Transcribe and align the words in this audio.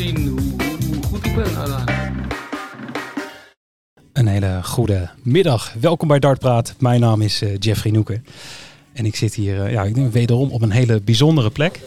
zien 0.00 0.28
hoe, 0.28 1.02
goed 1.02 1.26
ik 1.26 1.34
ben. 1.34 1.46
Een 4.12 4.26
hele 4.26 4.60
goede 4.62 5.08
middag. 5.22 5.72
Welkom 5.80 6.08
bij 6.08 6.18
Dartpraat. 6.18 6.74
Mijn 6.78 7.00
naam 7.00 7.22
is 7.22 7.42
eh, 7.42 7.56
Jeffrey 7.58 7.92
Noeken. 7.92 8.24
En 8.92 9.06
ik 9.06 9.16
zit 9.16 9.34
hier 9.34 9.64
eh, 9.64 9.72
ja, 9.72 9.82
ik 9.82 9.94
denk 9.94 10.12
wederom 10.12 10.50
op 10.50 10.62
een 10.62 10.70
hele 10.70 11.00
bijzondere 11.00 11.50
plek. 11.50 11.80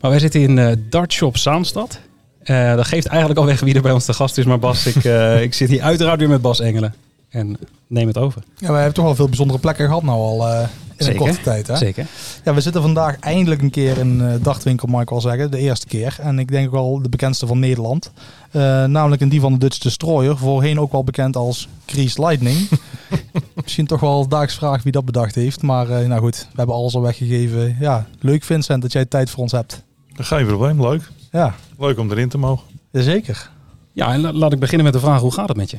Maar 0.00 0.10
wij 0.10 0.20
zitten 0.20 0.40
in 0.40 0.58
eh 0.58 0.76
Dartshop 0.90 1.36
Zaanstad. 1.36 2.00
Eh, 2.42 2.74
dat 2.74 2.86
geeft 2.86 3.06
eigenlijk 3.06 3.40
al 3.40 3.46
weg 3.46 3.60
wie 3.60 3.74
er 3.74 3.82
bij 3.82 3.92
ons 3.92 4.04
te 4.04 4.12
gast 4.12 4.38
is. 4.38 4.44
Maar 4.44 4.58
Bas, 4.58 4.86
ik, 4.86 5.04
eh, 5.04 5.42
ik 5.46 5.54
zit 5.54 5.68
hier 5.68 5.82
uiteraard 5.82 6.18
weer 6.18 6.28
met 6.28 6.42
Bas 6.42 6.60
Engelen. 6.60 6.94
En 7.28 7.58
neem 7.86 8.06
het 8.06 8.18
over. 8.18 8.42
Ja, 8.56 8.66
wij 8.66 8.76
hebben 8.76 8.94
toch 8.94 9.04
wel 9.04 9.14
veel 9.14 9.26
bijzondere 9.26 9.58
plekken 9.58 9.86
gehad 9.86 10.02
nou 10.02 10.18
al 10.18 10.48
eh, 10.48 10.68
in 11.06 11.12
Zeker. 11.12 11.20
een 11.20 11.34
korte 11.34 11.42
tijd. 11.42 11.66
Hè? 11.66 11.76
Zeker. 11.76 12.06
Ja, 12.44 12.54
we 12.54 12.60
zitten 12.60 12.82
vandaag 12.82 13.18
eindelijk 13.18 13.62
een 13.62 13.70
keer 13.70 13.98
in 13.98 14.20
uh, 14.20 14.34
Dachtwinkel, 14.42 14.88
mag 14.88 15.02
ik 15.02 15.10
wel 15.10 15.20
zeggen. 15.20 15.50
De 15.50 15.58
eerste 15.58 15.86
keer. 15.86 16.16
En 16.20 16.38
ik 16.38 16.48
denk 16.48 16.66
ook 16.66 16.72
wel 16.72 17.02
de 17.02 17.08
bekendste 17.08 17.46
van 17.46 17.58
Nederland. 17.58 18.10
Uh, 18.52 18.62
namelijk 18.84 19.22
in 19.22 19.28
die 19.28 19.40
van 19.40 19.52
de 19.52 19.58
Dutch 19.58 19.78
Destroyer. 19.78 20.36
Voorheen 20.36 20.80
ook 20.80 20.92
wel 20.92 21.04
bekend 21.04 21.36
als 21.36 21.68
Grease 21.86 22.20
Lightning. 22.26 22.68
Misschien 23.62 23.86
toch 23.86 24.00
wel 24.00 24.28
daags 24.28 24.54
vraag 24.54 24.82
wie 24.82 24.92
dat 24.92 25.04
bedacht 25.04 25.34
heeft. 25.34 25.62
Maar 25.62 25.90
uh, 25.90 26.08
nou 26.08 26.20
goed, 26.20 26.38
we 26.50 26.56
hebben 26.56 26.74
alles 26.74 26.94
al 26.94 27.02
weggegeven. 27.02 27.76
Ja, 27.80 28.06
leuk 28.20 28.42
Vincent 28.44 28.82
dat 28.82 28.92
jij 28.92 29.04
tijd 29.04 29.30
voor 29.30 29.42
ons 29.42 29.52
hebt. 29.52 29.82
Geen 30.14 30.46
probleem, 30.46 30.80
leuk. 30.80 31.10
Ja. 31.30 31.54
Leuk 31.78 31.98
om 31.98 32.10
erin 32.10 32.28
te 32.28 32.38
mogen. 32.38 32.64
Jazeker. 32.90 33.50
Ja, 33.92 34.12
en 34.12 34.20
la 34.20 34.32
laat 34.32 34.52
ik 34.52 34.58
beginnen 34.58 34.84
met 34.84 34.94
de 34.94 35.00
vraag, 35.00 35.20
hoe 35.20 35.32
gaat 35.32 35.48
het 35.48 35.56
met 35.56 35.70
je? 35.70 35.78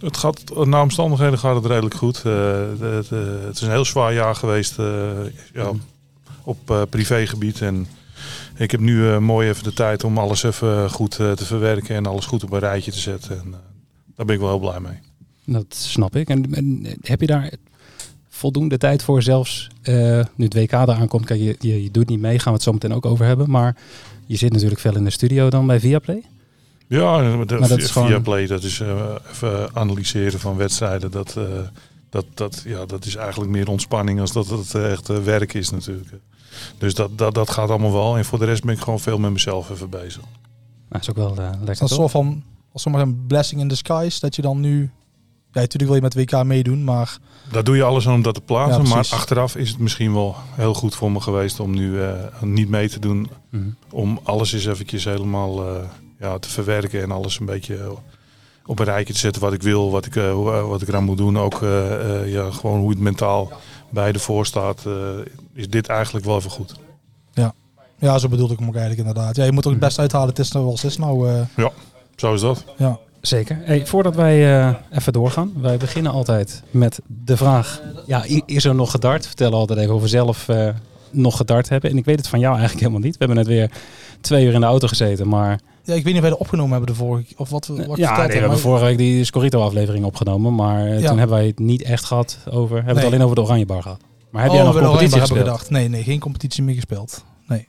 Het 0.00 0.16
gaat, 0.16 0.66
na 0.66 0.82
omstandigheden 0.82 1.38
gaat 1.38 1.54
het 1.54 1.66
redelijk 1.66 1.94
goed. 1.94 2.22
Uh, 2.26 2.32
het, 2.80 3.10
uh, 3.10 3.20
het, 3.44 3.54
is 3.54 3.60
een 3.60 3.70
heel 3.70 3.84
zwaar 3.84 4.14
jaar 4.14 4.34
geweest 4.34 4.78
uh, 4.78 5.10
ja, 5.52 5.72
op 6.42 6.86
privégebied. 6.90 7.60
En 7.60 7.86
ik 8.56 8.70
heb 8.70 8.80
nu 8.80 9.18
mooi 9.18 9.48
even 9.48 9.64
de 9.64 9.72
tijd 9.72 10.04
om 10.04 10.18
alles 10.18 10.42
even 10.42 10.90
goed 10.90 11.10
te 11.10 11.44
verwerken 11.44 11.96
en 11.96 12.06
alles 12.06 12.26
goed 12.26 12.44
op 12.44 12.52
een 12.52 12.58
rijtje 12.58 12.90
te 12.90 12.98
zetten. 12.98 13.40
En 13.40 13.54
daar 14.16 14.26
ben 14.26 14.34
ik 14.34 14.40
wel 14.40 14.50
heel 14.50 14.58
blij 14.58 14.80
mee. 14.80 14.98
Dat 15.44 15.74
snap 15.74 16.16
ik. 16.16 16.28
En, 16.28 16.54
en 16.54 16.86
heb 17.00 17.20
je 17.20 17.26
daar 17.26 17.52
voldoende 18.28 18.78
tijd 18.78 19.02
voor 19.02 19.22
zelfs 19.22 19.68
nu 20.34 20.44
het 20.44 20.54
WK 20.54 20.72
eraan 20.72 21.08
komt? 21.08 21.24
Kijk, 21.24 21.40
je, 21.40 21.56
je, 21.58 21.82
je 21.82 21.90
doet 21.90 22.08
niet 22.08 22.20
mee, 22.20 22.38
gaan 22.38 22.52
we 22.52 22.58
het 22.58 22.62
zo 22.62 22.72
meteen 22.72 22.94
ook 22.94 23.06
over 23.06 23.26
hebben. 23.26 23.50
Maar 23.50 23.76
je 24.26 24.36
zit 24.36 24.52
natuurlijk 24.52 24.80
veel 24.80 24.96
in 24.96 25.04
de 25.04 25.10
studio 25.10 25.50
dan 25.50 25.66
bij 25.66 25.80
Viaplay. 25.80 26.22
Ja, 26.88 27.36
maar 27.36 27.46
dat 27.46 27.78
is 27.78 27.92
via 27.92 28.20
Play, 28.20 28.46
dat 28.46 28.62
is 28.62 28.80
uh, 28.80 29.14
even 29.30 29.76
analyseren 29.76 30.40
van 30.40 30.56
wedstrijden. 30.56 31.10
Dat, 31.10 31.34
uh, 31.38 31.44
dat, 32.10 32.24
dat, 32.34 32.62
ja, 32.64 32.86
dat 32.86 33.04
is 33.04 33.14
eigenlijk 33.16 33.50
meer 33.50 33.68
ontspanning 33.68 34.20
als 34.20 34.32
dat 34.32 34.48
het 34.48 34.74
echt 34.74 35.10
uh, 35.10 35.16
werk 35.16 35.54
is 35.54 35.70
natuurlijk. 35.70 36.08
Dus 36.78 36.94
dat, 36.94 37.18
dat, 37.18 37.34
dat 37.34 37.50
gaat 37.50 37.68
allemaal 37.68 37.92
wel. 37.92 38.16
En 38.16 38.24
voor 38.24 38.38
de 38.38 38.44
rest 38.44 38.64
ben 38.64 38.74
ik 38.74 38.80
gewoon 38.80 39.00
veel 39.00 39.18
met 39.18 39.32
mezelf 39.32 39.70
even 39.70 39.90
bezig. 39.90 40.22
Nou, 40.88 41.02
is 41.02 41.10
ook 41.10 41.16
wel 41.16 41.34
lekker. 41.34 41.58
Dat 41.60 41.68
is 41.68 41.80
een 41.80 41.88
soort 41.88 42.10
van, 42.10 42.42
als 42.72 42.86
maar 42.86 43.00
een 43.00 43.26
blessing 43.26 43.60
in 43.60 43.68
disguise, 43.68 44.20
dat 44.20 44.36
je 44.36 44.42
dan 44.42 44.60
nu... 44.60 44.90
Ja, 45.52 45.60
natuurlijk 45.60 45.90
wil 45.90 46.10
je 46.10 46.14
met 46.14 46.14
WK 46.14 46.44
meedoen, 46.44 46.84
maar... 46.84 47.18
Daar 47.52 47.64
doe 47.64 47.76
je 47.76 47.82
alles 47.82 48.06
aan 48.08 48.14
om 48.14 48.22
dat 48.22 48.34
te 48.34 48.40
plaatsen. 48.40 48.82
Ja, 48.82 48.88
maar 48.88 49.08
achteraf 49.10 49.56
is 49.56 49.68
het 49.68 49.78
misschien 49.78 50.12
wel 50.12 50.36
heel 50.54 50.74
goed 50.74 50.94
voor 50.94 51.12
me 51.12 51.20
geweest 51.20 51.60
om 51.60 51.70
nu 51.74 52.00
niet 52.40 52.68
mee 52.68 52.88
te 52.88 52.98
doen. 52.98 53.18
Mm 53.18 53.28
-hmm. 53.50 53.76
Om 53.90 54.20
alles 54.22 54.52
eens 54.52 54.66
eventjes 54.66 55.04
helemaal 55.04 55.64
ja, 56.20 56.38
te 56.38 56.48
verwerken 56.48 57.02
en 57.02 57.10
alles 57.10 57.38
een 57.38 57.46
beetje 57.46 57.96
op 58.66 58.78
een 58.78 58.84
rijtje 58.84 59.12
te 59.12 59.18
zetten 59.18 59.42
wat 59.42 59.52
ik 59.52 59.62
wil, 59.62 59.90
wat 59.90 60.06
ik, 60.06 60.14
uh, 60.14 60.66
wat 60.68 60.82
ik 60.82 60.88
eraan 60.88 61.04
moet 61.04 61.16
doen. 61.16 61.38
Ook 61.38 61.60
uh, 61.60 61.90
uh, 61.90 62.32
ja, 62.32 62.50
gewoon 62.50 62.80
hoe 62.80 62.90
het 62.90 62.98
mentaal 62.98 63.52
bij 63.90 64.12
de 64.12 64.18
voor 64.18 64.46
staat, 64.46 64.86
is 65.52 65.68
dit 65.68 65.86
eigenlijk 65.86 66.26
wel 66.26 66.36
even 66.36 66.50
goed. 66.50 66.74
Ja. 67.32 67.54
ja, 67.98 68.18
zo 68.18 68.28
bedoelde 68.28 68.52
ik 68.52 68.58
hem 68.58 68.68
ook 68.68 68.76
eigenlijk 68.76 69.08
inderdaad. 69.08 69.36
Ja, 69.36 69.44
je 69.44 69.52
moet 69.52 69.64
er 69.64 69.70
het 69.70 69.80
best 69.80 69.98
uithalen, 69.98 70.28
het 70.28 70.38
is 70.38 70.52
nou 70.52 70.64
wel 70.64 70.72
eens 70.72 70.84
is 70.84 70.96
nou. 70.96 71.46
Ja, 71.56 71.70
zo 72.16 72.34
is 72.34 72.40
dat. 72.40 72.64
Ja. 72.76 72.98
Zeker. 73.20 73.58
Hey, 73.62 73.86
voordat 73.86 74.14
wij 74.14 74.68
even 74.90 75.12
doorgaan, 75.12 75.52
wij 75.56 75.76
beginnen 75.76 76.12
altijd 76.12 76.62
met 76.70 77.00
de 77.06 77.36
vraag, 77.36 77.82
ja, 78.06 78.24
is 78.46 78.64
er 78.64 78.74
nog 78.74 78.90
gedart? 78.90 79.26
Vertel 79.26 79.52
altijd 79.52 79.78
even 79.78 79.94
of 79.94 80.02
we 80.02 80.08
zelf 80.08 80.48
nog 81.10 81.36
gedart 81.36 81.68
hebben. 81.68 81.90
En 81.90 81.96
ik 81.96 82.04
weet 82.04 82.18
het 82.18 82.28
van 82.28 82.38
jou 82.38 82.52
eigenlijk 82.52 82.80
helemaal 82.80 83.06
niet. 83.06 83.18
We 83.18 83.24
hebben 83.24 83.36
net 83.36 83.54
weer 83.54 83.70
twee 84.20 84.46
uur 84.46 84.54
in 84.54 84.60
de 84.60 84.66
auto 84.66 84.86
gezeten, 84.86 85.28
maar... 85.28 85.60
Ja, 85.88 85.94
ik 85.94 86.04
weet 86.04 86.04
niet 86.04 86.14
of 86.14 86.20
wij 86.20 86.30
dat 86.30 86.38
opgenomen 86.38 86.70
hebben 86.70 86.90
de 86.90 87.00
vorige 87.00 87.34
of 87.36 87.50
wat, 87.50 87.66
wat 87.66 87.96
Ja, 87.96 88.16
nee, 88.16 88.26
we 88.26 88.38
hebben 88.38 88.58
vorige 88.58 88.84
week 88.84 88.98
die 88.98 89.24
Scorito-aflevering 89.24 90.04
opgenomen, 90.04 90.54
maar 90.54 90.88
ja. 90.88 91.08
toen 91.08 91.18
hebben 91.18 91.36
wij 91.36 91.46
het 91.46 91.58
niet 91.58 91.82
echt 91.82 92.04
gehad 92.04 92.38
over. 92.50 92.76
Hebben 92.76 92.94
nee. 92.94 93.04
het 93.04 93.12
alleen 93.12 93.24
over 93.24 93.36
de 93.36 93.42
Oranje 93.42 93.66
Bar 93.66 93.82
gehad. 93.82 94.00
Maar 94.30 94.42
heb 94.42 94.50
oh, 94.50 94.56
jij 94.56 94.64
nog 94.64 94.74
competitie 94.74 95.08
hebben 95.08 95.20
gespeeld? 95.20 95.46
gedacht. 95.46 95.70
Nee, 95.70 95.88
nee, 95.88 96.02
geen 96.02 96.18
competitie 96.18 96.62
meer 96.62 96.74
gespeeld. 96.74 97.24
Nee. 97.46 97.68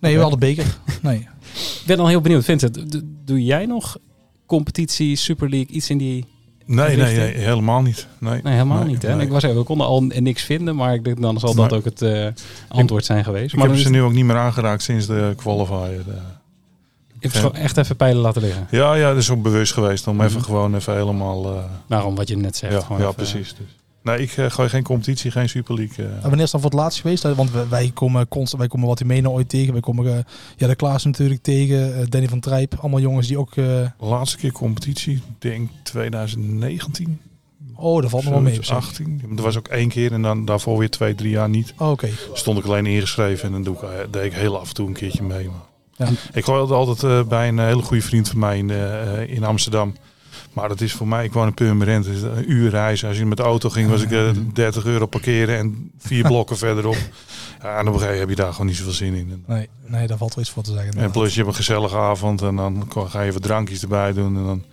Nee, 0.00 0.18
wel 0.18 0.30
de 0.30 0.36
beker. 0.36 0.78
Nee. 1.02 1.18
Ik 1.54 1.82
ben 1.86 1.98
al 1.98 2.08
heel 2.08 2.20
benieuwd. 2.20 2.44
Vincent, 2.44 3.02
doe 3.24 3.44
jij 3.44 3.66
nog 3.66 3.98
competitie, 4.46 5.16
Super 5.16 5.48
League, 5.48 5.74
iets 5.74 5.90
in 5.90 5.98
die 5.98 6.24
Nee, 6.66 6.96
nee, 6.96 7.16
nee, 7.16 7.36
helemaal 7.36 7.82
niet. 7.82 8.06
Nee, 8.18 8.40
nee 8.42 8.52
helemaal 8.52 8.78
nee, 8.78 8.88
niet. 8.88 9.02
Hè? 9.02 9.14
Nee. 9.14 9.26
Ik 9.26 9.32
was 9.32 9.42
even, 9.42 9.56
we 9.56 9.62
konden 9.62 9.86
al 9.86 10.02
niks 10.02 10.42
vinden, 10.42 10.76
maar 10.76 10.94
ik 10.94 11.04
denk 11.04 11.20
dan 11.20 11.40
zal 11.40 11.54
dat 11.54 11.72
ook 11.72 11.84
het 11.84 12.02
uh, 12.02 12.26
antwoord 12.68 13.04
zijn 13.04 13.24
geweest. 13.24 13.52
Ik 13.52 13.58
maar 13.58 13.68
heb 13.68 13.76
is 13.76 13.82
ze 13.82 13.90
nu 13.90 14.02
ook 14.02 14.12
niet 14.12 14.24
meer 14.24 14.36
aangeraakt 14.36 14.82
sinds 14.82 15.06
de 15.06 15.32
qualifier. 15.36 16.04
De... 16.04 16.18
Ik 17.20 17.32
heb 17.32 17.52
echt 17.52 17.76
even 17.76 17.96
pijlen 17.96 18.22
laten 18.22 18.42
liggen. 18.42 18.66
Ja, 18.70 18.94
ja, 18.94 19.08
dat 19.08 19.18
is 19.18 19.30
ook 19.30 19.42
bewust 19.42 19.72
geweest 19.72 20.06
om 20.06 20.14
mm 20.14 20.20
-hmm. 20.20 20.28
even 20.28 20.42
gewoon 20.42 20.74
even 20.74 20.96
helemaal. 20.96 21.56
Uh... 21.56 21.62
Daarom 21.86 22.14
wat 22.14 22.28
je 22.28 22.36
net 22.36 22.56
zegt. 22.56 22.72
Ja, 22.72 22.80
gewoon 22.80 22.98
ja 22.98 23.04
even, 23.04 23.16
precies. 23.16 23.54
Dus. 23.54 23.66
Nee, 24.02 24.18
ik 24.18 24.36
uh, 24.36 24.50
gooi 24.50 24.68
geen 24.68 24.82
competitie, 24.82 25.30
geen 25.30 25.48
Super 25.48 25.74
League. 25.74 26.04
Uh. 26.04 26.12
En 26.12 26.20
wanneer 26.22 26.40
is 26.40 26.50
dan 26.50 26.60
voor 26.60 26.70
het 26.70 26.78
laatst 26.78 27.00
geweest? 27.00 27.22
Want 27.22 27.50
wij, 27.50 27.68
wij 27.68 27.90
komen 27.94 28.28
constant, 28.28 28.60
wij 28.60 28.70
komen 28.70 28.86
wat 28.86 29.04
menen 29.04 29.30
ooit 29.30 29.48
tegen. 29.48 29.72
Wij 29.72 29.82
komen 29.82 30.04
uh, 30.04 30.18
ja, 30.56 30.66
de 30.66 30.74
Klaas 30.74 31.04
natuurlijk 31.04 31.42
tegen, 31.42 32.10
Danny 32.10 32.28
van 32.28 32.40
Trijp. 32.40 32.74
Allemaal 32.80 33.00
jongens 33.00 33.26
die 33.26 33.38
ook... 33.38 33.54
Laatste 33.98 34.36
keer 34.36 34.52
competitie, 34.52 35.22
denk 35.38 35.70
2019. 35.82 37.20
Oh, 37.74 38.02
dat 38.02 38.10
valt 38.10 38.24
nog 38.24 38.32
wel 38.32 38.42
mee. 38.42 38.70
18. 38.70 39.22
Er 39.36 39.42
was 39.42 39.58
ook 39.58 39.68
één 39.68 39.88
keer 39.88 40.12
en 40.12 40.22
dan 40.22 40.44
daarvoor 40.44 40.78
weer 40.78 40.90
twee, 40.90 41.14
drie 41.14 41.30
jaar 41.30 41.48
niet. 41.48 41.74
Oh, 41.78 41.90
Oké. 41.90 42.04
Okay. 42.04 42.16
Stond 42.32 42.58
ik 42.58 42.64
alleen 42.64 42.86
ingeschreven 42.86 43.46
en 43.46 43.52
dan 43.52 43.62
doe 43.62 43.74
ik, 43.74 44.12
deed 44.12 44.24
ik 44.24 44.32
heel 44.32 44.60
af 44.60 44.68
en 44.68 44.74
toe 44.74 44.86
een 44.86 44.92
keertje 44.92 45.22
mee. 45.22 45.46
Maar. 45.46 45.69
Ja. 46.00 46.08
Ik 46.32 46.44
gooi 46.44 46.72
altijd 46.72 47.02
uh, 47.02 47.22
bij 47.22 47.48
een 47.48 47.58
hele 47.58 47.82
goede 47.82 48.02
vriend 48.02 48.28
van 48.28 48.38
mij 48.38 48.58
in, 48.58 48.68
uh, 48.68 49.28
in 49.28 49.44
Amsterdam. 49.44 49.94
Maar 50.52 50.68
dat 50.68 50.80
is 50.80 50.92
voor 50.92 51.08
mij, 51.08 51.24
ik 51.24 51.32
woon 51.32 51.46
in 51.46 51.54
Purmerend, 51.54 52.06
is 52.06 52.22
een 52.22 52.52
uur 52.52 52.70
reizen. 52.70 53.08
Als 53.08 53.18
je 53.18 53.26
met 53.26 53.36
de 53.36 53.42
auto 53.42 53.70
ging, 53.70 53.90
was 53.90 54.02
ik 54.02 54.10
uh, 54.10 54.30
30 54.52 54.84
euro 54.84 55.06
parkeren 55.06 55.58
en 55.58 55.90
vier 55.98 56.26
blokken 56.32 56.58
verderop. 56.58 56.96
Ja, 57.62 57.78
en 57.78 57.88
op 57.88 57.94
een 57.94 58.00
gegeven 58.00 58.20
heb 58.20 58.28
je 58.28 58.34
daar 58.34 58.50
gewoon 58.50 58.66
niet 58.66 58.76
zoveel 58.76 58.92
zin 58.92 59.14
in. 59.14 59.44
Nee, 59.46 59.68
nee 59.86 60.06
daar 60.06 60.18
valt 60.18 60.34
wel 60.34 60.44
iets 60.44 60.52
voor 60.52 60.62
te 60.62 60.72
zeggen. 60.72 60.92
En 60.94 61.10
plus 61.10 61.30
je 61.30 61.36
hebt 61.36 61.48
een 61.48 61.54
gezellige 61.54 61.96
avond 61.96 62.42
en 62.42 62.56
dan 62.56 62.88
ga 62.94 63.22
je 63.22 63.32
wat 63.32 63.42
drankjes 63.42 63.82
erbij 63.82 64.12
doen 64.12 64.36
en 64.36 64.44
dan 64.44 64.64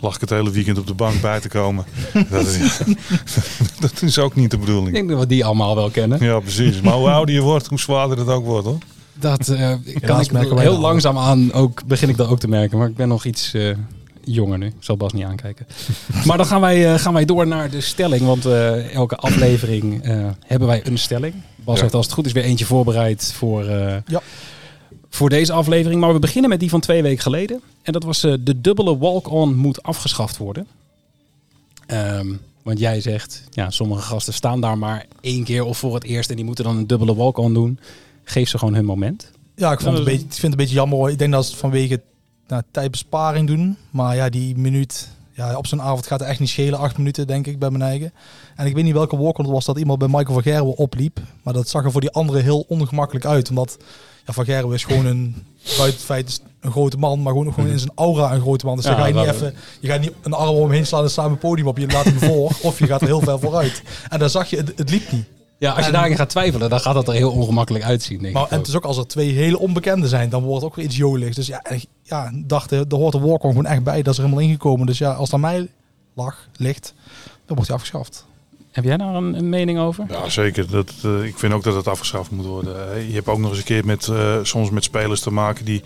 lag 0.00 0.14
ik 0.14 0.20
het 0.20 0.30
hele 0.30 0.50
weekend 0.50 0.78
op 0.78 0.86
de 0.86 0.94
bank 0.94 1.20
bij 1.20 1.40
te 1.40 1.48
komen. 1.48 1.84
dat, 2.30 2.46
is, 2.46 2.78
dat 3.80 4.02
is 4.02 4.18
ook 4.18 4.34
niet 4.34 4.50
de 4.50 4.58
bedoeling. 4.58 4.88
Ik 4.88 4.94
denk 4.94 5.08
dat 5.08 5.18
we 5.18 5.26
die 5.26 5.44
allemaal 5.44 5.74
wel 5.74 5.90
kennen. 5.90 6.24
Ja, 6.24 6.40
precies. 6.40 6.80
Maar 6.80 6.94
hoe 6.94 7.10
ouder 7.10 7.34
je 7.34 7.40
wordt, 7.40 7.66
hoe 7.66 7.80
zwaarder 7.80 8.18
het 8.18 8.28
ook 8.28 8.44
wordt, 8.44 8.66
hoor. 8.66 8.78
Dat 9.20 9.48
uh, 9.48 9.72
kan 10.00 10.20
ik 10.20 10.58
heel 10.58 10.78
langzaam 10.78 11.18
aan 11.18 11.52
ook, 11.52 11.86
begin 11.86 12.08
ik 12.08 12.16
dat 12.16 12.28
ook 12.28 12.38
te 12.38 12.48
merken. 12.48 12.78
Maar 12.78 12.88
ik 12.88 12.96
ben 12.96 13.08
nog 13.08 13.24
iets 13.24 13.54
uh, 13.54 13.76
jonger 14.24 14.58
nu. 14.58 14.66
Ik 14.66 14.74
zal 14.78 14.96
Bas 14.96 15.12
niet 15.12 15.24
aankijken. 15.24 15.66
maar 16.26 16.36
dan 16.36 16.46
gaan 16.46 16.60
wij, 16.60 16.92
uh, 16.92 16.98
gaan 16.98 17.12
wij 17.12 17.24
door 17.24 17.46
naar 17.46 17.70
de 17.70 17.80
stelling. 17.80 18.22
Want 18.22 18.44
elke 18.92 19.16
aflevering 19.16 20.00
hebben 20.46 20.68
wij 20.68 20.86
een 20.86 20.98
stelling. 20.98 21.34
Bas 21.56 21.76
ja. 21.76 21.82
heeft 21.82 21.94
als 21.94 22.04
het 22.04 22.14
goed 22.14 22.26
is 22.26 22.32
weer 22.32 22.44
eentje 22.44 22.64
voorbereid 22.64 23.32
voor... 23.32 23.64
ja 24.06 24.22
voor 25.10 25.28
deze 25.28 25.52
aflevering. 25.52 26.00
Maar 26.00 26.12
we 26.12 26.18
beginnen 26.18 26.50
met 26.50 26.60
die 26.60 26.70
van 26.70 26.80
twee 26.80 27.02
weken 27.02 27.22
geleden. 27.22 27.60
En 27.82 27.92
dat 27.92 28.04
was 28.04 28.20
de 28.20 28.60
dubbele 28.60 28.98
walk-on 28.98 29.54
moet 29.54 29.82
afgeschaft 29.82 30.36
worden. 30.36 30.66
Um, 31.86 32.40
want 32.68 32.80
jij 32.80 33.00
zegt, 33.00 33.42
ja, 33.50 33.70
sommige 33.70 34.02
gasten 34.02 34.32
staan 34.32 34.60
daar 34.60 34.78
maar 34.78 35.06
één 35.20 35.44
keer 35.44 35.64
of 35.64 35.78
voor 35.78 35.94
het 35.94 36.04
eerst 36.04 36.30
en 36.30 36.36
die 36.36 36.44
moeten 36.44 36.64
dan 36.64 36.76
een 36.76 36.86
dubbele 36.86 37.14
walk-on 37.14 37.54
doen. 37.54 37.78
Geef 38.30 38.48
ze 38.48 38.58
gewoon 38.58 38.74
hun 38.74 38.84
moment. 38.84 39.30
Ja, 39.54 39.72
ik, 39.72 39.80
vond 39.80 39.98
het 39.98 40.06
een 40.06 40.12
beetje, 40.12 40.26
ik 40.26 40.32
vind 40.32 40.42
het 40.42 40.52
een 40.52 40.58
beetje 40.58 40.74
jammer. 40.74 40.98
Hoor. 40.98 41.10
Ik 41.10 41.18
denk 41.18 41.32
dat 41.32 41.44
ze 41.44 41.50
het 41.50 41.60
vanwege 41.60 42.00
nou, 42.46 42.62
tijdbesparing 42.70 43.46
doen. 43.46 43.76
Maar 43.90 44.16
ja, 44.16 44.28
die 44.28 44.56
minuut 44.56 45.08
ja, 45.32 45.56
op 45.56 45.66
zo'n 45.66 45.82
avond 45.82 46.06
gaat 46.06 46.20
het 46.20 46.28
echt 46.28 46.40
niet 46.40 46.48
schelen. 46.48 46.78
Acht 46.78 46.98
minuten, 46.98 47.26
denk 47.26 47.46
ik, 47.46 47.58
bij 47.58 47.70
mijn 47.70 47.82
eigen. 47.82 48.12
En 48.56 48.66
ik 48.66 48.74
weet 48.74 48.84
niet 48.84 48.92
welke 48.92 49.16
het 49.36 49.46
was 49.46 49.64
dat 49.64 49.78
iemand 49.78 49.98
bij 49.98 50.08
Michael 50.08 50.32
van 50.32 50.42
Gerwen 50.42 50.76
opliep. 50.76 51.20
Maar 51.42 51.54
dat 51.54 51.68
zag 51.68 51.84
er 51.84 51.92
voor 51.92 52.00
die 52.00 52.10
anderen 52.10 52.42
heel 52.42 52.64
ongemakkelijk 52.68 53.24
uit. 53.24 53.48
Omdat 53.48 53.78
ja, 54.26 54.32
Van 54.32 54.44
Gerwen 54.44 54.74
is 54.74 54.84
gewoon 54.84 55.06
een, 55.06 55.34
buiten 55.62 55.98
het 55.98 56.04
feit 56.04 56.40
een 56.60 56.70
grote 56.70 56.98
man, 56.98 57.22
maar 57.22 57.32
gewoon, 57.32 57.52
gewoon 57.52 57.70
in 57.70 57.78
zijn 57.78 57.92
aura 57.94 58.34
een 58.34 58.40
grote 58.40 58.66
man. 58.66 58.76
Dus 58.76 58.84
ja, 58.84 58.90
dan 58.90 59.00
ga 59.00 59.06
je 59.06 59.14
niet 59.14 59.34
even, 59.34 59.54
je 59.80 59.88
gaat 59.88 60.00
niet 60.00 60.12
een 60.22 60.32
arm 60.32 60.54
om 60.54 60.62
hem 60.62 60.70
heen 60.70 60.86
slaan 60.86 61.02
en 61.02 61.10
samen 61.10 61.32
een 61.32 61.38
podium 61.38 61.66
op. 61.66 61.78
Je 61.78 61.86
laat 61.86 62.04
hem 62.04 62.18
voor 62.18 62.52
of 62.62 62.78
je 62.78 62.86
gaat 62.86 63.00
er 63.00 63.06
heel 63.06 63.20
ver 63.20 63.40
vooruit. 63.40 63.82
En 64.08 64.18
dan 64.18 64.30
zag 64.30 64.50
je, 64.50 64.56
het, 64.56 64.72
het 64.76 64.90
liep 64.90 65.12
niet. 65.12 65.24
Ja, 65.58 65.70
als 65.70 65.78
je 65.80 65.84
En- 65.86 65.92
daarin 65.92 66.16
gaat 66.16 66.28
twijfelen, 66.30 66.70
dan 66.70 66.80
gaat 66.80 66.94
dat 66.94 67.08
er 67.08 67.14
heel 67.14 67.30
ongemakkelijk 67.32 67.84
uitzien, 67.84 68.18
denk 68.22 68.34
Maar, 68.34 68.44
ik. 68.44 68.50
en 68.50 68.58
het 68.58 68.66
is 68.68 68.76
ook 68.76 68.84
als 68.84 68.96
er 68.96 69.06
twee 69.06 69.32
hele 69.32 69.58
onbekenden 69.58 70.08
zijn, 70.08 70.28
dan 70.28 70.42
wordt 70.42 70.62
het 70.62 70.70
ook 70.70 70.76
weer 70.76 70.84
iets 70.84 70.96
joligs. 70.96 71.36
Dus 71.36 71.46
ja, 71.46 71.62
ja, 72.02 72.30
dacht, 72.34 72.70
er 72.70 72.84
hoort 72.88 73.12
de 73.12 73.18
walk-on 73.20 73.50
gewoon 73.50 73.66
echt 73.66 73.82
bij. 73.82 74.02
Dat 74.02 74.12
is 74.12 74.18
er 74.18 74.24
helemaal 74.24 74.44
ingekomen. 74.44 74.86
Dus 74.86 74.98
ja, 74.98 75.12
als 75.12 75.32
aan 75.32 75.40
mij 75.40 75.68
lag, 76.14 76.48
ligt, 76.56 76.94
dan 77.46 77.56
wordt 77.56 77.66
hij 77.66 77.76
afgeschaft. 77.76 78.26
Heb 78.78 78.86
jij 78.86 78.96
daar 78.96 79.14
een, 79.14 79.34
een 79.34 79.48
mening 79.48 79.78
over? 79.78 80.04
Ja, 80.08 80.28
zeker. 80.28 80.70
Dat, 80.70 80.92
uh, 81.04 81.24
ik 81.24 81.38
vind 81.38 81.52
ook 81.52 81.62
dat 81.62 81.74
het 81.74 81.88
afgeschaft 81.88 82.30
moet 82.30 82.46
worden. 82.46 83.06
Je 83.08 83.14
hebt 83.14 83.28
ook 83.28 83.38
nog 83.38 83.50
eens 83.50 83.58
een 83.58 83.64
keer 83.64 83.84
met, 83.84 84.06
uh, 84.06 84.36
soms 84.42 84.70
met 84.70 84.84
spelers 84.84 85.20
te 85.20 85.32
maken 85.32 85.64
die 85.64 85.82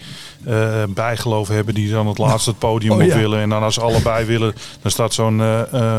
uh, 0.46 0.82
bijgeloof 0.88 1.48
hebben, 1.48 1.74
die 1.74 1.90
dan 1.90 2.06
het 2.06 2.18
laatste 2.18 2.50
het 2.50 2.58
podium 2.58 2.92
oh, 2.92 2.98
op 2.98 3.04
ja. 3.04 3.16
willen. 3.16 3.40
En 3.40 3.48
dan 3.48 3.62
als 3.62 3.74
ze 3.74 3.80
allebei 3.80 4.26
willen, 4.26 4.54
dan 4.82 4.90
staat 4.90 5.14
zo'n 5.14 5.42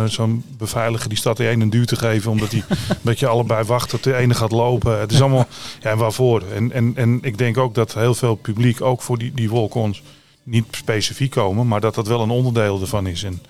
zo'n 0.06 0.44
beveiliger, 0.58 1.10
die 1.10 1.18
staat 1.18 1.38
de 1.38 1.48
ene 1.48 1.64
een 1.64 1.70
duw 1.70 1.84
te 1.84 1.96
geven, 1.96 2.32
omdat 2.32 2.52
hij 2.52 2.64
een 2.70 2.98
beetje 3.02 3.28
allebei 3.28 3.66
wacht 3.66 3.90
tot 3.90 4.04
de 4.04 4.16
ene 4.16 4.34
gaat 4.34 4.52
lopen. 4.52 5.00
Het 5.00 5.12
is 5.12 5.22
allemaal, 5.22 5.48
ja, 5.82 5.90
en 5.90 5.98
waarvoor? 5.98 6.44
En, 6.54 6.72
en, 6.72 6.92
en 6.96 7.20
ik 7.22 7.38
denk 7.38 7.58
ook 7.58 7.76
dat 7.76 7.94
heel 7.94 8.16
veel 8.16 8.36
publiek 8.36 8.82
ook 8.82 9.02
voor 9.02 9.18
die, 9.18 9.32
die 9.36 9.50
walk-ons 9.50 10.02
niet 10.44 10.66
specifiek 10.72 11.32
komen, 11.32 11.68
maar 11.68 11.82
dat 11.82 11.96
dat 11.96 12.08
wel 12.08 12.22
een 12.22 12.30
onderdeel 12.30 12.82
ervan 12.82 13.08
is. 13.08 13.24
En, 13.24 13.42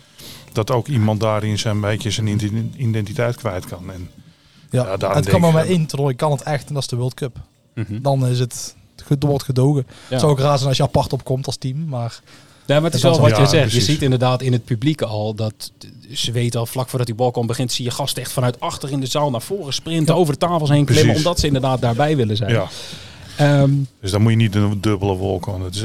dat 0.55 0.71
ook 0.71 0.87
iemand 0.87 1.19
daarin 1.19 1.59
zijn 1.59 1.81
beetje 1.81 2.11
zijn 2.11 2.73
identiteit 2.77 3.35
kwijt 3.35 3.65
kan. 3.65 3.91
En, 3.91 4.09
ja, 4.69 4.95
ja 4.99 5.13
het 5.15 5.29
kan 5.29 5.41
maar 5.41 5.65
één 5.65 5.85
toernooi, 5.85 6.15
kan 6.15 6.31
het 6.31 6.41
echt 6.41 6.67
en 6.67 6.73
dat 6.73 6.83
is 6.83 6.89
de 6.89 6.95
World 6.95 7.13
Cup. 7.13 7.37
Mm 7.73 8.01
Dan 8.01 8.27
is 8.27 8.39
het, 8.39 8.75
het 9.07 9.23
wordt 9.23 9.43
gedogen. 9.43 9.87
Het 10.07 10.19
zou 10.19 10.31
ook 10.31 10.39
raar 10.39 10.57
zijn 10.57 10.69
als 10.69 10.77
je 10.77 10.83
apart 10.83 11.13
opkomt 11.13 11.45
als 11.45 11.57
team, 11.57 11.85
maar... 11.87 12.21
Ja, 12.65 12.75
maar 12.75 12.83
het 12.83 12.93
is 12.93 13.01
wel 13.01 13.19
wat 13.19 13.37
je 13.37 13.45
zegt. 13.45 13.71
Je 13.71 13.81
ziet 13.81 14.01
inderdaad 14.01 14.41
in 14.41 14.51
het 14.51 14.65
publiek 14.65 15.01
al 15.01 15.33
dat 15.33 15.71
ze 16.11 16.31
weten 16.31 16.59
al 16.59 16.65
vlak 16.65 16.89
voordat 16.89 17.07
die 17.07 17.15
balkon 17.15 17.47
begint, 17.47 17.71
zie 17.71 17.85
je 17.85 17.91
gasten 17.91 18.21
echt 18.21 18.31
vanuit 18.31 18.59
achter 18.59 18.91
in 18.91 18.99
de 18.99 19.05
zaal 19.05 19.29
naar 19.29 19.41
voren 19.41 19.73
sprinten, 19.73 20.15
over 20.15 20.33
de 20.33 20.39
tafels 20.39 20.69
heen 20.69 20.85
klimmen, 20.85 21.15
omdat 21.15 21.39
ze 21.39 21.47
inderdaad 21.47 21.81
daarbij 21.81 22.15
willen 22.15 22.37
zijn. 22.37 22.51
Ja. 22.51 22.67
Um, 23.41 23.87
dus 24.01 24.11
dan 24.11 24.21
moet 24.21 24.31
je 24.31 24.37
niet 24.37 24.55
een 24.55 24.77
dubbele 24.81 25.15
wolk 25.15 25.47
aan. 25.47 25.61
Het, 25.61 25.83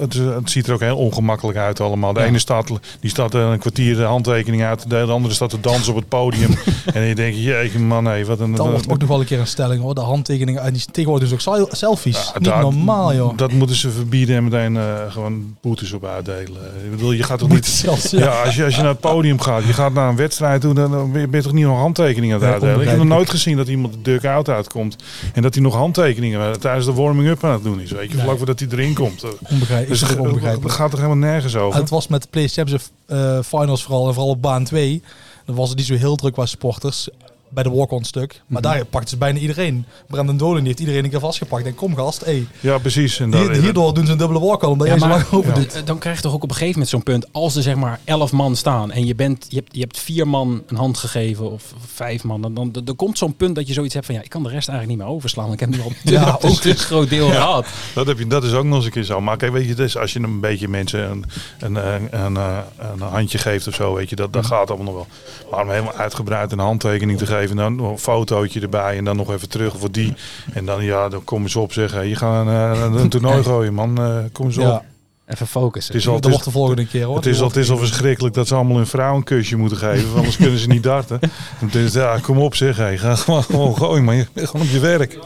het, 0.00 0.14
het, 0.14 0.50
ziet 0.50 0.66
er 0.66 0.72
ook 0.72 0.80
heel 0.80 0.96
ongemakkelijk 0.96 1.58
uit 1.58 1.80
allemaal. 1.80 2.12
De 2.12 2.22
ene 2.22 2.38
staat, 2.38 2.66
die 3.00 3.10
staat 3.10 3.34
een 3.34 3.58
kwartier 3.58 3.96
de 3.96 4.02
handtekening 4.02 4.62
uit. 4.62 4.90
De 4.90 5.00
andere 5.00 5.34
staat 5.34 5.50
te 5.50 5.60
dansen 5.60 5.92
op 5.92 5.98
het 5.98 6.08
podium. 6.08 6.50
en 6.94 7.02
je 7.02 7.14
denkt, 7.14 7.38
jeetje 7.38 7.78
man, 7.78 8.04
nee, 8.04 8.26
wat 8.26 8.40
een... 8.40 8.54
Dat 8.54 8.66
wordt 8.66 8.90
ook 8.90 8.98
nog 8.98 9.08
wel 9.08 9.20
een 9.20 9.26
keer 9.26 9.40
een 9.40 9.46
stelling 9.46 9.82
hoor. 9.82 9.94
De 9.94 10.00
handtekeningen. 10.00 10.62
En 10.62 10.72
die 10.72 10.84
tegenwoordig 10.92 11.28
dus 11.28 11.48
ook 11.48 11.68
selfies. 11.70 12.32
niet 12.38 12.60
normaal 12.60 13.14
joh. 13.14 13.36
Dat 13.36 13.52
moeten 13.52 13.76
ze 13.76 13.90
verbieden 13.90 14.36
en 14.36 14.44
meteen 14.44 14.74
uh, 14.74 14.82
gewoon 15.08 15.56
boetes 15.60 15.92
op 15.92 16.04
uitdelen. 16.04 16.62
Ik 16.84 16.90
bedoel, 16.90 17.12
je 17.12 17.22
gaat 17.22 17.38
toch 17.38 17.48
niet... 17.48 17.66
Zelfs, 17.66 18.10
ja, 18.10 18.42
als, 18.42 18.54
je, 18.54 18.64
als 18.64 18.74
je 18.74 18.80
naar 18.80 18.90
het 18.90 19.00
podium 19.00 19.40
gaat, 19.40 19.64
je 19.64 19.72
gaat 19.72 19.92
naar 19.92 20.08
een 20.08 20.16
wedstrijd 20.16 20.60
toe, 20.60 20.74
dan 20.74 21.12
ben 21.12 21.30
je 21.30 21.42
toch 21.42 21.52
niet 21.52 21.64
nog 21.64 21.78
handtekeningen 21.78 22.36
aan 22.36 22.42
het 22.42 22.52
uitdelen. 22.52 22.80
Ik 22.80 22.88
heb 22.88 22.98
nog 22.98 23.06
nooit 23.06 23.30
gezien 23.30 23.56
dat 23.56 23.68
iemand 23.68 23.92
de 23.92 24.02
duck-out 24.02 24.48
uitkomt. 24.48 24.96
En 25.34 25.42
dat 25.42 25.54
hij 25.54 25.62
nog 25.62 25.74
handtekeningen 25.74 26.60
tijdens 26.60 26.86
de 26.88 27.02
warming-up 27.02 27.44
aan 27.44 27.52
het 27.52 27.62
doen 27.62 27.80
is. 27.80 27.90
Weet 27.90 28.10
je, 28.10 28.18
vlak 28.18 28.36
voordat 28.36 28.60
hij 28.60 28.68
erin 28.70 28.94
komt. 28.94 29.24
Onbegrijpelijk. 29.52 30.00
Dus 30.00 30.10
het, 30.10 30.18
onbegrijpelijk. 30.18 30.74
gaat 30.74 30.92
er 30.92 30.96
helemaal 30.96 31.30
nergens 31.30 31.56
over. 31.56 31.80
het 31.80 31.90
was 31.90 32.08
met 32.08 32.22
de 32.22 32.28
PlayStation 32.30 32.80
uh, 33.06 33.38
Finals 33.42 33.82
vooral 33.82 34.06
en 34.06 34.14
vooral 34.14 34.32
op 34.32 34.42
baan 34.42 34.64
2. 34.64 35.02
Dan 35.44 35.54
was 35.54 35.68
het 35.68 35.78
niet 35.78 35.86
zo 35.86 35.94
heel 35.94 36.16
druk 36.16 36.32
qua 36.32 36.46
supporters 36.46 37.08
bij 37.48 37.62
de 37.62 37.70
walk-on 37.70 38.04
stuk. 38.04 38.42
Maar 38.46 38.62
mhm. 38.62 38.72
daar 38.72 38.84
pakt 38.84 39.08
ze 39.08 39.16
bijna 39.16 39.38
iedereen. 39.38 39.84
Brandon 40.06 40.36
Dolan 40.36 40.64
heeft 40.64 40.80
iedereen 40.80 41.04
een 41.04 41.10
keer 41.10 41.20
vastgepakt. 41.20 41.66
En 41.66 41.74
kom 41.74 41.96
gast, 41.96 42.24
hey. 42.24 42.46
Ja, 42.60 42.78
precies. 42.78 43.20
En 43.20 43.60
hierdoor 43.60 43.94
doen 43.94 44.06
ze 44.06 44.12
een 44.12 44.18
dubbele 44.18 44.40
walk-on, 44.40 44.70
omdat 44.70 44.86
ja, 44.86 44.94
je 44.94 45.00
zo 45.00 45.08
lang 45.08 45.30
over 45.30 45.54
doet. 45.54 45.86
Dan 45.86 45.98
krijg 45.98 46.16
je 46.16 46.22
toch 46.22 46.32
ook 46.32 46.42
op 46.42 46.48
een 46.48 46.56
gegeven 46.56 46.72
moment 46.72 46.90
zo'n 46.90 47.02
punt. 47.02 47.32
Als 47.32 47.56
er 47.56 47.62
zeg 47.62 47.74
maar 47.74 48.00
elf 48.04 48.32
man 48.32 48.56
staan 48.56 48.90
en 48.90 49.06
je, 49.06 49.14
bent, 49.14 49.46
je, 49.48 49.56
hebt, 49.56 49.74
je 49.74 49.80
hebt 49.80 49.98
vier 49.98 50.28
man 50.28 50.62
een 50.66 50.76
hand 50.76 50.98
gegeven 50.98 51.50
of 51.50 51.74
vijf 51.86 52.24
man. 52.24 52.42
Dan, 52.42 52.54
dan, 52.54 52.72
dan, 52.84 52.96
komt 52.96 53.18
zo'n 53.18 53.36
punt 53.36 53.54
dat 53.54 53.66
je 53.66 53.72
zoiets 53.72 53.94
hebt 53.94 54.06
van 54.06 54.14
ja, 54.14 54.22
ik 54.22 54.30
kan 54.30 54.42
de 54.42 54.48
rest 54.48 54.68
eigenlijk 54.68 54.98
niet 54.98 55.06
meer 55.08 55.16
overslaan. 55.16 55.52
Ik 55.52 55.60
heb 55.60 55.68
nu 55.68 55.80
al 55.80 55.92
ja, 56.12 56.38
ook 56.40 56.64
een 56.64 56.76
groot 56.76 57.08
deel 57.08 57.28
gehad. 57.28 57.66
Dat, 57.94 58.06
heb 58.06 58.18
je, 58.18 58.26
dat 58.26 58.44
is 58.44 58.52
ook 58.52 58.64
nog 58.64 58.76
eens 58.76 58.84
een 58.84 58.90
keer 58.90 59.02
zo. 59.02 59.20
Maar 59.20 59.36
kijk, 59.36 59.52
weet 59.52 59.68
je, 59.68 59.74
dus 59.74 59.96
als 59.96 60.12
je 60.12 60.20
een 60.20 60.40
beetje 60.40 60.68
mensen 60.68 61.10
een, 61.10 61.24
een, 61.58 61.74
een, 61.74 62.24
een, 62.24 62.36
een 62.78 63.00
handje 63.00 63.38
geeft 63.38 63.66
of 63.68 63.74
zo, 63.74 63.94
weet 63.94 64.10
je, 64.10 64.16
dat, 64.16 64.32
dat 64.32 64.42
mhm. 64.42 64.52
gaat 64.52 64.70
allemaal 64.70 64.86
nog 64.86 64.94
wel. 64.94 65.06
Maar 65.50 65.62
om 65.62 65.70
helemaal 65.70 65.94
uitgebreid 65.94 66.52
een 66.52 66.58
handtekening 66.58 67.18
te 67.18 67.26
geven, 67.26 67.37
dan 67.46 67.98
fotootje 67.98 68.60
erbij 68.60 68.96
en 68.96 69.04
dan 69.04 69.16
nog 69.16 69.32
even 69.32 69.48
terug 69.48 69.74
voor 69.78 69.90
die. 69.90 70.14
En 70.52 70.64
dan, 70.64 70.84
ja, 70.84 71.08
dan 71.08 71.24
komen 71.24 71.50
ze 71.50 71.58
op 71.58 71.72
zeggen, 71.72 72.08
je 72.08 72.16
gaat 72.16 72.46
uh, 72.46 73.00
een 73.00 73.08
toernooi 73.18 73.42
gooien, 73.42 73.74
man. 73.74 74.00
Uh, 74.00 74.16
kom 74.32 74.46
eens 74.46 74.58
op. 74.58 74.84
Even 75.28 75.46
focussen. 75.46 75.94
Het 75.94 76.02
is 76.02 76.08
al, 76.08 76.20
de 76.20 76.50
volgende 76.50 76.86
keer 76.86 77.04
hoor. 77.04 77.16
Het 77.16 77.26
is, 77.26 77.40
al, 77.40 77.46
het 77.46 77.56
is 77.56 77.70
al 77.70 77.76
verschrikkelijk 77.76 78.34
dat 78.34 78.48
ze 78.48 78.54
allemaal 78.54 78.76
hun 78.76 78.86
vrouw 78.86 79.16
een 79.16 79.24
kusje 79.24 79.56
moeten 79.56 79.78
geven. 79.78 80.14
anders 80.16 80.36
kunnen 80.36 80.58
ze 80.58 80.68
niet 80.68 80.82
darten. 80.82 81.20
Dus 81.70 81.92
ja, 81.92 82.18
kom 82.18 82.38
op 82.38 82.54
zeg. 82.54 82.76
Hey. 82.76 82.98
Ga 82.98 83.14
gewoon, 83.24 83.44
gewoon 83.44 83.76
gooien, 83.76 84.04
maar 84.04 84.14
je 84.14 84.26
bent 84.32 84.48
gewoon 84.48 84.66
op 84.66 84.72
je 84.72 84.78
werk. 84.78 85.18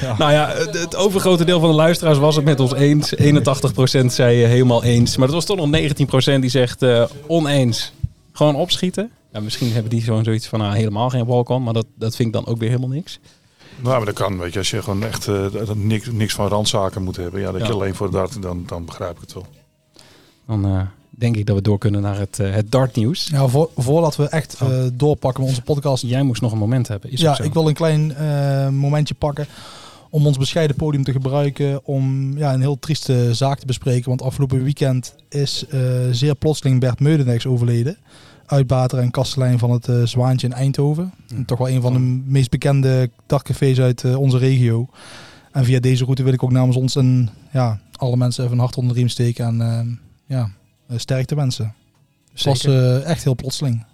Ja. 0.00 0.14
Nou 0.18 0.32
ja, 0.32 0.52
het, 0.54 0.96
overgrote 0.96 1.44
deel 1.44 1.60
van 1.60 1.68
de 1.68 1.74
luisteraars 1.74 2.18
was 2.18 2.36
het 2.36 2.44
met 2.44 2.60
ons 2.60 2.74
eens. 2.74 3.14
81% 3.14 4.04
zei 4.06 4.44
helemaal 4.44 4.84
eens. 4.84 5.16
Maar 5.16 5.28
er 5.28 5.34
was 5.34 5.44
toch 5.44 5.56
nog 5.56 5.80
19% 6.36 6.38
die 6.40 6.50
zegt 6.50 6.82
uh, 6.82 7.04
oneens. 7.26 7.92
Gewoon 8.32 8.54
opschieten. 8.54 9.10
Ja, 9.32 9.40
misschien 9.40 9.72
hebben 9.72 9.90
die 9.90 10.02
zo'n 10.02 10.24
zoiets 10.24 10.46
van 10.46 10.58
nou, 10.58 10.76
helemaal 10.76 11.10
geen 11.10 11.24
walk-on, 11.24 11.62
maar 11.62 11.72
dat, 11.72 11.86
dat 11.94 12.16
vind 12.16 12.28
ik 12.28 12.34
dan 12.34 12.46
ook 12.46 12.58
weer 12.58 12.68
helemaal 12.68 12.90
niks. 12.90 13.18
Nou, 13.80 13.96
maar 13.96 14.06
dat 14.06 14.14
kan, 14.14 14.38
weet 14.38 14.52
je, 14.52 14.58
als 14.58 14.70
je 14.70 14.82
gewoon 14.82 15.04
echt 15.04 15.26
uh, 15.26 15.70
niks, 15.74 16.10
niks 16.10 16.34
van 16.34 16.48
randzaken 16.48 17.02
moet 17.02 17.16
hebben, 17.16 17.40
ja, 17.40 17.52
dat 17.52 17.66
je 17.66 17.72
alleen 17.72 17.94
voor 17.94 18.10
dart, 18.10 18.42
dan, 18.42 18.64
dan 18.66 18.84
begrijp 18.84 19.14
ik 19.14 19.20
het 19.20 19.32
wel. 19.32 19.46
Dan 20.46 20.66
uh, 20.66 20.80
denk 21.10 21.36
ik 21.36 21.46
dat 21.46 21.56
we 21.56 21.62
door 21.62 21.78
kunnen 21.78 22.02
naar 22.02 22.18
het, 22.18 22.38
uh, 22.38 22.54
het 22.54 22.70
dartnieuws. 22.70 23.28
Ja, 23.32 23.46
voor, 23.46 23.70
voordat 23.76 24.16
we 24.16 24.28
echt 24.28 24.58
oh. 24.62 24.86
doorpakken 24.92 25.40
met 25.40 25.50
onze 25.50 25.62
podcast. 25.62 26.02
Jij 26.02 26.22
moest 26.22 26.42
nog 26.42 26.52
een 26.52 26.58
moment 26.58 26.88
hebben. 26.88 27.10
Is 27.10 27.20
ja, 27.20 27.40
ik 27.40 27.52
wil 27.52 27.68
een 27.68 27.74
klein 27.74 28.14
momentje 28.74 29.14
pakken 29.14 29.46
om 30.10 30.26
ons 30.26 30.38
bescheiden 30.38 30.76
podium 30.76 31.04
te 31.04 31.12
gebruiken 31.12 31.84
om 31.84 32.36
ja, 32.38 32.54
een 32.54 32.60
heel 32.60 32.78
trieste 32.78 33.34
zaak 33.34 33.58
te 33.58 33.66
bespreken. 33.66 34.08
Want 34.08 34.22
afgelopen 34.22 34.62
weekend 34.62 35.14
is 35.28 35.64
zeer 36.10 36.34
plotseling 36.34 36.80
Bert 36.80 37.00
Meudeneks 37.00 37.46
overleden 37.46 37.96
uitbater 38.52 38.98
en 38.98 39.10
kastelein 39.10 39.58
van 39.58 39.70
het 39.70 39.88
uh, 39.88 40.06
Zwaantje 40.06 40.46
in 40.46 40.52
Eindhoven. 40.52 41.12
Toch 41.46 41.58
wel 41.58 41.68
een 41.68 41.80
van 41.80 41.92
de 41.92 41.98
meest 42.30 42.50
bekende 42.50 43.10
dagcafés 43.26 43.80
uit 43.80 44.02
uh, 44.02 44.18
onze 44.18 44.38
regio. 44.38 44.88
En 45.52 45.64
via 45.64 45.80
deze 45.80 46.04
route 46.04 46.22
wil 46.22 46.32
ik 46.32 46.42
ook 46.42 46.52
namens 46.52 46.76
ons 46.76 46.96
en 46.96 47.30
ja, 47.52 47.80
alle 47.96 48.16
mensen 48.16 48.42
even 48.42 48.56
een 48.56 48.62
hart 48.62 48.76
onder 48.76 48.92
de 48.92 48.98
riem 48.98 49.08
steken 49.08 49.46
en 49.46 49.60
uh, 49.60 50.36
ja, 50.36 50.50
sterkte 50.98 51.34
wensen. 51.34 51.74
Het 52.32 52.44
was 52.44 52.64
echt 53.04 53.24
heel 53.24 53.34
plotseling. 53.34 53.84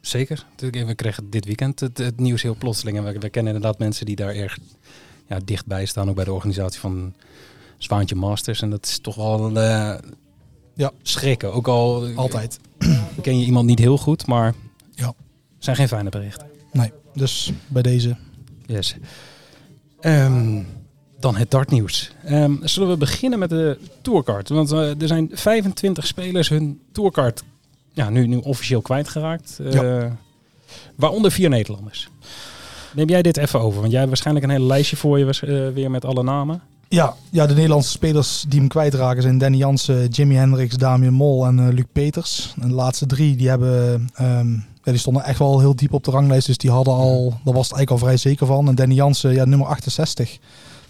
Zeker. 0.00 0.46
We 0.56 0.94
kregen 0.94 1.30
dit 1.30 1.44
weekend 1.44 1.80
het, 1.80 1.98
het 1.98 2.20
nieuws 2.20 2.42
heel 2.42 2.56
plotseling. 2.56 2.96
En 2.96 3.04
we, 3.04 3.18
we, 3.18 3.28
kennen 3.28 3.54
inderdaad 3.54 3.78
mensen 3.78 4.06
die 4.06 4.16
daar 4.16 4.34
erg 4.34 4.58
ja, 5.26 5.38
dichtbij 5.44 5.86
staan. 5.86 6.08
Ook 6.08 6.14
bij 6.14 6.24
de 6.24 6.32
organisatie 6.32 6.80
van 6.80 7.14
Zwaantje 7.78 8.14
Masters. 8.14 8.62
En 8.62 8.70
dat 8.70 8.86
is 8.86 8.98
toch 8.98 9.14
wel 9.14 9.60
ja. 10.74 10.90
schrikken. 11.02 11.52
Ook 11.52 11.68
al 11.68 12.08
altijd. 12.14 12.58
Ken 13.22 13.38
je 13.38 13.46
iemand 13.46 13.66
niet 13.66 13.78
heel 13.78 13.98
goed, 13.98 14.26
maar 14.26 14.54
ja. 14.94 15.14
zijn 15.58 15.76
geen 15.76 15.88
fijne 15.88 16.10
berichten. 16.10 16.46
Nee, 16.72 16.92
dus 17.14 17.52
bij 17.66 17.82
deze. 17.82 18.16
Yes. 18.66 18.96
Ehm, 20.00 20.62
dan 21.18 21.36
het 21.36 21.50
dartnieuws. 21.50 22.10
Um, 22.30 22.60
zullen 22.62 22.88
we 22.88 22.96
beginnen 22.96 23.38
met 23.38 23.48
de 23.48 23.78
tourcard? 24.02 24.48
Want 24.48 24.72
uh, 24.72 25.00
er 25.00 25.08
zijn 25.08 25.30
25 25.32 26.06
spelers 26.06 26.48
hun 26.48 26.80
tourcard 26.92 27.42
ja, 27.92 28.10
nu, 28.10 28.26
nu 28.26 28.36
officieel 28.36 28.80
kwijtgeraakt. 28.80 29.58
Uh, 29.60 29.72
ja. 29.72 30.16
Waaronder 30.94 31.30
vier 31.30 31.48
Nederlanders. 31.48 32.08
Neem 32.94 33.08
jij 33.08 33.22
dit 33.22 33.36
even 33.36 33.60
over? 33.60 33.78
Want 33.78 33.90
jij 33.90 33.98
hebt 33.98 34.08
waarschijnlijk 34.08 34.46
een 34.46 34.52
hele 34.52 34.66
lijstje 34.66 34.96
voor 34.96 35.18
je 35.18 35.24
uh, 35.24 35.74
weer 35.74 35.90
met 35.90 36.04
alle 36.04 36.22
namen. 36.22 36.62
Ja, 36.88 37.14
ja, 37.30 37.46
de 37.46 37.54
Nederlandse 37.54 37.90
spelers 37.90 38.44
die 38.48 38.58
hem 38.58 38.68
kwijtraken 38.68 39.22
zijn 39.22 39.38
Danny 39.38 39.56
Jansen, 39.56 40.08
Jimmy 40.08 40.34
Hendricks, 40.34 40.76
Damian 40.76 41.12
Mol 41.12 41.46
en 41.46 41.58
uh, 41.58 41.68
Luc 41.68 41.84
Peters. 41.92 42.54
En 42.60 42.68
de 42.68 42.74
laatste 42.74 43.06
drie 43.06 43.36
die 43.36 43.48
hebben, 43.48 44.08
um, 44.20 44.64
ja, 44.82 44.92
die 44.92 45.00
stonden 45.00 45.24
echt 45.24 45.38
wel 45.38 45.60
heel 45.60 45.76
diep 45.76 45.92
op 45.92 46.04
de 46.04 46.10
ranglijst. 46.10 46.46
Dus 46.46 46.56
die 46.56 46.70
hadden 46.70 46.94
al, 46.94 47.28
daar 47.44 47.54
was 47.54 47.68
het 47.68 47.76
eigenlijk 47.76 47.90
al 47.90 47.98
vrij 47.98 48.16
zeker 48.16 48.46
van. 48.46 48.68
En 48.68 48.74
Danny 48.74 48.94
Jansen, 48.94 49.32
ja, 49.32 49.44
nummer 49.44 49.66
68. 49.66 50.38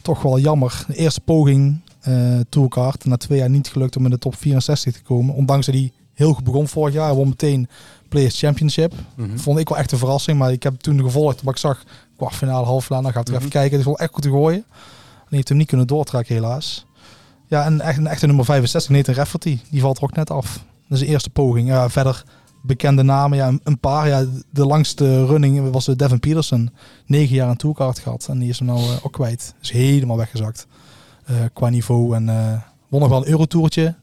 Toch 0.03 0.23
wel 0.23 0.39
jammer. 0.39 0.85
De 0.87 0.95
eerste 0.95 1.21
poging, 1.21 1.81
uh, 2.09 2.41
tourcard. 2.49 3.05
Na 3.05 3.17
twee 3.17 3.39
jaar 3.39 3.51
niet 3.51 3.69
gelukt 3.69 3.97
om 3.97 4.05
in 4.05 4.11
de 4.11 4.19
top 4.19 4.37
64 4.37 4.93
te 4.93 5.03
komen. 5.03 5.35
Ondanks 5.35 5.67
dat 5.67 5.75
hij 5.75 5.93
heel 6.15 6.33
goed 6.33 6.45
begon 6.45 6.69
vorig 6.69 6.95
jaar. 6.95 7.07
Hij 7.07 7.15
won 7.15 7.29
meteen 7.29 7.69
Players 8.09 8.39
Championship. 8.39 8.93
Mhm. 9.15 9.37
Vond 9.37 9.59
ik 9.59 9.69
wel 9.69 9.79
echt 9.79 9.93
een 9.93 9.99
verrassing. 9.99 10.39
Maar 10.39 10.53
ik 10.53 10.63
heb 10.63 10.81
toen 10.81 11.01
gevolgd, 11.01 11.43
maar 11.43 11.55
ik 11.55 11.61
zag 11.61 11.85
kwartfinale, 12.17 12.67
halve 12.67 12.87
finale. 12.87 13.03
Dan 13.03 13.13
gaat 13.13 13.29
ik 13.29 13.35
mm 13.35 13.39
even 13.39 13.51
kijken. 13.51 13.71
Het 13.71 13.81
is 13.81 13.87
wel 13.87 13.99
echt 13.99 14.13
goed 14.13 14.23
te 14.23 14.31
gooien. 14.31 14.65
Heeft 15.29 15.49
hem 15.49 15.59
niet 15.59 15.67
kunnen 15.69 15.87
doortrekken 15.87 16.35
helaas. 16.35 16.87
Ja, 17.47 17.65
en 17.65 17.81
echt 17.81 17.99
een 17.99 18.07
echte 18.07 18.27
nummer 18.27 18.45
65, 18.45 18.91
Nathan 18.91 19.15
Rafferty, 19.15 19.59
die 19.71 19.81
valt 19.81 19.97
er 19.97 20.03
ook 20.03 20.17
net 20.17 20.31
af. 20.31 20.65
Dat 20.89 20.99
is 20.99 21.05
de 21.05 21.07
eerste 21.07 21.31
poging. 21.31 21.69
Ja, 21.69 21.91
verder 21.91 22.25
bekende 22.67 23.03
namen, 23.03 23.39
ja, 23.39 23.53
een 23.63 23.79
paar. 23.79 24.09
Ja, 24.09 24.25
de 24.51 24.67
langste 24.67 25.27
running 25.27 25.71
was 25.71 25.85
Devin 25.85 26.21
Peterson. 26.21 26.71
Negen 27.07 27.35
jaar 27.35 27.49
een 27.49 27.57
tourcard 27.57 27.99
gehad 27.99 28.27
en 28.31 28.39
die 28.39 28.49
is 28.49 28.59
hem 28.59 28.69
nou 28.69 28.81
uh, 28.81 28.91
ook 29.03 29.13
kwijt. 29.13 29.55
Is 29.63 29.71
helemaal 29.71 30.17
weggezakt 30.17 30.67
uh, 31.31 31.37
qua 31.53 31.69
niveau. 31.69 32.15
En 32.15 32.29
uh, 32.29 32.61
won 32.89 33.01
nog 33.01 33.09
wel 33.09 33.19
een 33.19 33.31
eurotoertje. 33.31 33.95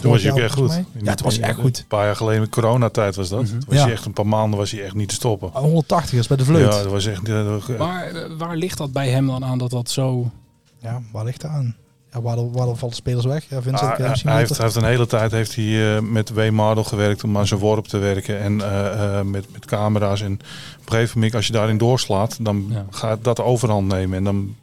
Toen 0.00 0.10
was 0.10 0.22
hij 0.22 0.32
ook 0.32 0.38
echt 0.38 0.54
goed. 0.54 0.80
Ja, 1.02 1.14
toen 1.14 1.26
was 1.26 1.36
hij 1.36 1.48
echt 1.48 1.58
goed. 1.58 1.78
Een 1.78 1.86
paar 1.86 2.04
jaar 2.04 2.16
geleden, 2.16 2.48
coronatijd 2.48 3.16
was 3.16 3.28
dat. 3.28 3.42
Mm 3.42 3.46
-hmm. 3.46 3.60
was 3.66 3.76
ja. 3.76 3.82
hij 3.82 3.92
echt 3.92 4.04
een 4.04 4.12
paar 4.12 4.26
maanden 4.26 4.58
was 4.58 4.70
hij 4.70 4.84
echt 4.84 4.94
niet 4.94 5.08
te 5.08 5.14
stoppen. 5.14 5.50
180 5.52 6.18
is 6.18 6.26
bij 6.26 6.36
de 6.36 6.44
vleut. 6.44 6.72
Ja, 6.72 6.82
dat 6.82 6.90
was 6.90 7.06
echt. 7.06 7.28
waar, 7.76 8.36
waar 8.38 8.56
ligt 8.56 8.78
dat 8.78 8.92
bij 8.92 9.08
hem 9.08 9.26
dan 9.26 9.44
aan 9.44 9.58
dat 9.58 9.70
dat 9.70 9.90
zo... 9.90 10.30
Ja, 10.78 11.02
waar 11.12 11.24
ligt 11.24 11.40
dat 11.40 11.50
aan? 11.50 11.76
ja, 12.14 12.20
waar, 12.22 12.50
waar 12.50 12.76
vallen 12.76 12.94
spelers 12.94 13.24
weg? 13.24 13.44
Ja, 13.48 13.62
Vincent, 13.62 13.90
Ah, 13.90 13.98
ja, 13.98 14.04
hij, 14.04 14.38
heeft, 14.38 14.56
hij 14.56 14.64
heeft 14.64 14.76
een 14.76 14.84
hele 14.84 15.06
tijd 15.06 15.30
heeft 15.30 15.54
hij, 15.54 15.96
eh, 15.96 16.02
met 16.02 16.30
W. 16.32 16.50
Mardel 16.50 16.84
gewerkt 16.84 17.24
om 17.24 17.38
aan 17.38 17.46
zijn 17.46 17.60
worp 17.60 17.86
te 17.86 17.98
werken. 17.98 18.40
En 18.40 18.60
eh, 18.60 19.18
eh, 19.18 19.24
met, 19.24 19.52
met 19.52 19.64
camera's. 19.64 20.20
En 20.20 20.32
op 20.32 20.40
een 20.84 20.92
gegeven 20.92 21.18
moment, 21.18 21.34
als 21.34 21.46
je 21.46 21.52
daarin 21.52 21.78
doorslaat, 21.78 22.36
dan 22.40 22.66
Ja. 22.70 22.86
gaat 22.90 23.24
dat 23.24 23.40
overhand 23.40 23.88
nemen. 23.88 24.18
En 24.18 24.24
dan, 24.24 24.56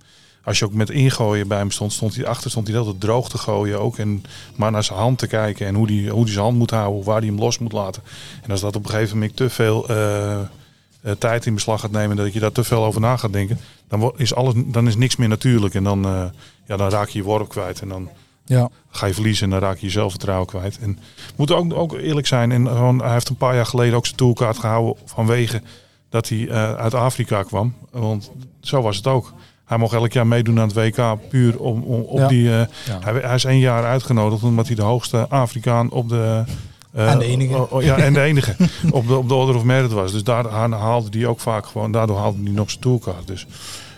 als 0.44 0.60
je 0.60 0.66
ook 0.66 0.74
met 0.74 0.90
ingooien 0.90 1.48
bij 1.48 1.58
hem 1.58 1.72
stond, 1.72 1.94
stond 1.94 2.16
hij 2.16 2.26
achter, 2.26 2.50
stond 2.50 2.68
hij 2.68 2.78
altijd 2.78 3.00
droog 3.00 3.30
te 3.30 3.38
gooien 3.38 3.80
ook. 3.80 3.98
En 3.98 4.24
maar 4.56 4.72
naar 4.72 4.84
zijn 4.84 5.00
hand 5.00 5.18
te 5.18 5.28
kijken 5.28 5.68
en 5.68 5.76
hoe 5.76 5.92
hij 5.92 6.10
hoe 6.10 6.24
die 6.24 6.34
zijn 6.34 6.46
hand 6.46 6.58
moet 6.58 6.72
houden, 6.72 7.04
waar 7.04 7.18
hij 7.18 7.28
hem 7.28 7.40
los 7.40 7.60
moet 7.60 7.72
laten. 7.72 8.04
En 8.44 8.52
als 8.52 8.62
dat 8.62 8.76
op 8.76 8.84
een 8.84 8.90
gegeven 8.90 9.18
moment 9.18 9.36
te 9.36 9.50
veel 9.50 9.88
eh, 9.88 10.40
eh, 10.40 10.46
tijd 11.18 11.46
in 11.46 11.54
beslag 11.54 11.82
gaat 11.82 11.92
nemen, 11.92 12.16
dat 12.16 12.34
je 12.34 12.40
daar 12.40 12.52
te 12.52 12.64
veel 12.64 12.86
over 12.86 13.02
na 13.02 13.18
gaat 13.18 13.34
denken, 13.34 13.60
dan 13.88 14.14
is 14.16 14.34
alles, 14.34 14.54
dan 14.66 14.88
is 14.88 14.96
niks 14.96 15.16
meer 15.16 15.28
natuurlijk. 15.28 15.74
En 15.74 15.84
dan, 15.84 16.06
eh, 16.06 16.26
ja, 16.68 16.78
dan 16.78 16.90
raak 16.90 17.10
je 17.10 17.18
je 17.20 17.26
worp 17.26 17.50
kwijt. 17.50 17.82
En 17.82 17.88
dan 17.88 18.10
Ja, 18.46 18.70
ga 18.90 19.06
je 19.06 19.14
verliezen 19.14 19.44
en 19.44 19.50
dan 19.50 19.60
raak 19.60 19.78
je 19.78 19.86
je 19.86 19.92
zelfvertrouwen 19.92 20.48
kwijt. 20.48 20.80
En 20.80 20.94
we 21.16 21.34
moeten 21.36 21.58
ook, 21.58 21.74
ook 21.74 21.94
eerlijk 21.94 22.28
zijn. 22.28 22.52
En 22.52 22.68
gewoon, 22.68 23.02
hij 23.02 23.14
heeft 23.14 23.30
een 23.30 23.36
paar 23.36 23.56
jaar 23.56 23.66
geleden 23.66 23.96
ook 23.96 24.06
zijn 24.06 24.18
toolkaart 24.18 24.60
gehouden 24.60 24.96
vanwege 25.06 25.62
dat 26.10 26.30
hij 26.30 26.52
uit 26.76 26.94
Afrika 26.94 27.44
kwam. 27.44 27.74
Want 27.92 28.32
zo 28.62 28.82
was 28.82 28.98
het 28.98 29.08
ook. 29.08 29.34
Hij 29.72 29.80
mocht 29.80 29.94
elk 29.94 30.12
jaar 30.14 30.28
meedoen 30.28 30.60
aan 30.60 30.68
het 30.68 30.76
WK 30.76 31.30
puur 31.30 31.60
om, 31.60 31.82
om 31.84 32.02
op 32.02 32.18
Ja. 32.18 32.28
die. 32.28 32.50
eh, 32.50 32.58
Ja. 32.86 33.00
hij, 33.00 33.14
hij 33.22 33.36
is 33.36 33.44
één 33.46 33.60
jaar 33.60 33.84
uitgenodigd 33.86 34.44
omdat 34.44 34.68
hij 34.68 34.76
de 34.76 34.82
hoogste 34.82 35.28
Afrikaan 35.30 35.92
op 35.92 36.10
de. 36.10 36.44
eh, 36.94 37.12
En 37.12 37.20
de 37.20 37.26
enige. 37.26 37.54
oh, 37.58 37.72
oh, 37.72 37.84
ja, 37.84 37.98
en 37.98 38.14
de 38.14 38.22
enige. 38.22 38.56
op, 38.92 39.08
de, 39.08 39.16
op 39.18 39.28
de 39.28 39.34
Order 39.34 39.56
of 39.56 39.64
Merit 39.64 39.92
was. 39.92 40.12
Dus 40.12 40.24
daar 40.24 40.46
haalde 40.72 41.18
hij 41.18 41.28
ook 41.28 41.40
vaak 41.40 41.66
gewoon. 41.66 41.92
Daardoor 41.92 42.18
haalde 42.18 42.44
hij 42.44 42.52
nog 42.52 42.70
zijn 42.70 42.82
toolkaart. 42.82 43.28
Dus 43.28 43.48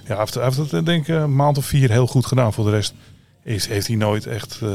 ja, 0.07 0.15
hij 0.33 0.43
heeft, 0.43 0.57
het 0.57 0.73
eh, 0.73 0.83
denk 0.85 1.07
ik 1.07 1.15
een 1.15 1.35
maand 1.35 1.57
of 1.57 1.65
vier 1.65 1.91
heel 1.91 2.07
goed 2.07 2.25
gedaan. 2.25 2.53
Voor 2.53 2.65
de 2.65 2.71
rest 2.71 2.93
is, 3.43 3.67
heeft 3.67 3.87
hij 3.87 3.95
nooit 3.95 4.25
echt 4.25 4.59
eh, 4.63 4.69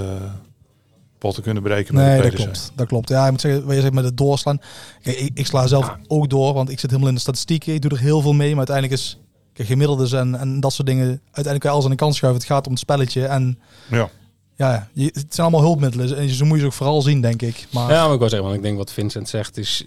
potten 1.18 1.42
kunnen 1.42 1.62
breken. 1.62 1.94
met 1.94 2.04
nee, 2.04 2.16
de 2.16 2.22
dat 2.22 2.34
klopt. 2.34 2.72
Dat 2.74 2.86
klopt. 2.86 3.08
Ja, 3.08 3.24
ik 3.24 3.30
moet 3.30 3.40
zeggen, 3.40 3.64
wat 3.66 3.74
je 3.74 3.80
zegt 3.80 3.94
met 3.94 4.04
het 4.04 4.16
doorslaan. 4.16 4.60
Kijk, 5.02 5.16
ik, 5.18 5.30
ik 5.34 5.46
sla 5.46 5.66
zelf 5.66 5.92
ook 6.06 6.28
door, 6.30 6.54
want 6.54 6.70
ik 6.70 6.78
zit 6.80 6.88
helemaal 6.90 7.08
in 7.08 7.14
de 7.16 7.20
statistieken. 7.20 7.74
Ik 7.74 7.82
doe 7.82 7.90
er 7.90 7.98
heel 7.98 8.20
veel 8.20 8.32
mee, 8.32 8.48
maar 8.48 8.66
uiteindelijk 8.68 9.00
is 9.00 9.18
gemiddeldes 9.64 10.12
en, 10.12 10.34
en 10.38 10.60
dat 10.60 10.72
soort 10.72 10.88
dingen. 10.88 11.06
Uiteindelijk 11.08 11.60
kan 11.60 11.70
je 11.70 11.76
alles 11.76 11.84
aan 11.84 11.90
de 11.90 11.96
kant 12.02 12.14
schuiven. 12.14 12.40
Het 12.40 12.50
gaat 12.50 12.64
om 12.66 12.72
het 12.72 12.80
spelletje. 12.80 13.26
En 13.26 13.58
Ja. 13.90 14.10
ja, 14.56 14.88
je, 14.92 15.04
het 15.04 15.34
zijn 15.34 15.46
allemaal 15.46 15.60
hulpmiddelen. 15.66 16.16
En 16.16 16.28
zo 16.28 16.44
moet 16.44 16.54
je 16.54 16.60
ze 16.60 16.66
ook 16.66 16.72
vooral 16.72 17.02
zien, 17.02 17.20
denk 17.20 17.42
ik. 17.42 17.66
Maar 17.72 17.90
Ja, 17.92 18.04
maar 18.04 18.12
ik 18.12 18.18
wil 18.18 18.28
zeggen, 18.28 18.46
want 18.48 18.58
ik 18.58 18.64
denk 18.64 18.76
wat 18.78 18.92
Vincent 18.92 19.28
zegt 19.28 19.56
is... 19.56 19.84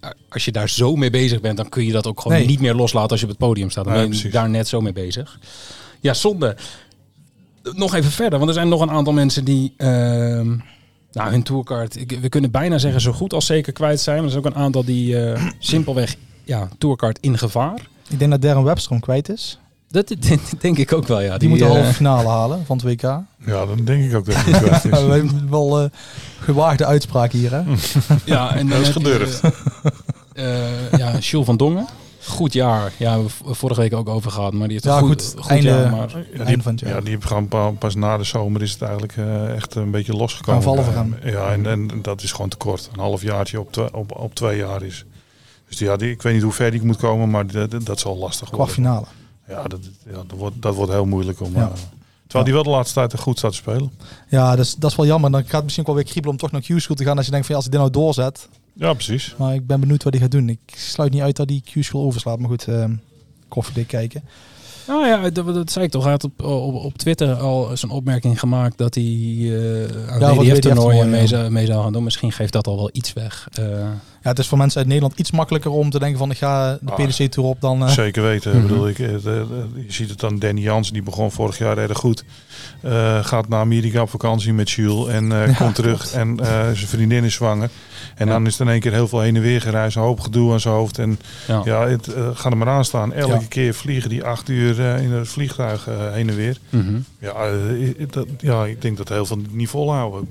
eh, 0.00 0.10
Als 0.28 0.44
je 0.44 0.52
daar 0.52 0.68
zo 0.68 0.96
mee 0.96 1.10
bezig 1.10 1.40
bent, 1.40 1.56
dan 1.56 1.68
kun 1.68 1.84
je 1.84 1.92
dat 1.92 2.06
ook 2.06 2.20
gewoon 2.20 2.36
Nee. 2.38 2.46
niet 2.46 2.60
meer 2.60 2.74
loslaten 2.74 3.10
als 3.10 3.20
je 3.20 3.26
op 3.26 3.32
het 3.32 3.40
podium 3.40 3.70
staat. 3.70 3.84
Dan 3.84 3.92
ben 3.92 4.02
je 4.02 4.08
precies. 4.08 4.32
daar 4.32 4.50
net 4.50 4.68
zo 4.68 4.80
mee 4.80 4.92
bezig. 4.92 5.38
Ja, 6.00 6.14
zonde. 6.14 6.56
Nog 7.62 7.94
even 7.94 8.10
verder, 8.10 8.38
want 8.38 8.50
er 8.50 8.56
zijn 8.56 8.68
nog 8.68 8.80
een 8.80 8.90
aantal 8.90 9.12
mensen 9.12 9.44
die... 9.44 9.74
ehm, 9.76 10.56
nou, 11.12 11.30
hun 11.30 11.42
tourkaart, 11.42 11.96
ik- 11.96 12.18
we 12.20 12.28
kunnen 12.28 12.50
bijna 12.50 12.78
zeggen 12.78 13.00
zo 13.00 13.12
goed 13.12 13.32
als 13.32 13.46
zeker 13.46 13.72
kwijt 13.72 14.00
zijn. 14.00 14.16
Maar 14.16 14.24
er 14.24 14.30
zijn 14.30 14.44
ook 14.44 14.50
een 14.54 14.60
aantal 14.62 14.84
die 14.84 15.18
eh, 15.24 15.50
simpelweg, 15.58 16.16
ja, 16.44 16.68
tourkaart 16.78 17.18
in 17.20 17.38
gevaar. 17.38 17.88
Ik 18.10 18.18
denk 18.18 18.30
dat 18.30 18.42
Darren 18.42 18.64
Webster 18.64 18.90
hem 18.92 19.00
kwijt 19.00 19.28
is. 19.28 19.58
Dat, 19.88 20.08
dat 20.28 20.38
denk 20.60 20.78
ik 20.78 20.92
ook 20.92 21.06
wel, 21.06 21.20
ja. 21.20 21.38
Die, 21.38 21.48
moet 21.48 21.58
de 21.58 21.64
eh, 21.64 21.70
halve 21.70 21.92
finale 21.94 22.28
halen 22.28 22.66
van 22.66 22.76
het 22.76 22.86
WK. 22.86 23.02
ja, 23.02 23.66
dan 23.66 23.84
denk 23.84 24.04
ik 24.10 24.16
ook 24.16 24.24
dat 24.26 24.34
hij 24.34 24.58
kwijt 24.60 24.84
is. 24.84 24.90
We 24.90 24.96
hebben 25.12 25.50
wel 25.50 25.80
eh, 25.80 25.90
gewaagde 26.40 26.84
uitspraak 26.86 27.32
hier, 27.32 27.50
hè? 27.52 27.62
Ja, 28.24 28.54
en 28.54 28.68
Dat 28.68 28.80
is 28.80 28.88
gedurfd. 28.88 29.40
eh, 30.32 30.90
ja, 30.98 31.18
Jules 31.18 31.46
van 31.46 31.56
Dongen. 31.56 31.86
Goed 32.24 32.52
jaar. 32.52 32.92
Ja, 32.96 33.22
we 33.22 33.28
vorige 33.44 33.80
week 33.80 33.94
ook 33.94 34.08
over 34.08 34.30
gehad. 34.30 34.52
Maar 34.52 34.68
die 34.68 34.72
heeft 34.72 34.84
Ja, 34.84 34.96
een 34.98 35.06
goed. 35.06 35.22
goed, 35.22 35.40
goed, 35.40 35.50
Einde- 35.50 35.68
jaar. 35.68 35.90
Maar 35.90 36.08
Ja, 36.08 36.14
Einde 36.38 36.44
die, 36.44 36.62
van 36.62 36.72
het 36.72 36.80
jaar. 36.80 36.90
ja, 36.94 37.00
die 37.00 37.10
heeft 37.10 37.24
gewoon 37.26 37.48
pa- 37.48 37.70
pas 37.70 37.94
na 37.94 38.16
de 38.16 38.24
zomer 38.24 38.62
is 38.62 38.72
het 38.72 38.82
eigenlijk 38.82 39.16
eh, 39.16 39.54
echt 39.54 39.74
een 39.74 39.90
beetje 39.90 40.12
losgekomen. 40.16 40.62
Gaan 40.62 40.74
vallen 40.74 40.92
voor 40.92 41.06
bij 41.20 41.30
Ja, 41.32 41.52
en, 41.52 41.66
en 41.66 41.88
dat 42.02 42.22
is 42.22 42.32
gewoon 42.32 42.48
te 42.48 42.56
kort. 42.56 42.88
Een 42.92 43.00
half 43.00 43.22
jaartje 43.22 43.60
op, 43.60 43.90
op, 43.94 44.16
op 44.18 44.34
twee 44.34 44.56
jaar 44.58 44.82
is. 44.82 45.04
Dus 45.70 45.78
die, 45.78 45.88
ja, 45.88 45.96
die, 45.96 46.10
ik 46.10 46.22
weet 46.22 46.32
niet 46.34 46.42
hoe 46.42 46.52
ver 46.52 46.70
die 46.70 46.84
moet 46.84 46.96
komen, 46.96 47.30
maar 47.30 47.46
dat, 47.46 47.70
dat, 47.70 47.86
dat 47.86 48.00
zal 48.00 48.16
lastig 48.16 48.50
worden. 48.50 48.58
Kwartfinale. 48.58 49.06
Ja, 49.48 49.62
dat, 49.62 49.80
ja 50.06 50.12
dat, 50.26 50.38
wordt, 50.38 50.62
dat 50.62 50.74
wordt 50.74 50.92
heel 50.92 51.04
moeilijk 51.06 51.40
om. 51.40 51.52
Ja. 51.54 51.60
eh, 51.60 51.72
terwijl 52.22 52.44
die 52.44 52.54
wel 52.54 52.62
de 52.62 52.70
laatste 52.70 52.94
tijd 52.94 53.18
goed 53.20 53.38
staat 53.38 53.50
te 53.50 53.56
spelen. 53.56 53.90
Ja, 54.28 54.56
dat 54.56 54.64
is, 54.64 54.74
dat 54.74 54.90
is 54.90 54.96
wel 54.96 55.06
jammer. 55.06 55.30
Dan 55.30 55.42
gaat 55.42 55.52
het 55.52 55.62
misschien 55.62 55.86
ook 55.86 55.94
wel 55.94 56.02
weer 56.02 56.10
kriebelen 56.12 56.34
om 56.34 56.40
toch 56.40 56.50
naar 56.50 56.60
Q-School 56.60 56.96
te 56.96 57.04
gaan. 57.04 57.16
Als 57.16 57.24
je 57.26 57.32
denkt 57.32 57.46
van 57.46 57.54
ja, 57.54 57.60
als 57.62 57.70
ik 57.70 57.72
dit 57.72 57.80
nou 57.80 57.92
doorzet. 57.92 58.48
Ja, 58.72 58.92
precies. 58.92 59.34
Maar 59.38 59.54
ik 59.54 59.66
ben 59.66 59.80
benieuwd 59.80 60.02
wat 60.02 60.12
hij 60.12 60.22
gaat 60.22 60.30
doen. 60.30 60.48
Ik 60.48 60.58
sluit 60.76 61.12
niet 61.12 61.22
uit 61.22 61.36
dat 61.36 61.48
hij 61.48 61.62
Q-School 61.72 62.02
overslaat. 62.04 62.38
Maar 62.38 62.48
goed, 62.48 62.68
eh 62.68 62.84
koffiedik 63.48 63.86
kijken. 63.86 64.22
nou 64.86 65.06
ja, 65.06 65.30
dat, 65.30 65.46
dat 65.54 65.70
zei 65.70 65.84
ik 65.84 65.90
toch. 65.90 66.02
Hij 66.02 66.12
had 66.12 66.24
op, 66.24 66.42
op, 66.42 66.74
op 66.74 66.98
Twitter 66.98 67.34
al 67.34 67.76
zijn 67.76 67.92
opmerking 67.92 68.38
gemaakt 68.40 68.78
dat 68.78 68.94
hij 68.94 69.04
eh 69.04 70.12
aan 70.12 70.20
Ja, 70.20 70.34
WDF-toernooien 70.34 71.10
WDF 71.10 71.30
mee, 71.32 71.50
mee 71.50 71.66
zou 71.66 71.82
gaan 71.82 71.92
doen. 71.92 72.04
Misschien 72.04 72.32
geeft 72.32 72.52
dat 72.52 72.66
al 72.66 72.76
wel 72.76 72.90
iets 72.92 73.12
weg. 73.12 73.48
Eh, 73.52 73.64
Ja, 74.22 74.28
het 74.28 74.38
is 74.38 74.48
voor 74.48 74.58
mensen 74.58 74.78
uit 74.78 74.86
Nederland 74.88 75.18
iets 75.18 75.30
makkelijker 75.30 75.70
om 75.70 75.90
te 75.90 75.98
denken 75.98 76.18
van 76.18 76.30
ik 76.30 76.36
ga 76.36 76.78
de 76.80 76.90
Ah, 76.90 76.96
PDC-tour 77.06 77.48
op 77.48 77.60
dan... 77.60 77.82
eh, 77.82 77.88
Zeker 77.88 78.22
weten. 78.22 78.56
Mhm. 78.56 78.66
Bedoel, 78.66 78.88
ik, 78.88 78.98
eh, 78.98 79.08
de- 79.08 79.20
de- 79.22 79.66
je 79.86 79.92
ziet 79.92 80.10
het 80.10 80.20
dan 80.20 80.38
Danny 80.38 80.60
Jans, 80.60 80.90
die 80.92 81.02
begon 81.02 81.30
vorig 81.32 81.58
jaar 81.58 81.78
erg 81.78 81.98
goed. 81.98 82.24
Eh, 82.80 83.24
gaat 83.24 83.48
naar 83.48 83.60
Amerika 83.60 84.02
op 84.02 84.10
vakantie 84.10 84.52
met 84.52 84.70
Jules 84.70 85.08
en 85.08 85.32
eh, 85.32 85.46
Ja, 85.46 85.52
komt 85.54 85.74
terug. 85.74 86.12
En 86.12 86.40
eh, 86.40 86.46
zijn 86.48 86.76
vriendin 86.76 87.24
is 87.24 87.34
zwanger. 87.34 87.70
En 88.14 88.26
Ja. 88.26 88.32
dan 88.32 88.46
is 88.46 88.54
er 88.58 88.66
in 88.66 88.72
één 88.72 88.80
keer 88.80 88.92
heel 88.92 89.08
veel 89.08 89.20
heen 89.20 89.36
en 89.36 89.42
weer 89.42 89.60
gereisd. 89.60 89.96
Een 89.96 90.02
hoop 90.02 90.20
gedoe 90.20 90.52
aan 90.52 90.60
zijn 90.60 90.74
hoofd. 90.74 90.98
En 90.98 91.18
ja. 91.48 91.62
ja, 91.64 91.86
het 91.88 92.06
eh, 92.14 92.28
gaat 92.34 92.52
er 92.52 92.58
maar 92.58 92.68
aan 92.68 92.84
staan. 92.84 93.12
Elke 93.12 93.32
Ja. 93.40 93.40
keer 93.48 93.74
vliegen 93.74 94.10
die 94.10 94.24
acht 94.24 94.48
uur 94.48 94.80
eh, 94.80 95.02
in 95.02 95.12
het 95.12 95.28
vliegtuig 95.28 95.84
heen 96.12 96.28
en 96.28 96.36
weer. 96.36 96.58
Mhm. 96.70 96.98
Ja, 97.18 97.34
dat, 98.10 98.26
ja, 98.38 98.64
ik 98.66 98.82
denk 98.82 98.96
dat 98.96 99.08
heel 99.08 99.26
veel 99.26 99.38
niet 99.50 99.68
volhouden. 99.68 100.28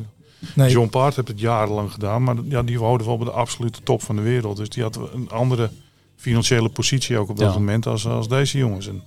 Nee, 0.56 0.70
John 0.72 0.90
Part 0.90 1.16
heeft 1.16 1.28
het 1.28 1.40
jarenlang 1.40 1.92
gedaan, 1.92 2.24
maar 2.24 2.36
ja, 2.44 2.64
die 2.64 2.78
houden 2.80 3.08
wel 3.08 3.18
bij 3.18 3.26
de 3.26 3.32
absolute 3.32 3.80
top 3.84 4.04
van 4.04 4.16
de 4.16 4.22
wereld. 4.22 4.58
Dus 4.58 4.70
die 4.70 4.84
had 4.84 5.00
een 5.14 5.30
andere 5.30 5.70
financiële 6.16 6.70
positie 6.70 7.18
ook 7.18 7.30
op 7.30 7.38
dat 7.38 7.54
Ja. 7.54 7.60
moment 7.60 7.86
als, 7.86 8.06
als 8.06 8.28
deze 8.28 8.58
jongens. 8.58 8.88
En 8.88 9.02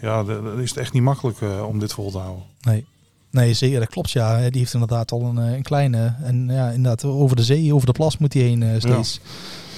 ja, 0.00 0.24
dat 0.24 0.58
is 0.58 0.68
het 0.70 0.78
echt 0.78 0.92
niet 0.92 1.02
makkelijk 1.02 1.40
eh, 1.40 1.66
om 1.66 1.78
dit 1.78 1.92
vol 1.92 2.10
te 2.10 2.18
houden. 2.18 2.44
nee. 2.62 2.84
Nee, 3.32 3.54
zeker. 3.54 3.78
Dat 3.80 3.88
klopt, 3.88 4.10
ja. 4.10 4.50
Die 4.50 4.58
heeft 4.58 4.72
inderdaad 4.72 5.12
al 5.12 5.22
een, 5.22 5.38
eh, 5.38 5.52
een 5.52 5.62
kleine... 5.62 6.14
En 6.22 6.48
ja, 6.48 6.68
inderdaad, 6.70 7.04
over 7.04 7.36
de 7.36 7.42
zee, 7.42 7.74
over 7.74 7.86
de 7.86 7.92
plas 7.92 8.18
moet 8.18 8.32
hij 8.32 8.42
heen 8.42 8.62
eh, 8.62 8.78
steeds. 8.80 9.20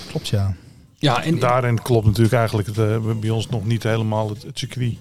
Klopt, 0.08 0.28
ja. 0.28 0.54
ja, 0.99 1.22
en 1.22 1.38
Daarin 1.38 1.82
klopt 1.82 2.06
natuurlijk 2.06 2.34
eigenlijk 2.34 2.68
het, 2.68 3.20
bij 3.20 3.30
ons 3.30 3.49
nog 3.49 3.64
niet 3.64 3.82
helemaal 3.82 4.28
het, 4.28 4.42
het 4.42 4.58
circuit. 4.58 4.94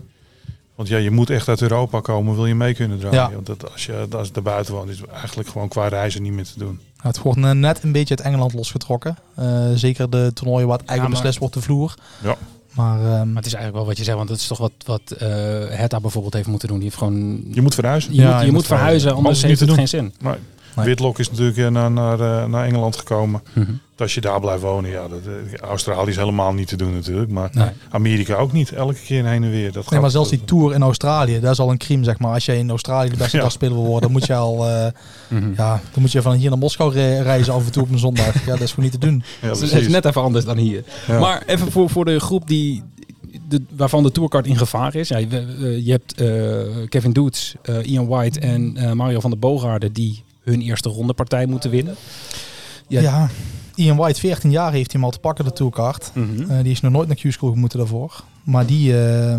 Want 0.75 0.89
ja, 0.89 0.97
je 0.97 1.11
moet 1.11 1.29
echt 1.29 1.47
uit 1.47 1.61
Europa 1.61 1.99
komen, 1.99 2.35
wil 2.35 2.45
je 2.45 2.55
mee 2.55 2.73
kunnen 2.73 2.99
draaien. 2.99 3.19
Ja. 3.19 3.31
Want 3.31 3.45
dat, 3.45 3.71
als 3.71 3.85
je 3.85 4.07
als 4.11 4.31
er 4.33 4.41
buiten 4.41 4.73
woont, 4.73 4.89
is 4.89 4.99
het 4.99 5.09
eigenlijk 5.09 5.49
gewoon 5.49 5.67
qua 5.67 5.87
reizen 5.87 6.21
niet 6.21 6.31
meer 6.33 6.45
te 6.45 6.59
doen. 6.59 6.79
Het 7.01 7.21
wordt 7.21 7.39
net 7.39 7.83
een 7.83 7.91
beetje 7.91 8.15
uit 8.17 8.25
Engeland 8.27 8.53
losgetrokken. 8.53 9.17
Eh, 9.35 9.69
zeker 9.75 10.09
de 10.09 10.31
toernooien 10.33 10.67
waar 10.67 10.77
het 10.77 10.87
eigenlijk 10.87 11.01
maar- 11.01 11.09
beslist 11.31 11.39
wordt 11.39 11.53
de 11.53 11.61
vloer. 11.61 11.93
Ja. 12.23 12.35
Maar, 12.71 12.99
ehm, 12.99 13.07
Maar 13.27 13.35
het 13.35 13.45
is 13.45 13.53
eigenlijk 13.53 13.73
wel 13.73 13.85
wat 13.85 13.97
je 13.97 14.03
zegt, 14.03 14.17
want 14.17 14.29
het 14.29 14.39
is 14.39 14.47
toch 14.47 14.57
wat, 14.57 14.71
wat 14.85 15.11
eh 15.11 15.27
Hertha 15.69 15.99
bijvoorbeeld 15.99 16.33
heeft 16.33 16.47
moeten 16.47 16.67
doen. 16.67 16.77
Die 16.77 16.85
heeft 16.85 16.97
gewoon... 16.99 17.43
Je 17.51 17.61
moet 17.61 17.73
verhuizen. 17.73 18.13
Je, 18.13 18.21
Ja, 18.21 18.27
moet, 18.27 18.39
je 18.39 18.39
je 18.39 18.45
moet 18.45 18.53
moet 18.55 18.65
verhuizen, 18.67 19.09
anders 19.09 19.17
Anders 19.25 19.41
heeft 19.41 19.59
niet 19.59 19.69
het 19.69 19.77
geen 19.77 19.87
zin. 19.87 20.13
Maar 20.21 20.37
Nee. 20.75 20.85
Whitlock 20.85 21.19
is 21.19 21.29
natuurlijk 21.29 21.57
eh, 21.57 21.67
naar, 21.67 21.91
naar, 21.91 22.19
eh, 22.19 22.45
naar 22.45 22.65
Engeland 22.65 22.95
gekomen. 22.95 23.41
Mhm. 23.53 23.71
Als 23.97 24.13
je 24.13 24.21
daar 24.21 24.39
blijft 24.39 24.61
wonen, 24.61 24.89
ja, 24.91 25.07
dat, 25.07 25.19
eh, 25.25 25.57
Australië 25.69 26.09
is 26.09 26.15
helemaal 26.15 26.53
niet 26.53 26.67
te 26.67 26.75
doen 26.75 26.93
natuurlijk. 26.93 27.31
Maar 27.31 27.49
Nee. 27.53 27.67
Amerika 27.89 28.35
ook 28.35 28.51
niet. 28.51 28.71
Elke 28.71 28.93
keer 29.05 29.25
heen 29.25 29.43
en 29.43 29.49
weer. 29.51 29.71
Dat 29.71 29.89
nee, 29.89 29.99
maar 29.99 30.09
zelfs 30.11 30.29
die 30.29 30.43
tour 30.45 30.73
in 30.73 30.81
Australië, 30.81 31.39
dat 31.39 31.51
is 31.51 31.59
al 31.59 31.69
een 31.71 31.77
crime, 31.77 32.03
zeg 32.03 32.19
maar. 32.19 32.33
Als 32.33 32.45
jij 32.45 32.57
in 32.57 32.69
Australië 32.69 33.09
de 33.09 33.17
beste 33.17 33.37
Ja. 33.37 33.43
dagspeler 33.43 33.73
wil 33.73 33.83
worden, 33.85 34.01
dan 34.01 34.11
moet 34.11 34.25
je 34.27 34.35
al... 34.35 34.67
eh, 34.67 34.85
Mhm. 35.27 35.49
ja, 35.57 35.81
dan 35.91 36.01
moet 36.01 36.11
je 36.11 36.21
van 36.21 36.33
hier 36.35 36.49
naar 36.49 36.57
Moskou 36.59 36.93
re- 36.93 37.21
reizen 37.21 37.53
af 37.53 37.65
en 37.65 37.71
toe 37.71 37.83
op 37.83 37.91
een 37.91 37.99
zondag. 37.99 38.45
Ja, 38.45 38.51
dat 38.51 38.61
is 38.61 38.69
gewoon 38.69 38.89
niet 38.89 38.99
te 39.01 39.07
doen. 39.07 39.23
Ja, 39.41 39.47
Het 39.47 39.61
is 39.61 39.87
net 39.87 40.05
even 40.05 40.21
anders 40.21 40.45
dan 40.45 40.57
hier. 40.57 40.83
Ja. 41.07 41.19
Maar 41.19 41.43
even 41.45 41.71
voor, 41.71 41.89
voor 41.89 42.05
de 42.05 42.19
groep 42.19 42.47
die, 42.47 42.83
de, 43.47 43.61
waarvan 43.75 44.03
de 44.03 44.11
tourcard 44.11 44.47
in 44.47 44.57
gevaar 44.57 44.95
is. 44.95 45.07
Ja, 45.07 45.17
je, 45.17 45.79
je 45.83 45.91
hebt 45.91 46.13
eh, 46.21 46.87
Kevin 46.89 47.13
Doets, 47.13 47.55
eh, 47.61 47.75
Ian 47.91 48.07
White 48.07 48.39
en 48.39 48.77
eh, 48.77 48.91
Mario 48.91 49.19
van 49.19 49.29
der 49.29 49.39
Boogaarden 49.39 49.93
die 49.93 50.23
hun 50.43 50.61
eerste 50.61 50.89
rondepartij 50.89 51.45
moeten 51.45 51.69
winnen. 51.69 51.95
Ja. 52.87 53.01
Ja. 53.01 53.29
Ian 53.75 53.97
White, 53.97 54.19
14 54.19 54.51
jaar 54.51 54.71
heeft 54.71 54.91
hij 54.91 55.01
hem 55.01 55.03
al 55.03 55.15
te 55.15 55.19
pakken, 55.19 55.45
de 55.45 55.53
tourkaart. 55.53 56.11
Mhm. 56.13 56.51
Eh, 56.51 56.63
die 56.63 56.71
is 56.71 56.81
nog 56.81 56.91
nooit 56.91 57.07
naar 57.07 57.17
Q-School 57.17 57.53
moeten 57.53 57.77
daarvoor. 57.77 58.23
Maar 58.43 58.65
die, 58.65 58.97
eh, 58.97 59.35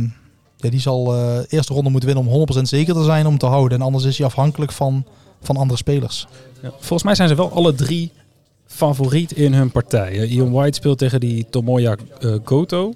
ja, 0.57 0.71
die 0.71 0.81
zal 0.81 1.15
eh 1.15 1.39
eerste 1.49 1.73
ronde 1.75 1.91
moeten 1.91 2.09
winnen 2.09 2.27
om 2.27 2.33
100% 2.33 2.69
zeker 2.69 2.95
te 2.95 3.05
zijn 3.05 3.27
om 3.27 3.39
te 3.39 3.47
houden. 3.47 3.79
En 3.79 3.85
anders 3.85 4.05
is 4.05 4.19
hij 4.19 4.27
afhankelijk 4.27 4.73
van, 4.73 5.05
van 5.43 5.57
andere 5.57 5.79
spelers. 5.79 6.27
Ja, 6.63 6.71
volgens 6.71 7.03
mij 7.03 7.15
zijn 7.15 7.29
ze 7.29 7.35
wel 7.35 7.53
alle 7.53 7.75
drie 7.75 8.13
favoriet 8.67 9.33
in 9.33 9.53
hun 9.53 9.71
partij. 9.71 10.13
Eh, 10.13 10.33
Ian 10.33 10.53
White 10.53 10.77
speelt 10.77 10.99
tegen 10.99 11.21
die 11.21 11.47
Tomoya 11.51 11.97
Goto. 12.45 12.95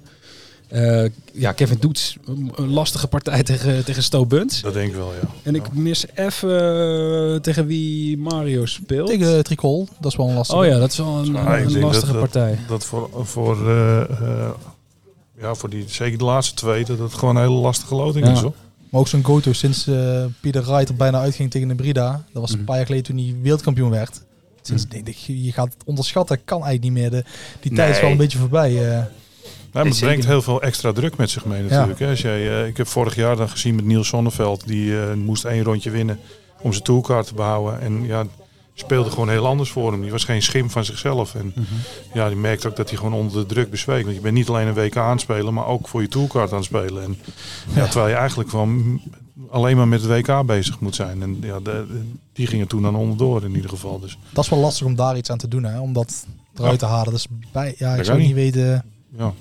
Eh, 0.67 1.05
ja, 1.33 1.51
Kevin 1.51 1.77
Doets, 1.79 2.17
een 2.55 2.69
lastige 2.69 3.07
partij 3.07 3.43
tegen, 3.53 3.85
tegen 3.85 4.03
Sto 4.03 4.25
Buns. 4.25 4.61
Dat 4.61 4.73
denk 4.73 4.89
ik 4.89 4.95
wel, 4.95 5.13
ja. 5.21 5.27
En 5.43 5.55
ik 5.55 5.73
mis 5.73 6.05
even 6.15 6.49
eh, 7.33 7.39
tegen 7.39 7.65
wie 7.65 8.17
Mario 8.17 8.65
speelt. 8.65 9.07
Tegen 9.09 9.43
Tricol, 9.43 9.87
dat 9.99 10.11
is 10.11 10.17
wel 10.17 10.27
een 10.27 10.33
lastige. 10.35 10.59
Oh 10.59 10.65
ja, 10.65 10.77
dat 10.79 10.91
is 10.91 10.97
wel 10.97 11.17
een, 11.17 11.33
Ja, 11.33 11.55
ik 11.57 11.65
een 11.65 11.71
denk 11.73 11.85
lastige 11.85 12.11
dat- 12.11 12.21
partij. 12.21 12.59
Dat 12.67 12.85
voor, 12.85 13.09
voor, 13.13 13.67
eh, 13.69 14.01
eh, 14.01 14.49
ja, 15.41 15.55
voor 15.55 15.69
die, 15.69 15.83
zeker 15.87 16.17
de 16.17 16.23
laatste 16.23 16.55
twee, 16.55 16.85
dat 16.85 16.99
het 16.99 17.13
gewoon 17.13 17.35
een 17.35 17.41
hele 17.41 17.59
lastige 17.59 17.95
loting 17.95 18.25
Ja. 18.25 18.31
is. 18.31 18.39
Hoor. 18.39 18.53
Maar 18.89 19.01
ook 19.01 19.07
zo'n 19.07 19.23
Goto 19.23 19.53
sinds 19.53 19.87
uh, 19.87 20.25
Pieter 20.41 20.63
Wright 20.65 20.89
er 20.89 20.95
bijna 20.95 21.19
uitging 21.19 21.51
tegen 21.51 21.67
de 21.67 21.75
Brida. 21.75 22.23
Dat 22.33 22.41
was 22.41 22.49
een 22.51 22.57
Mhm. 22.57 22.65
paar 22.65 22.75
jaar 22.75 22.85
geleden 22.85 23.05
toen 23.05 23.17
hij 23.17 23.35
wereldkampioen 23.41 23.89
werd. 23.89 24.21
Sinds 24.61 24.83
Mhm. 24.85 24.93
denk 24.93 25.07
ik, 25.07 25.15
je 25.15 25.51
gaat 25.51 25.73
het 25.73 25.83
onderschatten, 25.85 26.39
kan 26.45 26.63
eigenlijk 26.63 26.93
niet 26.93 27.01
meer. 27.03 27.11
De, 27.21 27.29
die 27.59 27.73
tijd 27.73 27.95
is 27.95 28.01
wel 28.01 28.11
een 28.11 28.17
beetje 28.17 28.37
voorbij. 28.37 28.71
Maar 29.83 29.85
het 29.91 29.99
brengt 29.99 30.25
heel 30.25 30.41
veel 30.41 30.61
extra 30.61 30.91
druk 30.91 31.17
met 31.17 31.29
zich 31.29 31.45
mee 31.45 31.61
natuurlijk. 31.63 32.01
Als 32.01 32.21
jij, 32.21 32.61
eh, 32.61 32.67
ik 32.67 32.77
heb 32.77 32.87
vorig 32.87 33.15
jaar 33.15 33.35
dan 33.35 33.49
gezien 33.49 33.75
met 33.75 33.85
Niels 33.85 34.07
Zonneveld. 34.07 34.67
Die 34.67 34.99
eh, 35.01 35.13
moest 35.13 35.45
één 35.45 35.63
rondje 35.63 35.89
winnen 35.89 36.19
om 36.61 36.71
zijn 36.71 36.83
toolkaart 36.83 37.27
te 37.27 37.33
behouden. 37.33 37.81
En 37.81 38.03
ja, 38.05 38.25
speelde 38.73 39.09
gewoon 39.09 39.29
heel 39.29 39.45
anders 39.47 39.69
voor 39.69 39.91
hem. 39.91 40.01
Die 40.01 40.11
was 40.11 40.23
geen 40.23 40.41
schim 40.41 40.69
van 40.69 40.85
zichzelf. 40.85 41.35
En 41.35 41.51
Mhm. 41.55 41.63
ja, 42.13 42.27
die 42.27 42.37
merkte 42.37 42.67
ook 42.67 42.75
dat 42.75 42.89
hij 42.89 42.97
gewoon 42.97 43.13
onder 43.13 43.39
de 43.47 43.53
druk 43.53 43.69
bezweek. 43.69 44.03
Want 44.03 44.15
je 44.15 44.21
bent 44.21 44.33
niet 44.33 44.49
alleen 44.49 44.67
een 44.67 44.73
WK 44.73 44.97
aan 44.97 45.11
het 45.11 45.21
spelen, 45.21 45.53
maar 45.53 45.65
ook 45.67 45.87
voor 45.87 46.01
je 46.01 46.07
toolkaart 46.07 46.49
aan 46.51 46.57
het 46.57 46.65
spelen. 46.65 47.03
En, 47.03 47.17
ja, 47.73 47.81
Ja. 47.81 47.85
terwijl 47.85 48.09
je 48.09 48.15
eigenlijk 48.15 48.49
gewoon 48.49 49.01
alleen 49.49 49.77
maar 49.77 49.87
met 49.87 50.01
het 50.01 50.09
WK 50.27 50.45
bezig 50.45 50.79
moet 50.79 50.95
zijn. 50.95 51.21
En 51.21 51.37
ja, 51.41 51.59
de, 51.59 51.85
die 52.33 52.47
gingen 52.47 52.67
toen 52.67 52.81
dan 52.81 52.95
onderdoor 52.95 53.43
in 53.43 53.55
ieder 53.55 53.69
geval. 53.69 53.99
Dus 53.99 54.17
Dat 54.33 54.43
is 54.43 54.49
wel 54.49 54.59
lastig 54.59 54.85
om 54.85 54.95
daar 54.95 55.17
iets 55.17 55.29
aan 55.31 55.37
te 55.37 55.47
doen, 55.47 55.63
hè, 55.63 55.79
om 55.79 55.93
dat 55.93 56.25
eruit 56.55 56.79
te 56.79 56.85
halen. 56.85 57.13
Dus 57.13 57.27
bij, 57.51 57.75
ja, 57.77 57.91
ik 57.91 57.97
Dat 57.97 58.05
zou 58.05 58.19
niet 58.19 58.33
weten. 58.33 58.83
ja. 59.17 59.33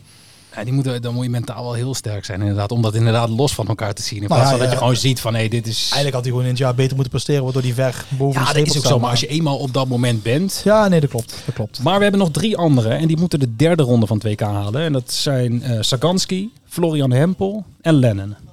Ja, 0.56 0.64
die 0.64 0.72
moeten, 0.72 1.02
dan 1.02 1.14
moet 1.14 1.24
je 1.24 1.30
mentaal 1.30 1.62
wel 1.62 1.72
heel 1.72 1.94
sterk 1.94 2.24
zijn 2.24 2.40
inderdaad. 2.40 2.72
Om 2.72 2.82
dat 2.82 2.94
inderdaad 2.94 3.28
los 3.28 3.54
van 3.54 3.66
elkaar 3.66 3.94
te 3.94 4.02
zien. 4.02 4.22
In 4.22 4.28
Nou 4.28 4.40
plaats 4.40 4.50
ja, 4.50 4.56
van 4.56 4.64
dat 4.64 4.72
je 4.72 4.78
gewoon 4.78 4.96
ziet 4.96 5.20
van 5.20 5.34
hé, 5.34 5.48
dit 5.48 5.66
is... 5.66 5.80
Eigenlijk 5.82 6.12
had 6.14 6.22
hij 6.22 6.30
gewoon 6.30 6.44
in 6.44 6.50
het 6.50 6.58
jaar 6.58 6.74
beter 6.74 6.94
moeten 6.94 7.12
presteren, 7.12 7.42
waardoor 7.42 7.62
hij 7.62 7.72
ver 7.72 8.04
boven 8.08 8.40
Ja, 8.40 8.52
de 8.52 8.58
dat 8.58 8.66
is 8.66 8.76
ook 8.76 8.84
zo. 8.84 8.98
Maar 8.98 9.10
als 9.10 9.20
je 9.20 9.26
eenmaal 9.26 9.58
op 9.58 9.72
dat 9.72 9.88
moment 9.88 10.22
bent... 10.22 10.60
Ja, 10.64 10.88
nee, 10.88 11.00
dat 11.00 11.10
klopt. 11.10 11.42
Dat 11.44 11.54
klopt. 11.54 11.82
Maar 11.82 11.96
we 11.96 12.02
hebben 12.02 12.20
nog 12.20 12.30
drie 12.30 12.56
andere 12.56 12.88
en 12.88 13.06
die 13.06 13.16
moeten 13.16 13.40
de 13.40 13.56
derde 13.56 13.82
ronde 13.82 14.06
van 14.06 14.16
het 14.16 14.26
WK 14.26 14.40
halen. 14.40 14.82
En 14.82 14.92
dat 14.92 15.12
zijn 15.12 15.62
eh 15.62 15.76
Saganski, 15.80 16.52
Florian 16.68 17.12
Hempel 17.12 17.64
en 17.80 17.94
Lennon. 17.94 18.45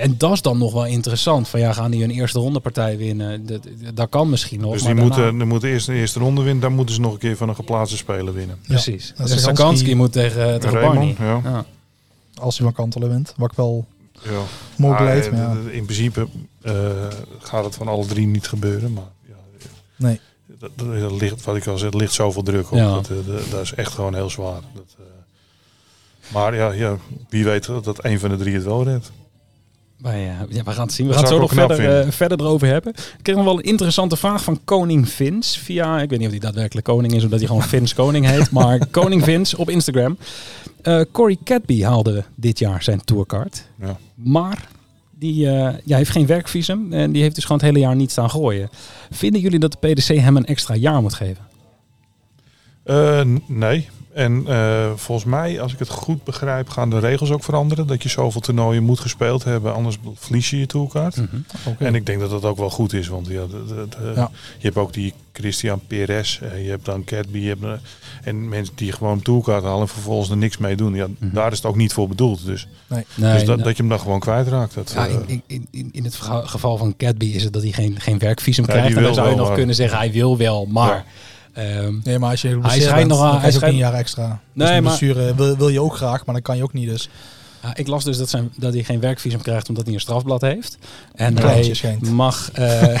En 0.00 0.14
dat 0.18 0.32
is 0.32 0.42
dan 0.42 0.58
nog 0.58 0.72
wel 0.72 0.86
interessant. 0.86 1.48
Van 1.48 1.60
ja, 1.60 1.72
gaan 1.72 1.90
die 1.90 2.04
een 2.04 2.10
eerste 2.10 2.38
ronde 2.38 2.60
partij 2.60 2.96
winnen? 2.96 3.46
Dat, 3.46 3.60
dat 3.94 4.08
kan 4.08 4.30
misschien 4.30 4.60
nog. 4.60 4.72
Dus 4.72 4.82
maar 4.82 4.94
die 4.94 5.00
daarna- 5.04 5.16
moeten, 5.22 5.38
die 5.38 5.46
moeten 5.48 5.68
eerst 5.68 5.86
de 5.86 5.94
eerste 5.94 6.18
ronde 6.18 6.42
winnen. 6.42 6.60
Dan 6.62 6.72
moeten 6.74 6.94
ze 6.94 7.00
nog 7.00 7.12
een 7.12 7.18
keer 7.18 7.36
van 7.36 7.48
een 7.48 7.54
geplaatste 7.54 7.96
speler 7.96 8.34
winnen. 8.34 8.58
Precies. 8.66 8.94
is 8.94 9.12
Saganski, 9.16 9.38
Saganski 9.40 9.94
moet 9.94 10.12
tegen, 10.12 10.60
tegen 10.60 10.80
Barney. 10.80 11.14
Raymond, 11.18 11.44
ja. 11.44 11.50
Ja. 11.50 11.64
Als 12.34 12.56
hij 12.58 12.66
van 12.66 12.74
Kantelen 12.74 13.08
wint. 13.08 13.34
Wat 13.36 13.50
ik 13.50 13.56
wel 13.56 13.86
ja. 14.12 14.30
mogelijk 14.76 14.78
Maar, 14.78 15.04
leid. 15.04 15.26
eh, 15.26 15.32
Maar 15.32 15.40
ja. 15.64 15.70
In 15.70 15.84
principe 15.84 16.28
eh, 16.62 16.74
gaat 17.38 17.64
het 17.64 17.74
van 17.74 17.88
alle 17.88 18.06
drie 18.06 18.26
niet 18.26 18.46
gebeuren. 18.48 18.92
Maar 18.92 19.10
ja, 19.28 19.34
Nee. 19.96 20.20
dat, 20.58 20.70
dat, 20.76 21.00
dat 21.00 21.12
ligt, 21.20 21.44
wat 21.44 21.56
ik 21.56 21.66
al 21.66 21.78
zei, 21.78 21.90
er 21.90 21.96
ligt 21.96 22.12
zoveel 22.12 22.42
druk 22.42 22.70
op. 22.70 22.78
Ja. 22.78 22.94
Dat, 22.94 23.08
eh, 23.10 23.16
dat, 23.26 23.50
dat 23.50 23.60
is 23.60 23.74
echt 23.74 23.92
gewoon 23.92 24.14
heel 24.14 24.30
zwaar. 24.30 24.60
Dat, 24.74 24.96
eh, 24.98 25.04
maar 26.34 26.54
ja, 26.54 26.72
ja, 26.72 26.96
wie 27.28 27.44
weet 27.44 27.66
dat, 27.66 27.84
dat 27.84 28.04
een 28.04 28.18
van 28.20 28.28
de 28.30 28.36
drie 28.36 28.54
het 28.54 28.64
wel 28.64 28.84
redt. 28.84 29.10
Wij, 29.96 30.28
eh, 30.28 30.34
ja, 30.48 30.62
we 30.62 30.70
gaan 30.70 30.86
het 30.86 30.92
zien. 30.94 31.06
We 31.06 31.12
Dat 31.12 31.22
gaan 31.22 31.32
het 31.32 31.48
zo 31.48 31.56
nog 31.56 31.68
verder, 31.68 32.00
eh, 32.00 32.10
verder 32.10 32.40
erover 32.40 32.68
hebben. 32.68 32.92
Ik 32.92 33.22
kreeg 33.22 33.36
nog 33.36 33.44
wel 33.44 33.58
een 33.58 33.64
interessante 33.64 34.16
vraag 34.16 34.44
van 34.44 34.60
Koning 34.64 35.08
Vins. 35.08 35.58
Via, 35.58 36.00
ik 36.00 36.10
weet 36.10 36.18
niet 36.18 36.26
of 36.28 36.34
hij 36.34 36.42
daadwerkelijk 36.42 36.86
koning 36.86 37.14
is, 37.14 37.22
omdat 37.22 37.38
hij 37.38 37.48
gewoon 37.48 37.62
Vins 37.62 37.94
Koning 38.04 38.26
heet. 38.26 38.50
Maar 38.50 38.86
Koning 38.86 39.24
Vins 39.24 39.54
op 39.54 39.70
Instagram. 39.70 40.18
Eh 40.82 41.00
Corey 41.12 41.36
Cadby 41.44 41.82
haalde 41.82 42.24
dit 42.34 42.58
jaar 42.58 42.82
zijn 42.82 43.04
tourkaart. 43.04 43.66
Ja. 43.80 43.98
Maar 44.14 44.68
die 45.18 45.34
ja, 45.84 45.96
heeft 45.96 46.10
geen 46.10 46.26
werkvisum. 46.26 46.92
En 46.92 47.12
die 47.12 47.22
heeft 47.22 47.34
dus 47.34 47.44
gewoon 47.44 47.58
het 47.58 47.66
hele 47.66 47.80
jaar 47.80 47.96
niet 47.96 48.10
staan 48.10 48.30
gooien. 48.30 48.68
Vinden 49.10 49.40
jullie 49.40 49.58
dat 49.58 49.76
de 49.80 49.88
PDC 49.88 50.16
hem 50.16 50.36
een 50.36 50.46
extra 50.46 50.74
jaar 50.74 51.02
moet 51.02 51.14
geven? 51.14 51.44
Eh, 52.86 53.20
nee. 53.46 53.88
En 54.12 54.42
eh, 54.46 54.90
volgens 54.94 55.26
mij, 55.30 55.60
als 55.60 55.72
ik 55.72 55.78
het 55.78 55.88
goed 55.88 56.24
begrijp, 56.24 56.68
gaan 56.68 56.90
de 56.90 56.98
regels 56.98 57.30
ook 57.30 57.44
veranderen. 57.44 57.86
Dat 57.86 58.02
je 58.02 58.08
zoveel 58.08 58.40
toernooien 58.40 58.82
moet 58.82 59.00
gespeeld 59.00 59.44
hebben, 59.44 59.74
anders 59.74 59.98
verlies 60.14 60.50
je 60.50 60.58
je 60.58 60.66
toolkaart. 60.66 61.16
Oké. 61.66 61.84
En 61.84 61.94
ik 61.94 62.06
denk 62.06 62.20
dat 62.20 62.30
dat 62.30 62.44
ook 62.44 62.56
wel 62.58 62.70
goed 62.70 62.92
is, 62.92 63.08
want 63.08 63.26
ja, 63.26 63.46
de- 63.46 63.64
de- 63.66 63.86
de- 63.88 64.12
Ja. 64.14 64.30
je 64.58 64.64
hebt 64.66 64.76
ook 64.76 64.92
die 64.92 65.12
Christian 65.32 65.80
Perez, 65.86 66.40
eh, 66.40 66.64
je 66.64 66.70
hebt 66.70 66.84
dan 66.84 67.04
Cadby, 67.04 67.38
je 67.38 67.48
hebt, 67.60 67.80
en 68.22 68.48
mensen 68.48 68.74
die 68.76 68.92
gewoon 68.92 69.22
toolkaart 69.22 69.62
halen 69.64 69.80
en 69.80 69.88
vervolgens 69.88 70.30
er 70.30 70.36
niks 70.36 70.58
mee 70.58 70.76
doen. 70.76 70.94
Ja, 70.94 71.06
Mhm. 71.18 71.34
Daar 71.34 71.50
is 71.52 71.56
het 71.56 71.66
ook 71.66 71.76
niet 71.76 71.92
voor 71.92 72.08
bedoeld. 72.08 72.44
Dus, 72.46 72.68
Nee, 72.86 73.04
dus 73.14 73.24
dat, 73.38 73.46
nou, 73.46 73.62
dat 73.62 73.76
je 73.76 73.82
hem 73.82 73.88
dan 73.88 74.00
gewoon 74.00 74.20
kwijtraakt. 74.20 74.74
Dat, 74.74 74.92
ja, 74.94 75.06
in, 75.26 75.42
in, 75.46 75.66
in, 75.70 75.88
in 75.92 76.04
het 76.04 76.14
geval 76.44 76.76
van 76.76 76.94
Cadby 76.96 77.26
is 77.26 77.44
het 77.44 77.52
dat 77.52 77.62
hij 77.62 77.72
geen, 77.72 78.00
geen 78.00 78.18
werkvisum 78.18 78.64
Ja, 78.66 78.70
krijgt. 78.72 78.96
En 78.96 79.02
dan 79.02 79.14
zou 79.14 79.28
je 79.30 79.34
nog 79.36 79.46
maar- 79.46 79.56
kunnen 79.56 79.74
zeggen, 79.74 79.98
hij 79.98 80.12
wil 80.12 80.36
wel, 80.36 80.66
maar... 80.66 81.04
ehm, 81.56 81.94
Nee, 82.04 82.18
maar 82.18 82.30
als 82.30 82.42
je 82.42 82.48
geblesseerd 82.48 82.84
schijnt 82.84 83.08
nog 83.08 83.20
aan- 83.22 83.40
hij 83.40 83.50
schijnt- 83.52 83.72
een 83.74 83.78
jaar 83.80 83.94
extra. 83.94 84.26
Nee, 84.26 84.66
dus 84.66 84.76
een 84.76 84.82
maar- 84.82 84.98
blessure 84.98 85.34
wil, 85.34 85.56
wil 85.56 85.68
je 85.68 85.80
ook 85.80 85.96
graag, 85.96 86.24
maar 86.24 86.34
dan 86.34 86.42
kan 86.44 86.56
je 86.56 86.62
ook 86.62 86.72
niet. 86.72 86.88
Dus 86.88 87.08
Ja, 87.62 87.76
ik 87.76 87.86
las 87.86 88.04
dus 88.04 88.16
dat, 88.18 88.28
zijn, 88.28 88.52
dat 88.56 88.72
hij 88.72 88.82
geen 88.82 89.00
werkvisum 89.00 89.42
krijgt 89.42 89.68
omdat 89.68 89.84
hij 89.84 89.94
een 89.94 90.00
strafblad 90.00 90.40
heeft. 90.40 90.78
En 91.14 91.34
kleintje 91.34 91.64
hij 91.64 91.74
schijnt. 91.74 92.10
mag, 92.10 92.50
eh, 92.52 93.00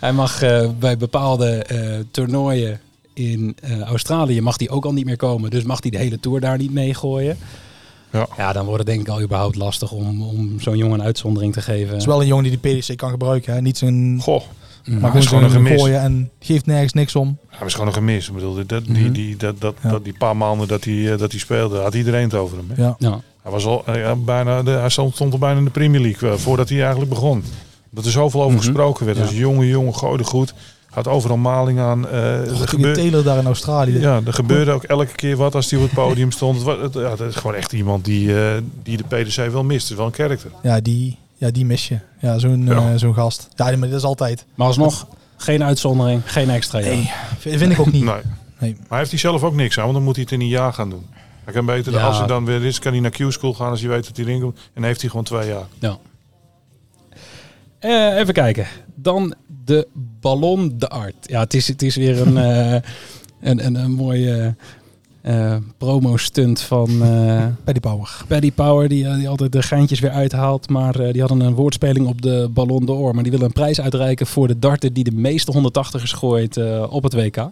hij 0.00 0.12
mag 0.12 0.42
eh, 0.42 0.68
bij 0.78 0.96
bepaalde 0.96 1.50
eh, 1.64 1.98
toernooien 2.10 2.80
in 3.14 3.56
eh, 3.62 3.80
Australië 3.80 4.40
mag 4.40 4.58
hij 4.58 4.70
ook 4.70 4.84
al 4.84 4.92
niet 4.92 5.04
meer 5.04 5.16
komen. 5.16 5.50
Dus 5.50 5.62
mag 5.62 5.82
hij 5.82 5.90
de 5.90 5.98
hele 5.98 6.20
tour 6.20 6.40
daar 6.40 6.58
niet 6.58 6.72
meegooien. 6.72 7.38
Ja. 8.12 8.28
ja, 8.36 8.52
dan 8.52 8.64
wordt 8.64 8.78
het 8.78 8.86
denk 8.86 9.00
ik 9.00 9.08
al 9.14 9.20
überhaupt 9.22 9.56
lastig 9.56 9.92
om, 9.92 10.22
om 10.22 10.60
zo'n 10.60 10.76
jongen 10.76 10.98
een 10.98 11.04
uitzondering 11.06 11.52
te 11.52 11.60
geven. 11.62 11.88
het 11.88 12.00
is 12.00 12.06
wel 12.06 12.20
een 12.20 12.26
jongen 12.26 12.44
die 12.44 12.58
de 12.60 12.68
PDC 12.80 12.96
kan 12.96 13.10
gebruiken. 13.10 13.54
Hè. 13.54 13.60
Niet 13.60 13.78
zijn, 13.78 14.18
Goh, 14.22 14.42
Mm. 14.84 14.98
maar 15.00 15.16
is 15.16 15.26
gewoon 15.26 15.42
gewoon 15.42 15.56
een 15.60 15.66
gemis. 15.66 15.80
gooien 15.82 16.00
en 16.00 16.30
geeft 16.40 16.66
nergens 16.66 16.92
niks 16.92 17.16
om. 17.16 17.38
hij 17.48 17.58
was 17.62 17.72
gewoon 17.72 17.86
een 17.88 17.94
gemis. 17.94 18.28
Ik 18.28 18.34
bedoel, 18.34 18.66
dat, 18.66 18.84
Mhm. 18.88 18.92
die, 18.92 19.10
die, 19.10 19.36
dat, 19.36 19.60
dat, 19.60 19.74
Ja. 19.82 19.90
dat, 19.90 20.04
die 20.04 20.14
paar 20.18 20.36
maanden 20.36 20.68
dat 20.68 20.84
hij, 20.84 21.12
eh, 21.12 21.18
dat 21.18 21.30
hij 21.30 21.40
speelde, 21.40 21.78
had 21.78 21.94
iedereen 21.94 22.22
het 22.24 22.34
over 22.34 22.56
hem. 22.56 22.66
Hè? 22.74 22.82
Ja. 22.82 22.94
Ja. 22.98 23.20
Hij, 23.42 23.52
was 23.52 23.64
al, 23.64 23.82
eh, 23.86 23.94
ja, 24.00 24.14
bijna, 24.16 24.62
de, 24.62 24.70
hij 24.70 24.88
stond, 24.88 25.20
al 25.20 25.38
bijna 25.38 25.58
in 25.58 25.64
de 25.64 25.70
Premier 25.70 26.00
League 26.00 26.30
eh, 26.30 26.36
voordat 26.36 26.68
hij 26.68 26.78
eigenlijk 26.80 27.10
begon. 27.10 27.44
Dat 27.90 28.04
er 28.04 28.10
zoveel 28.10 28.40
over 28.42 28.54
Mhm. 28.56 28.64
gesproken 28.64 29.04
werd. 29.06 29.18
Ja. 29.18 29.24
Als 29.24 29.32
jonge 29.32 29.68
jongen 29.68 29.94
gooide 29.94 30.24
goed. 30.24 30.54
Had 30.90 31.08
overal 31.08 31.36
maling 31.36 31.78
aan. 31.78 32.08
eh, 32.08 32.38
er 32.38 32.48
Tegen 32.48 32.68
gebeur- 32.68 32.94
Taylor 32.94 33.22
daar 33.24 33.38
in 33.38 33.46
Australië. 33.46 33.98
ja, 34.00 34.20
er 34.26 34.32
gebeurde 34.32 34.70
ook 34.70 34.82
elke 34.82 35.14
keer 35.14 35.36
wat 35.36 35.54
als 35.54 35.70
hij 35.70 35.78
op 35.80 35.84
het 35.84 35.94
podium 35.94 36.30
stond. 36.32 36.56
Het, 36.56 36.64
wa- 36.64 36.78
het- 36.80 36.94
ja, 36.94 37.16
dat 37.16 37.20
is 37.28 37.34
gewoon 37.36 37.54
echt 37.56 37.72
iemand 37.72 38.04
die, 38.04 38.40
eh, 38.44 38.52
die 38.82 38.96
de 38.96 39.04
PDC 39.04 39.50
wel 39.52 39.64
mist. 39.64 39.82
Het 39.82 39.90
is 39.90 39.96
wel 39.96 40.06
een 40.06 40.12
karakter. 40.12 40.50
Ja, 40.62 40.80
die, 40.80 41.16
ja, 41.40 41.50
die 41.50 41.64
mis 41.64 41.88
je. 41.88 41.98
Ja, 42.18 42.38
zo'n 42.38 42.64
Ja. 42.66 42.72
eh, 42.92 42.96
zo'n 42.96 43.14
gast. 43.14 43.48
Ja, 43.56 43.64
maar 43.76 43.88
dat 43.88 43.98
is 43.98 44.04
altijd. 44.04 44.44
Maar 44.54 44.66
alsnog, 44.66 45.06
geen 45.36 45.62
uitzondering, 45.64 46.22
geen 46.24 46.50
extra. 46.50 46.78
Nee, 46.78 47.10
vind 47.38 47.58
vind 47.58 47.72
ik 47.72 47.78
ook 47.80 47.92
niet. 47.92 48.04
Nee. 48.04 48.20
Nee. 48.58 48.76
Maar 48.88 48.98
heeft 48.98 49.10
hij 49.10 49.18
zelf 49.20 49.42
ook 49.42 49.54
niks 49.54 49.76
aan, 49.78 49.82
want 49.82 49.94
dan 49.94 50.04
moet 50.04 50.14
hij 50.14 50.24
het 50.24 50.32
in 50.32 50.40
een 50.40 50.48
jaar 50.48 50.72
gaan 50.72 50.90
doen. 50.90 51.06
Hij 51.44 51.52
kan 51.54 51.66
beter, 51.66 51.92
Ja. 51.92 52.06
als 52.06 52.18
hij 52.18 52.26
dan 52.26 52.44
weer 52.44 52.64
is, 52.64 52.78
kan 52.78 52.92
hij 52.92 53.00
naar 53.00 53.10
Q-school 53.10 53.54
gaan 53.54 53.70
als 53.70 53.80
hij 53.80 53.88
weet 53.88 54.06
dat 54.06 54.16
hij 54.16 54.26
erin 54.26 54.40
komt. 54.40 54.58
En 54.74 54.82
heeft 54.82 55.00
hij 55.00 55.10
gewoon 55.10 55.24
twee 55.24 55.48
jaar. 55.48 55.66
Eh, 57.78 58.16
even 58.18 58.34
kijken. 58.34 58.66
Dan 58.94 59.34
de 59.64 59.88
Ballon 60.20 60.74
de 60.78 60.88
Art. 60.88 61.14
Ja, 61.22 61.40
het 61.40 61.54
is, 61.54 61.68
het 61.68 61.82
is 61.82 61.96
weer 61.96 62.20
een, 62.26 62.36
eh, 62.36 62.72
een, 63.50 63.64
een, 63.66 63.74
een 63.74 63.92
mooie 63.92 64.54
eh, 65.22 65.56
promo-stunt 65.78 66.60
van 66.60 67.02
eh 67.02 67.46
Paddy 67.64 67.80
Power. 67.80 68.16
Paddy 68.26 68.52
Power, 68.52 68.88
die, 68.88 69.06
eh, 69.08 69.14
die 69.14 69.28
altijd 69.28 69.52
de 69.52 69.62
geintjes 69.62 70.00
weer 70.00 70.10
uithaalt. 70.10 70.68
Maar 70.68 70.94
eh, 71.00 71.12
die 71.12 71.20
hadden 71.20 71.40
een 71.40 71.54
woordspeling 71.54 72.06
op 72.06 72.22
de 72.22 72.48
Ballon 72.52 72.84
d'Or. 72.86 73.14
Maar 73.14 73.22
die 73.22 73.32
willen 73.32 73.46
een 73.46 73.52
prijs 73.52 73.80
uitreiken 73.80 74.26
voor 74.26 74.48
de 74.48 74.58
darter 74.58 74.92
die 74.92 75.04
de 75.04 75.12
meeste 75.12 75.52
180ers 75.98 76.02
gooit 76.02 76.56
eh, 76.56 76.86
op 76.90 77.02
het 77.02 77.14
WK. 77.14 77.48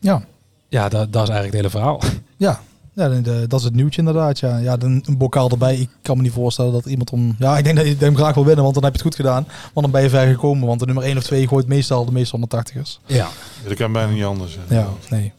Ja. 0.00 0.24
Ja, 0.68 0.88
dat, 0.88 1.12
dat 1.12 1.22
is 1.22 1.28
eigenlijk 1.28 1.44
het 1.44 1.54
hele 1.54 1.70
verhaal. 1.70 2.00
Ja, 2.36 2.60
ja 2.92 3.08
de- 3.08 3.20
de- 3.20 3.44
dat 3.48 3.58
is 3.58 3.64
het 3.64 3.74
nieuwtje 3.74 3.98
inderdaad. 3.98 4.38
Ja, 4.38 4.58
ja 4.58 4.76
een, 4.78 5.02
een 5.06 5.16
bokaal 5.18 5.50
erbij. 5.50 5.76
Ik 5.76 5.88
kan 6.02 6.16
me 6.16 6.22
niet 6.22 6.32
voorstellen 6.32 6.72
dat 6.72 6.86
iemand 6.86 7.10
om... 7.10 7.36
Ja, 7.38 7.58
ik 7.58 7.64
denk 7.64 7.76
dat 7.76 7.86
je 7.86 7.96
hem 7.98 8.16
graag 8.16 8.34
wil 8.34 8.44
winnen, 8.44 8.62
want 8.62 8.74
dan 8.74 8.84
heb 8.84 8.92
je 8.92 8.98
het 8.98 9.08
goed 9.08 9.26
gedaan. 9.26 9.46
Want 9.72 9.86
dan 9.86 9.90
ben 9.90 10.02
je 10.02 10.08
ver 10.08 10.26
gekomen. 10.26 10.66
Want 10.66 10.80
de 10.80 10.86
nummer 10.86 11.04
1 11.04 11.16
of 11.16 11.22
2 11.22 11.48
gooit 11.48 11.66
meestal 11.66 12.04
de 12.04 12.12
meeste 12.12 12.38
180ers. 12.38 13.06
Ja, 13.06 13.28
Dat 13.68 13.74
kan 13.76 13.92
bijna 13.92 14.12
niet 14.12 14.24
anders. 14.24 14.58
hè. 14.66 14.74
Ja, 14.76 14.88
nee. 15.10 15.32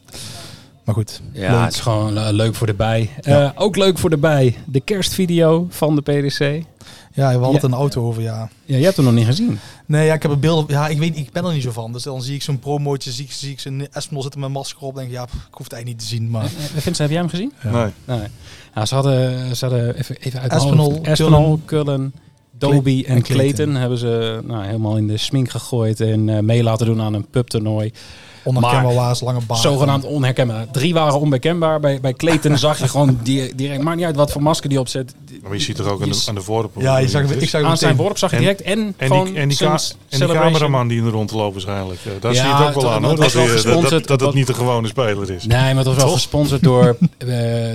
Maar 0.86 0.94
goed. 0.94 1.20
ja 1.32 1.52
leuk. 1.52 1.64
het 1.64 1.72
is 1.74 1.80
gewoon 1.80 2.16
eh, 2.18 2.28
leuk 2.30 2.54
voor 2.54 2.66
de 2.66 2.74
bij. 2.74 3.10
Ja. 3.20 3.44
Eh, 3.54 3.62
ook 3.62 3.76
leuk 3.76 3.98
voor 3.98 4.10
de 4.10 4.16
bij. 4.16 4.56
De 4.66 4.80
kerstvideo 4.80 5.66
van 5.70 5.94
de 5.96 6.02
PDC. 6.02 6.64
Ja, 7.12 7.28
we 7.28 7.38
hadden 7.44 7.60
Ja. 7.62 7.68
de 7.68 7.74
auto 7.74 8.06
over, 8.06 8.22
ja. 8.22 8.48
Ja, 8.64 8.76
je 8.76 8.84
hebt 8.84 8.96
hem 8.96 9.04
nog 9.04 9.14
niet 9.14 9.24
gezien. 9.26 9.58
Nee, 9.86 10.06
ja, 10.06 10.14
ik 10.14 10.22
heb 10.22 10.30
een 10.30 10.40
beeld. 10.40 10.70
Ja, 10.70 10.88
ik 10.88 10.98
weet, 10.98 11.16
ik 11.16 11.32
ben 11.32 11.44
er 11.44 11.52
niet 11.52 11.62
zo 11.62 11.70
van. 11.70 11.92
Dus 11.92 12.02
dan 12.02 12.22
zie 12.22 12.34
ik 12.34 12.42
zo'n 12.42 12.58
promootje, 12.58 13.10
zie 13.10 13.24
ik, 13.24 13.32
zie 13.32 13.50
ik 13.50 13.60
zo'n 13.60 13.86
Espinol 13.92 14.22
zitten 14.22 14.40
met 14.40 14.48
een 14.48 14.54
masker 14.56 14.82
op. 14.82 14.94
Denk 14.94 15.06
ik, 15.08 15.12
ja, 15.14 15.24
pff, 15.24 15.34
ik 15.34 15.40
hoef 15.54 15.64
het 15.64 15.72
eigenlijk 15.72 15.86
niet 15.86 15.98
te 16.10 16.16
zien. 16.16 16.30
Maar 16.30 16.44
Eh, 16.44 16.50
Vincent, 16.50 16.98
heb 16.98 17.10
jij 17.10 17.18
hem 17.18 17.28
gezien? 17.28 17.52
Ja. 17.62 17.70
Nee. 17.70 17.92
Nee. 18.18 18.28
Ja, 18.74 18.86
ze 18.86 18.94
hadden, 18.94 19.56
ze 19.56 19.64
hadden 19.66 19.96
even, 19.96 20.16
even 20.20 20.40
uit 20.40 20.52
hoofd. 20.52 21.00
Espinol, 21.06 21.60
Cullen, 21.64 22.12
Doby 22.58 23.04
en, 23.06 23.14
en 23.14 23.22
Clayton. 23.22 23.54
Clayton. 23.54 23.74
hebben 23.74 23.98
ze 23.98 24.40
nou, 24.44 24.64
helemaal 24.64 24.96
in 24.96 25.06
de 25.06 25.16
smink 25.16 25.48
gegooid 25.50 26.00
en 26.00 26.28
eh, 26.28 26.38
mee 26.38 26.62
laten 26.62 26.86
doen 26.86 27.00
aan 27.02 27.14
een 27.14 27.26
pubtoernooi. 27.30 27.92
Onherkenbaar 27.92 28.35
waas, 28.54 29.20
lange 29.20 29.40
baard. 29.46 29.60
Zogenaamd 29.60 30.04
onherkenbaar. 30.04 30.66
Drie 30.70 30.94
waren 30.94 31.20
onbekendbaar. 31.20 31.80
Bij, 31.80 32.00
bij 32.00 32.12
Clayton 32.14 32.58
zag 32.66 32.78
je 32.78 32.88
gewoon 32.88 33.18
die- 33.22 33.54
direct, 33.54 33.82
maakt 33.82 33.96
niet 33.96 34.06
uit 34.06 34.16
wat 34.16 34.32
voor 34.32 34.42
masker 34.42 34.68
die 34.68 34.80
opzet. 34.80 35.14
Maar 35.42 35.52
je 35.52 35.58
ziet 35.60 35.76
toch 35.76 35.86
ook 35.86 36.02
aan 36.02 36.08
de, 36.08 36.22
aan 36.28 36.34
de 36.34 36.40
voorop. 36.40 36.72
Ja, 36.78 36.98
je 36.98 37.08
zag, 37.08 37.22
ik 37.30 37.48
zag 37.48 37.62
Aan 37.62 37.76
zijn 37.78 37.96
worp 37.96 38.18
zag 38.18 38.30
je 38.30 38.38
direct 38.38 38.62
en, 38.62 38.94
En 38.96 39.10
die, 39.10 39.18
en, 39.18 39.24
die, 39.24 39.34
en 39.36 39.48
die 39.48 40.26
cameraman 40.28 40.88
die 40.88 41.02
er 41.02 41.10
rondloopt 41.10 41.52
waarschijnlijk. 41.52 42.00
eh, 42.04 42.12
daar 42.20 42.32
Ja, 42.32 42.40
zie 42.40 42.48
je 42.48 42.54
het 42.54 42.66
ook 42.66 42.74
wel 42.74 42.82
dat- 42.82 42.92
aan 42.92 43.02
dat 43.02 43.10
hoor. 43.10 43.18
was 43.18 43.32
Dat, 43.32 43.42
wel 43.42 43.52
hij, 43.52 43.56
eh, 43.56 43.62
dat, 43.82 43.90
dat, 43.90 44.06
dat 44.06 44.18
Dat- 44.18 44.20
het 44.20 44.34
niet 44.34 44.46
de 44.46 44.54
gewone 44.54 44.88
speler 44.88 45.30
is. 45.30 45.46
Nee, 45.46 45.58
maar 45.58 45.76
het 45.76 45.86
was 45.86 45.96
wel 45.96 46.04
Toch? 46.04 46.14
gesponsord 46.14 46.62
door, 46.62 46.96
eh, 47.18 47.28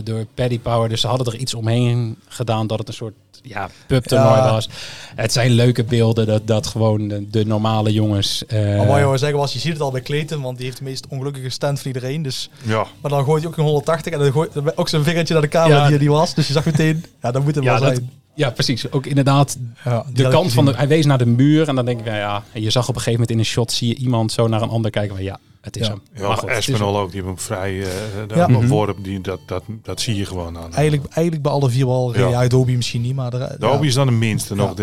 door 0.04 0.26
Paddy 0.34 0.60
Power. 0.60 0.90
Dus 0.90 1.02
ze 1.02 1.08
hadden 1.08 1.28
er 1.34 1.40
iets 1.40 1.54
omheen 1.54 2.16
gedaan 2.28 2.68
dat 2.68 2.78
het 2.80 2.88
een 2.88 2.94
soort 2.94 3.14
ja, 3.42 3.70
pubtoernooi 3.88 4.36
Ja. 4.38 4.52
was. 4.52 4.70
Het 5.16 5.32
zijn 5.32 5.52
leuke 5.52 5.84
beelden 5.84 6.26
dat, 6.28 6.48
dat 6.48 6.68
gewoon 6.68 7.08
de, 7.08 7.30
de 7.30 7.46
normale 7.46 7.94
jongens... 7.94 8.46
eh, 8.46 8.60
Maar 8.78 8.88
wat 8.88 8.98
je 8.98 9.08
wil 9.08 9.18
zeggen 9.18 9.38
was, 9.40 9.54
je 9.54 9.60
ziet 9.60 9.74
het 9.74 9.82
al 9.82 9.92
bij 9.92 10.02
Clayton, 10.02 10.42
want 10.42 10.58
die 10.58 10.66
heeft 10.66 10.78
de 10.78 10.84
meest 10.84 11.08
ongelukkige 11.10 11.50
stand 11.50 11.80
van 11.80 11.88
iedereen. 11.88 12.22
Dus, 12.22 12.50
Ja, 12.64 12.86
maar 13.02 13.12
dan 13.12 13.24
gooit 13.24 13.42
hij 13.44 13.52
ook 13.52 13.58
een 13.58 13.64
180 13.64 14.14
en 14.14 14.20
dan 14.20 14.32
gooit 14.32 14.54
dan 14.54 14.72
ook 14.76 14.90
zijn 14.90 15.04
vingertje 15.04 15.34
naar 15.34 15.44
de 15.44 15.50
camera 15.50 15.78
Ja. 15.78 15.84
die 15.86 15.94
er 15.94 16.00
die 16.00 16.10
was. 16.10 16.34
Dus 16.34 16.48
je 16.48 16.54
zag 16.54 16.66
meteen, 16.66 17.06
ja, 17.22 17.32
dat 17.32 17.44
moet 17.44 17.56
het 17.56 17.64
ja, 17.64 17.72
wel 17.72 17.82
dat, 17.82 17.96
zijn. 17.96 18.10
ja, 18.34 18.50
precies. 18.50 18.92
Ook 18.92 19.06
inderdaad 19.06 19.58
Ja, 19.84 20.06
de 20.14 20.28
kant 20.28 20.54
van 20.54 20.66
de... 20.66 20.74
Hij 20.76 20.88
wees 20.88 21.06
naar 21.06 21.18
de 21.18 21.26
muur 21.26 21.68
en 21.68 21.76
dan 21.76 21.86
denk 21.86 22.00
ik, 22.00 22.06
nou 22.06 22.18
ja... 22.18 22.44
Je 22.54 22.70
zag 22.70 22.84
op 22.90 22.96
een 22.96 23.02
gegeven 23.02 23.12
moment 23.12 23.32
in 23.32 23.40
een 23.40 23.46
shot, 23.46 23.72
zie 23.72 23.88
je 23.88 23.96
iemand 23.96 24.32
zo 24.32 24.48
naar 24.48 24.62
een 24.62 24.70
ander 24.70 24.92
kijken. 24.92 25.14
Maar 25.14 25.24
ja, 25.24 25.40
het 25.62 25.78
is 25.78 25.88
Ja. 25.88 25.92
hem. 25.94 26.02
ja 26.14 26.20
Maar 26.20 26.28
maar 26.30 26.38
goed, 26.38 26.50
Espinol 26.50 26.98
ook. 27.00 27.12
Die 27.12 27.16
hebben 27.22 27.34
hem 27.36 27.44
vrij 27.44 27.74
uh, 27.74 27.88
Ja. 28.36 28.48
Mhm. 28.48 28.68
worp. 28.68 29.04
Die, 29.04 29.22
dat, 29.22 29.40
dat, 29.46 29.64
dat 29.84 30.02
zie 30.02 30.16
je 30.16 30.26
gewoon 30.26 30.58
aan. 30.58 30.74
Eigenlijk, 30.74 31.14
eigenlijk 31.14 31.42
bij 31.44 31.52
alle 31.52 31.70
vier 31.70 31.86
wel, 31.86 32.14
ja, 32.14 32.20
Ja. 32.30 32.42
ja 32.42 32.48
Dobie 32.48 32.76
misschien 32.76 33.02
niet, 33.02 33.16
maar... 33.16 33.32
De, 33.32 33.56
Dobie 33.60 33.88
is 33.88 33.94
dan 33.94 34.08
de 34.08 34.14
minste 34.14 34.56
Ja. 34.56 34.62
nog. 34.62 34.74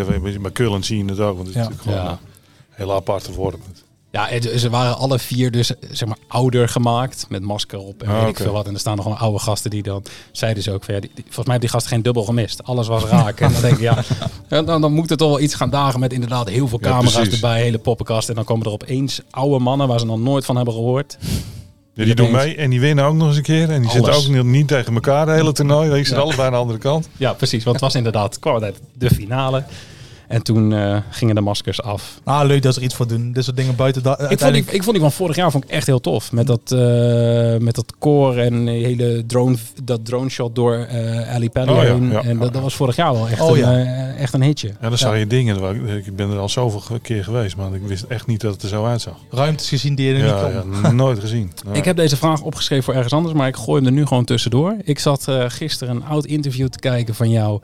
Bij 0.41 0.53
Cullen 0.53 0.85
zie 0.85 0.99
je 0.99 1.11
het 1.11 1.21
ook. 1.21 1.37
Want 1.37 1.55
het 1.55 1.57
is 1.57 1.77
gewoon 1.81 1.99
Ja. 1.99 2.11
een 2.11 2.19
hele 2.71 2.93
aparte 2.93 3.33
worp. 3.33 3.61
Ja, 4.11 4.27
het- 4.27 4.53
ze 4.57 4.71
waren 4.71 4.97
alle 4.99 5.19
vier 5.19 5.51
dus 5.51 5.73
zeg 5.91 6.09
maar 6.09 6.17
ouder 6.29 6.69
gemaakt 6.69 7.27
met 7.29 7.43
masker 7.43 7.79
op 7.79 8.03
en 8.03 8.09
Ah, 8.09 8.21
weet 8.21 8.29
ik 8.29 8.37
veel 8.37 8.53
wat. 8.53 8.67
En 8.67 8.75
er 8.75 8.81
staan 8.81 8.97
nog 8.97 9.05
gewoon 9.05 9.19
oude 9.21 9.39
gasten 9.39 9.71
die 9.71 9.83
dan 9.83 10.03
zeiden 10.33 10.63
ze 10.63 10.73
ook 10.73 10.85
van 10.85 10.95
ja, 10.95 11.01
die, 11.01 11.11
die- 11.15 11.25
volgens 11.25 11.47
mij 11.47 11.55
hebben 11.55 11.61
die 11.61 11.71
gasten 11.79 11.91
geen 11.93 12.03
dubbel 12.03 12.23
gemist. 12.25 12.65
Alles 12.65 12.87
was 12.89 13.05
raak. 13.05 13.41
en 13.41 13.53
dan 13.53 13.61
denk 13.61 13.75
ik 13.75 13.81
ja, 13.81 14.05
dan, 14.65 14.81
dan 14.81 14.93
moet 14.93 15.09
het 15.11 15.19
toch 15.19 15.29
wel 15.29 15.41
iets 15.41 15.55
gaan 15.55 15.71
dagen 15.71 16.01
met 16.01 16.13
inderdaad 16.13 16.49
heel 16.49 16.69
veel 16.69 16.79
camera's 16.79 17.29
erbij, 17.29 17.61
hele 17.63 17.79
poppenkast. 17.79 18.29
En 18.29 18.35
dan 18.35 18.45
komen 18.45 18.67
er 18.67 18.73
opeens 18.73 19.21
oude 19.31 19.59
mannen 19.59 19.89
waar 19.89 19.99
ze 19.99 20.07
nog 20.07 20.19
nooit 20.19 20.45
van 20.45 20.57
hebben 20.57 20.75
gehoord. 20.75 21.19
Ja, 21.95 22.05
die 22.05 22.15
doen 22.15 22.31
mee 22.31 22.57
en 22.57 22.71
die 22.71 22.81
winnen 22.81 23.05
ook 23.05 23.15
nog 23.15 23.27
eens 23.29 23.37
een 23.37 23.43
keer. 23.43 23.71
En 23.71 23.81
die 23.83 23.91
zitten 23.91 24.15
ook 24.15 24.29
niet, 24.29 24.45
niet 24.45 24.69
tegen 24.69 24.95
elkaar 24.95 25.27
de 25.27 25.33
hele 25.33 25.53
toernooi. 25.53 25.87
Die 25.89 25.97
zitten 25.97 26.17
Ja. 26.17 26.23
allebei 26.23 26.47
aan 26.47 26.53
de 26.53 26.59
andere 26.59 26.79
kant. 26.79 27.09
Ja, 27.17 27.33
precies. 27.33 27.65
Want 27.65 27.77
het 27.77 27.85
was 27.85 27.95
inderdaad, 27.95 28.39
kwam 28.39 28.63
uit 28.63 28.81
de 28.93 29.11
finale. 29.11 29.65
En 30.29 30.43
toen 30.43 30.73
eh, 30.73 30.97
gingen 31.11 31.35
de 31.35 31.41
maskers 31.41 31.83
af. 31.83 32.21
Nou, 32.25 32.47
leuk 32.47 32.63
dat 32.63 32.73
ze 32.75 32.79
er 32.81 32.85
iets 32.87 32.95
voor 32.95 33.07
doen. 33.07 33.33
Dit 33.33 33.45
soort 33.45 33.57
dingen 33.57 33.77
buiten... 33.77 34.03
Da- 34.03 34.19
Ik 34.29 34.39
vond, 34.39 34.53
die, 34.53 34.65
ik 34.71 34.83
vond 34.83 34.91
die 34.93 35.01
van 35.01 35.13
vorig 35.13 35.37
jaar 35.37 35.51
vond 35.51 35.65
ik 35.65 35.71
echt 35.71 35.87
heel 35.87 36.01
tof. 36.01 36.33
Met 36.33 36.47
dat, 36.47 36.61
eh, 36.73 36.79
met 37.57 37.75
dat 37.75 37.93
core 37.99 38.43
en 38.43 38.65
die 38.65 38.85
hele 38.85 39.27
drone, 39.27 39.57
dat 39.85 40.05
drone 40.05 40.29
shot 40.29 40.55
door 40.55 40.75
eh 40.75 41.35
Ali 41.35 41.51
Pelly 41.51 41.71
Oh 41.71 41.83
ja. 42.11 42.23
En 42.23 42.39
dat, 42.39 42.53
dat 42.53 42.63
was 42.63 42.75
vorig 42.75 42.97
jaar 42.97 43.13
wel 43.13 43.29
echt, 43.29 43.41
Oh 43.41 43.51
een, 43.51 43.57
ja. 43.59 43.73
eh, 43.73 44.21
echt 44.23 44.33
een 44.35 44.43
hitje. 44.43 44.69
Ja, 44.81 44.89
dan 44.89 44.99
zag 44.99 45.19
je 45.19 45.27
dingen. 45.27 45.57
Ik 46.07 46.17
ben 46.17 46.31
er 46.31 46.39
al 46.39 46.49
zoveel 46.49 46.99
keer 47.03 47.25
geweest. 47.25 47.57
Maar 47.57 47.75
ik 47.75 47.83
wist 47.87 48.03
echt 48.03 48.27
niet 48.27 48.41
dat 48.41 48.53
het 48.53 48.63
er 48.63 48.69
zo 48.69 48.85
uitzag. 48.85 49.15
ruimtes 49.31 49.69
gezien 49.69 49.95
die 49.95 50.07
je 50.07 50.15
er 50.15 50.27
Ja, 50.27 50.43
niet 50.45 50.63
kon. 50.73 50.81
ja, 50.83 50.91
nooit 50.93 51.19
gezien. 51.19 51.53
Ik 51.73 51.85
heb 51.85 51.97
deze 51.97 52.17
vraag 52.17 52.41
opgeschreven 52.43 52.85
voor 52.85 52.95
ergens 52.95 53.13
anders, 53.13 53.35
maar 53.35 53.49
ik 53.49 53.57
gooi 53.57 53.77
hem 53.79 53.87
er 53.87 53.93
nu 53.99 54.07
gewoon 54.07 54.25
tussendoor. 54.25 54.77
Ik 54.85 54.99
zat 54.99 55.29
eh, 55.29 55.45
gisteren 55.49 55.97
een 55.97 56.05
oud 56.05 56.25
interview 56.27 56.69
te 56.69 56.79
kijken 56.79 57.15
van 57.15 57.31
jou. 57.31 57.61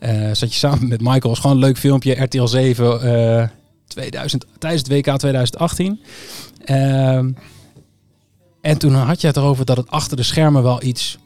Eh, 0.00 0.26
zat 0.32 0.52
je 0.52 0.58
samen 0.58 0.88
met 0.88 1.00
Michael, 1.00 1.20
was 1.28 1.38
gewoon 1.38 1.56
een 1.56 1.62
leuk 1.62 1.78
filmpje, 1.78 2.22
RTL 2.22 2.44
7, 2.46 3.00
eh 3.40 3.48
2000, 3.86 4.46
tijdens 4.58 4.82
het 4.82 4.92
WK 4.92 5.18
2018. 5.18 6.00
Ehm, 6.64 7.30
en 8.60 8.78
toen 8.78 8.94
had 8.94 9.20
je 9.20 9.26
het 9.26 9.36
erover 9.36 9.64
dat 9.64 9.76
het 9.76 9.90
achter 9.90 10.16
de 10.16 10.22
schermen 10.22 10.62
wel 10.62 10.82
iets 10.82 11.18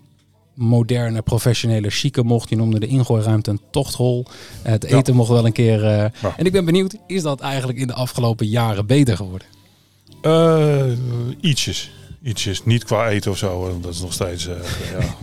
moderne, 0.54 1.22
professionele, 1.22 1.90
chique 1.90 2.22
mocht. 2.22 2.48
Je 2.48 2.56
noemde 2.56 2.80
de 2.80 2.86
ingooiruimte 2.86 3.50
een 3.50 3.60
tochthol. 3.70 4.24
Eh, 4.62 4.72
Het 4.72 4.88
Ja. 4.88 4.96
eten 4.96 5.14
mocht 5.14 5.28
wel 5.28 5.46
een 5.46 5.52
keer... 5.52 5.84
eh, 5.84 6.10
Ja. 6.22 6.34
En 6.36 6.44
ik 6.46 6.52
ben 6.52 6.64
benieuwd, 6.64 6.96
is 7.06 7.22
dat 7.22 7.40
eigenlijk 7.40 7.78
in 7.78 7.86
de 7.86 7.92
afgelopen 7.94 8.46
jaren 8.46 8.86
beter 8.86 9.16
geworden? 9.16 9.46
Eh, 10.22 10.84
ietsjes. 11.40 11.90
Ietsjes. 12.22 12.64
Niet 12.64 12.84
qua 12.84 13.08
eten 13.08 13.30
of 13.30 13.36
zo. 13.38 13.78
Dat 13.80 13.92
is 13.94 14.00
nog 14.00 14.12
steeds... 14.12 14.46
eh, 14.46 14.54
ja. 14.98 15.14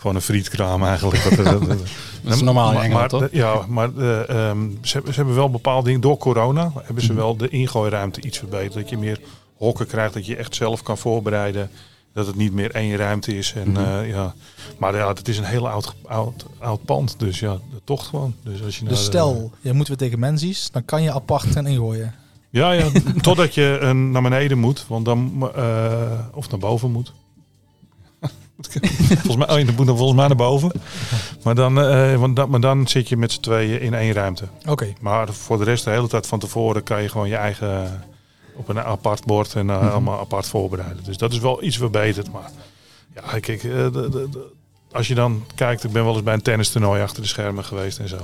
Gewoon 0.00 0.16
een 0.16 0.22
frietkraam 0.22 0.84
eigenlijk. 0.84 1.22
Dat, 1.22 1.36
dat- 1.44 1.46
dat- 1.68 1.78
Dat 2.22 2.34
is 2.34 2.40
normaal 2.42 2.68
in 2.68 2.74
maar, 2.74 2.84
Engeland, 2.84 3.10
maar, 3.12 3.20
toch? 3.20 3.28
Ja, 3.32 3.64
maar 3.68 3.90
eh, 3.96 4.28
ehm, 4.48 4.68
ze, 4.82 4.92
hebben- 4.92 5.12
ze 5.12 5.18
hebben 5.18 5.34
wel 5.36 5.50
bepaalde 5.50 5.84
dingen. 5.86 6.00
Door 6.00 6.16
corona 6.16 6.62
hebben 6.74 6.94
Mhm. 6.94 7.04
ze 7.04 7.14
wel 7.14 7.36
de 7.36 7.48
ingooiruimte 7.48 8.20
iets 8.20 8.38
verbeterd. 8.38 8.72
Dat 8.72 8.88
je 8.88 8.98
meer 8.98 9.20
hokken 9.56 9.86
krijgt. 9.86 10.14
Dat 10.14 10.26
je 10.26 10.36
echt 10.36 10.54
zelf 10.54 10.82
kan 10.82 10.98
voorbereiden. 10.98 11.70
Dat 12.12 12.26
het 12.26 12.36
niet 12.36 12.52
meer 12.52 12.70
één 12.70 12.96
ruimte 12.96 13.36
is. 13.36 13.52
En, 13.56 13.70
Mhm. 13.70 13.80
eh, 13.84 14.08
ja. 14.08 14.34
Maar 14.78 14.96
ja, 14.96 15.08
het 15.08 15.28
is 15.28 15.38
een 15.38 15.44
heel 15.44 15.68
oud, 15.68 15.94
oud, 16.06 16.46
oud 16.58 16.84
pand. 16.84 17.14
Dus 17.18 17.38
ja, 17.40 17.52
de 17.52 17.80
tocht 17.84 18.06
gewoon. 18.06 18.34
Dus, 18.44 18.62
als 18.64 18.76
je 18.76 18.82
naar 18.82 18.90
Dus 18.92 19.00
de- 19.00 19.04
stel, 19.06 19.50
je 19.60 19.72
moet 19.72 19.88
weer 19.88 19.96
tegen 19.96 20.18
Menzies, 20.18 20.68
dan 20.70 20.84
kan 20.84 21.02
je 21.02 21.12
apart 21.12 21.46
gaan 21.46 21.66
ingooien. 21.66 22.14
Ja, 22.50 22.72
ja 22.72 22.86
totdat 23.20 23.54
je 23.54 23.78
eh, 23.80 23.90
naar 23.90 24.22
beneden 24.22 24.58
moet. 24.58 24.84
Want 24.88 25.04
dan, 25.04 25.50
eh, 25.56 25.92
of 26.32 26.50
naar 26.50 26.60
boven 26.60 26.90
moet. 26.90 27.12
volgens, 29.24 29.36
mij, 29.36 29.50
oh, 29.50 29.58
je 29.58 29.72
moet 29.76 29.86
dan 29.86 29.96
volgens 29.96 30.18
mij 30.18 30.26
naar 30.26 30.36
boven. 30.36 30.72
Maar 31.42 31.54
dan, 31.54 31.80
eh, 31.80 32.14
want 32.16 32.36
dan, 32.36 32.50
maar 32.50 32.60
dan 32.60 32.88
zit 32.88 33.08
je 33.08 33.16
met 33.16 33.32
z'n 33.32 33.40
tweeën 33.40 33.80
in 33.80 33.94
één 33.94 34.12
ruimte. 34.12 34.44
Oké. 34.68 34.92
Maar 35.00 35.32
voor 35.32 35.58
de 35.58 35.64
rest, 35.64 35.84
de 35.84 35.90
hele 35.90 36.08
tijd 36.08 36.26
van 36.26 36.38
tevoren, 36.38 36.82
kan 36.82 37.02
je 37.02 37.08
gewoon 37.08 37.28
je 37.28 37.36
eigen 37.36 38.04
op 38.54 38.68
een 38.68 38.80
apart 38.80 39.24
bord 39.24 39.54
en 39.54 39.70
eh, 39.70 39.90
allemaal 39.92 40.18
apart 40.18 40.46
voorbereiden. 40.46 41.04
Dus 41.04 41.16
dat 41.16 41.32
is 41.32 41.38
wel 41.38 41.62
iets 41.62 41.76
verbeterd. 41.76 42.32
Maar 42.32 42.50
ja, 43.14 43.38
kijk, 43.38 43.64
eh, 43.64 43.70
de, 43.72 43.90
de, 43.90 44.08
de- 44.30 44.52
als 44.92 45.08
je 45.08 45.14
dan 45.14 45.44
kijkt, 45.54 45.84
ik 45.84 45.92
ben 45.92 46.04
wel 46.04 46.12
eens 46.14 46.22
bij 46.22 46.34
een 46.34 46.42
tennistoernooi 46.42 47.02
achter 47.02 47.22
de 47.22 47.28
schermen 47.28 47.64
geweest 47.64 47.98
en 47.98 48.08
zo. 48.08 48.16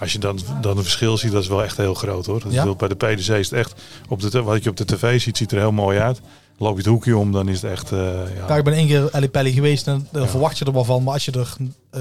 Als 0.00 0.12
je 0.12 0.18
dan, 0.18 0.38
dan 0.60 0.76
een 0.76 0.82
verschil 0.82 1.16
ziet, 1.16 1.32
dat 1.32 1.42
is 1.42 1.48
wel 1.48 1.62
echt 1.62 1.76
heel 1.76 1.94
groot 1.94 2.26
hoor. 2.26 2.40
Dat 2.40 2.52
Ja? 2.52 2.74
bij 2.74 2.88
de 2.88 2.94
PDC 2.94 3.28
is 3.28 3.50
het 3.50 3.52
echt, 3.52 3.74
op 4.08 4.20
de, 4.30 4.42
wat 4.42 4.62
je 4.64 4.70
op 4.70 4.76
de 4.76 4.84
tv 4.84 5.20
ziet, 5.20 5.36
ziet 5.36 5.52
er 5.52 5.58
heel 5.58 5.72
mooi 5.72 5.98
uit. 5.98 6.20
Loop 6.58 6.72
je 6.72 6.78
het 6.78 6.86
hoekje 6.86 7.16
om, 7.16 7.32
dan 7.32 7.48
is 7.48 7.62
het 7.62 7.70
echt, 7.70 7.92
eh, 7.92 7.98
ja. 8.36 8.46
Ja, 8.48 8.56
ik 8.56 8.64
ben 8.64 8.72
één 8.74 8.86
keer 8.86 9.08
Ali 9.12 9.28
Pelly 9.28 9.50
geweest 9.52 9.86
en 9.86 10.08
dan 10.12 10.22
Ja. 10.22 10.28
verwacht 10.28 10.58
je 10.58 10.64
er 10.64 10.72
wel 10.72 10.84
van. 10.84 11.02
Maar 11.02 11.12
als 11.12 11.24
je 11.24 11.32
er 11.32 11.56
eh, 11.90 12.00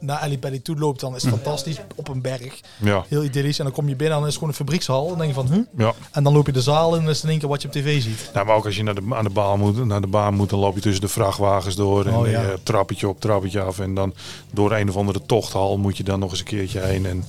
naar 0.00 0.18
Ali 0.18 0.38
Pelly 0.38 0.58
toe 0.58 0.76
loopt, 0.78 1.00
dan 1.00 1.14
is 1.14 1.22
het 1.22 1.30
fantastisch. 1.32 1.76
Op 1.94 2.08
een 2.08 2.20
berg. 2.20 2.60
ja, 2.80 3.04
Heel 3.08 3.24
idyllisch. 3.24 3.58
En 3.58 3.64
dan 3.64 3.72
kom 3.74 3.88
je 3.88 3.96
binnen 3.96 4.14
en 4.16 4.18
dan 4.22 4.28
is 4.28 4.34
het 4.34 4.34
gewoon 4.34 4.48
een 4.48 4.64
fabriekshal. 4.64 5.08
Dan 5.08 5.18
denk 5.18 5.28
je 5.28 5.34
van, 5.34 5.46
huh? 5.52 5.58
ja. 5.76 5.92
En 6.12 6.22
dan 6.24 6.32
loop 6.32 6.46
je 6.46 6.52
de 6.52 6.62
zaal 6.62 6.88
in 6.92 6.94
en 6.98 7.00
dan 7.00 7.10
is 7.10 7.14
het 7.16 7.24
in 7.24 7.30
één 7.30 7.38
keer 7.38 7.48
wat 7.48 7.62
je 7.62 7.68
op 7.68 7.74
tv 7.74 8.02
ziet. 8.02 8.30
Nou, 8.34 8.46
maar 8.46 8.56
ook 8.56 8.64
als 8.64 8.76
je 8.76 8.82
naar 8.82 8.94
de, 8.94 9.02
aan 9.10 9.24
de 9.24 9.30
baan 9.30 9.58
moet, 9.58 9.84
naar 9.84 10.00
de 10.00 10.06
baan 10.06 10.34
moet, 10.34 10.50
dan 10.50 10.58
loop 10.58 10.74
je 10.74 10.80
tussen 10.80 11.00
de 11.00 11.08
vrachtwagens 11.08 11.74
door. 11.76 12.06
En 12.06 12.14
Oh, 12.14 12.28
ja. 12.30 12.42
trappetje 12.62 13.08
op, 13.08 13.20
trappetje 13.20 13.60
af. 13.60 13.78
En 13.78 13.94
dan 13.94 14.14
door 14.52 14.72
een 14.72 14.88
of 14.88 14.96
andere 14.96 15.20
tochthal 15.26 15.76
moet 15.78 15.96
je 15.96 16.02
dan 16.04 16.18
nog 16.18 16.30
eens 16.30 16.38
een 16.38 16.44
keertje 16.44 16.80
heen. 16.80 17.06
En 17.06 17.24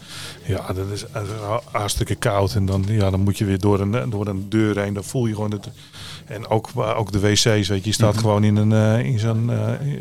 ja, 0.46 0.74
dat 0.74 0.90
is 0.94 1.06
eh, 1.12 1.22
hartstikke 1.72 2.16
koud. 2.16 2.56
En 2.56 2.66
dan, 2.66 2.84
ja, 2.88 3.10
dan 3.10 3.20
moet 3.20 3.38
je 3.38 3.46
weer 3.46 3.60
door 3.60 3.80
een, 3.80 4.10
door 4.10 4.28
een 4.28 4.46
deur 4.50 4.80
heen. 4.80 4.94
Dan 4.94 5.04
voel 5.04 5.26
je 5.26 5.34
gewoon 5.34 5.52
het. 5.52 5.68
En 6.26 6.48
ook, 6.48 6.70
eh, 6.78 6.98
ook 7.00 7.12
de 7.12 7.20
wc's, 7.20 7.44
weet 7.44 7.66
je. 7.68 7.80
Je 7.84 7.92
staat 7.92 8.14
Mhm. 8.14 8.22
gewoon 8.22 8.44
in, 8.44 8.56
een, 8.56 8.72
eh, 8.74 9.06
in 9.06 9.20
zo'n... 9.20 9.50
eh, 9.52 9.92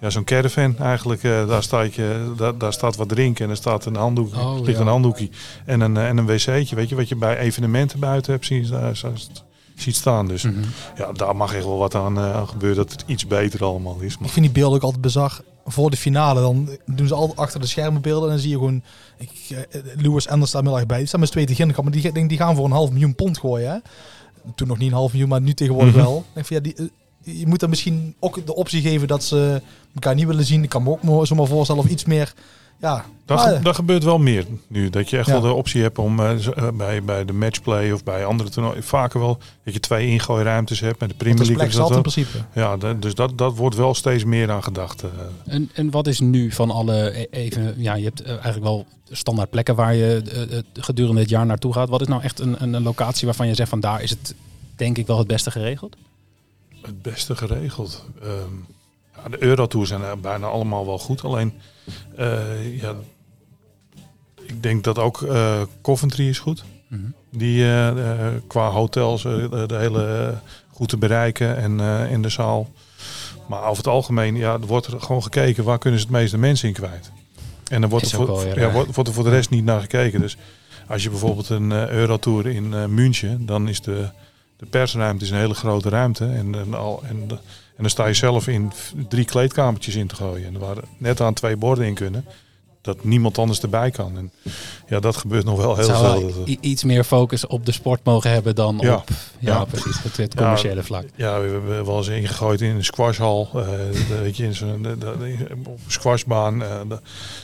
ja, 0.00 0.10
zo'n 0.10 0.24
caravan 0.24 0.78
eigenlijk. 0.78 1.22
eh, 1.22 1.48
daar, 1.48 1.62
staat 1.62 1.94
je, 1.94 2.32
daar, 2.36 2.58
daar 2.58 2.72
staat 2.72 2.96
wat 2.96 3.08
drinken 3.08 3.44
en 3.44 3.50
er 3.50 3.56
staat 3.56 3.84
een 3.86 3.96
handdoek, 3.96 4.34
Oh, 4.34 4.60
ligt 4.62 4.76
ja. 4.78 4.84
een 4.84 4.90
handdoekje 4.90 5.28
en 5.64 5.80
een, 5.80 5.96
en 5.96 6.16
een 6.16 6.26
wc'tje. 6.26 6.74
Weet 6.76 6.88
je 6.88 6.94
wat 6.94 7.08
je 7.08 7.16
bij 7.16 7.38
evenementen 7.38 7.98
buiten 7.98 8.32
hebt 8.32 8.46
zien, 8.46 8.64
zo- 8.64 9.12
ziet 9.74 9.96
staan. 9.96 10.26
Dus 10.26 10.42
Mhm. 10.42 10.54
ja, 10.96 11.12
daar 11.12 11.36
mag 11.36 11.54
echt 11.54 11.64
wel 11.64 11.78
wat 11.78 11.94
aan, 11.94 12.18
eh, 12.18 12.48
gebeuren 12.48 12.76
dat 12.76 12.92
het 12.92 13.04
iets 13.06 13.26
beter 13.26 13.64
allemaal 13.64 14.00
is. 14.00 14.16
Maar 14.18 14.26
Ik 14.26 14.32
vind 14.32 14.44
die 14.44 14.54
beelden 14.54 14.76
ook 14.76 14.82
altijd 14.84 15.02
bizar. 15.02 15.40
Voor 15.66 15.90
de 15.90 15.96
finale, 15.96 16.40
dan 16.40 16.68
doen 16.86 17.06
ze 17.06 17.14
altijd 17.14 17.38
achter 17.38 17.60
de 17.60 17.66
schermen 17.66 18.00
beelden. 18.02 18.22
En 18.24 18.30
dan 18.34 18.38
zie 18.38 18.50
je 18.50 18.56
gewoon, 18.56 18.82
ik, 19.18 19.30
eh, 19.70 19.80
Lewis 19.96 20.28
Anders 20.28 20.50
staat 20.50 20.62
middag 20.62 20.86
bij. 20.86 20.98
Die 20.98 21.06
staan 21.06 21.20
met 21.20 21.28
z'n 21.28 21.34
tweeën 21.34 21.48
te 21.50 21.54
ginnen. 21.54 21.76
Maar 21.82 21.92
die, 21.92 22.12
denk, 22.12 22.28
die 22.28 22.38
gaan 22.38 22.56
voor 22.56 22.64
een 22.64 22.70
half 22.70 22.90
miljoen 22.90 23.14
pond 23.14 23.38
gooien. 23.38 23.70
Hè? 23.70 23.76
Toen 24.54 24.68
nog 24.68 24.78
niet 24.78 24.88
een 24.90 24.96
half 24.96 25.10
miljoen, 25.12 25.28
maar 25.28 25.40
nu 25.40 25.54
tegenwoordig 25.54 25.94
Mhm. 25.94 26.04
wel. 26.04 26.18
Ik 26.18 26.24
denk 26.34 26.46
van, 26.46 26.56
ja, 26.56 26.62
die, 26.62 26.74
eh, 26.74 27.38
je 27.40 27.46
moet 27.46 27.60
dan 27.60 27.68
misschien 27.68 28.14
ook 28.18 28.46
de 28.46 28.54
optie 28.54 28.80
geven 28.82 29.08
dat 29.08 29.24
ze 29.24 29.62
elkaar 29.94 30.14
niet 30.14 30.26
willen 30.26 30.44
zien. 30.44 30.62
Ik 30.62 30.68
kan 30.68 30.82
me 30.82 30.90
ook 31.06 31.26
zomaar 31.26 31.46
voorstellen 31.46 31.82
of 31.82 31.88
iets 31.88 32.04
meer... 32.04 32.34
Ja, 32.84 33.04
dat, 33.26 33.36
maar, 33.36 33.62
dat 33.62 33.74
gebeurt 33.74 34.04
wel 34.04 34.18
meer 34.18 34.44
nu. 34.66 34.90
Dat 34.90 35.10
je 35.10 35.18
echt 35.18 35.26
Ja. 35.26 35.32
wel 35.32 35.40
de 35.42 35.52
optie 35.52 35.82
hebt 35.82 35.98
om 35.98 36.20
eh, 36.20 36.46
eh, 36.46 36.68
bij, 36.74 37.02
bij 37.02 37.24
de 37.24 37.32
matchplay 37.32 37.90
of 37.90 38.04
bij 38.04 38.24
andere 38.24 38.50
toernooien 38.50 38.82
vaker 38.82 39.20
wel 39.20 39.38
dat 39.64 39.74
je 39.74 39.80
twee 39.80 40.06
ingooiruimtes 40.06 40.80
hebt. 40.80 41.00
Met 41.00 41.08
de 41.08 41.14
Premier 41.14 41.36
er 41.36 41.42
is 41.42 41.48
League 41.48 41.66
is 41.68 41.74
dat 41.74 41.86
zat 41.88 41.96
in 41.96 42.02
wel. 42.02 42.12
principe. 42.12 42.44
Ja, 42.54 42.76
de- 42.76 42.98
dus 42.98 43.14
dat, 43.14 43.38
dat 43.38 43.56
wordt 43.56 43.76
wel 43.76 43.94
steeds 43.94 44.24
meer 44.24 44.50
aan 44.50 44.62
gedacht. 44.62 45.02
eh. 45.02 45.08
En, 45.44 45.70
en 45.74 45.90
wat 45.90 46.06
is 46.06 46.20
nu 46.20 46.52
van 46.52 46.70
alle 46.70 47.18
e- 47.20 47.26
even, 47.30 47.74
ja, 47.76 47.94
je 47.94 48.04
hebt 48.04 48.24
eigenlijk 48.24 48.62
wel 48.64 48.86
standaard 49.10 49.50
plekken 49.50 49.74
waar 49.74 49.94
je 49.94 50.62
gedurende 50.74 51.20
het 51.20 51.30
jaar 51.30 51.46
naartoe 51.46 51.72
gaat. 51.72 51.88
Wat 51.88 52.00
is 52.00 52.06
nou 52.06 52.22
echt 52.22 52.40
een, 52.40 52.62
een, 52.62 52.72
een 52.72 52.82
locatie 52.82 53.26
waarvan 53.26 53.46
je 53.46 53.54
zegt 53.54 53.68
van 53.68 53.80
daar 53.80 54.02
is 54.02 54.10
het 54.10 54.34
denk 54.76 54.98
ik 54.98 55.06
wel 55.06 55.18
het 55.18 55.26
beste 55.26 55.50
geregeld? 55.50 55.96
het 56.82 57.02
beste 57.02 57.36
geregeld. 57.36 58.04
Ehm, 58.22 58.30
de 59.30 59.42
Eurotours 59.42 59.88
zijn 59.88 60.02
eh, 60.02 60.12
bijna 60.20 60.46
allemaal 60.46 60.86
wel 60.86 60.98
goed. 60.98 61.24
Alleen, 61.24 61.52
eh, 62.16 62.80
ja, 62.80 62.94
ik 64.46 64.62
denk 64.62 64.84
dat 64.84 64.98
ook 64.98 65.20
uh, 65.20 65.62
Coventry 65.82 66.28
is 66.28 66.38
goed. 66.38 66.64
Mhm. 66.88 67.02
Die 67.30 67.66
qua 68.46 68.68
hotels 68.68 69.22
de 69.22 69.66
hele 69.68 70.34
goed 70.68 70.88
te 70.88 70.96
bereiken 70.96 71.56
en 71.56 71.80
in 72.10 72.22
de 72.22 72.28
zaal. 72.28 72.68
Maar 73.48 73.62
over 73.62 73.76
het 73.76 73.86
algemeen 73.86 74.36
ja, 74.36 74.52
er 74.52 74.66
wordt 74.66 74.86
er 74.86 75.00
gewoon 75.00 75.22
gekeken 75.22 75.64
waar 75.64 75.78
kunnen 75.78 76.00
ze 76.00 76.06
het 76.06 76.14
meeste 76.14 76.38
mensen 76.38 76.68
in 76.68 76.74
kwijt. 76.74 77.10
En 77.68 77.80
dan 77.80 77.90
wordt 77.90 78.12
er, 78.12 78.26
voor, 78.26 78.58
ja, 78.58 78.70
wordt, 78.70 78.94
wordt 78.94 79.08
er 79.08 79.14
voor 79.14 79.24
de 79.24 79.30
rest 79.30 79.50
niet 79.50 79.64
naar 79.64 79.80
gekeken. 79.80 80.20
Dus 80.20 80.36
als 80.86 81.02
je 81.02 81.10
bijvoorbeeld 81.10 81.48
een 81.48 81.72
Eurotour 81.72 82.46
in 82.46 82.94
München, 82.94 83.46
dan 83.46 83.68
is 83.68 83.80
de, 83.80 84.08
de 84.56 84.66
persruimte 84.66 85.24
is 85.24 85.30
een 85.30 85.38
hele 85.38 85.54
grote 85.54 85.88
ruimte. 85.88 86.24
En, 86.24 86.54
en, 86.54 86.74
al, 86.74 87.02
en 87.08 87.28
en 87.76 87.82
dan 87.82 87.90
sta 87.90 88.06
je 88.06 88.14
zelf 88.14 88.48
in 88.48 88.72
drie 89.08 89.24
kleedkamertjes 89.24 89.94
in 89.94 90.06
te 90.06 90.14
gooien. 90.14 90.46
En 90.46 90.54
er 90.54 90.60
waren 90.60 90.84
net 90.98 91.20
aan 91.20 91.34
twee 91.34 91.56
borden 91.56 91.86
in 91.86 91.94
kunnen 91.94 92.24
dat 92.84 93.04
niemand 93.04 93.38
anders 93.38 93.60
erbij 93.60 93.90
kan. 93.90 94.16
En 94.16 94.30
ja, 94.88 95.00
dat 95.00 95.16
gebeurt 95.16 95.44
nog 95.44 95.56
wel 95.56 95.76
heel 95.76 95.84
Zou 95.84 96.32
veel. 96.32 96.56
iets 96.60 96.84
meer 96.84 97.04
focus 97.04 97.46
op 97.46 97.66
de 97.66 97.72
sport 97.72 98.00
mogen 98.04 98.30
hebben 98.30 98.54
dan 98.54 98.78
ja. 98.80 98.94
op 98.94 99.08
ja, 99.38 99.64
precies, 99.64 100.02
het, 100.02 100.16
het 100.16 100.34
commerciële 100.34 100.82
vlak. 100.82 101.04
Ja, 101.14 101.40
we 101.40 101.48
hebben 101.48 101.84
wel 101.86 101.96
eens 101.96 102.08
ingegooid 102.08 102.60
in 102.60 102.74
een 102.74 102.84
squashhal, 102.84 103.48
uh, 103.54 103.62
weet 104.20 104.36
je, 104.36 104.44
in 104.44 104.54
zo'n 104.54 104.86
op 104.86 105.66
een 105.66 105.78
squashbaan. 105.86 106.62
Uh, 106.62 106.80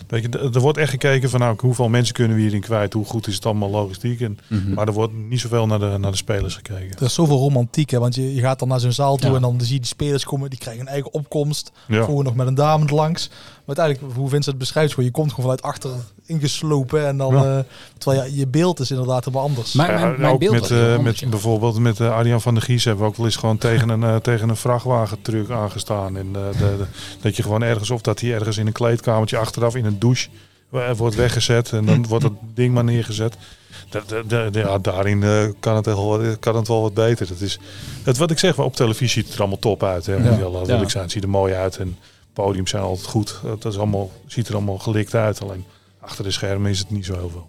weet 0.08 0.22
je, 0.22 0.50
er 0.54 0.60
wordt 0.60 0.78
echt 0.78 0.90
gekeken 0.90 1.30
van 1.30 1.40
nou, 1.40 1.56
hoeveel 1.60 1.88
mensen 1.88 2.14
kunnen 2.14 2.36
we 2.36 2.42
hierin 2.42 2.60
kwijt, 2.60 2.92
hoe 2.92 3.04
goed 3.04 3.26
is 3.26 3.34
het 3.34 3.46
allemaal 3.46 3.70
logistiek. 3.70 4.20
En, 4.20 4.38
Mhm. 4.48 4.74
Maar 4.74 4.86
er 4.86 4.92
wordt 4.92 5.12
niet 5.14 5.40
zoveel 5.40 5.66
naar 5.66 5.78
de, 5.78 5.96
naar 5.98 6.10
de 6.10 6.16
spelers 6.16 6.54
gekeken. 6.54 6.96
Er 6.96 7.02
is 7.02 7.14
zoveel 7.14 7.38
romantiek, 7.38 7.90
hè, 7.90 7.98
want 7.98 8.14
je, 8.14 8.34
je 8.34 8.40
gaat 8.40 8.58
dan 8.58 8.68
naar 8.68 8.80
zo'n 8.80 8.92
zaal 8.92 9.16
toe 9.16 9.34
en 9.34 9.40
dan 9.40 9.60
zie 9.60 9.72
je 9.72 9.78
die 9.78 9.86
spelers 9.88 10.24
komen, 10.24 10.50
die 10.50 10.58
krijgen 10.58 10.82
een 10.82 10.88
eigen 10.88 11.12
opkomst. 11.12 11.72
Ja. 11.88 12.02
Vroeger 12.04 12.24
nog 12.24 12.34
met 12.34 12.46
een 12.46 12.54
dame 12.54 12.94
langs. 12.94 13.30
Maar 13.70 13.78
uiteindelijk, 13.78 14.16
hoe 14.18 14.28
Vincent 14.28 14.46
het 14.46 14.58
beschrijft, 14.58 14.90
gewoon, 14.90 15.04
je 15.04 15.10
komt 15.10 15.28
gewoon 15.32 15.44
vanuit 15.44 15.62
achter 15.62 15.90
ingeslopen 16.26 17.06
en 17.06 17.16
dan, 17.16 17.34
Ja. 17.34 17.58
eh, 17.58 17.64
terwijl 17.98 18.22
ja, 18.24 18.34
je 18.36 18.46
beeld 18.46 18.80
is 18.80 18.90
inderdaad 18.90 19.24
helemaal 19.24 19.46
anders. 19.46 19.72
Maar 19.72 20.00
mijn, 20.00 20.20
mijn 20.20 20.32
ook 20.32 20.38
beeld 20.40 20.52
met, 20.60 20.70
eh, 20.70 20.78
anders, 20.78 21.02
met 21.02 21.18
ja. 21.18 21.28
bijvoorbeeld 21.28 21.78
met 21.78 21.98
uh, 21.98 22.14
Arjan 22.14 22.40
van 22.40 22.54
der 22.54 22.62
Gies 22.62 22.84
hebben 22.84 23.04
we 23.04 23.10
ook 23.10 23.16
wel 23.16 23.26
eens 23.26 23.36
gewoon 23.36 23.58
tegen 23.58 23.88
een, 23.88 24.00
uh, 24.00 24.16
tegen 24.16 24.48
een 24.48 24.56
vrachtwagentruck 24.56 25.50
aangestaan. 25.50 26.16
En 26.16 26.26
uh, 26.26 26.32
de, 26.32 26.58
de, 26.58 26.84
dat 27.20 27.36
je 27.36 27.42
gewoon 27.42 27.62
ergens, 27.62 27.90
of 27.90 28.00
dat 28.00 28.20
hij 28.20 28.34
ergens 28.34 28.56
in 28.56 28.66
een 28.66 28.72
kleedkamertje 28.72 29.36
achteraf 29.36 29.74
in 29.76 29.84
een 29.84 29.98
douche 29.98 30.28
wordt 30.96 31.14
weggezet 31.14 31.72
en 31.72 31.86
dan 31.86 32.06
wordt 32.06 32.24
het 32.24 32.32
ding 32.54 32.74
maar 32.74 32.84
neergezet. 32.84 33.36
De, 33.90 34.02
de, 34.26 34.48
de, 34.50 34.58
ja, 34.58 34.78
daarin 34.78 35.22
uh, 35.22 35.44
kan, 35.60 35.76
het 35.76 35.86
wel, 35.86 36.20
kan 36.40 36.56
het 36.56 36.68
wel 36.68 36.82
wat 36.82 36.94
beter. 36.94 37.26
Dat 37.28 37.40
is, 37.40 37.58
het, 38.02 38.16
wat 38.16 38.30
ik 38.30 38.38
zeg, 38.38 38.58
op 38.58 38.76
televisie 38.76 39.08
ziet 39.08 39.24
het 39.24 39.34
er 39.34 39.40
allemaal 39.40 39.58
top 39.58 39.82
uit. 39.82 40.06
Hè. 40.06 40.14
Ja. 40.14 40.36
Wil 40.36 40.64
Ja. 40.66 40.80
ik 40.80 40.90
zijn. 40.90 41.02
Het 41.02 41.12
ziet 41.12 41.22
er 41.22 41.28
mooi 41.28 41.54
uit 41.54 41.76
en 41.76 41.96
podiums 42.32 42.70
zijn 42.70 42.82
altijd 42.82 43.06
goed. 43.06 43.40
Dat 43.42 43.64
is 43.64 43.76
allemaal, 43.78 44.10
ziet 44.26 44.48
er 44.48 44.54
allemaal 44.54 44.78
gelikt 44.78 45.14
uit. 45.14 45.42
Alleen 45.42 45.64
achter 46.00 46.24
de 46.24 46.30
schermen 46.30 46.70
is 46.70 46.78
het 46.78 46.90
niet 46.90 47.04
zo 47.04 47.12
heel 47.14 47.30
veel. 47.30 47.48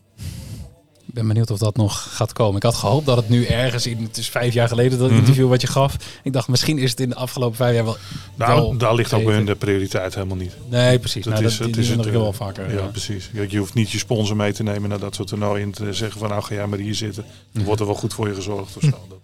Ik 1.07 1.17
ben 1.17 1.27
benieuwd 1.27 1.51
of 1.51 1.57
dat 1.57 1.75
nog 1.75 2.15
gaat 2.15 2.33
komen. 2.33 2.55
Ik 2.55 2.63
had 2.63 2.75
gehoopt 2.75 3.05
dat 3.05 3.17
het 3.17 3.29
nu 3.29 3.45
ergens 3.45 3.87
in, 3.87 4.03
het 4.03 4.17
is 4.17 4.29
vijf 4.29 4.53
jaar 4.53 4.67
geleden 4.67 4.99
dat 4.99 5.09
Mhm. 5.09 5.19
interview 5.19 5.49
wat 5.49 5.61
je 5.61 5.67
gaf. 5.67 5.95
Ik 6.23 6.33
dacht 6.33 6.47
misschien 6.47 6.77
is 6.77 6.89
het 6.89 6.99
in 6.99 7.09
de 7.09 7.15
afgelopen 7.15 7.55
vijf 7.55 7.75
jaar 7.75 7.83
wel. 7.83 7.97
Nou, 8.35 8.53
wel 8.61 8.77
daar 8.77 8.95
ligt 8.95 9.13
ook 9.13 9.23
bij 9.23 9.33
hun 9.33 9.45
de 9.45 9.55
prioriteit 9.55 10.13
helemaal 10.15 10.37
niet. 10.37 10.53
Nee, 10.69 10.99
precies. 10.99 11.23
Dat 11.23 11.33
nou, 11.33 11.45
is- 11.45 11.57
dat, 11.57 11.67
het 11.67 11.77
is 11.77 11.89
het, 11.89 12.05
eh, 12.05 12.11
wel 12.11 12.33
vaker. 12.33 12.73
Ja, 12.73 12.79
Ja. 12.81 12.85
precies. 12.87 13.29
Kijk, 13.33 13.51
je 13.51 13.57
hoeft 13.57 13.73
niet 13.73 13.91
je 13.91 13.97
sponsor 13.97 14.35
mee 14.35 14.53
te 14.53 14.63
nemen 14.63 14.89
naar 14.89 14.99
dat 14.99 15.15
soort 15.15 15.27
toernooien 15.27 15.63
en 15.63 15.71
te 15.71 15.93
zeggen 15.93 16.19
van 16.19 16.29
nou 16.29 16.43
ga 16.43 16.53
jij 16.53 16.67
maar 16.67 16.79
hier 16.79 16.95
zitten. 16.95 17.23
Mhm. 17.23 17.33
Dan 17.53 17.63
wordt 17.63 17.79
er 17.81 17.87
wel 17.87 17.95
goed 17.95 18.13
voor 18.13 18.27
je 18.27 18.35
gezorgd 18.35 18.75
of 18.77 18.83
zo. 18.83 18.89
Dat, 19.09 19.09
dat 19.09 19.19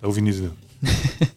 hoef 0.00 0.14
je 0.14 0.20
niet 0.22 0.34
te 0.34 0.40
doen. 0.40 0.56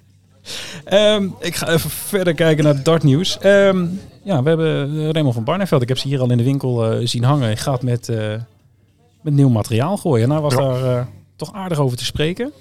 Ehm, 0.86 1.28
ik 1.40 1.56
ga 1.56 1.68
even 1.70 1.90
verder 1.90 2.34
kijken 2.34 2.64
naar 2.64 2.74
het 2.76 2.86
dartnieuws. 2.86 3.38
Ehm 3.38 3.86
ja, 4.24 4.44
we 4.44 4.48
hebben 4.50 4.98
eh, 5.00 5.10
Raymond 5.10 5.34
van 5.36 5.44
Barneveld. 5.44 5.82
Ik 5.82 5.88
heb 5.88 5.98
ze 5.98 6.08
hier 6.08 6.20
al 6.22 6.32
in 6.32 6.38
de 6.38 6.44
winkel 6.44 6.92
eh, 6.92 7.08
zien 7.08 7.24
hangen. 7.24 7.44
Hij 7.44 7.58
gaat 7.58 7.82
met, 7.82 8.10
eh, 8.10 8.34
met 9.22 9.34
nieuw 9.34 9.50
materiaal 9.50 9.98
gooien. 9.98 10.28
Nou 10.28 10.42
was 10.42 10.54
Ja. 10.54 10.60
daar 10.60 11.08
toch 11.36 11.54
aardig 11.54 11.80
over 11.80 11.98
te 11.98 12.06
spreken. 12.06 12.52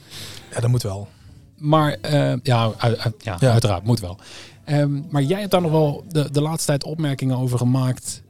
Ja, 0.55 0.61
dat 0.61 0.70
moet 0.70 0.83
wel. 0.83 1.09
Maar 1.57 1.96
ja, 2.03 2.38
ja, 2.42 2.72
Ja. 3.18 3.38
uiteraard, 3.40 3.85
moet 3.85 4.01
wel. 4.01 4.18
Ehm, 4.64 5.01
maar 5.11 5.22
jij 5.22 5.38
hebt 5.38 5.51
daar 5.51 5.61
nog 5.62 5.70
wel 5.70 6.05
de, 6.09 6.31
de 6.31 6.40
laatste 6.42 6.66
tijd 6.66 6.85
opmerkingen 6.85 7.37
over 7.37 7.59
gemaakt. 7.59 8.22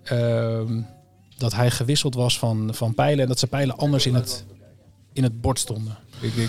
dat 1.36 1.54
hij 1.54 1.70
gewisseld 1.70 2.14
was 2.14 2.38
van, 2.38 2.70
van 2.74 2.94
pijlen. 2.94 3.20
En 3.22 3.28
dat 3.28 3.38
zijn 3.38 3.50
pijlen 3.50 3.76
anders 3.76 4.06
in 4.06 4.14
het, 4.14 4.44
in 5.12 5.22
het 5.22 5.40
bord 5.40 5.58
stonden. 5.58 5.96
Ik, 6.20 6.34
ik 6.34 6.48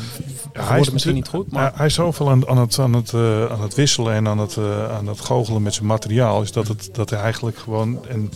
Ja, 0.54 0.64
hij 0.68 0.80
het 0.80 0.92
misschien 0.92 1.14
niet 1.14 1.28
goed, 1.28 1.52
maar... 1.52 1.72
Hij, 1.76 1.86
is 1.86 1.94
zoveel 1.94 2.30
aan, 2.30 2.48
aan, 2.48 2.58
het, 2.58 2.80
aan, 2.80 2.94
het, 2.94 3.14
eh, 3.14 3.46
aan 3.46 3.62
het 3.62 3.76
wisselen 3.76 4.14
en 4.14 4.28
aan 4.28 4.38
het, 4.38 4.58
eh, 4.58 4.96
aan 4.96 5.08
het 5.08 5.20
goochelen 5.20 5.62
met 5.62 5.74
zijn 5.74 5.86
materiaal. 5.88 6.42
Is 6.42 6.52
dat, 6.52 6.68
het, 6.68 6.90
dat 6.92 7.10
hij 7.10 7.20
eigenlijk 7.20 7.58
gewoon. 7.58 8.08
En, 8.08 8.32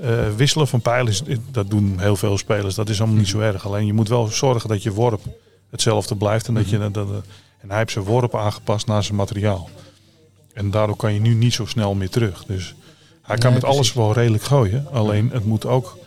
eh, 0.00 0.28
wisselen 0.36 0.68
van 0.68 0.80
pijlen, 0.80 1.12
is, 1.12 1.22
dat 1.50 1.70
doen 1.70 1.94
heel 1.98 2.16
veel 2.16 2.38
spelers. 2.38 2.74
Dat 2.74 2.88
is 2.88 2.98
allemaal 2.98 3.18
niet 3.18 3.28
zo 3.28 3.38
erg. 3.40 3.66
Alleen 3.66 3.86
je 3.86 3.92
moet 3.92 4.08
wel 4.08 4.26
zorgen 4.26 4.68
dat 4.68 4.82
je 4.82 4.92
worp 4.92 5.20
hetzelfde 5.70 6.16
blijft. 6.16 6.48
En, 6.48 6.54
dat 6.54 6.68
je, 6.70 6.78
dat, 6.78 6.94
dat- 6.94 7.24
en 7.60 7.68
hij 7.68 7.78
heeft 7.78 7.90
zijn 7.92 8.04
worp 8.04 8.36
aangepast 8.36 8.86
naar 8.86 9.04
zijn 9.04 9.16
materiaal. 9.16 9.68
En 10.52 10.70
daardoor 10.70 10.96
kan 10.96 11.12
je 11.14 11.20
nu 11.20 11.34
niet 11.34 11.52
zo 11.54 11.66
snel 11.66 11.94
meer 11.94 12.10
terug. 12.10 12.44
Dus 12.44 12.74
hij 13.22 13.36
kan 13.36 13.52
Nee, 13.52 13.60
met 13.60 13.70
alles 13.70 13.92
wel 13.92 14.12
redelijk 14.12 14.42
gooien. 14.42 14.86
Alleen 14.92 15.30
het 15.32 15.44
moet 15.44 15.66
ook 15.66 15.98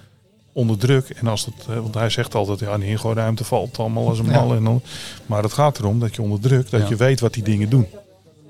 onder 0.53 0.77
druk. 0.77 1.09
En 1.09 1.27
als 1.27 1.45
het, 1.45 1.55
eh, 1.69 1.75
want 1.75 1.93
hij 1.93 2.09
zegt 2.09 2.35
altijd, 2.35 2.59
ja, 2.59 2.77
de 2.77 2.85
ingooiruimte 2.85 3.43
valt 3.43 3.79
allemaal 3.79 4.07
als 4.07 4.19
een 4.19 4.25
Ja. 4.25 4.31
mal. 4.31 4.53
En 4.55 4.63
dan, 4.63 4.81
maar 5.25 5.43
het 5.43 5.53
gaat 5.53 5.79
erom 5.79 5.99
dat 5.99 6.15
je 6.15 6.21
onder 6.21 6.39
druk, 6.39 6.69
dat 6.69 6.81
Ja. 6.81 6.87
je 6.89 6.95
weet 6.95 7.19
wat 7.19 7.33
die 7.33 7.43
dingen 7.43 7.69
doen. 7.69 7.87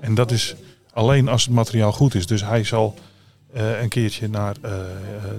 En 0.00 0.14
dat 0.14 0.30
is 0.30 0.54
alleen 0.92 1.28
als 1.28 1.44
het 1.44 1.54
materiaal 1.54 1.92
goed 1.92 2.14
is. 2.14 2.26
Dus 2.26 2.44
hij 2.44 2.64
zal 2.64 2.94
eh, 3.52 3.82
een 3.82 3.88
keertje 3.88 4.28
naar, 4.28 4.56
eh, 4.62 4.70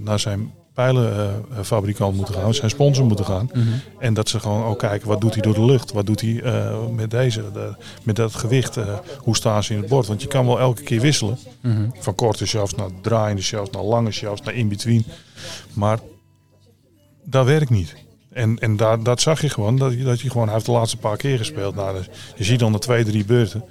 naar 0.02 0.20
zijn 0.20 0.52
pijlenfabrikant 0.74 2.16
moeten 2.16 2.34
gaan, 2.36 2.54
zijn 2.54 2.70
sponsor 2.70 3.06
moeten 3.06 3.26
gaan. 3.26 3.50
Mhm. 3.54 3.68
En 4.00 4.14
dat 4.14 4.30
ze 4.30 4.40
gewoon 4.40 4.64
ook 4.64 4.80
kijken, 4.80 5.08
wat 5.08 5.22
doet 5.22 5.34
hij 5.34 5.42
door 5.42 5.54
de 5.54 5.66
lucht? 5.66 5.92
Wat 5.92 6.06
doet 6.06 6.22
hij 6.22 6.44
met 6.96 7.12
deze, 7.12 7.52
de- 7.54 7.76
met 8.04 8.16
dat 8.16 8.36
gewicht? 8.36 8.78
hoe 9.18 9.36
staan 9.36 9.64
ze 9.64 9.74
in 9.74 9.80
het 9.80 9.90
bord? 9.90 10.08
Want 10.08 10.22
je 10.22 10.28
kan 10.28 10.46
wel 10.46 10.60
elke 10.60 10.84
keer 10.84 11.02
wisselen. 11.02 11.38
Mhm. 11.62 11.90
Van 12.00 12.16
korte 12.16 12.46
shafts 12.46 12.76
naar 12.76 12.90
draaiende 13.02 13.42
shafts, 13.42 13.70
naar 13.76 13.84
lange 13.84 14.12
shafts, 14.12 14.42
naar 14.46 14.54
in-between. 14.56 15.06
Maar 15.74 16.00
dat 17.26 17.46
werkt 17.46 17.70
niet. 17.70 17.96
En, 18.34 18.58
en 18.60 18.78
daar, 18.78 19.04
dat 19.04 19.22
zag 19.22 19.42
je 19.42 19.50
gewoon, 19.50 19.78
dat 19.78 19.94
je, 19.94 20.04
dat 20.04 20.22
je 20.22 20.30
gewoon, 20.30 20.46
hij 20.46 20.54
heeft 20.54 20.66
de 20.66 20.72
laatste 20.72 20.98
paar 20.98 21.18
keer 21.18 21.38
gespeeld. 21.38 21.76
Nou, 21.76 21.96
dus 21.98 22.06
je 22.36 22.44
ziet 22.44 22.60
dan 22.60 22.72
de 22.72 22.80
twee, 22.80 23.04
drie 23.04 23.26
beurten. 23.26 23.64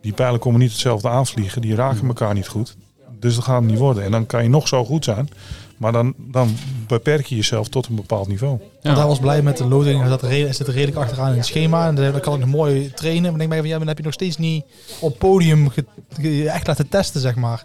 Die 0.00 0.12
pijlen 0.12 0.40
komen 0.40 0.60
niet 0.60 0.70
hetzelfde 0.70 1.08
aanvliegen, 1.08 1.62
die 1.62 1.74
raken 1.74 2.06
elkaar 2.06 2.34
niet 2.34 2.48
goed. 2.48 2.76
Dus 3.20 3.34
dat 3.34 3.44
gaat 3.44 3.60
het 3.60 3.70
niet 3.70 3.78
worden. 3.78 4.04
En 4.04 4.10
dan 4.10 4.26
kan 4.26 4.42
je 4.42 4.48
nog 4.48 4.68
zo 4.68 4.84
goed 4.84 5.04
zijn, 5.04 5.28
maar 5.76 5.92
dan, 5.92 6.14
dan 6.16 6.56
beperk 6.86 7.26
je 7.26 7.36
jezelf 7.36 7.68
tot 7.68 7.86
een 7.86 7.94
bepaald 7.94 8.28
niveau. 8.28 8.58
Want 8.82 8.96
hij 8.98 9.06
was 9.06 9.18
blij 9.18 9.42
met 9.42 9.56
de 9.56 9.64
loting. 9.64 10.20
Hij 10.20 10.46
er, 10.46 10.54
zit 10.54 10.66
er 10.66 10.72
redelijk 10.72 10.96
achteraan 10.96 11.30
in 11.30 11.36
het 11.36 11.46
schema. 11.46 11.86
En 11.86 11.94
dan 11.94 12.20
kan 12.20 12.34
ik 12.34 12.40
nog 12.40 12.48
mooi 12.48 12.90
trainen. 12.94 13.22
Maar 13.22 13.32
ik 13.32 13.38
denk 13.38 13.50
bij 13.50 13.58
van 13.58 13.66
ja, 13.68 13.76
maar 13.76 13.86
dan 13.86 13.88
heb 13.88 13.98
je 13.98 14.04
nog 14.04 14.12
steeds 14.12 14.36
niet 14.36 14.64
op 15.00 15.18
podium 15.18 15.68
ge- 15.70 15.84
ge- 16.20 16.48
echt 16.50 16.66
laten 16.66 16.88
testen, 16.88 17.20
zeg 17.20 17.34
maar. 17.34 17.62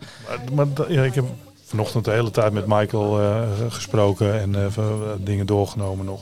Maar, 0.54 0.68
ja, 0.88 1.04
ik 1.04 1.16
heb 1.16 1.26
vanochtend 1.74 2.06
de 2.06 2.12
hele 2.12 2.32
tijd 2.32 2.54
met 2.54 2.66
Michael 2.68 3.20
eh, 3.22 3.42
gesproken 3.70 4.40
en 4.42 4.56
eh, 4.56 4.66
v- 4.70 5.24
dingen 5.24 5.46
doorgenomen 5.46 6.06
nog. 6.06 6.22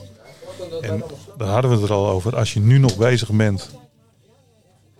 En 0.80 1.02
daar 1.38 1.48
hadden 1.48 1.70
we 1.70 1.76
het 1.76 1.84
er 1.84 1.92
al 1.94 2.08
over. 2.08 2.36
Als 2.36 2.52
je 2.52 2.60
nu 2.60 2.78
nog 2.78 2.96
bezig 2.96 3.30
bent 3.30 3.70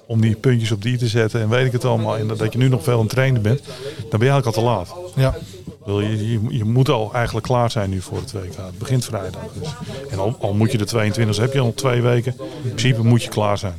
om 0.07 0.21
die 0.21 0.35
puntjes 0.35 0.71
op 0.73 0.83
die 0.83 0.97
te 0.99 1.07
zetten 1.09 1.41
en 1.41 1.49
weet 1.49 1.67
ik 1.67 1.73
het 1.73 1.85
allemaal. 1.85 2.17
En 2.17 2.27
dat, 2.27 2.53
je 2.53 2.59
nu 2.59 2.69
nog 2.69 2.83
veel 2.83 2.95
aan 2.95 3.01
het 3.01 3.09
trainen 3.09 3.43
bent, 3.43 3.61
dan 4.11 4.19
ben 4.19 4.29
je 4.29 4.31
eigenlijk 4.33 4.47
al 4.47 4.53
te 4.53 4.61
laat. 4.69 4.95
Ja. 5.17 5.35
Je, 5.87 6.31
je, 6.33 6.57
je 6.57 6.65
moet 6.65 6.89
al 6.89 7.11
eigenlijk 7.15 7.47
klaar 7.47 7.71
zijn 7.71 7.91
nu 7.91 8.01
voor 8.01 8.19
het 8.19 8.33
WK. 8.33 8.57
Het 8.57 8.79
begint 8.79 9.05
vrijdag. 9.05 9.41
Dus. 9.61 9.69
En 10.11 10.19
al, 10.19 10.37
al 10.41 10.55
moet 10.55 10.73
je 10.73 10.79
de 10.79 10.85
22, 10.85 11.37
heb 11.37 11.53
je 11.53 11.61
al 11.61 11.75
twee 11.75 12.03
weken. 12.03 12.35
In 12.39 12.69
principe 12.75 13.03
moet 13.03 13.23
je 13.23 13.29
klaar 13.29 13.59
zijn. 13.59 13.75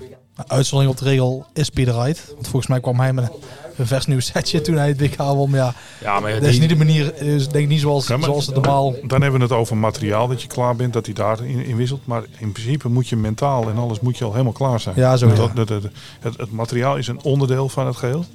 Uitzondering 0.47 0.97
op 0.99 1.03
de 1.03 1.09
regel 1.09 1.45
is 1.53 1.69
Peter 1.69 1.93
Wright. 1.95 2.25
Want 2.33 2.47
volgens 2.47 2.67
mij 2.67 2.79
kwam 2.79 2.99
hij 2.99 3.13
met 3.13 3.31
een 3.77 3.87
vers 3.87 4.05
nieuw 4.05 4.19
setje 4.19 4.61
toen 4.61 4.75
hij 4.75 4.87
het 4.87 4.99
WK 4.99 5.17
won. 5.17 5.49
Maar 5.49 5.59
ja, 5.59 5.73
Ja, 6.01 6.19
maar 6.19 6.31
dat 6.33 6.43
is 6.43 6.59
niet 6.59 6.69
de 6.69 6.75
manier, 6.75 7.15
is 7.21 7.47
denk 7.47 7.63
ik 7.63 7.69
niet 7.69 7.79
zoals, 7.79 8.07
Ja, 8.07 8.17
maar- 8.17 8.25
zoals 8.25 8.45
het 8.45 8.55
normaal... 8.55 8.95
Dan 9.07 9.21
hebben 9.21 9.39
we 9.39 9.45
het 9.45 9.55
over 9.55 9.77
materiaal 9.77 10.27
dat 10.27 10.41
je 10.41 10.47
klaar 10.47 10.75
bent, 10.75 10.93
dat 10.93 11.05
hij 11.05 11.15
daarin 11.15 11.65
in 11.65 11.75
wisselt. 11.75 12.05
Maar 12.05 12.23
in 12.37 12.51
principe 12.51 12.89
moet 12.89 13.07
je 13.07 13.15
mentaal 13.15 13.69
en 13.69 13.77
alles 13.77 13.99
moet 13.99 14.17
je 14.17 14.23
al 14.25 14.31
helemaal 14.31 14.51
klaar 14.53 14.79
zijn. 14.79 14.95
Ja, 14.97 15.17
zo. 15.17 15.33
Dat- 15.33 15.55
dat- 15.55 15.67
dat- 15.67 15.83
het, 16.19 16.37
het 16.37 16.51
materiaal 16.51 16.97
is 16.97 17.07
een 17.07 17.21
onderdeel 17.23 17.69
van 17.69 17.85
het 17.85 17.95
geheel. 17.95 18.25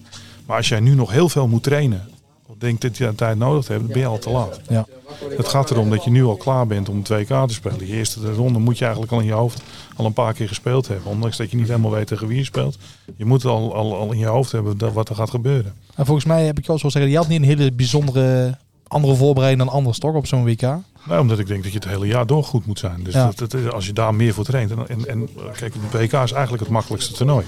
Maar 0.46 0.56
als 0.56 0.68
jij 0.68 0.80
nu 0.80 0.94
nog 0.94 1.10
heel 1.10 1.28
veel 1.28 1.46
moet 1.48 1.62
trainen, 1.62 2.08
denkt 2.58 2.82
dat 2.82 2.96
je 2.96 3.06
aan 3.06 3.14
tijd 3.14 3.38
nodig 3.38 3.68
hebt, 3.68 3.80
dan 3.80 3.88
ben 3.92 3.98
je 4.00 4.06
al 4.06 4.18
te 4.18 4.30
laat. 4.30 4.60
Ja. 4.68 4.86
Het 5.36 5.48
gaat 5.48 5.70
erom 5.70 5.90
dat 5.90 6.04
je 6.04 6.10
nu 6.10 6.24
al 6.24 6.36
klaar 6.36 6.66
bent 6.66 6.88
om 6.88 6.98
het 6.98 7.08
WK 7.08 7.26
te 7.48 7.54
spelen. 7.54 7.86
Je 7.86 7.92
eerste 7.92 8.32
ronde 8.34 8.58
moet 8.58 8.78
je 8.78 8.82
eigenlijk 8.84 9.12
al 9.12 9.20
in 9.20 9.26
je 9.26 9.32
hoofd 9.32 9.62
al 9.96 10.04
een 10.06 10.12
paar 10.12 10.32
keer 10.32 10.48
gespeeld 10.48 10.88
hebben. 10.88 11.10
Ondanks 11.10 11.36
dat 11.36 11.50
je 11.50 11.56
niet 11.56 11.66
helemaal 11.68 11.90
weet 11.90 12.06
tegen 12.06 12.26
wie 12.26 12.36
je 12.38 12.44
speelt. 12.44 12.78
Je 13.16 13.24
moet 13.24 13.44
al, 13.44 13.74
al, 13.74 13.96
al 13.96 14.12
in 14.12 14.18
je 14.18 14.26
hoofd 14.26 14.52
hebben 14.52 14.78
dat, 14.78 14.92
wat 14.92 15.08
er 15.08 15.14
gaat 15.14 15.30
gebeuren. 15.30 15.74
En 15.94 16.04
volgens 16.06 16.26
mij 16.26 16.44
heb 16.46 16.58
ik 16.58 16.66
wel 16.66 16.78
zo 16.78 16.88
zeggen, 16.88 17.10
je 17.10 17.16
had 17.16 17.28
niet 17.28 17.40
een 17.40 17.46
hele 17.48 17.72
bijzondere 17.72 18.58
andere 18.86 19.14
voorbereiding 19.14 19.64
dan 19.68 19.74
anders 19.76 19.98
toch 19.98 20.14
op 20.14 20.26
zo'n 20.26 20.44
WK? 20.44 20.60
Nou, 20.60 21.20
omdat 21.20 21.38
ik 21.38 21.46
denk 21.46 21.62
dat 21.62 21.72
je 21.72 21.78
het 21.78 21.88
hele 21.88 22.06
jaar 22.06 22.26
door 22.26 22.44
goed 22.44 22.66
moet 22.66 22.78
zijn. 22.78 23.02
Dus 23.04 23.14
Ja. 23.14 23.30
dat, 23.36 23.50
dat- 23.50 23.72
als 23.72 23.86
je 23.86 23.92
daar 23.92 24.14
meer 24.14 24.34
voor 24.34 24.44
traint. 24.44 24.70
En, 24.70 24.88
en, 24.88 25.08
en 25.08 25.28
kijk, 25.56 25.74
het 25.80 25.92
WK 25.92 26.12
is 26.22 26.32
eigenlijk 26.32 26.62
het 26.62 26.68
makkelijkste 26.68 27.12
toernooi. 27.12 27.44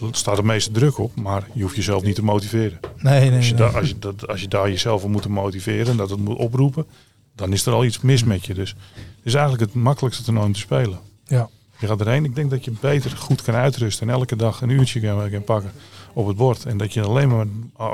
Er 0.00 0.08
staat 0.10 0.36
de 0.36 0.42
meeste 0.42 0.70
druk 0.70 0.98
op, 0.98 1.16
maar 1.16 1.48
je 1.52 1.62
hoeft 1.62 1.76
jezelf 1.76 2.02
niet 2.02 2.14
te 2.14 2.24
motiveren. 2.24 2.78
Nee, 2.96 3.30
nee, 3.30 3.36
Als 3.36 3.48
je, 3.48 3.54
nee. 3.54 3.62
daar, 3.62 3.76
als, 3.76 3.88
je, 3.88 3.98
dat, 3.98 4.28
als 4.28 4.40
je 4.40 4.48
daar 4.48 4.68
jezelf 4.68 5.00
voor 5.00 5.10
moet 5.10 5.28
motiveren 5.28 5.86
en 5.86 5.96
dat 5.96 6.10
het 6.10 6.18
moet 6.18 6.36
oproepen, 6.36 6.86
dan 7.34 7.52
is 7.52 7.66
er 7.66 7.72
al 7.72 7.84
iets 7.84 8.00
mis 8.00 8.24
met 8.24 8.46
je. 8.46 8.54
Dus 8.54 8.70
het 8.94 9.24
is 9.24 9.34
eigenlijk 9.34 9.64
het 9.72 9.82
makkelijkste 9.82 10.22
toernooi 10.24 10.46
om 10.46 10.52
te 10.52 10.58
spelen. 10.58 10.98
Ja. 11.24 11.48
Je 11.78 11.86
gaat 11.86 12.00
erheen. 12.00 12.24
Ik 12.24 12.34
denk 12.34 12.50
dat 12.50 12.64
je 12.64 12.72
beter 12.80 13.10
goed 13.10 13.42
kan 13.42 13.54
uitrusten 13.54 14.08
en 14.08 14.14
elke 14.14 14.36
dag 14.36 14.60
een 14.60 14.70
uurtje 14.70 15.00
kan, 15.00 15.30
kan 15.30 15.44
pakken 15.44 15.72
op 16.12 16.26
het 16.26 16.36
bord. 16.36 16.64
En 16.64 16.76
dat 16.76 16.92
je 16.92 17.02
alleen 17.02 17.28
maar, 17.28 17.46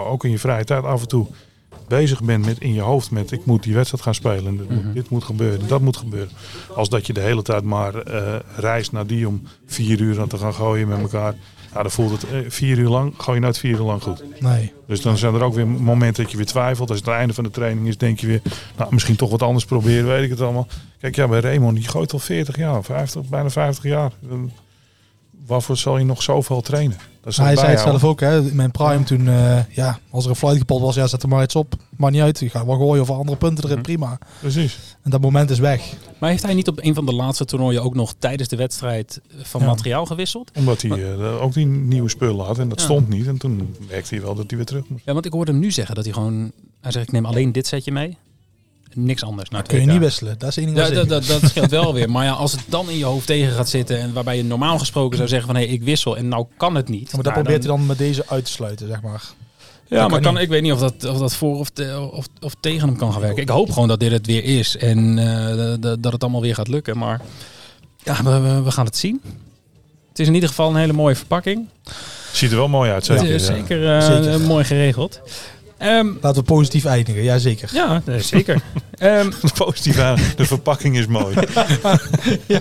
ook 0.07 0.25
in 0.25 0.31
je 0.31 0.39
vrije 0.39 0.65
tijd 0.65 0.85
af 0.85 1.01
en 1.01 1.09
toe, 1.09 1.27
bezig 1.89 2.23
bent 2.23 2.45
met 2.45 2.59
in 2.59 2.75
je 2.75 2.81
hoofd 2.81 3.11
met 3.11 3.31
ik 3.33 3.45
moet 3.45 3.63
die 3.63 3.75
wedstrijd 3.75 4.03
gaan 4.03 4.15
spelen. 4.15 4.55
Mm 4.55 4.93
Dit 4.93 5.11
moet 5.11 5.25
gebeuren, 5.25 5.69
dat 5.69 5.81
moet 5.81 5.97
gebeuren. 5.97 6.31
Als 6.75 6.89
dat 6.89 7.07
je 7.07 7.13
de 7.13 7.21
hele 7.21 7.43
tijd 7.43 7.63
maar 7.65 7.95
uh, 8.09 8.37
reist 8.57 8.93
naar 8.93 9.07
die 9.07 9.29
om 9.29 9.43
vier 9.67 10.01
uur 10.01 10.21
aan 10.21 10.29
te 10.29 10.39
gaan 10.39 10.55
gooien 10.55 10.89
met 10.89 11.01
elkaar. 11.01 11.35
Ja, 11.75 11.83
dan 11.83 11.91
voelt 11.91 12.11
het 12.11 12.31
eh, 12.31 12.39
vier 12.49 12.79
uur 12.79 12.89
lang, 12.89 13.15
gooi 13.17 13.39
je 13.39 13.45
nooit 13.45 13.59
vier 13.59 13.79
uur 13.79 13.85
lang 13.85 14.03
goed. 14.03 14.23
Nee. 14.41 14.73
Dus 14.87 15.01
dan 15.01 15.19
zijn 15.19 15.35
er 15.35 15.43
ook 15.43 15.55
weer 15.55 15.69
momenten 15.69 16.23
dat 16.23 16.33
je 16.33 16.37
weer 16.37 16.47
twijfelt. 16.47 16.89
Als 16.89 16.99
het 16.99 17.07
het 17.07 17.17
einde 17.17 17.35
van 17.35 17.45
de 17.45 17.51
training 17.51 17.89
is, 17.89 17.99
denk 17.99 18.21
je 18.21 18.27
weer, 18.27 18.43
nou, 18.77 18.95
misschien 18.95 19.17
toch 19.17 19.31
wat 19.31 19.43
anders 19.43 19.65
proberen, 19.65 20.07
weet 20.07 20.25
ik 20.25 20.31
het 20.31 20.41
allemaal. 20.41 20.67
Kijk, 21.01 21.17
ja, 21.17 21.29
bij 21.29 21.41
Raymond, 21.41 21.77
die 21.77 21.89
gooit 21.89 22.13
al 22.13 22.19
40 22.19 22.57
jaar, 22.57 22.85
50, 22.85 23.29
bijna 23.29 23.51
50 23.51 23.85
jaar. 23.85 24.13
Waarvoor 25.47 25.77
zal 25.77 25.99
je 25.99 26.05
nog 26.05 26.23
zoveel 26.23 26.61
trainen? 26.61 26.97
Dat 27.23 27.37
hij 27.37 27.57
zei 27.57 27.71
het 27.71 27.81
zelf 27.81 28.05
ook, 28.05 28.21
hè. 28.21 28.39
In 28.39 28.57
mijn 28.57 28.71
prime 28.71 29.03
toen, 29.03 29.27
uh, 29.27 29.75
ja, 29.75 29.99
als 30.11 30.25
er 30.25 30.31
een 30.31 30.37
flight 30.37 30.59
gepot 30.59 30.81
was, 30.81 30.95
ja, 30.95 31.07
zet 31.07 31.23
er 31.23 31.29
maar 31.29 31.43
iets 31.43 31.57
op. 31.57 31.75
Maar 31.97 32.11
niet 32.11 32.21
uit. 32.21 32.39
Je 32.39 32.51
gaat 32.51 32.67
wel 32.67 32.77
gooien 32.77 33.03
of 33.03 33.11
andere 33.11 33.37
punten 33.37 33.65
erin, 33.65 33.77
mhm. 33.77 33.85
prima. 33.85 34.19
Precies. 34.41 34.97
En 35.03 35.11
dat 35.11 35.21
moment 35.21 35.51
is 35.51 35.59
weg. 35.59 35.95
Maar 36.23 36.31
heeft 36.31 36.43
hij 36.43 36.55
niet 36.55 36.69
op 36.69 36.79
een 36.83 36.95
van 36.95 37.07
de 37.07 37.15
laatste 37.15 37.45
toernooien 37.45 37.83
ook 37.83 37.95
nog 37.95 38.15
tijdens 38.19 38.49
de 38.49 38.57
wedstrijd 38.57 39.21
van 39.37 39.65
materiaal 39.65 40.07
gewisseld? 40.07 40.51
Omdat 40.55 40.83
hij 40.83 40.91
uh, 40.91 41.43
ook 41.43 41.53
die 41.53 41.67
nieuwe 41.67 42.09
spullen 42.09 42.45
had 42.45 42.59
en 42.59 42.69
dat 42.69 42.81
stond 42.81 43.09
niet. 43.09 43.27
En 43.27 43.39
toen 43.39 43.77
merkte 43.89 44.15
hij 44.15 44.25
wel 44.25 44.35
dat 44.35 44.45
hij 44.47 44.57
weer 44.57 44.67
terug 44.67 44.89
moest. 44.89 45.05
Ja, 45.05 45.13
want 45.13 45.25
ik 45.27 45.33
hoorde 45.33 45.51
hem 45.51 45.61
nu 45.61 45.71
zeggen 45.71 45.95
dat 45.95 46.05
hij 46.05 46.13
gewoon... 46.13 46.53
Hij 46.81 46.93
zegt, 46.93 47.07
ik 47.07 47.13
neem 47.13 47.27
alleen 47.27 47.53
dit 47.53 47.67
setje 47.67 47.93
mee 47.93 48.17
niks 48.95 49.25
anders. 49.25 49.51
Nou, 49.51 49.65
kun 49.65 49.81
je 49.81 49.87
niet 49.87 49.99
wisselen. 49.99 50.39
Dat 50.39 50.49
is 50.49 50.57
één 50.57 50.75
ding. 50.75 50.89
dat, 50.89 51.09
dat, 51.09 51.27
dat 51.27 51.43
scheelt 51.43 51.71
wel 51.71 51.95
weer. 51.95 52.11
Maar 52.11 52.25
ja, 52.25 52.33
als 52.33 52.53
het 52.53 52.61
dan 52.77 52.91
in 52.91 52.99
je 52.99 53.05
hoofd 53.05 53.27
tegen 53.27 53.53
gaat 53.53 53.69
zitten 53.69 53.99
en 53.99 54.13
waarbij 54.13 54.37
je 54.37 54.45
normaal 54.45 54.79
gesproken 54.79 55.17
zou 55.17 55.29
zeggen 55.29 55.47
van 55.47 55.57
hé, 55.57 55.65
hey, 55.65 55.73
ik 55.73 55.83
wissel 55.83 56.17
en 56.17 56.29
nou 56.29 56.47
kan 56.57 56.75
het 56.75 56.89
niet. 56.89 57.13
maar 57.13 57.23
dat 57.23 57.33
nou, 57.33 57.45
probeert 57.45 57.65
hij 57.65 57.77
dan 57.77 57.87
met 57.87 57.99
deze 57.99 58.25
uit 58.29 58.45
te 58.45 58.51
sluiten, 58.51 58.89
zeg 58.89 59.03
maar. 59.03 59.23
Ja, 59.93 60.09
maar 60.09 60.21
kan, 60.21 60.39
ik 60.39 60.49
weet 60.49 60.63
niet 60.63 60.73
of 60.73 60.79
dat, 60.79 61.05
of 61.05 61.19
dat 61.19 61.35
voor 61.35 61.59
of, 61.59 61.71
of, 62.11 62.27
of 62.41 62.55
tegen 62.61 62.89
hem 62.89 62.97
kan 62.97 63.13
gaan 63.13 63.21
werken. 63.21 63.43
Ik 63.43 63.49
hoop 63.49 63.71
gewoon 63.71 63.89
dat 63.89 64.01
dit 64.01 64.13
het 64.13 64.27
weer 64.27 64.45
is 64.45 64.77
en 64.77 65.19
uh, 65.19 65.75
dat 65.99 66.13
het 66.13 66.23
allemaal 66.23 66.41
weer 66.41 66.55
gaat 66.55 66.69
lukken. 66.69 66.99
Maar 66.99 67.21
ja, 68.03 68.23
we, 68.23 68.63
we, 68.63 68.71
gaan 68.71 68.85
het 68.85 68.97
zien. 68.97 69.21
Het 70.09 70.19
is 70.19 70.27
in 70.27 70.35
ieder 70.35 70.49
geval 70.49 70.71
een 70.71 70.77
hele 70.77 70.93
mooie 70.93 71.15
verpakking. 71.15 71.67
Ziet 72.33 72.51
er 72.51 72.57
wel 72.57 72.69
mooi 72.69 72.91
uit, 72.91 73.05
zeker. 73.05 73.27
Ja, 73.27 73.39
zeker, 73.39 73.83
uh, 73.83 74.01
zeker. 74.01 74.41
mooi 74.41 74.65
geregeld. 74.65 75.21
Um, 75.85 76.19
Laten 76.21 76.43
we 76.43 76.49
positief 76.49 76.85
eindigen, 76.85 77.23
ja 77.23 77.39
zeker. 77.39 77.71
Ja, 77.73 78.03
zeker. 78.19 78.63
um, 79.03 79.33
positief 79.55 79.97
de 80.37 80.47
verpakking 80.47 80.97
is 80.97 81.07
mooi. 81.07 81.35
ja. 82.47 82.61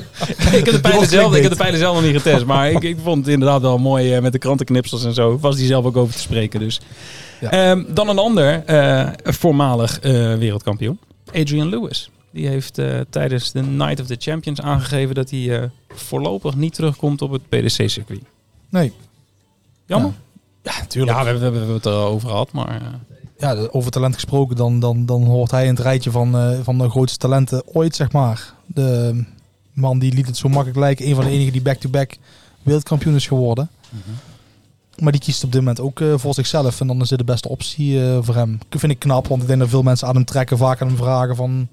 ik, 0.51 0.65
heb 0.65 0.71
de 0.71 0.79
pijlen 0.81 1.07
zelf, 1.07 1.35
ik 1.35 1.41
heb 1.41 1.51
de 1.51 1.57
pijlen 1.57 1.79
zelf 1.79 1.95
nog 1.95 2.03
niet 2.03 2.21
getest, 2.21 2.45
maar 2.45 2.71
ik, 2.71 2.83
ik 2.83 2.97
vond 3.03 3.25
het 3.25 3.33
inderdaad 3.33 3.61
wel 3.61 3.77
mooi 3.77 4.15
uh, 4.15 4.21
met 4.21 4.31
de 4.31 4.37
krantenknipsels 4.37 5.05
en 5.05 5.13
zo. 5.13 5.37
Was 5.39 5.55
die 5.55 5.67
zelf 5.67 5.85
ook 5.85 5.97
over 5.97 6.13
te 6.13 6.21
spreken 6.21 6.59
dus. 6.59 6.81
Ja. 7.39 7.71
Um, 7.71 7.85
dan 7.93 8.09
een 8.09 8.17
ander 8.17 8.63
uh, 8.69 9.09
voormalig 9.23 10.03
uh, 10.03 10.11
wereldkampioen, 10.37 10.99
Adrian 11.33 11.69
Lewis. 11.69 12.09
Die 12.31 12.47
heeft 12.47 12.79
tijdens 13.09 13.51
de 13.51 13.61
Night 13.61 13.99
of 13.99 14.05
the 14.05 14.15
Champions 14.19 14.61
aangegeven 14.61 15.15
dat 15.15 15.29
hij 15.29 15.69
voorlopig 15.87 16.55
niet 16.55 16.73
terugkomt 16.73 17.21
op 17.21 17.31
het 17.31 17.49
PDC-circuit. 17.49 18.21
Nee. 18.69 18.93
Jammer? 19.85 20.09
Ja, 20.09 20.30
natuurlijk. 20.63 21.17
Ja, 21.17 21.23
we, 21.23 21.31
we, 21.31 21.49
we, 21.49 21.57
hebben 21.57 21.73
het 21.73 21.85
erover 21.85 22.29
gehad, 22.29 22.51
maar 22.51 22.81
ja, 23.41 23.67
over 23.71 23.91
talent 23.91 24.13
gesproken, 24.13 24.55
dan, 24.55 24.79
dan, 24.79 25.05
dan 25.05 25.23
hoort 25.23 25.51
hij 25.51 25.63
in 25.63 25.73
het 25.73 25.79
rijtje 25.79 26.11
van, 26.11 26.35
uh, 26.35 26.59
van 26.63 26.77
de 26.77 26.89
grootste 26.89 27.17
talenten 27.17 27.63
ooit, 27.65 27.95
zeg 27.95 28.11
maar. 28.11 28.53
De 28.65 29.23
man 29.73 29.99
die 29.99 30.13
liet 30.13 30.27
het 30.27 30.37
zo 30.37 30.49
makkelijk 30.49 30.79
lijken. 30.79 31.07
Een 31.07 31.15
van 31.15 31.23
de 31.23 31.29
enigen 31.29 31.51
die 31.51 31.61
back-to-back 31.61 32.17
wereldkampioen 32.61 33.15
is 33.15 33.27
geworden. 33.27 33.69
Mhm. 33.89 34.11
Maar 35.03 35.11
die 35.11 35.21
kiest 35.21 35.43
op 35.43 35.51
dit 35.51 35.61
moment 35.61 35.79
ook 35.79 35.99
uh, 35.99 36.13
voor 36.17 36.33
zichzelf. 36.33 36.79
En 36.79 36.87
dan 36.87 37.01
is 37.01 37.09
dit 37.09 37.17
de 37.17 37.23
beste 37.23 37.49
optie 37.49 37.93
uh, 37.93 38.17
voor 38.21 38.35
hem. 38.35 38.59
Dat 38.69 38.79
vind 38.79 38.91
ik 38.91 38.99
knap, 38.99 39.27
want 39.27 39.41
ik 39.41 39.47
denk 39.47 39.59
dat 39.59 39.69
veel 39.69 39.81
mensen 39.81 40.07
aan 40.07 40.15
hem 40.15 40.25
trekken. 40.25 40.57
Vaak 40.57 40.81
aan 40.81 40.87
hem 40.87 40.97
vragen 40.97 41.35
van 41.35 41.67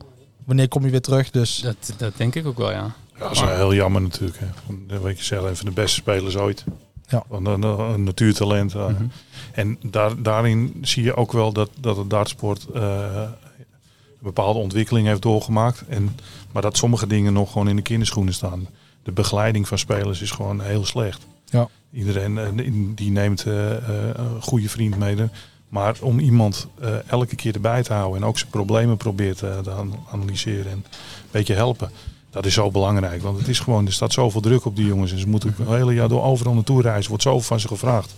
wanneer 0.45 0.69
kom 0.69 0.85
je 0.85 0.91
weer 0.91 1.01
terug. 1.01 1.31
Dus. 1.31 1.61
Dat, 1.61 1.95
dat 1.97 2.13
denk 2.17 2.35
ik 2.35 2.47
ook 2.47 2.59
wel, 2.59 2.71
ja. 2.71 2.95
Ja, 3.15 3.19
dat 3.19 3.31
is 3.31 3.41
heel 3.41 3.75
jammer 3.75 4.03
natuurlijk. 4.03 4.39
Hè. 4.39 5.01
Weet 5.01 5.19
je 5.19 5.25
zelf, 5.25 5.49
een 5.49 5.57
van 5.57 5.67
de 5.67 5.73
beste 5.73 5.97
spelers 5.97 6.37
ooit. 6.37 6.65
Ja. 7.09 7.25
Een, 7.31 8.05
natuurtalent. 8.05 8.75
Mm 8.75 8.81
-hmm. 8.81 9.11
En 9.53 9.79
daar, 9.83 10.23
daarin 10.23 10.79
zie 10.83 11.03
je 11.03 11.17
ook 11.17 11.33
wel 11.33 11.53
dat, 11.53 11.71
dat 11.81 11.97
het 11.97 12.11
dartsport 12.11 12.67
uh, 12.75 12.83
een 12.83 14.19
bepaalde 14.19 14.59
ontwikkeling 14.59 15.07
heeft 15.07 15.23
doorgemaakt. 15.23 15.85
En, 15.89 16.17
maar 16.53 16.63
dat 16.63 16.77
sommige 16.77 17.07
dingen 17.07 17.33
nog 17.33 17.53
gewoon 17.53 17.69
in 17.69 17.77
de 17.77 17.83
kinderschoenen 17.83 18.35
staan. 18.35 18.67
De 19.03 19.13
begeleiding 19.13 19.69
van 19.69 19.79
spelers 19.79 20.23
is 20.23 20.31
gewoon 20.31 20.61
heel 20.61 20.85
slecht. 20.85 21.27
Ja. 21.45 21.69
Iedereen 21.93 22.37
uh, 22.37 22.73
die 22.95 23.11
neemt 23.11 23.47
uh, 23.47 23.71
een 24.13 24.43
goede 24.43 24.69
vriend 24.69 24.99
mee. 24.99 25.17
Maar 25.69 25.97
om 26.01 26.19
iemand 26.19 26.69
elke 27.07 27.37
keer 27.37 27.55
erbij 27.55 27.83
te 27.83 27.93
houden 27.93 28.23
en 28.23 28.29
ook 28.29 28.39
zijn 28.39 28.51
problemen 28.51 28.97
probeert 28.97 29.39
te 29.39 29.87
analyseren 30.11 30.71
en 30.71 30.77
een 30.77 30.85
beetje 31.31 31.55
helpen 31.55 31.91
dat 32.39 32.47
is 32.47 32.55
zo 32.55 32.71
belangrijk. 32.71 33.23
Want 33.23 33.39
het 33.39 33.49
is 33.49 33.61
gewoon, 33.61 33.87
er 33.87 33.93
staat 33.93 34.13
zoveel 34.13 34.41
druk 34.41 34.65
op 34.65 34.77
die 34.77 34.87
jongens. 34.87 35.13
En 35.13 35.19
ze 35.19 35.29
moeten 35.29 35.55
het 35.59 35.69
hele 35.69 35.95
jaar 35.95 36.09
door 36.09 36.23
overal 36.23 36.55
naartoe 36.55 36.83
reizen. 36.83 37.09
Wordt 37.09 37.23
zoveel 37.23 37.41
van 37.41 37.61
ze 37.61 37.69
gevraagd. 37.69 38.15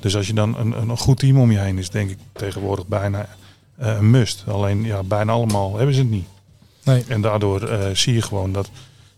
Dus 0.00 0.16
als 0.16 0.26
je 0.26 0.32
dan 0.32 0.58
een, 0.58 0.80
een 0.80 0.98
goed 0.98 1.18
team 1.18 1.40
om 1.40 1.50
je 1.50 1.58
heen 1.58 1.78
is, 1.78 1.90
denk 1.90 2.10
ik 2.10 2.18
tegenwoordig 2.32 2.86
bijna 2.86 3.28
uh, 3.80 3.96
een 3.96 4.10
must. 4.10 4.44
Alleen 4.46 4.84
ja, 4.84 5.02
bijna 5.02 5.32
allemaal 5.32 5.76
hebben 5.76 5.94
ze 5.94 6.00
het 6.00 6.10
niet. 6.10 6.26
Nee. 6.84 7.04
En 7.08 7.20
daardoor 7.20 7.70
uh, 7.70 7.78
zie 7.92 8.14
je 8.14 8.22
gewoon 8.22 8.52
dat, 8.52 8.70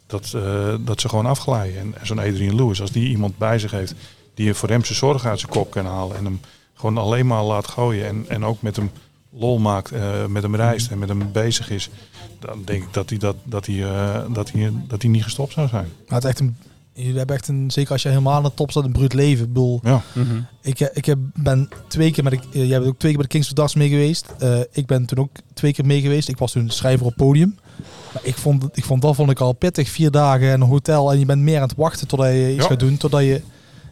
dat, 0.07 0.33
uh, 0.37 0.75
dat 0.81 1.01
ze 1.01 1.09
gewoon 1.09 1.27
afglijden. 1.27 1.79
En, 1.79 1.95
en 2.01 2.07
zo'n 2.07 2.19
Adrian 2.19 2.55
Lewis, 2.55 2.81
als 2.81 2.91
die 2.91 3.09
iemand 3.09 3.39
bij 3.39 3.59
zich 3.59 3.71
heeft 3.71 3.95
die 4.35 4.55
voor 4.55 4.69
hem 4.69 4.85
zijn 4.85 4.99
zorg 4.99 5.27
uit 5.27 5.41
zijn 5.41 5.53
kop 5.53 5.71
kan 5.71 5.87
halen. 5.87 6.17
En 6.17 6.25
hem 6.25 6.41
gewoon 6.75 6.99
alleen 6.99 7.27
maar 7.27 7.43
laat 7.43 7.69
gooien. 7.69 8.07
En, 8.07 8.25
en 8.29 8.45
ook 8.45 8.63
met 8.63 8.77
hem 8.77 8.91
lol 9.39 9.59
maakt, 9.59 9.93
met 10.29 10.43
hem 10.43 10.57
reist 10.57 10.91
en 10.91 10.99
met 10.99 11.09
hem 11.09 11.33
bezig 11.33 11.71
is 11.71 11.91
dan 12.39 12.63
denk 12.65 12.83
ik 12.83 12.93
dat 12.93 13.09
hij, 13.09 13.19
dat, 13.19 13.37
dat, 13.45 13.67
hij, 13.67 13.75
uh, 13.75 14.21
dat, 14.33 14.51
hij, 14.51 14.73
dat 14.89 15.03
hij 15.03 15.11
niet 15.11 15.23
gestopt 15.23 15.53
zou 15.53 15.69
zijn. 15.69 15.89
Maar 16.09 16.19
het 16.19 16.25
echt 16.25 16.41
een, 16.41 16.57
je 16.93 17.13
hebt 17.13 17.31
echt 17.31 17.49
een, 17.49 17.71
zeker 17.71 17.93
als 17.93 18.03
je 18.03 18.09
helemaal 18.09 18.35
aan 18.35 18.43
de 18.43 18.55
top 18.55 18.71
staat, 18.71 18.85
een 18.85 18.93
bruut 18.93 19.13
leven. 19.13 19.45
Ik 19.45 19.53
bedoel, 19.53 19.81
ja. 19.83 20.03
Mhm. 20.13 20.41
ik, 20.63 20.81
ik 20.81 21.05
heb, 21.05 21.19
ben 21.35 21.69
twee 21.89 22.11
keer 22.11 22.25
met 22.25 22.39
de, 22.53 22.67
jij 22.67 22.79
bent 22.79 22.91
ook 22.91 22.99
twee 22.99 23.13
keer 23.13 23.21
bij 23.21 23.23
de 23.23 23.33
Kings 23.33 23.47
of 23.49 23.53
Darts 23.53 23.75
mee 23.75 23.89
geweest. 23.89 24.27
Uh, 24.43 24.59
ik 24.71 24.87
ben 24.87 25.07
toen 25.07 25.19
ook 25.19 25.31
twee 25.55 25.73
keer 25.73 25.87
mee 25.87 26.01
geweest. 26.01 26.29
Ik 26.29 26.39
was 26.39 26.53
toen 26.53 26.71
schrijver 26.71 27.07
op 27.07 27.15
podium. 27.17 27.59
Maar 28.13 28.23
ik 28.25 28.35
vond, 28.35 28.65
ik 28.73 28.85
vond 28.85 29.03
dat 29.03 29.15
vond 29.15 29.31
ik 29.31 29.41
al 29.41 29.53
pittig. 29.53 29.89
Vier 29.89 30.11
dagen 30.11 30.47
in 30.47 30.61
een 30.61 30.69
hotel 30.69 31.13
en 31.13 31.19
je 31.19 31.27
bent 31.27 31.43
meer 31.43 31.57
aan 31.57 31.69
het 31.69 31.77
wachten 31.77 32.07
totdat 32.07 32.29
je 32.29 32.55
iets 32.55 32.67
gaat 32.67 32.81
doen. 32.81 32.97
Totdat 32.97 33.23
je, 33.23 33.43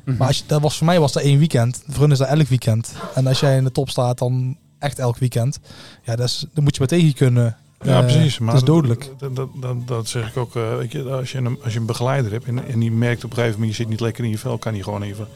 mhm. 0.05 0.17
Maar 0.17 0.27
als 0.27 0.39
je, 0.39 0.45
dat 0.47 0.61
was 0.61 0.77
voor 0.77 0.87
mij 0.87 1.01
was 1.01 1.13
dat 1.13 1.23
één 1.23 1.39
weekend. 1.39 1.83
Voor 1.89 2.03
hun 2.03 2.13
is 2.13 2.19
dat 2.19 2.29
elk 2.29 2.49
weekend. 2.49 2.93
En 3.15 3.27
als 3.27 3.41
jij 3.41 3.57
in 3.57 3.65
de 3.65 3.73
top 3.73 3.91
staat, 3.91 4.19
dan 4.19 4.57
echt 4.85 4.99
elk 4.99 5.19
weekend. 5.19 5.59
Ja, 6.03 6.17
dat 6.17 6.27
is, 6.27 6.47
dan 6.55 6.65
moet 6.65 6.75
je 6.75 6.81
maar 6.81 6.89
tegen 6.89 7.15
kunnen. 7.15 7.57
Ja, 7.83 7.99
eh, 7.99 8.05
precies. 8.05 8.39
Maar 8.39 8.53
dat 8.53 8.63
is 8.63 8.69
dodelijk. 8.69 9.11
Dat, 9.19 9.37
dat, 9.37 9.49
dat, 9.61 9.89
dat 9.89 10.09
zeg 10.09 10.29
ik 10.29 10.37
ook. 10.37 10.55
Uh, 10.55 10.77
weet 10.77 10.93
je, 10.93 11.03
als, 11.03 11.33
je 11.33 11.39
een, 11.39 11.59
als 11.65 11.73
je 11.73 11.79
een 11.79 11.87
begeleider 11.87 12.33
hebt 12.33 12.45
en, 12.45 12.67
en 12.67 12.79
die 12.79 12.93
merkt 12.93 13.25
op 13.25 13.31
een 13.31 13.37
gegeven 13.37 13.59
moment, 13.59 13.77
je 13.77 13.83
zit 13.83 13.91
niet 13.91 14.01
lekker 14.01 14.25
in 14.25 14.31
je 14.31 14.39
vel, 14.39 14.59
kan 14.59 14.73
hij 14.73 14.83
gewoon 14.83 15.03
even, 15.03 15.29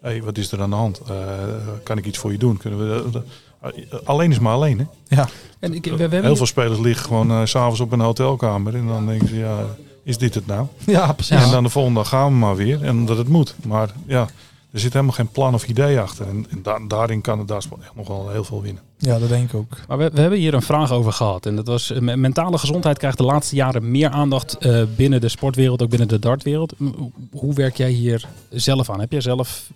hey, 0.00 0.22
wat 0.22 0.38
is 0.38 0.52
er 0.52 0.62
aan 0.62 0.70
de 0.70 0.76
hand? 0.76 1.00
Uh, 1.10 1.16
kan 1.82 1.98
ik 1.98 2.06
iets 2.06 2.18
voor 2.18 2.32
je 2.32 2.38
doen? 2.38 2.56
Kunnen 2.56 2.78
we, 2.78 3.22
alleen 4.04 4.30
is 4.30 4.38
maar 4.38 4.54
alleen, 4.54 4.78
hè? 4.78 4.84
Ja. 5.16 5.28
En 5.58 5.74
ik, 5.74 5.84
we. 5.84 6.08
Heel 6.10 6.36
veel 6.36 6.46
spelers 6.46 6.78
liggen 6.78 7.06
gewoon 7.06 7.30
uh, 7.30 7.40
s'avonds 7.44 7.80
op 7.80 7.92
een 7.92 8.00
hotelkamer 8.00 8.74
en 8.74 8.86
dan 8.86 9.06
denken 9.06 9.28
ze, 9.28 9.36
ja, 9.36 9.66
is 10.02 10.18
dit 10.18 10.34
het 10.34 10.46
nou? 10.46 10.66
Ja, 10.86 11.12
precies. 11.12 11.44
En 11.44 11.50
dan 11.50 11.62
de 11.62 11.68
volgende 11.68 11.98
dag 11.98 12.08
gaan 12.08 12.26
we 12.26 12.38
maar 12.38 12.56
weer 12.56 12.84
en 12.84 13.06
dat 13.06 13.16
het 13.16 13.28
moet. 13.28 13.54
Maar 13.66 13.92
ja, 14.06 14.28
er 14.72 14.80
zit 14.80 14.92
helemaal 14.92 15.14
geen 15.14 15.28
plan 15.28 15.54
of 15.54 15.66
idee 15.66 16.00
achter. 16.00 16.28
En, 16.28 16.46
en 16.50 16.88
daarin 16.88 17.20
kan 17.20 17.38
het 17.38 17.48
daar 17.48 17.58
echt 17.58 17.94
nog 17.94 18.08
wel 18.08 18.30
heel 18.30 18.44
veel 18.44 18.62
winnen. 18.62 18.82
Ja, 19.04 19.18
dat 19.18 19.28
denk 19.28 19.48
ik 19.48 19.54
ook. 19.54 19.76
Maar 19.88 19.98
we, 19.98 20.10
we, 20.12 20.20
hebben 20.20 20.38
hier 20.38 20.54
een 20.54 20.62
vraag 20.62 20.92
over 20.92 21.12
gehad. 21.12 21.46
En 21.46 21.56
dat 21.56 21.66
was, 21.66 21.90
eh, 21.90 22.00
mentale 22.00 22.58
gezondheid 22.58 22.98
krijgt 22.98 23.18
de 23.18 23.24
laatste 23.24 23.54
jaren 23.54 23.90
meer 23.90 24.08
aandacht 24.08 24.56
uh, 24.60 24.82
binnen 24.96 25.20
de 25.20 25.28
sportwereld, 25.28 25.82
ook 25.82 25.90
binnen 25.90 26.08
de 26.08 26.18
dartwereld. 26.18 26.74
Hoe 27.30 27.54
werk 27.54 27.76
jij 27.76 27.90
hier 27.90 28.28
zelf 28.50 28.90
aan? 28.90 29.00
Heb 29.00 29.12
jij 29.12 29.20
zelf 29.20 29.70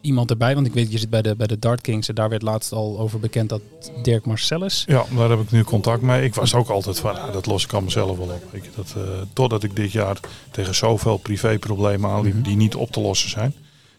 iemand 0.00 0.30
erbij? 0.30 0.54
Want 0.54 0.66
ik 0.66 0.72
weet, 0.72 0.92
je 0.92 0.98
zit 0.98 1.10
bij 1.10 1.22
de, 1.22 1.36
bij 1.36 1.46
de 1.46 1.58
Dart 1.58 1.80
Kings 1.80 2.08
en 2.08 2.14
daar 2.14 2.28
werd 2.28 2.42
laatst 2.42 2.72
al 2.72 2.98
over 2.98 3.20
bekend 3.20 3.48
dat 3.48 3.60
Dirk 4.02 4.26
Marcellus... 4.26 4.84
Ja, 4.86 5.04
daar 5.16 5.30
heb 5.30 5.40
ik 5.40 5.50
nu 5.50 5.64
contact 5.64 6.02
mee. 6.02 6.24
Ik 6.24 6.34
was 6.34 6.54
ook 6.54 6.68
altijd 6.68 6.98
van, 6.98 7.14
nou, 7.14 7.32
dat 7.32 7.46
los 7.46 7.64
ik 7.64 7.74
aan 7.74 7.84
mezelf 7.84 8.16
wel 8.16 8.28
op. 8.28 8.44
Ik, 8.50 8.70
dat, 8.76 8.94
uh, 8.96 9.02
totdat 9.32 9.62
ik 9.62 9.76
dit 9.76 9.92
jaar 9.92 10.20
tegen 10.50 10.74
zoveel 10.74 11.16
privéproblemen 11.16 12.10
aanliep 12.10 12.34
mm 12.34 12.42
die 12.42 12.56
niet 12.56 12.74
op 12.74 12.90
te 12.90 13.00
lossen 13.00 13.30
zijn. 13.30 13.54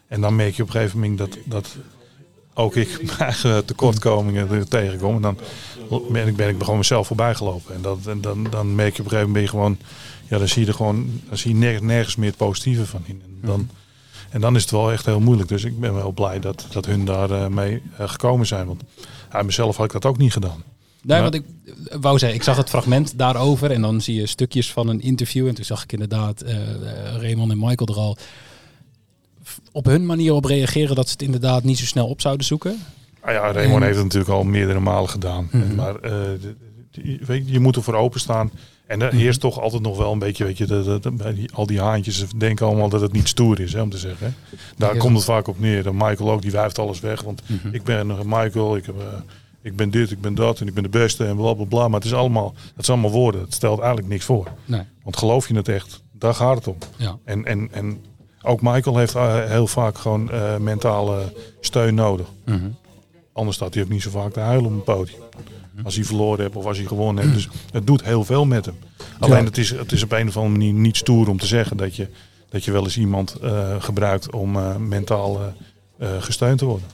En 0.07 0.21
dan 0.21 0.35
merk 0.35 0.55
je 0.55 0.61
op 0.61 0.67
een 0.67 0.73
gegeven 0.73 0.99
moment 0.99 1.17
dat, 1.17 1.37
dat 1.45 1.75
ook 2.55 2.75
ik 2.75 2.97
mijn 3.05 3.17
eigen 3.19 3.65
tekortkomingen 3.65 4.67
tegenkom. 4.67 5.15
En 5.15 5.21
dan 5.21 5.37
ben 6.09 6.27
ik, 6.27 6.35
ben 6.35 6.49
ik 6.49 6.55
gewoon 6.59 6.77
mezelf 6.77 7.07
voorbij 7.07 7.35
gelopen. 7.35 7.75
En, 7.75 7.81
dat, 7.81 7.97
en 8.05 8.21
dan, 8.21 8.47
dan 8.49 8.75
merk 8.75 8.95
je 8.95 8.99
op 8.99 9.05
een 9.05 9.11
gegeven 9.11 9.31
moment 9.31 9.49
gewoon, 9.49 9.77
ja, 10.29 10.37
dan 10.37 10.47
zie 10.47 10.61
je 10.61 10.67
er 10.67 10.73
gewoon, 10.73 11.21
dan 11.27 11.37
zie 11.37 11.51
je 11.51 11.57
nergens, 11.57 11.83
nergens 11.83 12.15
meer 12.15 12.29
het 12.29 12.37
positieve 12.37 12.85
van 12.85 13.01
in. 13.05 13.21
En 13.41 13.47
dan, 13.47 13.69
en 14.29 14.41
dan 14.41 14.55
is 14.55 14.61
het 14.61 14.71
wel 14.71 14.91
echt 14.91 15.05
heel 15.05 15.19
moeilijk. 15.19 15.49
Dus 15.49 15.63
ik 15.63 15.79
ben 15.79 15.93
wel 15.93 16.11
blij 16.11 16.39
dat, 16.39 16.67
dat 16.71 16.85
hun 16.85 17.05
daar 17.05 17.29
uh, 17.29 17.47
mee 17.47 17.81
uh, 17.99 18.09
gekomen 18.09 18.47
zijn. 18.47 18.67
Want 18.67 18.81
uit 19.29 19.45
mezelf 19.45 19.77
had 19.77 19.85
ik 19.85 19.91
dat 19.91 20.05
ook 20.05 20.17
niet 20.17 20.33
gedaan. 20.33 20.63
Nee, 21.01 21.21
want 21.21 21.33
ik 21.33 21.43
wou 22.01 22.17
zeggen, 22.17 22.37
ik 22.37 22.43
zag 22.43 22.57
het 22.57 22.69
fragment 22.69 23.17
daarover 23.17 23.71
en 23.71 23.81
dan 23.81 24.01
zie 24.01 24.15
je 24.15 24.25
stukjes 24.25 24.71
van 24.71 24.87
een 24.87 25.01
interview. 25.01 25.47
En 25.47 25.55
toen 25.55 25.65
zag 25.65 25.83
ik 25.83 25.91
inderdaad 25.91 26.43
uh, 26.43 26.51
Raymond 27.17 27.51
en 27.51 27.59
Michael 27.59 27.87
er 27.87 27.95
al 27.95 28.17
op 29.71 29.85
hun 29.85 30.05
manier 30.05 30.33
op 30.33 30.45
reageren 30.45 30.95
dat 30.95 31.05
ze 31.05 31.11
het 31.11 31.21
inderdaad 31.21 31.63
niet 31.63 31.77
zo 31.77 31.85
snel 31.85 32.07
op 32.07 32.21
zouden 32.21 32.45
zoeken. 32.45 32.79
Ah 33.21 33.31
ja, 33.33 33.51
Raymond 33.51 33.83
heeft 33.83 33.95
het 33.95 34.03
natuurlijk 34.03 34.31
al 34.31 34.43
meerdere 34.43 34.79
malen 34.79 35.09
gedaan. 35.09 35.47
Mhm. 35.51 35.75
Maar 35.75 35.95
uh, 36.05 36.11
weet 37.25 37.45
je, 37.47 37.51
je 37.51 37.59
moet 37.59 37.75
ervoor 37.75 37.93
openstaan. 37.93 38.51
En 38.87 39.01
er 39.01 39.13
heerst 39.13 39.39
toch 39.39 39.59
altijd 39.61 39.81
nog 39.81 39.97
wel 39.97 40.11
een 40.11 40.19
beetje, 40.19 40.43
weet 40.43 40.57
je, 40.57 40.99
bij 41.13 41.33
die, 41.33 41.49
al 41.53 41.65
die 41.65 41.79
haantjes 41.81 42.25
denken 42.37 42.65
allemaal 42.65 42.89
dat 42.89 43.01
het 43.01 43.11
niet 43.11 43.27
stoer 43.27 43.59
is, 43.59 43.73
hè, 43.73 43.81
om 43.81 43.89
te 43.89 43.97
zeggen. 43.97 44.27
Hè. 44.49 44.57
Daar 44.77 44.97
komt 44.97 45.15
het 45.15 45.25
vaak 45.25 45.47
op 45.47 45.59
neer. 45.59 45.87
En 45.87 45.95
Michael 45.95 46.31
ook, 46.31 46.41
die 46.41 46.51
wuift 46.51 46.79
alles 46.79 46.99
weg. 46.99 47.21
Want 47.21 47.41
Mhm. 47.47 47.73
ik 47.75 47.83
ben 47.83 48.07
Michael, 48.25 48.75
ik, 48.75 48.85
heb, 48.85 48.95
uh, 48.97 49.03
ik 49.61 49.75
ben 49.75 49.89
dit, 49.89 50.11
ik 50.11 50.21
ben 50.21 50.35
dat 50.35 50.59
en 50.59 50.67
ik 50.67 50.73
ben 50.73 50.83
de 50.83 50.89
beste 50.89 51.25
en 51.25 51.35
bla 51.35 51.53
bla 51.53 51.65
bla. 51.65 51.87
Maar 51.87 51.99
het 51.99 52.09
is 52.09 52.13
allemaal, 52.13 52.53
het 52.75 52.85
zijn 52.85 52.97
allemaal 52.99 53.19
woorden. 53.19 53.41
Het 53.41 53.53
stelt 53.53 53.79
eigenlijk 53.79 54.07
niks 54.07 54.25
voor. 54.25 54.47
Nee. 54.65 54.81
Want 55.03 55.17
geloof 55.17 55.47
je 55.47 55.55
het 55.55 55.67
echt, 55.67 56.03
daar 56.11 56.33
gaat 56.33 56.55
het 56.55 56.67
om. 56.67 56.77
Ja. 56.97 57.17
En, 57.23 57.45
en, 57.45 57.69
en 57.71 57.97
ook 58.45 58.61
Michael 58.61 58.97
heeft 58.97 59.15
uh, 59.15 59.45
heel 59.45 59.67
vaak 59.67 59.97
gewoon 59.97 60.29
uh, 60.33 60.57
mentale 60.57 61.33
steun 61.59 61.95
nodig. 61.95 62.27
Mm 62.45 62.59
-hmm. 62.59 62.75
Anders 63.33 63.55
staat 63.55 63.73
hij 63.73 63.83
ook 63.83 63.89
niet 63.89 64.01
zo 64.01 64.09
vaak 64.09 64.33
te 64.33 64.39
huilen 64.39 64.65
op 64.65 64.71
een 64.71 64.83
podium. 64.83 65.19
Als 65.83 65.95
hij 65.95 66.03
verloren 66.03 66.39
heeft 66.39 66.55
of 66.55 66.65
als 66.65 66.77
hij 66.77 66.85
gewonnen 66.85 67.23
heeft. 67.23 67.35
Dus 67.35 67.49
het 67.71 67.87
doet 67.87 68.03
heel 68.03 68.23
veel 68.23 68.45
met 68.45 68.65
hem. 68.65 68.75
Alleen 69.19 69.37
ja. 69.39 69.43
het, 69.43 69.57
is, 69.57 69.69
het 69.69 69.91
is 69.91 70.03
op 70.03 70.11
een 70.11 70.27
of 70.27 70.37
andere 70.37 70.57
manier 70.57 70.73
niet 70.73 70.97
stoer 70.97 71.29
om 71.29 71.37
te 71.37 71.45
zeggen 71.45 71.77
dat 71.77 71.95
je, 71.95 72.07
dat 72.49 72.63
je 72.63 72.71
wel 72.71 72.83
eens 72.83 72.97
iemand 72.97 73.37
uh, 73.43 73.75
gebruikt 73.79 74.31
om 74.31 74.55
uh, 74.55 74.75
mentaal 74.75 75.53
uh, 75.99 76.07
gesteund 76.19 76.57
te 76.57 76.65
worden. 76.65 76.87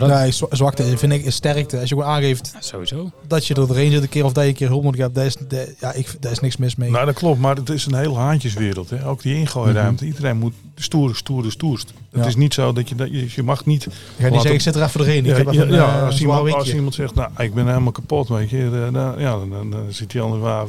Nee, 0.00 0.32
zwakte 0.50 0.98
vind 0.98 1.12
ik 1.12 1.24
is 1.24 1.34
sterkte. 1.34 1.78
Als 1.80 1.88
je 1.88 1.94
gewoon 1.94 2.10
aangeeft 2.10 2.50
ja, 2.52 2.60
sowieso. 2.60 3.10
dat 3.26 3.46
je 3.46 3.54
er 3.54 3.66
doorheen 3.66 3.90
zit 3.90 4.02
een 4.02 4.08
keer 4.08 4.24
of 4.24 4.32
dat 4.32 4.42
je 4.42 4.48
een 4.48 4.56
keer 4.56 4.68
hulp 4.68 4.96
hebt, 4.96 5.14
daar 5.14 5.26
is, 5.26 5.36
de, 5.48 5.74
ja, 5.80 5.92
ik, 5.92 6.16
daar 6.20 6.32
is 6.32 6.40
niks 6.40 6.56
mis 6.56 6.76
mee. 6.76 6.90
Nou, 6.90 7.06
dat 7.06 7.14
klopt, 7.14 7.40
maar 7.40 7.56
het 7.56 7.68
is 7.68 7.86
een 7.86 7.94
heel 7.94 8.18
haantjeswereld. 8.18 8.90
Hè? 8.90 9.06
Ook 9.06 9.22
die 9.22 9.34
ingooiruimte. 9.34 10.04
Mm 10.04 10.10
-hmm. 10.10 10.16
Iedereen 10.16 10.36
moet 10.36 10.54
stoer, 10.74 11.16
stoer, 11.16 11.50
stoerst. 11.50 11.92
Ja. 12.10 12.18
Het 12.18 12.26
is 12.26 12.36
niet 12.36 12.54
zo 12.54 12.72
dat 12.72 12.88
je, 12.88 12.94
dat 12.94 13.08
je, 13.10 13.26
je 13.34 13.42
mag 13.42 13.64
niet... 13.66 13.82
Je 13.82 13.90
gaat 13.90 14.30
niet 14.30 14.32
zeggen, 14.32 14.54
ik 14.54 14.60
zit 14.60 14.74
er 14.74 14.82
even 14.82 14.98
doorheen. 14.98 15.24
Ja, 15.24 15.30
ik 15.30 15.36
heb 15.36 15.52
ja, 15.52 15.62
even 15.62 15.74
ja, 15.74 15.98
een, 15.98 16.04
als, 16.04 16.20
iemand, 16.20 16.52
als 16.52 16.74
iemand 16.74 16.94
zegt, 16.94 17.14
nou, 17.14 17.30
ik 17.38 17.54
ben 17.54 17.66
helemaal 17.66 17.92
kapot, 17.92 18.28
weet 18.28 18.50
je, 18.50 18.70
dan, 18.70 18.92
dan, 18.92 19.14
ja, 19.18 19.30
dan, 19.30 19.50
dan, 19.50 19.70
dan 19.70 19.84
zit 19.88 20.12
hij 20.12 20.22
anders 20.22 20.42
waar. 20.42 20.66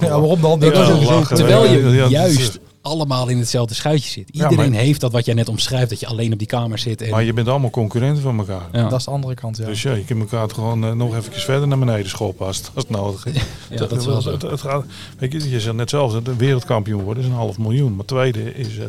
Ja, 0.00 0.08
waarom 0.08 0.40
dan? 0.40 0.60
Ja, 0.60 0.98
lachen, 0.98 1.36
terwijl 1.36 1.64
je 1.66 2.06
juist 2.08 2.58
allemaal 2.88 3.28
in 3.28 3.38
hetzelfde 3.38 3.74
schuitje 3.74 4.10
zit. 4.10 4.28
Iedereen 4.30 4.64
ja, 4.64 4.70
maar, 4.70 4.78
heeft 4.78 5.00
dat 5.00 5.12
wat 5.12 5.24
jij 5.24 5.34
net 5.34 5.48
omschrijft, 5.48 5.90
dat 5.90 6.00
je 6.00 6.06
alleen 6.06 6.32
op 6.32 6.38
die 6.38 6.46
kamer 6.46 6.78
zit. 6.78 7.02
En... 7.02 7.10
Maar 7.10 7.24
je 7.24 7.32
bent 7.32 7.48
allemaal 7.48 7.70
concurrenten 7.70 8.22
van 8.22 8.38
elkaar. 8.38 8.68
Ja. 8.72 8.88
Dat 8.88 8.98
is 8.98 9.04
de 9.04 9.10
andere 9.10 9.34
kant, 9.34 9.56
ja. 9.56 9.64
Dus 9.64 9.82
ja, 9.82 9.92
je 9.92 10.04
kunt 10.04 10.20
elkaar 10.20 10.50
gewoon 10.50 10.84
uh, 10.84 10.92
nog 10.92 11.16
even 11.16 11.32
verder 11.32 11.68
naar 11.68 11.78
beneden 11.78 12.08
schoppen 12.08 12.46
als, 12.46 12.62
als 12.74 12.84
het 12.88 12.96
nodig 12.96 13.26
is. 13.26 13.34
ja, 13.70 13.76
dat, 13.76 13.90
dat 13.90 13.98
is 13.98 14.06
wel 14.06 14.20
zo. 14.20 14.30
Het, 14.30 14.42
het 14.42 14.60
gaat, 14.60 14.84
weet 15.18 15.32
je, 15.32 15.50
je 15.50 15.60
zegt 15.60 15.76
net 15.76 15.90
zelf, 15.90 16.22
de 16.22 16.36
wereldkampioen 16.36 17.02
worden 17.02 17.22
is 17.22 17.28
een 17.28 17.34
half 17.34 17.58
miljoen. 17.58 17.96
Maar 17.96 18.04
tweede 18.04 18.54
is 18.54 18.76
uh, 18.76 18.84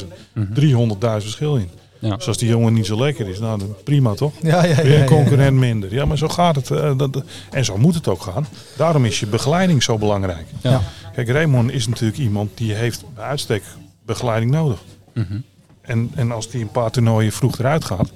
200.000. 0.00 0.06
Mm 0.32 0.48
-hmm. 0.54 0.94
300.000 0.94 0.98
verschil 0.98 1.56
in. 1.56 1.68
Ja. 2.04 2.16
Dus 2.16 2.28
als 2.28 2.36
die 2.36 2.48
jongen 2.48 2.72
niet 2.72 2.86
zo 2.86 2.98
lekker 2.98 3.28
is, 3.28 3.38
nou 3.38 3.58
dan 3.58 3.74
prima 3.84 4.14
toch? 4.14 4.32
Ja, 4.42 4.64
ja, 4.64 4.76
ja, 4.76 4.82
Weer 4.82 5.00
een 5.00 5.06
concurrent 5.06 5.56
minder. 5.56 5.94
Ja, 5.94 6.04
maar 6.04 6.18
zo 6.18 6.28
gaat 6.28 6.56
het. 6.56 6.70
Uh, 6.70 6.96
dat, 6.96 7.22
en 7.50 7.64
zo 7.64 7.76
moet 7.76 7.94
het 7.94 8.08
ook 8.08 8.22
gaan. 8.22 8.46
Daarom 8.76 9.04
is 9.04 9.20
je 9.20 9.26
begeleiding 9.26 9.82
zo 9.82 9.98
belangrijk. 9.98 10.46
Ja. 10.60 10.82
Kijk, 11.14 11.28
Raymond 11.28 11.72
is 11.72 11.88
natuurlijk 11.88 12.18
iemand 12.18 12.50
die 12.54 12.72
heeft 12.72 13.04
bij 13.14 13.24
uitstek 13.24 13.62
begeleiding 14.06 14.50
nodig. 14.50 14.78
Mm 15.14 15.26
-hmm. 15.28 15.42
en, 15.80 16.10
en 16.14 16.32
als 16.32 16.50
die 16.50 16.60
een 16.60 16.70
paar 16.70 16.90
toernooien 16.90 17.32
vroeg 17.32 17.58
eruit 17.58 17.84
gaat, 17.84 18.12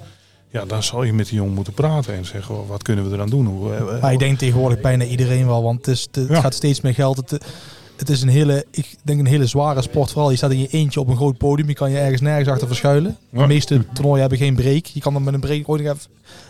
ja, 0.51 0.65
dan 0.65 0.83
zal 0.83 1.03
je 1.03 1.13
met 1.13 1.27
die 1.27 1.37
jongen 1.37 1.53
moeten 1.53 1.73
praten 1.73 2.13
en 2.13 2.25
zeggen, 2.25 2.55
oh, 2.55 2.69
wat 2.69 2.83
kunnen 2.83 3.09
we 3.09 3.15
eraan 3.15 3.29
doen? 3.29 3.45
Hoe, 3.45 3.71
uh, 3.71 4.01
maar 4.01 4.13
ik 4.13 4.19
denk 4.19 4.37
tegenwoordig 4.37 4.81
bijna 4.81 5.03
iedereen 5.03 5.45
wel, 5.45 5.63
want 5.63 5.85
het, 5.85 5.95
is, 5.95 6.07
het 6.11 6.29
ja. 6.29 6.41
gaat 6.41 6.53
steeds 6.53 6.81
meer 6.81 6.93
geld. 6.93 7.17
Het, 7.17 7.45
het 7.99 8.09
is 8.09 8.21
een 8.21 8.29
hele, 8.29 8.65
ik 8.71 8.95
denk 9.03 9.19
een 9.19 9.25
hele 9.25 9.45
zware 9.45 9.81
sport. 9.81 10.11
Vooral, 10.11 10.31
je 10.31 10.37
staat 10.37 10.51
in 10.51 10.59
je 10.59 10.67
eentje 10.67 10.99
op 10.99 11.07
een 11.07 11.15
groot 11.15 11.37
podium. 11.37 11.67
Je 11.67 11.73
kan 11.73 11.91
je 11.91 11.97
ergens 11.97 12.21
nergens 12.21 12.49
achter 12.49 12.67
verschuilen. 12.67 13.17
De 13.29 13.47
meeste 13.47 13.85
toernooien 13.93 14.19
hebben 14.19 14.37
geen 14.37 14.55
break. 14.55 14.85
Je 14.85 14.99
kan 14.99 15.13
dan 15.13 15.23
met 15.23 15.33
een 15.33 15.39
break 15.39 15.69
ooit 15.69 15.81
even, 15.81 15.97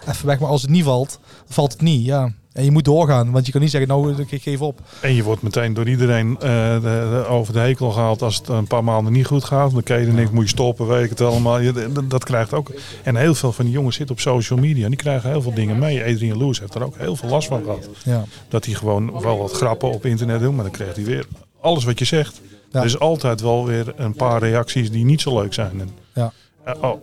even 0.07 0.25
weg. 0.25 0.39
Maar 0.39 0.49
als 0.49 0.61
het 0.61 0.71
niet 0.71 0.83
valt, 0.83 1.19
valt 1.47 1.71
het 1.71 1.81
niet. 1.81 2.05
Ja. 2.05 2.33
En 2.53 2.63
je 2.63 2.71
moet 2.71 2.85
doorgaan, 2.85 3.31
want 3.31 3.45
je 3.45 3.51
kan 3.51 3.61
niet 3.61 3.71
zeggen, 3.71 3.89
nou, 3.89 4.25
ik 4.27 4.41
geef 4.41 4.61
op. 4.61 4.81
En 5.01 5.13
je 5.13 5.23
wordt 5.23 5.41
meteen 5.41 5.73
door 5.73 5.87
iedereen 5.87 6.29
uh, 6.31 6.39
de, 6.39 6.81
de, 6.81 7.25
over 7.29 7.53
de 7.53 7.59
hekel 7.59 7.91
gehaald 7.91 8.21
als 8.21 8.37
het 8.37 8.47
een 8.47 8.67
paar 8.67 8.83
maanden 8.83 9.13
niet 9.13 9.25
goed 9.25 9.43
gaat. 9.43 9.71
Dan 9.71 9.83
kan 9.83 9.99
je 9.99 10.07
er 10.07 10.13
niks, 10.13 10.31
moet 10.31 10.43
je 10.43 10.49
stoppen, 10.49 10.87
weet 10.87 11.03
ik 11.03 11.09
het 11.09 11.21
allemaal. 11.21 11.59
Je, 11.59 11.91
dat 12.07 12.23
krijgt 12.23 12.53
ook. 12.53 12.71
En 13.03 13.15
heel 13.15 13.35
veel 13.35 13.51
van 13.51 13.65
die 13.65 13.73
jongens 13.73 13.95
zitten 13.95 14.15
op 14.15 14.21
social 14.21 14.59
media. 14.59 14.83
En 14.83 14.89
die 14.89 14.99
krijgen 14.99 15.29
heel 15.29 15.41
veel 15.41 15.53
dingen 15.53 15.79
mee. 15.79 16.03
Adrian 16.03 16.37
Lewis 16.37 16.59
heeft 16.59 16.75
er 16.75 16.83
ook 16.83 16.97
heel 16.97 17.15
veel 17.15 17.29
last 17.29 17.47
van 17.47 17.63
gehad. 17.63 17.89
Ja. 18.03 18.23
Dat 18.47 18.65
hij 18.65 18.73
gewoon 18.73 19.21
wel 19.21 19.37
wat 19.37 19.51
grappen 19.51 19.91
op 19.91 20.05
internet 20.05 20.39
doet, 20.39 20.53
maar 20.53 20.63
dan 20.63 20.73
krijgt 20.73 20.95
hij 20.95 21.05
weer 21.05 21.25
alles 21.61 21.83
wat 21.83 21.99
je 21.99 22.05
zegt. 22.05 22.41
Ja. 22.71 22.79
Er 22.79 22.85
is 22.85 22.99
altijd 22.99 23.41
wel 23.41 23.65
weer 23.65 23.93
een 23.95 24.13
paar 24.13 24.39
reacties 24.39 24.91
die 24.91 25.05
niet 25.05 25.21
zo 25.21 25.41
leuk 25.41 25.53
zijn. 25.53 25.81
En 25.81 25.89
ja. 26.13 26.33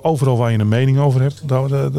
Overal 0.02 0.36
waar 0.36 0.52
je 0.52 0.58
een 0.58 0.68
mening 0.68 0.98
over 0.98 1.20
hebt, 1.20 1.48
daar, 1.48 1.68
daar, 1.68 1.90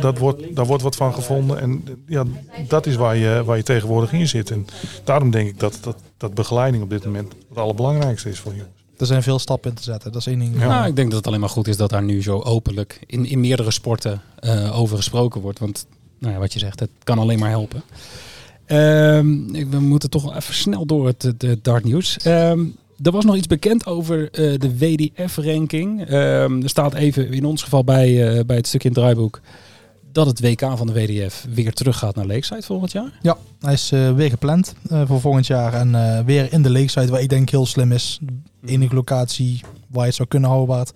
dat 0.00 0.18
wordt, 0.18 0.56
daar 0.56 0.66
wordt 0.66 0.82
wat 0.82 0.96
van 0.96 1.14
gevonden. 1.14 1.60
En 1.60 1.84
ja, 2.06 2.24
dat 2.68 2.86
is 2.86 2.96
waar 2.96 3.16
je, 3.16 3.42
waar 3.44 3.56
je 3.56 3.62
tegenwoordig 3.62 4.12
in 4.12 4.28
zit. 4.28 4.50
En 4.50 4.66
daarom 5.04 5.30
denk 5.30 5.48
ik 5.48 5.60
dat, 5.60 5.78
dat, 5.80 5.96
dat 6.16 6.34
begeleiding 6.34 6.82
op 6.82 6.90
dit 6.90 7.04
moment 7.04 7.32
het 7.48 7.58
allerbelangrijkste 7.58 8.28
is 8.28 8.38
voor 8.38 8.52
jongens. 8.52 8.82
Er 8.98 9.06
zijn 9.06 9.22
veel 9.22 9.38
stappen 9.38 9.70
in 9.70 9.76
te 9.76 9.82
zetten, 9.82 10.12
dat 10.12 10.20
is 10.20 10.26
één 10.26 10.38
ding. 10.38 10.58
Ja. 10.58 10.66
Nou, 10.66 10.86
ik 10.86 10.96
denk 10.96 11.08
dat 11.08 11.18
het 11.18 11.26
alleen 11.26 11.40
maar 11.40 11.48
goed 11.48 11.68
is 11.68 11.76
dat 11.76 11.90
daar 11.90 12.02
nu 12.02 12.22
zo 12.22 12.40
openlijk 12.40 13.00
in, 13.06 13.26
in 13.26 13.40
meerdere 13.40 13.70
sporten 13.70 14.22
uh, 14.40 14.80
over 14.80 14.96
gesproken 14.96 15.40
wordt. 15.40 15.58
Want 15.58 15.86
nou 16.18 16.32
ja, 16.34 16.38
wat 16.38 16.52
je 16.52 16.58
zegt, 16.58 16.80
het 16.80 16.90
kan 17.04 17.18
alleen 17.18 17.38
maar 17.38 17.50
helpen. 17.50 17.82
Um, 18.66 19.70
we 19.70 19.80
moeten 19.80 20.10
toch 20.10 20.36
even 20.36 20.54
snel 20.54 20.86
door 20.86 21.06
het, 21.06 21.22
het 21.22 21.64
dartnieuws. 21.64 22.18
Um, 22.26 22.76
er 23.02 23.12
was 23.12 23.24
nog 23.24 23.36
iets 23.36 23.46
bekend 23.46 23.86
over 23.86 24.20
uh, 24.20 24.58
de 24.58 24.78
WDF-ranking. 24.78 26.00
Um, 26.12 26.62
er 26.62 26.68
staat 26.68 26.94
even 26.94 27.32
in 27.32 27.44
ons 27.44 27.62
geval 27.62 27.84
bij, 27.84 28.36
uh, 28.36 28.44
bij 28.44 28.56
het 28.56 28.66
stuk 28.66 28.84
in 28.84 28.90
het 28.90 28.98
draaiboek 28.98 29.40
dat 30.12 30.26
het 30.26 30.40
WK 30.40 30.60
van 30.60 30.86
de 30.86 30.92
WDF 30.92 31.46
weer 31.54 31.72
teruggaat 31.72 32.14
naar 32.14 32.26
Lakeside 32.26 32.62
volgend 32.62 32.92
jaar. 32.92 33.18
Ja, 33.22 33.36
hij 33.60 33.72
is 33.72 33.92
uh, 33.92 34.12
weer 34.12 34.30
gepland 34.30 34.74
voor 35.04 35.20
volgend 35.20 35.46
jaar 35.46 35.74
en 35.74 36.24
weer 36.24 36.52
in 36.52 36.62
de 36.62 36.70
Lakeside, 36.70 37.10
waar 37.10 37.20
ik 37.20 37.28
denk 37.28 37.50
heel 37.50 37.66
slim 37.66 37.92
is. 37.92 38.18
De 38.60 38.72
enige 38.72 38.94
locatie 38.94 39.60
waar 39.86 40.00
je 40.02 40.06
het 40.06 40.14
zou 40.14 40.28
kunnen 40.28 40.48
houden, 40.48 40.74
waar 40.74 40.84
het 40.84 40.94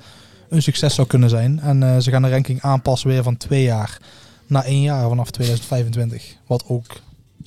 een 0.49 0.63
succes 0.63 0.95
zou 0.95 1.07
kunnen 1.07 1.29
zijn. 1.29 1.61
En 1.61 2.03
ze 2.03 2.11
gaan 2.11 2.23
de 2.23 2.31
ranking 2.31 2.61
aanpassen 2.61 3.09
weer 3.09 3.23
van 3.23 3.37
twee 3.37 3.63
jaar 3.63 3.99
naar 4.47 4.65
één 4.65 4.83
jaar 4.83 5.09
vanaf 5.09 5.31
2025. 5.31 6.37
Wat 6.47 6.65
ook 6.67 6.87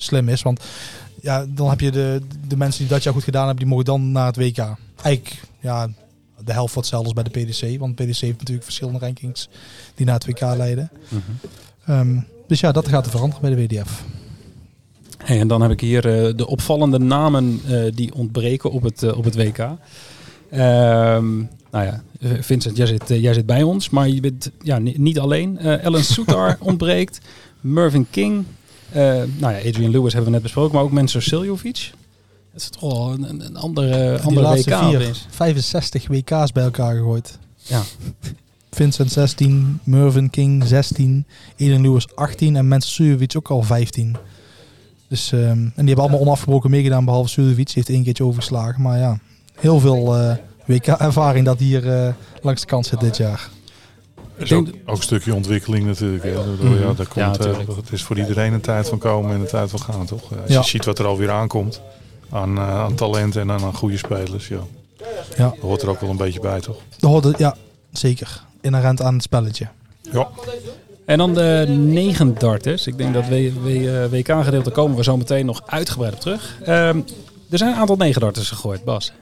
slim 0.02 0.28
is, 0.28 0.42
want 0.42 0.60
ja, 1.20 1.46
dan 1.48 1.68
heb 1.68 1.80
je 1.80 1.90
de, 1.90 2.20
de 2.48 2.56
mensen 2.56 2.80
die 2.80 2.88
dat 2.88 3.02
jaar 3.02 3.14
goed 3.14 3.24
gedaan 3.24 3.46
hebben, 3.46 3.64
die 3.64 3.72
mogen 3.72 3.84
dan 3.84 4.12
naar 4.12 4.26
het 4.26 4.36
WK. 4.36 4.58
Eigenlijk, 5.02 5.42
ja, 5.60 5.88
de 6.44 6.52
helft 6.52 6.74
wat 6.74 6.84
hetzelfde 6.84 7.14
als 7.14 7.30
bij 7.30 7.32
de 7.32 7.52
PDC. 7.52 7.78
Want 7.78 7.94
PDC 7.94 8.20
heeft 8.20 8.38
natuurlijk 8.38 8.64
verschillende 8.64 8.98
rankings 8.98 9.48
die 9.94 10.06
naar 10.06 10.14
het 10.14 10.26
WK 10.26 10.40
leiden. 10.40 10.90
Mhm. 11.08 11.98
Um, 11.98 12.26
dus 12.46 12.60
ja, 12.60 12.72
dat 12.72 12.88
gaat 12.88 13.04
er 13.04 13.10
veranderen 13.10 13.56
bij 13.56 13.66
de 13.66 13.74
WDF. 13.74 14.04
Hey, 15.18 15.40
en 15.40 15.48
dan 15.48 15.62
heb 15.62 15.70
ik 15.70 15.80
hier 15.80 16.26
uh, 16.26 16.36
de 16.36 16.46
opvallende 16.46 16.98
namen 16.98 17.60
uh, 17.68 17.92
die 17.94 18.14
ontbreken 18.14 18.70
op 18.70 18.82
het, 18.82 19.02
uh, 19.02 19.16
op 19.16 19.24
het 19.24 19.34
WK. 19.34 19.58
Um, 19.58 21.48
nou 21.70 21.84
ja, 21.84 22.02
Vincent, 22.20 22.76
jij 22.76 22.86
zit, 22.86 23.02
jij 23.08 23.34
zit 23.34 23.46
bij 23.46 23.62
ons, 23.62 23.90
maar 23.90 24.08
je 24.08 24.20
bent 24.20 24.50
ja, 24.62 24.78
niet 24.78 25.18
alleen. 25.18 25.58
Ellen 25.58 26.04
Soutar 26.04 26.56
ontbreekt, 26.70 27.18
Mervyn 27.60 28.06
King, 28.10 28.44
nou 28.94 29.54
ja, 29.54 29.56
Adrian 29.56 29.90
Lewis 29.90 30.12
hebben 30.12 30.24
we 30.24 30.36
net 30.36 30.42
besproken, 30.42 30.74
maar 30.74 30.84
ook 30.84 30.92
Mensur 30.92 31.22
Siljovic. 31.22 31.90
Dat 32.52 32.60
is 32.60 32.68
toch 32.68 32.80
wel 32.80 33.12
een, 33.12 33.44
een 33.44 33.56
andere, 33.56 34.20
andere 34.20 34.46
laatste 34.46 34.70
WK. 34.70 34.78
Vier, 34.78 35.00
opeens. 35.00 35.26
65 35.30 36.06
WK's 36.08 36.52
bij 36.52 36.64
elkaar 36.64 36.94
gegooid. 36.94 37.38
Ja. 37.56 37.82
Vincent 38.70 39.12
16, 39.12 39.80
Mervyn 39.84 40.30
King 40.30 40.64
16, 40.66 41.26
Adrian 41.52 41.82
Lewis 41.82 42.14
18 42.14 42.56
en 42.56 42.68
Mensur 42.68 42.90
Siljovic 42.90 43.36
ook 43.36 43.50
al 43.50 43.62
15. 43.62 44.16
Dus, 45.08 45.32
um, 45.32 45.38
en 45.40 45.72
die 45.76 45.86
hebben 45.86 46.04
allemaal 46.04 46.20
onafgebroken 46.20 46.70
meegedaan, 46.70 47.04
behalve 47.04 47.28
Siljovic. 47.28 47.66
Die 47.66 47.74
heeft 47.74 47.88
één 47.88 48.02
keertje 48.02 48.24
overgeslagen. 48.24 48.82
Maar 48.82 48.98
ja, 48.98 49.18
heel 49.54 49.80
veel 49.80 50.18
uh, 50.18 50.34
WK-ervaring 50.64 51.44
dat 51.44 51.58
hier 51.58 51.84
uh, 51.84 52.08
langs 52.42 52.60
de 52.60 52.66
kant 52.66 52.86
zit 52.86 53.00
dit 53.00 53.16
jaar. 53.16 53.50
Is 54.42 54.52
ook, 54.52 54.68
ook 54.86 54.96
een 54.96 55.02
stukje 55.02 55.34
ontwikkeling 55.34 55.86
natuurlijk. 55.86 56.24
Hè. 56.24 56.32
Mm 56.32 56.56
-hmm. 56.58 56.78
ja, 56.78 56.92
daar 56.92 57.06
komt, 57.06 57.44
ja, 57.44 57.46
uh, 57.46 57.76
het 57.76 57.92
is 57.92 58.02
voor 58.02 58.18
iedereen 58.18 58.52
een 58.52 58.60
tijd 58.60 58.88
van 58.88 58.98
komen 58.98 59.34
en 59.34 59.40
een 59.40 59.46
tijd 59.46 59.70
van 59.70 59.80
gaan, 59.80 60.06
toch? 60.06 60.22
Als 60.22 60.52
ja. 60.52 60.58
je 60.58 60.66
ziet 60.66 60.84
wat 60.84 60.98
er 60.98 61.06
alweer 61.06 61.30
aankomt 61.30 61.80
aan, 62.30 62.56
uh, 62.56 62.80
aan 62.80 62.94
talent 62.94 63.36
en 63.36 63.50
aan, 63.50 63.62
aan 63.62 63.74
goede 63.74 63.96
spelers, 63.96 64.48
ja. 64.48 64.60
ja. 65.36 65.48
Dat 65.48 65.58
hoort 65.60 65.82
er 65.82 65.88
ook 65.88 66.00
wel 66.00 66.10
een 66.10 66.16
beetje 66.16 66.40
bij, 66.40 66.60
toch? 66.60 66.76
Dat 66.98 67.10
hoort 67.10 67.24
er, 67.24 67.34
ja, 67.38 67.56
zeker. 67.92 68.42
Inherent 68.60 69.02
aan 69.02 69.14
het 69.14 69.22
spelletje. 69.22 69.68
Ja. 70.12 70.28
En 71.04 71.18
dan 71.18 71.34
de 71.34 71.64
negen 71.68 72.34
darters. 72.38 72.86
Ik 72.86 72.98
denk 72.98 73.14
dat 73.14 73.26
we, 73.26 73.52
we, 73.62 74.08
WK-gedeelte 74.10 74.70
komen 74.70 74.96
we 74.96 75.02
zo 75.02 75.16
meteen 75.16 75.46
nog 75.46 75.62
uitgebreid 75.66 76.14
op 76.14 76.20
terug. 76.20 76.58
Um, 76.60 77.04
er 77.50 77.58
zijn 77.58 77.72
een 77.72 77.78
aantal 77.78 77.96
negen 77.96 78.20
darters 78.20 78.48
gegooid, 78.48 78.84
Bas. 78.84 79.12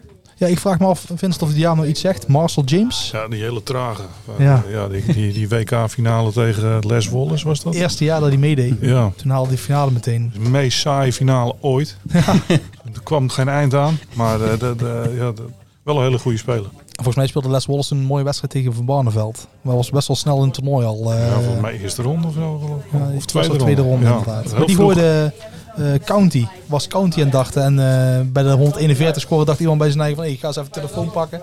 Ja, 0.41 0.47
ik 0.47 0.59
vraag 0.59 0.79
me 0.79 0.87
af, 0.87 1.05
Vincent, 1.07 1.43
of 1.43 1.53
die 1.53 1.65
nou 1.65 1.87
iets 1.87 2.01
zegt. 2.01 2.27
Marcel 2.27 2.65
James. 2.65 3.11
Ja, 3.13 3.29
die 3.29 3.43
hele 3.43 3.63
trage. 3.63 4.03
Ja. 4.39 4.65
ja 4.71 4.89
die, 4.89 5.05
die, 5.13 5.33
die 5.33 5.49
WK-finale 5.49 6.33
tegen 6.33 6.79
Les 6.87 7.09
Wallace 7.09 7.45
was 7.47 7.63
dat? 7.63 7.75
Eerste 7.75 8.05
jaar 8.05 8.21
dat 8.21 8.29
hij 8.29 8.39
meedeed. 8.39 8.75
Ja. 8.81 9.13
Toen 9.17 9.31
haalde 9.31 9.49
hij 9.49 9.57
de 9.57 9.63
finale 9.63 9.91
meteen. 9.91 10.33
De 10.43 10.49
meest 10.49 10.79
saaie 10.79 11.13
finale 11.13 11.55
ooit. 11.61 11.97
er 12.95 13.03
kwam 13.03 13.29
geen 13.29 13.49
eind 13.49 13.75
aan, 13.75 13.99
maar 14.15 14.39
de, 14.39 14.57
de, 14.59 14.75
de, 14.77 15.15
ja, 15.17 15.33
de, 15.33 15.43
wel 15.83 15.97
een 15.97 16.03
hele 16.03 16.19
goede 16.19 16.39
speler. 16.39 16.69
Volgens 16.93 17.17
mij 17.17 17.27
speelde 17.27 17.51
Les 17.51 17.67
Wallace 17.67 17.95
een 17.95 18.01
mooie 18.01 18.25
wedstrijd 18.25 18.53
tegen 18.53 18.75
Van 18.75 18.85
Barneveld. 18.85 19.49
Maar 19.63 19.77
was 19.77 19.91
best 19.91 20.09
wel 20.09 20.17
snel 20.17 20.39
in 20.39 20.45
het 20.45 20.55
toernooi 20.55 20.87
al. 20.87 21.13
Uh, 21.13 21.29
ja, 21.29 21.35
volgens 21.35 21.61
mij 21.61 21.79
eerste 21.79 22.03
ronde 22.03 22.27
of 22.27 22.35
zo. 22.35 22.81
Ja, 22.93 23.11
of 23.17 23.25
tweede 23.25 23.49
ronde. 23.49 23.65
tweede 23.65 23.83
ronde 23.83 24.07
ja. 24.07 24.11
inderdaad. 24.11 24.53
Maar 24.53 24.67
die 24.67 24.77
gooide 24.77 25.33
uh, 25.37 25.70
County. 26.05 26.47
Was 26.67 26.87
County 26.87 27.21
en 27.21 27.31
dachten. 27.31 27.63
En 27.63 27.73
uh, 27.73 28.33
bij 28.33 28.43
de 28.43 28.51
141 28.51 29.23
scoren 29.23 29.47
dacht 29.47 29.61
iemand 29.61 29.79
bij 29.79 29.89
zijn 29.89 30.01
eigen 30.01 30.17
van... 30.17 30.25
Hey, 30.25 30.35
ik 30.35 30.41
ga 30.41 30.47
eens 30.47 30.57
even 30.57 30.73
de 30.73 30.81
telefoon 30.81 31.11
pakken. 31.11 31.43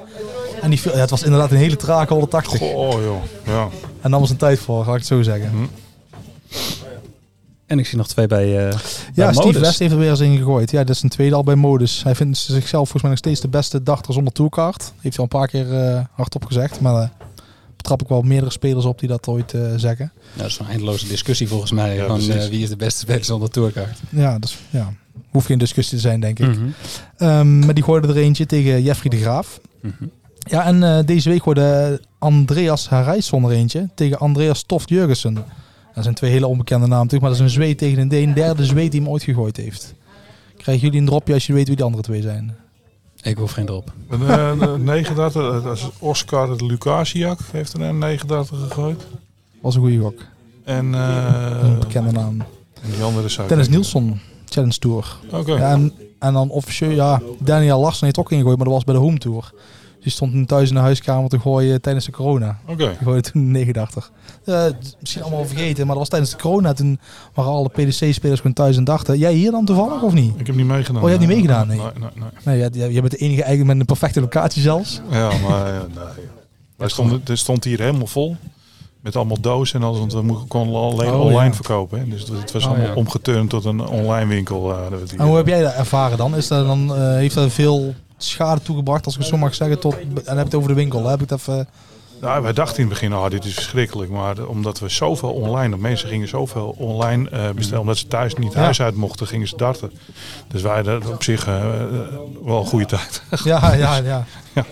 En 0.61 0.69
die, 0.69 0.79
ja, 0.83 0.91
het 0.91 1.09
was 1.09 1.23
inderdaad 1.23 1.51
een 1.51 1.57
hele 1.57 1.75
trage 1.75 2.13
180. 2.13 2.61
Oh 2.61 2.91
joh, 2.91 3.23
ja. 3.45 3.67
En 4.01 4.11
dan 4.11 4.19
was 4.19 4.29
een 4.29 4.37
tijd 4.37 4.59
voor, 4.59 4.83
ga 4.83 4.91
ik 4.91 4.97
het 4.97 5.07
zo 5.07 5.21
zeggen. 5.21 5.49
Hm. 5.49 5.65
En 7.65 7.79
ik 7.79 7.85
zie 7.85 7.97
nog 7.97 8.07
twee 8.07 8.27
bij, 8.27 8.47
uh, 8.47 8.71
Ja, 9.13 9.25
bij 9.25 9.33
Steve. 9.33 9.59
West 9.59 9.79
heeft 9.79 9.91
er 9.91 9.97
weer 9.97 10.09
eens 10.09 10.19
in 10.19 10.37
gegooid. 10.37 10.71
Ja, 10.71 10.83
dat 10.83 10.95
is 10.95 11.03
een 11.03 11.09
tweede 11.09 11.35
al 11.35 11.43
bij 11.43 11.55
Modus. 11.55 12.03
Hij 12.03 12.15
vindt 12.15 12.37
zichzelf 12.37 12.89
volgens 12.89 13.01
mij 13.01 13.11
nog 13.11 13.19
steeds 13.19 13.41
de 13.41 13.47
beste 13.47 13.83
dachter 13.83 14.13
zonder 14.13 14.33
tourkaart. 14.33 14.93
Heeft 14.99 15.17
hij 15.17 15.17
al 15.17 15.23
een 15.23 15.39
paar 15.39 15.47
keer 15.47 15.67
uh, 15.67 15.99
hardop 16.11 16.45
gezegd. 16.45 16.79
Maar 16.79 17.01
uh, 17.01 17.09
betrap 17.77 18.01
ik 18.01 18.07
wel 18.07 18.21
meerdere 18.21 18.51
spelers 18.51 18.85
op 18.85 18.99
die 18.99 19.09
dat 19.09 19.27
ooit 19.27 19.53
uh, 19.53 19.73
zeggen. 19.75 20.11
Ja, 20.33 20.41
dat 20.41 20.51
is 20.51 20.59
een 20.59 20.67
eindeloze 20.67 21.07
discussie 21.07 21.47
volgens 21.47 21.71
mij. 21.71 21.95
Ja, 21.95 22.05
van 22.05 22.25
precies. 22.25 22.49
wie 22.49 22.63
is 22.63 22.69
de 22.69 22.75
beste 22.75 22.99
speler 22.99 23.25
zonder 23.25 23.49
tourkaart. 23.49 23.99
Ja, 24.09 24.39
dus 24.39 24.57
ja. 24.69 24.93
Hoeft 25.29 25.45
geen 25.45 25.57
discussie 25.57 25.95
te 25.95 26.01
zijn, 26.01 26.19
denk 26.19 26.39
ik. 26.39 26.47
Mm 26.47 26.73
-hmm. 27.17 27.29
um, 27.29 27.65
maar 27.65 27.73
die 27.73 27.83
gooide 27.83 28.07
er 28.07 28.17
eentje 28.17 28.45
tegen 28.45 28.83
Jeffrey 28.83 29.09
de 29.09 29.17
Graaf. 29.17 29.59
Mm 29.81 29.93
-hmm. 29.97 30.11
Ja, 30.39 30.65
en 30.65 30.81
uh, 30.81 30.99
deze 31.05 31.29
week 31.29 31.43
gooide 31.43 32.01
Andreas 32.17 32.89
Harijsson 32.89 33.43
er 33.43 33.51
eentje 33.51 33.89
tegen 33.95 34.17
Andreas 34.17 34.63
Toft 34.63 34.89
Jurgensen. 34.89 35.33
Dat 35.93 36.03
zijn 36.03 36.15
twee 36.15 36.31
hele 36.31 36.47
onbekende 36.47 36.87
namen 36.87 37.05
natuurlijk, 37.05 37.21
maar 37.21 37.31
dat 37.31 37.39
is 37.39 37.45
een 37.45 37.61
Zweed 37.61 37.77
tegen 37.77 37.99
een 37.99 38.07
Deen. 38.07 38.33
Derde 38.33 38.65
Zweed 38.65 38.91
die 38.91 39.01
hem 39.01 39.09
ooit 39.09 39.23
gegooid 39.23 39.57
heeft. 39.57 39.93
Krijgen 40.57 40.83
jullie 40.83 40.99
een 40.99 41.05
dropje 41.05 41.33
als 41.33 41.47
je 41.47 41.53
weet 41.53 41.67
wie 41.67 41.75
de 41.75 41.83
andere 41.83 42.03
twee 42.03 42.21
zijn? 42.21 42.55
Ik 43.21 43.37
hoef 43.37 43.51
geen 43.51 43.65
drop. 43.65 43.91
Een, 44.09 44.21
uh, 44.21 44.73
39, 44.73 45.63
dat 45.63 45.77
is 45.77 45.89
Oscar 45.99 46.55
Lukasiak 46.55 47.39
heeft 47.51 47.73
er 47.73 47.81
een 47.81 47.97
39 47.97 48.59
gegooid. 48.59 49.07
Was 49.61 49.75
een 49.75 49.81
goede 49.81 49.99
gok. 49.99 50.19
En 50.63 50.93
uh, 50.93 51.49
een 51.61 51.79
bekende 51.79 52.11
naam. 52.11 52.41
En 52.81 52.91
die 52.91 53.03
andere 53.03 53.25
is 53.25 53.39
Dennis 53.47 53.69
Nielsen, 53.69 54.21
Challenge 54.45 54.77
Tour. 54.77 55.17
Oké. 55.25 55.35
Okay. 55.37 55.71
En, 55.71 55.93
en 56.19 56.33
dan 56.33 56.49
officieel, 56.49 56.91
ja, 56.91 57.21
Daniel 57.39 57.79
Larsen 57.79 58.05
heeft 58.05 58.17
ook 58.17 58.31
ingegooid, 58.31 58.57
maar 58.57 58.65
dat 58.65 58.75
was 58.75 58.83
bij 58.83 58.93
de 58.93 58.99
Home 58.99 59.17
Tour. 59.17 59.51
Die 59.99 60.11
stond 60.11 60.31
toen 60.31 60.45
thuis 60.45 60.69
in 60.69 60.75
de 60.75 60.81
huiskamer 60.81 61.29
te 61.29 61.39
gooien 61.39 61.81
tijdens 61.81 62.05
de 62.05 62.11
corona. 62.11 62.59
Oké. 62.63 62.71
Okay. 62.71 62.87
Die 62.87 63.03
gooide 63.03 63.31
toen 63.31 63.51
89. 63.51 64.11
Uh, 64.45 64.65
misschien 64.99 65.23
allemaal 65.23 65.45
vergeten, 65.45 65.77
maar 65.77 65.95
dat 65.95 65.97
was 65.97 66.09
tijdens 66.09 66.31
de 66.31 66.37
corona. 66.37 66.73
Toen 66.73 66.99
waren 67.33 67.51
alle 67.51 67.69
PDC-spelers 67.69 68.39
gewoon 68.39 68.53
thuis 68.53 68.77
en 68.77 68.83
dachten. 68.83 69.17
Jij 69.17 69.33
hier 69.33 69.51
dan 69.51 69.65
toevallig 69.65 70.01
of 70.01 70.13
niet? 70.13 70.33
Ik 70.37 70.47
heb 70.47 70.55
niet 70.55 70.65
meegedaan. 70.65 71.01
Oh, 71.01 71.09
je 71.09 71.15
hebt 71.15 71.27
niet 71.27 71.35
meegedaan? 71.35 71.67
Nee. 71.67 71.77
Nee, 71.77 71.87
nee, 71.99 72.09
nee 72.43 72.69
nee. 72.69 72.87
je, 72.87 72.93
je 72.93 73.01
bent 73.01 73.11
de 73.11 73.17
enige 73.17 73.43
eigenlijk 73.43 73.67
met 73.67 73.79
een 73.79 73.85
perfecte 73.85 74.19
locatie 74.19 74.61
zelfs. 74.61 75.01
Ja, 75.11 75.31
maar 75.47 75.71
nee. 75.73 76.25
Wij 76.77 76.87
stonden, 76.87 77.21
het 77.23 77.39
stond 77.39 77.63
hier 77.63 77.79
helemaal 77.79 78.07
vol. 78.07 78.35
Met 79.01 79.15
allemaal 79.15 79.41
dozen 79.41 79.81
en 79.81 79.87
alles, 79.87 79.99
want 79.99 80.13
we 80.13 80.45
konden 80.47 80.81
alleen 80.81 81.13
oh, 81.13 81.21
online 81.21 81.49
ja. 81.49 81.53
verkopen. 81.53 81.99
Hè. 81.99 82.07
Dus 82.07 82.27
het 82.27 82.51
was 82.51 82.63
oh, 82.63 82.69
allemaal 82.69 82.87
ja. 82.87 82.93
omgeturnd 82.93 83.49
tot 83.49 83.65
een 83.65 83.87
online 83.87 84.25
winkel. 84.25 84.71
Uh, 84.71 84.77
en 85.17 85.25
hoe 85.25 85.35
heb 85.35 85.47
jij 85.47 85.61
dat 85.61 85.73
ervaren 85.73 86.17
dan? 86.17 86.35
Is 86.35 86.47
dat 86.47 86.65
dan 86.65 86.91
uh, 86.91 87.09
heeft 87.09 87.35
dat 87.35 87.51
veel 87.51 87.93
schade 88.17 88.61
toegebracht, 88.61 89.05
als 89.05 89.13
ik 89.13 89.19
het 89.19 89.29
zo 89.29 89.37
mag 89.37 89.55
zeggen, 89.55 89.79
tot, 89.79 89.95
en 90.25 90.37
heb 90.37 90.45
het 90.45 90.55
over 90.55 90.69
de 90.69 90.75
winkel. 90.75 91.07
Heb 91.07 91.21
ik 91.21 91.29
het 91.29 91.39
even... 91.39 91.67
Nou, 92.21 92.41
wij 92.41 92.53
dachten 92.53 92.77
in 92.77 92.83
het 92.83 92.93
begin, 92.93 93.15
oh, 93.15 93.29
dit 93.29 93.45
is 93.45 93.53
verschrikkelijk. 93.53 94.11
Maar 94.11 94.45
omdat 94.45 94.79
we 94.79 94.89
zoveel 94.89 95.33
online, 95.33 95.75
de 95.75 95.81
mensen 95.81 96.09
gingen 96.09 96.27
zoveel 96.27 96.75
online 96.77 97.29
uh, 97.33 97.49
bestellen, 97.49 97.79
omdat 97.81 97.97
ze 97.97 98.07
thuis 98.07 98.35
niet 98.35 98.53
huis 98.53 98.81
uit 98.81 98.95
mochten, 98.95 99.27
gingen 99.27 99.47
ze 99.47 99.57
darten. 99.57 99.91
Dus 100.47 100.61
wij 100.61 100.75
hadden 100.75 101.13
op 101.13 101.23
zich 101.23 101.47
uh, 101.47 101.63
wel 102.43 102.59
een 102.59 102.65
goede 102.65 102.85
tijd. 102.85 103.21
Ja, 103.43 103.73
ja, 103.73 103.95
ja. 103.95 104.25
ja. 104.55 104.65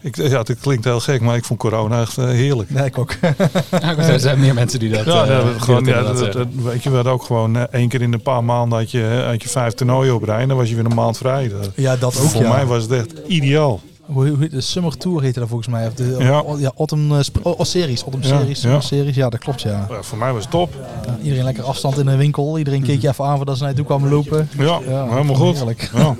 Ik, 0.00 0.16
ja, 0.16 0.38
het 0.38 0.56
klinkt 0.60 0.84
heel 0.84 1.00
gek, 1.00 1.20
maar 1.20 1.36
ik 1.36 1.44
vond 1.44 1.58
corona 1.58 2.00
echt 2.00 2.18
uh, 2.18 2.24
heerlijk. 2.24 2.70
Nee, 2.70 2.84
ik 2.84 2.98
ook. 2.98 3.14
ja, 3.70 3.96
er 3.96 4.20
zijn 4.20 4.40
meer 4.40 4.54
mensen 4.54 4.78
die 4.78 4.90
dat 4.90 5.04
Ja, 5.04 5.28
uh, 5.28 5.44
dat, 5.44 5.62
gewoon, 5.62 5.84
ja 5.84 6.02
dat, 6.02 6.18
dat, 6.18 6.32
dat, 6.32 6.46
weet 6.54 6.82
je, 6.82 6.88
we 6.88 6.94
hadden 6.94 7.12
ook 7.12 7.22
gewoon 7.22 7.56
uh, 7.56 7.62
één 7.62 7.88
keer 7.88 8.02
in 8.02 8.12
een 8.12 8.22
paar 8.22 8.44
maanden 8.44 8.78
had 8.78 8.90
je, 8.90 9.24
had 9.26 9.42
je 9.42 9.48
vijf 9.48 9.72
toernooien 9.72 10.14
op 10.14 10.22
rij 10.22 10.40
en 10.40 10.48
dan 10.48 10.56
was 10.56 10.68
je 10.68 10.74
weer 10.74 10.84
een 10.84 10.94
maand 10.94 11.18
vrij. 11.18 11.48
Dat, 11.48 11.70
ja, 11.74 11.96
dat 11.96 12.20
ook, 12.20 12.28
Voor 12.28 12.42
ja. 12.42 12.52
mij 12.52 12.66
was 12.66 12.82
het 12.82 12.92
echt 12.92 13.12
ideaal. 13.26 13.80
Hoe, 14.08 14.28
hoe, 14.28 14.48
de 14.48 14.60
Summer 14.60 14.96
Tour 14.96 15.22
heette 15.22 15.38
dat 15.38 15.48
volgens 15.48 15.68
mij. 15.68 15.86
Of 15.86 15.94
de, 15.94 16.16
ja. 16.18 16.40
O, 16.40 16.58
ja, 16.58 16.72
Autumn 16.76 17.10
uh, 17.12 17.18
oh, 17.42 17.60
series. 17.60 18.02
Autumn 18.02 18.26
ja, 18.26 18.38
series, 18.38 18.62
ja. 18.62 18.80
series. 18.80 19.14
Ja, 19.14 19.28
dat 19.28 19.40
klopt, 19.40 19.62
ja. 19.62 19.86
ja. 19.90 20.02
Voor 20.02 20.18
mij 20.18 20.32
was 20.32 20.42
het 20.42 20.50
top. 20.50 20.74
Ja, 21.06 21.18
iedereen 21.22 21.44
lekker 21.44 21.64
afstand 21.64 21.98
in 21.98 22.06
een 22.06 22.18
winkel. 22.18 22.58
Iedereen 22.58 22.82
keek 22.82 23.00
je 23.00 23.08
even 23.08 23.24
aan 23.24 23.36
voordat 23.36 23.56
ze 23.56 23.62
naar 23.62 23.70
je 23.70 23.76
toe 23.76 23.86
kwamen 23.86 24.10
lopen. 24.10 24.48
Ja, 24.58 24.78
helemaal 24.80 25.34
goed. 25.34 25.56
Heerlijk. 25.56 25.90
Ja. 25.94 26.16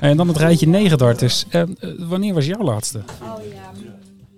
En 0.00 0.16
dan 0.16 0.28
het 0.28 0.36
rijtje 0.36 0.66
9 0.66 0.98
darters. 0.98 1.44
Uh, 1.50 1.62
wanneer 1.98 2.34
was 2.34 2.46
jouw 2.46 2.62
laatste? 2.62 2.98
Oh 2.98 3.24
ja, 3.24 3.70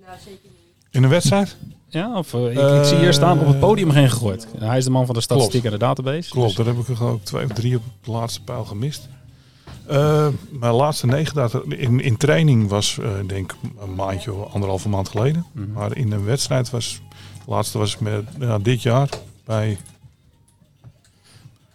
nou 0.05 0.19
zeker 0.25 0.41
niet. 0.43 0.91
In 0.91 1.03
een 1.03 1.11
wedstrijd? 1.11 1.57
Ja, 1.89 2.19
of 2.19 2.33
uh, 2.33 2.51
ik, 2.51 2.79
ik, 2.79 2.85
zie 2.85 2.99
hier 2.99 3.13
staan 3.13 3.41
op 3.41 3.47
het 3.47 3.59
podium 3.59 3.91
geen 3.91 4.11
gegooid. 4.11 4.47
Hij 4.59 4.79
is 4.79 4.85
de 4.85 4.91
man 4.91 5.07
van 5.07 5.15
de 5.15 5.21
statistiek 5.21 5.65
en 5.65 5.71
de 5.71 5.79
database. 5.79 6.31
Klopt, 6.31 6.47
dus. 6.47 6.57
daar 6.57 6.75
heb 6.75 6.89
ik 6.89 7.01
er 7.01 7.13
ik 7.13 7.25
twee 7.25 7.45
of 7.45 7.53
drie 7.53 7.77
op 7.77 7.83
de 8.03 8.11
laatste 8.11 8.43
pijl 8.43 8.65
gemist. 8.65 9.09
Uh, 9.91 10.28
mijn 10.51 10.72
laatste 10.74 11.07
negen 11.07 11.34
dagen 11.34 11.78
in, 11.78 12.01
in 12.01 12.16
training 12.16 12.68
was, 12.68 12.97
uh, 13.01 13.09
denk 13.26 13.55
een 13.80 13.95
maandje, 13.95 14.30
anderhalve 14.32 14.89
maand 14.89 15.09
geleden. 15.09 15.47
Mhm. 15.53 15.59
Mm 15.61 15.64
-hmm. 15.64 15.74
Maar 15.74 15.97
in 15.97 16.12
een 16.12 16.24
wedstrijd 16.24 16.70
was, 16.70 17.01
de 17.45 17.51
laatste 17.51 17.78
was 17.78 17.99
met, 17.99 18.24
ja, 18.39 18.59
dit 18.59 18.82
jaar 18.82 19.09
bij 19.45 19.78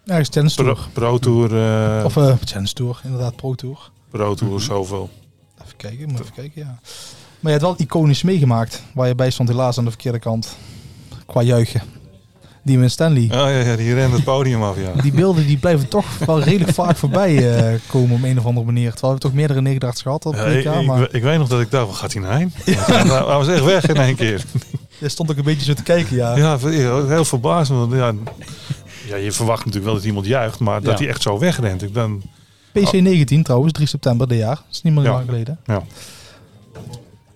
Ja, 0.04 0.18
is 0.18 0.30
Pro, 0.30 0.48
Tour. 0.54 0.88
Pro 0.94 1.18
Tour. 1.18 1.52
Uh, 2.00 2.06
Of 2.06 2.16
uh, 2.16 2.36
Challenge 2.46 2.74
Tour, 2.74 3.02
inderdaad, 3.04 3.36
Pro 3.36 3.56
Tour. 3.56 3.92
Pro 4.10 4.34
Tour, 4.34 4.54
Mhm. 4.54 4.62
zoveel. 4.62 5.10
Even 5.64 5.76
kijken, 5.78 6.10
moet 6.10 6.20
even 6.20 6.34
kijken, 6.34 6.62
ja. 6.62 6.80
Maar 7.40 7.52
je 7.52 7.58
hebt 7.60 7.62
wel 7.62 7.76
iconisch 7.78 8.24
meegemaakt, 8.24 8.84
waar 8.94 9.08
je 9.08 9.16
bij 9.16 9.30
stond 9.30 9.50
helaas 9.50 9.78
aan 9.78 9.84
de 9.84 9.90
verkeerde 9.90 10.20
kant. 10.20 10.58
Qua 11.26 11.42
juichen. 11.42 11.82
Die 12.64 12.78
met 12.78 12.92
Stanley. 12.92 13.28
Ja, 13.30 13.50
ja, 13.50 13.60
ja, 13.60 13.76
die 13.76 13.94
rende 13.94 14.16
het 14.16 14.24
podium 14.24 14.64
af, 14.64 14.76
ja. 14.78 15.02
Die 15.02 15.12
beelden 15.12 15.48
die 15.48 15.58
blijven 15.58 15.88
toch 15.88 16.18
wel 16.18 16.42
redelijk 16.42 16.74
vaak 16.74 16.98
voorbij 16.98 17.34
uh, 17.74 17.80
komen 17.88 18.16
op 18.16 18.24
een 18.24 18.40
of 18.40 18.46
andere 18.46 18.66
manier. 18.66 18.92
Terwijl 18.92 19.14
we 19.14 19.20
toch 19.20 19.34
meerdere 19.34 19.62
negendags 19.62 20.02
gehad 20.02 20.26
op 20.26 20.36
ja, 20.36 20.50
WK, 20.50 20.86
maar... 20.86 21.02
ik, 21.02 21.12
ik, 21.12 21.24
weet 21.24 21.38
nog 21.38 21.48
dat 21.48 21.62
ik 21.62 21.72
dacht, 21.72 21.88
wat 21.88 21.96
gaat 21.96 22.14
hij 22.14 22.22
nou 22.22 22.36
heen? 22.36 22.54
Ja. 22.76 23.06
Hij 23.06 23.24
was 23.24 23.48
echt 23.48 23.64
weg 23.64 23.88
in 23.88 23.96
één 23.96 24.16
keer. 24.16 24.44
Je 24.98 25.10
stond 25.10 25.32
ook 25.32 25.38
een 25.38 25.44
beetje 25.44 25.66
zo 25.66 25.74
te 25.74 25.84
kijken, 25.84 26.16
ja. 26.16 26.38
Ja, 26.38 26.58
heel 27.08 27.26
verbaasd. 27.26 27.72
Want 27.72 27.94
ja, 27.94 28.14
ja, 29.08 29.16
je 29.16 29.32
verwacht 29.32 29.66
natuurlijk 29.66 29.86
wel 29.86 29.96
dat 29.96 30.04
iemand 30.04 30.26
juicht, 30.26 30.60
maar 30.60 30.82
dat 30.82 31.00
hij 31.00 31.08
echt 31.08 31.22
zo 31.22 31.40
wegrent. 31.40 31.82
Ik 31.82 31.94
dan, 31.94 32.22
PC 32.72 32.92
19 32.92 33.44
trouwens, 33.44 33.74
3 33.74 33.88
september 33.88 34.28
dit 34.28 34.38
jaar. 34.38 34.56
Dat 34.56 34.66
is 34.72 34.82
niet 34.82 34.94
meer 34.94 35.04
lang 35.04 35.26
geleden. 35.26 35.60
ja. 35.66 35.84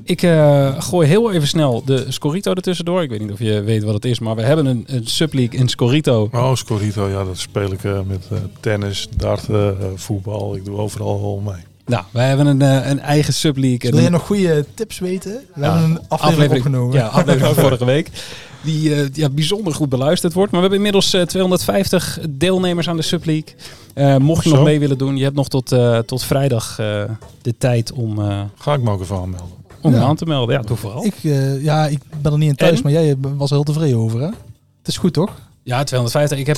Ik 0.07 0.21
eh, 0.21 0.81
gooi 0.81 1.07
heel 1.07 1.31
even 1.31 1.47
snel 1.47 1.83
de 1.85 2.05
Scorito 2.09 2.53
ertussendoor. 2.53 3.01
Ik 3.03 3.09
weet 3.09 3.19
niet 3.19 3.31
of 3.31 3.39
je 3.39 3.61
weet 3.61 3.83
wat 3.83 3.93
het 3.93 4.05
is, 4.05 4.19
maar 4.19 4.35
we 4.35 4.41
hebben 4.41 4.65
een, 4.65 4.83
een 4.87 5.07
subleague 5.07 5.59
in 5.59 5.67
Scorito. 5.69 6.29
Oh, 6.31 6.55
Scorito, 6.55 7.07
ja, 7.09 7.23
dat 7.23 7.37
speel 7.37 7.71
ik 7.71 7.83
uh, 7.83 7.99
met 8.07 8.27
uh, 8.31 8.37
tennis, 8.59 9.07
darten, 9.17 9.77
uh, 9.81 9.85
voetbal. 9.95 10.55
Ik 10.55 10.65
doe 10.65 10.77
overal 10.77 11.21
wel 11.21 11.41
mee. 11.53 11.63
Nou, 11.85 12.03
wij 12.11 12.27
hebben 12.27 12.45
een, 12.45 12.61
uh, 12.61 12.89
een 12.89 12.99
eigen 12.99 13.33
subleague. 13.33 13.91
Wil 13.91 13.99
je 14.01 14.09
nog 14.09 14.25
goede 14.25 14.65
tips 14.73 14.99
weten? 14.99 15.31
We 15.53 15.61
Ja, 15.61 15.71
hebben 15.73 15.89
een 15.89 16.01
aflevering, 16.07 16.51
opgenomen. 16.55 16.95
Ja, 16.95 17.05
aflevering 17.07 17.55
van 17.55 17.63
vorige 17.65 17.85
week. 17.85 18.09
Die 18.63 18.89
uh, 18.89 19.05
ja, 19.13 19.29
bijzonder 19.29 19.73
goed 19.73 19.89
beluisterd 19.89 20.33
wordt. 20.33 20.51
Maar 20.51 20.61
we 20.61 20.67
hebben 20.67 20.85
inmiddels 20.85 21.13
uh, 21.13 21.21
250 21.21 22.19
deelnemers 22.29 22.89
aan 22.89 22.95
de 22.97 23.01
subleague. 23.03 23.53
Uh, 23.95 24.17
mocht 24.17 24.43
je 24.43 24.49
Zo. 24.49 24.55
nog 24.55 24.65
mee 24.65 24.79
willen 24.79 24.97
doen, 24.97 25.17
je 25.17 25.23
hebt 25.23 25.35
nog 25.35 25.47
tot, 25.49 25.71
uh, 25.71 25.97
tot 25.97 26.23
vrijdag 26.23 26.77
uh, 26.79 27.03
de 27.41 27.53
tijd 27.57 27.91
om, 27.91 28.19
uh, 28.19 28.41
Ga 28.55 28.73
ik 28.73 28.81
me 28.81 28.91
ook 28.91 29.01
even 29.01 29.15
aanmelden. 29.15 29.63
Om 29.85 29.93
Ja. 29.93 30.01
aan 30.01 30.15
te 30.15 30.25
melden. 30.25 30.55
Ja, 30.55 30.61
doe 30.61 30.77
vooral. 30.77 31.05
Ik, 31.05 31.23
uh, 31.23 31.63
ja, 31.63 31.87
ik 31.87 31.99
ben 32.21 32.31
er 32.31 32.37
niet 32.37 32.49
in 32.49 32.55
thuis, 32.55 32.77
En? 32.77 32.83
maar 32.83 32.91
jij 32.91 33.15
was 33.19 33.49
er 33.49 33.55
heel 33.55 33.65
tevreden 33.65 33.97
over, 33.97 34.19
hè? 34.19 34.25
Het 34.77 34.87
is 34.87 34.97
goed, 34.97 35.13
toch? 35.13 35.31
Ja, 35.63 35.83
250. 35.83 36.37
Ik 36.37 36.47
heb 36.47 36.57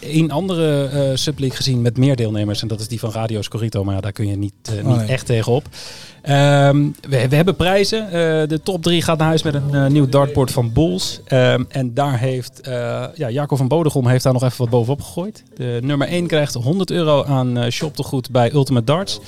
één 0.00 0.30
andere 0.30 0.90
uh, 0.92 1.16
subleague 1.16 1.56
gezien 1.56 1.82
met 1.82 1.98
meer 1.98 2.16
deelnemers. 2.16 2.62
En 2.62 2.68
dat 2.68 2.80
is 2.80 2.88
die 2.88 2.98
van 2.98 3.12
Radio 3.12 3.42
Scorito. 3.42 3.84
Maar 3.84 3.94
ja, 3.94 4.00
daar 4.00 4.12
kun 4.12 4.26
je 4.26 4.36
niet, 4.36 4.52
uh, 4.72 4.86
Oh, 4.88 4.96
nee. 4.96 5.06
echt 5.06 5.26
tegenop. 5.26 5.64
Um, 6.28 6.94
we, 7.08 7.28
we, 7.28 7.36
hebben 7.36 7.56
prijzen. 7.56 8.10
De 8.48 8.60
top 8.62 8.82
3 8.82 9.02
gaat 9.02 9.18
naar 9.18 9.26
huis 9.26 9.42
met 9.42 9.54
een 9.54 9.92
nieuw 9.92 10.08
dartboard 10.08 10.50
van 10.50 10.72
Bulls. 10.72 11.20
Um, 11.28 11.66
en 11.68 11.94
daar 11.94 12.18
heeft 12.18 12.60
ja, 13.14 13.30
Jacob 13.30 13.58
van 13.58 13.68
Bodegom 13.68 14.06
heeft 14.06 14.24
daar 14.24 14.32
nog 14.32 14.42
even 14.42 14.58
wat 14.58 14.70
bovenop 14.70 15.02
gegooid. 15.02 15.42
De 15.56 15.78
nummer 15.82 16.08
1 16.08 16.26
krijgt 16.26 16.54
100 16.54 16.90
euro 16.90 17.24
aan 17.24 17.70
shoptegoed 17.72 18.30
bij 18.30 18.52
Ultimate 18.52 18.84
Darts. 18.84 19.20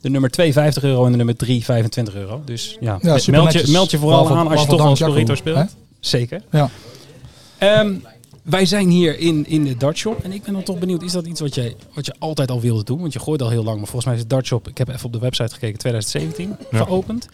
De 0.00 0.08
nummer 0.10 0.30
2 0.30 0.52
50 0.52 0.82
euro 0.82 1.04
en 1.04 1.10
de 1.10 1.16
nummer 1.16 1.36
3 1.36 1.64
25 1.64 2.14
euro. 2.14 2.42
Dus 2.44 2.76
ja, 2.80 2.98
Ja, 3.02 3.18
meld, 3.30 3.52
je, 3.52 3.64
meld 3.70 3.90
je 3.90 3.98
vooral 3.98 4.18
Waarvoor- 4.18 4.36
aan 4.36 4.48
als 4.48 4.60
je 4.62 4.66
toch 4.68 4.78
dank, 4.82 4.96
Scorito 4.96 5.34
speelt. 5.34 5.56
hè? 5.56 5.64
Zeker. 6.00 6.42
Ja. 6.50 6.70
Um, 7.82 8.04
Wij 8.42 8.66
zijn 8.66 8.88
hier 8.88 9.18
in, 9.18 9.46
in 9.46 9.64
de 9.64 9.76
dartshop 9.76 10.24
en 10.24 10.32
ik 10.32 10.42
ben 10.42 10.52
dan 10.52 10.62
toch 10.62 10.78
benieuwd, 10.78 11.02
is 11.02 11.12
dat 11.12 11.26
iets 11.26 11.40
wat 11.40 11.54
je, 11.54 11.76
wat 11.94 12.06
je 12.06 12.14
altijd 12.18 12.50
al 12.50 12.60
wilde 12.60 12.84
doen? 12.84 13.00
Want 13.00 13.12
je 13.12 13.18
gooit 13.18 13.42
al 13.42 13.48
heel 13.50 13.64
lang, 13.64 13.76
maar 13.76 13.86
volgens 13.86 14.04
mij 14.04 14.14
is 14.14 14.20
de 14.20 14.26
dartshop, 14.26 14.68
ik 14.68 14.78
heb 14.78 14.88
even 14.88 15.04
op 15.06 15.12
de 15.12 15.18
website 15.18 15.52
gekeken, 15.54 15.78
2017 15.78 16.56
Ja. 16.70 16.84
geopend. 16.84 17.28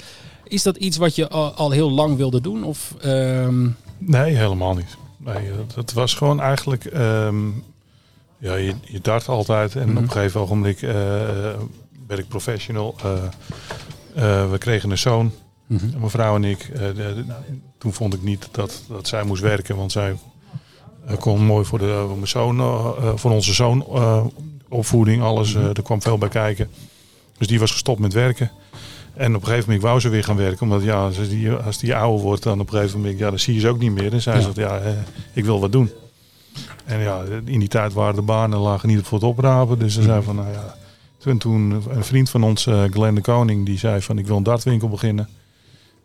Is 0.45 0.63
dat 0.63 0.77
iets 0.77 0.97
wat 0.97 1.15
je 1.15 1.29
al, 1.29 1.53
al 1.53 1.71
heel 1.71 1.91
lang 1.91 2.17
wilde 2.17 2.41
doen? 2.41 2.65
Of, 2.65 2.95
ehm, 3.01 3.69
Nee, 3.99 4.35
helemaal 4.37 4.75
niet. 4.75 4.97
Nee, 5.19 5.35
het, 5.37 5.75
het 5.75 5.93
was 5.93 6.15
gewoon 6.15 6.41
eigenlijk... 6.41 6.85
ehm, 6.85 7.47
ja, 8.39 8.55
je, 8.55 8.75
je 8.85 9.01
dart 9.03 9.29
altijd. 9.29 9.77
En 9.77 9.89
Mhm. 9.89 9.97
op 9.97 10.03
een 10.03 10.11
gegeven 10.11 10.41
ogenblik 10.41 10.83
eh, 10.83 10.95
werd 12.07 12.21
ik 12.21 12.29
professional. 12.29 12.95
Eh, 13.03 13.13
eh, 14.15 14.51
we 14.51 14.59
kregen 14.59 14.91
een 14.91 14.99
zoon, 14.99 15.33
mhm. 15.67 15.99
mijn 15.99 16.11
vrouw 16.11 16.35
en 16.35 16.45
ik. 16.45 16.71
Eh, 16.73 16.81
de- 16.81 16.95
de- 16.95 17.25
toen 17.79 17.93
vond 17.93 18.15
ik 18.15 18.23
niet 18.23 18.49
dat, 18.51 18.83
dat 18.89 19.09
zij 19.09 19.25
moest 19.25 19.43
werken. 19.43 19.77
Want 19.77 19.93
zij 19.93 20.17
kon 21.19 21.41
mooi 21.45 21.65
voor, 21.65 21.79
de, 21.79 22.05
voor, 22.07 22.17
mijn 22.17 22.29
zoon, 22.29 22.57
voor 23.19 23.31
onze 23.31 23.55
zoon 23.55 23.87
opvoeding. 24.69 25.23
Alles, 25.23 25.55
eh, 25.55 25.65
er 25.67 25.83
kwam 25.83 26.03
veel 26.03 26.19
bij 26.19 26.29
kijken. 26.29 26.69
Dus 27.39 27.47
die 27.47 27.59
was 27.59 27.71
gestopt 27.71 28.01
met 28.01 28.13
werken. 28.13 28.51
En 29.15 29.35
op 29.35 29.41
een 29.41 29.47
gegeven 29.47 29.67
moment 29.67 29.83
wou 29.87 30.01
ze 30.01 30.09
weer 30.09 30.25
gaan 30.25 30.37
werken. 30.37 30.63
Omdat 30.63 30.83
ja, 30.83 31.05
als 31.05 31.29
die, 31.29 31.51
als 31.53 31.79
die 31.79 31.95
ouder 31.97 32.21
wordt, 32.25 32.43
dan 32.43 32.61
op 32.61 32.67
een 32.73 32.79
gegeven 32.79 33.01
moment, 33.01 33.19
ja, 33.19 33.29
dan 33.31 33.39
zie 33.39 33.55
je 33.55 33.61
ze 33.61 33.69
ook 33.69 33.79
niet 33.79 33.93
meer. 33.95 34.13
En 34.13 34.23
zij 34.23 34.35
Ja. 34.35 34.41
zegt, 34.41 34.57
ja, 34.57 34.81
ik 35.33 35.45
wil 35.45 35.61
wat 35.61 35.73
doen. 35.73 35.91
En 36.85 37.01
ja, 37.01 37.23
in 37.45 37.59
die 37.59 37.69
tijd 37.69 37.93
waren 37.93 38.15
de 38.15 38.23
banen 38.23 38.59
lagen 38.59 38.89
niet 38.89 39.03
voor 39.07 39.19
het 39.19 39.27
oprapen. 39.29 39.79
Dus 39.79 39.95
ze 39.95 40.03
zei 40.03 40.23
van, 40.23 40.37
nou 40.37 40.53
ja. 40.53 40.75
Toen, 41.25 41.39
toen 41.39 41.83
een 41.89 42.05
vriend 42.05 42.31
van 42.31 42.43
ons, 42.43 42.67
eh 42.67 42.83
Glenn 42.91 43.15
de 43.15 43.21
Koning, 43.21 43.67
die 43.67 43.79
zei 43.79 44.03
van, 44.03 44.19
ik 44.19 44.27
wil 44.27 44.37
een 44.37 44.43
dartwinkel 44.43 44.89
beginnen. 44.89 45.29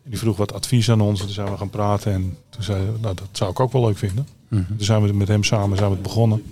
En 0.04 0.10
die 0.10 0.18
vroeg 0.18 0.36
wat 0.36 0.52
advies 0.52 0.90
aan 0.90 1.00
ons. 1.00 1.20
En 1.20 1.26
toen 1.26 1.34
zijn 1.34 1.50
we 1.50 1.56
gaan 1.56 1.70
praten. 1.70 2.12
En 2.12 2.36
toen 2.48 2.62
zei 2.62 2.78
hij, 2.78 2.92
nou, 3.00 3.14
dat 3.14 3.28
zou 3.32 3.50
ik 3.50 3.60
ook 3.60 3.72
wel 3.72 3.84
leuk 3.84 3.98
vinden. 3.98 4.26
Mhm. 4.48 4.66
Toen 4.66 4.84
zijn 4.84 5.02
we 5.02 5.12
met 5.12 5.28
hem 5.28 5.44
samen 5.44 5.76
zijn 5.76 5.88
we 5.88 5.94
het 5.94 6.02
begonnen. 6.02 6.42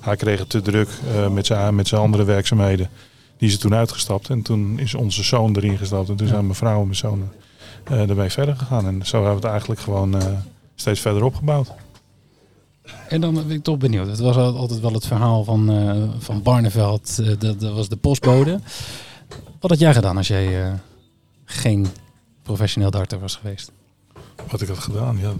Hij 0.00 0.16
kreeg 0.16 0.38
het 0.38 0.48
te 0.48 0.62
druk 0.62 0.88
eh, 1.14 1.28
met, 1.28 1.46
zijn, 1.46 1.74
met 1.74 1.88
zijn 1.88 2.00
andere 2.00 2.24
werkzaamheden. 2.24 2.90
Die 3.36 3.48
is 3.48 3.54
er 3.54 3.60
toen 3.60 3.74
uitgestapt. 3.74 4.30
En 4.30 4.42
toen 4.42 4.78
is 4.78 4.94
onze 4.94 5.22
zoon 5.22 5.56
erin 5.56 5.78
gestapt. 5.78 6.08
En 6.08 6.16
toen 6.16 6.28
zijn 6.28 6.44
mijn 6.44 6.54
vrouw 6.54 6.78
en 6.78 6.84
mijn 6.84 6.96
zoon 6.96 7.28
eh 7.84 8.08
ermee 8.10 8.30
verder 8.30 8.56
gegaan. 8.56 8.86
En 8.86 9.06
zo 9.06 9.16
hebben 9.16 9.34
we 9.34 9.40
het 9.40 9.50
eigenlijk 9.50 9.80
gewoon 9.80 10.16
steeds 10.74 11.00
verder 11.00 11.24
opgebouwd. 11.24 11.72
En 13.08 13.20
dan 13.20 13.34
ben 13.34 13.50
ik 13.50 13.62
toch 13.62 13.76
benieuwd. 13.78 14.06
Het 14.06 14.18
was 14.18 14.36
al- 14.36 14.56
altijd 14.56 14.80
wel 14.80 14.92
het 14.92 15.06
verhaal 15.06 15.44
van, 15.44 15.70
eh, 15.70 16.02
van 16.18 16.42
Barneveld. 16.42 17.18
eh, 17.20 17.26
dat, 17.38 17.60
dat 17.60 17.74
was 17.74 17.88
de 17.88 17.96
postbode. 17.96 18.60
Wat 19.60 19.70
had 19.70 19.78
jij 19.80 19.94
gedaan 19.94 20.16
als 20.16 20.28
jij 20.28 20.64
eh, 20.64 20.72
geen 21.44 21.86
professioneel 22.42 22.90
darter 22.90 23.18
was 23.20 23.36
geweest? 23.36 23.72
Wat 24.50 24.60
ik 24.60 24.68
had 24.68 24.78
gedaan, 24.78 25.18
ja. 25.18 25.32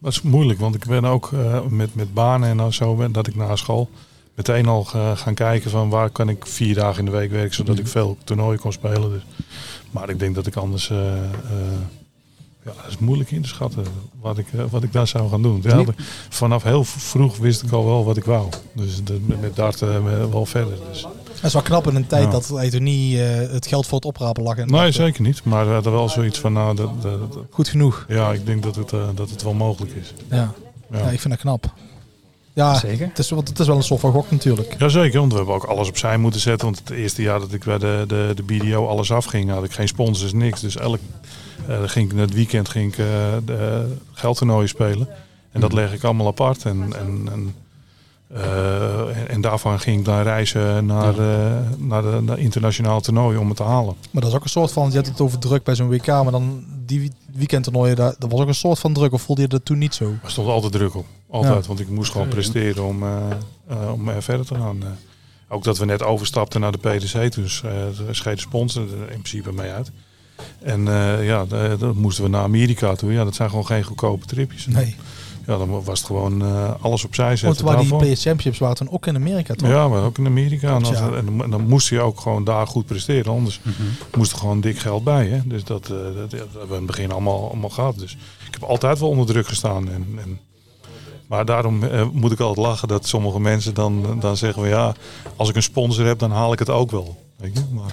Dat 0.00 0.12
is 0.12 0.22
moeilijk, 0.22 0.58
want 0.58 0.74
ik 0.74 0.86
ben 0.86 1.04
ook 1.04 1.30
met, 1.68 1.94
met 1.94 2.14
banen 2.14 2.60
en 2.60 2.72
zo, 2.74 2.94
ben, 2.94 3.12
dat 3.12 3.26
ik 3.26 3.34
na 3.36 3.56
school 3.56 3.88
meteen 4.34 4.66
al 4.66 4.84
ga- 4.84 5.14
gaan 5.14 5.34
kijken 5.34 5.70
van 5.70 5.88
waar 5.88 6.10
kan 6.10 6.28
ik 6.28 6.46
vier 6.46 6.74
dagen 6.74 6.98
in 6.98 7.04
de 7.04 7.10
week 7.10 7.30
werken, 7.30 7.54
zodat 7.54 7.78
ik 7.78 7.86
veel 7.86 8.16
toernooien 8.24 8.60
kon 8.60 8.72
spelen. 8.72 9.10
Dus. 9.10 9.22
Maar 9.90 10.08
ik 10.10 10.18
denk 10.18 10.34
dat 10.34 10.46
ik 10.46 10.56
anders, 10.56 10.92
ja, 12.64 12.72
dat 12.82 12.86
is 12.88 12.98
moeilijk 12.98 13.30
in 13.30 13.42
te 13.42 13.48
schatten 13.48 13.84
wat 14.20 14.38
ik, 14.38 14.46
eh, 14.52 14.64
wat 14.70 14.82
ik 14.82 14.92
daar 14.92 15.06
zou 15.06 15.28
gaan 15.30 15.42
doen. 15.42 15.60
Ja, 15.62 15.84
vanaf 16.28 16.62
heel 16.62 16.84
vroeg 16.84 17.36
wist 17.36 17.62
ik 17.62 17.70
al 17.72 17.84
wel 17.84 18.04
wat 18.04 18.16
ik 18.16 18.24
wou. 18.24 18.48
Dus 18.72 19.04
de, 19.04 19.20
met- 19.26 19.56
darten 19.56 19.94
eh, 19.94 20.24
wel 20.30 20.46
verder. 20.46 20.74
Dus. 20.90 21.02
Dat 21.34 21.44
is 21.44 21.52
wel 21.52 21.62
knap 21.62 21.86
in 21.86 21.94
een 21.94 22.06
tijd 22.06 22.24
Ja. 22.24 22.30
dat 22.30 22.48
het 22.48 22.80
niet 22.80 23.18
eh, 23.18 23.36
het 23.36 23.66
geld 23.66 23.86
voor 23.86 23.96
het 23.98 24.06
oprapen 24.06 24.42
lag. 24.42 24.56
En 24.56 24.66
Nee, 24.68 24.92
zeker 24.92 25.22
niet. 25.22 25.44
Maar 25.44 25.66
we 25.66 25.72
hadden 25.72 25.92
wel 25.92 26.08
zoiets 26.08 26.38
van, 26.38 26.52
nou, 26.52 26.76
dat, 26.76 26.90
Goed 27.50 27.68
genoeg. 27.68 28.04
ja, 28.08 28.32
ik 28.32 28.46
denk 28.46 28.62
dat 28.62 28.76
het, 28.76 28.90
dat 29.14 29.30
het 29.30 29.42
wel 29.42 29.54
mogelijk 29.54 29.92
is. 29.94 30.14
Ja. 30.30 30.36
Ja. 30.90 30.98
ja, 30.98 31.10
ik 31.10 31.20
vind 31.20 31.32
dat 31.34 31.42
knap. 31.42 31.72
Ja, 32.58 32.74
Zeker. 32.74 33.06
het 33.06 33.18
is, 33.18 33.30
want 33.30 33.48
het 33.48 33.58
is 33.58 33.66
wel 33.66 33.76
een 33.76 33.82
soort 33.82 34.00
van 34.00 34.12
gok 34.12 34.30
natuurlijk. 34.30 34.74
Jazeker, 34.78 35.18
want 35.18 35.32
we 35.32 35.38
hebben 35.38 35.54
ook 35.54 35.64
alles 35.64 35.88
opzij 35.88 36.18
moeten 36.18 36.40
zetten. 36.40 36.66
Want 36.66 36.78
het 36.78 36.90
eerste 36.90 37.22
jaar 37.22 37.40
dat 37.40 37.52
ik 37.52 37.64
bij 37.64 37.78
de, 37.78 38.04
de, 38.06 38.32
de 38.34 38.42
BDO 38.42 38.86
alles 38.86 39.12
afging, 39.12 39.50
had 39.50 39.64
ik 39.64 39.72
geen 39.72 39.88
sponsors, 39.88 40.32
niks. 40.32 40.60
Dus 40.60 40.76
elk 40.76 40.98
eh, 41.68 41.78
dan 41.78 41.88
ging 41.88 42.12
ik 42.12 42.18
het 42.18 42.34
weekend 42.34 42.68
ging 42.68 42.92
ik, 42.92 42.98
eh, 42.98 43.06
de 43.44 43.92
geldtoernooien 44.12 44.68
spelen. 44.68 45.08
En 45.52 45.60
dat 45.60 45.72
leg 45.72 45.92
ik 45.92 46.04
allemaal 46.04 46.26
apart. 46.26 46.64
En, 46.64 46.92
en, 46.98 47.28
en, 47.32 47.54
eh, 48.34 49.16
en, 49.16 49.28
en 49.28 49.40
daarvan 49.40 49.80
ging 49.80 49.98
ik 49.98 50.04
dan 50.04 50.22
reizen 50.22 50.86
naar, 50.86 51.18
eh, 51.18 51.52
naar 51.78 52.02
de 52.02 52.18
naar 52.22 52.38
internationaal 52.38 53.00
toernooi 53.00 53.36
om 53.38 53.48
het 53.48 53.56
te 53.56 53.62
halen. 53.62 53.94
Maar 54.10 54.22
dat 54.22 54.30
is 54.30 54.36
ook 54.36 54.44
een 54.44 54.50
soort 54.50 54.72
van, 54.72 54.88
je 54.88 54.94
hebt 54.94 55.06
het 55.08 55.20
over 55.20 55.38
druk 55.38 55.62
bij 55.64 55.74
zo'n 55.74 55.88
WK, 55.88 56.06
maar 56.06 56.30
dan 56.30 56.64
die 56.86 57.12
weekendtoernooien, 57.34 57.96
daar- 57.96 58.14
dat 58.18 58.30
was 58.30 58.40
ook 58.40 58.48
een 58.48 58.54
soort 58.54 58.78
van 58.78 58.92
druk. 58.92 59.12
Of 59.12 59.22
voelde 59.22 59.42
je 59.42 59.48
dat 59.48 59.64
toen 59.64 59.78
niet 59.78 59.94
zo? 59.94 60.04
Er 60.22 60.30
stond 60.30 60.48
altijd 60.48 60.72
druk 60.72 60.94
op. 60.94 61.06
Altijd. 61.30 61.54
Ja. 61.62 61.68
Want 61.68 61.80
ik 61.80 61.88
moest 61.88 62.12
gewoon 62.12 62.28
presteren 62.28 62.84
om, 62.84 63.02
eh, 63.02 63.92
om 63.92 64.08
er 64.08 64.22
verder 64.22 64.46
te 64.46 64.54
gaan. 64.54 64.78
Ook 65.48 65.64
dat 65.64 65.78
we 65.78 65.84
net 65.84 66.02
overstapten 66.02 66.60
naar 66.60 66.72
de 66.72 66.78
PDC. 66.78 67.30
Toen 67.32 67.44
uh, 67.44 67.70
scheed 68.10 68.34
de 68.34 68.40
sponsor 68.40 68.82
er 68.82 69.00
in 69.00 69.06
principe 69.20 69.52
mee 69.52 69.70
uit. 69.70 69.90
En 70.62 70.84
ja, 71.22 71.44
da- 71.44 71.76
dan 71.76 71.96
moesten 71.96 72.24
we 72.24 72.30
naar 72.30 72.42
Amerika 72.42 72.94
toe. 72.94 73.12
Ja, 73.12 73.24
dat 73.24 73.34
zijn 73.34 73.48
gewoon 73.50 73.66
geen 73.66 73.82
goedkope 73.82 74.26
tripjes. 74.26 74.66
Nee. 74.66 74.96
Ja, 75.48 75.56
dan 75.58 75.82
was 75.84 75.98
het 75.98 76.06
gewoon 76.06 76.42
eh, 76.42 76.70
alles 76.80 77.04
opzij 77.04 77.26
Want 77.26 77.38
zetten. 77.38 77.64
waar 77.64 77.76
die. 77.78 77.86
PS 77.86 78.22
Championships 78.22 78.58
waren 78.58 78.76
toen 78.76 78.90
ook 78.90 79.06
in 79.06 79.14
Amerika 79.16 79.54
toch? 79.54 79.68
Ja, 79.68 79.88
maar 79.88 80.02
ook 80.04 80.18
in 80.18 80.26
Amerika. 80.26 80.68
En, 80.68 80.84
als- 80.84 80.88
Ja. 80.98 81.10
en 81.12 81.24
dan- 81.24 81.42
en 81.42 81.50
dan 81.50 81.68
moest 81.68 81.88
je 81.88 82.00
ook 82.00 82.20
gewoon 82.20 82.44
daar 82.44 82.66
goed 82.66 82.86
presteren. 82.86 83.32
Anders 83.32 83.60
Mhm. 83.62 83.82
moest 84.18 84.32
er 84.32 84.38
gewoon 84.38 84.60
dik 84.60 84.78
geld 84.78 85.04
bij. 85.04 85.26
Hè? 85.26 85.40
Dus 85.44 85.64
dat, 85.64 85.82
eh, 85.90 85.96
dat, 86.16 86.30
ja, 86.30 86.36
dat 86.38 86.48
hebben 86.50 86.68
we 86.68 86.74
in 86.74 86.76
het 86.76 86.86
begin 86.86 87.10
allemaal, 87.12 87.48
allemaal 87.48 87.70
gehad. 87.70 87.98
Dus 87.98 88.12
ik 88.46 88.54
heb 88.60 88.62
altijd 88.62 88.98
wel 88.98 89.08
onder 89.08 89.26
druk 89.26 89.46
gestaan. 89.46 89.88
En, 89.90 90.06
en, 90.24 90.40
maar 91.26 91.44
daarom 91.44 91.82
eh, 91.82 92.06
moet 92.12 92.32
ik 92.32 92.40
altijd 92.40 92.66
lachen 92.66 92.88
dat 92.88 93.06
sommige 93.06 93.40
mensen 93.40 93.74
dan, 93.74 94.16
dan 94.20 94.36
zeggen 94.36 94.62
we 94.62 94.68
ja, 94.68 94.94
als 95.36 95.48
ik 95.48 95.56
een 95.56 95.62
sponsor 95.62 96.06
heb, 96.06 96.18
dan 96.18 96.30
haal 96.30 96.52
ik 96.52 96.58
het 96.58 96.70
ook 96.70 96.90
wel. 96.90 97.16
Weet 97.36 97.56
je? 97.56 97.64
Maar, 97.74 97.92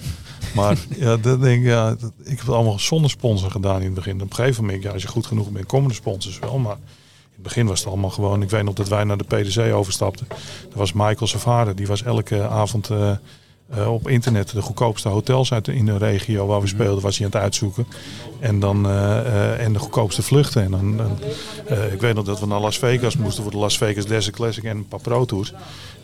maar 0.55 0.77
ja, 1.05 1.17
dat 1.17 1.41
denk 1.41 1.59
ik, 1.61 1.67
ja, 1.67 1.89
dat- 1.89 2.11
ik 2.23 2.29
heb 2.37 2.39
het 2.45 2.55
allemaal 2.55 2.79
zonder 2.79 3.09
sponsor 3.09 3.51
gedaan 3.51 3.79
in 3.79 3.85
het 3.85 3.93
begin. 3.93 4.21
Op 4.21 4.29
een 4.29 4.35
gegeven 4.35 4.63
moment, 4.65 4.83
ja, 4.83 4.91
als 4.91 5.01
je 5.01 5.07
goed 5.07 5.25
genoeg 5.25 5.49
bent, 5.49 5.65
komen 5.65 5.87
de 5.89 5.95
sponsors 5.95 6.39
wel. 6.39 6.57
Maar 6.57 6.77
begin 7.45 7.67
was 7.67 7.79
het 7.79 7.87
allemaal 7.87 8.09
gewoon. 8.09 8.41
Ik 8.41 8.49
weet 8.49 8.63
nog 8.63 8.73
dat 8.73 8.87
wij 8.87 9.03
naar 9.03 9.17
de 9.17 9.23
PDC 9.23 9.73
overstapten. 9.73 10.27
Dat 10.29 10.73
was 10.73 10.93
Michael 10.93 11.27
zijn 11.27 11.41
vader. 11.41 11.75
Die 11.75 11.87
was 11.87 12.03
elke 12.03 12.47
avond 12.47 12.89
eh, 13.69 13.93
op 13.93 14.07
internet 14.09 14.49
de 14.51 14.61
goedkoopste 14.61 15.09
hotels 15.09 15.53
uit 15.53 15.65
de, 15.65 15.75
in 15.75 15.85
de 15.85 15.97
regio 15.97 16.45
waar 16.45 16.61
we 16.61 16.67
speelden, 16.67 17.03
was 17.03 17.17
hij 17.17 17.25
aan 17.25 17.31
het 17.31 17.41
uitzoeken. 17.41 17.87
En, 18.39 18.59
dan, 18.59 18.85
eh, 18.85 19.19
eh, 19.19 19.59
en 19.65 19.73
de 19.73 19.79
goedkoopste 19.79 20.21
vluchten. 20.23 20.63
En 20.63 20.71
dan, 20.71 20.97
dan, 20.97 21.17
ik 21.93 22.01
weet 22.01 22.13
nog 22.15 22.25
dat 22.25 22.39
we 22.39 22.45
naar 22.47 22.59
Las 22.59 22.77
Vegas 22.77 23.17
moesten 23.17 23.43
voor 23.43 23.51
de 23.51 23.57
Las 23.57 23.77
Vegas 23.77 24.05
Desert 24.05 24.35
Classic 24.35 24.63
en 24.63 24.77
een 24.77 24.87
paar 24.87 24.99
Pro 25.01 25.25
Tours. 25.25 25.51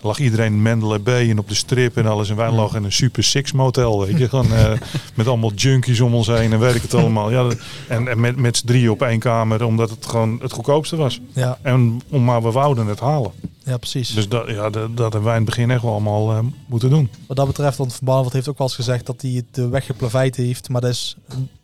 Er 0.02 0.08
lag 0.08 0.20
iedereen 0.20 0.54
in 0.54 0.62
Mandalay 0.62 1.02
Bay 1.02 1.30
en 1.30 1.40
op 1.40 1.48
de 1.50 1.56
strip 1.56 1.98
en 1.98 2.06
alles. 2.06 2.30
En 2.30 2.36
wij 2.36 2.52
lagen 2.52 2.78
in 2.78 2.84
een 2.84 2.92
super 2.92 3.24
six 3.24 3.52
motel, 3.52 4.06
weet 4.06 4.18
je. 4.18 4.30
Gewoon, 4.30 4.48
met 5.16 5.28
allemaal 5.28 5.52
junkies 5.54 6.00
om 6.02 6.14
ons 6.16 6.28
heen 6.28 6.54
en 6.54 6.60
weet 6.60 6.76
ik 6.76 6.82
het 6.82 6.94
allemaal. 6.94 7.32
Ja, 7.32 7.44
dat- 7.44 7.58
en, 7.88 8.08
en 8.08 8.20
met, 8.20 8.36
met 8.36 8.58
z'n 8.58 8.66
drieën 8.66 8.90
op 8.90 9.02
één 9.02 9.20
kamer, 9.20 9.64
omdat 9.66 9.90
het 9.90 10.06
gewoon 10.06 10.40
het 10.42 10.52
goedkoopste 10.52 10.96
was. 10.96 11.20
Ja, 11.34 11.58
En 11.62 12.02
om, 12.10 12.24
maar 12.24 12.44
we 12.44 12.52
wouden 12.52 12.88
het 12.88 13.00
halen. 13.00 13.32
Ja 13.64 13.78
precies. 13.78 14.14
Dus 14.14 14.30
dat, 14.30 14.50
ja, 14.50 14.70
dat, 14.70 14.98
dat 14.98 15.14
hebben 15.14 15.24
wij 15.24 15.32
in 15.38 15.42
het 15.42 15.50
begin 15.50 15.72
echt 15.72 15.82
wel 15.82 15.92
allemaal 15.92 16.32
eh, 16.32 16.40
moeten 16.66 16.90
doen. 16.90 17.10
Wat 17.28 17.38
dat 17.38 17.48
betreft, 17.48 17.78
want 17.78 17.94
Van 17.96 18.06
Barneveld 18.06 18.34
heeft 18.34 18.48
ook 18.48 18.58
wel 18.58 18.68
eens 18.68 18.76
gezegd 18.76 19.06
dat 19.06 19.22
hij 19.22 19.32
het 19.32 19.46
de 19.52 19.68
weg 19.70 19.86
geplaveid 19.86 20.36
heeft. 20.36 20.70
Maar 20.70 20.82
dat 20.82 20.90
is, 20.90 21.16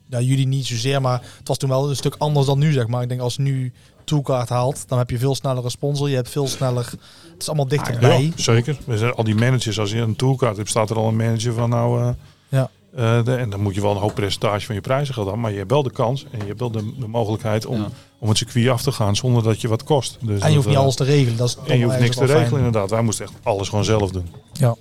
ja, 0.10 0.20
jullie 0.22 0.48
niet 0.48 0.66
zozeer, 0.66 1.02
maar 1.02 1.22
het 1.38 1.48
was 1.48 1.58
toen 1.58 1.70
wel 1.70 1.90
een 1.90 1.96
stuk 1.96 2.16
anders 2.18 2.46
dan 2.46 2.60
nu, 2.60 2.72
zeg 2.72 2.88
maar. 2.88 3.02
Ik 3.02 3.10
denk 3.10 3.22
als 3.22 3.38
nu 3.38 3.74
toolkaart 4.04 4.50
haalt, 4.50 4.84
dan 4.88 4.98
heb 4.98 5.10
je 5.10 5.18
veel 5.18 5.36
sneller 5.36 5.64
een 5.66 5.72
sponsor. 5.72 6.10
Je 6.10 6.16
hebt 6.16 6.30
veel 6.30 6.48
sneller, 6.48 6.86
het 7.32 7.42
is 7.42 7.48
allemaal 7.48 7.68
dichterbij. 7.68 8.22
Ja, 8.24 8.32
zeker. 8.36 8.78
We 8.86 8.98
zijn 8.98 9.14
al 9.14 9.24
die 9.24 9.36
managers, 9.36 9.80
als 9.80 9.92
je 9.92 9.98
een 9.98 10.16
toolkaart 10.16 10.58
hebt, 10.58 10.70
staat 10.70 10.90
er 10.90 10.96
al 10.98 11.08
een 11.08 11.16
manager 11.16 11.54
van 11.54 11.70
nou. 11.70 12.02
eh, 12.02 12.10
Ja. 12.50 12.70
Eh, 12.98 13.24
de- 13.24 13.36
en 13.36 13.50
dan 13.50 13.62
moet 13.62 13.76
je 13.76 13.82
wel 13.82 13.92
een 13.92 13.98
hoog 13.98 14.14
percentage 14.14 14.66
van 14.66 14.76
je 14.76 14.82
prijzen 14.82 15.14
gaan 15.14 15.26
dan, 15.26 15.40
maar 15.40 15.52
je 15.52 15.58
hebt 15.58 15.72
wel 15.72 15.84
de 15.84 15.92
kans 15.92 16.26
en 16.32 16.40
je 16.40 16.46
hebt 16.46 16.60
wel 16.60 16.72
de, 16.72 16.94
de 17.00 17.08
mogelijkheid 17.08 17.66
om, 17.66 17.78
Ja. 17.80 17.90
om 18.20 18.30
het 18.30 18.38
circuit 18.38 18.68
af 18.70 18.82
te 18.82 18.92
gaan 18.92 19.16
zonder 19.16 19.44
dat 19.44 19.62
je 19.62 19.68
wat 19.68 19.84
kost. 19.84 20.18
Dus 20.22 20.30
En 20.30 20.34
je 20.36 20.40
dat, 20.40 20.54
hoeft 20.54 20.66
niet 20.68 20.76
eh, 20.76 20.82
alles 20.82 20.96
te 20.96 21.04
regelen. 21.04 21.38
Dat 21.38 21.48
is 21.48 21.72
En 21.72 21.78
je 21.78 21.86
hoeft 21.86 22.00
niks 22.00 22.16
te 22.16 22.26
regelen 22.26 22.58
inderdaad. 22.58 22.90
Wij 22.90 23.02
moesten 23.02 23.26
echt 23.26 23.34
alles 23.44 23.70
gewoon 23.70 23.86
zelf 23.86 24.12
doen. 24.12 24.28
Ja. 24.54 24.76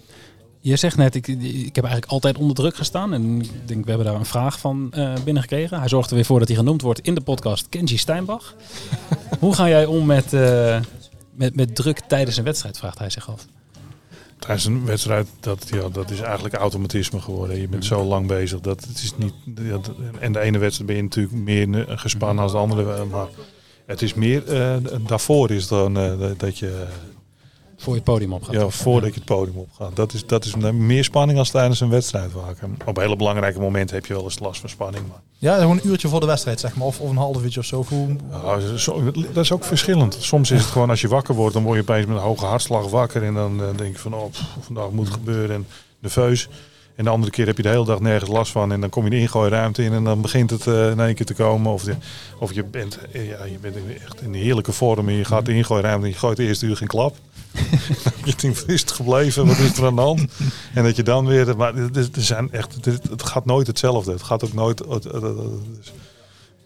Je 0.60 0.76
zegt 0.76 0.96
net, 0.96 1.14
ik, 1.14 1.26
ik 1.26 1.74
heb 1.74 1.84
eigenlijk 1.84 2.12
altijd 2.12 2.38
onder 2.38 2.56
druk 2.56 2.76
gestaan. 2.76 3.12
En 3.14 3.40
ik 3.42 3.50
denk, 3.68 3.82
we 3.84 3.88
hebben 3.88 4.06
daar 4.06 4.16
een 4.16 4.24
vraag 4.26 4.58
van 4.60 4.88
eh, 4.92 5.12
binnengekregen. 5.24 5.78
Hij 5.78 5.88
zorgt 5.88 6.08
er 6.10 6.16
weer 6.16 6.24
voor 6.24 6.38
dat 6.38 6.48
hij 6.48 6.56
genoemd 6.56 6.82
wordt 6.82 7.00
in 7.00 7.14
de 7.14 7.20
podcast 7.20 7.68
Kenji 7.68 7.96
Steinbach. 7.96 8.54
Hoe 9.40 9.54
ga 9.54 9.68
jij 9.68 9.84
om 9.86 10.06
met, 10.06 10.32
eh, 10.32 10.80
met, 11.34 11.56
met 11.56 11.74
druk 11.74 12.00
tijdens 12.00 12.36
een 12.36 12.44
wedstrijd, 12.44 12.78
vraagt 12.78 12.98
hij 12.98 13.10
zich 13.10 13.30
af. 13.30 13.46
Tijdens 14.38 14.64
een 14.64 14.84
wedstrijd, 14.84 15.28
dat, 15.40 15.66
ja, 15.70 15.88
dat 15.88 16.10
is 16.10 16.20
eigenlijk 16.20 16.54
automatisme 16.54 17.20
geworden. 17.20 17.60
Je 17.60 17.68
bent 17.68 17.84
zo 17.84 18.04
lang 18.04 18.26
bezig. 18.26 18.60
Dat 18.60 18.84
het 18.84 18.96
is 19.02 19.12
niet, 19.16 19.34
dat- 19.70 19.92
en 20.20 20.32
de 20.32 20.40
ene 20.40 20.58
wedstrijd 20.58 20.86
ben 20.86 20.96
je 20.96 21.02
natuurlijk 21.02 21.34
meer 21.36 21.84
gespannen 21.88 22.42
als 22.42 22.52
de 22.52 22.58
andere. 22.58 22.94
eh, 22.94 23.02
Maar 23.10 23.26
het 23.86 24.02
is 24.02 24.14
meer, 24.14 24.46
eh, 24.48 24.76
daarvoor 25.06 25.50
is 25.50 25.68
dan 25.68 25.98
eh, 25.98 26.12
dat 26.36 26.58
je 26.58 26.86
Voor 27.78 27.92
je 27.92 27.94
het 28.00 28.04
podium 28.04 28.32
op 28.32 28.42
gaat. 28.42 28.54
Ja, 28.54 28.68
voordat 28.68 29.08
je 29.08 29.14
het 29.14 29.24
podium 29.24 29.56
op 29.56 29.68
gaat. 29.76 29.96
Dat 29.96 30.12
is, 30.12 30.26
dat 30.26 30.44
is 30.44 30.54
meer 30.72 31.04
spanning 31.04 31.38
als 31.38 31.50
tijdens 31.50 31.80
een 31.80 31.88
wedstrijd 31.90 32.30
vaak. 32.32 32.56
Op 32.86 32.96
hele 32.96 33.16
belangrijke 33.16 33.60
momenten 33.60 33.96
heb 33.96 34.06
je 34.06 34.14
wel 34.14 34.22
eens 34.24 34.38
last 34.38 34.60
van 34.60 34.68
spanning. 34.68 35.08
Maar 35.08 35.20
Ja, 35.38 35.58
gewoon 35.58 35.76
een 35.82 35.86
uurtje 35.88 36.08
voor 36.08 36.20
de 36.20 36.26
wedstrijd, 36.26 36.60
zeg 36.60 36.76
maar. 36.76 36.86
Of, 36.86 37.00
of 37.00 37.10
een 37.10 37.16
half 37.16 37.42
uurtje 37.42 37.60
of 37.60 37.66
zo. 37.66 37.84
Hoe- 37.88 38.16
Ja, 38.30 38.58
dat 39.32 39.44
is 39.44 39.52
ook 39.52 39.64
verschillend. 39.64 40.16
Soms 40.20 40.50
is 40.50 40.60
het 40.60 40.68
gewoon 40.70 40.90
als 40.90 41.00
je 41.00 41.08
wakker 41.08 41.34
wordt, 41.34 41.54
dan 41.54 41.62
word 41.62 41.76
je 41.76 41.82
opeens 41.82 42.06
met 42.06 42.16
een 42.16 42.22
hoge 42.22 42.44
hartslag 42.44 42.88
wakker. 42.90 43.22
En 43.22 43.34
dan 43.34 43.60
eh, 43.62 43.66
denk 43.76 43.92
je 43.94 43.98
van, 44.00 44.14
oh, 44.14 44.30
pff, 44.30 44.42
vandaag 44.60 44.90
moet 44.90 45.04
het 45.06 45.14
gebeuren. 45.14 45.56
En 45.56 45.66
nerveus. 45.98 46.48
En 46.96 47.04
de 47.04 47.10
andere 47.10 47.32
keer 47.32 47.46
heb 47.46 47.56
je 47.56 47.62
de 47.62 47.68
hele 47.68 47.84
dag 47.84 48.00
nergens 48.00 48.30
last 48.30 48.52
van. 48.52 48.72
En 48.72 48.80
dan 48.80 48.90
kom 48.90 49.04
je 49.04 49.10
de 49.10 49.18
ingooiruimte 49.18 49.82
in 49.82 49.92
en 49.92 50.04
dan 50.04 50.20
begint 50.20 50.50
het 50.50 50.66
eh 50.66 50.90
in 50.90 51.00
één 51.00 51.14
keer 51.14 51.26
te 51.26 51.34
komen. 51.34 51.72
Of, 51.72 51.82
de, 51.82 51.94
of 52.38 52.52
je, 52.52 52.64
bent, 52.64 52.98
eh, 53.12 53.28
ja, 53.28 53.44
je 53.44 53.58
bent 53.58 53.76
echt 54.04 54.20
in 54.20 54.34
een 54.34 54.40
heerlijke 54.40 54.72
vorm 54.72 55.08
en 55.08 55.14
je 55.14 55.24
gaat 55.24 55.46
de 55.46 55.54
ingooiruimte 55.54 56.06
en 56.06 56.12
je 56.12 56.18
gooit 56.18 56.36
de 56.36 56.46
eerste 56.46 56.66
uur 56.66 56.76
geen 56.76 56.88
klap. 56.88 57.16
je 58.24 58.34
denkt, 58.36 58.68
is 58.68 58.80
het 58.80 58.90
gebleven? 58.90 59.46
Wat 59.46 59.58
is 59.58 59.78
er 59.78 59.86
aan 59.86 59.94
de 59.94 60.00
hand? 60.00 60.24
En 60.74 60.84
dat 60.84 60.96
je 60.96 61.02
dan 61.02 61.26
weer... 61.26 61.56
Maar 61.56 61.74
er 61.74 62.08
zijn 62.12 62.52
echt, 62.52 62.84
het, 62.84 63.22
gaat 63.22 63.44
nooit 63.44 63.66
hetzelfde. 63.66 64.12
Het 64.12 64.22
gaat 64.22 64.44
ook 64.44 64.52
nooit... 64.52 64.82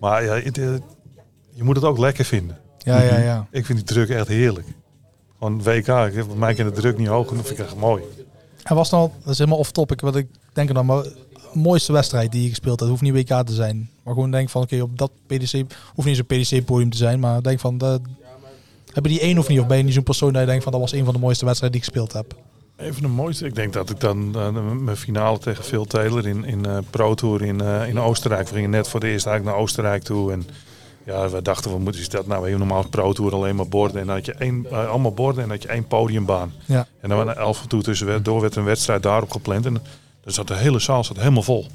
maar 0.01 0.25
ja, 0.25 0.35
het, 0.35 0.59
eh, 0.59 0.75
je 1.53 1.65
moet 1.65 1.77
het 1.77 1.85
ook 1.85 1.99
lekker 1.99 2.25
vinden. 2.25 2.59
Ja, 2.79 3.01
ja, 3.03 3.19
ja. 3.19 3.47
Ik 3.51 3.67
vind 3.67 3.79
die 3.79 3.87
druk 3.87 4.09
echt 4.09 4.29
heerlijk. 4.29 4.67
Gewoon 5.39 5.63
WK, 5.63 5.89
ik 5.89 6.15
heb 6.15 6.35
mij 6.37 6.55
kan 6.55 6.65
de 6.65 6.73
druk 6.73 6.99
niet 6.99 7.09
hoog 7.09 7.29
genoeg, 7.29 7.47
vind 7.47 7.59
ik 7.59 7.65
echt 7.65 7.77
mooi. 7.77 8.03
En 8.63 8.75
was 8.75 8.91
nou, 8.91 9.11
dat 9.23 9.33
is 9.33 9.39
helemaal 9.39 9.59
off 9.59 9.71
topic, 9.71 10.01
wat 10.01 10.17
ik 10.17 10.27
denk 10.53 10.75
dan 10.75 10.87
maar 10.87 11.05
mooiste 11.53 11.93
wedstrijd 11.93 12.33
die 12.33 12.43
je 12.43 12.49
gespeeld 12.49 12.79
hebt, 12.81 12.91
hoeft 12.91 13.03
niet 13.03 13.13
WK 13.13 13.47
te 13.47 13.55
zijn. 13.55 13.91
Maar 14.03 14.15
gewoon 14.15 14.31
denk 14.31 14.49
van, 14.49 14.63
oké, 14.63 14.81
op 14.81 14.99
dat 14.99 15.11
PDC, 15.27 15.65
hoeft 15.95 16.09
niet 16.09 16.17
zo'n 16.17 16.27
PDC-podium 16.27 16.91
te 16.91 16.97
zijn, 16.97 17.21
maar 17.21 17.43
denk 17.43 17.61
van, 17.61 17.79
dat, 17.79 18.01
heb 18.93 19.05
je 19.05 19.11
die 19.11 19.21
één 19.21 19.39
of 19.39 19.49
niet? 19.49 19.61
Of 19.61 19.67
ben 19.67 19.77
je 19.77 19.83
niet 19.83 19.95
zo'n 19.95 20.03
persoon 20.03 20.33
dat 20.33 20.41
je 20.41 20.47
denkt 20.47 20.63
van, 20.63 20.73
dat 20.73 20.81
was 20.81 20.93
een 20.93 21.05
van 21.05 21.15
de 21.15 21.21
mooiste 21.21 21.45
wedstrijden 21.45 21.81
die 21.81 21.89
ik 21.89 21.95
gespeeld 21.95 22.13
heb? 22.13 22.35
Even 22.77 23.03
de 23.03 23.09
mooiste. 23.09 23.47
Ik 23.47 23.55
denk 23.55 23.73
dat 23.73 23.91
ik 23.91 24.01
dan 24.01 24.35
eh, 24.35 24.51
mijn 24.81 24.97
finale 24.97 25.39
tegen 25.39 25.65
Phil 25.65 25.85
Taylor 25.85 26.27
in, 26.27 26.45
in 26.45 26.67
eh, 26.67 26.79
Pro 26.91 27.15
Tour 27.15 27.43
in, 27.43 27.61
eh, 27.61 27.89
in 27.89 28.01
Oostenrijk. 28.01 28.49
We 28.49 28.55
gingen 28.55 28.71
net 28.71 28.89
voor 28.89 29.01
de 29.01 29.09
eerste 29.09 29.29
eigenlijk 29.29 29.57
naar 29.57 29.67
Oostenrijk 29.67 30.03
toe. 30.03 30.33
En 30.33 30.47
ja, 31.05 31.29
we 31.29 31.43
dachten, 31.43 31.71
wat 31.71 31.81
moeten 31.81 32.11
dat 32.11 32.27
nou? 32.27 32.43
We 32.43 32.49
hebben 32.49 32.69
normaal 32.69 32.89
Pro 32.89 33.13
Tour 33.13 33.35
alleen 33.35 33.57
maar 33.57 33.69
borden. 33.69 34.01
En 34.01 34.07
dan 34.07 34.17
had 34.17 34.27
je 34.27 34.33
één, 34.35 34.67
eh, 34.71 34.89
allemaal 34.89 35.13
borden 35.13 35.43
en 35.43 35.49
dan 35.49 35.57
had 35.59 35.67
je 35.67 35.73
één 35.73 35.87
podiumbaan. 35.87 36.53
Ja. 36.65 36.87
En 37.01 37.09
dan 37.09 37.19
waren 37.19 37.37
elf 37.37 37.67
toe 37.67 37.83
tussen 37.83 38.23
door 38.23 38.41
werd 38.41 38.57
een 38.57 38.65
wedstrijd 38.65 39.03
daarop 39.03 39.31
gepland. 39.31 39.67
En 39.67 39.73
dan 39.73 40.33
zat 40.33 40.49
de 40.49 40.57
hele 40.57 40.79
zaal 40.79 41.05
zat 41.05 41.17
helemaal 41.17 41.43
vol. 41.43 41.67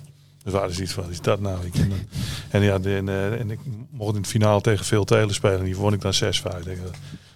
Dus 0.43 0.53
waar 0.53 0.69
is 0.69 0.79
iets 0.79 0.93
van, 0.93 1.09
is 1.09 1.21
dat 1.21 1.39
nou? 1.39 1.65
Ik, 1.65 1.75
en, 1.75 1.91
en 2.49 2.61
ja, 2.61 2.79
de, 2.79 2.95
en, 2.95 3.09
eh, 3.09 3.39
en 3.39 3.51
ik 3.51 3.59
mocht 3.89 4.15
in 4.15 4.21
het 4.21 4.29
finale 4.29 4.61
tegen 4.61 4.85
Phil 4.85 5.03
Taylor 5.03 5.33
spelen. 5.33 5.57
En 5.57 5.65
die 5.65 5.75
won 5.75 5.93
ik 5.93 6.01
dan 6.01 6.13
6-5. 6.13 6.17
Ik 6.57 6.63
denk, 6.63 6.83
Dat 6.83 6.95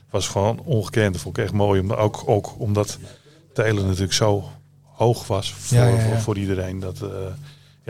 was 0.09 0.27
gewoon 0.27 0.59
ongekend. 0.59 1.13
Dat 1.13 1.21
vond 1.21 1.37
ik 1.37 1.43
echt 1.43 1.53
mooi. 1.53 1.79
Om, 1.79 1.91
ook, 1.91 2.23
ook 2.25 2.59
omdat 2.59 2.97
Taylor 3.53 3.83
natuurlijk 3.83 4.13
zo 4.13 4.49
hoog 4.83 5.27
was 5.27 5.53
voor, 5.53 5.77
Ja, 5.77 5.87
ja, 5.87 5.95
ja. 5.95 6.01
Voor, 6.01 6.19
voor 6.19 6.37
iedereen. 6.37 6.79
Dat, 6.79 7.01
eh, 7.01 7.09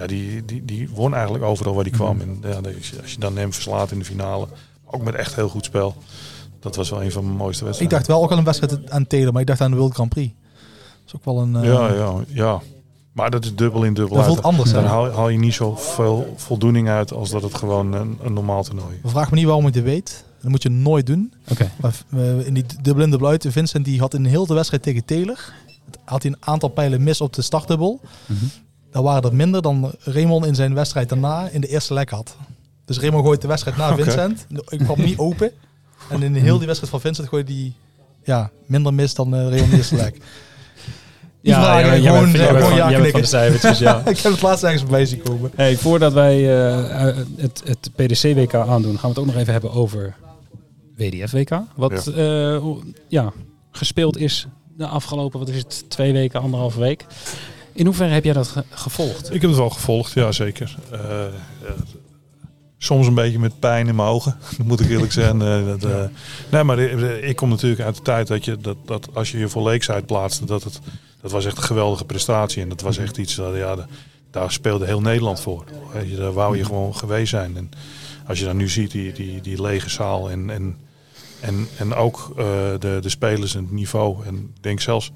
ja, 0.02 0.08
die, 0.08 0.45
die, 0.45 0.66
die 0.66 0.89
won 0.89 1.14
eigenlijk 1.14 1.43
overal 1.43 1.74
waar 1.74 1.84
hij 1.84 1.91
kwam. 1.93 2.16
Mhm. 2.18 2.28
En 2.30 2.39
ja, 2.41 2.56
als 2.78 2.89
je- 2.89 3.02
als 3.02 3.12
je 3.12 3.20
dan 3.20 3.38
hem 3.38 3.54
verslaat 3.54 3.91
in 3.91 4.00
de 4.00 4.06
finale, 4.06 4.47
ook 4.86 5.04
met 5.04 5.16
echt 5.16 5.36
heel 5.36 5.50
goed 5.50 5.66
spel. 5.66 5.95
Dat 6.60 6.76
was 6.76 6.89
wel 6.89 7.04
een 7.04 7.12
van 7.12 7.24
mijn 7.24 7.38
mooiste 7.38 7.62
Ik 7.62 7.66
wedstrijden. 7.68 7.97
dacht 7.97 8.10
wel 8.10 8.24
ook 8.24 8.32
aan 8.32 8.38
een 8.38 8.43
wedstrijd 8.43 8.89
aan 8.91 9.08
Taylor, 9.08 9.32
maar 9.32 9.41
ik 9.41 9.47
dacht 9.47 9.62
aan 9.62 9.72
de 9.72 9.78
World 9.78 9.93
Grand 9.93 10.10
Prix. 10.10 10.34
Dat 10.34 11.06
is 11.08 11.16
ook 11.16 11.26
wel 11.26 11.39
een... 11.41 11.56
eh, 11.56 11.64
Ja, 11.64 11.93
ja, 11.93 12.14
ja. 12.28 12.62
Maar 13.14 13.32
dat 13.32 13.43
is 13.45 13.56
dubbel 13.56 13.84
in 13.84 13.93
dubbel 13.93 14.16
Dat 14.18 14.26
voelt 14.26 14.43
anders, 14.43 14.72
Dan 14.72 14.84
hè? 14.84 14.89
haal, 14.89 15.12
haal 15.12 15.30
je 15.30 15.38
niet 15.38 15.54
zoveel 15.54 16.34
voldoening 16.36 16.89
uit 16.89 17.14
als 17.14 17.30
dat 17.30 17.41
het 17.43 17.56
gewoon 17.56 17.93
een, 17.93 18.18
een 18.24 18.34
normaal 18.34 18.64
toernooi 18.64 19.00
is. 19.04 19.12
Vraag 19.12 19.30
me 19.32 19.36
niet 19.38 19.45
waarom 19.45 19.64
je 19.66 19.72
het 19.72 19.84
weet. 19.84 20.24
Dat 20.41 20.52
moet 20.52 20.64
je 20.64 20.70
nooit 20.70 21.06
doen. 21.06 21.34
Oké. 21.50 21.72
Maar 21.82 21.95
eh, 22.12 22.45
in 22.47 22.54
die 22.54 22.66
dubbel 22.82 23.04
in 23.04 23.10
dubbel 23.10 23.28
uit, 23.28 23.45
Vincent 23.50 23.86
die 23.86 24.00
had 24.00 24.14
in 24.14 24.26
heel 24.26 24.45
de 24.45 24.54
wedstrijd 24.54 24.84
tegen 24.84 25.06
Taylor, 25.06 25.54
had 26.04 26.24
hij 26.24 26.32
een 26.32 26.38
aantal 26.39 26.70
pijlen 26.70 27.04
mis 27.04 27.22
op 27.22 27.34
de 27.34 27.41
startdubbel. 27.41 28.00
Mhm. 28.26 28.45
Dan 28.91 29.03
waren 29.03 29.29
er 29.29 29.35
minder 29.35 29.61
dan 29.61 29.91
Raymond 29.99 30.45
in 30.45 30.55
zijn 30.55 30.73
wedstrijd 30.73 31.09
daarna 31.09 31.49
in 31.49 31.61
de 31.61 31.67
eerste 31.67 31.93
lek 31.93 32.09
had. 32.09 32.35
Dus 32.85 32.99
Raymond 32.99 33.25
gooit 33.25 33.41
de 33.41 33.47
wedstrijd 33.47 33.77
na. 33.77 33.95
Vincent. 33.95 34.45
Ik 34.69 34.79
kwam 34.79 35.01
niet 35.01 35.17
open. 35.17 35.51
En 36.09 36.23
in 36.23 36.35
heel 36.35 36.57
die 36.57 36.65
wedstrijd 36.67 36.91
van 36.91 37.01
Vincent 37.01 37.27
gooide 37.27 37.51
die 37.51 37.73
ja, 38.23 38.51
minder 38.65 38.93
mis 38.93 39.13
dan 39.13 39.33
eh 39.35 39.39
Raymond 39.39 39.63
in 39.63 39.69
de 39.69 39.75
eerste 39.75 39.95
lek. 39.95 40.17
Die 41.41 41.53
vragen 41.53 42.01
jij 42.01 42.11
gewoon, 42.11 42.31
bent- 42.31 42.35
jij 42.35 42.47
eh, 42.47 42.61
gewoon 42.61 42.75
ja 42.75 42.89
van 42.89 42.99
knikken. 42.99 43.21
de 43.21 43.27
cijfertjes, 43.27 43.79
ja. 43.79 43.97
ik 44.05 44.17
heb 44.17 44.31
het 44.31 44.41
laatst 44.41 44.63
ergens 44.63 44.81
voorbij 44.81 45.05
zien 45.05 45.21
komen. 45.21 45.51
Hey, 45.55 45.77
voordat 45.77 46.13
wij 46.13 46.67
eh, 46.67 47.15
het, 47.35 47.61
het 47.65 47.89
PDC-WK 47.95 48.53
aandoen, 48.55 48.99
gaan 48.99 49.01
we 49.01 49.07
het 49.07 49.17
ook 49.19 49.25
nog 49.25 49.35
even 49.35 49.51
hebben 49.51 49.71
over 49.71 50.15
WDF-WK. 50.95 51.49
Wat 51.75 52.11
ja. 52.15 52.59
ja, 53.07 53.33
gespeeld 53.71 54.17
is 54.17 54.47
de 54.77 54.87
afgelopen, 54.87 55.39
wat 55.39 55.49
is 55.49 55.57
het, 55.57 55.85
twee 55.87 56.13
weken, 56.13 56.41
anderhalve 56.41 56.79
week. 56.79 57.05
In 57.74 57.86
hoeverre 57.86 58.13
heb 58.13 58.24
jij 58.24 58.34
dat 58.34 58.47
ge- 58.47 58.63
gevolgd? 58.70 59.34
Ik 59.34 59.41
heb 59.41 59.49
het 59.49 59.59
wel 59.59 59.70
gevolgd, 59.70 60.13
ja 60.13 60.32
zeker. 60.32 60.76
Eh, 60.91 61.26
soms 62.78 63.07
een 63.07 63.13
beetje 63.13 63.39
met 63.39 63.59
pijn 63.59 63.88
in 63.88 63.95
mijn 63.95 64.07
ogen, 64.07 64.38
moet 64.65 64.80
ik 64.80 64.89
eerlijk 64.89 65.11
zeggen. 65.11 65.41
Eh, 65.41 65.65
dat, 65.65 65.84
eh, 65.84 66.03
nee, 66.51 66.63
maar 66.63 66.80
ik 66.80 67.36
kom 67.36 67.49
natuurlijk 67.49 67.82
uit 67.82 67.95
de 67.95 68.01
tijd 68.01 68.28
dat, 68.28 68.45
je, 68.45 68.57
dat, 68.57 68.78
dat 68.86 69.09
als 69.13 69.32
je 69.32 69.38
je 69.38 69.49
voor 69.49 69.80
plaatste, 70.05 70.45
dat, 70.45 70.63
het, 70.63 70.80
dat 71.22 71.32
was 71.32 71.45
echt 71.45 71.57
een 71.57 71.63
geweldige 71.63 72.05
prestatie. 72.05 72.61
En 72.61 72.70
dat 72.70 72.82
was 72.82 72.97
echt 72.97 73.17
iets, 73.17 73.36
ja, 73.36 73.76
daar 74.32 74.51
speelde 74.51 74.86
heel 74.86 75.01
Nederland 75.01 75.39
voor. 75.39 75.63
Daar 76.17 76.34
wou 76.34 76.57
je 76.57 76.65
gewoon 76.65 76.95
geweest 76.95 77.30
zijn. 77.30 77.57
En 77.57 77.70
als 78.28 78.39
je 78.39 78.45
dan 78.45 78.57
nu 78.57 78.70
ziet, 78.70 78.91
die, 78.91 79.11
die, 79.13 79.41
die 79.41 79.61
lege 79.61 79.89
zaal 79.89 80.30
en, 80.30 80.49
en, 80.49 80.78
en, 81.39 81.67
en 81.78 81.93
ook 81.93 82.32
de, 82.80 82.97
de 83.01 83.09
spelers 83.09 83.55
en 83.55 83.61
het 83.63 83.72
niveau. 83.72 84.26
En 84.26 84.36
ik 84.36 84.63
denk 84.63 84.80
zelfs 84.82 85.11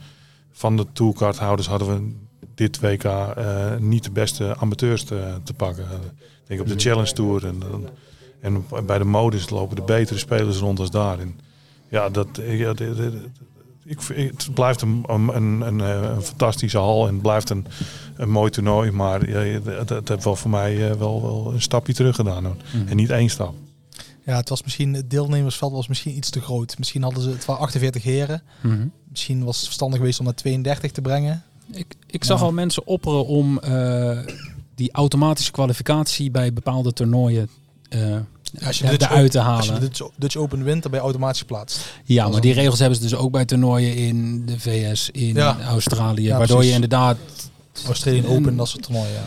van 0.51 0.77
de 0.77 0.85
tourcardhouders 0.93 1.67
hadden 1.67 1.87
we 1.87 2.11
dit 2.55 2.79
WK 2.79 3.03
eh, 3.03 3.75
niet 3.79 4.03
de 4.03 4.11
beste 4.11 4.55
amateurs 4.57 5.03
te, 5.03 5.37
te 5.43 5.53
pakken. 5.53 5.83
Ik 5.83 6.47
denk 6.47 6.61
op 6.61 6.67
de 6.67 6.79
Challenge 6.79 7.13
Tour 7.13 7.45
en, 7.45 7.61
en, 8.41 8.65
bij 8.85 8.97
de 8.97 9.03
modus 9.03 9.49
lopen 9.49 9.75
de 9.75 9.81
betere 9.81 10.19
spelers 10.19 10.57
rond 10.57 10.79
als 10.79 10.91
daar. 10.91 11.19
En 11.19 11.39
ja, 11.89 12.09
dat, 12.09 12.27
ja, 12.41 12.73
ik, 13.85 13.99
het 14.15 14.53
blijft 14.53 14.81
een, 14.81 15.03
een, 15.07 15.35
een, 15.35 15.61
een, 15.61 15.81
eh, 15.81 16.09
een 16.15 16.21
fantastische 16.21 16.77
hal 16.77 17.07
en 17.07 17.13
het 17.13 17.21
blijft 17.21 17.49
een, 17.49 17.65
een 18.15 18.29
mooi 18.29 18.51
toernooi. 18.51 18.91
Maar 18.91 19.29
ja, 19.29 19.61
het, 19.71 19.89
het 19.89 20.09
heeft 20.09 20.23
wel 20.23 20.35
voor 20.35 20.49
mij 20.49 20.89
eh, 20.89 20.97
wel, 20.97 21.21
wel 21.21 21.53
een 21.53 21.61
stapje 21.61 21.93
terug 21.93 22.15
gedaan. 22.15 22.45
hoor. 22.45 22.55
En 22.85 22.95
niet 22.95 23.09
één 23.09 23.29
stap. 23.29 23.55
Ja, 24.25 24.35
het 24.35 24.49
was 24.49 24.63
misschien, 24.63 24.93
het 24.93 25.09
deelnemersveld 25.09 25.71
was 25.71 25.87
misschien 25.87 26.17
iets 26.17 26.29
te 26.29 26.41
groot. 26.41 26.77
Misschien 26.77 27.03
hadden 27.03 27.23
ze, 27.23 27.29
het 27.29 27.45
waren 27.45 27.63
48 27.63 28.03
heren. 28.03 28.43
Mhm. 28.61 28.87
Misschien 29.09 29.43
was 29.43 29.55
het 29.55 29.65
verstandig 29.65 29.99
geweest 29.99 30.19
om 30.19 30.25
naar 30.25 30.33
32 30.33 30.91
te 30.91 31.01
brengen. 31.01 31.43
Ik, 31.73 31.95
ik 32.07 32.23
zag 32.23 32.39
Ja. 32.39 32.45
al 32.45 32.51
mensen 32.51 32.87
opperen 32.87 33.25
om 33.25 33.59
eh, 33.59 34.17
die 34.75 34.91
automatische 34.91 35.51
kwalificatie 35.51 36.31
bij 36.31 36.53
bepaalde 36.53 36.93
toernooien 36.93 37.49
eh 37.89 37.99
Als 38.65 38.79
je 38.79 38.83
eruit 38.85 38.99
te 38.99 39.05
Open- 39.39 39.51
Als 39.51 39.67
halen. 39.67 39.73
je 39.73 39.73
de 39.73 39.79
Dutch, 39.79 40.09
Dutch 40.17 40.35
Open 40.35 40.63
wint, 40.63 40.81
dan 40.81 40.91
ben 40.91 40.99
je 40.99 41.05
automatisch 41.05 41.39
geplaatst. 41.39 41.79
Ja, 42.03 42.27
maar 42.27 42.41
die 42.41 42.53
regels 42.53 42.79
hebben 42.79 42.97
ze 42.97 43.03
dus 43.03 43.15
ook 43.15 43.31
bij 43.31 43.45
toernooien 43.45 43.95
in 43.95 44.45
de 44.45 44.59
VS, 44.59 45.09
in 45.11 45.33
Ja. 45.33 45.57
Australië. 45.61 46.23
Ja, 46.23 46.37
waardoor 46.37 46.47
precies. 46.57 46.67
je 46.75 46.81
inderdaad... 46.81 47.17
Australian 47.85 48.25
En- 48.25 48.31
Open, 48.31 48.55
dat 48.57 48.67
soort 48.67 48.83
toernooien. 48.83 49.11
Ja. 49.13 49.19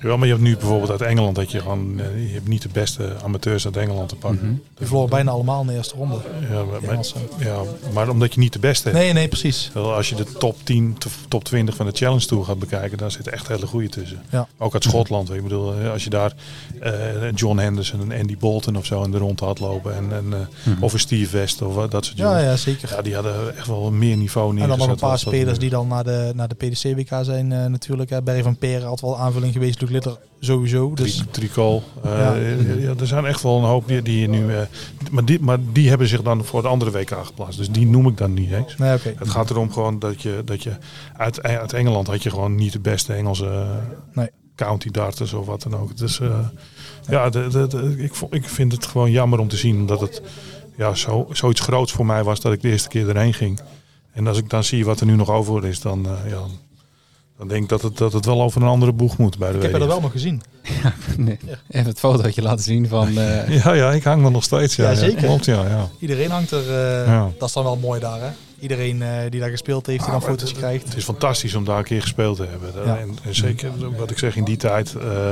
Ja, 0.00 0.16
maar 0.16 0.26
je 0.26 0.32
hebt 0.32 0.44
nu 0.44 0.56
bijvoorbeeld 0.56 0.90
uit 0.90 1.00
Engeland 1.02 1.36
dat 1.36 1.50
je 1.50 1.60
gewoon, 1.60 2.00
eh, 2.00 2.26
je 2.28 2.32
hebt 2.34 2.48
niet 2.48 2.62
de 2.62 2.68
beste 2.72 3.12
amateurs 3.24 3.64
uit 3.64 3.76
Engeland 3.76 4.08
te 4.08 4.16
pakken. 4.16 4.46
Mhm. 4.46 4.54
Die 4.74 4.86
verloren 4.86 5.10
bijna 5.10 5.30
allemaal 5.30 5.60
in 5.60 5.66
de 5.66 5.72
eerste 5.74 5.94
ronde. 5.96 6.16
Ja, 6.50 6.62
maar, 6.64 6.98
ja, 7.38 7.60
maar 7.92 8.08
omdat 8.08 8.34
je 8.34 8.40
niet 8.40 8.52
de 8.52 8.58
beste 8.58 8.88
hebt. 8.88 9.00
Nee, 9.00 9.12
nee, 9.12 9.28
precies. 9.28 9.70
Als 9.74 10.08
je 10.08 10.14
de 10.14 10.24
top 10.32 10.56
10, 10.64 10.94
to- 10.98 11.10
top 11.28 11.44
20 11.44 11.74
van 11.76 11.86
de 11.86 11.92
Challenge 11.92 12.26
Tour 12.26 12.44
gaat 12.44 12.58
bekijken, 12.58 12.98
dan 12.98 13.10
zitten 13.10 13.32
echt 13.32 13.48
hele 13.48 13.66
goede 13.66 13.88
tussen. 13.88 14.22
Ja. 14.30 14.48
Ook 14.58 14.74
uit 14.74 14.82
Schotland. 14.84 15.30
Ik 15.34 15.42
bedoel, 15.42 15.74
eh, 15.80 15.90
als 15.90 16.04
je 16.04 16.10
daar 16.10 16.32
eh, 16.80 16.92
John 17.34 17.58
Henderson 17.58 18.12
en 18.12 18.20
Andy 18.20 18.36
Bolton 18.36 18.76
of 18.76 18.84
zo 18.86 19.02
in 19.02 19.10
de 19.10 19.18
rond 19.18 19.40
had 19.40 19.58
lopen. 19.60 19.94
En, 19.96 20.12
en, 20.12 20.24
eh, 20.32 20.38
Mhm. 20.72 20.82
Of 20.84 20.92
een 20.92 20.98
Steve 20.98 21.36
West 21.36 21.62
of 21.62 21.74
wat, 21.74 21.90
dat 21.90 22.04
soort 22.04 22.16
Ja, 22.18 22.24
jongens. 22.24 22.44
ja, 22.44 22.56
zeker. 22.72 22.90
Ja, 22.96 23.02
die 23.02 23.14
hadden 23.14 23.56
echt 23.56 23.66
wel 23.66 23.90
meer 23.90 24.16
niveau 24.16 24.48
en 24.48 24.54
neergezet. 24.54 24.78
dan 24.78 24.88
nog 24.88 25.00
een 25.02 25.08
paar 25.08 25.18
spelers 25.18 25.58
die 25.58 25.70
dan 25.70 25.88
naar 25.88 26.04
de, 26.04 26.32
naar 26.34 26.48
de 26.48 26.54
PDC-WK 26.54 27.10
zijn 27.22 27.52
eh, 27.52 27.64
natuurlijk. 27.66 28.10
hè. 28.10 28.22
Barry 28.22 28.42
van 28.42 28.56
Peren 28.56 28.86
had 28.88 29.00
wel 29.00 29.18
aanvulling 29.18 29.52
geweest. 29.52 29.75
Luc 29.80 29.90
Litter 29.90 30.18
sowieso. 30.40 30.94
Dus 30.94 31.16
Tri- 31.16 31.26
Tricol. 31.30 31.82
eh, 32.02 32.10
Ja. 32.18 32.34
ja. 32.78 32.94
er 33.00 33.06
zijn 33.06 33.24
echt 33.24 33.42
wel 33.42 33.56
een 33.58 33.64
hoop 33.64 33.88
die, 33.88 34.02
die 34.02 34.20
je 34.20 34.28
nu. 34.28 34.54
eh, 34.54 34.60
maar, 35.10 35.24
die, 35.24 35.40
maar 35.40 35.58
die 35.72 35.88
hebben 35.88 36.08
zich 36.08 36.22
dan 36.22 36.44
voor 36.44 36.62
de 36.62 36.68
andere 36.68 36.90
WK 36.90 37.10
geplaatst. 37.24 37.58
Dus 37.58 37.70
die 37.70 37.86
noem 37.86 38.06
ik 38.08 38.16
dan 38.16 38.34
niet 38.34 38.52
eens. 38.52 38.76
nee, 38.76 38.94
oké. 38.94 39.14
Het 39.18 39.28
gaat 39.30 39.50
erom 39.50 39.72
gewoon 39.72 39.98
dat 39.98 40.22
je, 40.22 40.42
dat 40.44 40.62
je 40.62 40.72
uit, 41.16 41.42
uit 41.42 41.72
Engeland 41.72 42.06
had 42.06 42.22
je 42.22 42.30
gewoon 42.30 42.54
niet 42.54 42.72
de 42.72 42.80
beste 42.80 43.12
Engelse 43.12 43.46
eh, 43.48 43.68
Nee. 44.12 44.28
county 44.54 44.90
darters 44.90 45.32
of 45.32 45.46
wat 45.46 45.62
dan 45.62 45.76
ook. 45.76 45.96
Dus 45.96 46.20
eh, 46.20 46.38
ja, 47.08 47.30
de, 47.30 47.46
de, 47.48 47.66
de- 47.66 47.94
ik, 47.98 48.12
ik 48.30 48.48
vind 48.48 48.72
het 48.72 48.86
gewoon 48.86 49.10
jammer 49.10 49.38
om 49.38 49.48
te 49.48 49.56
zien 49.56 49.76
omdat 49.76 50.00
het 50.00 50.22
ja, 50.76 50.94
zo, 50.94 51.26
zoiets 51.32 51.60
groots 51.60 51.92
voor 51.92 52.06
mij 52.06 52.24
was 52.24 52.40
dat 52.40 52.52
ik 52.52 52.62
de 52.62 52.68
eerste 52.70 52.88
keer 52.88 53.08
erheen 53.08 53.34
ging. 53.34 53.60
En 54.12 54.26
als 54.26 54.38
ik 54.38 54.50
dan 54.50 54.64
zie 54.64 54.84
wat 54.84 55.00
er 55.00 55.06
nu 55.06 55.16
nog 55.16 55.30
over 55.30 55.64
is, 55.66 55.80
dan, 55.80 56.06
eh, 56.06 56.30
ja, 56.30 56.40
dan 57.38 57.48
denk 57.48 57.62
ik 57.62 57.68
dat 57.68 57.82
het, 57.82 57.96
dat 57.96 58.12
het 58.12 58.24
wel 58.24 58.42
over 58.42 58.62
een 58.62 58.68
andere 58.68 58.92
boeg 58.92 59.16
moet 59.16 59.38
bij 59.38 59.50
de 59.52 59.56
Ik 59.56 59.62
heb 59.62 59.74
er 59.80 59.86
wel 59.86 60.00
nog 60.00 60.12
gezien. 60.12 60.42
Nee. 61.16 61.38
Even 61.68 61.86
het 61.88 61.98
fotootje 61.98 62.42
laten 62.42 62.64
zien 62.64 62.88
van... 62.88 63.08
eh, 63.18 63.62
Ja, 63.64 63.72
ja, 63.72 63.92
ik 63.92 64.04
hang 64.04 64.24
er 64.24 64.30
nog 64.30 64.42
steeds. 64.44 64.76
Ja, 64.76 64.90
Ja, 64.90 64.94
zeker. 64.96 65.22
Klopt, 65.24 65.44
ja. 65.44 65.68
ja. 65.68 65.88
Iedereen 66.00 66.30
hangt 66.30 66.50
er. 66.50 66.68
eh, 66.70 67.06
Ja. 67.06 67.30
Dat 67.38 67.48
is 67.48 67.54
dan 67.54 67.64
wel 67.64 67.76
mooi 67.76 68.00
daar, 68.00 68.20
hè? 68.20 68.28
Iedereen 68.60 69.02
eh, 69.02 69.08
die 69.30 69.40
daar 69.40 69.50
gespeeld 69.50 69.86
heeft, 69.86 69.98
die 70.02 70.10
dan 70.10 70.20
Ah, 70.20 70.26
maar 70.26 70.30
foto's 70.36 70.48
het- 70.50 70.58
krijgt. 70.58 70.84
Het 70.84 70.96
is 70.96 71.04
fantastisch 71.04 71.54
om 71.54 71.64
daar 71.64 71.78
een 71.78 71.84
keer 71.84 72.00
gespeeld 72.02 72.36
te 72.36 72.46
hebben. 72.50 72.70
Ja. 72.86 72.98
En, 72.98 73.16
en 73.24 73.34
zeker, 73.34 73.70
wat 73.96 74.10
ik 74.10 74.18
zeg, 74.18 74.36
in 74.36 74.44
die 74.44 74.56
tijd 74.56 74.94
eh, 74.94 75.30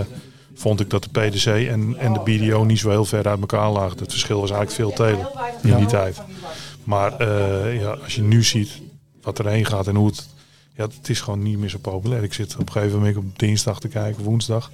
vond 0.55 0.81
ik 0.81 0.91
dat 0.91 1.03
de 1.11 1.21
PDC 1.21 1.47
en, 1.47 1.95
en 1.99 2.13
de 2.13 2.21
BDO 2.21 2.65
niet 2.65 2.79
zo 2.79 2.91
heel 2.91 3.05
ver 3.05 3.27
uit 3.29 3.41
elkaar 3.41 3.71
lagen. 3.71 3.99
Het 3.99 4.11
verschil 4.11 4.41
was 4.41 4.51
eigenlijk 4.51 4.81
veel 4.97 5.07
telen 5.07 5.29
in 5.63 5.69
Ja. 5.69 5.77
die 5.77 5.87
tijd. 5.87 6.21
Maar 6.85 7.17
eh, 7.19 7.81
ja, 7.81 7.91
als 8.05 8.15
je 8.15 8.23
nu 8.23 8.43
ziet 8.45 8.71
wat 9.23 9.39
erheen 9.39 9.67
gaat 9.67 9.87
en 9.87 9.95
hoe 9.95 10.07
het... 10.07 10.29
Ja, 10.77 10.85
het 10.99 11.09
is 11.09 11.21
gewoon 11.21 11.43
niet 11.43 11.59
meer 11.59 11.69
zo 11.69 11.79
populair. 11.79 12.23
Ik 12.23 12.33
zit 12.33 12.53
op 12.59 12.67
een 12.67 12.73
gegeven 12.73 12.99
moment 12.99 13.17
op 13.17 13.39
dinsdag 13.39 13.81
te 13.81 13.89
kijken, 13.89 14.25
woensdag. 14.25 14.71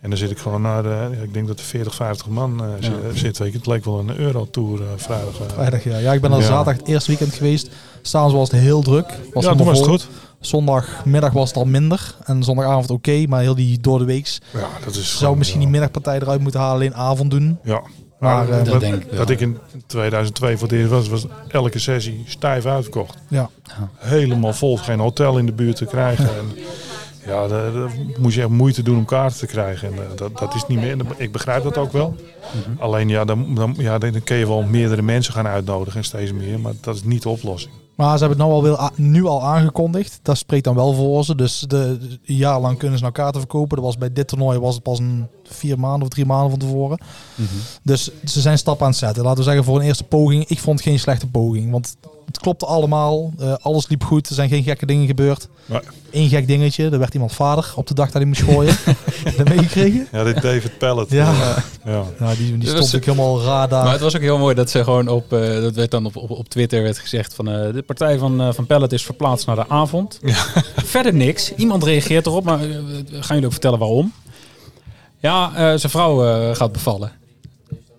En 0.00 0.08
dan 0.10 0.18
zit 0.18 0.30
ik 0.30 0.38
gewoon 0.38 0.62
naar, 0.62 0.84
eh, 0.84 1.16
ja, 1.16 1.22
ik 1.22 1.32
denk 1.34 1.46
dat 1.46 1.58
er 1.58 1.64
40, 1.64 1.94
50 1.94 2.26
man 2.26 2.64
eh, 2.64 2.68
zi- 2.80 3.18
zit. 3.18 3.38
Weet 3.38 3.52
je. 3.52 3.58
Het 3.58 3.66
leek 3.66 3.84
wel 3.84 3.98
een 3.98 4.16
Eurotour 4.18 4.80
eh 4.82 4.86
vrijdag. 4.96 5.40
eh. 5.40 5.46
Vrijdag, 5.54 5.84
ja. 5.84 5.98
Ja, 5.98 6.12
ik 6.12 6.20
ben 6.20 6.32
al 6.32 6.38
Ja. 6.40 6.46
zaterdag 6.46 6.76
het 6.76 6.88
eerste 6.88 7.08
weekend 7.10 7.34
geweest. 7.34 7.68
S'avonds 8.02 8.34
was 8.34 8.50
het 8.50 8.60
heel 8.60 8.82
druk. 8.82 9.18
Was 9.32 9.44
ja, 9.44 9.54
toen 9.54 9.66
was 9.66 9.78
het 9.78 9.88
goed. 9.88 10.08
Zondagmiddag 10.40 11.32
was 11.32 11.48
het 11.48 11.56
al 11.58 11.64
minder. 11.64 12.14
En 12.24 12.42
zondagavond 12.42 12.90
oké, 12.90 13.26
maar 13.26 13.40
heel 13.40 13.54
die 13.54 13.80
door 13.80 13.98
de 13.98 14.04
weeks. 14.04 14.38
Ja, 14.52 14.68
dat 14.84 14.94
is 14.94 15.06
Zou 15.08 15.18
gewoon, 15.18 15.38
misschien 15.38 15.58
ja. 15.60 15.64
die 15.64 15.72
middagpartij 15.72 16.16
eruit 16.20 16.40
moeten 16.40 16.60
halen, 16.60 16.74
alleen 16.74 16.94
avond 16.94 17.30
doen. 17.30 17.58
Ja. 17.62 17.82
Maar, 18.18 18.48
Maar, 18.48 18.58
eh, 18.58 18.64
dat 18.64 18.80
denk 18.80 18.94
ik 18.94 19.16
dat 19.16 19.30
ik 19.30 19.40
in 19.40 19.58
2002 19.86 20.56
voor 20.56 20.68
het 20.68 20.76
eerst 20.76 20.90
was, 20.90 21.08
was 21.08 21.26
elke 21.48 21.78
sessie 21.78 22.24
stijf 22.26 22.66
uitverkocht. 22.66 23.18
Ja. 23.28 23.50
Helemaal 23.96 24.52
vol, 24.52 24.76
geen 24.76 24.98
hotel 24.98 25.38
in 25.38 25.46
de 25.46 25.52
buurt 25.52 25.76
te 25.76 25.84
krijgen. 25.84 26.24
En 26.24 26.62
ja, 27.26 27.46
daar, 27.46 27.90
moest 28.18 28.34
je 28.34 28.40
echt 28.40 28.50
moeite 28.50 28.82
doen 28.82 28.96
om 28.96 29.04
kaarten 29.04 29.38
te 29.38 29.46
krijgen. 29.46 29.92
En 29.92 29.98
eh, 29.98 30.16
dat, 30.16 30.38
dat 30.38 30.54
is 30.54 30.66
niet 30.66 30.80
meer. 30.80 30.96
Ik 31.16 31.32
begrijp 31.32 31.62
dat 31.62 31.76
ook 31.76 31.92
wel. 31.92 32.16
Mhm. 32.66 32.82
Alleen 32.82 33.08
ja 33.08 33.24
dan, 33.24 33.54
dan, 33.54 33.74
ja, 33.78 33.98
dan 33.98 34.22
kun 34.24 34.36
je 34.36 34.46
wel 34.46 34.62
meerdere 34.62 35.02
mensen 35.02 35.32
gaan 35.32 35.46
uitnodigen 35.46 35.98
en 35.98 36.04
steeds 36.04 36.32
meer. 36.32 36.60
Maar 36.60 36.72
dat 36.80 36.94
is 36.94 37.02
niet 37.02 37.22
de 37.22 37.28
oplossing. 37.28 37.72
Maar 37.98 38.18
ze 38.18 38.24
hebben 38.24 38.38
het 38.38 38.48
nou 38.48 38.52
al, 38.52 38.62
wel, 38.62 38.90
nu 38.94 39.24
al 39.24 39.44
aangekondigd. 39.44 40.18
Dat 40.22 40.38
spreekt 40.38 40.64
dan 40.64 40.74
wel 40.74 40.92
voor 40.92 41.24
ze. 41.24 41.34
Dus 41.34 41.60
de, 41.60 41.98
een 42.24 42.34
jaar 42.34 42.60
lang 42.60 42.78
kunnen 42.78 42.96
ze 42.96 43.02
nou 43.02 43.14
kaarten 43.14 43.40
verkopen. 43.40 43.76
Dat 43.76 43.84
was 43.84 43.98
bij 43.98 44.12
dit 44.12 44.28
toernooi 44.28 44.58
was 44.58 44.74
het 44.74 44.82
pas 44.82 44.98
een 44.98 45.26
vier 45.44 45.78
maanden 45.78 46.02
of 46.02 46.08
drie 46.08 46.26
maanden 46.26 46.50
van 46.50 46.58
tevoren. 46.58 46.98
mhm. 47.34 47.48
Dus 47.82 48.10
ze 48.24 48.40
zijn 48.40 48.58
stappen 48.58 48.84
aan 48.84 48.90
het 48.90 49.00
zetten. 49.00 49.22
Laten 49.22 49.38
we 49.38 49.44
zeggen 49.44 49.64
voor 49.64 49.76
een 49.76 49.86
eerste 49.86 50.04
poging. 50.04 50.46
Ik 50.46 50.58
vond 50.58 50.78
het 50.78 50.88
geen 50.88 50.98
slechte 50.98 51.26
poging. 51.26 51.70
Want 51.70 51.96
het 52.28 52.38
klopte 52.38 52.66
allemaal. 52.66 53.32
Eh, 53.38 53.54
alles 53.60 53.88
liep 53.88 54.04
goed. 54.04 54.28
Er 54.28 54.34
zijn 54.34 54.48
geen 54.48 54.62
gekke 54.62 54.86
dingen 54.86 55.06
gebeurd. 55.06 55.48
Nee. 55.66 55.80
Eén 56.10 56.28
gek 56.28 56.46
dingetje. 56.46 56.88
Er 56.90 56.98
werd 56.98 57.14
iemand 57.14 57.32
vader 57.32 57.72
op 57.74 57.86
de 57.86 57.94
dag 57.94 58.06
dat 58.06 58.14
hij 58.14 58.24
moest 58.24 58.42
gooien. 58.42 58.76
dat 59.36 59.48
meegekregen? 59.48 60.08
Ja, 60.12 60.24
dit 60.24 60.42
David 60.42 60.78
Pellet. 60.78 61.10
Ja. 61.10 61.32
ja. 61.84 62.04
Nou, 62.18 62.36
die, 62.36 62.58
die 62.58 62.68
stond 62.68 62.92
ik 62.92 63.04
helemaal 63.04 63.42
raar 63.42 63.68
daar. 63.68 63.82
Maar 63.84 63.92
het 63.92 64.00
was 64.00 64.16
ook 64.16 64.22
heel 64.22 64.38
mooi 64.38 64.54
dat 64.54 64.70
ze 64.70 64.84
gewoon 64.84 65.08
op, 65.08 65.32
eh, 65.32 65.60
dat 65.60 65.74
werd 65.74 65.90
dan 65.90 66.06
op, 66.06 66.16
op, 66.16 66.30
op 66.30 66.48
Twitter 66.48 66.82
werd 66.82 66.98
gezegd 66.98 67.34
van 67.34 67.48
eh, 67.48 67.72
de 67.72 67.82
partij 67.82 68.18
van, 68.18 68.40
eh, 68.40 68.52
van 68.52 68.66
Pellet 68.66 68.92
is 68.92 69.04
verplaatst 69.04 69.46
naar 69.46 69.56
de 69.56 69.68
avond. 69.68 70.20
Verder 70.94 71.14
niks. 71.14 71.54
Iemand 71.54 71.84
reageert 71.84 72.26
erop, 72.26 72.44
maar 72.44 72.58
gaan 72.58 73.26
jullie 73.28 73.44
ook 73.44 73.52
vertellen 73.52 73.78
waarom? 73.78 74.12
Ja, 75.18 75.50
eh, 75.54 75.56
zijn 75.56 75.92
vrouw 75.92 76.54
gaat 76.54 76.72
bevallen. 76.72 77.12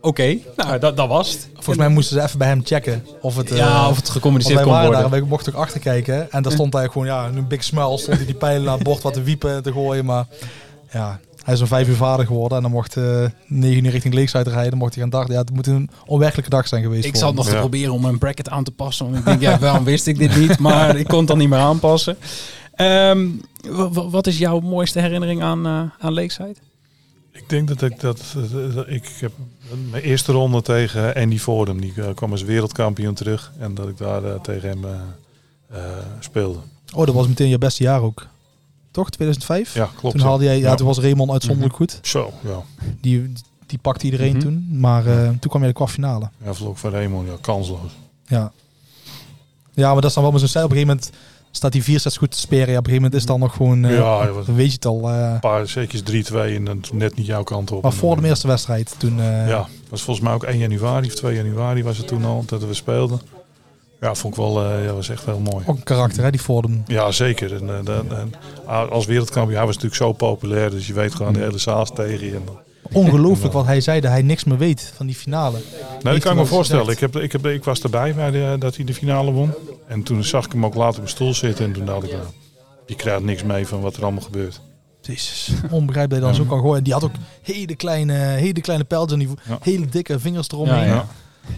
Oké, 0.02 0.38
nou 0.56 0.80
dat, 0.80 0.97
dat 0.97 1.08
was 1.08 1.32
het. 1.32 1.50
Volgens 1.54 1.78
mij 1.78 1.88
moesten 1.88 2.18
ze 2.20 2.24
even 2.24 2.38
bij 2.38 2.47
hem 2.47 2.62
checken 2.64 3.06
of 3.22 3.36
het... 3.36 3.52
eh, 3.52 3.58
ja, 3.58 3.89
of 3.89 3.95
het 3.95 4.10
gecommuniceerd 4.10 4.60
kon 4.64 4.72
worden. 4.82 5.02
daar 5.02 5.20
wij 5.20 5.30
mochten 5.30 5.54
ook 5.54 5.60
achter 5.62 5.80
kijken. 5.80 6.32
En 6.32 6.43
daar 6.43 6.52
stond 6.52 6.74
hij 6.74 6.88
gewoon, 6.88 7.08
ja, 7.08 7.26
een 7.36 7.47
big 7.47 7.64
smile. 7.64 7.97
Stond 7.97 8.18
hij 8.18 8.26
die 8.26 8.36
pijlen 8.36 8.64
naar 8.64 8.74
het 8.74 8.84
bord 8.84 9.02
wat 9.02 9.14
te 9.14 9.24
wiepen 9.24 9.56
en 9.56 9.64
te 9.64 9.72
gooien. 9.72 10.06
Maar 10.06 10.26
ja, 10.91 11.20
hij 11.43 11.54
is 11.54 11.62
om 11.62 11.68
vijf 11.68 11.88
uur 11.88 11.95
vader 11.95 12.26
geworden. 12.26 12.58
En 12.58 12.64
dan 12.64 12.72
mocht 12.72 12.97
eh 12.97 13.26
negen 13.47 13.86
uur 13.86 13.91
richting 13.91 14.14
Lakeside 14.14 14.50
rijden. 14.50 14.70
Dan 14.70 14.80
mocht 14.80 14.93
hij 14.93 15.02
gaan 15.04 15.12
dag. 15.12 15.28
Ja, 15.28 15.38
het 15.38 15.52
moet 15.54 15.68
een 15.68 15.89
onwerkelijke 16.06 16.50
dag 16.50 16.68
zijn 16.68 16.82
geweest 16.84 17.06
Ik 17.06 17.12
voor 17.12 17.20
zat 17.20 17.36
nog 17.36 17.45
te 17.45 17.52
proberen 17.60 17.93
om 17.93 18.06
een 18.06 18.18
bracket 18.18 18.50
aan 18.50 18.64
te 18.64 18.72
passen. 18.72 19.06
Want 19.06 19.18
ik 19.18 19.26
denk, 19.26 19.41
ja, 19.41 19.60
waarom 19.60 19.84
wist 19.84 20.08
ik 20.08 20.18
dit 20.18 20.36
niet? 20.38 20.60
Maar 20.60 20.95
ik 20.97 21.08
kon 21.08 21.18
het 21.20 21.28
dan 21.28 21.38
niet 21.38 21.50
meer 21.50 21.60
aanpassen. 21.60 22.18
Ehm, 22.76 23.28
wa- 23.70 23.89
wa- 23.89 24.10
wat 24.10 24.28
is 24.28 24.38
jouw 24.38 24.60
mooiste 24.60 25.00
herinnering 25.00 25.41
aan, 25.43 25.66
eh 25.66 25.82
aan 26.06 26.14
Lakeside? 26.14 26.56
Ik 27.42 27.50
denk 27.50 27.68
dat 27.68 27.82
ik 27.82 28.00
dat, 28.00 28.36
dat 28.74 28.88
ik 28.88 29.12
heb 29.20 29.32
mijn 29.90 30.04
eerste 30.04 30.32
ronde 30.32 30.62
tegen 30.62 31.14
Andy 31.16 31.38
Fordham. 31.38 31.82
Die 31.82 31.94
eh, 31.96 32.14
kwam 32.16 32.32
als 32.32 32.42
wereldkampioen 32.44 33.14
terug. 33.14 33.52
En 33.60 33.74
dat 33.76 33.88
ik 33.88 33.98
daar 33.98 34.24
eh, 34.24 34.40
tegen 34.42 34.70
hem 34.70 34.86
eh, 35.70 35.80
speelde. 36.20 36.60
Oh, 36.96 37.06
dat 37.06 37.16
was 37.16 37.28
meteen 37.28 37.50
je 37.50 37.58
beste 37.58 37.84
jaar 37.84 38.02
ook. 38.02 38.28
Toch? 38.92 39.10
2005? 39.10 39.74
Ja, 39.74 39.90
klopt. 39.96 40.16
Toen, 40.18 40.26
haalde 40.26 40.44
jij, 40.44 40.58
ja, 40.58 40.70
Ja. 40.70 40.76
toen 40.76 40.88
was 40.88 41.00
Raymond 41.00 41.32
uitzonderlijk 41.32 41.76
goed. 41.76 42.00
Zo, 42.02 42.34
ja. 42.44 42.62
Die, 43.02 43.32
die 43.66 43.80
pakte 43.82 44.06
iedereen 44.06 44.32
Mhm. 44.36 44.40
toen. 44.40 44.68
Maar 44.80 45.04
toen 45.04 45.50
kwam 45.50 45.62
je 45.62 45.68
de 45.68 45.74
kwartfinale. 45.74 46.30
Ja, 46.44 46.54
vlog 46.54 46.80
van 46.80 46.92
Raymond, 46.92 47.28
ja, 47.28 47.36
kansloos. 47.42 47.92
Ja. 48.28 48.52
Ja, 49.74 49.92
maar 49.92 50.02
dat 50.02 50.10
is 50.10 50.14
dan 50.14 50.24
wel 50.24 50.32
met 50.32 50.42
zo'n. 50.50 50.64
Op 50.64 50.70
een 50.70 50.78
gegeven 50.78 50.88
moment 50.96 51.12
staat 51.52 51.72
die 51.72 51.84
vier 51.84 52.00
sets 52.00 52.18
goed 52.18 52.32
te 52.32 52.39
speren. 52.39 52.72
Ja, 52.72 52.78
op 52.78 52.86
een 52.88 52.91
gegeven 52.91 53.02
moment 53.02 53.14
is 53.14 53.20
het 53.20 53.30
dan 53.30 53.39
nog 53.39 53.56
gewoon... 53.56 53.86
eh, 53.86 53.95
Ja, 53.97 54.26
dan 54.45 54.56
weet 54.56 54.68
je 54.68 54.74
het 54.74 54.86
al. 54.86 55.10
eh, 55.10 55.32
Een 55.34 55.39
paar 55.39 55.68
zeker's 55.68 56.02
3-2 56.32 56.36
en 56.36 56.64
dan 56.64 56.84
net 56.93 57.16
niet 57.16 57.26
jouw 57.26 57.43
kant 57.43 57.72
op. 57.72 57.84
maar 57.84 57.93
voor 57.93 58.22
de 58.22 58.28
eerste 58.28 58.47
wedstrijd 58.47 58.95
toen... 58.97 59.20
eh, 59.20 59.47
Ja, 59.47 59.68
was 59.89 60.02
volgens 60.02 60.26
mij 60.26 60.36
ook 60.36 60.43
1 60.43 60.58
januari 60.58 61.08
of 61.08 61.14
2 61.16 61.36
januari 61.36 61.84
was 61.84 61.97
het 61.97 62.08
toen 62.08 62.26
al 62.26 62.43
dat 62.45 62.64
we 62.66 62.74
speelden. 62.74 63.22
Ja, 64.02 64.16
vond 64.16 64.34
ik 64.34 64.39
wel, 64.39 64.64
ja, 64.82 64.93
was 64.93 65.10
echt 65.10 65.26
heel 65.26 65.39
mooi. 65.39 65.64
Ook 65.68 65.76
een 65.78 65.84
karakter, 65.84 66.24
hè, 66.24 66.32
die 66.32 66.39
Fordham. 66.39 66.84
Ja, 66.88 67.12
zeker. 67.12 67.56
En, 67.56 67.84
dan- 67.86 68.18
en 68.18 68.32
als 68.89 69.06
wereldkampioen, 69.06 69.58
hij 69.58 69.66
was 69.66 69.76
natuurlijk 69.76 70.02
zo 70.02 70.12
populair, 70.14 70.70
dus 70.70 70.88
je 70.88 70.93
weet 70.93 71.16
gewoon 71.16 71.34
de 71.34 71.39
hele 71.39 71.58
zaal 71.58 71.86
tegen 71.86 72.26
je. 72.26 72.36
En 72.36 72.41
dan- 72.45 72.58
Ongelooflijk 72.91 73.53
wat 73.53 73.65
hij 73.65 73.82
zei, 73.82 73.99
dat 73.99 74.11
hij 74.11 74.21
niks 74.21 74.43
meer 74.43 74.57
weet 74.57 74.93
van 74.95 75.05
die 75.05 75.15
finale. 75.15 75.57
Nee, 76.01 76.13
dat 76.13 76.23
kan 76.23 76.32
ik 76.32 76.38
me 76.38 76.45
voorstellen. 76.45 76.88
Ik, 76.91 76.99
heb, 76.99 77.15
ik, 77.17 77.32
heb, 77.32 77.45
ik 77.45 77.63
was 77.63 77.82
erbij 77.82 78.13
bij 78.13 78.32
de, 78.32 78.55
dat 78.59 78.75
hij 78.75 78.86
de 78.86 78.93
finale 78.93 79.32
won. 79.32 79.53
En 79.88 80.03
toen 80.03 80.23
zag 80.23 80.45
ik 80.45 80.51
hem 80.51 80.65
ook 80.65 80.73
later 80.75 80.89
op 80.89 80.97
mijn 80.97 81.09
stoel 81.09 81.34
zitten. 81.34 81.65
En 81.65 81.71
toen 81.73 81.86
dacht 81.86 82.03
ik, 82.03 82.11
nou, 82.11 82.23
je 82.86 82.95
krijgt 82.95 83.23
niks 83.23 83.43
mee 83.43 83.67
van 83.67 83.82
wat 83.82 83.95
er 83.95 84.03
allemaal 84.03 84.21
gebeurt. 84.21 84.61
Jezus, 85.01 85.49
onbegrijpelijk 85.71 86.23
dat 86.23 86.32
je 86.32 86.38
dan 86.38 86.47
zo 86.47 86.55
kan 86.55 86.59
gooien. 86.59 86.77
En 86.77 86.84
die 86.84 86.93
had 86.93 87.03
ook 87.03 87.11
hele 87.41 87.75
kleine, 87.75 88.13
hele 88.13 88.61
kleine 88.61 88.84
pijltjes 88.86 89.19
en 89.19 89.27
die 89.27 89.36
Ja. 89.47 89.57
hele 89.61 89.86
dikke 89.86 90.19
vingers 90.19 90.47
eromheen. 90.49 90.88
Ja. 90.88 91.07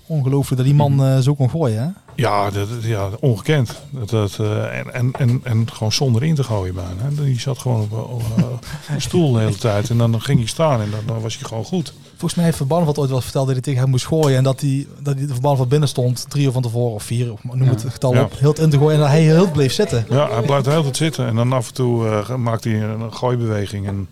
Ongelooflijk 0.05 0.57
dat 0.57 0.65
die 0.65 0.75
man 0.75 1.03
eh, 1.05 1.17
zo 1.19 1.35
kon 1.35 1.49
gooien, 1.49 1.81
hè? 1.83 1.89
Ja, 2.15 2.49
dat, 2.49 2.67
ja 2.81 3.09
ongekend. 3.19 3.81
Dat, 3.89 4.09
dat, 4.09 4.37
eh, 4.39 4.77
en, 4.79 4.93
en, 4.93 5.11
en, 5.17 5.41
en 5.43 5.71
gewoon 5.71 5.91
zonder 5.91 6.23
in 6.23 6.35
te 6.35 6.43
gooien 6.43 6.75
bijna. 6.75 7.23
Die 7.23 7.39
zat 7.39 7.57
gewoon 7.57 7.81
op, 7.81 7.91
op, 7.91 8.21
eh, 8.37 8.43
op 8.43 8.65
een 8.89 9.01
stoel 9.01 9.31
de 9.31 9.39
hele 9.39 9.55
tijd. 9.55 9.89
En 9.89 9.97
dan 9.97 10.21
ging 10.21 10.39
hij 10.39 10.47
staan 10.47 10.81
en 10.81 10.91
dan, 10.91 10.99
dan 11.05 11.21
was 11.21 11.37
hij 11.37 11.47
gewoon 11.47 11.63
goed. 11.65 11.93
Volgens 12.09 12.35
mij 12.35 12.45
heeft 12.45 12.57
Van 12.57 12.67
Barneveld 12.67 12.97
ooit 12.97 13.09
wel 13.09 13.21
verteld 13.21 13.45
dat 13.45 13.53
hij 13.55 13.63
tegen 13.63 13.81
hem 13.81 13.89
moest 13.89 14.05
gooien. 14.07 14.37
En 14.37 14.43
dat 14.43 14.61
hij, 14.61 14.87
dat 14.99 15.13
hij 15.17 15.25
de 15.25 15.31
Van 15.31 15.41
Barneveld 15.41 15.69
binnen 15.69 15.89
stond, 15.89 16.25
drie 16.29 16.45
uur 16.45 16.51
van 16.51 16.61
tevoren 16.61 16.93
of 16.93 17.03
vier, 17.03 17.31
of 17.33 17.43
noem 17.43 17.67
het 17.67 17.85
getal 17.89 18.13
Ja. 18.13 18.23
op, 18.23 18.33
heel 18.39 18.53
in 18.53 18.69
te 18.69 18.77
gooien. 18.77 18.93
En 18.93 18.99
dat 18.99 19.09
hij 19.09 19.21
heel 19.21 19.51
bleef 19.51 19.73
zitten. 19.73 20.05
Ja, 20.09 20.29
hij 20.31 20.41
blijft 20.41 20.65
hele 20.65 20.81
tijd 20.81 20.97
zitten. 20.97 21.27
En 21.27 21.35
dan 21.35 21.53
af 21.53 21.67
en 21.67 21.73
toe 21.73 22.23
maakt 22.37 22.63
hij 22.63 22.81
een 22.83 23.13
gooibeweging. 23.13 23.87
En, 23.87 24.07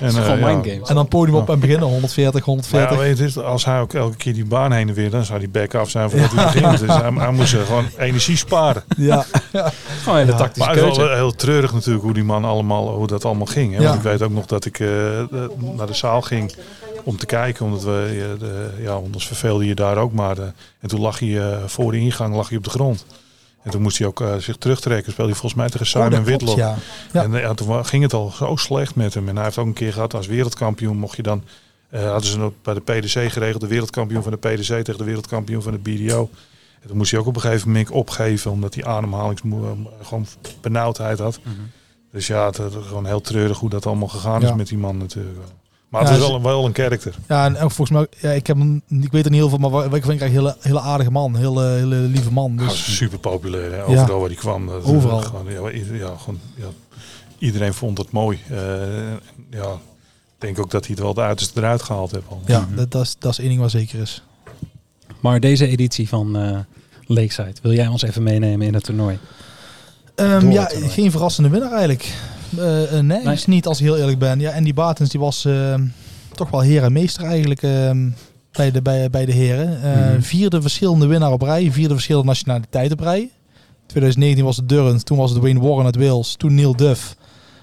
en, 0.00 0.06
eh, 0.08 0.14
gewoon 0.14 0.38
ja. 0.38 0.46
mindgames. 0.46 0.88
En 0.88 0.94
dan 0.94 1.08
podium 1.08 1.36
op 1.36 1.50
en 1.50 1.60
beginnen, 1.60 1.88
140, 1.88 2.32
Maar 2.34 2.42
140. 2.54 2.90
ja, 2.90 2.96
weet 3.02 3.32
je, 3.34 3.42
als 3.42 3.64
hij 3.64 3.80
ook 3.80 3.94
elke 3.94 4.16
keer 4.16 4.34
die 4.34 4.44
baan 4.44 4.72
heen 4.72 4.88
en 4.88 4.94
weer, 4.94 5.10
dan 5.10 5.24
zou 5.24 5.38
die 5.38 5.48
back 5.48 5.74
af 5.74 5.90
zijn 5.90 6.10
voordat 6.10 6.30
hij 6.32 6.44
begint. 6.44 6.78
Dus 6.78 6.88
hij, 6.96 7.10
hij 7.12 7.30
moest 7.32 7.54
eh, 7.54 7.60
gewoon 7.66 7.84
energie 7.98 8.36
sparen. 8.36 8.82
Ja, 8.96 9.24
Gewoon 10.02 10.18
hele 10.18 10.30
Ja. 10.30 10.36
tactische 10.36 10.68
Maar 10.68 10.76
het 10.78 10.86
is 10.90 10.96
keuze. 10.96 11.00
wel 11.10 11.16
heel 11.18 11.34
treurig 11.34 11.72
natuurlijk 11.72 12.04
hoe 12.04 12.14
die 12.14 12.24
man 12.24 12.44
allemaal, 12.44 12.88
hoe 12.94 13.06
dat 13.06 13.24
allemaal 13.24 13.46
ging. 13.46 13.72
Hè? 13.74 13.78
Ja. 13.80 13.84
Want 13.84 13.96
ik 13.96 14.02
weet 14.02 14.22
ook 14.22 14.30
nog 14.30 14.46
dat 14.46 14.64
ik 14.64 14.80
eh, 14.80 15.18
eh, 15.20 15.26
naar 15.76 15.86
de 15.86 15.94
zaal 15.94 16.20
ging 16.22 16.54
om 17.04 17.16
te 17.16 17.26
kijken, 17.26 17.64
omdat 17.66 17.82
we, 17.82 18.06
eh, 18.34 18.40
de, 18.40 18.70
ja, 18.82 18.90
anders 18.92 19.26
verveelde 19.26 19.66
je 19.66 19.74
daar 19.74 19.96
ook 19.96 20.12
maar. 20.12 20.38
eh, 20.38 20.44
en 20.80 20.88
toen 20.88 21.00
lag 21.00 21.18
hij 21.18 21.40
eh, 21.52 21.56
voor 21.66 21.92
de 21.92 21.98
ingang 21.98 22.34
lag 22.34 22.48
hij 22.48 22.58
op 22.58 22.64
de 22.64 22.70
grond. 22.70 23.04
En 23.62 23.70
toen 23.70 23.82
moest 23.82 23.98
hij 23.98 24.06
ook 24.06 24.20
eh, 24.20 24.36
zich 24.36 24.56
terugtrekken. 24.56 25.12
Speelde 25.12 25.30
hij 25.30 25.40
volgens 25.40 25.60
mij 25.60 25.70
tegen 25.70 25.86
Oh, 25.86 25.92
Simon 25.92 26.08
klopt, 26.10 26.26
Whitlock. 26.26 26.56
ja. 26.56 26.76
Ja. 27.12 27.22
En 27.22 27.34
eh, 27.34 27.40
ja, 27.40 27.54
toen 27.54 27.84
ging 27.86 28.02
het 28.02 28.12
al 28.12 28.30
zo 28.30 28.56
slecht 28.56 28.94
met 28.94 29.14
hem. 29.14 29.28
En 29.28 29.34
hij 29.34 29.44
heeft 29.44 29.58
ook 29.58 29.66
een 29.66 29.72
keer 29.72 29.92
gehad 29.92 30.14
als 30.14 30.26
wereldkampioen. 30.26 30.96
Mocht 30.96 31.16
je 31.16 31.22
dan, 31.22 31.44
eh, 31.90 32.10
hadden 32.10 32.30
ze 32.30 32.52
bij 32.62 32.74
de 32.74 32.80
PDC 32.80 33.32
geregeld, 33.32 33.60
de 33.60 33.66
wereldkampioen 33.66 34.22
van 34.22 34.32
de 34.32 34.38
PDC 34.38 34.64
tegen 34.66 34.98
de 34.98 35.04
wereldkampioen 35.04 35.62
van 35.62 35.72
de 35.72 35.78
BDO. 35.78 36.30
En 36.80 36.88
toen 36.88 36.96
moest 36.96 37.10
hij 37.10 37.20
ook 37.20 37.26
op 37.26 37.34
een 37.34 37.40
gegeven 37.40 37.68
moment 37.68 37.90
opgeven, 37.90 38.50
omdat 38.50 38.74
hij 38.74 38.84
ademhalingsmoe, 38.84 39.66
eh, 39.66 39.72
gewoon 40.02 40.26
benauwdheid 40.60 41.18
had. 41.18 41.40
Mhm. 41.42 41.54
Dus 42.12 42.26
ja, 42.26 42.46
het, 42.46 42.56
gewoon 42.86 43.06
heel 43.06 43.20
treurig 43.20 43.58
hoe 43.58 43.70
dat 43.70 43.86
allemaal 43.86 44.08
gegaan 44.08 44.42
is 44.42 44.54
met 44.54 44.68
die 44.68 44.78
man 44.78 44.96
natuurlijk. 44.96 45.36
wel. 45.36 45.58
Maar 45.90 46.02
Ja, 46.02 46.08
het 46.08 46.18
is 46.18 46.24
ze- 46.24 46.30
wel, 46.32 46.42
wel 46.42 46.64
een 46.64 46.72
karakter. 46.72 47.14
Ja, 47.28 47.44
en 47.44 47.58
ook 47.58 47.70
volgens 47.70 47.90
mij, 47.98 48.06
ja, 48.30 48.30
ik, 48.36 48.46
heb 48.46 48.56
ik 48.88 49.12
weet 49.12 49.24
er 49.24 49.30
niet 49.30 49.40
heel 49.40 49.48
veel, 49.48 49.58
maar 49.58 49.84
ik 49.84 50.04
vind 50.04 50.20
ik 50.20 50.20
een 50.20 50.30
hele, 50.32 50.56
hele 50.60 50.80
aardige 50.80 51.10
man, 51.10 51.36
hele, 51.36 51.62
hele 51.66 51.96
lieve 51.96 52.32
man. 52.32 52.56
Dus 52.56 52.96
super 52.96 53.18
populair, 53.18 53.72
hè? 53.72 53.84
overal 53.84 54.18
waar 54.20 54.28
hij 54.28 54.36
kwam. 54.38 54.66
Dat- 54.66 54.84
Overal. 54.84 55.20
Gewoon, 55.20 55.46
ja, 55.92 56.16
gewoon, 56.16 56.38
ja, 56.54 56.66
iedereen 57.38 57.74
vond 57.74 57.98
het 57.98 58.10
mooi. 58.10 58.38
Eh, 58.50 58.56
ja, 59.50 59.72
ik 59.72 60.38
denk 60.38 60.58
ook 60.58 60.70
dat 60.70 60.84
hij 60.86 60.94
het 60.94 61.04
wel 61.04 61.14
de 61.14 61.20
uiterste 61.20 61.60
eruit 61.60 61.82
gehaald 61.82 62.10
heeft. 62.10 62.24
al. 62.28 62.40
ja, 62.46 62.68
dat, 62.74 62.90
dat, 62.90 63.02
is, 63.02 63.16
dat 63.18 63.32
is 63.32 63.38
één 63.38 63.48
ding 63.48 63.60
wat 63.60 63.70
zeker 63.70 64.00
is. 64.00 64.22
Maar 65.20 65.40
deze 65.40 65.66
editie 65.66 66.08
van 66.08 66.36
eh 66.36 66.58
Lakeside, 67.06 67.54
wil 67.62 67.72
jij 67.72 67.86
ons 67.86 68.02
even 68.02 68.22
meenemen 68.22 68.66
in 68.66 68.74
het 68.74 68.84
toernooi? 68.84 69.18
Ehm, 70.14 70.50
ja, 70.50 70.66
toernooi? 70.66 70.90
geen 70.90 71.10
verrassende 71.10 71.48
winnaar 71.48 71.70
eigenlijk. 71.70 72.14
Eh 72.58 72.82
eh, 72.98 73.04
nee, 73.04 73.22
Nee. 73.24 73.34
is 73.34 73.46
niet 73.46 73.66
als 73.66 73.78
ik 73.78 73.84
heel 73.84 73.96
eerlijk 73.96 74.18
ben. 74.18 74.40
Ja, 74.40 74.52
Andy 74.56 74.74
Batens 74.74 75.10
die 75.10 75.20
was 75.20 75.44
ehm, 75.44 75.84
toch 76.34 76.50
wel 76.50 76.60
heer 76.60 76.82
en 76.82 76.92
meester 76.92 77.24
eigenlijk 77.24 77.62
ehm, 77.62 78.08
bij, 78.52 78.70
de, 78.70 78.82
bij, 78.82 79.10
bij 79.10 79.24
de 79.26 79.32
heren. 79.32 79.82
Eh, 79.82 80.10
Mhm. 80.10 80.20
Vierde 80.20 80.62
verschillende 80.62 81.06
winnaar 81.06 81.32
op 81.32 81.42
rij, 81.42 81.70
vierde 81.72 81.94
verschillende 81.94 82.26
nationaliteit 82.28 82.92
op 82.92 83.00
rij. 83.00 83.30
2019 83.86 84.44
was 84.44 84.56
het 84.56 84.68
Durrant, 84.68 85.04
toen 85.06 85.18
was 85.18 85.30
het 85.30 85.40
Wayne 85.42 85.60
Warren 85.60 85.84
uit 85.84 85.96
Wales, 85.96 86.34
toen 86.36 86.54
Neil 86.54 86.76
Duff. 86.76 87.16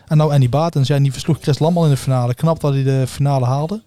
En 0.08 0.18
nou 0.18 0.34
Andy 0.34 0.50
Batens, 0.50 0.88
ja, 0.88 0.96
en 0.96 1.04
die 1.04 1.12
versloeg 1.12 1.38
Chris 1.42 1.60
Lam 1.60 1.78
al 1.78 1.84
in 1.84 1.90
de 1.90 1.98
finale. 1.98 2.34
Knap 2.34 2.60
dat 2.60 2.74
hij 2.74 2.84
de 2.84 3.04
finale 3.08 3.46
haalde. 3.46 3.82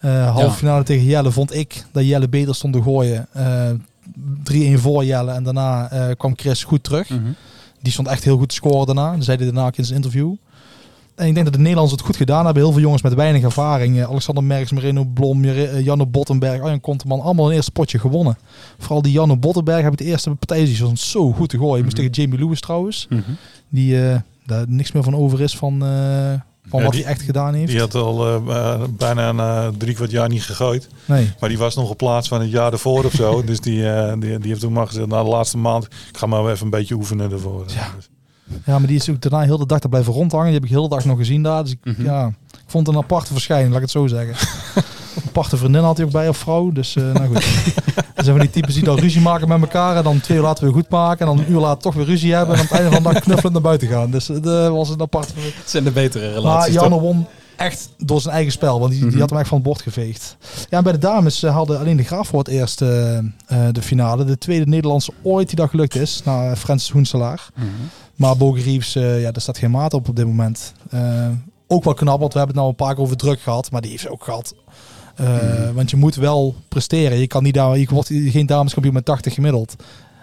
Eh 0.00 0.30
halve 0.30 0.46
Ja. 0.46 0.52
finale 0.52 0.84
tegen 0.84 1.04
Jelle 1.04 1.30
vond 1.30 1.54
ik 1.54 1.84
dat 1.92 2.04
Jelle 2.04 2.28
beter 2.28 2.54
stond 2.54 2.72
te 2.74 2.82
gooien. 2.82 3.26
Eh 3.32 3.70
3-1 4.42 4.78
voor 4.78 5.04
Jelle 5.04 5.30
en 5.32 5.42
daarna 5.42 5.88
kwam 6.18 6.32
Chris 6.36 6.64
goed 6.64 6.84
terug. 6.84 7.08
Mhm. 7.08 7.20
Die 7.82 7.92
stond 7.92 8.08
echt 8.08 8.24
heel 8.24 8.38
goed 8.38 8.48
te 8.48 8.54
scoren 8.54 8.86
daarna. 8.86 9.14
Dat 9.14 9.24
zei 9.24 9.36
hij 9.36 9.46
daarna 9.46 9.66
ook 9.66 9.76
in 9.76 9.84
zijn 9.84 9.96
interview. 9.96 10.34
En 11.14 11.26
ik 11.26 11.32
denk 11.34 11.44
dat 11.46 11.54
de 11.54 11.60
Nederlanders 11.60 11.96
het 11.96 12.06
goed 12.06 12.16
gedaan 12.16 12.44
hebben. 12.44 12.62
Heel 12.62 12.72
veel 12.72 12.80
jongens 12.80 13.02
met 13.02 13.14
weinig 13.14 13.42
ervaring. 13.42 13.98
Eh, 13.98 14.08
Alexander 14.08 14.44
Merks, 14.44 14.70
Marino 14.72 15.04
Blom, 15.04 15.44
eh, 15.44 15.80
Janne 15.84 16.06
Bottenberg, 16.06 16.60
Arjan 16.62 16.80
Konteman. 16.80 17.20
Allemaal 17.20 17.48
een 17.48 17.54
eerste 17.54 17.70
potje 17.70 17.98
gewonnen. 17.98 18.38
Vooral 18.78 19.02
die 19.02 19.12
Janne 19.12 19.36
Bottenberg 19.36 19.82
heb 19.82 19.92
ik 19.92 19.98
de 19.98 20.04
eerste 20.04 20.30
partij 20.30 20.64
die 20.64 20.74
stond 20.74 20.98
zo 21.00 21.32
goed 21.32 21.48
te 21.48 21.58
gooien. 21.58 21.84
Moest 21.84 21.96
Mhm. 21.96 22.06
tegen 22.06 22.22
Jamie 22.22 22.44
Lewis 22.44 22.60
trouwens. 22.60 23.06
Mhm. 23.10 23.20
Die 23.68 24.08
eh, 24.08 24.18
daar 24.46 24.64
niks 24.68 24.92
meer 24.92 25.02
van 25.02 25.14
over 25.16 25.40
is 25.40 25.56
van, 25.56 25.82
van 26.68 26.78
Ja, 26.78 26.84
wat 26.84 26.94
die- 26.94 27.02
hij 27.02 27.12
echt 27.12 27.22
gedaan 27.22 27.54
heeft. 27.54 27.70
Die 27.70 27.80
had 27.80 27.94
al 27.94 28.26
eh, 28.26 28.56
eh, 28.56 28.80
bijna 28.90 29.28
een 29.28 29.38
eh, 29.40 29.68
drie 29.78 29.94
kwart 29.94 30.10
jaar 30.10 30.28
niet 30.28 30.42
gegooid. 30.42 30.88
Nee. 31.04 31.32
Maar 31.40 31.48
die 31.48 31.58
was 31.58 31.74
nog 31.76 31.90
op 31.90 31.96
plaats 31.96 32.28
van 32.28 32.40
het 32.40 32.50
jaar 32.50 32.72
ervoor 32.72 33.04
of 33.04 33.12
zo. 33.12 33.42
Dus 33.44 33.60
die, 33.60 33.82
die, 34.18 34.38
die 34.38 34.48
heeft 34.48 34.60
toen 34.60 34.72
maar 34.72 34.86
gezegd, 34.86 35.06
na 35.06 35.22
de 35.22 35.28
laatste 35.28 35.58
maand, 35.58 35.84
ik 35.84 36.16
ga 36.18 36.26
maar 36.26 36.46
even 36.50 36.64
een 36.64 36.70
beetje 36.70 36.94
oefenen 36.94 37.32
ervoor. 37.32 37.64
Ja. 37.66 37.88
Dus, 37.96 38.08
Ja, 38.66 38.78
maar 38.78 38.86
die 38.88 38.96
is 38.96 39.10
ook 39.10 39.20
daarna 39.20 39.40
heel 39.40 39.58
de 39.58 39.66
dag 39.66 39.78
daar 39.78 39.90
blijven 39.90 40.12
rondhangen. 40.12 40.46
Die 40.46 40.54
heb 40.54 40.64
ik 40.64 40.70
heel 40.70 40.82
de 40.88 40.94
dag 40.94 41.04
nog 41.04 41.18
gezien 41.18 41.42
daar. 41.42 41.62
Dus 41.62 41.72
ik, 41.72 41.78
Mhm. 41.84 42.04
ja, 42.04 42.26
ik 42.52 42.58
vond 42.66 42.86
het 42.86 42.96
een 42.96 43.02
aparte 43.02 43.32
verschijning, 43.32 43.68
laat 43.72 43.82
ik 43.82 43.82
het 43.82 43.90
zo 43.96 44.06
zeggen. 44.06 44.34
een 45.16 45.22
aparte 45.28 45.56
vriendin 45.56 45.82
had 45.82 45.96
hij 45.96 46.06
ook 46.06 46.12
bij, 46.12 46.28
of 46.28 46.36
vrouw. 46.36 46.70
Dus 46.72 46.96
eh 46.96 47.02
nou 47.12 47.26
goed. 47.26 47.44
Dan 48.14 48.24
zijn 48.24 48.36
we 48.36 48.40
die 48.42 48.50
types 48.50 48.74
die 48.74 48.84
dan 48.84 48.98
ruzie 48.98 49.20
maken 49.20 49.48
met 49.48 49.60
elkaar. 49.60 49.96
En 49.96 50.02
dan 50.02 50.20
twee 50.20 50.36
uur 50.38 50.42
later 50.42 50.64
weer 50.64 50.72
goed 50.72 50.88
maken. 50.90 51.20
En 51.28 51.36
dan 51.36 51.44
een 51.44 51.52
uur 51.52 51.60
later 51.60 51.82
toch 51.82 51.94
weer 51.94 52.04
ruzie 52.04 52.34
hebben. 52.34 52.54
En 52.54 52.60
aan 52.60 52.66
het 52.66 52.76
einde 52.80 52.90
van 52.94 53.02
de 53.02 53.12
dag 53.12 53.22
knuffelend 53.26 53.52
naar 53.52 53.62
buiten 53.62 53.88
gaan. 53.88 54.10
Dus 54.10 54.26
dat 54.26 54.70
was 54.72 54.88
een 54.88 55.00
aparte... 55.00 55.32
Het 55.36 55.70
zijn 55.70 55.84
de 55.84 55.90
betere 55.90 56.24
Maar 56.26 56.34
relaties. 56.34 56.74
toch? 56.74 56.82
Janne 56.82 57.00
won 57.00 57.26
echt 57.56 57.88
door 57.98 58.20
zijn 58.20 58.34
eigen 58.34 58.52
spel. 58.52 58.78
Want 58.80 58.90
die, 58.90 59.00
die 59.00 59.08
Mhm. 59.10 59.20
had 59.20 59.30
hem 59.30 59.38
echt 59.38 59.48
van 59.48 59.58
het 59.58 59.66
bord 59.66 59.82
geveegd. 59.82 60.36
Ja, 60.70 60.76
en 60.78 60.82
bij 60.84 60.92
de 60.92 60.98
dames 60.98 61.42
eh, 61.42 61.54
hadden 61.54 61.78
alleen 61.78 61.96
de 61.96 62.02
Graaf 62.02 62.28
voor 62.28 62.38
het 62.38 62.48
eerst 62.48 62.82
eh, 62.82 63.18
eh, 63.18 63.24
de 63.72 63.82
finale. 63.82 64.24
De 64.24 64.38
tweede 64.38 64.66
Nederlandse 64.66 65.12
ooit 65.22 65.46
die 65.46 65.56
dat 65.56 65.70
gelukt 65.70 65.94
is. 65.96 66.20
Na 66.24 66.56
Francis 66.56 66.90
Hoenselaar. 66.90 67.48
Mhm. 67.54 67.66
Maar 68.14 68.34
eh, 68.36 69.20
ja, 69.20 69.30
daar 69.32 69.42
staat 69.42 69.58
geen 69.58 69.70
maat 69.70 69.94
op 69.94 70.08
op 70.08 70.16
dit 70.16 70.26
moment. 70.26 70.72
Eh, 70.90 71.26
ook 71.66 71.84
wel 71.84 71.94
knap, 71.94 72.20
want 72.20 72.32
we 72.32 72.38
hebben 72.38 72.56
het 72.56 72.64
nou 72.64 72.68
een 72.68 72.74
paar 72.86 72.94
keer 72.94 73.04
over 73.04 73.16
druk 73.16 73.40
gehad. 73.40 73.70
Maar 73.70 73.80
die 73.80 73.90
heeft 73.90 74.08
ook 74.08 74.24
gehad. 74.24 74.54
Eh, 75.20 75.26
Mhm. 75.64 75.72
Want 75.74 75.90
je 75.90 75.96
moet 75.96 76.14
wel 76.14 76.54
presteren. 76.68 77.18
Je, 77.18 77.26
kan 77.26 77.42
niet 77.42 77.54
daar, 77.54 77.78
je 77.78 77.86
wordt 77.90 78.08
geen 78.12 78.46
dameskampioen 78.46 78.94
met 78.94 79.04
80 79.04 79.34
gemiddeld. 79.34 79.76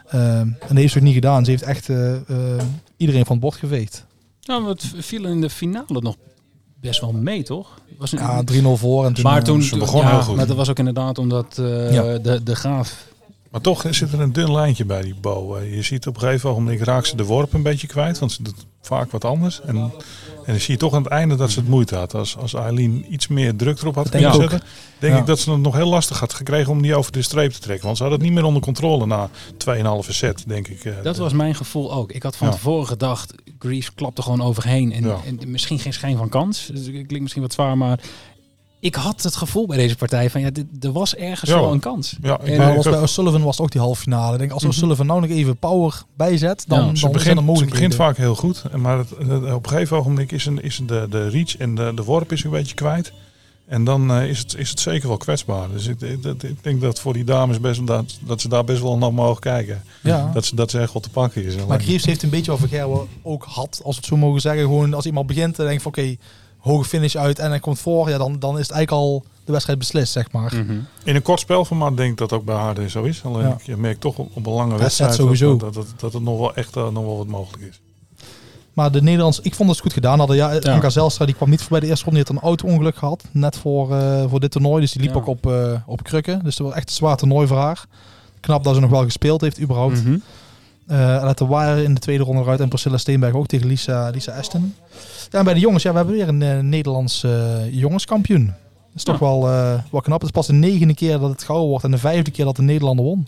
Eh, 0.07 0.39
en 0.39 0.57
dat 0.67 0.77
heeft 0.77 0.91
ze 0.93 0.97
ook 0.99 1.03
niet 1.05 1.13
gedaan. 1.13 1.45
Ze 1.45 1.51
heeft 1.51 1.63
echt 1.63 1.89
eh, 1.89 2.15
eh, 2.15 2.21
iedereen 2.97 3.25
van 3.25 3.31
het 3.35 3.41
bord 3.43 3.55
geveegd. 3.55 4.05
Nou, 4.41 4.61
maar 4.61 4.69
het 4.71 4.93
viel 4.97 5.25
in 5.25 5.41
de 5.41 5.49
finale 5.49 5.99
nog 6.01 6.15
best 6.81 7.01
wel 7.01 7.11
mee, 7.11 7.43
toch? 7.43 7.81
Was 7.97 8.11
een, 8.11 8.17
Ja, 8.19 8.43
3-0 8.43 8.77
voor. 8.77 9.05
En 9.05 9.13
toen, 9.13 9.23
maar 9.23 9.43
toen 9.43 9.61
ze 9.63 9.77
begon 9.77 10.01
ja, 10.01 10.09
heel 10.09 10.21
goed. 10.21 10.35
Maar 10.35 10.47
dat 10.47 10.55
was 10.55 10.69
ook 10.69 10.79
inderdaad 10.79 11.17
omdat 11.17 11.57
eh, 11.57 11.93
Ja. 11.93 12.17
de, 12.17 12.43
de 12.43 12.55
graaf. 12.55 13.05
Maar 13.51 13.61
toch 13.61 13.85
zit 13.89 14.11
er 14.13 14.21
een 14.21 14.33
dun 14.33 14.51
lijntje 14.51 14.85
bij 14.85 15.01
die 15.01 15.15
Bo. 15.21 15.55
Eh, 15.55 15.75
Je 15.75 15.81
ziet 15.81 16.07
op 16.07 16.15
een 16.15 16.21
gegeven 16.21 16.49
moment 16.49 16.81
raakt 16.81 17.07
ze 17.07 17.15
de 17.15 17.23
worp 17.25 17.53
een 17.53 17.63
beetje 17.63 17.87
kwijt, 17.87 18.19
want 18.19 18.31
ze 18.31 18.41
vaak 18.87 19.11
wat 19.11 19.25
anders. 19.25 19.61
En, 19.61 19.75
en 19.77 19.91
dan 20.45 20.59
zie 20.59 20.73
je 20.73 20.79
toch 20.79 20.93
aan 20.93 21.03
het 21.03 21.11
einde 21.11 21.35
dat 21.35 21.51
ze 21.51 21.59
het 21.59 21.69
moeite 21.69 21.95
had. 21.95 22.13
Als, 22.15 22.37
als 22.37 22.53
Eileen 22.53 23.05
iets 23.09 23.27
meer 23.27 23.55
druk 23.55 23.79
erop 23.81 23.95
had 23.95 24.09
kunnen 24.09 24.33
zetten, 24.33 24.61
denk 24.99 25.13
Ja. 25.13 25.19
ik 25.19 25.25
dat 25.25 25.39
ze 25.39 25.51
het 25.51 25.59
nog 25.61 25.75
heel 25.75 25.89
lastig 25.89 26.19
had 26.19 26.33
gekregen 26.33 26.71
om 26.71 26.81
die 26.81 26.95
over 26.95 27.11
de 27.11 27.21
streep 27.21 27.51
te 27.51 27.59
trekken. 27.59 27.85
Want 27.85 27.97
ze 27.97 28.03
had 28.03 28.11
het 28.11 28.21
niet 28.21 28.31
meer 28.31 28.43
onder 28.43 28.61
controle 28.61 29.05
na 29.05 29.29
2,5 29.57 30.09
set, 30.09 30.43
denk 30.47 30.67
ik. 30.67 30.85
eh. 30.85 30.93
Dat 31.03 31.17
was 31.17 31.33
mijn 31.33 31.55
gevoel 31.55 31.93
ook. 31.93 32.11
Ik 32.11 32.23
had 32.23 32.35
van 32.35 32.47
Ja. 32.47 32.53
tevoren 32.53 32.87
gedacht, 32.87 33.33
Greaves 33.59 33.93
klapte 33.93 34.21
gewoon 34.21 34.41
overheen. 34.41 34.93
En, 34.93 35.03
Ja. 35.03 35.17
en 35.25 35.39
misschien 35.51 35.79
geen 35.79 35.93
schijn 35.93 36.17
van 36.17 36.29
kans. 36.29 36.65
Dus 36.65 36.79
het 36.79 36.91
klinkt 36.91 37.19
misschien 37.19 37.41
wat 37.41 37.53
zwaar, 37.53 37.77
maar 37.77 37.99
ik 38.79 38.95
had 38.95 39.23
het 39.23 39.35
gevoel 39.35 39.67
bij 39.67 39.77
deze 39.77 39.95
partij 39.95 40.29
van 40.29 40.41
ja, 40.41 40.49
dit, 40.49 40.65
er 40.79 40.91
was 40.91 41.15
ergens 41.15 41.49
Ja. 41.49 41.59
wel 41.59 41.71
een 41.71 41.79
kans. 41.79 42.15
Ja, 42.21 42.39
ik 42.41 42.47
En- 42.47 42.75
was 42.75 42.85
ook- 42.87 42.93
bij 42.93 43.01
O'Sullivan 43.01 43.41
was 43.43 43.57
het 43.57 43.65
ook 43.65 43.71
die 43.71 43.81
halve 43.81 44.01
finale. 44.01 44.33
Ik 44.33 44.39
denk, 44.39 44.51
als 44.51 44.61
Mhm. 44.63 44.71
O'Sullivan 44.71 45.05
nou 45.05 45.21
nog 45.21 45.29
even 45.29 45.57
power 45.57 46.01
bijzet, 46.17 46.63
dan, 46.67 46.79
Ja, 46.79 46.85
dan 46.85 46.97
Ze 46.97 47.09
begint, 47.09 47.37
ze 47.37 47.43
mogelijkheden. 47.43 47.89
begint 47.89 47.95
vaak 47.95 48.17
heel 48.17 48.35
goed, 48.35 48.63
maar 48.75 48.97
het, 48.97 49.09
het- 49.09 49.53
op 49.53 49.63
een 49.65 49.69
gegeven 49.71 49.97
ogenblik 49.97 50.31
is, 50.31 50.45
een, 50.45 50.61
is 50.63 50.81
de, 50.85 51.07
de 51.09 51.29
reach 51.29 51.57
en 51.57 51.75
de, 51.75 51.91
de 51.95 52.03
worp 52.03 52.31
is 52.31 52.43
een 52.43 52.49
beetje 52.49 52.75
kwijt. 52.75 53.11
En 53.67 53.83
dan 53.83 54.11
eh, 54.11 54.29
is, 54.29 54.39
het, 54.39 54.55
is 54.57 54.69
het 54.69 54.79
zeker 54.79 55.07
wel 55.07 55.17
kwetsbaar. 55.17 55.67
Dus 55.71 55.87
ik, 55.87 56.01
ik, 56.01 56.23
dat- 56.23 56.43
ik 56.43 56.63
denk 56.63 56.81
dat 56.81 56.99
voor 56.99 57.13
die 57.13 57.23
dames 57.23 57.59
best, 57.59 57.87
dat, 57.87 58.17
dat 58.19 58.41
ze 58.41 58.49
daar 58.49 58.63
best 58.63 58.81
wel 58.81 58.97
naar 58.97 59.13
mogen 59.13 59.41
kijken. 59.41 59.83
Ja. 60.03 60.31
Dat 60.33 60.45
ze, 60.45 60.55
dat 60.55 60.71
ze 60.71 60.79
echt 60.79 60.93
wel 60.93 61.01
te 61.01 61.09
pakken 61.09 61.45
is. 61.45 61.55
Maar 61.67 61.79
Greaves 61.81 62.05
heeft 62.05 62.23
een 62.23 62.29
beetje 62.29 62.51
wat 62.51 62.59
Vergerwe 62.59 63.05
ook 63.23 63.43
had, 63.43 63.79
als 63.83 63.95
we 63.95 64.01
het 64.01 64.05
zo 64.05 64.17
mogen 64.17 64.41
zeggen. 64.41 64.61
Gewoon 64.61 64.93
als 64.93 65.05
iemand 65.05 65.27
begint, 65.27 65.55
dan 65.55 65.65
denk 65.65 65.77
je 65.77 65.83
van 65.83 65.91
oké, 66.03 66.15
hoge 66.67 66.85
finish 66.85 67.15
uit 67.15 67.39
en 67.39 67.49
hij 67.49 67.59
komt 67.59 67.79
voor. 67.79 68.09
Ja, 68.09 68.17
dan, 68.17 68.39
dan 68.39 68.53
is 68.59 68.67
het 68.67 68.71
eigenlijk 68.71 69.03
al 69.03 69.23
de 69.45 69.51
wedstrijd 69.51 69.79
beslist, 69.79 70.11
zeg 70.11 70.31
maar. 70.31 70.53
Mhm. 70.55 70.77
In 71.03 71.15
een 71.15 71.21
kort 71.21 71.39
spelformaat 71.39 71.97
denk 71.97 72.11
ik 72.11 72.17
dat 72.17 72.33
ook 72.33 72.45
bij 72.45 72.55
haar 72.55 72.89
zo 72.89 73.03
is. 73.03 73.21
Alleen 73.23 73.47
Ja. 73.47 73.53
ik- 73.53 73.61
je 73.61 73.77
merkt 73.77 74.01
toch 74.01 74.17
op, 74.17 74.29
op 74.33 74.45
een 74.45 74.53
lange 74.53 74.77
wedstrijd 74.77 75.11
set 75.13 75.19
sowieso. 75.21 75.57
Dat, 75.57 75.73
dat, 75.73 75.73
dat, 75.73 75.99
dat 75.99 76.13
het 76.13 76.23
nog 76.23 76.39
wel 76.39 76.55
echt 76.55 76.75
eh, 76.75 76.89
nog 76.89 77.03
wel 77.05 77.17
wat 77.17 77.27
mogelijk 77.27 77.63
is. 77.63 77.81
Maar 78.73 78.91
de 78.91 79.01
Nederlands, 79.01 79.39
ik 79.39 79.55
vond 79.55 79.69
het 79.69 79.79
goed 79.79 79.93
gedaan. 79.93 80.17
Hadden, 80.19 80.35
ja, 80.37 80.51
Ja. 80.51 80.73
Anka 80.73 80.89
Zelstra 80.89 81.25
die 81.25 81.35
kwam 81.35 81.49
niet 81.49 81.61
voorbij 81.61 81.79
de 81.79 81.87
eerste 81.87 82.05
ronde. 82.05 82.19
Die 82.23 82.27
had 82.33 82.43
een 82.43 82.49
auto-ongeluk 82.49 82.95
gehad, 82.95 83.23
net 83.31 83.57
voor, 83.57 83.95
eh, 83.95 84.23
voor 84.29 84.39
dit 84.39 84.51
toernooi. 84.51 84.81
Dus 84.81 84.91
die 84.91 85.01
liep 85.01 85.11
Ja. 85.13 85.17
ook 85.17 85.27
op, 85.27 85.47
eh, 85.47 85.73
op 85.85 86.03
krukken. 86.03 86.43
Dus 86.43 86.55
dat 86.55 86.67
was 86.67 86.75
echt 86.75 86.89
een 86.89 86.95
zwaar 86.95 87.17
toernooi 87.17 87.47
voor 87.47 87.57
haar. 87.57 87.85
Knap 88.39 88.63
dat 88.63 88.75
ze 88.75 88.81
nog 88.81 88.89
wel 88.89 89.03
gespeeld 89.03 89.41
heeft, 89.41 89.59
überhaupt. 89.61 90.03
Mhm. 90.03 90.17
Alette 90.95 91.47
Wire 91.47 91.83
in 91.83 91.93
de 91.93 91.99
tweede 91.99 92.23
ronde 92.23 92.41
eruit. 92.41 92.59
En 92.59 92.69
Priscilla 92.69 92.97
Steenberg 92.97 93.33
ook 93.33 93.47
tegen 93.47 93.67
Lisa, 93.67 94.09
Lisa 94.09 94.37
Ashton. 94.37 94.73
Ja, 95.29 95.39
en 95.39 95.45
bij 95.45 95.53
de 95.53 95.59
jongens, 95.59 95.83
ja, 95.83 95.91
we 95.91 95.97
hebben 95.97 96.15
weer 96.15 96.27
een 96.27 96.41
eh, 96.41 96.59
Nederlands 96.59 97.23
eh, 97.23 97.73
jongenskampioen. 97.73 98.45
Dat 98.45 98.55
is 98.95 99.03
toch 99.03 99.19
wel, 99.19 99.47
eh, 99.47 99.79
wel 99.91 100.01
knap. 100.01 100.19
Het 100.19 100.29
is 100.29 100.35
pas 100.35 100.47
de 100.47 100.53
negende 100.53 100.93
keer 100.93 101.19
dat 101.19 101.29
het 101.29 101.43
gouden 101.43 101.67
wordt. 101.67 101.83
En 101.83 101.91
de 101.91 101.97
vijfde 101.97 102.31
keer 102.31 102.45
dat 102.45 102.55
de 102.55 102.61
Nederlander 102.61 103.05
won. 103.05 103.27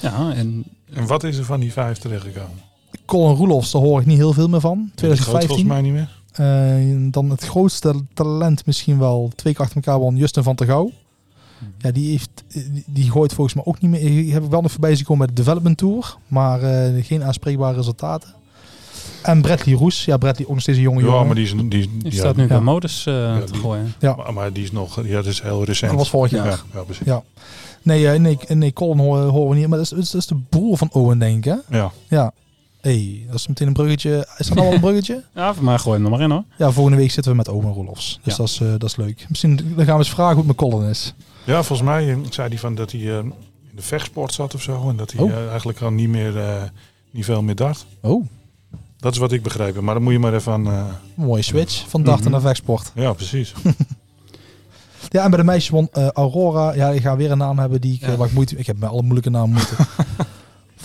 Ja, 0.00 0.32
en 0.34 0.64
En 0.94 1.06
wat 1.06 1.24
is 1.24 1.38
er 1.38 1.44
van 1.44 1.60
die 1.60 1.72
vijf 1.72 1.98
terechtgekomen? 1.98 2.66
Colin 3.04 3.36
Roelofs, 3.36 3.70
daar 3.70 3.82
hoor 3.82 4.00
ik 4.00 4.06
niet 4.06 4.18
heel 4.18 4.32
veel 4.32 4.48
meer 4.48 4.60
van. 4.60 4.76
Die 4.76 4.86
groot 4.86 5.16
2015. 5.16 5.48
volgens 5.48 5.68
mij 5.68 5.80
niet 5.80 5.92
meer. 5.92 6.16
Eh, 6.32 7.10
dan 7.10 7.30
het 7.30 7.44
grootste 7.44 7.94
talent 8.14 8.66
misschien 8.66 8.98
wel. 8.98 9.30
Twee 9.34 9.52
keer 9.52 9.62
achter 9.62 9.76
elkaar 9.76 9.98
won 9.98 10.16
Justin 10.16 10.42
van 10.42 10.56
der 10.56 10.66
Gouw. 10.66 10.90
Ja, 11.78 11.90
die, 11.90 12.10
heeft, 12.10 12.30
die, 12.86 13.10
gooit 13.10 13.32
volgens 13.34 13.54
mij 13.56 13.64
ook 13.64 13.80
niet 13.80 13.90
meer. 13.90 14.00
Die 14.00 14.32
heb 14.32 14.44
ik 14.44 14.50
wel 14.50 14.60
nog 14.60 14.70
voorbij 14.70 14.94
zien 14.96 15.04
komen 15.04 15.26
met 15.26 15.36
de 15.36 15.42
Development 15.42 15.78
Tour. 15.78 16.16
Maar 16.26 16.62
eh, 16.62 17.04
geen 17.04 17.24
aanspreekbare 17.24 17.76
resultaten. 17.76 18.34
En 19.22 19.42
Bradley 19.42 19.74
Roes. 19.74 20.04
Ja, 20.04 20.16
Bradley 20.16 20.46
ook 20.46 20.52
nog 20.52 20.62
steeds 20.62 20.78
een 20.78 20.84
jonge 20.84 21.00
Ja, 21.00 21.06
jongen. 21.06 21.26
maar 21.26 21.34
die 21.34 21.44
is, 21.44 21.54
die, 21.68 21.90
ja, 22.02 22.10
staat 22.10 22.36
nu 22.36 22.42
Ja. 22.42 22.48
bij 22.48 22.60
modus 22.60 23.06
eh, 23.06 23.36
te 23.36 23.52
die- 23.52 23.60
gooien. 23.60 23.94
Ja. 23.98 24.14
Maar, 24.14 24.32
maar 24.32 24.52
die 24.52 24.62
is 24.62 24.72
nog, 24.72 25.04
ja, 25.06 25.14
dat 25.14 25.26
is 25.26 25.42
heel 25.42 25.64
recent. 25.64 25.90
Dat 25.90 26.00
was 26.00 26.10
vorig 26.10 26.30
ja, 26.30 26.44
jaar. 26.44 26.62
ja, 26.74 26.80
precies. 26.82 27.06
Ja. 27.06 27.22
Nee, 27.82 28.08
eh, 28.10 28.20
nee, 28.20 28.38
nee, 28.48 28.72
Colin 28.72 28.98
horen, 28.98 29.28
horen 29.28 29.48
we 29.50 29.56
niet. 29.56 29.68
Maar 29.68 29.78
dat 29.78 29.92
is, 29.98 30.10
dat 30.10 30.20
is 30.20 30.26
de 30.26 30.36
broer 30.48 30.76
van 30.78 30.88
Owen, 30.92 31.18
denk 31.18 31.36
ik. 31.46 31.52
Hè? 31.68 31.78
Ja. 31.78 31.92
Ja. 32.08 32.32
Hey, 32.80 33.24
dat 33.26 33.34
is 33.34 33.46
meteen 33.48 33.66
een 33.66 33.72
bruggetje. 33.72 34.28
Is 34.38 34.46
dat 34.46 34.56
nou 34.56 34.66
al 34.68 34.74
een 34.74 34.80
bruggetje? 34.80 35.24
Ja, 35.34 35.54
maar 35.60 35.78
gooi 35.78 35.96
hem 35.96 36.04
er 36.04 36.10
maar 36.10 36.20
in 36.20 36.30
hoor. 36.30 36.44
Ja, 36.58 36.70
volgende 36.70 36.98
week 36.98 37.10
zitten 37.10 37.32
we 37.32 37.36
met 37.38 37.48
Owen 37.48 37.72
Rolofs. 37.72 38.20
Dus 38.22 38.32
Ja. 38.32 38.38
dat, 38.38 38.48
is, 38.48 38.60
eh, 38.60 38.68
dat 38.70 38.82
is 38.84 38.96
leuk. 38.96 39.26
Misschien 39.28 39.56
dan 39.56 39.84
gaan 39.84 39.92
we 39.98 40.04
eens 40.04 40.10
vragen 40.10 40.36
hoe 40.36 40.46
het 40.46 40.60
met 40.60 40.70
Colin 40.70 40.88
is. 40.88 41.14
ja, 41.44 41.62
volgens 41.62 41.88
mij 41.88 42.10
eh, 42.10 42.16
zei 42.30 42.48
hij 42.48 42.58
van 42.58 42.74
dat 42.74 42.92
hij 42.92 43.00
eh, 43.00 43.16
in 43.18 43.32
de 43.76 43.82
vechtsport 43.82 44.32
zat 44.32 44.54
of 44.54 44.62
zo. 44.62 44.88
En 44.88 44.96
dat 44.96 45.12
hij 45.12 45.20
Oh. 45.24 45.48
eigenlijk 45.50 45.80
al 45.80 45.90
niet 45.90 46.08
meer, 46.08 46.38
eh, 46.38 46.62
niet 47.10 47.24
veel 47.24 47.42
meer 47.42 47.54
dart. 47.54 47.86
Oh, 48.00 48.26
Dat 48.98 49.12
is 49.12 49.18
wat 49.18 49.32
ik 49.32 49.42
begreep. 49.42 49.80
Maar 49.80 49.94
dan 49.94 50.02
moet 50.02 50.12
je 50.12 50.18
maar 50.18 50.34
even 50.34 50.52
aan... 50.52 50.66
eh, 50.66 50.84
mooie 51.14 51.42
switch 51.42 51.84
van 51.88 52.02
darten 52.02 52.22
Mhm. 52.24 52.32
naar 52.32 52.40
vechtsport. 52.40 52.92
ja, 52.94 53.12
precies. 53.12 53.52
Ja, 55.10 55.24
en 55.24 55.30
bij 55.30 55.38
de 55.38 55.44
meisjes 55.44 55.68
won 55.70 55.88
eh, 55.92 56.06
Aurora. 56.08 56.74
Ja, 56.74 56.88
ik 56.88 57.02
ga 57.02 57.16
weer 57.16 57.30
een 57.30 57.38
naam 57.38 57.58
hebben 57.58 57.80
die 57.80 57.94
ik... 57.94 58.00
Ja. 58.00 58.16
waar 58.16 58.26
ik, 58.28 58.32
moeite, 58.34 58.56
ik 58.56 58.66
heb 58.66 58.76
bij 58.78 58.88
alle 58.88 59.02
moeilijke 59.02 59.30
namen 59.30 59.50
moeten. 59.50 59.76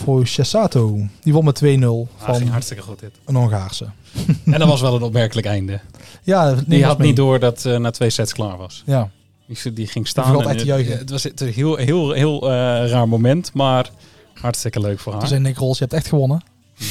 Voor 0.04 0.26
Chessato. 0.26 0.98
Die 1.22 1.32
won 1.32 1.44
met 1.44 1.62
2-0 1.64 1.66
Ah, 1.66 2.06
van 2.18 2.46
hartstikke 2.46 2.82
goed 2.82 3.00
dit. 3.00 3.10
een 3.24 3.34
Hongaarse. 3.34 3.86
En 4.44 4.58
dat 4.58 4.68
was 4.68 4.80
wel 4.80 4.94
een 4.94 5.02
opmerkelijk 5.02 5.46
einde. 5.46 5.80
Ja, 6.22 6.54
Die 6.66 6.84
had 6.84 6.98
mee. 6.98 7.06
niet 7.06 7.16
door 7.16 7.38
dat 7.38 7.64
eh 7.64 7.76
na 7.78 7.90
twee 7.90 8.10
sets 8.10 8.32
klaar 8.32 8.56
was. 8.56 8.82
Ja, 8.86 9.10
Die, 9.46 9.72
die 9.72 9.86
ging 9.86 10.08
staan. 10.08 10.40
en 10.40 10.48
echt 10.48 10.58
te 10.58 10.64
juichen. 10.64 10.90
Het, 10.92 11.00
het 11.00 11.10
was 11.10 11.24
een 11.24 11.52
heel, 11.52 11.76
heel, 11.76 12.12
heel 12.12 12.42
eh, 12.42 12.50
raar 12.88 13.08
moment, 13.08 13.52
maar 13.52 13.90
hartstikke 14.34 14.80
leuk 14.80 14.98
voor 14.98 15.12
haar. 15.12 15.20
toen 15.20 15.30
zei 15.30 15.40
Nick 15.40 15.56
Rolls, 15.56 15.78
je 15.78 15.84
hebt 15.84 15.96
echt 15.96 16.08
gewonnen. 16.08 16.42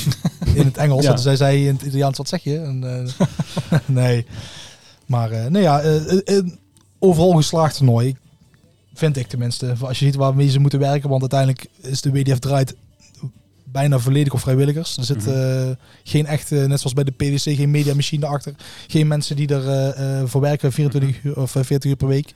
in 0.56 0.66
het 0.66 0.78
Engels. 0.78 1.04
Ja. 1.04 1.10
En 1.10 1.14
toen 1.16 1.24
zei 1.24 1.36
zij 1.38 1.62
in 1.66 1.74
het 1.74 1.82
Italiaans, 1.82 2.18
wat 2.18 2.28
zeg 2.28 2.44
je? 2.44 2.58
En, 2.60 3.08
eh, 3.20 3.80
nee. 3.86 4.26
Maar 5.06 5.52
nee, 5.52 5.62
ja, 5.62 5.82
overal 7.00 7.32
geslaagd 7.32 7.78
toernooi. 7.78 8.16
Vind 8.94 9.18
ik 9.18 9.28
tenminste. 9.28 9.76
Als 9.82 10.00
je 10.00 10.06
ziet 10.06 10.16
waarmee 10.16 10.50
ze 10.50 10.60
moeten 10.60 10.80
werken. 10.80 11.10
Want 11.10 11.22
uiteindelijk 11.22 11.66
is 11.82 12.02
de 12.02 12.12
WDF 12.12 12.40
draait 12.40 12.76
bijna 13.74 14.00
volledig 14.00 14.34
op 14.34 14.40
vrijwilligers. 14.40 14.98
Er 14.98 15.04
zit 15.04 15.26
Mhm. 15.26 15.30
eh, 15.36 15.70
geen 16.04 16.26
echte, 16.26 16.56
net 16.56 16.80
zoals 16.80 16.94
bij 16.94 17.04
de 17.04 17.12
PDC, 17.12 17.56
geen 17.56 17.72
mediamachine 17.72 18.26
erachter. 18.26 18.54
Geen 18.88 19.08
mensen 19.08 19.36
die 19.36 19.48
er 19.48 19.68
eh, 19.70 20.20
eh, 20.20 20.28
voor 20.28 20.42
werken 20.42 20.72
24 20.72 21.24
uur 21.24 21.38
of 21.38 21.56
eh, 21.56 21.64
40 21.64 21.90
uur 21.90 21.96
per 21.98 22.08
week. 22.08 22.34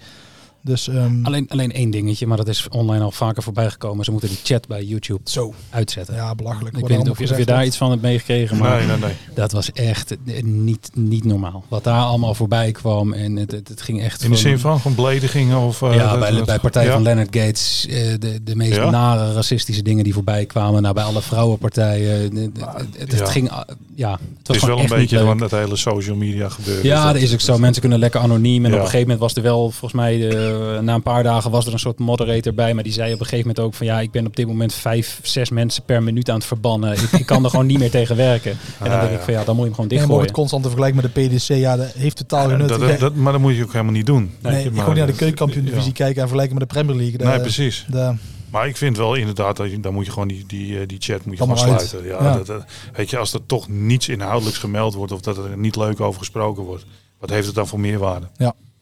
Dus 0.62 0.88
ehm, 0.88 1.26
Alleen, 1.26 1.46
alleen 1.50 1.72
één 1.72 1.90
dingetje, 1.90 2.28
maar 2.28 2.38
dat 2.38 2.48
is 2.48 2.68
online 2.70 3.04
al 3.04 3.12
vaker 3.12 3.44
voorbij 3.44 3.70
gekomen. 3.70 4.06
Ze 4.06 4.12
moeten 4.12 4.30
die 4.30 4.38
chat 4.44 4.68
bij 4.68 4.84
YouTube 4.84 5.20
zo, 5.24 5.54
uitzetten. 5.70 6.16
ja, 6.16 6.36
belachelijk. 6.36 6.78
ik 6.78 6.88
weet 6.88 6.98
niet 6.98 7.10
of 7.10 7.18
je, 7.18 7.24
of 7.24 7.30
je 7.30 7.36
allemaal 7.36 7.56
daar 7.56 7.66
iets 7.66 7.78
van 7.78 7.90
hebt 7.90 8.02
meegekregen, 8.02 8.58
maar 8.58 8.78
Nee, 8.78 8.88
nee, 8.88 8.98
nee. 8.98 9.14
dat 9.36 9.52
was 9.52 9.72
echt 9.72 10.12
eh, 10.26 10.44
niet, 10.44 10.90
niet 10.94 11.24
normaal. 11.26 11.64
Wat 11.68 11.84
daar 11.84 12.02
allemaal 12.02 12.34
voorbij 12.34 12.72
kwam 12.72 13.14
en 13.14 13.36
het, 13.36 13.52
het, 13.52 13.68
het 13.68 13.82
ging 13.82 14.02
echt 14.02 14.24
In 14.24 14.32
de 14.32 14.38
zin 14.38 14.60
van, 14.60 14.80
van 14.80 14.96
beledigingen 14.96 15.58
of... 15.58 15.82
eh, 15.82 15.96
ja, 15.96 16.10
dat- 16.10 16.20
bij, 16.20 16.32
dat- 16.32 16.46
bij 16.46 16.60
partij 16.60 16.86
ja? 16.86 16.92
van 16.94 17.02
Leonard 17.02 17.36
Gates, 17.36 17.86
eh, 17.90 17.96
de, 18.20 18.44
de 18.44 18.56
meest 18.56 18.76
Ja? 18.76 18.90
nare 18.90 19.34
racistische 19.34 19.82
dingen 19.84 20.04
die 20.04 20.14
voorbij 20.14 20.46
kwamen. 20.46 20.82
Nou, 20.82 20.94
bij 20.94 21.04
alle 21.04 21.22
vrouwenpartijen. 21.22 22.34
de- 22.34 22.52
de- 22.52 22.60
het, 22.98 23.12
het 23.12 23.20
ja. 23.20 23.26
ging, 23.26 23.52
ja, 23.96 24.12
het 24.12 24.20
was 24.20 24.28
Het 24.44 24.56
is 24.56 24.64
wel 24.64 24.80
een 24.80 24.88
beetje 24.88 25.20
van 25.20 25.38
dat 25.38 25.52
hele 25.52 25.76
social 25.76 26.16
media 26.16 26.50
gebeuren. 26.50 26.84
Ja, 26.86 27.04
Dus 27.04 27.14
dat 27.14 27.22
is 27.22 27.34
ook 27.34 27.40
zo. 27.42 27.58
Mensen 27.58 27.82
kunnen 27.82 28.00
lekker 28.00 28.20
anoniem. 28.20 28.66
En 28.66 28.72
Ja. 28.72 28.76
op 28.78 28.84
een 28.84 28.90
gegeven 28.90 29.00
moment 29.00 29.20
was 29.20 29.36
er 29.36 29.42
wel, 29.42 29.70
volgens 29.70 29.94
mij, 29.94 30.30
eh, 30.30 30.47
na 30.82 30.94
een 30.94 31.02
paar 31.02 31.24
dagen 31.24 31.52
was 31.52 31.66
er 31.66 31.74
een 31.74 31.80
soort 31.80 32.00
moderator 32.00 32.54
bij. 32.54 32.74
Maar 32.74 32.84
die 32.84 32.94
zei 32.94 33.14
op 33.14 33.20
een 33.20 33.26
gegeven 33.26 33.48
moment 33.48 33.66
ook 33.66 33.74
van 33.74 33.86
ja, 33.86 34.00
ik 34.00 34.12
ben 34.12 34.26
op 34.26 34.36
dit 34.36 34.48
moment 34.48 34.74
vijf, 34.74 35.20
zes 35.24 35.50
mensen 35.50 35.84
per 35.84 36.04
minuut 36.04 36.30
aan 36.30 36.36
het 36.36 36.46
verbannen. 36.46 36.92
Ik, 36.94 37.12
ik 37.12 37.26
kan 37.26 37.44
er 37.44 37.50
gewoon 37.50 37.66
niet 37.66 37.80
meer 37.80 37.90
tegen 37.92 38.16
werken. 38.16 38.52
En 38.52 38.58
dan 38.80 38.88
Ah, 38.92 39.00
denk 39.00 39.12
ja. 39.12 39.18
ik 39.18 39.24
van 39.24 39.34
ja, 39.34 39.44
dan 39.44 39.56
moet 39.56 39.64
je 39.66 39.72
hem 39.72 39.74
gewoon 39.76 39.90
En 39.90 39.96
dichtgooien. 39.98 40.26
het 40.26 40.32
constant 40.36 40.64
te 40.64 40.70
vergelijken 40.70 41.02
met 41.04 41.14
de 41.16 41.22
PDC, 41.28 41.48
ja, 41.48 41.76
dat 41.78 41.92
heeft 41.94 42.16
totaal 42.18 42.48
geen 42.48 42.58
nut. 42.58 42.70
dat, 42.70 42.82
Ik- 42.82 42.88
dat, 42.88 43.00
dat- 43.00 43.16
maar 43.16 43.32
dat 43.32 43.42
moet 43.42 43.56
je 43.56 43.64
ook 43.64 43.72
helemaal 43.72 43.94
niet 43.94 44.06
doen. 44.06 44.32
nee, 44.42 44.54
Weet 44.54 44.62
je, 44.62 44.68
ik 44.68 44.74
maar- 44.76 44.80
gewoon 44.80 44.90
niet 44.90 45.04
naar 45.04 45.08
de 45.14 45.20
keukenkampioen-divisie 45.20 45.94
kijken 45.94 46.16
en 46.22 46.28
vergelijken 46.28 46.58
met 46.58 46.70
de 46.70 46.74
Premier 46.76 46.96
League. 46.96 47.18
De- 47.18 47.24
Nee, 47.26 47.40
precies. 47.40 47.86
de- 47.90 48.14
Maar 48.52 48.68
ik 48.68 48.78
vind 48.78 48.98
wel 48.98 49.16
inderdaad 49.16 49.58
dat 49.58 49.72
je, 49.72 49.80
dan 49.80 49.94
moet 49.94 50.06
je 50.06 50.12
gewoon 50.12 50.28
die, 50.28 50.44
die, 50.48 50.80
eh, 50.80 50.88
die 50.88 50.98
chat 51.02 51.26
moet 51.26 51.38
je 51.38 51.42
gewoon 51.44 51.58
sluiten. 51.58 52.04
Ja, 52.06 52.24
Ja. 52.24 52.34
Dat, 52.34 52.46
dat- 52.46 52.66
weet 52.94 53.10
je, 53.10 53.18
als 53.18 53.34
er 53.34 53.46
toch 53.46 53.68
niets 53.70 54.10
inhoudelijks 54.10 54.60
gemeld 54.60 54.94
wordt 54.94 55.12
of 55.12 55.22
dat 55.22 55.38
er 55.38 55.58
niet 55.58 55.76
leuk 55.76 56.00
over 56.02 56.20
gesproken 56.20 56.64
wordt, 56.64 56.86
wat 57.20 57.30
heeft 57.30 57.46
het 57.46 57.56
dan 57.56 57.68
voor 57.68 57.80
meerwaarde? 57.80 58.28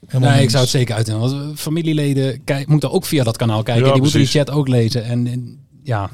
Helemaal 0.08 0.34
Nee, 0.34 0.44
ik 0.44 0.50
zou 0.50 0.62
het 0.62 0.72
zeker 0.72 0.96
uitdoen. 0.96 1.20
Want 1.20 1.60
familieleden 1.60 2.44
kijk, 2.44 2.68
moeten 2.68 2.92
ook 2.92 3.06
via 3.06 3.24
dat 3.24 3.38
kanaal 3.38 3.64
kijken. 3.64 3.86
Ja, 3.86 3.92
die 3.92 4.02
moeten 4.02 4.20
die 4.20 4.28
chat 4.28 4.52
ook 4.52 4.68
lezen. 4.68 5.04
En, 5.04 5.28
en 5.28 5.60
ja, 5.84 6.10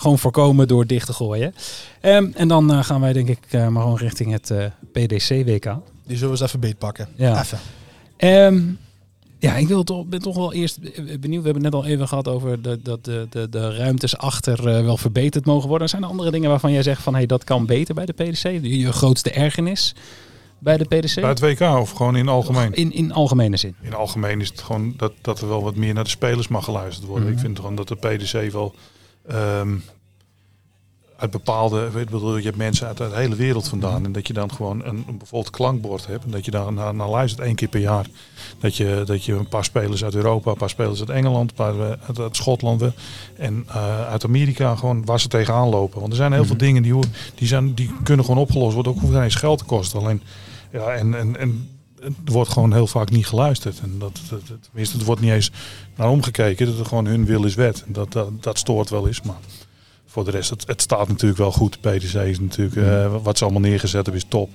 gewoon 0.00 0.18
voorkomen 0.18 0.68
door 0.68 0.86
dicht 0.86 1.06
te 1.06 1.12
gooien. 1.12 1.54
Ehm, 2.00 2.30
en 2.34 2.48
dan 2.48 2.72
eh, 2.72 2.84
gaan 2.84 3.00
wij 3.00 3.12
denk 3.12 3.28
ik 3.28 3.38
eh, 3.48 3.68
maar 3.68 3.82
gewoon 3.82 3.98
richting 3.98 4.32
het 4.32 4.50
eh, 4.50 4.64
PDC-WK. 4.92 5.76
Die 6.06 6.16
zullen 6.16 6.34
we 6.34 6.40
eens 6.40 6.40
even 6.40 6.60
beetpakken. 6.60 7.08
Ja. 7.16 7.40
Even. 7.40 7.58
Ehm, 8.16 8.62
ja, 9.38 9.56
ik 9.56 9.68
wil 9.68 9.82
toch, 9.82 10.06
ben 10.06 10.20
toch 10.20 10.36
wel 10.36 10.52
eerst 10.52 10.80
benieuwd. 11.20 11.42
We 11.42 11.50
hebben 11.50 11.52
het 11.52 11.62
net 11.62 11.74
al 11.74 11.84
even 11.84 12.08
gehad 12.08 12.28
over 12.28 12.62
dat 12.62 13.04
de, 13.04 13.26
de, 13.30 13.48
de 13.48 13.76
ruimtes 13.76 14.16
achter 14.16 14.64
wel 14.64 14.96
verbeterd 14.96 15.46
mogen 15.46 15.68
worden. 15.68 15.88
Zijn 15.88 16.02
er 16.02 16.08
andere 16.08 16.30
dingen 16.30 16.50
waarvan 16.50 16.72
jij 16.72 16.82
zegt 16.82 17.02
van 17.02 17.14
hey, 17.14 17.26
dat 17.26 17.44
kan 17.44 17.66
beter 17.66 17.94
bij 17.94 18.06
de 18.06 18.12
PDC? 18.12 18.42
Je 18.62 18.92
grootste 18.92 19.30
ergernis 19.30 19.94
bij 20.60 20.76
de 20.76 20.84
PDC? 20.84 21.14
Bij 21.14 21.28
het 21.28 21.40
WK 21.40 21.60
of 21.60 21.90
gewoon 21.90 22.16
in 22.16 22.28
algemeen? 22.28 22.72
In, 22.72 22.92
in 22.92 23.12
algemene 23.12 23.56
zin. 23.56 23.74
In 23.80 23.94
algemeen 23.94 24.40
is 24.40 24.48
het 24.48 24.60
gewoon 24.60 24.94
dat, 24.96 25.12
dat 25.20 25.40
er 25.40 25.48
wel 25.48 25.62
wat 25.62 25.76
meer 25.76 25.94
naar 25.94 26.04
de 26.04 26.10
spelers 26.10 26.48
mag 26.48 26.64
geluisterd 26.64 27.06
worden. 27.06 27.24
Mhm. 27.24 27.34
Ik 27.34 27.40
vind 27.40 27.58
gewoon 27.58 27.74
dat 27.74 27.88
de 27.88 27.96
PDC 27.96 28.52
wel 28.52 28.74
ehm, 29.26 29.76
uit 31.20 31.30
bepaalde, 31.30 31.90
weet, 31.90 32.08
bedoel, 32.10 32.36
je 32.36 32.44
hebt 32.44 32.56
mensen 32.56 32.86
uit 32.86 32.96
de 32.96 33.08
hele 33.12 33.34
wereld 33.34 33.68
vandaan. 33.68 34.04
En 34.04 34.12
dat 34.12 34.26
je 34.26 34.32
dan 34.32 34.52
gewoon 34.52 34.84
een, 34.84 35.04
een 35.08 35.18
bijvoorbeeld 35.18 35.50
klankbord 35.54 36.06
hebt. 36.06 36.24
En 36.24 36.30
dat 36.30 36.44
je 36.44 36.50
daar 36.50 36.72
naar, 36.72 36.94
naar 36.94 37.08
luistert 37.08 37.46
één 37.46 37.54
keer 37.54 37.68
per 37.68 37.80
jaar. 37.80 38.06
Dat 38.58 38.76
je, 38.76 39.02
dat 39.06 39.24
je 39.24 39.32
een 39.32 39.48
paar 39.48 39.64
spelers 39.64 40.04
uit 40.04 40.14
Europa, 40.14 40.50
een 40.50 40.56
paar 40.56 40.70
spelers 40.70 41.00
uit 41.00 41.10
Engeland, 41.10 41.50
een 41.50 41.56
paar 41.56 41.74
eh, 41.80 41.92
uit, 42.06 42.18
uit 42.18 42.36
Schotland 42.36 42.82
eh, 42.82 42.88
en 43.36 43.64
eh, 43.68 44.06
uit 44.08 44.24
Amerika 44.24 44.76
gewoon 44.76 45.04
waar 45.04 45.20
ze 45.20 45.28
tegenaan 45.28 45.68
lopen. 45.68 45.98
Want 46.00 46.12
er 46.12 46.18
zijn 46.18 46.32
heel 46.32 46.44
veel 46.44 46.56
dingen 46.56 46.82
die, 46.82 46.94
die, 47.34 47.48
zijn, 47.48 47.74
die 47.74 47.90
kunnen 48.02 48.24
gewoon 48.24 48.40
opgelost 48.40 48.74
worden. 48.74 48.92
Ook 48.92 49.00
hoeft 49.00 49.12
geen 49.12 49.22
eens 49.22 49.34
geld 49.34 49.58
te 49.58 49.64
kosten. 49.64 50.00
Alleen, 50.00 50.22
ja, 50.72 50.90
en, 50.92 51.14
en, 51.14 51.36
en 51.36 51.68
er 52.00 52.32
wordt 52.32 52.50
gewoon 52.50 52.72
heel 52.72 52.86
vaak 52.86 53.10
niet 53.10 53.26
geluisterd. 53.26 53.80
En 53.80 53.94
dat, 53.98 54.20
dat, 54.30 54.46
dat- 54.48 54.62
tenminste, 54.62 54.98
er 54.98 55.04
wordt 55.04 55.20
niet 55.20 55.30
eens 55.32 55.50
naar 55.96 56.10
omgekeken. 56.10 56.66
Dat 56.66 56.78
er 56.78 56.86
gewoon 56.86 57.06
hun 57.06 57.24
wil 57.24 57.44
is 57.44 57.54
wet. 57.54 57.82
En 57.86 57.92
Dat, 57.92 58.12
dat, 58.12 58.42
dat 58.42 58.58
stoort 58.58 58.90
wel 58.90 59.06
eens. 59.06 59.22
Maar 59.22 59.36
voor 60.10 60.24
de 60.24 60.30
rest, 60.30 60.50
het, 60.50 60.66
het 60.66 60.82
staat 60.82 61.08
natuurlijk 61.08 61.38
wel 61.40 61.52
goed. 61.52 61.80
PDC 61.80 62.14
is 62.14 62.40
natuurlijk, 62.40 62.76
eh, 62.76 63.14
wat 63.22 63.38
ze 63.38 63.44
allemaal 63.44 63.62
neergezet 63.62 63.92
hebben, 64.06 64.14
is 64.22 64.28
top. 64.28 64.50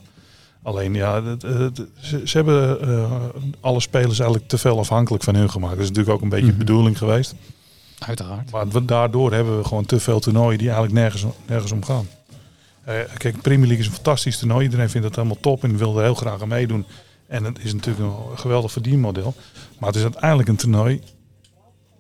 Alleen 0.64 0.94
ja, 0.94 1.24
het- 1.24 1.42
het- 1.42 1.82
ze, 2.00 2.22
ze 2.26 2.38
hebben 2.38 2.82
eh, 2.82 3.12
alle 3.60 3.80
spelers 3.80 4.20
eigenlijk 4.20 4.50
te 4.50 4.58
veel 4.58 4.80
afhankelijk 4.80 5.24
van 5.24 5.36
hun 5.36 5.50
gemaakt. 5.50 5.74
Dat 5.76 5.84
is 5.84 5.88
natuurlijk 5.90 6.16
ook 6.16 6.22
een 6.22 6.30
beetje 6.30 6.46
de 6.52 6.58
bedoeling 6.58 6.98
geweest. 6.98 7.36
Uiteraard. 8.00 8.52
Maar 8.52 8.68
we- 8.70 8.86
daardoor 8.86 9.34
hebben 9.34 9.58
we 9.58 9.64
gewoon 9.64 9.86
te 9.86 10.00
veel 10.00 10.20
toernooien 10.20 10.58
die 10.58 10.68
eigenlijk 10.68 10.98
nergens, 11.00 11.26
nergens 11.48 11.72
om 11.72 11.84
gaan. 11.84 12.08
Eh, 12.84 12.96
kijk, 13.18 13.42
Premier 13.42 13.68
League 13.68 13.84
is 13.84 13.88
een 13.90 13.94
fantastisch 13.96 14.38
toernooi. 14.38 14.64
Iedereen 14.64 14.90
vindt 14.90 15.08
het 15.08 15.16
helemaal 15.16 15.38
top 15.42 15.64
en 15.64 15.78
wil 15.78 15.98
er 15.98 16.04
heel 16.04 16.16
graag 16.16 16.42
aan 16.42 16.48
meedoen. 16.48 16.86
En 17.28 17.44
het 17.44 17.60
is 17.64 17.74
natuurlijk 17.74 18.06
een 18.06 18.38
geweldig 18.38 18.72
verdienmodel. 18.72 19.34
Maar 19.80 19.88
het 19.90 19.98
is 19.98 20.04
uiteindelijk 20.04 20.50
een 20.50 20.56
toernooi 20.56 21.02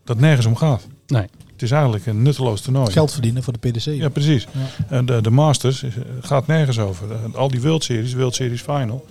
dat 0.03 0.20
nergens 0.20 0.45
om 0.45 0.56
gaat. 0.56 0.88
Nee. 1.08 1.28
Het 1.56 1.64
is 1.64 1.72
eigenlijk 1.72 2.06
een 2.06 2.22
nutteloos 2.22 2.62
toernooi. 2.62 2.91
Geld 2.91 3.12
verdienen 3.12 3.43
voor 3.43 3.53
de 3.60 3.70
PDC. 3.70 3.86
Ja, 3.86 4.10
precies. 4.10 4.47
Ja. 4.89 5.01
De, 5.01 5.22
de 5.22 5.30
Masters 5.30 5.84
is- 5.84 5.93
gaat 6.22 6.47
nergens 6.47 6.80
over. 6.80 7.12
Eh, 7.12 7.34
Al 7.36 7.47
die 7.47 7.62
World 7.62 7.84
Series, 7.84 8.14
World 8.14 8.36
Series 8.36 8.62
Final, 8.62 9.06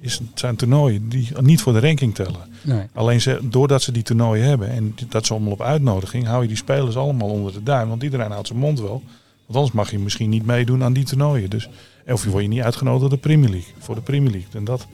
is, 0.00 0.20
zijn 0.34 0.56
toernooien 0.56 1.08
die 1.08 1.28
niet 1.40 1.60
voor 1.60 1.72
de 1.72 1.80
ranking 1.80 2.14
tellen. 2.14 2.40
nee. 2.62 2.82
Alleen 2.94 3.20
ze, 3.20 3.38
doordat 3.42 3.82
ze 3.82 3.92
die 3.92 4.02
toernooien 4.02 4.44
hebben 4.44 4.70
en 4.70 4.94
dat 5.08 5.26
ze 5.26 5.32
allemaal 5.32 5.52
op 5.52 5.62
uitnodiging, 5.62 6.26
hou 6.26 6.42
je 6.42 6.48
die 6.48 6.56
spelers 6.56 6.96
allemaal 6.96 7.28
onder 7.28 7.52
de 7.52 7.62
duim. 7.62 7.88
Want 7.88 8.02
iedereen 8.02 8.30
houdt 8.30 8.46
zijn 8.46 8.58
mond 8.58 8.80
wel. 8.80 9.02
Want 9.46 9.56
anders 9.58 9.72
mag 9.72 9.90
je 9.90 9.98
misschien 9.98 10.30
niet 10.30 10.46
meedoen 10.46 10.82
aan 10.82 10.92
die 10.92 11.04
toernooien. 11.04 11.50
Dus, 11.50 11.68
of 12.06 12.24
je 12.24 12.30
wordt 12.30 12.46
je 12.46 12.52
niet 12.52 12.62
uitgenodigd 12.62 13.00
door 13.00 13.10
de 13.10 13.16
Premier 13.16 13.50
League. 13.50 13.72
Voor 13.78 13.94
de 13.94 14.00
Premier 14.00 14.30
League. 14.30 14.48
En 14.52 14.64
dat, 14.64 14.86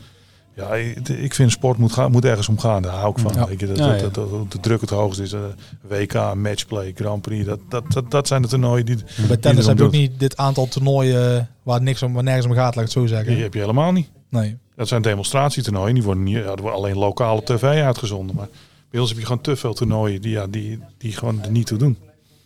ja, 0.56 0.74
ik 0.74 1.08
ik 1.08 1.34
vind 1.34 1.50
sport 1.50 1.78
moet, 1.78 1.92
gaan, 1.92 2.10
moet 2.10 2.24
ergens 2.24 2.48
om 2.48 2.58
gaan. 2.58 2.82
Daar 2.82 2.92
hou 2.92 3.10
ik 3.10 3.18
van. 3.18 3.32
Ja. 3.34 3.48
Je, 3.58 3.66
dat, 3.66 4.14
dat, 4.14 4.52
de 4.52 4.60
druk 4.60 4.80
het 4.80 4.90
hoogst 4.90 5.20
is. 5.20 5.32
eh, 5.32 5.40
WK, 5.80 6.34
matchplay, 6.34 6.92
Grand 6.94 7.22
Prix. 7.22 7.44
Dat, 7.44 7.60
dat, 7.68 7.84
dat, 7.92 8.10
dat 8.10 8.26
zijn 8.26 8.42
de 8.42 8.48
toernooien 8.48 8.86
die, 8.86 8.96
Bij 9.28 9.36
tennis 9.36 9.66
heb 9.66 9.78
je 9.78 9.84
ook 9.84 9.90
niet 9.92 10.18
dit 10.18 10.36
aantal 10.36 10.68
toernooien 10.68 11.50
waar, 11.62 11.82
niks 11.82 12.02
om, 12.02 12.12
waar 12.12 12.22
nergens 12.22 12.46
om 12.46 12.52
gaat, 12.52 12.74
laat 12.74 12.84
ik 12.84 12.92
het 12.92 13.02
zo 13.02 13.06
zeggen. 13.06 13.32
die 13.34 13.42
heb 13.42 13.54
je 13.54 13.60
helemaal 13.60 13.92
niet. 13.92 14.08
Nee. 14.28 14.56
Dat 14.76 14.88
zijn 14.88 15.02
demonstratietoernooien. 15.02 15.94
Die 15.94 16.02
worden, 16.02 16.22
niet, 16.24 16.36
ja, 16.36 16.44
worden 16.44 16.72
alleen 16.72 16.96
lokale 16.98 17.42
tv 17.44 17.62
uitgezonden. 17.62 18.36
Maar 18.36 18.48
bij 18.90 19.00
ons 19.00 19.08
heb 19.08 19.18
je 19.18 19.26
gewoon 19.26 19.42
te 19.42 19.56
veel 19.56 19.74
toernooien 19.74 20.20
die, 20.22 20.30
ja, 20.30 20.46
die, 20.46 20.78
die 20.98 21.12
gewoon 21.12 21.42
er 21.42 21.50
niet 21.50 21.66
toe 21.66 21.78
doen. 21.78 21.98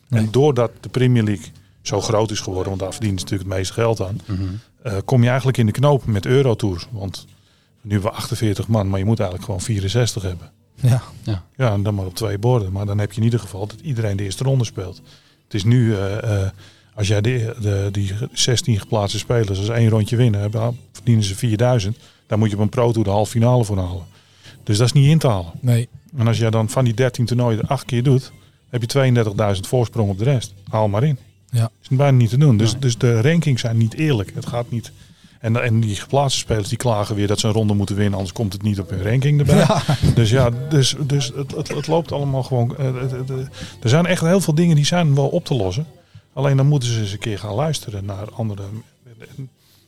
Nee. 0.08 0.20
En 0.22 0.30
doordat 0.30 0.70
de 0.80 0.88
Premier 0.88 1.22
League 1.22 1.46
zo 1.82 2.00
groot 2.00 2.30
is 2.30 2.40
geworden, 2.40 2.68
want 2.68 2.80
daar 2.80 2.92
verdienen 2.92 3.18
ze 3.18 3.24
natuurlijk 3.24 3.50
het 3.50 3.58
meeste 3.58 3.74
geld 3.74 4.00
aan, 4.00 4.20
eh, 4.82 4.92
kom 5.04 5.22
je 5.22 5.28
eigenlijk 5.28 5.58
in 5.58 5.66
de 5.66 5.72
knoop 5.72 6.06
met 6.06 6.26
Eurotours. 6.26 6.86
Want 6.90 7.26
nu 7.82 7.92
hebben 7.92 8.10
we 8.10 8.16
48 8.16 8.68
man, 8.68 8.88
maar 8.88 8.98
je 8.98 9.04
moet 9.04 9.18
eigenlijk 9.18 9.44
gewoon 9.44 9.60
64 9.60 10.22
hebben. 10.22 10.50
Ja. 10.74 11.02
Ja, 11.56 11.72
en 11.72 11.82
dan 11.82 11.94
maar 11.94 12.06
op 12.06 12.14
twee 12.14 12.38
borden. 12.38 12.72
Maar 12.72 12.86
dan 12.86 12.98
heb 12.98 13.12
je 13.12 13.18
in 13.18 13.24
ieder 13.24 13.40
geval 13.40 13.66
dat 13.66 13.80
iedereen 13.82 14.16
de 14.16 14.22
eerste 14.22 14.44
ronde 14.44 14.64
speelt. 14.64 15.02
Het 15.44 15.54
is 15.54 15.64
nu, 15.64 15.94
eh, 15.94 16.42
eh, 16.42 16.50
als 16.94 17.08
jij 17.08 17.20
de, 17.20 17.54
de, 17.60 17.88
die 17.92 18.12
16 18.32 18.78
geplaatste 18.78 19.18
spelers 19.18 19.58
als 19.58 19.68
één 19.68 19.88
rondje 19.88 20.16
winnen, 20.16 20.50
verdienen 20.92 21.24
ze 21.24 21.34
4000. 21.34 21.96
Dan 22.26 22.38
moet 22.38 22.50
je 22.50 22.56
op 22.56 22.62
een 22.62 22.68
Pro 22.68 22.92
Tour 22.92 23.04
de 23.04 23.12
halve 23.12 23.30
finale 23.30 23.64
voor 23.64 23.78
halen. 23.78 24.04
Dus 24.62 24.78
dat 24.78 24.86
is 24.86 24.92
niet 24.92 25.08
in 25.08 25.18
te 25.18 25.28
halen. 25.28 25.52
Nee. 25.60 25.88
En 26.16 26.26
als 26.26 26.38
jij 26.38 26.50
dan 26.50 26.68
van 26.68 26.84
die 26.84 26.94
13 26.94 27.24
toernooien 27.24 27.58
er 27.58 27.68
acht 27.68 27.84
keer 27.84 28.02
doet, 28.02 28.32
heb 28.70 28.82
je 28.82 29.12
32.000 29.54 29.60
voorsprong 29.60 30.10
op 30.10 30.18
de 30.18 30.24
rest. 30.24 30.54
Haal 30.68 30.88
maar 30.88 31.04
in. 31.04 31.18
Ja. 31.50 31.70
is 31.82 31.96
bijna 31.96 32.16
niet 32.16 32.30
te 32.30 32.38
doen. 32.38 32.56
Dus, 32.56 32.78
dus 32.78 32.98
de 32.98 33.20
rankings 33.20 33.60
zijn 33.60 33.76
niet 33.76 33.94
eerlijk. 33.94 34.32
Het 34.34 34.46
gaat 34.46 34.70
niet. 34.70 34.92
En, 35.40 35.62
en 35.62 35.80
die 35.80 35.96
geplaatste 35.96 36.38
spelers 36.40 36.68
die 36.68 36.78
klagen 36.78 37.14
weer 37.14 37.26
dat 37.26 37.38
ze 37.40 37.46
een 37.46 37.52
ronde 37.52 37.74
moeten 37.74 37.96
winnen, 37.96 38.14
anders 38.14 38.32
komt 38.34 38.52
het 38.52 38.62
niet 38.62 38.80
op 38.80 38.90
hun 38.90 39.02
ranking 39.02 39.38
erbij. 39.40 39.56
Ja. 39.56 39.82
Dus 40.14 40.30
ja, 40.30 40.50
dus, 40.68 40.94
dus 41.06 41.32
het, 41.36 41.56
het, 41.56 41.68
het 41.68 41.86
loopt 41.86 42.12
allemaal 42.12 42.42
gewoon. 42.42 42.76
eh, 42.76 42.94
het- 43.00 43.10
het- 43.10 43.48
er 43.82 43.88
zijn 43.88 44.06
echt 44.06 44.22
heel 44.22 44.40
veel 44.40 44.54
dingen 44.54 44.76
die 44.76 44.84
zijn 44.84 45.14
wel 45.14 45.28
op 45.28 45.44
te 45.44 45.54
lossen. 45.54 45.86
Alleen 46.32 46.56
dan 46.56 46.66
moeten 46.66 46.88
ze 46.88 47.00
eens 47.00 47.12
een 47.12 47.18
keer 47.18 47.38
gaan 47.38 47.54
luisteren 47.54 48.04
naar 48.04 48.30
andere. 48.32 48.62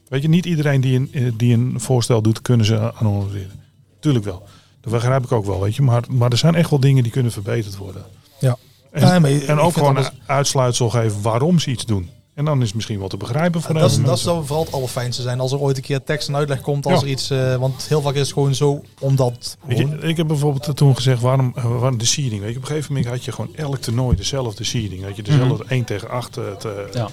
Weet 0.09 0.23
je, 0.23 0.29
niet 0.29 0.47
iedereen 0.47 0.81
die 0.81 0.97
een, 0.97 1.09
eh, 1.13 1.33
die 1.37 1.55
een 1.55 1.75
voorstel 1.81 2.23
doet, 2.23 2.43
kunnen 2.43 2.67
ze 2.67 2.91
honoreren. 2.95 3.61
Tuurlijk 4.01 4.25
wel. 4.25 4.43
Dat 4.81 4.93
begrijp 4.93 5.25
ik 5.25 5.33
ook 5.33 5.47
wel, 5.47 5.61
weet 5.61 5.75
je. 5.77 5.83
Maar, 5.83 6.03
maar 6.11 6.31
er 6.31 6.37
zijn 6.37 6.55
echt 6.55 6.71
wel 6.71 6.81
dingen 6.81 7.03
die 7.03 7.13
kunnen 7.13 7.33
verbeterd 7.33 7.77
worden. 7.77 8.03
Ja. 8.39 8.57
En, 8.91 9.25
en 9.49 9.59
ook 9.59 9.73
gewoon 9.75 9.97
een 9.97 10.19
uitsluitsel 10.27 10.91
geven 10.91 11.23
waarom 11.23 11.59
ze 11.59 11.71
iets 11.71 11.87
doen. 11.87 12.11
En 12.35 12.45
dan 12.45 12.59
is 12.61 12.67
het 12.67 12.75
misschien 12.75 12.99
wel 12.99 13.09
te 13.09 13.17
begrijpen 13.17 13.63
voor 13.63 13.75
Dat, 13.75 13.91
is, 13.91 14.03
dat 14.03 14.19
zou 14.19 14.45
vooral 14.47 14.65
het 14.65 14.75
allerfijnste 14.75 15.23
zijn. 15.23 15.41
Als 15.41 15.53
er 15.53 15.59
ooit 15.59 15.77
een 15.77 15.83
keer 15.83 16.03
tekst 16.03 16.29
en 16.29 16.37
uitleg 16.37 16.61
komt. 16.61 16.87
Als 16.87 16.95
Ja. 17.01 17.07
er 17.07 17.13
iets, 17.13 17.31
eh, 17.31 17.57
want 17.57 17.87
heel 17.89 18.01
vaak 18.01 18.15
is 18.15 18.21
het 18.21 18.33
gewoon 18.33 18.55
zo 18.55 18.83
omdat. 19.01 19.57
Weet 19.67 19.79
je, 19.79 19.99
ik 20.01 20.17
heb 20.17 20.27
bijvoorbeeld 20.27 20.77
toen 20.77 20.95
gezegd, 20.97 21.21
waarom, 21.23 21.53
eh, 21.55 21.65
waarom 21.65 21.99
de 21.99 22.05
seeding? 22.05 22.41
Weet 22.41 22.51
je, 22.51 22.57
op 22.57 22.63
een 22.63 22.69
gegeven 22.69 22.93
moment 22.95 23.11
had 23.13 23.25
je 23.25 23.33
gewoon 23.33 23.55
elk 23.57 23.77
toernooi 23.77 24.17
dezelfde 24.17 24.65
seeding. 24.65 25.05
Weet 25.05 25.17
je, 25.17 25.23
dezelfde 25.23 25.65
1 25.69 25.85
tegen 25.85 26.09
8. 26.11 26.37
eh, 26.37 26.45
te- 26.59 26.89
Ja. 26.93 27.09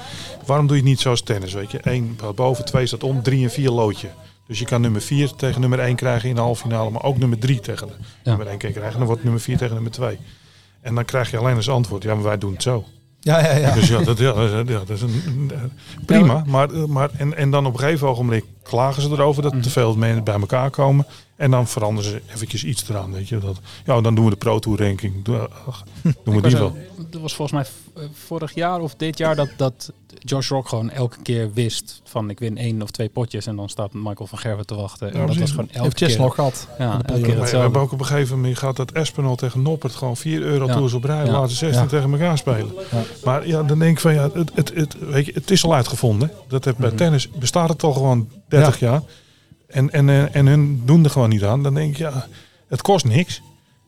Waarom 0.46 0.68
doe 0.68 0.76
je 0.76 0.82
het 0.82 0.92
niet 0.92 1.00
zoals 1.00 1.22
tennis? 1.22 1.54
Weet 1.54 1.72
je, 1.72 1.80
1 1.84 2.18
boven, 2.36 2.66
2 2.66 2.86
staat 2.86 3.04
om, 3.04 3.22
3 3.22 3.44
en 3.44 3.52
4 3.52 3.72
loodje. 3.72 4.08
Dus 4.48 4.60
je 4.60 4.66
kan 4.66 4.82
nummer 4.82 5.02
4 5.02 5.32
tegen 5.36 5.62
nummer 5.62 5.80
1 5.80 5.96
krijgen 5.96 6.30
in 6.30 6.36
de 6.36 6.42
halve 6.42 6.62
finale, 6.62 6.90
maar 6.90 7.04
ook 7.04 7.18
nummer 7.18 7.40
3 7.40 7.60
tegen 7.60 7.88
de 7.88 7.94
nummer 8.24 8.48
1 8.48 8.58
kan 8.58 8.72
krijgen. 8.72 8.92
En 8.94 8.98
dan 8.98 9.08
wordt 9.08 9.24
nummer 9.24 9.42
4 9.42 9.58
tegen 9.58 9.74
nummer 9.74 9.92
2. 9.92 10.18
En 10.82 10.96
dan 10.96 11.06
krijg 11.06 11.32
je 11.32 11.38
alleen 11.38 11.56
als 11.56 11.70
antwoord, 11.70 12.04
ja, 12.04 12.14
maar 12.14 12.24
wij 12.24 12.38
doen 12.38 12.54
het 12.54 12.64
zo. 12.64 12.86
Ja, 13.22 13.40
ja, 13.40 13.52
ja. 13.56 13.74
Dus 13.74 13.88
ja, 13.88 14.02
dat, 14.04 14.18
ja, 14.18 14.34
dat- 14.34 14.90
is 14.90 15.02
een, 15.02 15.52
prima. 16.06 16.44
Maar, 16.46 16.70
eh, 16.74 16.84
maar, 16.86 17.10
en, 17.18 17.38
en 17.38 17.52
dan 17.52 17.66
op 17.66 17.74
een 17.74 17.80
gegeven 17.80 18.08
ogenblik 18.08 18.46
klagen 18.64 19.02
ze 19.02 19.10
erover 19.10 19.42
dat 19.44 19.64
te 19.64 19.70
veel 19.70 19.96
mensen 19.96 20.24
bij 20.24 20.34
elkaar 20.40 20.70
komen. 20.70 21.06
En 21.40 21.52
dan 21.52 21.68
veranderen 21.68 22.12
ze 22.12 22.22
eventjes 22.36 22.64
iets 22.64 22.90
eraan. 22.90 23.12
Weet 23.12 23.30
je? 23.30 23.38
Dat, 23.38 23.60
ja, 23.86 24.02
dan 24.02 24.16
doen 24.16 24.24
we 24.24 24.30
de 24.30 24.36
Pro 24.38 24.60
Tour 24.60 24.80
ranking. 24.84 25.24
Doen 25.24 25.40
we 26.24 26.42
die 26.42 26.58
wel. 26.58 26.78
Dat 27.10 27.22
was 27.22 27.36
volgens 27.36 27.52
mij 27.62 28.04
eh, 28.04 28.10
vorig 28.14 28.54
jaar 28.56 28.80
of 28.80 28.96
dit 28.96 29.18
jaar 29.18 29.36
dat, 29.36 29.50
dat 29.58 29.92
Josh 30.20 30.50
Rock 30.50 30.68
gewoon 30.70 30.90
elke 30.90 31.18
keer 31.22 31.54
wist 31.54 32.02
van 32.04 32.30
ik 32.30 32.40
win 32.40 32.58
één 32.58 32.82
of 32.82 32.92
twee 32.92 33.10
potjes 33.10 33.46
en 33.46 33.56
dan 33.56 33.70
staat 33.70 33.94
Michael 33.94 34.28
van 34.28 34.38
Gerwen 34.38 34.66
te 34.66 34.76
wachten. 34.76 35.12
En 35.14 35.20
Ja, 35.20 35.26
dat 35.26 35.36
was 35.38 35.50
gewoon 35.50 35.70
elke 35.72 35.94
keer. 35.96 36.18
nog 36.20 36.36
gehad. 36.36 36.68
Ja, 36.80 36.92
elke 37.06 37.22
keer 37.22 37.38
Maar 37.38 37.50
we 37.52 37.58
hebben 37.58 37.82
ook 37.82 37.92
op 37.92 38.00
een 38.00 38.06
gegeven 38.06 38.36
moment 38.36 38.58
gaat 38.58 38.76
dat 38.76 38.92
Espinol 38.92 39.36
tegen 39.36 39.62
Noppert 39.62 39.96
gewoon 39.96 40.18
4 40.18 40.42
euro 40.42 40.66
Ja. 40.66 40.74
tours 40.76 40.94
op 40.94 41.04
rij. 41.04 41.26
Ja. 41.26 41.32
Laten 41.32 41.56
16 41.56 41.82
Ja. 41.84 41.88
tegen 41.90 42.12
elkaar 42.12 42.38
spelen. 42.38 42.72
Ja. 42.92 43.02
Maar 43.24 43.48
ja, 43.48 43.64
dan 43.64 43.80
denk 43.80 43.92
ik 43.92 44.00
van 44.00 44.14
ja, 44.14 44.30
het, 44.34 44.52
het, 44.56 44.72
het, 44.76 44.96
weet 45.00 45.26
je, 45.26 45.32
het 45.34 45.52
is 45.52 45.64
al 45.64 45.74
uitgevonden. 45.74 46.32
Dat 46.48 46.66
heeft, 46.66 46.78
bij 46.78 46.88
Mhm. 46.88 46.98
tennis 46.98 47.30
bestaat 47.30 47.70
het 47.70 47.84
al 47.84 47.94
gewoon 47.94 48.30
30 48.48 48.80
jaar. 48.80 49.02
En, 49.70 49.92
en, 49.92 50.10
eh, 50.10 50.36
en 50.36 50.48
hun 50.48 50.82
doen 50.86 51.04
er 51.04 51.10
gewoon 51.10 51.30
niet 51.30 51.44
aan. 51.44 51.64
Dan 51.64 51.74
denk 51.74 51.92
ik 51.92 51.98
ja, 51.98 52.26
het 52.68 52.82
kost 52.82 53.06
niks. 53.06 53.42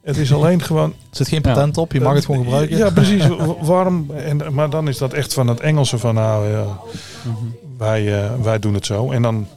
Het 0.03 0.17
is 0.17 0.33
alleen 0.37 0.61
gewoon 0.61 0.89
Er 0.89 0.95
zit 1.17 1.27
geen 1.27 1.41
patent 1.41 1.77
op, 1.77 1.91
je 1.91 2.01
mag 2.01 2.13
het 2.13 2.25
gewoon 2.25 2.43
gebruiken. 2.43 2.77
Ja, 2.77 2.89
precies. 2.89 3.27
Wa- 3.37 3.55
Waarom? 3.61 4.11
En, 4.11 4.53
maar 4.53 4.69
dan 4.69 4.87
is 4.87 4.97
dat 4.97 5.13
echt 5.13 5.33
van 5.33 5.47
het 5.47 5.59
Engelse 5.59 5.97
van 5.97 6.13
nou, 6.15 6.49
ja, 6.49 6.63
Mhm. 6.63 7.35
wij, 7.77 8.23
eh, 8.23 8.31
wij 8.41 8.59
doen 8.59 8.73
het 8.73 8.85
zo. 8.85 9.11
En 9.11 9.21
dan 9.21 9.47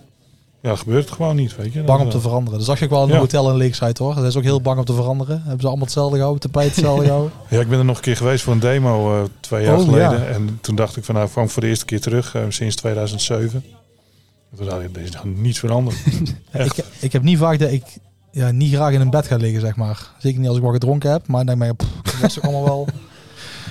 ja, 0.63 0.77
gebeurt 0.77 1.05
het 1.05 1.15
gewoon 1.15 1.37
niet, 1.37 1.57
weet 1.57 1.73
je. 1.73 1.83
Bang 1.83 2.01
om 2.01 2.11
te 2.11 2.17
eh, 2.17 2.23
veranderen. 2.23 2.59
Dat 2.59 2.69
zag 2.69 2.79
je 2.79 2.85
ook 2.85 2.91
wel 2.91 3.03
in 3.03 3.09
een 3.09 3.15
Ja. 3.15 3.21
hotel 3.21 3.51
in 3.51 3.57
Lakeside 3.57 4.03
hoor. 4.05 4.15
Dat 4.15 4.25
is 4.25 4.37
ook 4.37 4.43
heel 4.43 4.61
bang 4.61 4.79
om 4.79 4.85
te 4.85 4.95
veranderen. 4.95 5.37
Hebben 5.41 5.61
ze 5.61 5.67
allemaal 5.67 5.85
hetzelfde 5.85 6.15
gehouden, 6.17 6.43
tapijt 6.43 6.67
hetzelfde 6.77 7.05
gehouden. 7.11 7.33
Ja, 7.49 7.61
ik 7.61 7.69
ben 7.69 7.79
er 7.79 7.85
nog 7.85 7.97
een 7.97 8.03
keer 8.03 8.17
geweest 8.17 8.45
voor 8.45 8.53
een 8.53 8.59
demo 8.61 9.27
twee 9.41 9.65
jaar 9.65 9.75
Oh, 9.79 9.85
geleden. 9.85 10.21
ja. 10.21 10.27
En 10.27 10.59
toen 10.61 10.75
dacht 10.75 10.97
ik 10.97 11.05
van 11.05 11.15
nou, 11.15 11.27
ik 11.27 11.33
kwam 11.33 11.49
voor 11.49 11.63
de 11.63 11.69
eerste 11.69 11.85
keer 11.85 12.01
terug 12.01 12.37
sinds 12.49 12.77
2007. 12.77 13.65
En 14.59 14.67
Toen 14.67 14.67
dacht 14.67 14.83
ik, 14.85 14.97
is 14.97 15.11
nog 15.11 15.25
niets 15.25 15.59
veranderd. 15.59 15.97
Ik, 16.53 16.73
ik 17.01 17.13
heb 17.13 17.23
niet 17.23 17.39
vaak 17.39 17.59
dat 17.59 17.71
ik 17.71 17.83
ja, 18.31 18.51
niet 18.51 18.75
graag 18.75 18.93
in 18.93 19.01
een 19.01 19.11
bed 19.11 19.27
ga 19.27 19.37
liggen, 19.37 19.61
zeg 19.61 19.77
maar. 19.77 20.11
Zeker 20.19 20.39
niet 20.39 20.49
als 20.49 20.57
ik 20.57 20.63
wat 20.63 20.73
gedronken 20.73 21.11
heb. 21.11 21.27
Maar 21.27 21.45
dan 21.45 21.59
denk 21.59 21.71
ik, 21.71 21.77
pff, 21.77 22.03
dat 22.03 22.21
was 22.21 22.35
toch 22.35 22.45
allemaal 22.45 22.65
wel... 22.65 22.89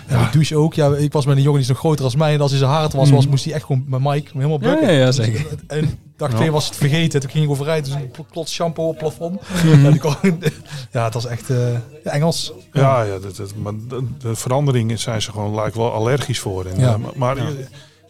Ja, 0.09 0.25
de 0.25 0.31
douche 0.31 0.55
ook. 0.55 0.73
Ja, 0.73 0.95
ik 0.95 1.11
was 1.13 1.25
met 1.25 1.35
een 1.35 1.41
jongen 1.41 1.59
die 1.59 1.69
is 1.69 1.73
nog 1.73 1.81
groter 1.83 2.05
als 2.05 2.15
mij. 2.15 2.33
En 2.33 2.41
als 2.41 2.49
hij 2.51 2.59
zijn 2.59 2.71
haar 2.71 2.81
het 2.83 2.93
was, 2.93 3.09
was 3.09 3.27
moest 3.27 3.45
hij 3.45 3.53
echt 3.53 3.63
gewoon 3.65 3.83
met 3.87 3.99
Mike 4.03 4.31
helemaal 4.33 4.59
bukken. 4.59 4.91
ja, 4.93 4.99
ja, 4.99 5.11
zeker. 5.11 5.45
En 5.67 5.99
dag 6.17 6.33
twee 6.33 6.51
was 6.51 6.65
het 6.65 6.75
vergeten. 6.75 7.19
Toen 7.19 7.29
ging 7.29 7.43
ik 7.43 7.49
overrijden. 7.49 7.91
Dus 7.91 8.01
een 8.01 8.25
plots 8.31 8.53
shampoo 8.53 8.87
op 8.87 8.89
het 8.89 8.99
plafond. 8.99 9.41
Mhm. 9.63 9.97
Ja, 10.91 11.03
het 11.03 11.13
was 11.13 11.25
echt 11.25 11.49
eh, 11.49 11.57
Engels. 12.03 12.53
Ja, 12.73 13.03
ja 13.03 13.17
dat, 13.19 13.35
dat, 13.35 13.55
maar 13.55 13.73
de, 13.87 14.07
de 14.19 14.35
veranderingen 14.35 14.99
zijn 14.99 15.21
ze 15.21 15.31
gewoon 15.31 15.55
lijkt 15.55 15.75
wel 15.75 15.91
allergisch 15.91 16.39
voor. 16.39 16.65
En, 16.65 16.79
Ja. 16.79 16.93
eh, 16.93 16.97
maar 16.97 17.11
maar 17.15 17.37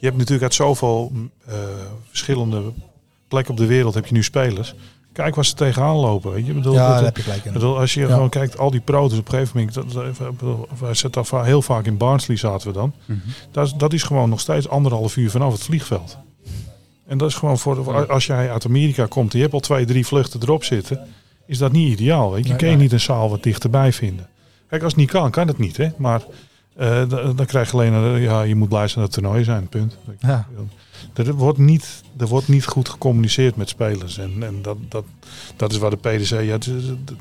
je, 0.04 0.10
hebt 0.10 0.18
natuurlijk 0.18 0.44
uit 0.44 0.54
zoveel 0.54 1.12
eh, 1.46 1.54
verschillende 2.10 2.62
plekken 3.28 3.52
op 3.54 3.60
de 3.60 3.66
wereld 3.66 3.94
heb 3.94 4.06
je 4.06 4.14
nu 4.14 4.24
spelers. 4.24 4.76
Kijk 5.14 5.36
waar 5.36 5.46
ze 5.46 5.54
tegenaan 5.54 5.96
lopen. 5.96 6.32
Weet 6.32 6.44
je? 6.46 6.50
Ik 6.52 6.58
bedoel, 6.58 6.74
Ja, 6.74 6.86
dat- 6.88 6.96
daar 6.96 7.04
heb 7.04 7.18
je 7.18 7.24
gelijk 7.24 7.42
in. 7.42 7.48
Ik 7.48 7.54
bedoel, 7.54 7.80
als 7.80 7.94
je 7.94 8.00
Ja. 8.02 8.08
gewoon 8.08 8.30
kijkt, 8.30 8.58
al 8.58 8.72
die 8.72 8.80
pro's 8.82 9.12
op 9.14 9.18
een 9.26 9.32
gegeven 9.32 9.58
moment. 9.58 9.74
Dat, 9.94 10.80
wij 10.80 10.94
zitten 10.94 11.26
va- 11.26 11.44
heel 11.44 11.62
vaak 11.62 11.86
in 11.86 11.98
Barnsley 11.98 12.38
zaten 12.38 12.68
we 12.68 12.74
dan. 12.74 12.94
Mhm. 13.06 13.18
Dat, 13.52 13.66
is, 13.68 13.74
dat 13.74 13.94
is 13.94 14.04
gewoon 14.04 14.30
nog 14.30 14.40
steeds 14.40 14.70
anderhalf 14.70 15.16
uur 15.18 15.30
vanaf 15.30 15.52
het 15.54 15.64
vliegveld. 15.64 16.18
En 17.08 17.18
dat 17.18 17.30
is 17.30 17.36
gewoon 17.36 17.58
voor, 17.58 17.84
voor- 17.84 18.12
als 18.12 18.26
jij 18.26 18.52
uit 18.52 18.66
Amerika 18.66 19.06
komt 19.06 19.32
en 19.32 19.38
je 19.38 19.44
hebt 19.44 19.54
al 19.56 19.60
twee, 19.60 19.86
drie 19.86 20.06
vluchten 20.06 20.42
erop 20.42 20.64
zitten, 20.64 21.08
is 21.48 21.58
dat 21.58 21.72
niet 21.72 21.92
ideaal. 22.00 22.32
Weet 22.32 22.44
je, 22.44 22.50
Nee, 22.50 22.58
kun 22.58 22.68
je 22.68 22.74
nee. 22.74 22.84
niet 22.84 22.92
een 22.94 23.00
zaal 23.00 23.30
wat 23.30 23.44
dichterbij 23.44 23.94
vinden. 23.94 24.28
Kijk, 24.70 24.84
als 24.84 24.92
het 24.92 25.02
niet 25.02 25.12
kan, 25.12 25.32
kan 25.32 25.48
het 25.48 25.58
niet. 25.58 25.78
Hè? 25.78 25.88
Maar 25.98 26.22
eh, 26.76 27.10
dan 27.36 27.46
krijg 27.46 27.68
je 27.72 27.74
alleen, 27.78 27.94
een- 27.94 28.22
ja, 28.22 28.42
je 28.42 28.56
moet 28.56 28.70
blij 28.70 28.88
zijn 28.88 29.06
dat 29.06 29.16
het 29.16 29.24
toernooi 29.24 29.44
zijn, 29.44 29.68
punt. 29.68 29.98
Ja. 30.20 30.48
Er 31.14 31.34
wordt 31.34 31.58
niet, 31.58 32.04
er 32.18 32.28
wordt 32.28 32.48
niet 32.48 32.66
goed 32.66 32.90
gecommuniceerd 32.90 33.56
met 33.56 33.70
spelers. 33.70 34.18
En, 34.18 34.32
en 34.44 34.62
dat, 34.62 34.78
dat, 34.90 35.04
dat 35.56 35.72
is 35.72 35.78
waar 35.78 35.90
de 35.90 35.98
PDC... 35.98 36.30
Ja, 36.30 36.38
het 36.38 36.68
is- 36.68 36.88
het- 36.88 37.14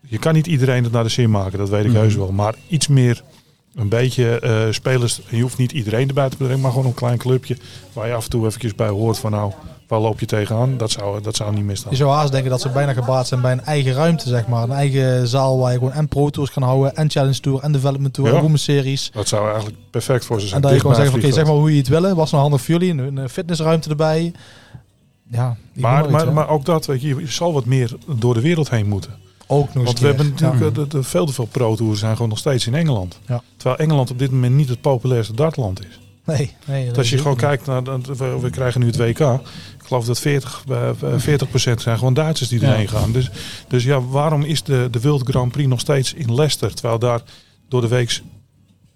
je 0.00 0.18
kan 0.18 0.34
niet 0.34 0.46
iedereen 0.46 0.82
het 0.84 0.92
naar 0.92 1.02
de 1.02 1.08
zin 1.08 1.30
maken, 1.30 1.58
dat 1.58 1.68
weet 1.68 1.84
ik 1.84 1.90
Mhm. 1.90 2.00
heus 2.00 2.14
wel. 2.14 2.32
Maar 2.32 2.54
iets 2.68 2.88
meer, 2.88 3.22
een 3.74 3.88
beetje 3.88 4.40
eh, 4.40 4.66
spelers... 4.70 5.20
Je 5.28 5.40
hoeft 5.40 5.58
niet 5.58 5.72
iedereen 5.72 6.08
erbij 6.08 6.28
te 6.28 6.36
betrekken, 6.36 6.60
maar 6.60 6.70
gewoon 6.70 6.86
een 6.86 6.94
klein 6.94 7.18
clubje... 7.18 7.56
waar 7.92 8.06
je 8.06 8.14
af 8.14 8.24
en 8.24 8.30
toe 8.30 8.46
eventjes 8.46 8.74
bij 8.74 8.88
hoort 8.88 9.18
van 9.18 9.30
nou, 9.30 9.52
waar 9.88 10.00
loop 10.00 10.20
je 10.20 10.26
tegenaan? 10.26 10.76
Dat 10.76 10.90
zou, 10.90 11.20
dat 11.22 11.36
zou 11.36 11.54
niet 11.54 11.64
misstaan. 11.64 11.90
Je 11.90 11.96
zou 11.96 12.10
haast 12.10 12.32
denken 12.32 12.50
dat 12.50 12.60
ze 12.60 12.68
bijna 12.68 12.92
gebaat 12.92 13.28
zijn 13.28 13.40
bij 13.40 13.52
een 13.52 13.64
eigen 13.64 13.92
ruimte, 13.92 14.28
zeg 14.28 14.46
maar. 14.46 14.62
Een 14.62 14.70
eigen 14.72 15.28
zaal 15.28 15.58
waar 15.58 15.72
je 15.72 15.78
gewoon 15.78 15.92
en 15.92 16.08
Pro 16.08 16.30
Tours 16.30 16.50
kan 16.50 16.62
houden, 16.62 16.96
en 16.96 17.10
Challenge 17.10 17.40
Tour, 17.40 17.60
en 17.62 17.72
Development 17.72 18.14
Tour, 18.14 18.30
Ja. 18.30 18.36
en 18.36 18.42
Women's 18.42 18.62
Series. 18.64 19.10
Dat 19.12 19.28
zou 19.28 19.46
eigenlijk 19.48 19.76
perfect 19.90 20.24
voor 20.24 20.40
ze 20.40 20.46
zijn. 20.46 20.56
En 20.62 20.62
dat 20.68 20.72
je 20.76 20.80
gewoon 20.80 20.96
zegt, 20.96 21.14
oké, 21.14 21.32
zeg 21.32 21.44
maar 21.44 21.54
hoe 21.54 21.70
je 21.72 21.78
het 21.78 21.88
willen. 21.88 22.16
Was 22.16 22.30
nou 22.30 22.42
handig 22.42 22.60
voor 22.62 22.74
jullie? 22.78 23.02
Een, 23.02 23.28
fitnessruimte 23.28 23.88
erbij. 23.90 24.32
Ja, 25.30 25.56
Maar, 25.72 26.02
iets, 26.02 26.12
maar, 26.12 26.32
maar 26.32 26.48
ook 26.48 26.64
dat, 26.64 26.86
weet 26.86 27.00
je, 27.00 27.08
je 27.08 27.26
zal 27.26 27.52
wat 27.52 27.64
meer 27.64 27.92
door 28.06 28.34
de 28.34 28.40
wereld 28.40 28.70
heen 28.70 28.88
moeten. 28.88 29.10
ook 29.46 29.74
nog 29.74 29.84
Want 29.84 30.00
we 30.00 30.06
hebben 30.06 30.28
natuurlijk 30.28 30.60
Ja. 30.60 30.66
eh, 30.66 30.74
de, 30.74 30.86
de, 30.86 31.02
veel 31.02 31.26
te 31.26 31.32
veel 31.32 31.46
pro-tours 31.46 31.98
zijn 32.00 32.12
gewoon 32.12 32.28
nog 32.28 32.38
steeds 32.38 32.66
in 32.66 32.74
Engeland. 32.74 33.18
Ja. 33.26 33.42
Terwijl 33.56 33.78
Engeland 33.80 34.10
op 34.10 34.18
dit 34.18 34.30
moment 34.30 34.54
niet 34.54 34.68
het 34.68 34.80
populairste 34.80 35.34
dartland 35.34 35.80
is. 35.80 35.98
Nee, 36.24 36.54
nee. 36.66 36.84
Want 36.84 36.98
als 36.98 37.06
je 37.08 37.14
dat 37.14 37.22
gewoon 37.22 37.36
kijkt 37.38 37.66
naar, 37.66 37.84
dat- 37.84 38.06
we, 38.06 38.38
we 38.40 38.50
krijgen 38.50 38.80
nu 38.80 38.86
het 38.86 38.96
WK. 38.96 39.40
Ik 39.88 39.94
geloof 39.94 40.06
dat 40.06 40.20
40, 40.20 40.64
eh, 40.68 40.90
40% 41.16 41.80
zijn 41.80 41.98
gewoon 41.98 42.14
Duitsers 42.14 42.48
die 42.48 42.60
Ja. 42.60 42.66
erheen 42.68 42.88
gaan. 42.88 43.12
Dus, 43.12 43.30
dus 43.68 43.84
ja, 43.84 44.00
waarom 44.02 44.42
is 44.42 44.62
de, 44.62 44.88
de 44.90 45.00
World 45.00 45.28
Grand 45.28 45.52
Prix 45.52 45.68
nog 45.68 45.80
steeds 45.80 46.14
in 46.14 46.34
Leicester? 46.34 46.74
Terwijl 46.74 46.98
daar 46.98 47.20
door 47.68 47.80
de 47.80 47.88
week 47.88 48.20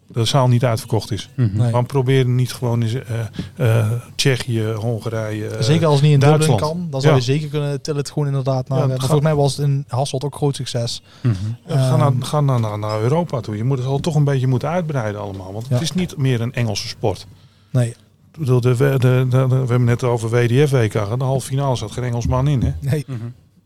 de 0.09 0.25
zaal 0.25 0.49
niet 0.49 0.65
uitverkocht 0.65 1.11
is. 1.11 1.29
Mhm. 1.37 1.49
Nee. 1.57 1.63
Waarom 1.65 1.87
proberen 1.87 2.35
niet 2.35 2.53
gewoon 2.53 2.83
eens 2.83 2.95
eh, 2.95 3.79
eh, 3.81 3.93
Tsjechië, 4.15 4.73
Hongarije... 4.73 5.47
eh. 5.49 5.63
Zeker 5.63 5.87
als 5.87 5.95
het 5.95 6.03
niet 6.05 6.13
in 6.13 6.19
Dublin 6.19 6.39
Duitsland. 6.39 6.61
kan, 6.61 6.87
dan 6.91 7.01
zou 7.01 7.13
Ja. 7.13 7.19
je 7.19 7.25
zeker 7.25 7.49
kunnen 7.49 7.83
tillen 7.83 8.01
het 8.01 8.11
gewoon 8.11 8.29
inderdaad 8.29 8.69
naar. 8.69 8.79
Ja, 8.79 8.85
eh, 8.85 8.91
het 8.91 9.01
maar 9.01 9.09
gaat- 9.09 9.19
volgens 9.19 9.29
mij 9.29 9.35
was 9.43 9.57
het 9.57 9.67
in 9.67 9.85
Hasselt 9.89 10.25
ook 10.25 10.35
groot 10.35 10.57
succes. 10.57 11.03
Mhm. 11.21 11.35
Ja, 11.67 11.89
ga 11.89 11.97
naar, 11.97 12.07
Ehm, 12.07 12.21
ga 12.23 12.41
naar, 12.41 12.61
naar, 12.61 12.79
naar 12.79 13.01
Europa 13.01 13.41
toe. 13.41 13.57
Je 13.57 13.65
moet 13.65 13.79
het 13.79 13.87
al 13.87 13.99
toch 14.01 14.15
een 14.15 14.25
beetje 14.25 14.47
moeten 14.47 14.69
uitbreiden 14.69 15.21
allemaal. 15.21 15.53
Want 15.53 15.67
Ja. 15.69 15.73
het 15.73 15.83
is 15.83 15.93
niet 15.93 16.17
meer 16.17 16.41
een 16.41 16.53
Engelse 16.53 16.89
sport. 16.89 17.27
Nee, 17.71 17.95
Ik 18.33 18.39
bedoel, 18.39 18.61
de, 18.61 18.75
de, 18.77 18.97
de, 18.99 19.27
de- 19.29 19.47
we 19.49 19.57
hebben 19.57 19.85
net 19.85 20.05
over 20.05 20.29
WDF-WK. 20.31 20.91
gehad. 20.93 21.19
De 21.19 21.25
halve 21.25 21.47
finale 21.47 21.77
zat 21.77 21.91
geen 21.93 22.05
Engelsman 22.05 22.49
in. 22.49 22.63
Hè? 22.63 22.73
nee. 22.81 23.05
Mhm. 23.07 23.19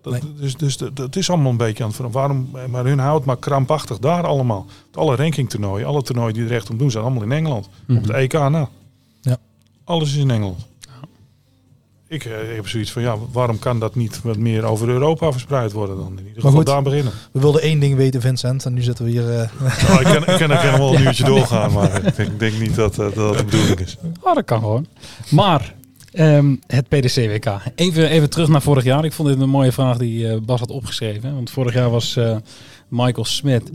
Dat, 0.03 0.13
Nee. 0.13 0.35
Dus, 0.41 0.55
dus 0.57 0.77
dat- 0.77 0.97
dat 0.97 1.17
is 1.17 1.31
allemaal 1.31 1.51
een 1.51 1.57
beetje 1.57 1.83
aan 1.83 1.89
het 1.89 1.97
veranderen. 1.97 2.29
Waarom, 2.53 2.71
maar 2.71 2.85
hun 2.85 2.99
houdt 2.99 3.25
maar 3.25 3.37
krampachtig 3.37 3.99
daar 3.99 4.27
allemaal. 4.27 4.67
Alle 4.95 5.17
rankingtoernooien, 5.17 5.87
alle 5.87 6.03
toernooien 6.03 6.35
die 6.35 6.45
er 6.45 6.53
echt 6.53 6.71
om 6.71 6.77
doen, 6.79 6.91
zijn 6.91 7.05
allemaal 7.05 7.23
in 7.23 7.33
Engeland. 7.33 7.69
Mhm. 7.87 7.99
Op 7.99 8.07
het 8.07 8.17
EK 8.17 8.33
na. 8.33 8.69
Ja. 9.21 9.37
Alles 9.85 10.09
is 10.09 10.17
in 10.17 10.31
Engeland. 10.31 10.67
Ik, 12.09 12.25
eh, 12.25 12.51
ik 12.51 12.57
heb 12.57 12.69
zoiets 12.69 12.93
van, 12.93 13.03
ja, 13.03 13.17
waarom 13.33 13.59
kan 13.59 13.81
dat 13.81 13.95
niet 13.95 14.23
wat 14.23 14.37
meer 14.37 14.65
over 14.65 14.89
Europa 14.89 15.33
verspreid 15.33 15.73
worden 15.73 15.97
dan? 15.97 16.11
In 16.11 16.19
ieder 16.19 16.35
geval 16.35 16.51
goed. 16.51 16.67
daar 16.67 16.83
beginnen. 16.83 17.13
We 17.33 17.41
wilden 17.41 17.61
één 17.61 17.79
ding 17.79 17.97
weten, 17.97 18.21
Vincent. 18.21 18.65
En 18.65 18.75
nu 18.75 18.83
zitten 18.83 19.05
we 19.05 19.11
hier. 19.11 19.31
eh, 19.41 19.49
Nou, 19.89 20.01
ik, 20.01 20.05
kan, 20.05 20.35
ik, 20.35 20.39
kan, 20.39 20.49
nog 20.49 20.77
wel 20.77 20.95
een 20.95 21.03
uurtje 21.07 21.25
doorgaan, 21.25 21.73
maar 21.73 22.07
ik 22.07 22.17
denk, 22.17 22.31
ik 22.31 22.39
denk 22.39 22.59
niet 22.59 22.75
dat, 22.75 22.91
eh, 22.93 22.99
dat 22.99 23.15
dat 23.15 23.37
de 23.39 23.45
bedoeling 23.45 23.81
is. 23.81 23.97
Oh, 24.21 24.35
dat 24.35 24.45
kan 24.45 24.61
gewoon. 24.61 24.87
Maar 25.31 25.75
ehm, 26.13 26.57
het 26.67 26.89
PDC-WK. 26.89 27.53
Even, 27.75 28.09
even 28.09 28.31
terug 28.31 28.49
naar 28.49 28.63
vorig 28.63 28.85
jaar. 28.85 29.05
Ik 29.05 29.13
vond 29.13 29.29
dit 29.29 29.41
een 29.41 29.49
mooie 29.49 29.73
vraag 29.73 29.97
die 29.97 30.29
eh, 30.29 30.39
Bas 30.41 30.61
had 30.61 30.71
opgeschreven. 30.71 31.35
Want 31.35 31.51
vorig 31.51 31.75
jaar 31.75 31.91
was 31.91 32.17
eh, 32.17 32.37
Michael 32.89 33.25
Smit 33.25 33.71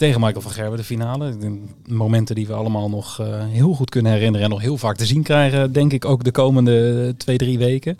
tegen 0.00 0.20
Michael 0.20 0.40
van 0.40 0.50
Gerwen 0.50 0.76
de 0.78 0.84
finale. 0.84 1.36
De 1.36 1.62
momenten 1.86 2.34
die 2.34 2.46
we 2.46 2.52
allemaal 2.52 2.88
nog 2.88 3.18
eh, 3.20 3.26
heel 3.46 3.72
goed 3.74 3.90
kunnen 3.90 4.12
herinneren. 4.12 4.44
En 4.44 4.50
nog 4.52 4.60
heel 4.60 4.76
vaak 4.76 4.96
te 4.96 5.06
zien 5.06 5.22
krijgen, 5.22 5.72
denk 5.72 5.92
ik, 5.92 6.04
ook 6.04 6.24
de 6.24 6.30
komende 6.30 7.14
twee, 7.16 7.36
drie 7.36 7.58
weken. 7.58 7.98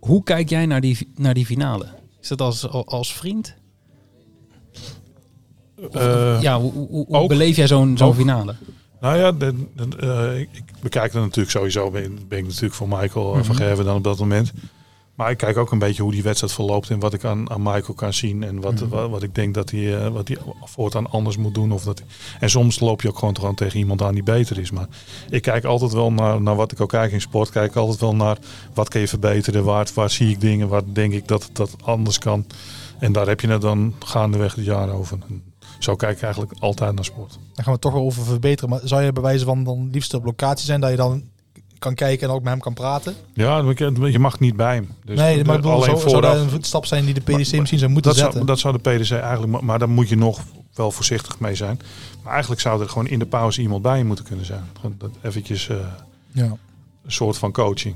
Hoe 0.00 0.22
kijk 0.22 0.48
jij 0.48 0.66
naar 0.66 0.80
die, 0.80 1.08
naar 1.16 1.34
die 1.34 1.46
finale? 1.46 1.86
Is 2.20 2.28
dat 2.28 2.40
als, 2.40 2.68
als 2.70 3.14
vriend? 3.14 3.54
Eh, 5.92 6.38
ja, 6.40 6.60
hoe, 6.60 6.72
hoe, 6.72 6.88
hoe 6.88 7.06
ook. 7.08 7.28
beleef 7.28 7.56
jij 7.56 7.66
zo'n 7.66 7.96
zo'n 7.98 8.14
finale? 8.14 8.54
Nou 9.00 9.18
ja, 9.18 9.32
de, 9.32 9.54
de- 9.76 9.96
eh, 9.98 10.40
ik, 10.40 10.48
ik 10.52 10.64
bekijk 10.82 11.12
natuurlijk 11.12 11.50
sowieso. 11.50 11.90
Ben, 11.90 12.18
ben 12.28 12.38
ik 12.38 12.44
natuurlijk 12.46 12.74
voor 12.74 12.88
Michael 12.88 13.26
eh, 13.36 13.42
van 13.42 13.54
Mhm. 13.54 13.64
Gerwen 13.64 13.84
dan 13.84 13.96
op 13.96 14.04
dat 14.04 14.18
moment. 14.18 14.52
Maar 15.14 15.30
ik 15.30 15.36
kijk 15.36 15.56
ook 15.56 15.70
een 15.72 15.78
beetje 15.78 16.02
hoe 16.02 16.12
die 16.12 16.22
wedstrijd 16.22 16.52
verloopt 16.52 16.90
en 16.90 16.98
wat 17.00 17.14
ik 17.14 17.24
aan, 17.24 17.50
aan 17.50 17.62
Michael 17.62 17.94
kan 17.94 18.12
zien. 18.12 18.42
En 18.42 18.60
wat, 18.60 18.74
Mhm. 18.80 18.88
wat, 18.88 19.10
wat 19.10 19.22
ik 19.22 19.34
denk 19.34 19.54
dat 19.54 19.70
hij, 19.70 20.04
eh, 20.04 20.08
wat 20.08 20.28
hij 20.28 20.36
voortaan 20.64 21.10
anders 21.10 21.36
moet 21.36 21.54
doen. 21.54 21.72
Of 21.72 21.84
dat, 21.84 22.02
en 22.40 22.50
soms 22.50 22.80
loop 22.80 23.02
je 23.02 23.08
ook 23.08 23.18
gewoon, 23.18 23.36
gewoon 23.36 23.54
tegen 23.54 23.78
iemand 23.78 24.02
aan 24.02 24.14
die 24.14 24.22
beter 24.22 24.58
is. 24.58 24.70
Maar 24.70 24.86
ik 25.30 25.42
kijk 25.42 25.64
altijd 25.64 25.92
wel 25.92 26.12
naar, 26.12 26.42
naar 26.42 26.56
wat 26.56 26.72
ik 26.72 26.80
ook 26.80 26.88
kijk 26.88 27.12
in 27.12 27.20
sport. 27.20 27.50
Kijk 27.50 27.70
ik 27.70 27.76
altijd 27.76 28.00
wel 28.00 28.14
naar 28.14 28.38
wat 28.74 28.88
kan 28.88 29.00
je 29.00 29.08
verbeteren. 29.08 29.64
Waar, 29.64 29.88
waar 29.94 30.10
zie 30.10 30.30
ik 30.30 30.40
dingen, 30.40 30.68
waar 30.68 30.82
denk 30.92 31.12
ik 31.12 31.28
dat 31.28 31.50
dat 31.52 31.76
anders 31.82 32.18
kan. 32.18 32.46
En 32.98 33.12
daar 33.12 33.26
heb 33.26 33.40
je 33.40 33.48
het 33.48 33.60
dan 33.60 33.94
gaandeweg 33.98 34.54
het 34.54 34.64
jaar 34.64 34.90
over. 34.90 35.18
En 35.28 35.42
zo 35.78 35.96
kijk 35.96 36.16
ik 36.16 36.22
eigenlijk 36.22 36.52
altijd 36.58 36.94
naar 36.94 37.04
sport. 37.04 37.38
Daar 37.54 37.64
gaan 37.64 37.74
we 37.74 37.80
toch 37.80 37.92
wel 37.92 38.02
over 38.02 38.24
verbeteren. 38.24 38.70
Maar 38.70 38.80
zou 38.84 39.02
je 39.02 39.12
bij 39.12 39.22
wijze 39.22 39.44
van 39.44 39.64
dan 39.64 39.88
liefst 39.92 40.14
op 40.14 40.24
locatie 40.24 40.66
zijn 40.66 40.80
dat 40.80 40.90
je 40.90 40.96
dan 40.96 41.22
kan 41.84 41.94
kijken 41.94 42.28
en 42.28 42.34
ook 42.34 42.42
met 42.42 42.52
hem 42.52 42.60
kan 42.60 42.74
praten? 42.74 43.14
Ja, 43.34 43.62
maar 43.62 44.10
je 44.10 44.18
mag 44.18 44.40
niet 44.40 44.56
bij 44.56 44.74
hem. 44.74 44.88
Dus 45.04 45.18
nee, 45.18 45.44
maar 45.44 45.54
ik 45.54 45.60
bedoel, 45.60 45.72
alleen 45.72 45.84
zou, 45.84 45.98
zou 45.98 46.10
vooraf. 46.10 46.52
een 46.52 46.62
stap 46.64 46.86
zijn 46.86 47.04
die 47.04 47.14
de 47.14 47.20
PDC 47.20 47.34
misschien 47.58 47.78
zou 47.78 47.90
moeten 47.90 48.10
dat 48.10 48.14
zetten? 48.20 48.32
zou, 48.34 48.46
dat 48.46 48.58
zou 48.58 48.78
de 48.82 48.90
PDC 48.90 49.10
eigenlijk, 49.10 49.52
maar, 49.52 49.64
maar 49.64 49.78
dan 49.78 49.90
moet 49.90 50.08
je 50.08 50.16
nog 50.16 50.40
wel 50.74 50.90
voorzichtig 50.90 51.38
mee 51.40 51.54
zijn. 51.54 51.80
Maar 52.22 52.32
eigenlijk 52.32 52.60
zou 52.60 52.80
er 52.82 52.88
gewoon 52.88 53.06
in 53.06 53.18
de 53.18 53.26
pauze 53.26 53.60
iemand 53.60 53.82
bij 53.82 53.98
je 53.98 54.04
moeten 54.04 54.24
kunnen 54.24 54.44
zijn. 54.46 54.64
Dat 54.98 55.10
eventjes 55.22 55.68
eh, 55.68 55.76
Ja. 56.32 56.44
een 56.44 57.12
soort 57.12 57.38
van 57.38 57.52
coaching. 57.52 57.94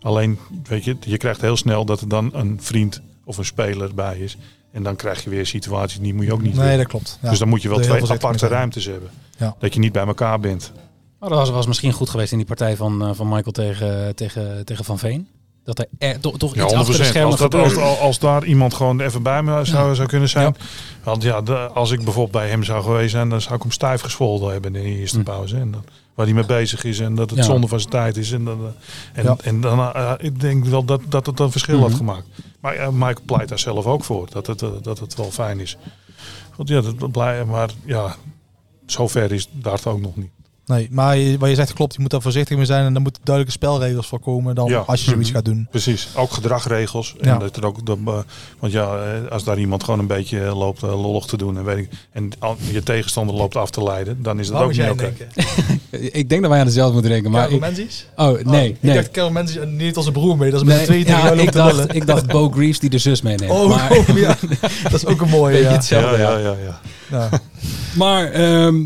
Alleen, 0.00 0.38
weet 0.64 0.84
je, 0.84 0.96
je 1.00 1.16
krijgt 1.16 1.40
heel 1.40 1.56
snel 1.56 1.84
dat 1.84 2.00
er 2.00 2.08
dan 2.08 2.30
een 2.32 2.58
vriend 2.60 3.00
of 3.24 3.38
een 3.38 3.44
speler 3.44 3.94
bij 3.94 4.18
is. 4.18 4.36
En 4.72 4.82
dan 4.82 4.96
krijg 4.96 5.24
je 5.24 5.30
weer 5.30 5.46
situaties 5.46 5.98
die 6.00 6.14
moet 6.14 6.24
je 6.24 6.32
ook 6.32 6.42
niet 6.42 6.52
Nee, 6.54 6.62
willen. 6.62 6.78
dat 6.78 6.86
klopt. 6.86 7.18
Ja. 7.22 7.30
Dus 7.30 7.38
dan 7.38 7.48
moet 7.48 7.62
je 7.62 7.68
wel 7.68 7.76
Daar 7.80 7.86
twee 7.98 8.10
aparte 8.10 8.46
ruimtes 8.46 8.84
hebben. 8.84 9.10
Ja. 9.38 9.56
Dat 9.58 9.74
je 9.74 9.80
niet 9.80 9.92
bij 9.92 10.06
elkaar 10.06 10.40
bent. 10.40 10.72
Maar 11.28 11.36
dat 11.36 11.46
was, 11.46 11.56
was 11.56 11.66
misschien 11.66 11.92
goed 11.92 12.10
geweest 12.10 12.32
in 12.32 12.38
die 12.38 12.46
partij 12.46 12.76
van, 12.76 13.02
eh, 13.06 13.10
van 13.14 13.28
Michael 13.28 13.52
tegen, 13.52 14.14
tegen, 14.14 14.64
tegen 14.64 14.84
Van 14.84 14.98
Veen. 14.98 15.28
Dat 15.64 15.78
er, 15.78 15.86
er 15.98 16.20
toch, 16.20 16.38
toch 16.38 16.54
Ja, 16.54 16.64
iets 16.64 16.72
achter 16.74 16.92
de 16.96 17.02
100%. 17.04 17.06
schermen 17.06 17.30
Als, 17.38 17.74
dat, 17.74 17.98
als, 18.00 18.18
daar 18.18 18.44
iemand 18.44 18.74
gewoon 18.74 19.00
even 19.00 19.22
bij 19.22 19.42
me 19.42 19.64
zou, 19.64 19.94
zou 19.94 20.08
kunnen 20.08 20.28
zijn. 20.28 20.56
Want 21.02 21.22
ja, 21.22 21.40
de- 21.40 21.68
als 21.68 21.90
ik 21.90 21.96
bijvoorbeeld 22.04 22.30
bij 22.32 22.48
hem 22.48 22.62
zou 22.62 22.82
geweest 22.82 23.10
zijn, 23.10 23.28
dan 23.28 23.40
zou 23.40 23.54
ik 23.54 23.62
hem 23.62 23.70
stijf 23.70 24.00
gescholden 24.00 24.52
hebben 24.52 24.74
in 24.74 24.82
de 24.82 24.88
eerste 24.88 25.18
Hm. 25.18 25.24
pauze. 25.24 25.56
En 25.56 25.70
dan, 25.70 25.84
waar 26.14 26.26
hij 26.26 26.34
mee 26.34 26.46
bezig 26.46 26.84
is 26.84 26.98
en 27.00 27.14
dat 27.14 27.30
het 27.30 27.44
zonde 27.44 27.66
van 27.68 27.78
zijn 27.80 27.90
tijd 27.92 28.16
is. 28.16 28.32
En, 28.32 28.44
dan, 28.44 28.74
eh, 29.14 29.24
en, 29.24 29.36
en 29.42 29.60
dan, 29.60 29.78
eh, 29.80 30.12
ik 30.18 30.40
denk 30.40 30.64
wel 30.64 30.84
dat, 30.84 31.00
dat 31.08 31.26
het 31.26 31.40
een 31.40 31.50
verschil 31.50 31.78
Mhm. 31.78 31.86
had 31.88 31.94
gemaakt. 31.96 32.26
Maar 32.60 32.74
ja, 32.74 32.90
Mike 32.90 33.20
pleit 33.26 33.48
daar 33.48 33.58
zelf 33.58 33.84
ook 33.86 34.04
voor, 34.04 34.26
dat 34.30 34.46
het, 34.46 34.62
eh, 34.62 34.68
dat 34.82 34.98
het 34.98 35.14
wel 35.14 35.30
fijn 35.30 35.60
is. 35.60 35.76
Want 36.56 36.68
ja, 36.68 36.80
dat, 36.80 37.10
blij, 37.12 37.44
maar 37.44 37.70
ja, 37.84 38.16
zover 38.86 39.32
is 39.32 39.48
Dart 39.52 39.86
ook 39.86 40.00
nog 40.00 40.16
niet. 40.16 40.30
Nee, 40.66 40.88
maar 40.90 41.16
je- 41.16 41.38
wat 41.38 41.48
je 41.48 41.54
zegt 41.54 41.72
klopt. 41.72 41.94
Je 41.94 42.00
moet 42.00 42.10
daar 42.10 42.22
voorzichtig 42.22 42.56
mee 42.56 42.66
zijn. 42.66 42.84
En 42.86 42.92
dan 42.92 43.02
moeten 43.02 43.22
duidelijke 43.24 43.58
spelregels 43.58 44.06
voor 44.06 44.20
komen 44.20 44.54
dan 44.54 44.68
Ja. 44.68 44.78
als 44.78 45.04
je 45.04 45.10
zoiets 45.10 45.28
Mhm. 45.28 45.36
gaat 45.36 45.44
doen. 45.44 45.66
Precies, 45.70 46.08
ook 46.16 46.30
gedragregels. 46.32 47.14
En 47.20 47.28
Ja. 47.28 47.38
dat 47.38 47.56
er 47.56 47.64
ook, 47.66 47.86
dat, 47.86 47.98
eh, 48.06 48.14
want 48.58 48.72
ja, 48.72 48.96
eh, 48.96 49.30
als 49.32 49.44
daar 49.44 49.58
iemand 49.58 49.84
gewoon 49.84 50.00
een 50.00 50.06
beetje 50.06 50.40
eh, 50.44 50.58
loopt 50.58 50.82
lollig 50.82 51.24
te 51.24 51.36
doen 51.36 51.56
en, 51.58 51.64
weet 51.64 51.78
ik, 51.78 51.88
en 52.12 52.30
je 52.72 52.82
tegenstander 52.82 53.34
loopt 53.36 53.56
af 53.56 53.70
te 53.70 53.82
leiden, 53.82 54.22
dan 54.22 54.38
is 54.40 54.48
dat 54.48 54.60
ook 54.62 54.70
niet 54.72 54.90
oké. 54.90 55.12
Ik 55.90 56.28
denk 56.28 56.40
dat 56.40 56.50
wij 56.50 56.60
aan 56.60 56.66
dezelfde 56.66 56.92
moeten 56.92 57.10
denken. 57.10 57.30
Maar 57.30 57.50
ik, 57.50 57.60
Menzies? 57.60 58.06
oh, 58.16 58.40
nee, 58.44 58.68
Ik 58.68 58.76
nee. 58.80 58.94
dacht 58.94 59.10
Carol 59.10 59.30
Menzies 59.30 59.56
en 59.56 59.76
niet 59.76 59.96
als 59.96 60.06
een 60.06 60.12
broer 60.12 60.36
mee. 60.36 60.50
Dat 60.50 60.60
is 60.60 60.66
met 60.66 60.76
Nee, 60.76 60.86
tegen 61.04 61.06
ja, 61.22 61.32
ik, 61.32 61.52
dacht, 61.52 61.94
ik 61.94 62.06
dacht 62.06 62.26
Bo 62.26 62.50
Greaves 62.50 62.78
die 62.78 62.90
de 62.90 62.98
zus 62.98 63.22
meeneemt. 63.22 63.50
Oh, 63.52 63.68
maar, 63.68 63.90
oh, 63.96 64.16
ja. 64.26 64.36
dat 64.82 64.92
is 64.92 65.06
ook 65.06 65.20
een 65.20 65.28
mooie. 65.28 65.52
Beetje 65.52 65.68
Ja. 65.68 65.74
hetzelfde, 65.74 66.16
Ja, 66.18 66.30
ja. 66.30 66.38
ja, 66.38 66.48
ja, 66.50 66.56
ja. 66.64 66.80
Ja. 67.30 67.40
Maar 67.96 68.30
ehm, 68.32 68.76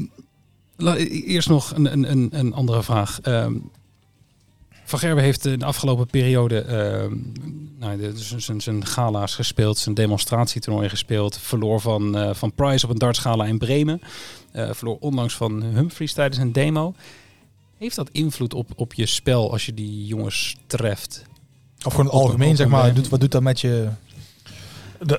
eerst 1.09 1.49
nog 1.49 1.73
een, 1.75 1.93
een, 1.93 2.11
een, 2.11 2.29
een 2.33 2.55
andere 2.55 2.83
vraag. 2.83 3.21
Ehm, 3.21 3.55
van 4.85 4.99
Gerben 4.99 5.25
heeft 5.25 5.47
in 5.47 5.59
de 5.59 5.65
afgelopen 5.65 6.07
periode 6.07 6.61
ehm, 6.61 7.17
nou, 7.79 8.13
zijn- 8.15 8.61
zijn 8.61 8.87
gala's 8.87 9.35
gespeeld, 9.35 9.79
zijn 9.79 9.95
demonstratietoernooi 9.95 10.89
gespeeld. 10.89 11.39
Verloor 11.39 11.81
van, 11.81 12.17
eh, 12.17 12.35
van 12.35 12.53
Price 12.53 12.85
op 12.85 12.91
een 12.93 12.99
dartsgala 12.99 13.45
in 13.45 13.59
Bremen. 13.59 14.01
Eh, 14.53 14.69
verloor 14.73 14.97
onlangs 15.01 15.35
van 15.37 15.63
Humphries 15.63 16.13
tijdens 16.13 16.39
een 16.41 16.53
demo. 16.53 16.95
Heeft 17.79 17.97
dat 17.97 18.09
invloed 18.13 18.55
op, 18.55 18.71
op 18.77 18.95
je 18.95 19.07
spel 19.07 19.53
als 19.53 19.67
je 19.67 19.75
die 19.75 20.07
jongens 20.07 20.57
treft? 20.67 21.25
Of 21.85 21.95
gewoon 21.95 22.11
algemeen, 22.11 22.57
zeg 22.57 22.69
maar. 22.69 22.95
Doet, 22.95 23.09
wat 23.09 23.21
doet 23.21 23.33
dat 23.33 23.43
met 23.43 23.61
je... 23.61 23.89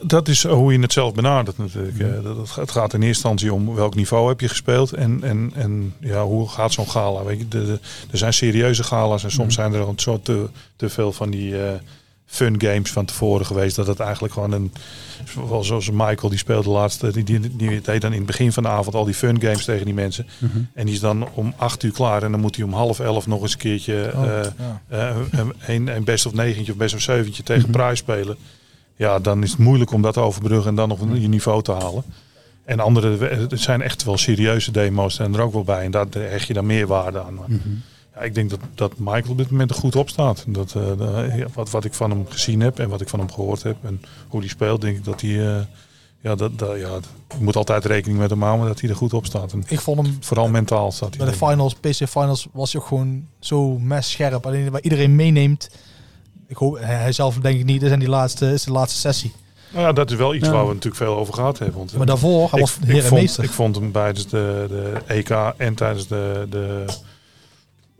Dat, 0.03 0.27
is 0.27 0.43
hoe 0.47 0.73
je 0.73 0.79
het 0.79 0.93
zelf 0.93 1.13
benadert 1.13 1.57
natuurlijk. 1.57 1.99
eh. 1.99 2.23
Dat, 2.23 2.55
het 2.55 2.71
gaat- 2.71 2.93
in 2.93 3.01
eerste 3.01 3.07
instantie 3.07 3.53
om 3.53 3.75
welk 3.75 3.95
niveau 3.95 4.27
heb 4.29 4.39
je 4.39 4.47
gespeeld 4.49 4.91
en, 4.93 5.23
en, 5.23 5.51
en 5.55 5.93
ja, 5.99 6.23
hoe 6.25 6.49
gaat 6.49 6.71
zo'n 6.73 6.89
gala. 6.89 7.23
Weet 7.23 7.37
je, 7.39 7.47
de, 7.47 7.65
de- 7.65 7.79
er 8.11 8.17
zijn 8.17 8.33
serieuze 8.33 8.83
gala's 8.83 9.23
en 9.23 9.31
soms 9.31 9.53
zijn 9.53 9.73
er 9.73 9.79
gewoon 9.79 9.99
zo 9.99 10.19
te, 10.23 10.49
te 10.75 10.89
veel 10.89 11.11
van 11.11 11.29
die 11.29 11.63
eh, 11.65 11.73
fun 12.25 12.61
games 12.61 12.91
van 12.91 13.05
tevoren 13.05 13.45
geweest. 13.45 13.75
Dat 13.75 13.87
het 13.87 13.99
eigenlijk 13.99 14.33
gewoon 14.33 14.51
een, 14.51 14.71
zoals 15.61 15.89
Michael 15.91 16.29
die 16.29 16.37
speelde 16.37 16.69
laatst, 16.69 17.13
die, 17.13 17.23
die, 17.23 17.55
die 17.55 17.81
deed 17.81 18.01
dan 18.01 18.11
in 18.11 18.17
het 18.17 18.25
begin 18.27 18.51
van 18.51 18.63
de 18.63 18.69
avond 18.69 18.95
al 18.95 19.05
die 19.05 19.13
fun 19.13 19.41
games 19.41 19.65
tegen 19.65 19.85
die 19.85 19.93
mensen. 19.93 20.25
En 20.73 20.85
die 20.85 20.93
is 20.93 20.99
dan 20.99 21.27
om 21.33 21.53
acht 21.57 21.83
uur 21.83 21.91
klaar 21.91 22.23
en 22.23 22.31
dan 22.31 22.39
moet 22.41 22.55
hij 22.55 22.65
om 22.65 22.73
half 22.73 22.99
elf 22.99 23.27
nog 23.27 23.41
eens 23.41 23.51
een 23.53 23.57
keertje 23.59 24.11
Oh, 24.15 24.23
eh, 24.39 24.45
ja. 24.57 24.81
eh, 24.87 25.15
een, 25.31 25.53
een, 25.67 25.95
een 25.95 26.03
best 26.03 26.25
of 26.25 26.33
negentje 26.33 26.71
of 26.71 26.77
best 26.77 26.95
of 26.95 27.01
zeventje 27.01 27.43
tegen 27.43 27.69
prijs 27.69 27.99
spelen. 27.99 28.37
Ja, 29.01 29.19
dan 29.19 29.43
is 29.43 29.49
het 29.51 29.59
moeilijk 29.59 29.91
om 29.91 30.01
dat 30.01 30.13
te 30.13 30.19
overbruggen 30.19 30.69
en 30.69 30.75
dan 30.75 30.89
nog 30.89 30.99
een 31.01 31.21
je 31.21 31.27
niveau 31.27 31.61
te 31.61 31.71
halen. 31.71 32.03
En 32.65 32.79
andere, 32.79 33.25
het 33.25 33.59
zijn 33.61 33.81
echt 33.81 34.03
wel 34.03 34.17
serieuze 34.17 34.71
demo's 34.71 35.15
zijn 35.15 35.33
er 35.33 35.41
ook 35.41 35.53
wel 35.53 35.63
bij. 35.63 35.83
En 35.83 35.91
daar 35.91 36.05
hecht 36.11 36.47
je 36.47 36.53
dan 36.53 36.65
meer 36.65 36.87
waarde 36.87 37.21
aan. 37.23 37.33
Maar 37.33 37.49
Mhm. 37.49 37.59
ja, 38.15 38.21
ik 38.21 38.35
denk 38.35 38.49
dat, 38.49 38.59
dat 38.75 38.97
Michael 38.97 39.29
op 39.31 39.37
dit 39.37 39.49
moment 39.51 39.69
er 39.69 39.75
goed 39.75 39.95
op 39.95 40.09
staat. 40.09 40.43
Dat, 40.47 40.75
eh, 40.75 41.45
wat, 41.53 41.69
wat 41.69 41.85
ik 41.85 41.93
van 41.93 42.09
hem 42.09 42.25
gezien 42.29 42.59
heb 42.61 42.79
en 42.79 42.89
wat 42.89 43.01
ik 43.01 43.09
van 43.09 43.19
hem 43.19 43.31
gehoord 43.31 43.63
heb 43.63 43.75
en 43.83 44.01
hoe 44.27 44.39
hij 44.39 44.49
speelt, 44.49 44.81
denk 44.81 44.97
ik 44.97 45.03
dat 45.03 45.21
hij... 45.21 45.55
eh, 45.55 45.61
ja, 46.23 46.35
dat, 46.35 46.59
dat, 46.59 46.79
ja, 46.79 46.89
je 47.37 47.43
moet 47.43 47.55
altijd 47.55 47.85
rekening 47.85 48.19
met 48.19 48.29
hem 48.29 48.41
houden 48.43 48.67
dat 48.67 48.79
hij 48.81 48.89
er 48.89 48.95
goed 48.95 49.13
op 49.13 49.25
staat. 49.25 49.53
En 49.53 49.63
Ik 49.67 49.79
vond 49.79 50.05
hem 50.07 50.17
vooral 50.19 50.47
mentaal 50.49 50.91
staat 50.91 51.09
hij. 51.09 51.17
bij 51.17 51.33
de 51.33 51.45
finals, 51.45 51.73
PC 51.75 52.07
finals, 52.09 52.47
was 52.51 52.71
hij 52.71 52.81
ook 52.81 52.87
gewoon 52.87 53.27
zo 53.39 53.79
mes 53.79 54.11
scherp. 54.11 54.45
Alleen 54.45 54.71
waar 54.71 54.81
iedereen 54.81 55.15
meeneemt. 55.15 55.69
Ik 56.51 56.57
hoop, 56.57 56.77
hij 56.79 57.11
zelf 57.11 57.35
denk 57.35 57.59
ik 57.59 57.65
niet. 57.65 57.79
Dit 57.81 57.91
is 57.91 57.97
die 57.99 58.09
laatste, 58.09 58.51
is 58.53 58.63
de 58.63 58.71
laatste 58.71 58.99
sessie. 58.99 59.33
Nou 59.73 59.85
ja, 59.85 59.91
dat 59.93 60.11
is 60.11 60.17
wel 60.17 60.35
iets 60.35 60.45
Ja. 60.47 60.51
waar 60.53 60.61
we 60.67 60.73
natuurlijk 60.73 60.95
veel 61.03 61.17
over 61.17 61.33
gehad 61.33 61.59
hebben. 61.59 61.77
Want, 61.77 61.93
Maar 61.97 62.05
daarvoor, 62.05 62.51
hij 62.51 62.59
was 62.59 62.75
ik, 62.77 62.83
heer 62.83 62.95
ik, 62.95 63.01
en 63.01 63.07
vond, 63.07 63.21
meester. 63.21 63.43
ik 63.43 63.49
vond 63.49 63.75
hem 63.75 63.91
tijdens 63.91 64.27
de, 64.27 64.65
de 64.69 64.93
EK 65.07 65.29
en 65.57 65.73
tijdens 65.75 66.07
de, 66.07 66.47
de 66.49 66.85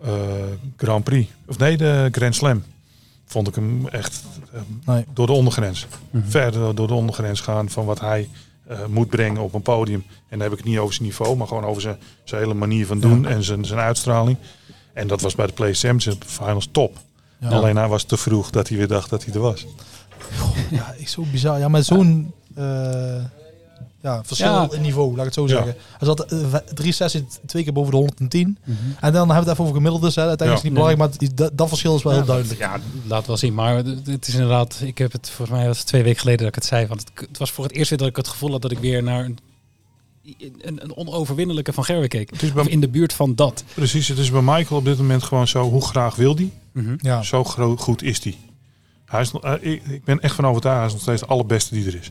eh, 0.03 0.11
Grand 0.77 1.03
Prix. 1.03 1.31
Of 1.47 1.57
nee, 1.57 1.77
de 1.77 2.07
Grand 2.11 2.35
Slam. 2.35 2.63
Vond 3.25 3.47
ik 3.47 3.55
hem 3.55 3.87
echt 3.87 4.23
eh, 4.53 4.61
Nee. 4.85 5.05
door 5.13 5.27
de 5.27 5.33
ondergrens. 5.33 5.87
Mhm. 6.11 6.29
Verder 6.29 6.75
door 6.75 6.87
de 6.87 6.93
ondergrens 6.93 7.39
gaan 7.41 7.69
van 7.69 7.85
wat 7.85 7.99
hij 7.99 8.29
eh, 8.67 8.85
moet 8.89 9.09
brengen 9.09 9.41
op 9.41 9.53
een 9.53 9.61
podium. 9.61 10.03
En 10.07 10.13
dan 10.29 10.39
heb 10.41 10.51
ik 10.51 10.57
het 10.57 10.67
niet 10.67 10.77
over 10.77 10.93
zijn 10.93 11.07
niveau, 11.07 11.37
maar 11.37 11.47
gewoon 11.47 11.65
over 11.65 11.81
zijn, 11.81 11.97
zijn 12.23 12.41
hele 12.41 12.53
manier 12.53 12.85
van 12.85 12.99
doen 12.99 13.25
en 13.27 13.43
zijn, 13.43 13.65
zijn 13.65 13.79
uitstraling. 13.79 14.37
En 14.93 15.07
dat 15.07 15.21
was 15.21 15.35
bij 15.35 15.45
de 15.47 15.53
Play 15.53 15.73
Championship 15.73 16.23
Finals 16.27 16.67
top. 16.71 16.97
Ja. 17.41 17.49
Alleen 17.49 17.76
hij 17.77 17.88
was 17.88 18.03
te 18.03 18.18
vroeg 18.18 18.49
dat 18.49 18.68
hij 18.68 18.77
weer 18.77 18.88
dacht 18.88 19.09
dat 19.09 19.26
hij 19.26 19.34
er 19.34 19.39
was. 19.39 19.65
Ja, 20.69 20.93
ik 20.97 21.07
zo 21.07 21.23
bizar. 21.31 21.59
Ja, 21.59 21.68
met 21.68 21.85
zo'n 21.85 22.34
eh, 22.55 22.63
ja, 24.01 24.23
verschil 24.23 24.51
Ja. 24.51 24.68
in 24.72 24.81
niveau, 24.81 25.09
laat 25.09 25.19
ik 25.19 25.26
het 25.26 25.34
zo 25.34 25.41
Ja. 25.41 25.47
zeggen. 25.47 25.76
Hij 25.97 26.07
zat 26.07 26.19
eh, 26.26 26.39
v- 26.51 26.73
drie 26.73 26.91
sessies, 26.91 27.22
twee 27.45 27.63
keer 27.63 27.73
boven 27.73 27.91
de 27.91 27.97
110. 27.97 28.57
Mhm. 28.63 28.77
En 28.99 29.13
dan 29.13 29.13
hebben 29.13 29.27
we 29.27 29.39
het 29.39 29.47
even 29.49 29.63
over 29.63 29.76
gemiddeldes. 29.76 30.15
Hè. 30.15 30.27
Uiteindelijk 30.27 30.47
Ja. 30.68 30.69
is 30.69 30.77
het 30.80 30.88
niet 30.88 30.97
belangrijk, 30.97 31.30
maar 31.30 31.35
dat, 31.47 31.57
dat 31.57 31.68
verschil 31.68 31.95
is 31.95 32.03
wel 32.03 32.13
heel 32.13 32.26
duidelijk. 32.26 32.59
Ja, 32.59 32.80
laat 33.07 33.27
wel 33.27 33.38
zien. 33.38 33.53
Maar 33.53 33.76
het 33.76 33.88
het 34.07 34.27
is 34.27 34.34
inderdaad, 34.34 34.80
ik 34.84 34.97
heb 34.97 35.11
het 35.11 35.30
volgens 35.30 35.57
mij 35.57 35.68
was 35.68 35.77
het 35.77 35.88
twee 35.88 36.03
weken 36.03 36.19
geleden 36.19 36.39
dat 36.39 36.47
ik 36.49 36.55
het 36.55 36.65
zei. 36.65 36.88
Want 36.88 36.99
het, 36.99 37.27
het 37.30 37.38
was 37.38 37.51
voor 37.51 37.63
het 37.63 37.73
eerst 37.73 37.89
weer 37.89 37.99
dat 37.99 38.07
ik 38.07 38.15
het 38.15 38.27
gevoel 38.27 38.51
had 38.51 38.61
dat 38.61 38.72
ik 38.72 38.80
weer 38.80 39.03
naar 39.03 39.26
een, 39.26 39.38
een, 40.23 40.84
een 40.84 40.95
onoverwinnelijke 40.95 41.73
van 41.73 41.84
Gerwe 41.84 42.07
keek. 42.07 42.30
Het 42.30 42.41
is 42.43 42.53
bij, 42.53 42.61
Of 42.64 42.69
in 42.69 42.80
de 42.80 42.89
buurt 42.89 43.14
van 43.14 43.35
dat. 43.35 43.64
precies, 43.73 44.07
het 44.07 44.18
is 44.18 44.31
bij 44.31 44.41
Michael 44.41 44.80
op 44.80 44.85
dit 44.85 44.98
moment 44.98 45.23
gewoon 45.23 45.48
zo, 45.48 45.69
hoe 45.69 45.85
graag 45.85 46.15
wil 46.15 46.35
hij? 46.35 46.52
Ja. 46.98 47.22
Zo 47.23 47.43
groot, 47.43 47.80
goed 47.80 48.02
is 48.03 48.23
hij. 48.23 48.38
hij 49.06 49.22
is, 49.22 49.31
nog- 49.31 49.43
eh, 49.43 49.53
ik, 49.60 49.84
ik 49.85 50.03
ben 50.03 50.19
echt 50.19 50.35
van 50.35 50.45
overtuigd, 50.45 50.77
hij 50.77 50.85
is 50.88 50.93
nog 50.93 51.02
steeds 51.02 51.22
de 51.22 51.27
allerbeste 51.27 51.73
die 51.76 51.85
er 51.88 51.95
is. 51.95 52.10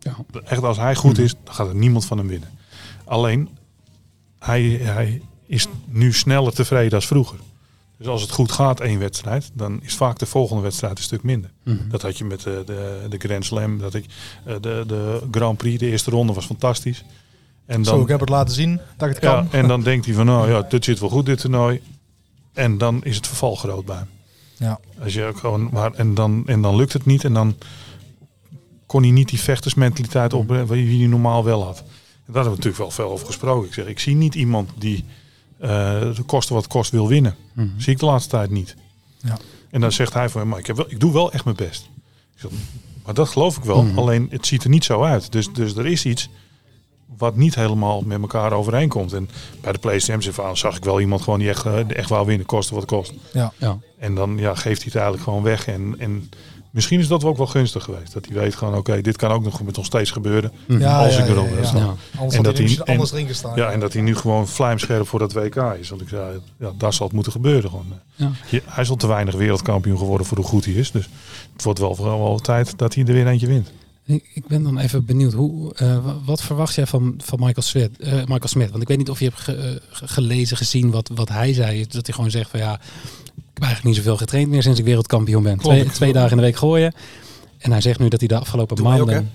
Ja. 0.00 0.16
Echt, 0.44 0.62
als 0.62 0.76
hij 0.76 0.94
goed 0.94 1.18
is, 1.18 1.34
dan 1.44 1.54
gaat 1.54 1.68
er 1.68 1.74
niemand 1.74 2.04
van 2.04 2.18
hem 2.18 2.26
winnen. 2.28 2.48
Alleen, 3.04 3.48
hij, 4.38 4.62
hij 4.62 5.22
is 5.46 5.66
nu 5.86 6.12
sneller 6.12 6.52
tevreden 6.54 6.92
als 6.94 7.06
vroeger. 7.06 7.38
Dus 7.98 8.06
als 8.06 8.22
het 8.22 8.30
goed 8.30 8.52
gaat, 8.52 8.80
één 8.80 8.98
wedstrijd, 8.98 9.50
dan 9.54 9.82
is 9.82 9.94
vaak 9.94 10.18
de 10.18 10.26
volgende 10.26 10.62
wedstrijd 10.62 10.98
een 10.98 11.04
stuk 11.04 11.22
minder. 11.22 11.50
Mhm. 11.64 11.88
Dat 11.88 12.02
had 12.02 12.18
je 12.18 12.24
met 12.24 12.40
de, 12.42 12.62
de, 12.66 13.06
de 13.08 13.18
Grand 13.18 13.44
Slam, 13.44 13.78
dat 13.78 13.94
ik, 13.94 14.04
eh, 14.44 14.54
de, 14.60 14.84
de 14.86 15.20
Grand 15.30 15.56
Prix, 15.58 15.78
de 15.78 15.86
eerste 15.90 16.10
ronde 16.10 16.32
was 16.32 16.46
fantastisch. 16.46 17.04
En 17.66 17.84
Zo, 17.84 18.00
ik 18.00 18.08
heb 18.08 18.20
het 18.20 18.28
laten 18.28 18.54
zien 18.54 18.80
dat 18.96 19.08
het 19.08 19.18
kan. 19.18 19.30
ja, 19.30 19.58
en 19.58 19.68
dan 19.68 19.82
denkt 19.82 20.06
hij 20.06 20.14
van, 20.14 20.26
nou 20.26 20.50
ja, 20.50 20.62
dit 20.62 20.84
zit 20.84 20.98
wel 20.98 21.08
goed, 21.08 21.26
dit 21.26 21.40
toernooi. 21.40 21.80
En 22.52 22.78
dan 22.78 23.04
is 23.04 23.16
het 23.16 23.26
verval 23.26 23.54
groot 23.54 23.84
bij 23.84 23.96
hem. 23.96 24.08
Ja. 24.56 24.80
Als 25.02 25.14
je 25.14 25.24
ook 25.24 25.36
gewoon, 25.38 25.68
maar, 25.72 25.92
en, 25.92 26.14
dan, 26.14 26.42
en 26.46 26.62
dan 26.62 26.76
lukt 26.76 26.92
het 26.92 27.04
niet 27.06 27.24
en 27.24 27.32
dan 27.32 27.56
kon 28.86 29.02
hij 29.02 29.10
niet 29.10 29.28
die 29.28 29.40
vechtersmentaliteit 29.40 30.32
op 30.32 30.48
die 30.68 30.98
hij 30.98 31.06
normaal 31.06 31.44
wel 31.44 31.64
had. 31.64 31.78
En 31.78 31.84
daar 32.32 32.42
hebben 32.42 32.42
we 32.42 32.48
natuurlijk 32.48 32.76
wel 32.76 32.90
veel 32.90 33.10
over 33.10 33.26
gesproken. 33.26 33.68
Ik 33.68 33.74
zeg, 33.74 33.86
ik 33.86 34.00
zie 34.00 34.14
niet 34.14 34.34
iemand 34.34 34.70
die 34.78 35.04
eh 35.58 36.00
de 36.14 36.22
kosten 36.26 36.54
wat 36.54 36.66
kost 36.66 36.90
wil 36.90 37.08
winnen. 37.08 37.36
Mhm. 37.52 37.68
Zie 37.76 37.92
ik 37.92 37.98
de 37.98 38.06
laatste 38.06 38.30
tijd 38.30 38.50
niet. 38.50 38.76
Ja. 39.16 39.38
En 39.70 39.80
dan 39.80 39.92
zegt 39.92 40.12
hij 40.12 40.28
van, 40.28 40.48
maar 40.48 40.58
ik, 40.58 40.66
heb 40.66 40.76
wel, 40.76 40.86
ik 40.90 41.00
doe 41.00 41.12
wel 41.12 41.32
echt 41.32 41.44
mijn 41.44 41.56
best. 41.56 41.88
Ik 42.34 42.40
zeg, 42.40 42.50
maar 43.04 43.14
dat 43.14 43.28
geloof 43.28 43.56
ik 43.56 43.64
wel. 43.64 43.82
Mhm. 43.82 43.98
Alleen 43.98 44.26
het 44.30 44.46
ziet 44.46 44.64
er 44.64 44.70
niet 44.70 44.84
zo 44.84 45.02
uit. 45.02 45.32
Dus, 45.32 45.52
dus 45.52 45.76
er 45.76 45.86
is 45.86 46.04
iets 46.04 46.28
wat 47.18 47.36
niet 47.36 47.54
helemaal 47.54 48.02
met 48.06 48.20
elkaar 48.20 48.52
overeenkomt. 48.52 49.12
En 49.12 49.28
bij 49.60 49.72
de 49.72 49.78
PlayStation 49.78 50.32
van 50.32 50.56
zag 50.56 50.76
ik 50.76 50.84
wel 50.84 51.00
iemand 51.00 51.22
gewoon 51.22 51.38
die 51.38 51.48
echt, 51.48 51.66
eh, 51.66 51.90
echt 51.96 52.08
wou 52.08 52.26
winnen, 52.26 52.46
kosten 52.46 52.74
wat 52.74 52.82
het 52.82 52.92
kost. 52.92 53.12
Ja. 53.32 53.52
En 53.98 54.14
dan 54.14 54.36
ja, 54.38 54.54
geeft 54.54 54.76
hij 54.82 54.84
het 54.84 54.94
eigenlijk 54.94 55.22
gewoon 55.24 55.42
weg. 55.42 55.66
En, 55.66 55.94
en 55.98 56.30
misschien 56.70 57.00
is 57.00 57.08
dat 57.08 57.24
ook 57.24 57.36
wel 57.36 57.46
gunstig 57.46 57.84
geweest. 57.84 58.12
Dat 58.12 58.26
hij 58.26 58.34
weet 58.36 58.54
gewoon, 58.54 58.74
oké, 58.76 59.00
dit 59.00 59.16
kan 59.16 59.30
ook 59.30 59.42
nog 59.44 59.62
met 59.62 59.78
ons 59.78 59.86
steeds 59.86 60.10
gebeuren. 60.10 60.52
Mhm. 60.66 60.80
Ja, 60.80 61.04
Als 61.04 61.16
ja, 61.16 61.22
ik 61.22 61.28
erop 61.30 61.44
ja, 61.44 61.50
ben 61.50 61.60
ja. 61.60 61.66
staan. 61.66 61.80
Ja. 61.80 61.94
Anders 62.18 62.36
En 62.36 62.42
dat 62.42 62.58
hij 62.58 62.66
en- 62.84 62.84
anders 62.92 63.12
erin 63.12 63.26
gestaan. 63.26 63.56
Ja, 63.56 63.70
en 63.70 63.80
dat 63.80 63.92
hij 63.92 64.02
nu 64.02 64.16
gewoon 64.16 64.48
vlijmscherp 64.48 65.06
voor 65.08 65.18
dat 65.18 65.32
WK 65.32 65.56
is. 65.80 65.88
Want 65.88 66.00
ik 66.02 66.08
zei, 66.08 66.40
ja, 66.58 66.72
daar 66.78 66.92
zal 66.92 67.06
het 67.06 67.14
moeten 67.14 67.32
gebeuren. 67.32 67.70
Gewoon. 67.70 67.86
Ja. 68.14 68.30
Je- 68.50 68.62
hij 68.66 68.82
is 68.82 68.90
al 68.90 68.96
te 68.96 69.06
weinig 69.06 69.34
wereldkampioen 69.34 69.98
geworden 69.98 70.26
voor 70.26 70.36
hoe 70.36 70.46
goed 70.46 70.64
hij 70.64 70.74
is. 70.74 70.90
Dus 70.90 71.08
het 71.52 71.62
wordt 71.62 71.78
wel 71.78 71.94
vooral 71.94 72.18
wel 72.18 72.38
tijd 72.38 72.78
dat 72.78 72.94
hij 72.94 73.04
er 73.04 73.12
weer 73.12 73.26
eentje 73.26 73.46
wint. 73.46 73.72
Ik, 74.06 74.24
ik 74.34 74.46
ben 74.46 74.62
dan 74.62 74.78
even 74.78 75.04
benieuwd. 75.04 75.32
Hoe, 75.32 75.74
eh, 75.74 76.04
wa- 76.04 76.16
wat 76.24 76.42
verwacht 76.42 76.74
jij 76.74 76.86
van, 76.86 77.14
van 77.24 77.38
Michael, 77.40 77.62
Smith, 77.66 77.98
eh, 78.00 78.12
Michael 78.12 78.48
Smith? 78.48 78.70
Want 78.70 78.82
ik 78.82 78.88
weet 78.88 78.98
niet 78.98 79.10
of 79.10 79.18
je 79.18 79.24
hebt 79.24 79.40
ge- 79.40 79.54
eh, 79.56 79.70
ge- 79.90 80.08
gelezen, 80.08 80.56
gezien 80.56 80.90
wat, 80.90 81.10
wat 81.14 81.28
hij 81.28 81.52
zei. 81.52 81.86
Dat 81.88 82.06
hij 82.06 82.14
gewoon 82.14 82.30
zegt 82.30 82.50
van 82.50 82.60
ja, 82.60 82.72
ik 82.74 82.80
heb 83.54 83.62
eigenlijk 83.62 83.84
niet 83.84 83.96
zoveel 83.96 84.16
getraind 84.16 84.48
meer 84.50 84.62
sinds 84.62 84.78
ik 84.78 84.84
wereldkampioen 84.84 85.42
ben. 85.42 85.56
Klopt. 85.56 85.76
Twee, 85.78 85.90
twee 85.90 86.12
dagen 86.12 86.30
in 86.30 86.36
de 86.36 86.42
week 86.42 86.56
gooien. 86.56 86.94
En 87.58 87.70
hij 87.70 87.80
zegt 87.80 87.98
nu 87.98 88.08
dat 88.08 88.18
hij 88.20 88.28
de 88.28 88.38
afgelopen 88.38 88.76
Doe 88.76 88.88
wij 88.88 89.00
ook, 89.00 89.06
maanden... 89.06 89.32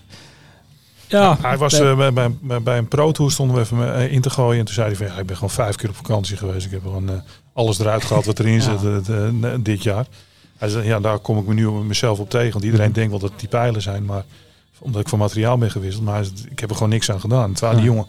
ja, 1.08 1.38
Hij 1.42 1.58
was 1.58 1.78
bij- 1.80 1.96
bij, 1.96 2.14
bij, 2.14 2.32
bij, 2.42 2.62
bij 2.62 2.78
een 2.78 2.88
pro 2.88 3.12
tour 3.12 3.32
stonden 3.32 3.56
we 3.56 3.62
even 3.62 4.10
in 4.12 4.22
te 4.22 4.30
gooien. 4.30 4.60
En 4.60 4.66
toen 4.66 4.74
zei 4.74 4.88
hij 4.88 4.96
van 4.96 5.06
ja, 5.08 5.18
ik 5.18 5.26
ben 5.26 5.36
gewoon 5.36 5.50
vijf 5.52 5.76
keer 5.76 5.90
op 5.90 5.96
vakantie 5.96 6.38
geweest. 6.38 6.66
Ik 6.66 6.72
heb 6.72 6.82
gewoon 6.82 7.24
alles 7.54 7.80
eruit 7.80 8.04
gehad 8.04 8.26
wat 8.26 8.40
erin 8.40 8.62
Ja. 8.62 8.78
zit 8.80 9.66
dit 9.66 9.84
jaar. 9.84 10.06
Hij 10.58 10.70
zei 10.70 10.86
ja, 10.88 11.00
daar 11.00 11.20
kom 11.20 11.38
ik 11.38 11.46
me 11.48 11.54
nu 11.54 11.66
op 11.66 11.84
mezelf 11.84 12.20
op 12.20 12.30
tegen. 12.30 12.52
Want 12.52 12.64
iedereen 12.64 12.86
Mhm. 12.90 12.96
denkt 12.96 13.12
wel 13.12 13.20
dat 13.20 13.30
het 13.30 13.40
die 13.40 13.50
pijlen 13.50 13.82
zijn. 13.82 14.06
Maar 14.06 14.24
omdat 14.82 15.02
ik 15.02 15.08
van 15.10 15.20
materiaal 15.20 15.58
ben 15.58 15.72
gewisseld. 15.72 16.04
Maar 16.06 16.24
ik 16.50 16.60
heb 16.60 16.70
er 16.70 16.76
gewoon 16.76 16.92
niks 16.92 17.12
aan 17.12 17.20
gedaan. 17.20 17.54
Terwijl 17.54 17.78
die 17.78 17.86
jongen 17.86 18.06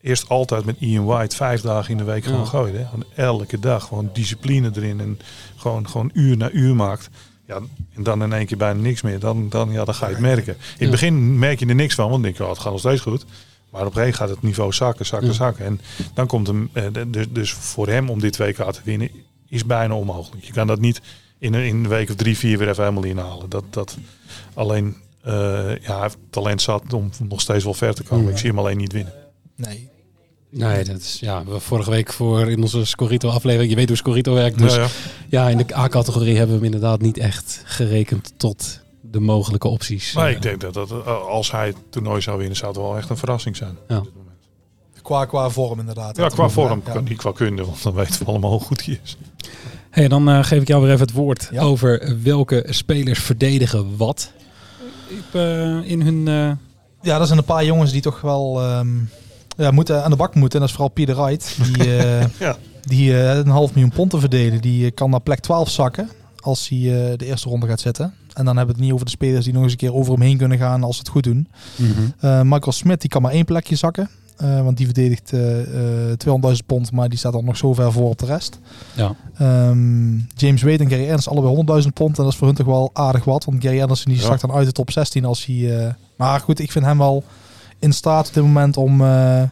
eerst 0.00 0.28
altijd 0.28 0.64
met 0.64 0.76
Ian 0.78 1.04
White 1.04 1.36
vijf 1.36 1.60
dagen 1.60 1.90
in 1.90 1.96
de 1.96 2.04
week 2.04 2.24
gewoon 2.24 2.40
Ja. 2.40 2.46
gooide. 2.46 2.78
Hè. 2.78 2.84
Gewoon 2.84 3.04
elke 3.14 3.58
dag 3.58 3.84
gewoon 3.84 4.10
discipline 4.12 4.70
erin. 4.76 5.00
En 5.00 5.18
gewoon, 5.56 5.88
gewoon 5.88 6.10
uur 6.12 6.36
na 6.36 6.50
uur 6.50 6.74
maakt. 6.74 7.08
Ja, 7.46 7.58
en 7.94 8.02
dan 8.02 8.22
in 8.22 8.32
één 8.32 8.46
keer 8.46 8.56
bijna 8.56 8.80
niks 8.80 9.02
meer. 9.02 9.18
Dan, 9.18 9.48
dan, 9.48 9.70
ja, 9.72 9.84
dan 9.84 9.94
ga 9.94 10.06
je 10.06 10.12
het 10.12 10.22
merken. 10.22 10.52
In 10.54 10.60
het 10.78 10.90
begin 10.90 11.38
merk 11.38 11.58
je 11.58 11.66
er 11.66 11.74
niks 11.74 11.94
van. 11.94 12.04
Want 12.10 12.14
dan 12.14 12.22
denk 12.22 12.36
je, 12.36 12.42
oh, 12.42 12.48
het 12.48 12.58
gaat 12.58 12.70
nog 12.70 12.80
steeds 12.80 13.00
goed. 13.00 13.24
Maar 13.70 13.80
op 13.80 13.86
een 13.86 13.92
gegeven 13.92 14.14
gaat 14.18 14.28
het 14.28 14.42
niveau 14.42 14.72
zakken, 14.72 15.06
zakken, 15.06 15.28
Ja. 15.28 15.34
zakken. 15.34 15.64
En 15.64 15.80
dan 16.14 16.26
komt 16.26 16.46
hem, 16.46 16.70
dus, 17.08 17.26
dus 17.30 17.52
voor 17.52 17.88
hem 17.88 18.08
om 18.10 18.20
dit 18.20 18.36
WK 18.36 18.56
te 18.72 18.80
winnen, 18.84 19.10
is 19.48 19.64
bijna 19.66 19.94
onmogelijk. 19.94 20.44
Je 20.44 20.52
kan 20.52 20.66
dat 20.66 20.80
niet 20.80 21.00
in 21.38 21.54
een, 21.54 21.64
in 21.64 21.76
een 21.76 21.88
week 21.88 22.08
of 22.10 22.14
drie, 22.16 22.38
vier 22.38 22.58
weer 22.58 22.68
even 22.68 22.82
helemaal 22.84 23.04
inhalen. 23.04 23.48
Dat, 23.50 23.64
dat 23.70 23.96
alleen, 24.54 24.96
ja, 25.24 25.78
hij 25.92 26.00
heeft 26.00 26.18
talent 26.30 26.62
zat 26.62 26.92
om 26.92 27.10
nog 27.28 27.40
steeds 27.40 27.64
wel 27.64 27.74
ver 27.74 27.94
te 27.94 28.02
komen. 28.02 28.24
Ja. 28.24 28.30
Ik 28.30 28.38
zie 28.38 28.48
hem 28.48 28.58
alleen 28.58 28.76
niet 28.76 28.92
winnen. 28.92 29.12
Nee. 29.56 29.90
Nee, 30.50 30.84
dat 30.84 31.00
is 31.00 31.18
ja. 31.20 31.44
we 31.44 31.60
Vorige 31.60 31.90
week 31.90 32.12
voor 32.12 32.50
in 32.50 32.62
onze 32.62 32.84
Scorito 32.84 33.28
aflevering. 33.28 33.70
Je 33.70 33.76
weet 33.76 33.88
hoe 33.88 33.96
Scorito 33.96 34.34
werkt. 34.34 34.58
Dus 34.58 34.74
Ja, 34.74 34.80
ja, 34.80 34.88
ja. 35.28 35.48
in 35.48 35.56
de 35.66 35.76
A-categorie 35.76 36.36
hebben 36.36 36.58
we 36.58 36.64
hem 36.64 36.74
inderdaad 36.74 37.00
niet 37.00 37.18
echt 37.18 37.62
gerekend 37.64 38.32
tot 38.36 38.80
de 39.00 39.20
mogelijke 39.20 39.68
opties. 39.68 40.12
Maar 40.12 40.28
Eh, 40.28 40.34
ik 40.34 40.42
denk 40.42 40.60
dat, 40.60 40.74
dat 40.74 40.90
eh, 40.90 41.26
als 41.26 41.50
hij 41.50 41.66
het 41.66 41.76
toernooi 41.90 42.20
zou 42.20 42.38
winnen, 42.38 42.56
zou 42.56 42.72
het 42.72 42.80
wel 42.80 42.96
echt 42.96 43.10
een 43.10 43.16
verrassing 43.16 43.56
zijn. 43.56 43.76
Ja. 43.88 43.96
Op 43.98 44.04
dit 44.04 44.14
moment. 44.14 44.36
Qua, 45.02 45.24
qua 45.24 45.50
vorm 45.50 45.78
inderdaad. 45.80 46.16
Ja, 46.16 46.28
qua 46.28 46.48
vorm, 46.48 46.82
Ja. 46.86 47.00
niet 47.00 47.16
qua 47.18 47.32
kunde, 47.32 47.64
want 47.64 47.82
dan 47.82 47.94
weten 47.94 48.18
we 48.18 48.24
allemaal 48.24 48.50
hoe 48.50 48.60
goed 48.60 48.84
hij 48.84 49.00
is. 49.02 49.16
Hey, 49.90 50.08
dan 50.08 50.28
eh, 50.28 50.44
geef 50.44 50.60
ik 50.60 50.68
jou 50.68 50.82
weer 50.82 50.90
even 50.92 51.06
het 51.06 51.14
woord 51.14 51.48
Ja. 51.52 51.62
over 51.62 52.16
welke 52.22 52.66
spelers 52.68 53.18
verdedigen 53.20 53.96
wat. 53.96 54.32
Ik, 55.12 55.24
eh, 55.40 55.90
in 55.90 56.00
hun. 56.02 56.28
eh, 56.28 56.50
Ja, 57.02 57.18
dat 57.18 57.26
zijn 57.26 57.38
een 57.38 57.44
paar 57.44 57.64
jongens 57.64 57.92
die 57.92 58.00
toch 58.00 58.20
wel 58.20 58.60
ehm, 58.62 58.88
ja, 59.56 59.70
moeten 59.70 60.04
aan 60.04 60.10
de 60.10 60.16
bak 60.16 60.34
moeten. 60.34 60.52
En 60.60 60.60
dat 60.60 60.68
is 60.68 60.74
vooral 60.74 60.92
Pieter 60.94 61.16
Wright. 61.16 61.56
Die, 61.72 61.96
eh, 61.98 62.24
Ja. 62.38 62.56
die 62.82 63.18
eh, 63.22 63.36
een 63.36 63.48
half 63.48 63.72
miljoen 63.74 63.92
pond 63.92 64.10
te 64.10 64.20
verdelen. 64.20 64.60
Die 64.60 64.90
kan 64.90 65.10
naar 65.10 65.20
plek 65.20 65.40
12 65.40 65.70
zakken 65.70 66.08
als 66.40 66.68
hij 66.68 66.78
eh, 66.78 67.18
de 67.18 67.26
eerste 67.26 67.48
ronde 67.48 67.66
gaat 67.66 67.80
zetten. 67.80 68.14
En 68.34 68.44
dan 68.44 68.56
hebben 68.56 68.66
we 68.66 68.72
het 68.72 68.80
niet 68.80 68.92
over 68.92 69.04
de 69.04 69.10
spelers 69.12 69.44
die 69.44 69.54
nog 69.54 69.62
eens 69.62 69.72
een 69.72 69.78
keer 69.78 69.94
over 69.94 70.12
hem 70.12 70.22
heen 70.22 70.36
kunnen 70.38 70.58
gaan 70.58 70.82
als 70.84 70.94
ze 70.96 71.00
het 71.02 71.10
goed 71.10 71.22
doen. 71.24 71.48
Eh, 72.20 72.40
Michael 72.42 72.72
Smith 72.72 73.00
die 73.00 73.10
kan 73.10 73.22
maar 73.22 73.32
één 73.32 73.44
plekje 73.44 73.76
zakken. 73.76 74.08
Eh, 74.36 74.62
want 74.62 74.76
die 74.76 74.86
verdedigt 74.86 75.32
eh, 75.32 76.10
eh, 76.10 76.16
200.000 76.18 76.66
pond, 76.66 76.92
maar 76.92 77.08
die 77.08 77.18
staat 77.18 77.32
dan 77.32 77.44
nog 77.44 77.56
zo 77.56 77.74
ver 77.74 77.92
voor 77.92 78.08
op 78.08 78.18
de 78.18 78.26
rest. 78.26 78.58
Ja. 78.94 79.14
Ehm, 79.38 80.12
James 80.36 80.62
Wade 80.62 80.84
en 80.84 80.90
Gary 80.90 81.04
Anderson 81.06 81.32
allebei 81.32 81.54
100.000 81.82 81.92
pond. 81.94 82.16
En 82.18 82.24
dat 82.24 82.32
is 82.32 82.38
voor 82.38 82.46
hun 82.46 82.56
toch 82.56 82.66
wel 82.66 82.90
aardig 82.92 83.24
wat. 83.24 83.44
Want 83.44 83.62
Gary 83.62 83.80
Anderson 83.82 84.12
die 84.12 84.20
Ja. 84.20 84.26
zakt 84.28 84.40
dan 84.40 84.52
uit 84.52 84.66
de 84.66 84.72
top 84.72 84.90
16 84.90 85.24
als 85.24 85.46
hij... 85.46 85.80
eh, 85.86 85.92
maar 86.16 86.40
goed, 86.40 86.58
ik 86.60 86.72
vind 86.72 86.84
hem 86.84 86.98
wel 86.98 87.24
in 87.78 87.92
staat 87.92 88.28
op 88.28 88.34
dit 88.34 88.42
moment 88.42 88.76
om... 88.76 89.00
eh, 89.00 89.42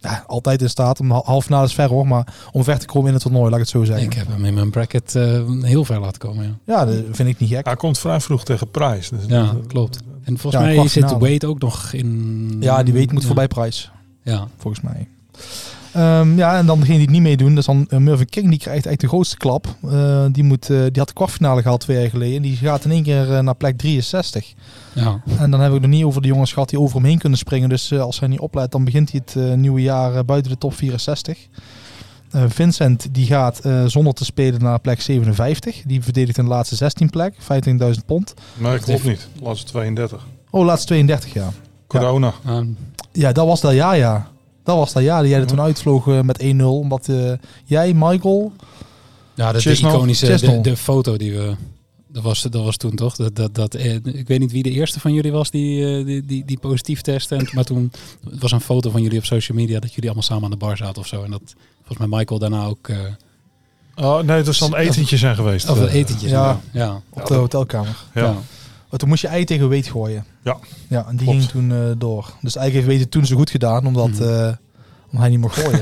ja, 0.00 0.24
altijd 0.26 0.62
in 0.62 0.68
staat. 0.68 1.00
Om 1.00 1.10
half 1.10 1.44
finale 1.44 1.66
is 1.66 1.74
ver 1.74 1.88
hoor. 1.88 2.06
Maar 2.06 2.34
om 2.52 2.64
ver 2.64 2.78
te 2.78 2.86
komen 2.86 3.06
in 3.08 3.12
het 3.14 3.22
toernooi, 3.22 3.44
laat 3.44 3.54
ik 3.54 3.60
het 3.60 3.68
zo 3.68 3.84
zeggen. 3.84 4.04
Ik 4.06 4.12
heb 4.12 4.26
hem 4.28 4.44
in 4.44 4.54
mijn 4.54 4.70
bracket 4.70 5.14
eh, 5.14 5.42
heel 5.62 5.84
ver 5.84 6.00
laten 6.00 6.18
komen. 6.18 6.44
Ja, 6.44 6.74
Ja, 6.78 6.84
dat 6.84 6.94
vind 7.10 7.28
ik 7.28 7.38
niet 7.38 7.50
gek. 7.50 7.66
Hij 7.66 7.76
komt 7.76 7.98
vrij 7.98 8.20
vroeg 8.20 8.44
tegen 8.44 8.70
Prijs. 8.70 9.08
Dus 9.08 9.20
ja 9.26 9.54
klopt. 9.66 9.98
En 10.24 10.38
volgens 10.38 10.62
Ja, 10.62 10.68
mij 10.74 10.88
zit. 10.88 11.10
Wade 11.10 11.46
ook 11.46 11.58
nog 11.60 11.92
in. 11.92 12.56
Ja, 12.60 12.82
die 12.82 12.92
weet 12.94 13.12
moet 13.12 13.20
ja. 13.20 13.26
voorbij 13.26 13.48
prijs. 13.48 13.90
Ja, 14.28 14.48
volgens 14.56 14.82
mij. 14.82 15.08
Ehm, 15.92 16.36
ja, 16.36 16.56
en 16.56 16.66
dan 16.66 16.78
degene 16.78 16.96
die 16.96 17.06
het 17.06 17.14
niet 17.14 17.22
meedoen, 17.22 17.48
dat 17.48 17.58
is 17.58 17.64
dan 17.64 17.86
eh, 17.88 17.98
Mervyn 17.98 18.28
King. 18.28 18.48
Die 18.48 18.58
krijgt 18.58 18.86
echt 18.86 19.00
de 19.00 19.08
grootste 19.08 19.36
klap. 19.36 19.66
Eh, 19.90 20.24
die, 20.32 20.44
moet, 20.44 20.70
eh, 20.70 20.78
die 20.78 20.98
had 20.98 21.08
de 21.08 21.14
kwartfinale 21.14 21.62
gehaald 21.62 21.80
twee 21.80 22.00
jaar 22.00 22.10
geleden. 22.10 22.36
En 22.36 22.42
die 22.42 22.56
gaat 22.56 22.84
in 22.84 22.90
één 22.90 23.02
keer 23.02 23.44
naar 23.44 23.54
plek 23.54 23.78
63. 23.78 24.54
ja. 24.92 25.20
En 25.38 25.50
dan 25.50 25.60
heb 25.60 25.72
ik 25.72 25.80
nog 25.80 25.90
niet 25.90 26.04
over 26.04 26.22
de 26.22 26.28
jongens 26.28 26.52
gehad 26.52 26.68
die 26.68 26.80
over 26.80 26.96
hem 26.96 27.04
heen 27.04 27.18
kunnen 27.18 27.38
springen. 27.38 27.68
Dus 27.68 27.92
als 27.92 28.20
hij 28.20 28.28
niet 28.28 28.40
opleidt, 28.40 28.72
dan 28.72 28.84
begint 28.84 29.10
hij 29.10 29.20
het 29.24 29.56
nieuwe 29.56 29.82
jaar 29.82 30.24
buiten 30.24 30.50
de 30.50 30.58
top 30.58 30.74
64. 30.74 31.48
Eh, 32.30 32.44
Vincent 32.48 33.14
die 33.14 33.26
gaat 33.26 33.58
eh, 33.58 33.84
zonder 33.86 34.14
te 34.14 34.24
spelen 34.24 34.62
naar 34.62 34.80
plek 34.80 35.00
57. 35.00 35.82
Die 35.86 36.02
verdedigt 36.02 36.38
in 36.38 36.44
de 36.44 36.50
laatste 36.50 36.76
16 36.76 37.10
plek, 37.10 37.34
15.000 37.34 38.04
pond. 38.06 38.34
Maar 38.54 38.72
dat 38.72 38.84
klopt 38.84 39.04
niet. 39.04 39.28
Laatste 39.42 39.66
32. 39.70 40.26
Oh, 40.50 40.64
laatste 40.64 40.86
32 40.86 41.32
jaar. 41.32 41.52
Corona. 41.88 42.34
Ah, 42.44 42.66
Ja, 43.12 43.32
dat 43.32 43.46
was 43.46 43.60
dat 43.60 43.72
jaar, 43.74 43.96
ja. 43.96 44.28
Dat 44.64 44.76
was 44.76 44.92
dat 44.92 45.02
jaar 45.02 45.20
die 45.20 45.28
jij 45.30 45.38
er 45.40 45.44
Ja. 45.44 45.50
toen 45.50 45.60
uitvloog 45.60 46.06
eh, 46.06 46.20
met 46.20 46.38
1-0. 46.42 46.44
Omdat 46.64 47.08
eh, 47.08 47.32
jij, 47.64 47.92
Michael, 47.94 48.52
ja 49.34 49.52
dat 49.52 49.64
is 49.66 49.80
de 49.80 49.86
iconische 49.86 50.60
de, 50.62 50.76
foto 50.76 51.16
die 51.16 51.32
we. 51.32 51.54
Dat 52.12 52.22
was, 52.22 52.42
dat 52.42 52.64
was 52.64 52.76
toen 52.76 52.94
toch? 52.94 53.16
Dat, 53.16 53.36
dat, 53.36 53.54
dat, 53.54 53.74
eh, 53.74 53.94
ik 53.94 54.28
weet 54.28 54.38
niet 54.38 54.52
wie 54.52 54.62
de 54.62 54.70
eerste 54.70 55.00
van 55.00 55.12
jullie 55.12 55.32
was 55.32 55.50
die, 55.50 55.98
eh, 55.98 56.04
die, 56.06 56.26
die, 56.26 56.44
die 56.44 56.58
positief 56.58 57.00
testte. 57.00 57.34
En, 57.36 57.48
maar 57.52 57.64
toen 57.64 57.90
was 58.40 58.52
een 58.52 58.60
foto 58.60 58.90
van 58.90 59.02
jullie 59.02 59.18
op 59.18 59.24
social 59.24 59.58
media 59.58 59.80
dat 59.80 59.90
jullie 59.94 60.04
allemaal 60.04 60.22
samen 60.28 60.44
aan 60.44 60.50
de 60.50 60.56
bar 60.56 60.76
zaten 60.76 61.02
of 61.02 61.06
zo. 61.06 61.22
En 61.22 61.30
dat 61.30 61.40
volgens 61.84 62.08
mij 62.08 62.18
Michael 62.18 62.40
daarna 62.40 62.64
ook. 62.64 62.88
eh 62.88 62.96
Oh, 63.96 64.20
nee, 64.20 64.42
dat 64.42 64.54
zal 64.54 64.68
een 64.68 64.74
etentje 64.74 65.16
zijn 65.16 65.34
geweest. 65.34 65.68
of 65.70 65.76
Eh, 65.76 65.82
een 65.82 65.88
etentje. 65.88 66.28
ja. 66.28 66.60
Ja. 66.72 66.84
Ja. 66.84 67.00
op 67.10 67.26
de 67.26 67.34
hotelkamer. 67.34 67.96
Ja. 68.14 68.22
Ja. 68.22 68.36
Maar 68.90 68.98
toen 68.98 69.08
moest 69.08 69.22
je 69.22 69.28
ei 69.28 69.44
tegen 69.44 69.68
weet 69.68 69.86
gooien. 69.88 70.24
Ja. 70.48 70.56
Ja, 70.88 71.06
en 71.08 71.16
die 71.16 71.26
Klopt. 71.26 71.40
ging 71.44 71.50
toen 71.50 71.72
eh, 71.72 71.90
door. 71.98 72.32
Dus 72.40 72.56
eigenlijk 72.56 72.74
heeft 72.74 72.86
weet 72.86 73.00
het 73.00 73.10
toen 73.10 73.26
zo 73.26 73.36
goed 73.36 73.50
gedaan, 73.50 73.86
omdat, 73.86 74.04
omdat 74.04 74.56
hij 75.16 75.28
niet 75.28 75.38
mocht 75.40 75.58
gooien. 75.58 75.80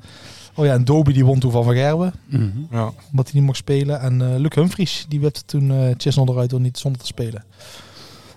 oh 0.56 0.64
ja, 0.64 0.72
en 0.72 0.84
Doby 0.84 1.12
die 1.12 1.24
won 1.24 1.38
toen 1.38 1.50
van 1.50 1.64
Van 1.64 1.74
Gerwen, 1.74 2.12
Mhm. 2.26 2.48
Ja. 2.70 2.92
omdat 3.10 3.24
hij 3.26 3.34
niet 3.34 3.42
mocht 3.44 3.56
spelen. 3.58 4.00
En 4.00 4.22
eh 4.22 4.38
Luc 4.40 4.54
Humphries, 4.54 5.06
die 5.08 5.20
werd 5.20 5.42
toen 5.46 5.70
eh 5.70 5.94
Chisnell 5.96 6.26
eruit 6.28 6.50
door 6.50 6.60
niet 6.60 6.78
zonder 6.78 7.00
te 7.00 7.06
spelen. 7.06 7.44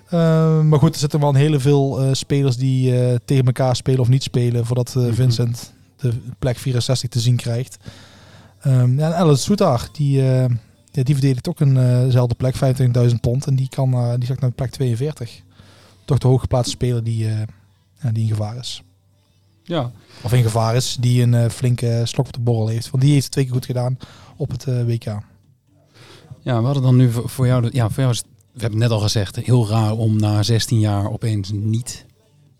Eh, 0.10 0.61
maar 0.61 0.80
goed, 0.80 0.93
er 0.93 0.99
zitten 0.99 1.19
wel 1.19 1.30
een 1.30 1.35
hele 1.35 1.60
veel 1.60 2.02
eh, 2.02 2.10
spelers 2.14 2.57
die 2.57 2.99
eh, 3.03 3.15
tegen 3.26 3.45
elkaar 3.45 3.76
spelen 3.76 3.99
of 3.99 4.07
niet 4.07 4.23
spelen, 4.23 4.65
voordat 4.65 4.93
eh, 4.95 5.03
Mhm. 5.03 5.14
Vincent 5.14 5.73
de 5.98 6.14
plek 6.39 6.57
64 6.57 7.10
te 7.10 7.19
zien 7.19 7.35
krijgt. 7.35 7.77
Ehm 8.61 8.99
ja, 8.99 9.06
en 9.07 9.15
Alice 9.15 9.41
Soetar, 9.43 9.88
die, 9.91 10.22
eh, 10.22 10.45
ja, 10.91 11.03
die 11.03 11.15
verdedigt 11.15 11.49
ook 11.49 11.60
een 11.60 11.73
dezelfde 12.06 12.35
plek, 12.35 12.56
25.000 12.56 13.22
pond. 13.22 13.45
En 13.48 13.56
die, 13.56 13.69
kan, 13.69 13.93
eh, 13.93 14.14
die 14.18 14.26
zakt 14.27 14.41
naar 14.41 14.52
plek 14.52 14.69
42. 14.72 15.41
Toch 16.11 16.19
de 16.19 16.27
hooggeplaatste 16.27 16.71
speler 16.71 17.03
die, 17.03 17.27
eh, 17.29 17.38
die 18.11 18.23
in 18.23 18.29
gevaar 18.29 18.57
is. 18.57 18.83
ja. 19.63 19.91
Of 20.23 20.33
in 20.33 20.43
gevaar 20.43 20.75
is, 20.75 20.97
die 20.99 21.21
een 21.21 21.33
eh, 21.33 21.49
flinke 21.49 22.01
slok 22.05 22.27
op 22.27 22.33
de 22.33 22.39
borrel 22.39 22.67
heeft. 22.67 22.89
Want 22.89 23.03
die 23.03 23.11
heeft 23.11 23.23
het 23.23 23.31
twee 23.33 23.45
keer 23.45 23.53
goed 23.53 23.65
gedaan 23.65 23.97
op 24.35 24.49
het 24.51 24.63
eh, 24.67 24.83
WK. 24.85 25.03
Ja, 26.41 26.59
we 26.59 26.65
hadden 26.65 26.83
dan 26.83 26.95
nu 26.95 27.11
voor 27.11 27.45
jou, 27.47 27.61
de- 27.61 27.69
ja, 27.73 27.89
voor 27.89 27.99
jou 27.99 28.11
is 28.11 28.17
het, 28.17 28.27
we 28.53 28.61
hebben 28.61 28.79
het 28.79 28.89
net 28.89 28.97
al 28.97 29.03
gezegd, 29.03 29.35
heel 29.35 29.67
raar 29.69 29.91
om 29.91 30.15
na 30.19 30.43
16 30.43 30.79
jaar 30.79 31.11
opeens 31.11 31.51
niet. 31.53 32.05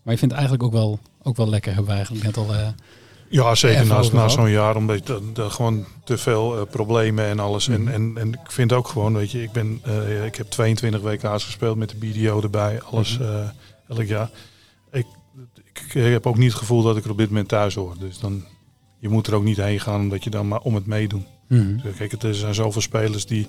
Maar 0.04 0.14
je 0.14 0.20
vindt 0.20 0.34
het 0.36 0.44
eigenlijk 0.44 0.64
ook 0.64 0.72
wel, 0.72 1.00
ook 1.24 1.36
wel 1.38 1.50
lekker, 1.50 1.72
hebben 1.74 1.90
we 1.90 1.96
eigenlijk 1.98 2.26
net 2.26 2.38
al. 2.38 2.48
Ja, 3.32 3.56
zeker 3.56 3.86
na, 3.86 4.04
na 4.12 4.28
zo'n 4.28 4.50
jaar, 4.50 4.76
omdat 4.76 5.08
dat 5.34 5.52
gewoon 5.52 5.86
te 6.04 6.18
veel 6.18 6.58
eh, 6.58 6.66
problemen 6.70 7.26
en 7.26 7.40
alles. 7.40 7.68
Mhm. 7.68 7.88
En, 7.88 7.94
en, 7.94 8.18
en 8.18 8.34
ik 8.34 8.52
vind 8.52 8.74
ook 8.74 8.88
gewoon, 8.88 9.14
weet 9.14 9.32
je, 9.32 9.44
ik, 9.44 9.52
ben, 9.52 9.80
eh, 9.84 10.26
ik 10.26 10.36
heb 10.36 10.50
22 10.50 11.02
WK's 11.02 11.44
gespeeld 11.44 11.78
met 11.78 11.90
de 11.90 11.96
BDO 11.96 12.42
erbij, 12.42 12.82
alles 12.82 13.20
eh, 13.20 13.50
elk 13.88 14.08
jaar. 14.08 14.30
Ik, 14.92 15.06
ik, 15.74 15.94
heb 15.94 16.28
ook 16.28 16.38
niet 16.38 16.50
het 16.50 16.60
gevoel 16.60 16.82
dat 16.82 16.98
ik 16.98 17.04
er 17.04 17.12
op 17.12 17.18
dit 17.18 17.30
moment 17.30 17.48
thuis 17.48 17.76
hoor. 17.76 17.96
Dus 18.00 18.20
dan, 18.20 18.46
je 19.00 19.10
moet 19.10 19.28
er 19.28 19.36
ook 19.36 19.44
niet 19.44 19.58
heen 19.58 19.80
gaan 19.80 20.02
omdat 20.02 20.24
je 20.24 20.30
dan 20.30 20.48
maar 20.48 20.62
om 20.62 20.76
het 20.76 20.86
meedoen. 20.86 21.26
mhm. 21.48 21.78
Dus 21.84 21.96
Kijk, 21.96 22.24
er 22.24 22.36
zijn 22.36 22.56
zoveel 22.56 22.82
spelers 22.82 23.26
die, 23.26 23.48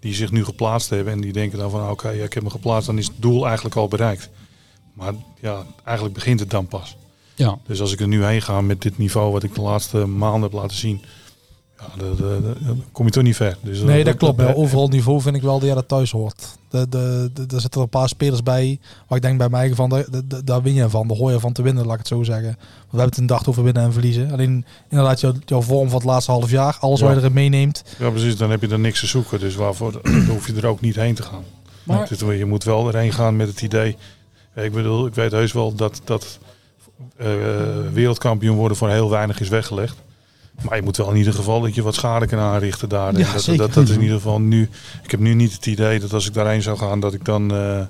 die 0.00 0.14
zich 0.14 0.30
nu 0.30 0.44
geplaatst 0.44 0.90
hebben 0.90 1.12
en 1.12 1.20
die 1.20 1.32
denken 1.32 1.58
dan 1.58 1.70
van 1.70 1.90
oké, 1.90 2.08
ja, 2.08 2.24
ik 2.24 2.32
heb 2.32 2.42
me 2.42 2.50
geplaatst, 2.50 2.86
dan 2.86 2.98
is 2.98 3.06
het 3.06 3.16
doel 3.22 3.46
eigenlijk 3.46 3.76
al 3.76 3.88
bereikt. 3.88 4.30
Maar 4.94 5.12
ja, 5.40 5.66
eigenlijk 5.84 6.14
begint 6.14 6.40
het 6.40 6.50
dan 6.50 6.66
pas. 6.66 6.96
Ja, 7.38 7.58
Dus 7.66 7.80
als 7.80 7.92
ik 7.92 8.00
er 8.00 8.08
nu 8.08 8.24
heen 8.24 8.42
ga 8.42 8.60
met 8.60 8.82
dit 8.82 8.98
niveau 8.98 9.32
wat 9.32 9.42
ik 9.42 9.54
de 9.54 9.60
laatste 9.60 10.06
maanden 10.06 10.42
heb 10.42 10.52
laten 10.52 10.76
zien, 10.76 11.02
ja, 11.78 11.86
dan- 12.16 12.82
kom 12.92 13.06
je 13.06 13.12
toch 13.12 13.22
niet 13.22 13.36
ver. 13.36 13.56
Dus 13.60 13.80
Nee, 13.80 14.04
dat 14.04 14.16
klopt. 14.16 14.38
dat- 14.38 14.54
overal 14.54 14.88
niveau 14.88 15.20
vind 15.20 15.36
ik 15.36 15.42
wel 15.42 15.58
dat 15.58 15.68
ja, 15.68 15.74
dat 15.74 15.88
thuis 15.88 16.10
hoort. 16.10 16.56
De, 16.68 16.88
de, 16.88 17.30
de, 17.34 17.42
er 17.54 17.60
zitten 17.60 17.70
er 17.70 17.80
een 17.80 17.88
paar 17.88 18.08
spelers 18.08 18.42
bij 18.42 18.78
waar 19.08 19.18
ik 19.18 19.24
denk 19.24 19.38
bij 19.38 19.48
mij 19.48 19.74
van, 19.74 20.04
daar- 20.44 20.62
win 20.62 20.74
je 20.74 20.88
van. 20.88 21.08
Daar 21.08 21.16
hoor 21.16 21.30
je 21.30 21.40
van 21.40 21.52
te 21.52 21.62
winnen, 21.62 21.84
laat 21.84 21.92
ik 21.92 21.98
het 21.98 22.08
zo 22.08 22.22
zeggen. 22.22 22.44
Want 22.46 22.58
we 22.58 22.86
hebben 22.98 23.08
het 23.08 23.18
een 23.18 23.26
dag 23.26 23.48
over 23.48 23.62
winnen 23.64 23.82
en 23.82 23.92
verliezen. 23.92 24.30
Alleen 24.32 24.64
inderdaad 24.88 25.20
jouw, 25.20 25.32
jouw 25.44 25.62
vorm 25.62 25.88
van 25.88 25.98
het 25.98 26.06
laatste 26.06 26.30
half 26.30 26.50
jaar, 26.50 26.76
alles 26.80 27.00
wat 27.00 27.08
Ja. 27.08 27.14
je 27.14 27.20
erin 27.20 27.32
meeneemt. 27.32 27.82
Ja, 27.98 28.10
precies. 28.10 28.36
Dan 28.36 28.50
heb 28.50 28.60
je 28.60 28.68
er 28.68 28.78
niks 28.78 29.00
te 29.00 29.06
zoeken. 29.06 29.40
Dus 29.40 29.54
waarvoor 29.54 29.92
dan 30.02 30.24
hoef 30.26 30.46
je 30.46 30.54
er 30.54 30.66
ook 30.66 30.80
niet 30.80 30.94
heen 30.94 31.14
te 31.14 31.22
gaan. 31.22 31.44
Maar- 31.82 32.34
je 32.36 32.44
moet 32.44 32.64
wel 32.64 32.88
erheen 32.88 33.12
gaan 33.12 33.36
met 33.36 33.48
het 33.48 33.62
idee. 33.62 33.96
Ik 34.56 34.72
bedoel, 34.72 35.06
ik 35.06 35.14
weet 35.14 35.30
heus 35.32 35.52
wel 35.52 35.74
dat, 35.74 36.00
dat 36.04 36.38
eh, 37.16 37.26
wereldkampioen 37.92 38.56
worden 38.56 38.76
voor 38.76 38.88
heel 38.88 39.10
weinig 39.10 39.40
is 39.40 39.48
weggelegd. 39.48 39.96
Maar 40.62 40.76
je 40.76 40.82
moet 40.82 40.96
wel 40.96 41.10
in 41.10 41.16
ieder 41.16 41.32
geval 41.32 41.60
dat 41.60 41.74
je 41.74 41.82
wat 41.82 41.94
schade 41.94 42.26
kan 42.26 42.38
aanrichten 42.38 42.88
daar. 42.88 43.18
Ja, 43.18 43.32
dat, 43.32 43.56
dat 43.56 43.76
is 43.76 43.90
in 43.90 44.00
ieder 44.00 44.16
geval 44.16 44.40
nu. 44.40 44.68
Ik 45.02 45.10
heb 45.10 45.20
nu 45.20 45.34
niet 45.34 45.52
het 45.52 45.66
idee 45.66 46.00
dat 46.00 46.12
als 46.12 46.26
ik 46.26 46.34
daarheen 46.34 46.62
zou 46.62 46.78
gaan, 46.78 47.00
dat 47.00 47.14
ik 47.14 47.24
dan 47.24 47.54
eh, 47.54 47.80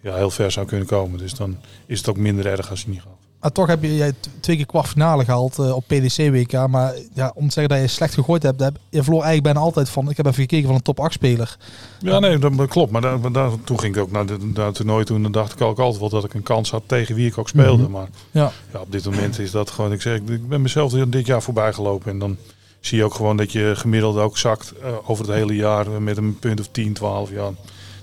ja, 0.00 0.14
heel 0.14 0.30
ver 0.30 0.50
zou 0.50 0.66
kunnen 0.66 0.86
komen. 0.86 1.18
Dus 1.18 1.34
dan 1.34 1.56
is 1.86 1.98
het 1.98 2.08
ook 2.08 2.16
minder 2.16 2.46
erg 2.46 2.70
als 2.70 2.82
je 2.82 2.88
niet 2.88 3.00
gaat. 3.00 3.29
Maar 3.40 3.52
toch 3.52 3.66
heb 3.66 3.82
je 3.82 4.14
twee 4.40 4.56
keer 4.56 4.66
kwartfinale 4.66 5.24
gehaald 5.24 5.58
eh, 5.58 5.74
op 5.76 5.84
PDC-WK. 5.86 6.66
Maar 6.68 6.94
ja, 7.14 7.32
om 7.34 7.46
te 7.46 7.52
zeggen 7.52 7.68
dat 7.74 7.78
je 7.82 7.86
slecht 7.94 8.14
gegooid 8.14 8.42
hebt, 8.42 8.60
heb, 8.60 8.76
je 8.88 9.02
verloor 9.02 9.22
eigenlijk 9.22 9.52
bijna 9.52 9.66
altijd 9.66 9.88
van... 9.88 10.10
Ik 10.10 10.16
heb 10.16 10.26
even 10.26 10.40
gekeken 10.40 10.66
van 10.66 10.74
een 10.74 10.82
top 10.82 11.00
8 11.00 11.12
speler. 11.12 11.56
Ja, 12.00 12.18
nee, 12.18 12.38
dat, 12.38 12.68
klopt. 12.68 12.90
Maar 12.92 13.00
daar, 13.00 13.32
daar- 13.32 13.50
toen 13.64 13.80
ging 13.80 13.96
ik 13.96 14.02
ook 14.02 14.10
naar, 14.10 14.26
de, 14.26 14.36
naar 14.54 14.66
het 14.66 14.74
toernooi 14.74 15.04
toen. 15.04 15.22
Dan 15.22 15.32
dacht 15.32 15.52
ik 15.52 15.60
ook 15.60 15.78
altijd 15.78 16.00
wel 16.00 16.08
dat 16.08 16.24
ik 16.24 16.34
een 16.34 16.42
kans 16.42 16.70
had 16.70 16.82
tegen 16.86 17.14
wie 17.14 17.26
ik 17.26 17.38
ook 17.38 17.48
speelde. 17.48 17.82
Mhm. 17.82 17.90
Maar 17.92 18.08
Ja. 18.30 18.52
ja, 18.72 18.78
op 18.80 18.92
dit 18.92 19.04
moment 19.04 19.38
is 19.38 19.50
dat 19.50 19.70
gewoon... 19.70 19.92
Ik 19.92 20.00
zeg, 20.02 20.16
ik 20.16 20.48
ben 20.48 20.62
mezelf 20.62 20.92
dit 20.92 21.26
jaar 21.26 21.42
voorbij 21.42 21.72
gelopen. 21.72 22.10
En 22.10 22.18
dan 22.18 22.36
zie 22.80 22.98
je 22.98 23.04
ook 23.04 23.14
gewoon 23.14 23.36
dat 23.36 23.52
je 23.52 23.72
gemiddeld 23.76 24.16
ook 24.16 24.38
zakt 24.38 24.72
eh, 24.82 25.10
over 25.10 25.24
het 25.26 25.34
hele 25.34 25.54
jaar. 25.56 25.86
eh, 25.86 25.96
Met 25.96 26.16
een 26.16 26.38
punt 26.38 26.60
of 26.60 26.68
10, 26.70 26.92
12 26.92 27.30
jaar. 27.30 27.52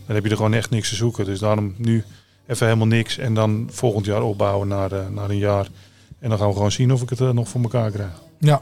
Dan 0.06 0.16
heb 0.16 0.24
je 0.24 0.30
er 0.30 0.36
gewoon 0.36 0.54
echt 0.54 0.70
niks 0.70 0.90
te 0.90 0.96
zoeken. 0.96 1.26
Dus 1.26 1.40
daarom 1.40 1.74
nu 1.78 2.04
even 2.48 2.66
helemaal 2.66 2.88
niks. 2.88 3.18
En 3.18 3.34
dan 3.34 3.68
volgend 3.72 4.06
jaar 4.06 4.22
opbouwen 4.24 4.68
naar, 4.68 4.92
eh, 4.92 5.08
naar 5.10 5.30
een 5.30 5.38
jaar. 5.38 5.68
En 6.20 6.30
dan 6.30 6.38
gaan 6.38 6.48
we 6.48 6.54
gewoon 6.54 6.72
zien 6.72 6.94
of 6.94 7.02
ik 7.02 7.10
het 7.10 7.22
eh, 7.22 7.30
nog 7.30 7.50
voor 7.50 7.62
elkaar 7.62 7.92
krijg. 7.92 8.22
Ja, 8.40 8.62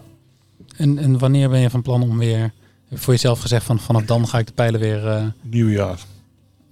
En, 0.77 0.97
en 0.97 1.17
wanneer 1.19 1.49
ben 1.49 1.59
je 1.59 1.69
van 1.69 1.81
plan 1.81 2.01
om 2.01 2.17
weer... 2.17 2.39
heb 2.39 2.51
je 2.87 2.97
voor 2.97 3.13
jezelf 3.13 3.39
gezegd 3.39 3.65
van 3.65 3.79
vanaf 3.79 4.03
dan 4.05 4.27
ga 4.27 4.39
ik 4.39 4.47
de 4.47 4.53
pijlen 4.53 4.79
weer... 4.79 5.07
eh 5.07 5.23
Nieuw 5.41 5.69
jaar. 5.69 5.99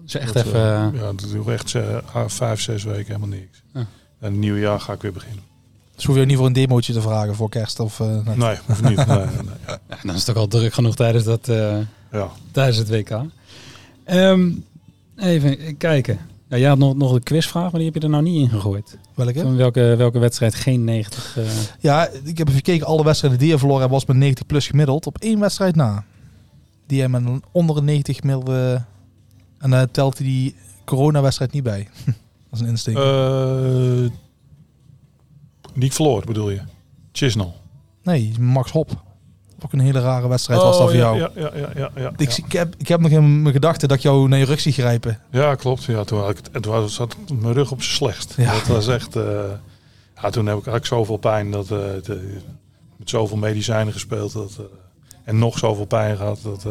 zo 0.05 0.17
echt 0.17 0.33
Dat, 0.33 0.45
even... 0.45 0.59
eh, 0.61 0.85
eh, 0.85 0.93
ja, 0.93 1.01
dat 1.01 1.25
doe 1.31 1.41
ik 1.41 1.47
echt 1.47 1.75
eh, 1.75 1.97
ah, 2.13 2.27
vijf, 2.29 2.61
zes 2.61 2.83
weken 2.83 3.05
helemaal 3.05 3.27
niks. 3.27 3.61
En 4.19 4.39
nieuw 4.39 4.57
jaar 4.57 4.79
ga 4.79 4.93
ik 4.93 5.01
weer 5.01 5.11
beginnen. 5.13 5.43
dus 5.95 6.05
hoef 6.05 6.15
je 6.15 6.21
ook 6.21 6.27
niet 6.27 6.37
voor 6.37 6.45
een 6.45 6.53
demootje 6.53 6.93
te 6.93 7.01
vragen 7.01 7.35
voor 7.35 7.49
kerst 7.49 7.79
of... 7.79 7.99
eh, 7.99 8.07
nee. 8.25 8.35
Nee, 8.37 8.57
hoeft 8.65 8.81
niet. 8.83 8.95
Nee, 9.07 9.17
nee, 9.17 9.25
nee. 9.25 9.35
ja, 9.89 9.97
dan 10.03 10.15
is 10.15 10.19
het 10.19 10.29
ook 10.29 10.35
al 10.35 10.47
druk 10.47 10.73
genoeg 10.73 10.95
tijdens, 10.95 11.23
dat, 11.23 11.47
eh, 11.49 11.77
Ja. 12.11 12.29
tijdens 12.51 12.77
het 12.77 12.89
WK. 12.89 13.21
Ehm, 14.03 14.49
even 15.17 15.77
kijken. 15.77 16.19
Ja, 16.53 16.59
jij 16.59 16.69
had 16.69 16.77
nog, 16.77 16.95
nog 16.95 17.11
een 17.13 17.23
quizvraag, 17.23 17.71
maar 17.71 17.81
die 17.81 17.85
heb 17.91 17.93
je 17.95 17.99
er 18.01 18.09
nou 18.09 18.23
niet 18.23 18.41
in 18.41 18.49
gegooid. 18.49 18.97
Welke? 19.13 19.39
Van 19.41 19.55
welke, 19.55 19.95
welke 19.97 20.19
wedstrijd 20.19 20.55
geen 20.55 20.83
90... 20.83 21.37
eh, 21.37 21.45
Ja, 21.79 22.07
ik 22.23 22.37
heb 22.37 22.47
even 22.47 22.59
gekeken. 22.63 22.87
Alle 22.87 23.03
wedstrijden 23.03 23.39
die 23.39 23.49
je 23.49 23.57
verloren 23.57 23.89
was 23.89 24.05
met 24.05 24.17
90 24.17 24.45
plus 24.45 24.67
gemiddeld. 24.67 25.05
Op 25.07 25.17
één 25.17 25.39
wedstrijd 25.39 25.75
na. 25.75 26.05
Die 26.87 26.99
hij 26.99 27.09
met 27.09 27.25
een 27.25 27.43
onder 27.51 27.77
een 27.77 27.85
90 27.85 28.15
gemiddeld... 28.17 28.49
eh, 28.49 28.71
en 29.57 29.69
daar 29.69 29.91
telt 29.91 30.17
hij 30.17 30.27
die 30.27 30.55
coronawedstrijd 30.85 31.51
niet 31.51 31.63
bij. 31.63 31.87
dat 32.05 32.13
is 32.51 32.59
een 32.59 32.67
instinct. 32.67 32.99
Eh, 32.99 34.11
die 35.73 35.83
ik 35.83 35.93
verloor, 35.93 36.23
bedoel 36.25 36.49
je? 36.49 36.61
Chisnell. 37.11 37.53
nee, 38.03 38.33
Max 38.39 38.71
Hop. 38.71 39.03
Ook 39.65 39.73
een 39.73 39.79
hele 39.79 39.99
rare 39.99 40.27
wedstrijd 40.27 40.61
was 40.61 40.77
dat 40.77 40.89
voor 40.89 40.89
Oh, 40.89 40.95
ja, 40.95 41.15
jou. 41.15 41.17
Ja, 41.17 41.29
ja, 41.35 41.51
ja, 41.55 41.69
ja, 41.75 41.91
ja, 41.95 42.11
Ik, 42.17 42.37
ik, 42.37 42.51
heb, 42.51 42.75
ik 42.77 42.87
heb 42.87 42.99
nog 42.99 43.11
in 43.11 43.41
mijn 43.41 43.53
gedachten 43.53 43.87
dat 43.87 43.97
ik 43.97 44.03
jou 44.03 44.27
naar 44.27 44.39
je 44.39 44.45
rug 44.45 44.59
zie 44.59 44.73
grijpen. 44.73 45.19
Ja, 45.31 45.55
klopt. 45.55 45.83
Ja, 45.83 46.03
toen 46.03 46.19
had 46.19 46.29
ik, 46.29 46.37
het- 46.51 46.65
was, 46.65 46.93
zat 46.93 47.15
mijn 47.39 47.53
rug 47.53 47.71
op 47.71 47.81
zijn 47.81 47.95
slechtst. 47.95 48.33
Ja. 48.37 48.51
Dat 48.51 48.67
was 48.67 48.87
echt... 48.87 49.15
eh, 49.15 49.23
ja, 50.21 50.29
toen 50.29 50.45
heb 50.45 50.57
ik, 50.57 50.65
had 50.65 50.75
ik 50.75 50.85
zoveel 50.85 51.17
pijn. 51.17 51.51
Dat, 51.51 51.67
de- 51.67 52.37
met 52.97 53.09
zoveel 53.09 53.37
medicijnen 53.37 53.93
gespeeld. 53.93 54.33
Dat, 54.33 54.51
eh, 54.59 54.65
en 55.23 55.39
nog 55.39 55.57
zoveel 55.57 55.85
pijn 55.85 56.17
gehad. 56.17 56.39
Dat, 56.43 56.65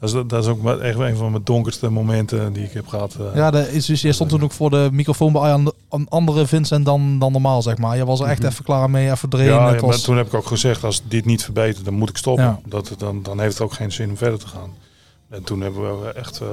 dat, 0.00 0.14
is, 0.14 0.22
dat 0.26 0.42
is 0.44 0.50
ook 0.50 0.80
echt 0.80 0.98
een 0.98 1.16
van 1.16 1.30
mijn 1.30 1.44
donkerste 1.44 1.90
momenten 1.90 2.52
die 2.52 2.64
ik 2.64 2.72
heb 2.72 2.86
gehad. 2.86 3.14
eh. 3.14 3.34
Ja, 3.36 3.50
dat 3.50 3.66
is 3.68 3.86
dus, 3.86 4.00
je 4.02 4.12
stond 4.12 4.30
toen 4.30 4.42
ook 4.42 4.52
voor 4.52 4.70
de 4.70 4.88
microfoon 4.92 5.32
bij 5.32 5.50
een 5.52 5.72
een 5.90 6.06
andere 6.08 6.46
Vincent 6.46 6.84
dan, 6.84 7.18
dan 7.18 7.32
normaal, 7.32 7.62
zeg 7.62 7.78
maar. 7.78 7.96
Je 7.96 8.04
was 8.04 8.20
er 8.20 8.26
echt 8.26 8.38
Mhm. 8.42 8.48
even 8.48 8.64
klaar 8.64 8.90
mee, 8.90 9.10
even 9.10 9.28
draaien. 9.28 9.52
Ja, 9.54 9.76
was, 9.80 10.02
toen 10.02 10.16
heb 10.16 10.26
ik 10.26 10.34
ook 10.34 10.46
gezegd, 10.46 10.84
als 10.84 11.02
dit 11.08 11.24
niet 11.24 11.44
verbetert, 11.44 11.84
dan 11.84 11.94
moet 11.94 12.08
ik 12.08 12.16
stoppen. 12.16 12.44
Ja. 12.44 12.60
Dat, 12.66 12.94
dan, 12.98 13.22
dan 13.22 13.40
heeft 13.40 13.52
het 13.52 13.62
ook 13.62 13.72
geen 13.72 13.92
zin 13.92 14.08
om 14.10 14.16
verder 14.16 14.38
te 14.38 14.46
gaan. 14.48 14.70
En 15.30 15.42
toen 15.44 15.60
hebben 15.60 16.00
we 16.00 16.08
echt, 16.12 16.40
eh, 16.40 16.46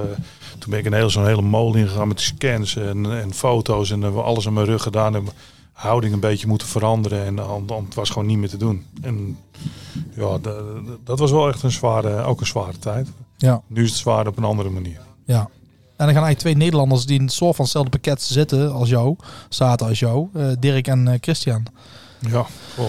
toen 0.60 0.70
ben 0.70 0.80
ik 0.80 0.86
een 0.86 0.94
heel, 0.94 1.10
zo'n 1.10 1.26
hele 1.26 1.42
molen 1.42 1.80
ingegaan 1.80 2.08
met 2.08 2.22
scans 2.22 2.76
en, 2.76 3.06
en 3.22 3.34
foto's 3.34 3.92
en 3.92 4.02
hebben 4.02 4.20
we 4.22 4.26
alles 4.28 4.48
aan 4.48 4.54
mijn 4.54 4.66
rug 4.66 4.84
gedaan 4.84 5.16
en 5.16 5.28
houding 5.74 6.14
een 6.14 6.20
beetje 6.20 6.48
moeten 6.48 6.68
veranderen 6.68 7.26
en 7.26 7.36
dan, 7.36 7.64
dan 7.68 7.84
het 7.86 7.94
was 7.96 8.10
gewoon 8.10 8.28
niet 8.28 8.38
meer 8.38 8.50
te 8.50 8.58
doen. 8.58 8.86
En 9.02 9.38
ja, 10.16 10.38
de- 10.38 10.82
de- 10.86 10.98
dat 11.04 11.20
was 11.20 11.32
wel 11.32 11.48
echt 11.48 11.64
een 11.64 11.72
zware, 11.72 12.24
ook 12.24 12.40
een 12.40 12.46
zware 12.48 12.80
tijd. 12.80 13.08
ja, 13.38 13.62
Nu 13.68 13.84
is 13.84 13.90
het 13.90 14.00
zwaar 14.00 14.28
op 14.28 14.38
een 14.38 14.44
andere 14.44 14.70
manier. 14.70 15.00
ja. 15.26 15.50
En 15.98 16.06
dan 16.10 16.18
gaan 16.18 16.24
eigenlijk 16.28 16.56
twee 16.56 16.68
Nederlanders 16.70 17.06
die 17.06 17.18
in 17.20 17.24
het 17.26 17.34
soort 17.34 17.56
van 17.56 17.64
hetzelfde 17.66 17.92
pakket 17.92 18.22
zitten 18.22 18.74
als 18.74 18.90
jou, 18.90 19.16
zaten 19.50 19.88
als 19.88 20.00
jou, 20.00 20.28
eh, 20.34 20.48
Dirk 20.60 20.88
en 20.88 21.08
eh, 21.08 21.18
Christian. 21.22 21.66
Ja, 22.20 22.46
oh. 22.78 22.88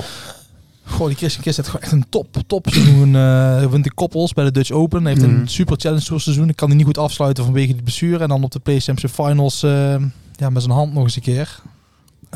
Goh, 0.86 1.06
die 1.06 1.16
Christian 1.16 1.43
Kist 1.43 1.56
heeft 1.56 1.69
gewoon 1.69 1.82
echt 1.82 1.93
een 1.93 2.06
top, 2.09 2.27
top 2.47 2.66
seizoen. 2.70 3.16
eh 3.16 3.66
wint 3.70 3.85
de 3.85 3.93
koppels 3.94 4.32
bij 4.32 4.44
de 4.44 4.51
Dutch 4.51 4.70
Open. 4.70 5.06
Heeft 5.06 5.23
een 5.23 5.48
super 5.48 5.77
challenge 5.81 6.05
tour 6.05 6.20
seizoen. 6.20 6.48
Ik 6.48 6.56
kan 6.56 6.69
die 6.69 6.77
niet 6.77 6.86
goed 6.86 6.98
afsluiten 6.98 7.44
vanwege 7.44 7.73
die 7.73 7.82
blessure. 7.82 8.19
En 8.23 8.28
dan 8.28 8.44
op 8.44 8.51
de 8.51 8.59
Play 8.59 8.81
Championship 8.81 9.24
Finals 9.27 9.62
eh, 9.62 9.97
ja, 10.32 10.51
met 10.51 10.62
zijn 10.62 10.74
hand 10.74 10.93
nog 10.93 11.02
eens 11.02 11.16
een 11.16 11.23
keer. 11.23 11.61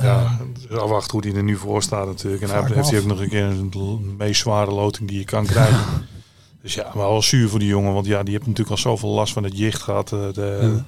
Ja, 0.02 0.22
Eh, 0.22 0.40
dus 0.68 0.78
afwachten 0.78 1.10
hoe 1.12 1.26
hij 1.28 1.36
er 1.36 1.42
nu 1.42 1.56
voor 1.56 1.82
staat 1.82 2.06
natuurlijk. 2.06 2.42
En 2.42 2.48
hij 2.48 2.58
heeft 2.74 2.90
hij 2.90 2.98
ook 3.00 3.06
nog 3.06 3.20
een 3.20 3.28
keer 3.28 3.42
een 3.44 4.14
meest 4.18 4.40
zware 4.40 4.70
loting 4.70 5.08
die 5.08 5.18
je 5.18 5.24
kan 5.24 5.46
krijgen. 5.46 5.80
dus 6.62 6.74
ja, 6.74 6.82
maar 6.94 7.08
wel 7.08 7.22
zuur 7.22 7.48
voor 7.48 7.58
die 7.58 7.68
jongen. 7.68 7.92
Want 7.92 8.06
ja, 8.06 8.22
die 8.22 8.32
heeft 8.32 8.46
natuurlijk 8.46 8.70
al 8.76 8.82
zoveel 8.82 9.08
last 9.08 9.32
van 9.32 9.42
het 9.44 9.58
jicht 9.58 9.82
gehad. 9.82 10.12
eh, 10.12 10.18
De, 10.32 10.82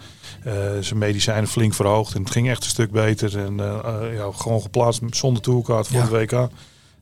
eh, 0.44 0.52
zijn 0.80 0.98
medicijnen 0.98 1.48
flink 1.48 1.74
verhoogd. 1.74 2.14
En 2.14 2.20
het 2.22 2.30
ging 2.30 2.48
echt 2.48 2.64
een 2.64 2.70
stuk 2.70 2.90
beter. 2.90 3.38
En 3.38 3.60
eh, 3.60 3.78
eh, 3.84 4.14
ja, 4.14 4.28
gewoon 4.34 4.60
geplaatst 4.62 5.02
zonder 5.10 5.42
tourkaart 5.42 5.86
voor 5.86 6.00
het 6.00 6.10
WK. 6.10 6.48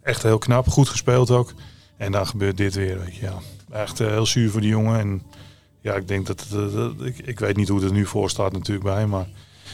Echt 0.03 0.23
heel 0.23 0.39
knap. 0.39 0.69
Goed 0.69 0.89
gespeeld 0.89 1.31
ook. 1.31 1.53
En 1.97 2.13
dan 2.13 2.27
gebeurt 2.27 2.57
dit 2.57 2.75
weer. 2.75 2.99
Weet 2.99 3.17
je, 3.17 3.23
ja. 3.23 3.35
Echt 3.71 4.01
eh, 4.01 4.07
heel 4.09 4.27
zuur 4.27 4.51
voor 4.51 4.61
die 4.61 4.71
jongen. 4.71 4.99
En 5.01 5.23
ja, 5.81 5.95
ik 5.95 6.09
denk 6.09 6.29
eh, 6.29 6.35
dat- 6.75 6.93
ik, 7.07 7.19
ik 7.19 7.39
weet 7.39 7.57
niet 7.57 7.69
hoe 7.69 7.79
het 7.81 7.89
er 7.89 7.95
nu 7.95 8.07
voor 8.07 8.31
staat 8.31 8.53
natuurlijk 8.53 8.85
bij. 8.87 9.07
Maar 9.07 9.27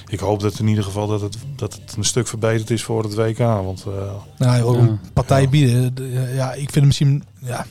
ik 0.06 0.18
hoop 0.20 0.40
dat 0.40 0.58
in 0.58 0.66
ieder 0.68 0.84
geval 0.84 1.06
dat 1.06 1.20
het, 1.20 1.36
dat 1.56 1.72
het 1.74 1.94
een 1.96 2.04
stuk 2.04 2.26
verbeterd 2.28 2.70
is 2.70 2.82
voor 2.82 3.02
het 3.02 3.14
WK. 3.14 3.38
Want 3.38 3.84
eh, 3.86 4.12
nou, 4.38 4.78
een 4.78 4.98
partij 5.12 5.48
bieden. 5.48 5.94
De- 5.94 6.32
Ja, 6.34 6.52
ik 6.52 6.58
vind 6.58 6.74
hem 6.74 6.86
misschien 6.86 7.24
ja, 7.40 7.66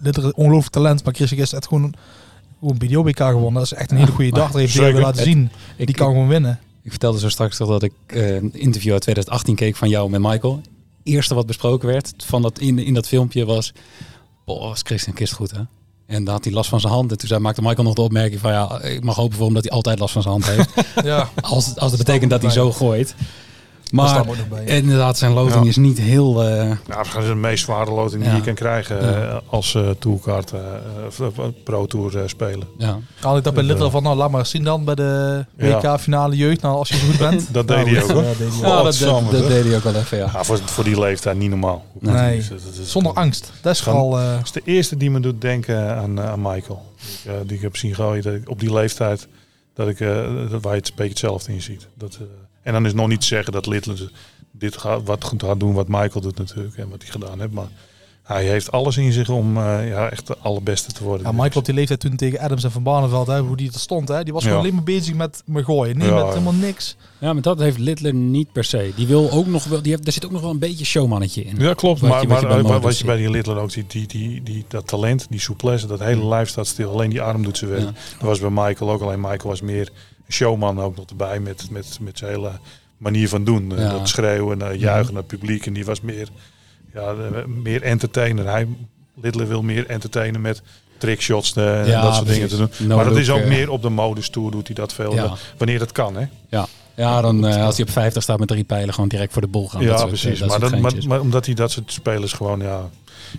letterlijk 0.00 0.36
ongelooflijk 0.36 0.72
talent. 0.72 1.04
Maar 1.04 1.14
Christian 1.14 1.40
Kist 1.40 1.52
heeft 1.52 1.66
gewoon 1.66 1.82
een, 1.82 1.94
BDO-WK 2.78 3.18
gewonnen. 3.18 3.52
Dat 3.54 3.62
is 3.62 3.72
echt 3.72 3.90
een 3.90 3.96
hele 3.96 4.10
goede 4.12 4.30
dag. 4.30 4.50
Dat 4.50 4.60
heeft 4.60 4.74
hij 4.74 4.92
laten 5.00 5.22
zien. 5.24 5.50
ik, 5.76 5.86
Die 5.86 5.94
kan 5.94 6.06
gewoon 6.12 6.28
winnen. 6.28 6.58
ik 6.82 6.90
vertelde 6.90 7.18
zo 7.18 7.28
straks 7.28 7.56
toch 7.56 7.68
dat 7.68 7.82
ik 7.82 7.92
eh, 8.06 8.34
een 8.34 8.54
interview 8.54 8.92
uit 8.92 9.02
2018 9.02 9.54
keek 9.54 9.76
van 9.76 9.88
jou 9.88 10.10
met 10.10 10.20
Michael. 10.20 10.60
Eerste 11.02 11.34
wat 11.34 11.46
besproken 11.46 11.88
werd 11.88 12.12
van 12.26 12.42
dat 12.42 12.58
in, 12.58 12.78
in 12.78 12.94
dat 12.94 13.08
filmpje 13.08 13.44
was... 13.44 13.72
Boah, 14.44 14.60
was 14.60 14.80
Christian 14.82 15.14
Kist 15.14 15.32
goed 15.32 15.50
hè? 15.50 15.60
En 16.06 16.24
dan 16.24 16.34
had 16.34 16.44
hij 16.44 16.52
last 16.52 16.68
van 16.68 16.80
zijn 16.80 16.92
hand. 16.92 17.10
En 17.10 17.18
toen 17.18 17.28
zei, 17.28 17.40
maakte 17.40 17.62
Michael 17.62 17.82
nog 17.82 17.94
de 17.94 18.02
opmerking 18.02 18.40
van... 18.40 18.52
ja, 18.52 18.80
ik 18.82 19.04
mag 19.04 19.16
hopen 19.16 19.36
voor 19.36 19.44
hem 19.44 19.54
dat 19.54 19.64
hij 19.64 19.72
altijd 19.72 19.98
last 19.98 20.12
van 20.12 20.22
zijn 20.22 20.34
hand 20.34 20.46
heeft. 20.46 20.70
Ja, 21.04 21.30
als, 21.40 21.76
als 21.76 21.92
het 21.92 22.04
betekent 22.04 22.30
dat 22.30 22.42
hij 22.42 22.50
zo 22.50 22.72
gooit. 22.72 23.14
Maar, 23.92 24.26
nog 24.26 24.48
bij. 24.48 24.64
inderdaad, 24.64 25.18
zijn 25.18 25.32
loting 25.32 25.62
Ja. 25.62 25.68
is 25.68 25.76
niet 25.76 25.98
heel... 26.00 26.42
eh, 26.42 26.48
nou, 26.56 26.76
waarschijnlijk 26.86 27.06
is 27.08 27.14
het 27.14 27.26
de 27.26 27.34
meest 27.34 27.64
zware 27.64 27.90
loting 27.90 28.22
die 28.22 28.30
Ja. 28.30 28.36
je 28.36 28.42
kan 28.42 28.54
krijgen 28.54 28.96
Ja. 29.06 29.12
eh, 29.28 29.36
als 29.46 29.74
eh 29.74 29.88
tourkaart 29.98 30.52
eh, 30.52 30.60
of, 31.06 31.20
eh, 31.20 31.44
pro 31.64 31.86
tour 31.86 32.18
eh, 32.18 32.22
spelen. 32.28 32.66
ja. 32.78 32.98
Had 33.20 33.36
ik 33.38 33.44
dat 33.44 33.54
bij 33.54 33.62
Little 33.62 33.90
van, 33.90 34.02
nou 34.02 34.16
laat 34.16 34.30
maar 34.30 34.46
zien 34.46 34.64
dan 34.64 34.84
bij 34.84 34.94
de. 34.94 35.44
WK-finale 35.56 36.36
jeugd. 36.36 36.60
Nou, 36.60 36.76
als 36.76 36.88
je 36.88 36.96
zo 36.96 37.06
goed 37.06 37.18
bent. 37.18 37.46
Dat 37.52 37.68
deed 37.68 37.76
Nou, 37.76 37.88
hij 37.90 38.02
ook 38.02 38.10
hoor. 38.10 38.22
Ja, 38.22 38.28
deed 38.28 38.38
hij 38.38 38.46
ook. 38.46 38.62
Ja, 38.64 38.82
dat, 39.30 39.48
deed 39.48 39.64
hij 39.64 39.76
ook 39.76 39.82
wel 39.82 39.94
even, 39.94 40.18
ja. 40.18 40.30
Ja, 40.32 40.44
voor, 40.44 40.58
voor 40.64 40.84
die 40.84 41.00
leeftijd 41.00 41.36
niet 41.38 41.50
normaal. 41.50 41.84
Nee. 42.00 42.36
Dus, 42.36 42.48
dat 42.48 42.58
is- 42.80 42.90
Zonder 42.90 43.12
angst. 43.12 43.52
Dat 43.60 43.72
is 43.72 43.80
Gewoon- 43.80 44.18
eh, 44.20 44.34
Dat 44.34 44.44
is 44.44 44.52
de 44.52 44.62
eerste 44.64 44.96
die 44.96 45.10
me 45.10 45.20
doet 45.20 45.40
denken 45.40 45.96
aan, 45.96 46.18
eh, 46.18 46.30
aan 46.30 46.40
Michael. 46.42 46.82
Die, 46.98 47.32
ik, 47.32 47.40
eh, 47.40 47.46
die 47.46 47.56
ik 47.56 47.62
heb 47.62 47.76
zien 47.76 47.94
gooien 47.94 48.22
dat 48.22 48.34
ik 48.34 48.48
op 48.50 48.60
die 48.60 48.72
leeftijd, 48.72 49.28
dat 49.74 49.88
ik, 49.88 50.00
eh, 50.00 50.08
dat 50.50 50.62
waar 50.62 50.72
je 50.72 50.78
het 50.78 50.88
een 50.88 50.94
beetje 50.96 51.10
hetzelfde 51.10 51.52
in 51.52 51.62
ziet. 51.62 51.86
Dat, 51.94 52.14
eh, 52.14 52.26
en 52.64 52.72
dan 52.72 52.86
is 52.86 52.92
nog 52.94 53.08
niet 53.08 53.20
te 53.20 53.26
zeggen 53.26 53.52
dat 53.52 53.66
Little 53.66 54.10
dit 54.52 54.76
gaat, 54.76 55.00
wat 55.04 55.24
goed 55.24 55.42
gaat 55.42 55.60
doen 55.60 55.72
wat 55.74 55.88
Michael 55.88 56.20
doet 56.20 56.38
natuurlijk 56.38 56.76
en 56.76 56.88
wat 56.88 57.02
hij 57.02 57.10
gedaan 57.10 57.40
heeft. 57.40 57.52
Maar 57.52 57.68
hij 58.22 58.44
heeft 58.44 58.72
alles 58.72 58.96
in 58.96 59.12
zich 59.12 59.28
om 59.28 59.56
eh, 59.56 59.88
ja, 59.88 60.08
echt 60.10 60.26
de 60.26 60.36
allerbeste 60.38 60.92
te 60.92 61.04
worden. 61.04 61.26
Ja, 61.26 61.32
Michael 61.32 61.50
op 61.58 61.64
die 61.64 61.74
leeftijd 61.74 62.00
toen 62.00 62.16
tegen 62.16 62.38
Adams 62.38 62.64
en 62.64 62.70
Van 62.70 62.82
Barneveld, 62.82 63.26
hè, 63.26 63.40
hoe 63.40 63.56
die 63.56 63.72
er 63.72 63.78
stond, 63.78 64.08
hè, 64.08 64.24
die 64.24 64.32
was 64.32 64.42
gewoon 64.42 64.58
Ja. 64.58 64.64
alleen 64.64 64.74
maar 64.76 64.84
bezig 64.84 65.14
met 65.14 65.42
me 65.46 65.64
gooien. 65.64 65.98
Nee, 65.98 66.08
Ja, 66.08 66.14
met 66.14 66.22
ja. 66.22 66.28
helemaal 66.28 66.52
niks. 66.52 66.96
Ja, 67.18 67.32
maar 67.32 67.42
dat 67.42 67.58
heeft 67.58 67.78
Littler 67.78 68.14
niet 68.14 68.52
per 68.52 68.64
se. 68.64 68.92
Die 68.96 69.06
wil 69.06 69.30
ook 69.30 69.46
nog 69.46 69.64
wel, 69.64 69.82
die 69.82 69.90
heeft, 69.90 70.04
daar 70.04 70.12
zit 70.12 70.24
ook 70.24 70.30
nog 70.30 70.40
wel 70.40 70.50
een 70.50 70.58
beetje 70.58 70.84
showmannetje 70.84 71.44
in. 71.44 71.56
Ja, 71.58 71.74
klopt. 71.74 72.00
Wat 72.00 72.20
je- 72.20 72.26
maar 72.28 72.40
wat 72.40 72.40
je 72.40 72.46
maar, 72.62 72.62
Modus 72.62 72.82
wat 72.82 72.98
je 72.98 73.04
bij 73.04 73.16
die 73.16 73.30
Littler 73.30 73.56
ook 73.58 73.70
ziet, 73.70 73.90
die, 73.90 74.06
die, 74.06 74.42
die, 74.42 74.64
dat 74.68 74.86
talent, 74.86 75.26
die 75.30 75.40
souplesse, 75.40 75.86
dat 75.86 76.00
hele 76.00 76.24
lijf 76.26 76.48
staat 76.48 76.66
stil. 76.66 76.90
Alleen 76.90 77.10
die 77.10 77.22
arm 77.22 77.42
doet 77.42 77.58
ze 77.58 77.66
werk. 77.66 77.80
Ja. 77.82 77.86
Dat 78.18 78.28
was 78.28 78.38
bij 78.40 78.50
Michael 78.50 78.90
ook. 78.90 79.00
Alleen 79.02 79.20
Michael 79.20 79.48
was 79.48 79.60
meer 79.60 79.90
showman 80.28 80.80
ook 80.80 80.96
nog 80.96 81.06
erbij 81.06 81.40
met, 81.40 81.70
met, 81.70 81.98
met 82.00 82.18
zijn 82.18 82.30
hele 82.30 82.50
manier 82.96 83.28
van 83.28 83.44
doen. 83.44 83.72
Ja. 83.76 83.88
Dat 83.88 84.08
schreeuwen, 84.08 84.70
eh, 84.70 84.80
juichen 84.80 85.12
naar 85.12 85.22
het 85.22 85.38
publiek. 85.38 85.66
En 85.66 85.72
die 85.72 85.84
was 85.84 86.00
meer, 86.00 86.28
ja, 86.94 87.14
eh, 87.14 87.44
meer 87.44 87.82
entertainer. 87.82 88.46
Hij, 88.46 88.68
Littler 89.20 89.48
wil 89.48 89.62
meer 89.62 89.86
entertainen 89.86 90.40
met 90.40 90.62
trickshots 90.98 91.56
eh, 91.56 91.80
en 91.80 91.86
Ja, 91.86 92.02
dat 92.02 92.14
soort 92.14 92.26
precies. 92.26 92.50
dingen 92.50 92.68
te 92.68 92.76
doen. 92.76 92.88
No 92.88 92.96
maar 92.96 93.04
dat 93.04 93.16
is 93.16 93.30
ook 93.30 93.44
meer 93.44 93.70
op 93.70 93.82
de 93.82 93.88
modus 93.88 94.28
tour 94.28 94.50
doet 94.50 94.66
hij 94.66 94.76
dat 94.76 94.92
veel. 94.92 95.14
Ja. 95.14 95.36
wanneer 95.58 95.78
dat 95.78 95.92
kan, 95.92 96.16
hè? 96.16 96.26
Ja. 96.48 96.66
Ja, 96.96 97.20
dan 97.20 97.44
als 97.44 97.76
hij 97.76 97.86
op 97.86 97.92
50 97.92 98.22
staat 98.22 98.38
met 98.38 98.48
drie 98.48 98.64
pijlen, 98.64 98.94
gewoon 98.94 99.08
direct 99.08 99.32
voor 99.32 99.42
de 99.42 99.48
bol 99.48 99.68
gaan. 99.68 99.80
Dat 99.80 99.90
ja, 99.90 99.96
soort, 99.96 100.08
precies. 100.08 100.38
dat 100.38 100.48
maar, 100.48 100.60
dat, 100.60 101.04
maar, 101.04 101.20
omdat 101.20 101.46
hij 101.46 101.54
dat 101.54 101.70
soort 101.70 101.92
spelers 101.92 102.32
gewoon, 102.32 102.60
ja... 102.60 102.90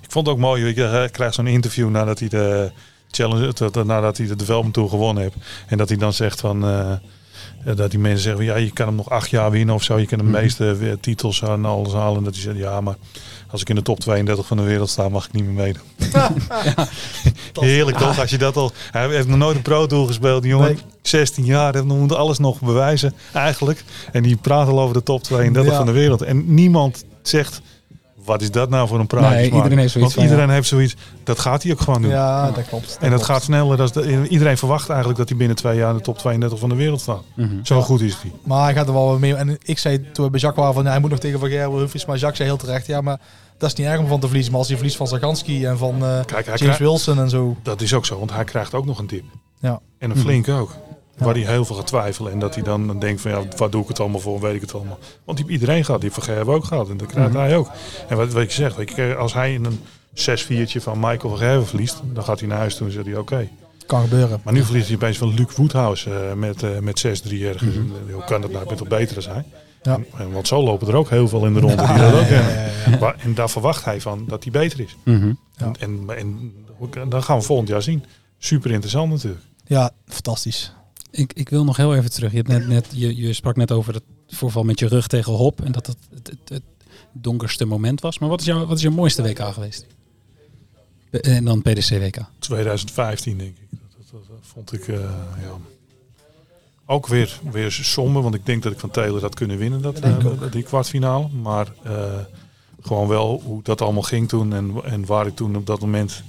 Ik 0.02 0.12
vond 0.12 0.26
het 0.26 0.36
ook 0.36 0.42
mooi, 0.42 0.76
je 0.76 0.84
eh, 0.84 1.12
krijgt 1.12 1.36
zo'n 1.36 1.48
interview 1.48 1.90
nadat 1.90 2.20
hij 2.20 2.28
de 2.30 2.72
challenge, 3.16 3.54
dat- 3.54 3.74
dat- 3.74 3.86
nadat 3.86 4.18
hij 4.18 4.28
de 4.28 4.36
Development 4.36 4.74
Tour 4.74 4.90
gewonnen 4.90 5.24
heeft. 5.24 5.36
En 5.68 5.78
dat 5.78 5.90
hij 5.90 5.98
dan 5.98 6.14
zegt 6.14 6.40
van... 6.40 6.64
eh, 6.64 6.92
eh, 6.92 7.76
dat 7.76 7.92
die 7.92 8.00
mensen 8.00 8.22
zeggen, 8.22 8.46
van, 8.46 8.54
ja, 8.56 8.60
je 8.62 8.72
kan 8.72 8.88
hem 8.88 8.96
nog 8.96 9.10
acht 9.10 9.30
jaar 9.30 9.52
winnen 9.52 9.76
of 9.76 9.84
zo. 9.84 9.98
Je 10.00 10.06
kan 10.06 10.18
de 10.18 10.24
Mhm. 10.24 10.34
meeste 10.34 10.78
eh, 10.82 10.92
titels 11.02 11.42
en 11.42 11.66
alles 11.66 11.94
halen. 11.94 12.18
En 12.18 12.24
dat 12.24 12.34
hij 12.34 12.44
zegt, 12.44 12.58
ja, 12.58 12.82
maar 12.82 12.96
als 13.52 13.62
ik 13.62 13.70
in 13.70 13.76
de 13.76 13.82
top 13.82 14.00
32 14.00 14.46
van 14.48 14.58
de 14.58 14.64
wereld 14.64 14.90
sta, 14.90 15.10
mag 15.10 15.26
ik 15.26 15.32
niet 15.32 15.46
meer 15.46 15.54
meedoen. 15.54 15.84
Heerlijk 17.54 17.98
toch, 17.98 18.20
als 18.20 18.30
je 18.30 18.38
dat 18.38 18.58
al... 18.58 18.72
Hij 18.92 19.08
heeft 19.10 19.28
nog 19.28 19.38
nooit 19.38 19.56
een 19.56 19.62
Pro 19.62 19.86
Tour 19.86 20.08
gespeeld, 20.08 20.42
die 20.42 20.52
jongen. 20.52 20.68
Nee. 20.68 20.78
16 21.02 21.46
jaar, 21.46 21.74
heeft 21.74 21.86
nog- 21.86 21.98
moet 21.98 22.14
alles 22.16 22.40
nog 22.40 22.60
bewijzen, 22.62 23.14
eigenlijk. 23.34 23.84
En 24.12 24.24
die 24.24 24.36
praat 24.36 24.68
al 24.68 24.80
over 24.82 24.94
de 24.94 25.04
top 25.04 25.24
32 25.24 25.72
Ja. 25.72 25.78
van 25.78 25.86
de 25.88 25.92
wereld. 25.92 26.22
En 26.22 26.54
niemand 26.54 27.06
zegt, 27.22 27.62
wat 28.26 28.42
is 28.42 28.52
dat 28.52 28.70
nou 28.70 28.88
voor 28.88 29.00
een 29.00 29.08
praatje? 29.08 29.36
Nee, 29.36 29.52
iedereen 29.52 29.78
heeft 29.78 29.92
zoiets 29.92 29.94
Want 29.94 30.14
van, 30.14 30.24
iedereen 30.24 30.50
heeft 30.50 30.68
zoiets, 30.68 30.96
dat 31.24 31.40
gaat 31.40 31.64
hij 31.64 31.72
ook 31.72 31.82
gewoon 31.82 32.02
doen. 32.02 32.12
Ja, 32.12 32.52
dat 32.52 32.68
klopt. 32.68 32.98
En 33.00 33.10
dat 33.10 33.10
klopt. 33.10 33.26
gaat 33.26 33.44
sneller. 33.44 33.94
De, 33.94 34.28
iedereen 34.28 34.58
verwacht 34.58 34.90
eigenlijk 34.90 35.20
dat 35.20 35.30
hij 35.30 35.38
binnen 35.38 35.56
twee 35.56 35.78
jaar 35.78 35.90
in 35.90 35.96
de 35.98 36.02
top 36.02 36.18
32 36.18 36.60
van 36.60 36.70
de 36.70 36.76
wereld 36.76 37.02
staat. 37.02 37.24
Mhm. 37.36 37.64
Zo 37.64 37.82
goed 37.82 38.02
is 38.02 38.18
hij. 38.22 38.32
Maar 38.44 38.64
hij 38.64 38.74
gaat 38.74 38.88
er 38.88 38.94
wel 38.94 39.20
mee. 39.20 39.36
En 39.36 39.58
ik 39.62 39.80
zei 39.80 40.12
toen 40.12 40.26
we 40.26 40.32
bij 40.32 40.40
Jacques 40.40 40.66
waren 40.66 40.84
van, 40.84 40.92
hij 40.92 41.00
moet 41.00 41.10
nog 41.10 41.20
tegen 41.20 41.40
Van 41.40 41.50
Gerwen 41.50 41.78
Humphries. 41.78 42.06
Maar 42.06 42.18
Jacques 42.18 42.38
zei 42.38 42.50
heel 42.50 42.58
terecht, 42.58 42.86
ja, 42.88 43.02
maar 43.02 43.20
dat 43.58 43.70
is 43.70 43.76
niet 43.76 43.88
erg 43.88 44.00
om 44.00 44.08
van 44.08 44.20
te 44.20 44.26
verliezen. 44.26 44.52
Maar 44.52 44.60
als 44.60 44.70
hij 44.70 44.78
verliest 44.78 44.98
van 44.98 45.08
Zaganski 45.08 45.66
en 45.66 45.78
van 45.78 45.94
eh, 45.94 46.20
Kijk, 46.26 46.30
hij 46.30 46.44
James 46.44 46.60
krijgt, 46.60 46.80
Wilson 46.80 47.20
en 47.20 47.30
zo. 47.30 47.58
dat 47.64 47.82
is 47.82 47.94
ook 47.94 48.06
zo, 48.06 48.18
want 48.18 48.32
hij 48.32 48.44
krijgt 48.44 48.74
ook 48.74 48.86
nog 48.86 49.00
een 49.00 49.08
tip. 49.08 49.24
Ja. 49.60 49.80
En 49.98 50.10
een 50.10 50.18
flink 50.18 50.50
ook. 50.50 50.76
Waar 51.18 51.34
hij 51.34 51.44
heel 51.44 51.66
veel 51.66 51.76
gaat 51.76 51.88
twijfelen. 51.88 52.32
En 52.32 52.40
dat 52.40 52.56
hij 52.56 52.64
dan 52.64 53.00
denkt 53.00 53.22
van 53.22 53.32
ja, 53.32 53.42
waar 53.58 53.70
doe 53.70 53.82
ik 53.82 53.88
het 53.88 54.00
allemaal 54.00 54.20
voor? 54.20 54.40
Weet 54.42 54.56
ik 54.56 54.62
het 54.62 54.74
allemaal. 54.74 55.00
Want 55.24 55.38
die 55.38 55.48
iedereen 55.50 55.86
gehad. 55.86 56.02
Die 56.02 56.10
heeft 56.14 56.26
Van 56.26 56.36
Gerwen 56.36 56.56
ook 56.56 56.66
gehad. 56.66 56.90
En 56.90 56.98
dat 56.98 57.08
krijgt 57.08 57.34
hij 57.34 57.58
ook. 57.58 57.70
En 58.10 58.18
wat, 58.18 58.34
wat 58.34 58.44
ik 58.44 58.52
zeg, 58.52 58.76
weet 58.76 58.96
je, 58.96 59.16
als 59.16 59.34
hij 59.34 59.54
in 59.54 59.66
een 59.66 59.80
6-4'tje 60.16 60.82
van 60.82 61.00
Michael 61.00 61.38
van 61.38 61.66
verliest. 61.66 62.02
Dan 62.14 62.24
gaat 62.24 62.40
hij 62.40 62.48
naar 62.50 62.58
huis 62.58 62.76
toe 62.76 62.88
en 62.88 62.94
zegt 62.94 63.06
hij 63.06 63.18
oké. 63.18 63.48
Kan 63.86 64.02
gebeuren. 64.02 64.42
Maar 64.44 64.54
nu 64.54 64.64
verliest 64.64 64.88
hij 64.88 64.96
opeens 64.96 65.18
van 65.18 65.34
Luc 65.34 65.56
Woodhouse 65.56 66.14
eh, 66.14 66.34
met, 66.34 66.64
eh 66.64 66.80
met 66.80 67.06
6-3 67.08 67.12
ergens. 67.44 67.76
En, 67.76 67.92
eh, 68.08 68.14
Hoe 68.14 68.24
kan 68.24 68.42
dat 68.42 68.52
nou? 68.52 68.68
Ben 68.68 68.78
toch 68.78 68.88
beter 68.88 69.30
hij? 69.34 69.44
Ja. 69.84 69.94
En- 69.96 70.06
en 70.18 70.32
want 70.32 70.48
zo 70.48 70.64
lopen 70.64 70.88
er 70.88 70.96
ook 70.96 71.10
heel 71.10 71.28
veel 71.28 71.46
in 71.46 71.54
de 71.54 71.60
ronde 71.60 71.76
die 71.94 71.98
dat 71.98 72.14
ook 72.14 72.28
hebben. 72.28 73.20
En 73.20 73.34
daar 73.34 73.50
verwacht 73.50 73.86
hij 73.86 74.02
van 74.02 74.26
dat 74.28 74.44
hij 74.44 74.52
beter 74.52 74.80
is. 74.80 74.96
Mhm. 75.04 75.34
En, 75.58 75.76
en, 75.80 76.10
en 76.96 77.10
dan 77.10 77.24
gaan 77.24 77.38
we 77.38 77.44
volgend 77.44 77.68
jaar 77.70 77.82
zien. 77.82 78.04
Super 78.38 78.72
interessant 78.72 79.12
natuurlijk. 79.12 79.44
Ja, 79.66 79.92
fantastisch. 80.08 80.74
Ik, 81.18 81.34
ik 81.34 81.50
wil 81.50 81.64
nog 81.64 81.78
heel 81.78 81.96
even 81.96 82.12
terug. 82.12 82.32
Je, 82.32 82.38
hebt 82.38 82.50
net, 82.50 82.68
net, 82.68 82.88
je, 82.92 83.16
je 83.16 83.34
sprak 83.34 83.56
net 83.56 83.72
over 83.72 83.94
het 83.94 84.04
voorval 84.28 84.64
met 84.64 84.80
je 84.80 84.88
rug 84.88 85.08
tegen 85.08 85.34
Hop. 85.34 85.62
En 85.62 85.72
dat 85.72 85.88
het 85.88 85.98
het, 86.14 86.28
het, 86.28 86.40
het 86.50 86.64
donkerste 87.12 87.66
moment 87.66 88.02
was. 88.02 88.20
Maar 88.20 88.30
wat 88.30 88.40
is, 88.40 88.46
jouw, 88.46 88.66
wat 88.66 88.78
is 88.78 88.84
jouw 88.84 88.92
mooiste 88.92 89.22
WK 89.22 89.40
geweest? 89.40 89.86
En 91.12 91.46
dan 91.46 91.62
PDC 91.62 91.90
WK. 91.90 92.18
2015 92.40 93.38
denk 93.38 93.50
ik. 93.58 93.68
Dat, 93.70 93.80
dat, 93.96 94.12
dat- 94.12 94.28
dat 94.28 94.38
vond 94.42 94.74
ik 94.74 94.88
eh, 94.88 95.00
ja. 95.42 95.58
ook 96.86 97.08
weer, 97.08 97.40
weer 97.52 97.72
somber. 97.72 98.22
Want 98.22 98.36
ik 98.36 98.46
denk 98.46 98.64
dat 98.64 98.72
ik 98.72 98.80
van 98.80 98.90
Taylor 98.92 99.22
had 99.22 99.36
kunnen 99.36 99.58
winnen. 99.58 99.82
Dat, 99.82 100.00
eh, 100.00 100.18
die 100.52 100.64
kwartfinale. 100.64 101.28
Maar 101.30 101.68
eh, 101.84 102.20
gewoon 102.82 103.08
wel 103.08 103.42
hoe 103.46 103.64
dat 103.64 103.82
allemaal 103.82 104.02
ging 104.02 104.28
toen. 104.30 104.54
En, 104.54 104.74
en 104.84 105.06
waar 105.06 105.28
ik 105.28 105.36
toen 105.36 105.56
op 105.56 105.66
dat 105.66 105.80
moment 105.80 106.24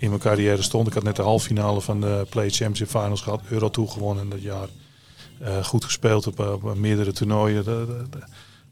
in 0.00 0.08
mijn 0.08 0.20
carrière 0.20 0.62
stond. 0.62 0.86
Ik 0.86 0.92
had 0.92 1.02
net 1.02 1.16
de 1.16 1.22
halve 1.22 1.46
finale 1.46 1.80
van 1.80 2.00
de 2.00 2.26
Play 2.30 2.50
Championship 2.50 2.88
Finals 2.88 3.20
gehad. 3.20 3.40
Euro 3.48 3.70
Tour 3.70 3.88
gewonnen 3.90 4.28
dat 4.28 4.42
jaar. 4.42 4.68
Eh, 5.40 5.64
goed 5.64 5.84
gespeeld 5.84 6.26
op, 6.26 6.40
eh, 6.40 6.52
op 6.52 6.74
meerdere 6.76 7.12
toernooien. 7.12 7.64
De- 7.64 7.84
de- 7.86 8.18
de- 8.18 8.24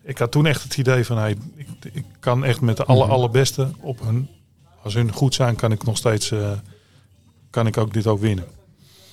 ik 0.02 0.18
had 0.18 0.30
toen 0.32 0.46
echt 0.46 0.62
het 0.62 0.76
idee 0.76 1.04
van, 1.04 1.18
hey, 1.18 1.36
ik, 1.56 1.68
ik 1.92 2.04
kan 2.20 2.44
echt 2.44 2.60
met 2.60 2.76
de 2.76 2.84
aller, 2.84 3.04
Mhm. 3.04 3.14
allerbeste 3.14 3.70
op 3.80 4.00
hun, 4.00 4.28
als 4.82 4.94
hun 4.94 5.12
goed 5.12 5.34
zijn, 5.34 5.56
kan 5.56 5.72
ik 5.72 5.84
nog 5.84 5.96
steeds, 5.96 6.30
eh, 6.30 6.50
kan 7.50 7.66
ik 7.66 7.76
ook 7.76 7.92
dit 7.92 8.06
ook 8.06 8.20
winnen. 8.20 8.44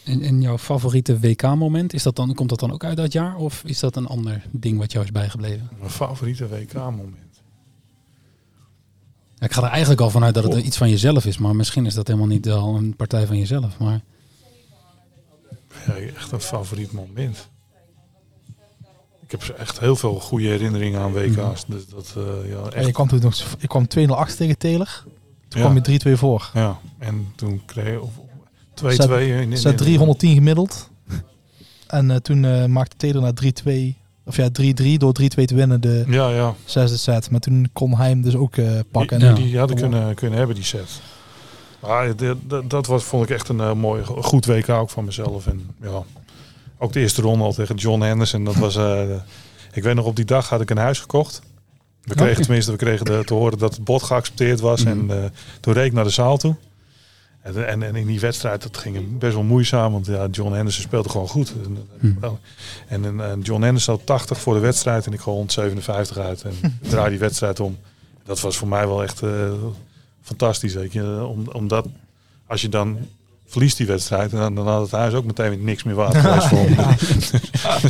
En, 0.04 0.22
en 0.22 0.42
jouw 0.42 0.58
favoriete 0.58 1.20
WK-moment, 1.20 1.94
is 1.94 2.04
dat 2.04 2.16
dan, 2.16 2.34
komt 2.34 2.50
dat 2.50 2.60
dan 2.60 2.72
ook 2.72 2.84
uit 2.84 2.98
dat 2.98 3.12
jaar? 3.14 3.36
Of 3.36 3.64
is 3.66 3.80
dat 3.80 3.96
een 3.96 4.08
ander 4.08 4.44
ding 4.52 4.78
wat 4.78 4.92
jou 4.92 5.04
is 5.06 5.12
bijgebleven? 5.12 5.70
Mijn 5.80 5.90
favoriete 5.92 6.48
WK-moment. 6.48 7.33
Ja, 9.44 9.50
ik 9.50 9.56
ga 9.56 9.64
er 9.64 9.70
eigenlijk 9.70 10.02
al 10.02 10.10
vanuit 10.10 10.34
dat 10.34 10.44
het 10.44 10.54
Goh. 10.54 10.66
iets 10.66 10.78
van 10.78 10.90
jezelf 10.90 11.26
is. 11.26 11.38
Maar 11.38 11.56
misschien 11.56 11.86
is 11.86 11.94
dat 11.94 12.08
helemaal 12.08 12.28
niet 12.28 12.50
al 12.50 12.76
een 12.76 12.96
partij 12.96 13.26
van 13.28 13.38
jezelf. 13.38 13.78
Maar 13.80 14.02
Ja, 15.88 15.94
echt 15.94 16.32
een 16.32 16.40
favoriet 16.42 16.92
moment. 16.92 17.50
Ik 19.26 19.32
heb 19.32 19.44
echt 19.58 19.80
heel 19.80 19.96
veel 19.96 20.20
goede 20.20 20.48
herinneringen 20.48 21.00
aan 21.02 21.12
WK's. 21.12 21.66
Dus 21.68 21.88
dat, 21.88 22.14
eh, 22.18 22.24
ja, 22.50 22.58
En 22.58 22.64
je 22.64 22.72
echt. 22.72 22.92
kwam 22.92 23.08
toen 23.08 23.20
nog, 23.22 23.56
ik 23.60 23.70
kwam 23.70 23.88
2-0 23.88 24.16
achter 24.18 24.38
tegen 24.38 24.58
Taylor. 24.58 25.04
Toen 25.48 25.62
Ja. 25.62 25.68
kwam 25.68 25.76
je 25.76 25.82
3-2 25.82 26.18
voor. 26.18 26.50
Ja, 26.54 26.80
en 26.98 27.28
toen 27.36 27.62
kreeg 27.66 27.86
je 27.92 28.02
of- 28.02 28.20
2-2 28.74 29.28
in, 29.42 29.52
in, 29.52 29.58
Zet 29.58 29.78
310 29.78 30.34
gemiddeld. 30.34 30.90
En 31.88 32.12
eh, 32.12 32.18
toen 32.18 32.46
eh, 32.46 32.66
maakte 32.66 32.96
Taylor 32.98 33.22
naar 33.22 33.34
3-2. 33.34 33.98
Of 34.26 34.36
ja, 34.36 34.50
3-3 34.50 34.98
door 34.98 35.14
3-2 35.22 35.26
te 35.26 35.56
winnen 35.56 35.82
de 35.82 36.04
Ja, 36.08 36.30
ja. 36.30 36.56
zesde 36.66 36.98
set. 36.98 37.30
Maar 37.32 37.40
toen 37.40 37.70
kon 37.74 37.96
hij 37.96 38.10
hem 38.10 38.22
dus 38.22 38.36
ook 38.36 38.58
eh, 38.58 38.72
pakken. 38.92 39.20
Die, 39.20 39.28
En, 39.28 39.36
die, 39.36 39.46
die 39.46 39.58
hadden 39.58 39.78
kunnen, 39.78 40.16
kunnen 40.16 40.38
hebben, 40.38 40.56
die 40.56 40.66
set. 40.66 41.02
Maar 41.82 42.14
dat, 42.68 42.88
was, 42.88 43.04
vond 43.04 43.24
ik 43.24 43.30
echt 43.30 43.50
een 43.50 43.60
eh, 43.60 43.74
mooi, 43.74 44.04
goed 44.04 44.46
WK 44.46 44.70
ook 44.70 44.90
van 44.90 45.06
mezelf. 45.06 45.48
En 45.48 45.76
ja, 45.82 46.04
ook 46.78 46.94
de 46.94 47.00
eerste 47.00 47.22
ronde 47.22 47.44
al 47.44 47.54
tegen 47.54 47.76
John 47.76 48.02
Henderson. 48.02 48.44
Dat 48.44 48.56
was, 48.56 48.76
eh, 48.76 49.02
ik 49.74 49.84
weet 49.84 49.96
nog, 49.96 50.06
op 50.06 50.16
die 50.16 50.26
dag 50.26 50.50
had 50.50 50.62
ik 50.62 50.70
een 50.70 50.78
huis 50.78 51.00
gekocht. 51.00 51.42
We 52.02 52.16
kregen 52.16 52.34
Oké. 52.34 52.44
tenminste 52.44 52.72
we 52.72 52.78
kregen 52.78 53.06
de, 53.06 53.22
te 53.26 53.34
horen 53.34 53.58
dat 53.58 53.76
het 53.76 53.84
bod 53.84 54.04
geaccepteerd 54.04 54.60
was. 54.60 54.84
Mhm. 54.84 54.90
En 54.90 55.24
eh, 55.24 55.30
toen 55.60 55.74
reed 55.74 55.86
ik 55.86 55.94
naar 55.94 56.04
de 56.04 56.10
zaal 56.10 56.38
toe. 56.38 56.56
En, 57.44 57.68
en, 57.68 57.84
en 57.84 57.96
in 57.96 58.08
die 58.08 58.20
wedstrijd, 58.20 58.62
dat 58.64 58.78
ging 58.78 59.18
best 59.18 59.34
wel 59.34 59.44
moeizaam. 59.44 59.92
Want 59.92 60.06
ja, 60.06 60.28
John 60.32 60.54
Henderson 60.54 60.84
speelde 60.84 61.10
gewoon 61.10 61.28
goed. 61.28 61.54
En, 61.66 61.78
en, 62.88 63.06
en, 63.06 63.22
en 63.32 63.42
John 63.42 63.62
Henderson 63.64 63.96
had 63.96 64.06
80 64.06 64.40
voor 64.40 64.54
de 64.54 64.60
wedstrijd. 64.60 65.06
En 65.06 65.14
ik 65.14 65.20
gewoon 65.20 65.38
157 65.38 66.18
uit. 66.18 66.42
En 66.42 66.52
ik 66.62 66.90
draai 66.90 67.10
die 67.10 67.20
wedstrijd 67.20 67.60
om. 67.60 67.78
Dat 68.26 68.40
was 68.42 68.58
voor 68.58 68.68
mij 68.68 68.88
wel 68.88 69.04
echt 69.04 69.22
eh, 69.22 69.30
fantastisch. 70.22 70.74
Weet 70.74 70.94
je. 70.94 71.26
Om, 71.26 71.48
omdat 71.52 71.86
als 72.48 72.62
je 72.62 72.70
dan 72.70 72.98
verliest 73.48 73.78
die 73.78 73.88
wedstrijd, 73.88 74.32
dan, 74.32 74.56
dan 74.56 74.68
had 74.68 74.82
het 74.82 74.92
huis 74.92 75.14
ook 75.14 75.26
meteen 75.26 75.64
niks 75.64 75.84
meer 75.84 75.96
waard 75.96 76.18
geweest 76.18 76.48
voor 76.48 76.66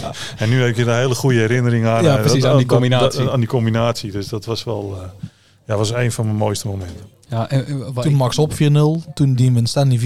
en 0.38 0.50
nu 0.50 0.62
heb 0.62 0.76
je 0.76 0.84
een 0.84 0.96
hele 0.96 1.16
goede 1.16 1.40
herinnering 1.40 1.86
aan. 1.86 2.04
Ja, 2.04 2.18
precies, 2.18 2.42
dat- 2.42 2.52
aan 2.52 2.58
die 2.58 2.66
combinatie. 2.66 3.20
dat- 3.24 3.32
aan 3.34 3.40
die 3.40 3.50
combinatie. 3.50 4.12
Dus 4.12 4.28
dat 4.28 4.46
was 4.46 4.64
wel, 4.64 4.98
eh, 5.02 5.08
ja, 5.66 5.78
was 5.78 5.92
een 5.92 6.12
van 6.12 6.26
mijn 6.26 6.38
mooiste 6.38 6.68
momenten. 6.68 7.06
ja, 7.30 7.50
en, 7.50 7.66
en, 7.66 7.94
wat 7.94 8.04
toen 8.04 8.14
Max 8.14 8.38
op 8.38 8.54
4-0. 8.54 8.56
Toen 9.14 9.36
Demon 9.36 9.66
Stanley 9.66 10.00
4-2. 10.00 10.04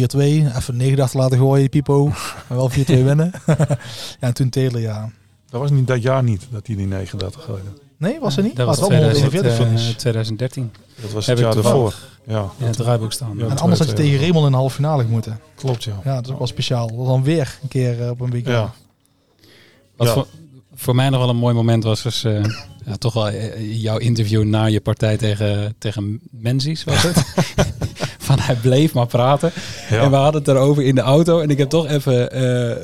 Even 0.56 0.78
9 0.78 0.98
dachten 0.98 1.20
laten 1.20 1.38
gooien, 1.38 1.70
Pipo. 1.70 2.06
Maar 2.48 2.58
wel 2.58 2.72
4-2 2.72 2.76
winnen. 2.86 3.32
ja, 3.48 3.78
en 4.20 4.34
toen 4.34 4.50
Taylor, 4.50 4.82
ja. 4.82 5.12
Dat 5.50 5.62
was 5.62 5.72
niet 5.72 5.88
dat 5.88 6.02
jaar 6.02 6.24
niet 6.24 6.48
dat 6.52 6.68
hij 6.68 6.76
die 6.76 6.88
negen 6.88 7.18
dat 7.18 7.36
gegooid 7.36 7.64
Nee, 7.98 8.20
was 8.20 8.38
er 8.38 8.44
niet? 8.44 8.56
dat 8.56 8.66
was 8.66 8.80
het 8.80 8.88
wel 8.88 8.98
2000, 9.00 9.34
141 9.34 9.90
eh, 9.90 9.98
2013. 9.98 10.72
Dat 11.02 11.12
was 11.12 11.26
Heb 11.26 11.38
het 11.38 11.46
jaar 11.46 11.64
daarvoor. 11.64 11.96
Ja, 12.26 12.50
in 12.58 12.66
het 12.66 12.78
draaiboek 12.78 13.12
staan. 13.12 13.38
Ja. 13.38 13.48
En 13.48 13.58
anders 13.58 13.80
had 13.80 13.90
je 13.90 13.96
tegen. 13.96 14.20
Raymond 14.20 14.46
in 14.46 14.52
de 14.52 14.58
halve 14.58 14.76
finale 14.76 15.04
moeten. 15.04 15.40
klopt 15.56 15.84
ja. 15.84 16.00
Ja, 16.04 16.16
dat 16.16 16.26
is 16.26 16.32
ook 16.32 16.38
wel 16.38 16.48
speciaal. 16.48 16.88
Dat 16.88 16.96
was 16.96 17.08
dan 17.08 17.24
weer 17.24 17.58
een 17.62 17.68
keer 17.68 18.02
eh, 18.02 18.10
op 18.10 18.22
een 18.22 18.30
week. 18.30 18.48
Ja, 18.48 18.74
Wat 19.96 20.08
Ja. 20.08 20.26
Voor 20.80 20.96
mij 20.96 21.10
nog 21.10 21.20
wel 21.20 21.30
een 21.30 21.36
mooi 21.36 21.54
moment 21.56 21.84
was 21.84 22.02
dus, 22.04 22.24
eh, 22.24 22.44
ja, 22.86 22.96
toch 22.98 23.14
wel 23.14 23.30
eh, 23.30 23.82
jouw 23.82 23.98
interview 23.98 24.44
na 24.44 24.66
je 24.66 24.82
partij 24.82 25.18
tegen, 25.18 25.76
tegen 25.78 26.20
Menzies, 26.32 26.84
was 26.84 27.04
het? 27.04 27.24
Van 28.28 28.40
hij 28.40 28.56
bleef 28.56 28.94
maar 28.94 29.08
praten. 29.08 29.52
ja. 29.90 30.02
En 30.02 30.10
we 30.10 30.16
hadden 30.16 30.42
het 30.42 30.50
erover 30.50 30.84
in 30.84 30.96
de 30.96 31.02
auto. 31.02 31.40
En 31.40 31.50
ik 31.50 31.58
heb 31.58 31.70
toch 31.70 31.88
even 31.88 32.32
eh, 32.32 32.76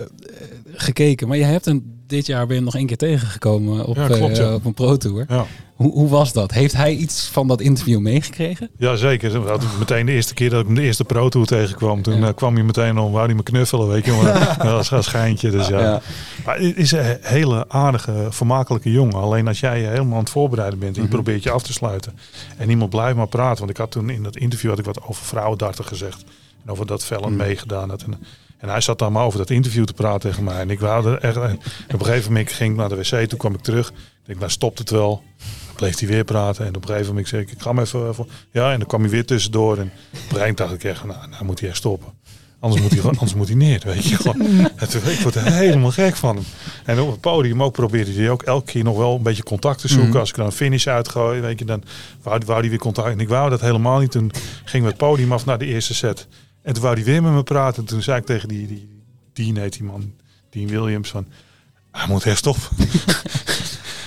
gekeken. 0.73 1.27
Maar 1.27 1.37
je 1.37 1.43
hebt 1.43 1.65
hem 1.65 2.01
dit 2.07 2.25
jaar 2.25 2.47
weer 2.47 2.61
nog 2.61 2.75
één 2.75 2.85
keer 2.85 2.97
tegengekomen 2.97 3.85
op, 3.85 3.95
Ja, 3.95 4.07
klopt, 4.07 4.37
ja. 4.37 4.53
op 4.53 4.65
een 4.65 4.73
Pro 4.73 4.97
Tour. 4.97 5.25
Hoe, 5.83 5.91
hoe 5.91 6.09
was 6.09 6.33
dat? 6.33 6.51
Heeft 6.51 6.73
hij 6.73 6.93
iets 6.95 7.27
van 7.31 7.47
dat 7.47 7.61
interview 7.61 7.99
meegekregen? 7.99 8.69
Ja, 8.77 8.95
zeker. 8.95 9.31
Dat 9.31 9.43
was 9.63 9.77
meteen 9.79 10.05
de 10.05 10.11
eerste 10.11 10.33
keer 10.33 10.49
dat 10.49 10.59
ik 10.59 10.65
hem 10.65 10.75
de 10.75 10.81
eerste 10.81 11.03
Pro 11.03 11.29
Tour 11.29 11.47
tegenkwam. 11.47 12.01
Toen 12.01 12.19
Ja. 12.19 12.27
eh, 12.27 12.33
kwam 12.33 12.53
hij 12.55 12.63
meteen 12.63 12.97
om, 12.97 13.11
wou 13.11 13.25
hij 13.25 13.35
me 13.35 13.43
knuffelen, 13.43 13.87
weet 13.87 14.05
je. 14.05 14.11
Maar 14.11 14.55
dat 14.57 14.71
was 14.71 14.91
een 14.91 15.03
schijntje, 15.03 15.49
dus 15.51 15.67
ja. 15.67 16.01
Maar 16.45 16.57
het 16.59 16.77
is 16.77 16.91
een 16.91 17.17
hele 17.21 17.65
aardige, 17.69 18.27
vermakelijke 18.29 18.91
jongen. 18.91 19.13
Alleen 19.15 19.47
als 19.47 19.59
jij 19.59 19.81
je 19.81 19.87
helemaal 19.87 20.13
aan 20.13 20.19
het 20.23 20.29
voorbereiden 20.29 20.79
bent 20.79 20.95
en 20.95 21.01
je 21.01 21.07
Mhm. 21.07 21.15
probeert 21.15 21.43
je 21.43 21.51
af 21.51 21.63
te 21.63 21.73
sluiten. 21.73 22.17
En 22.57 22.69
iemand 22.69 22.89
blijft 22.89 23.17
maar 23.17 23.27
praten. 23.27 23.57
Want 23.57 23.69
ik 23.69 23.77
had 23.77 23.91
toen 23.91 24.09
in 24.09 24.23
dat 24.23 24.35
interview 24.37 24.69
had 24.69 24.79
ik 24.79 24.85
wat 24.85 25.03
over 25.03 25.25
vrouwendarten 25.25 25.85
gezegd. 25.85 26.23
En 26.65 26.71
over 26.71 26.85
dat 26.85 27.05
Vellen 27.05 27.33
Mhm. 27.33 27.37
meegedaan 27.47 27.89
had. 27.89 28.01
En, 28.01 28.13
en 28.63 28.69
hij 28.69 28.81
zat 28.81 28.99
dan 28.99 29.11
maar 29.11 29.25
over 29.25 29.37
dat 29.39 29.49
interview 29.49 29.83
te 29.85 29.93
praten 29.93 30.29
tegen 30.29 30.43
mij. 30.43 30.59
En 30.59 30.69
ik 30.69 30.79
wou 30.79 31.07
er 31.11 31.17
echt. 31.19 31.35
En 31.35 31.59
op 31.93 31.99
een 31.99 32.05
gegeven 32.05 32.31
moment 32.31 32.51
ging 32.51 32.71
ik 32.71 32.77
naar 32.77 32.89
de 32.89 32.95
wc. 32.95 33.29
Toen 33.29 33.37
kwam 33.39 33.53
ik 33.53 33.61
terug. 33.61 33.89
Ik 33.89 33.95
denk, 34.25 34.39
nou 34.39 34.51
stopt 34.51 34.79
het 34.79 34.89
wel. 34.89 35.23
Dan 35.37 35.75
bleef 35.75 35.99
hij 35.99 36.07
weer 36.07 36.23
praten. 36.23 36.65
En 36.65 36.75
op 36.75 36.81
een 36.81 36.87
gegeven 36.87 37.07
moment 37.07 37.27
zei 37.27 37.41
ik, 37.41 37.51
ik 37.51 37.61
ga 37.61 37.69
hem 37.69 37.79
even. 37.79 38.15
voor- 38.15 38.27
Ja, 38.51 38.71
en 38.71 38.77
dan 38.79 38.87
kwam 38.87 39.01
hij 39.01 39.09
weer 39.09 39.25
tussendoor. 39.25 39.77
En 39.77 39.91
op 40.31 40.37
een 40.39 40.55
dacht 40.55 40.73
ik 40.73 40.83
echt, 40.83 41.03
nou, 41.03 41.27
nou 41.29 41.45
moet 41.45 41.59
hij 41.59 41.69
echt 41.69 41.77
stoppen. 41.77 42.07
Anders 42.59 42.81
moet 42.81 42.91
hij, 42.91 42.99
gewoon- 42.99 43.15
anders 43.17 43.33
moet 43.33 43.47
hij 43.47 43.55
neer, 43.57 43.81
weet 43.85 44.03
je 44.05 44.15
gewoon. 44.15 44.41
En 44.75 44.89
toen- 44.89 45.01
ik 45.09 45.19
word 45.19 45.35
er 45.35 45.53
helemaal 45.53 45.91
gek 45.91 46.15
van 46.15 46.35
hem. 46.35 46.45
En 46.85 46.99
op 46.99 47.11
het 47.11 47.19
podium 47.21 47.63
ook 47.63 47.73
probeerde 47.73 48.13
hij 48.13 48.29
ook 48.29 48.41
elke 48.43 48.71
keer 48.71 48.83
nog 48.83 48.97
wel 48.97 49.15
een 49.15 49.23
beetje 49.23 49.43
contact 49.43 49.79
te 49.81 49.87
zoeken. 49.87 50.09
Mhm. 50.09 50.17
Als 50.17 50.29
ik 50.29 50.35
dan 50.35 50.45
een 50.45 50.51
finish 50.51 50.87
uitgooi, 50.87 51.41
weet 51.41 51.59
je, 51.59 51.65
dan 51.65 51.83
wou, 52.21 52.41
wou 52.45 52.59
hij 52.59 52.69
weer 52.69 52.79
contact. 52.79 53.07
En 53.09 53.19
ik 53.19 53.27
wou 53.27 53.49
dat 53.49 53.61
helemaal 53.61 53.99
niet. 53.99 54.11
Toen 54.11 54.31
gingen 54.63 54.85
we 54.85 54.91
het 54.91 55.01
podium 55.01 55.31
af 55.31 55.45
naar 55.45 55.57
de 55.57 55.65
eerste 55.65 55.93
set. 55.93 56.27
En 56.63 56.73
toen 56.73 56.83
wou 56.83 56.95
hij 56.95 57.03
weer 57.03 57.23
met 57.23 57.33
me 57.33 57.43
praten. 57.43 57.81
En 57.83 57.89
toen 57.89 58.01
zei 58.01 58.19
ik 58.19 58.25
tegen 58.25 58.47
die, 58.47 58.67
die 58.67 59.01
Dean 59.33 59.57
heet 59.57 59.73
die 59.73 59.83
man, 59.83 60.13
Dean 60.49 60.67
Williams, 60.67 61.09
van 61.09 61.27
hij 61.91 62.07
moet 62.07 62.25
stoppen. 62.33 62.63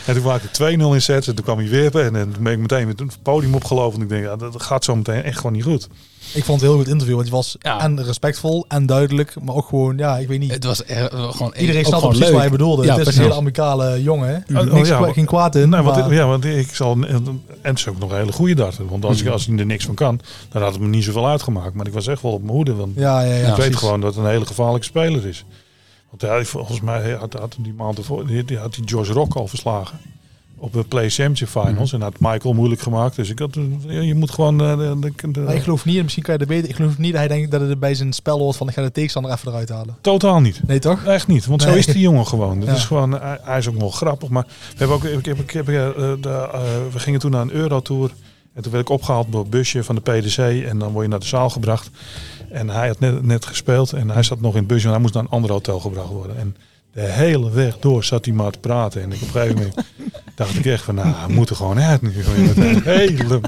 en 0.06 0.14
toen 0.14 0.22
maakte 0.24 0.64
ik 0.70 0.78
2-0 0.78 0.82
in 0.82 1.02
sets 1.02 1.28
en 1.28 1.34
toen 1.34 1.44
kwam 1.44 1.58
hij 1.58 1.68
weer 1.68 1.96
en, 2.00 2.16
en 2.16 2.32
toen 2.32 2.42
ben 2.42 2.52
ik 2.52 2.58
meteen 2.58 2.86
met 2.86 2.98
het 2.98 3.18
podium 3.22 3.54
opgelopen. 3.54 3.96
En 3.96 4.02
ik 4.02 4.08
denk, 4.08 4.24
ja, 4.24 4.36
dat 4.36 4.62
gaat 4.62 4.84
zo 4.84 4.96
meteen 4.96 5.22
echt 5.22 5.36
gewoon 5.36 5.52
niet 5.52 5.64
goed. 5.64 5.88
Ik 6.34 6.44
vond 6.44 6.60
het 6.60 6.70
een 6.70 6.74
heel 6.76 6.84
goed 6.84 6.92
interview. 6.92 7.14
Want 7.14 7.26
hij 7.28 7.36
was 7.36 7.56
Ja. 7.58 7.80
en 7.80 8.04
respectvol 8.04 8.64
en 8.68 8.86
duidelijk. 8.86 9.34
Maar 9.42 9.54
ook 9.54 9.66
gewoon, 9.68 9.98
ja, 9.98 10.16
ik 10.18 10.28
weet 10.28 10.38
niet. 10.38 10.50
Het 10.52 10.64
was 10.64 10.84
er, 10.86 11.10
gewoon 11.12 11.54
Iedereen 11.56 11.84
gewoon 11.84 12.00
precies 12.00 12.18
leuk. 12.20 12.30
wat 12.32 12.40
hij 12.40 12.50
bedoelde. 12.50 12.82
Ja, 12.84 12.88
het 12.88 12.96
is 12.98 13.02
precies. 13.02 13.20
een 13.20 13.26
hele 13.26 13.40
amicale 13.40 14.02
jongen. 14.02 14.28
hè. 14.28 14.58
Oh, 14.60 14.72
Niks, 14.72 14.88
ja, 14.88 14.94
kwa- 14.96 15.04
maar- 15.04 15.14
geen 15.14 15.24
kwaad 15.26 15.54
in. 15.54 15.68
Nee, 15.68 15.80
want, 15.82 15.96
maar- 15.96 16.14
ja, 16.14 16.26
want 16.26 16.44
ik 16.44 16.74
zal, 16.74 16.92
en 16.92 17.42
het 17.62 17.78
is 17.78 17.88
ook 17.88 17.98
nog 17.98 18.10
een 18.10 18.16
hele 18.16 18.32
goede 18.32 18.54
darter. 18.54 18.86
Want 18.88 19.04
als, 19.04 19.20
ik, 19.20 19.28
als 19.28 19.46
hij 19.46 19.56
er 19.58 19.66
niks 19.66 19.84
van 19.84 19.94
kan, 19.94 20.20
dan 20.52 20.62
had 20.62 20.72
het 20.72 20.80
me 20.80 20.88
niet 20.88 21.04
zoveel 21.04 21.28
uitgemaakt. 21.28 21.74
Maar 21.74 21.86
ik 21.86 21.92
was 21.92 22.06
echt 22.06 22.22
wel 22.22 22.32
op 22.32 22.40
mijn 22.42 22.52
hoede. 22.54 22.74
Want 22.74 22.92
ja, 22.96 23.20
ja, 23.20 23.26
ja, 23.34 23.40
ik 23.40 23.44
weet 23.46 23.54
precies. 23.54 23.76
gewoon 23.76 24.00
dat 24.00 24.14
het 24.14 24.24
een 24.24 24.30
hele 24.30 24.46
gevaarlijke 24.46 24.86
speler 24.86 25.26
is. 25.26 25.44
Want 26.10 26.22
hij, 26.22 26.44
volgens 26.44 26.80
mij 26.80 27.10
had, 27.12 27.32
had 27.32 27.56
die 27.58 27.72
maand 27.74 27.98
ervoor, 27.98 28.26
die, 28.26 28.58
had 28.58 28.74
die 28.74 28.88
George 28.88 29.12
Rock 29.12 29.34
al 29.34 29.46
verslagen. 29.48 29.98
Op 30.58 30.72
de 30.72 30.84
Play 30.84 31.10
Championship 31.10 31.48
Finals. 31.48 31.92
En 31.92 32.00
had 32.00 32.20
Michael 32.20 32.54
moeilijk 32.54 32.80
gemaakt. 32.80 33.16
Dus 33.16 33.30
ik 33.30 33.38
had, 33.38 33.54
je 33.88 34.14
moet 34.14 34.30
gewoon... 34.30 34.60
eh, 34.60 34.78
de, 34.78 34.96
de, 35.16 35.30
de- 35.32 35.40
Maar 35.40 35.54
ik 35.54 35.62
geloof 35.62 35.84
niet, 35.84 35.96
en 35.96 36.02
misschien 36.02 36.22
kan 36.22 36.32
je 36.32 36.38
dat 36.38 36.48
beter. 36.48 36.68
Ik 36.68 36.74
geloof 36.74 36.98
niet 36.98 37.10
dat 37.12 37.18
hij 37.20 37.28
denkt 37.28 37.50
dat 37.50 37.60
het 37.60 37.80
bij 37.80 37.94
zijn 37.94 38.12
spel 38.12 38.38
hoort 38.38 38.56
van 38.56 38.68
ik 38.68 38.74
ga 38.74 38.82
de 38.82 38.92
tegenstander 38.92 39.32
even 39.32 39.48
eruit 39.48 39.68
halen. 39.68 39.96
Totaal 40.00 40.40
niet. 40.40 40.60
Nee, 40.66 40.78
toch? 40.78 41.04
Echt 41.04 41.26
niet, 41.26 41.46
want 41.46 41.62
zo 41.62 41.74
is 41.74 41.86
die 41.86 41.98
jongen 42.00 42.26
gewoon. 42.26 42.58
Dat 42.60 42.68
Ja. 42.68 42.74
is 42.74 42.84
gewoon 42.84 43.12
hij, 43.20 43.38
hij 43.42 43.58
is 43.58 43.68
ook 43.68 43.76
nog 43.76 43.96
grappig. 43.96 44.28
Maar 44.28 44.44
we, 44.46 44.74
hebben 44.76 44.96
ook, 44.96 45.04
ik 45.04 45.24
heb, 45.24 45.38
ik 45.38 45.50
heb, 45.50 45.68
eh, 45.68 45.74
de, 46.20 46.48
eh, 46.52 46.60
we 46.92 46.98
gingen 46.98 47.20
toen 47.20 47.30
naar 47.30 47.42
een 47.42 47.52
Eurotour. 47.52 48.10
En 48.54 48.62
toen 48.62 48.72
werd 48.72 48.84
ik 48.84 48.90
opgehaald 48.90 49.26
door 49.30 49.40
het 49.40 49.50
busje 49.50 49.84
van 49.84 49.94
de 49.94 50.00
PDC. 50.00 50.38
En 50.38 50.78
dan 50.78 50.92
word 50.92 51.04
je 51.04 51.10
naar 51.10 51.20
de 51.20 51.26
zaal 51.26 51.50
gebracht. 51.50 51.90
En 52.50 52.68
hij 52.68 52.88
had 52.88 52.98
net, 52.98 53.22
net 53.22 53.46
gespeeld. 53.46 53.92
En 53.92 54.10
hij 54.10 54.22
zat 54.22 54.40
nog 54.40 54.52
in 54.52 54.58
het 54.58 54.66
busje. 54.66 54.86
En 54.86 54.92
hij 54.92 55.00
moest 55.00 55.14
naar 55.14 55.22
een 55.22 55.28
ander 55.28 55.50
hotel 55.50 55.80
gebracht 55.80 56.08
worden. 56.08 56.36
En 56.36 56.56
de 56.96 57.02
hele 57.02 57.50
weg 57.50 57.78
door 57.78 58.04
zat 58.04 58.24
hij 58.24 58.34
maar 58.34 58.50
te 58.50 58.58
praten. 58.58 59.02
En 59.02 59.12
ik 59.12 59.22
op 59.22 59.22
een 59.22 59.28
gegeven 59.40 59.54
moment 59.56 59.74
dacht 60.34 60.54
ik 60.58 60.64
echt 60.66 60.82
van... 60.84 60.94
Nou, 60.94 61.08
hij 61.16 61.34
moet 61.34 61.50
er 61.50 61.56
gewoon 61.56 61.80
uit 61.80 62.02
nu. 62.02 62.12
Hele... 62.84 63.40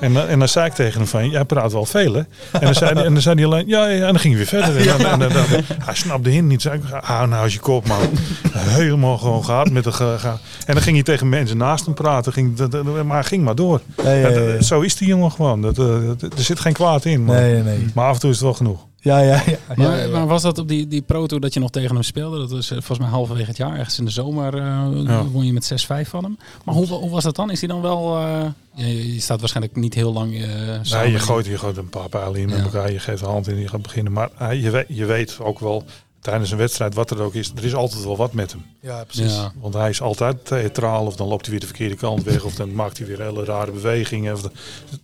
En, 0.00 0.12
dan- 0.12 0.26
en 0.26 0.38
dan 0.38 0.48
zei 0.48 0.66
ik 0.66 0.72
tegen 0.72 0.98
hem 1.00 1.06
van... 1.08 1.30
Jij 1.30 1.44
praat 1.44 1.72
wel 1.72 1.84
veel, 1.84 2.12
hè? 2.14 2.18
En 2.52 2.60
dan 2.60 2.74
zei 2.74 2.94
hij, 2.94 3.04
en 3.04 3.12
dan 3.12 3.22
zei 3.22 3.34
hij 3.34 3.44
alleen... 3.44 3.66
Ja, 3.66 3.86
ja. 3.86 3.94
En 4.06 4.12
dan 4.12 4.18
ging 4.18 4.34
hij 4.36 4.46
weer 4.50 4.62
verder. 4.62 4.88
En 4.90 4.98
dan, 5.02 5.10
en 5.12 5.18
dan- 5.18 5.32
dan- 5.32 5.62
hij 5.84 5.94
snapte 5.94 6.30
hin 6.30 6.46
niet. 6.46 6.62
Zei 6.62 6.76
ik, 6.78 6.82
hou 7.00 7.28
nou 7.28 7.42
als 7.42 7.52
je 7.52 7.58
kop, 7.60 7.86
man. 7.88 7.98
Helemaal 8.52 9.18
gewoon 9.18 9.44
gehad 9.44 9.70
met 9.70 9.84
de... 9.84 9.92
Ge, 9.92 10.16
en 10.66 10.74
dan 10.74 10.82
ging 10.82 10.94
hij 10.94 11.04
tegen 11.04 11.28
mensen 11.28 11.56
naast 11.56 11.84
hem 11.84 11.94
praten. 11.94 12.32
Ging, 12.32 12.56
dat- 12.56 12.70
dat- 12.70 13.04
maar 13.04 13.24
ging 13.24 13.44
maar 13.44 13.54
door. 13.54 13.80
Ja, 14.04 14.10
ja, 14.12 14.28
ja, 14.28 14.28
Ja, 14.28 14.40
ja. 14.52 14.62
Zo 14.62 14.80
is 14.80 14.96
die 14.96 15.08
jongen 15.08 15.30
gewoon. 15.32 15.62
Dat, 15.62 15.78
eh, 15.78 15.86
dat- 16.06 16.22
er 16.22 16.44
zit 16.44 16.60
geen 16.60 16.72
kwaad 16.72 17.04
in. 17.04 17.24
Maar, 17.24 17.40
Nee, 17.40 17.52
nee, 17.52 17.62
nee. 17.62 17.86
maar 17.94 18.06
af 18.06 18.14
en 18.14 18.20
toe 18.20 18.30
is 18.30 18.36
het 18.36 18.44
wel 18.44 18.54
genoeg. 18.54 18.84
Ja, 19.06 19.18
ja, 19.18 19.42
ja. 19.46 19.58
Maar, 19.76 19.98
ja, 20.00 20.08
maar 20.08 20.26
was 20.26 20.42
dat 20.42 20.58
op 20.58 20.68
die, 20.68 20.86
die 20.88 21.02
Pro 21.02 21.26
Tour 21.26 21.42
dat 21.42 21.54
je 21.54 21.60
nog 21.60 21.70
tegen 21.70 21.94
hem 21.94 22.02
speelde? 22.02 22.38
Dat 22.38 22.50
was 22.50 22.66
eh, 22.70 22.76
volgens 22.76 22.98
mij 22.98 23.08
halverwege 23.08 23.48
het 23.48 23.56
jaar. 23.56 23.76
Ergens 23.78 23.98
in 23.98 24.04
de 24.04 24.10
zomer 24.10 24.56
Ja. 24.56 25.24
won 25.24 25.46
je 25.46 25.52
met 25.52 25.86
6-5 26.04 26.08
van 26.08 26.24
hem. 26.24 26.38
Maar 26.64 26.74
hoe, 26.74 26.86
hoe 26.86 27.10
was 27.10 27.24
dat 27.24 27.36
dan? 27.36 27.50
Is 27.50 27.60
hij 27.60 27.68
dan 27.68 27.80
wel... 27.80 28.16
eh, 28.16 28.44
je, 28.74 29.14
je 29.14 29.20
staat 29.20 29.40
waarschijnlijk 29.40 29.76
niet 29.76 29.94
heel 29.94 30.12
lang 30.12 30.34
samen. 30.82 31.04
Nee, 31.04 31.12
je 31.12 31.18
gooit, 31.18 31.46
je 31.46 31.58
gooit 31.58 31.76
een 31.76 31.88
paar 31.88 32.36
in 32.36 32.48
met 32.48 32.62
elkaar. 32.62 32.92
Je 32.92 32.98
geeft 32.98 33.20
de 33.20 33.26
hand 33.26 33.48
in 33.48 33.54
en 33.54 33.60
je 33.60 33.68
gaat 33.68 33.82
beginnen. 33.82 34.12
Maar 34.12 34.54
je, 34.54 34.70
weet, 34.70 34.86
je 34.88 35.04
weet 35.04 35.38
ook 35.40 35.58
wel 35.58 35.84
tijdens 36.26 36.50
een 36.50 36.58
wedstrijd, 36.58 36.94
wat 36.94 37.10
er 37.10 37.20
ook 37.22 37.34
is, 37.34 37.52
er 37.56 37.64
is 37.64 37.74
altijd 37.74 38.04
wel 38.04 38.16
wat 38.16 38.32
met 38.32 38.52
hem. 38.52 38.64
ja, 38.80 39.04
precies. 39.04 39.34
Ja. 39.34 39.52
Want 39.60 39.74
hij 39.74 39.88
is 39.88 40.00
altijd 40.00 40.44
theatraal 40.44 41.06
of 41.06 41.16
dan 41.16 41.28
loopt 41.28 41.40
hij 41.42 41.50
weer 41.50 41.60
de 41.60 41.66
verkeerde 41.66 41.94
kant 41.94 42.22
weg 42.22 42.44
of 42.44 42.54
dan 42.54 42.74
maakt 42.74 42.98
hij 42.98 43.06
weer 43.06 43.20
hele 43.22 43.44
rare 43.44 43.70
bewegingen. 43.72 44.32
Of 44.34 44.42
de- 44.42 44.50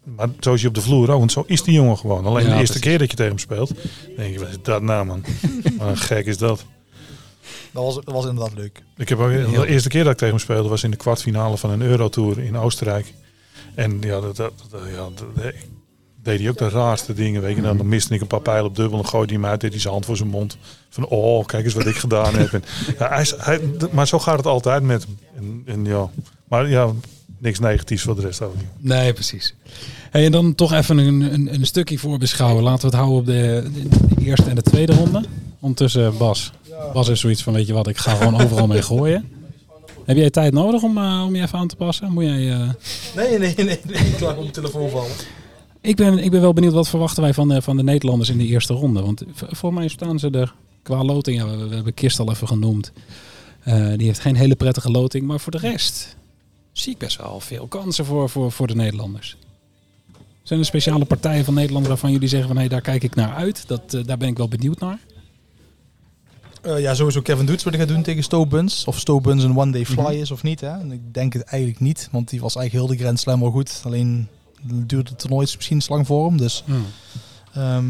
maar 0.04 0.28
zo 0.40 0.52
is 0.52 0.60
hij 0.60 0.68
op 0.68 0.74
de 0.74 0.80
vloer 0.80 1.10
ook, 1.10 1.18
want 1.18 1.32
zo 1.32 1.44
is 1.46 1.62
die 1.62 1.74
jongen 1.74 1.98
gewoon. 1.98 2.24
Alleen 2.26 2.44
Ja, 2.46 2.52
de 2.52 2.58
eerste 2.58 2.78
precies. 2.78 2.88
keer 2.90 2.98
dat 2.98 3.10
je 3.10 3.16
tegen 3.16 3.32
hem 3.32 3.40
speelt, 3.40 3.72
denk 4.16 4.32
je, 4.32 4.38
wat 4.38 4.48
is 4.48 4.56
dat 4.62 4.82
nou 4.82 5.04
man? 5.06 5.24
Wat 5.78 5.88
een 5.88 5.96
gek 5.96 6.26
is 6.26 6.38
dat. 6.38 6.64
Dat, 7.72 7.82
was, 7.84 7.94
dat 7.94 8.04
was 8.14 8.26
inderdaad 8.26 8.54
leuk. 8.54 8.82
Ik 8.96 9.08
heb 9.08 9.18
ook, 9.18 9.30
de 9.30 9.66
eerste 9.66 9.88
keer 9.88 10.02
dat 10.04 10.12
ik 10.12 10.18
tegen 10.18 10.34
hem 10.34 10.42
speelde 10.44 10.68
was 10.68 10.82
in 10.84 10.90
de 10.90 10.96
kwartfinale 10.96 11.56
van 11.58 11.70
een 11.70 11.82
Eurotour 11.82 12.38
in 12.38 12.56
Oostenrijk. 12.56 13.14
En 13.74 13.98
ja, 14.00 14.20
dat, 14.20 14.36
dat, 14.36 14.52
dat- 14.70 14.80
ja, 14.94 15.08
dat- 15.34 15.44
ik 15.44 15.68
deed 16.22 16.40
hij 16.40 16.48
ook 16.48 16.58
de 16.58 16.68
raarste 16.68 17.14
dingen. 17.14 17.42
Weet 17.42 17.56
je, 17.56 17.62
dan, 17.62 17.76
dan 17.76 17.88
miste 17.88 18.14
ik 18.14 18.20
een 18.20 18.26
paar 18.26 18.40
pijlen 18.40 18.64
op 18.64 18.76
dubbel 18.76 18.98
en 18.98 19.06
gooide 19.06 19.32
hij 19.32 19.42
hem 19.42 19.50
uit, 19.50 19.60
deed 19.60 19.70
hij 19.70 19.80
zijn 19.80 19.92
hand 19.92 20.04
voor 20.04 20.16
zijn 20.16 20.28
mond. 20.28 20.56
Van, 20.88 21.06
oh, 21.06 21.46
kijk 21.46 21.64
eens 21.64 21.74
wat 21.74 21.86
ik 21.86 21.96
gedaan 21.96 22.34
heb. 22.34 22.52
En, 22.52 22.62
ja, 22.98 23.24
hij, 23.36 23.60
maar 23.90 24.06
zo 24.06 24.18
gaat 24.18 24.36
het 24.36 24.46
altijd 24.46 24.82
met 24.82 25.06
hem. 25.06 25.16
En, 25.36 25.62
en 25.74 25.84
ja, 25.84 26.10
maar 26.48 26.68
ja, 26.68 26.90
niks 27.38 27.58
negatiefs 27.58 28.02
voor 28.02 28.14
de 28.16 28.20
rest 28.20 28.42
ook 28.42 28.54
niet. 28.56 28.64
Nee, 28.78 29.12
precies. 29.12 29.54
Hey, 30.10 30.24
en 30.24 30.32
dan 30.32 30.54
toch 30.54 30.72
even 30.72 30.98
een, 30.98 31.20
een, 31.20 31.54
een 31.54 31.66
stukje 31.66 31.98
voorbeschouwen. 31.98 32.62
Laten 32.62 32.80
we 32.80 32.86
het 32.86 32.96
houden 32.96 33.18
op 33.18 33.26
de, 33.26 33.70
de 34.14 34.24
eerste 34.24 34.50
en 34.50 34.54
de 34.54 34.62
tweede 34.62 34.94
ronde. 34.94 35.24
Ondertussen 35.60 36.16
Bas. 36.16 36.52
Bas 36.92 37.08
is 37.08 37.20
zoiets 37.20 37.42
van, 37.42 37.52
weet 37.52 37.66
je 37.66 37.72
wat, 37.72 37.86
ik 37.86 37.96
ga 37.96 38.14
gewoon 38.14 38.40
overal 38.42 38.66
mee 38.66 38.82
gooien. 38.82 39.28
Heb 40.04 40.16
jij 40.16 40.30
tijd 40.30 40.52
nodig 40.52 40.82
om, 40.82 40.98
eh, 40.98 41.24
om 41.26 41.34
je 41.34 41.42
even 41.42 41.58
aan 41.58 41.68
te 41.68 41.76
passen? 41.76 42.12
Moet 42.12 42.24
jij, 42.24 42.52
eh, 42.52 42.68
Nee, 43.16 43.38
nee, 43.38 43.54
nee. 43.56 43.64
nee. 43.64 43.78
Ik 43.98 44.38
op 44.38 44.44
de 44.44 44.50
telefoon 44.50 44.90
vallen. 44.90 45.10
Ik, 45.82 45.96
ben, 45.96 46.18
ik 46.18 46.30
ben 46.30 46.40
wel 46.40 46.52
benieuwd, 46.52 46.72
wat 46.72 46.88
verwachten 46.88 47.22
wij 47.22 47.34
van 47.34 47.48
de, 47.48 47.62
van 47.62 47.76
de 47.76 47.82
Nederlanders 47.82 48.30
in 48.30 48.38
de 48.38 48.46
eerste 48.46 48.72
ronde? 48.72 49.02
Want 49.02 49.22
voor 49.34 49.74
mij 49.74 49.88
staan 49.88 50.18
ze 50.18 50.30
er 50.30 50.54
qua 50.82 51.04
loting. 51.04 51.38
Ja, 51.38 51.56
we, 51.56 51.68
we 51.68 51.74
hebben 51.74 51.94
Kist 51.94 52.18
al 52.18 52.30
even 52.30 52.48
genoemd. 52.48 52.92
Eh, 53.62 53.92
die 53.96 54.06
heeft 54.06 54.20
geen 54.20 54.36
hele 54.36 54.54
prettige 54.54 54.90
loting. 54.90 55.26
Maar 55.26 55.40
voor 55.40 55.52
de 55.52 55.58
rest 55.58 56.16
zie 56.72 56.92
ik 56.92 56.98
best 56.98 57.16
wel 57.16 57.40
veel 57.40 57.66
kansen 57.66 58.04
voor, 58.04 58.30
voor, 58.30 58.52
voor 58.52 58.66
de 58.66 58.74
Nederlanders. 58.74 59.36
Zijn 60.42 60.58
er 60.58 60.66
speciale 60.66 61.04
partijen 61.04 61.44
van 61.44 61.54
Nederland 61.54 61.86
waarvan 61.86 62.12
jullie 62.12 62.28
zeggen 62.28 62.48
van 62.48 62.58
hé, 62.58 62.68
daar 62.68 62.80
kijk 62.80 63.02
ik 63.02 63.14
naar 63.14 63.34
uit? 63.34 63.64
Dat, 63.66 63.94
eh, 63.94 64.04
daar 64.04 64.18
ben 64.18 64.28
ik 64.28 64.36
wel 64.36 64.48
benieuwd 64.48 64.80
naar. 64.80 64.98
Eh, 66.62 66.80
ja, 66.80 66.94
sowieso 66.94 67.20
Kevin 67.20 67.46
Doets 67.46 67.64
wat 67.64 67.72
hij 67.72 67.82
gaat 67.82 67.92
doen 67.92 68.02
tegen 68.02 68.22
Stowe 68.22 68.46
Buns. 68.46 68.84
Of 68.84 68.98
Stowe 68.98 69.20
Buns 69.20 69.42
een 69.42 69.56
one-day 69.56 69.86
fly 69.86 70.14
is 70.14 70.30
of 70.30 70.42
niet. 70.42 70.60
Hè? 70.60 70.68
En 70.68 70.92
ik 70.92 71.14
denk 71.14 71.32
het 71.32 71.42
eigenlijk 71.42 71.80
niet, 71.80 72.08
want 72.12 72.30
die 72.30 72.40
was 72.40 72.56
eigenlijk 72.56 72.86
heel 72.86 72.96
de 72.96 73.02
Grand 73.02 73.20
Slam 73.20 73.40
wel 73.40 73.50
goed. 73.50 73.82
Alleen 73.84 74.28
duurde 74.62 75.10
het 75.10 75.18
toernooi 75.18 75.46
misschien 75.54 75.82
lang 75.86 76.06
voor 76.06 76.26
hem. 76.26 76.36
Dus 76.36 76.64
ehm, 77.52 77.86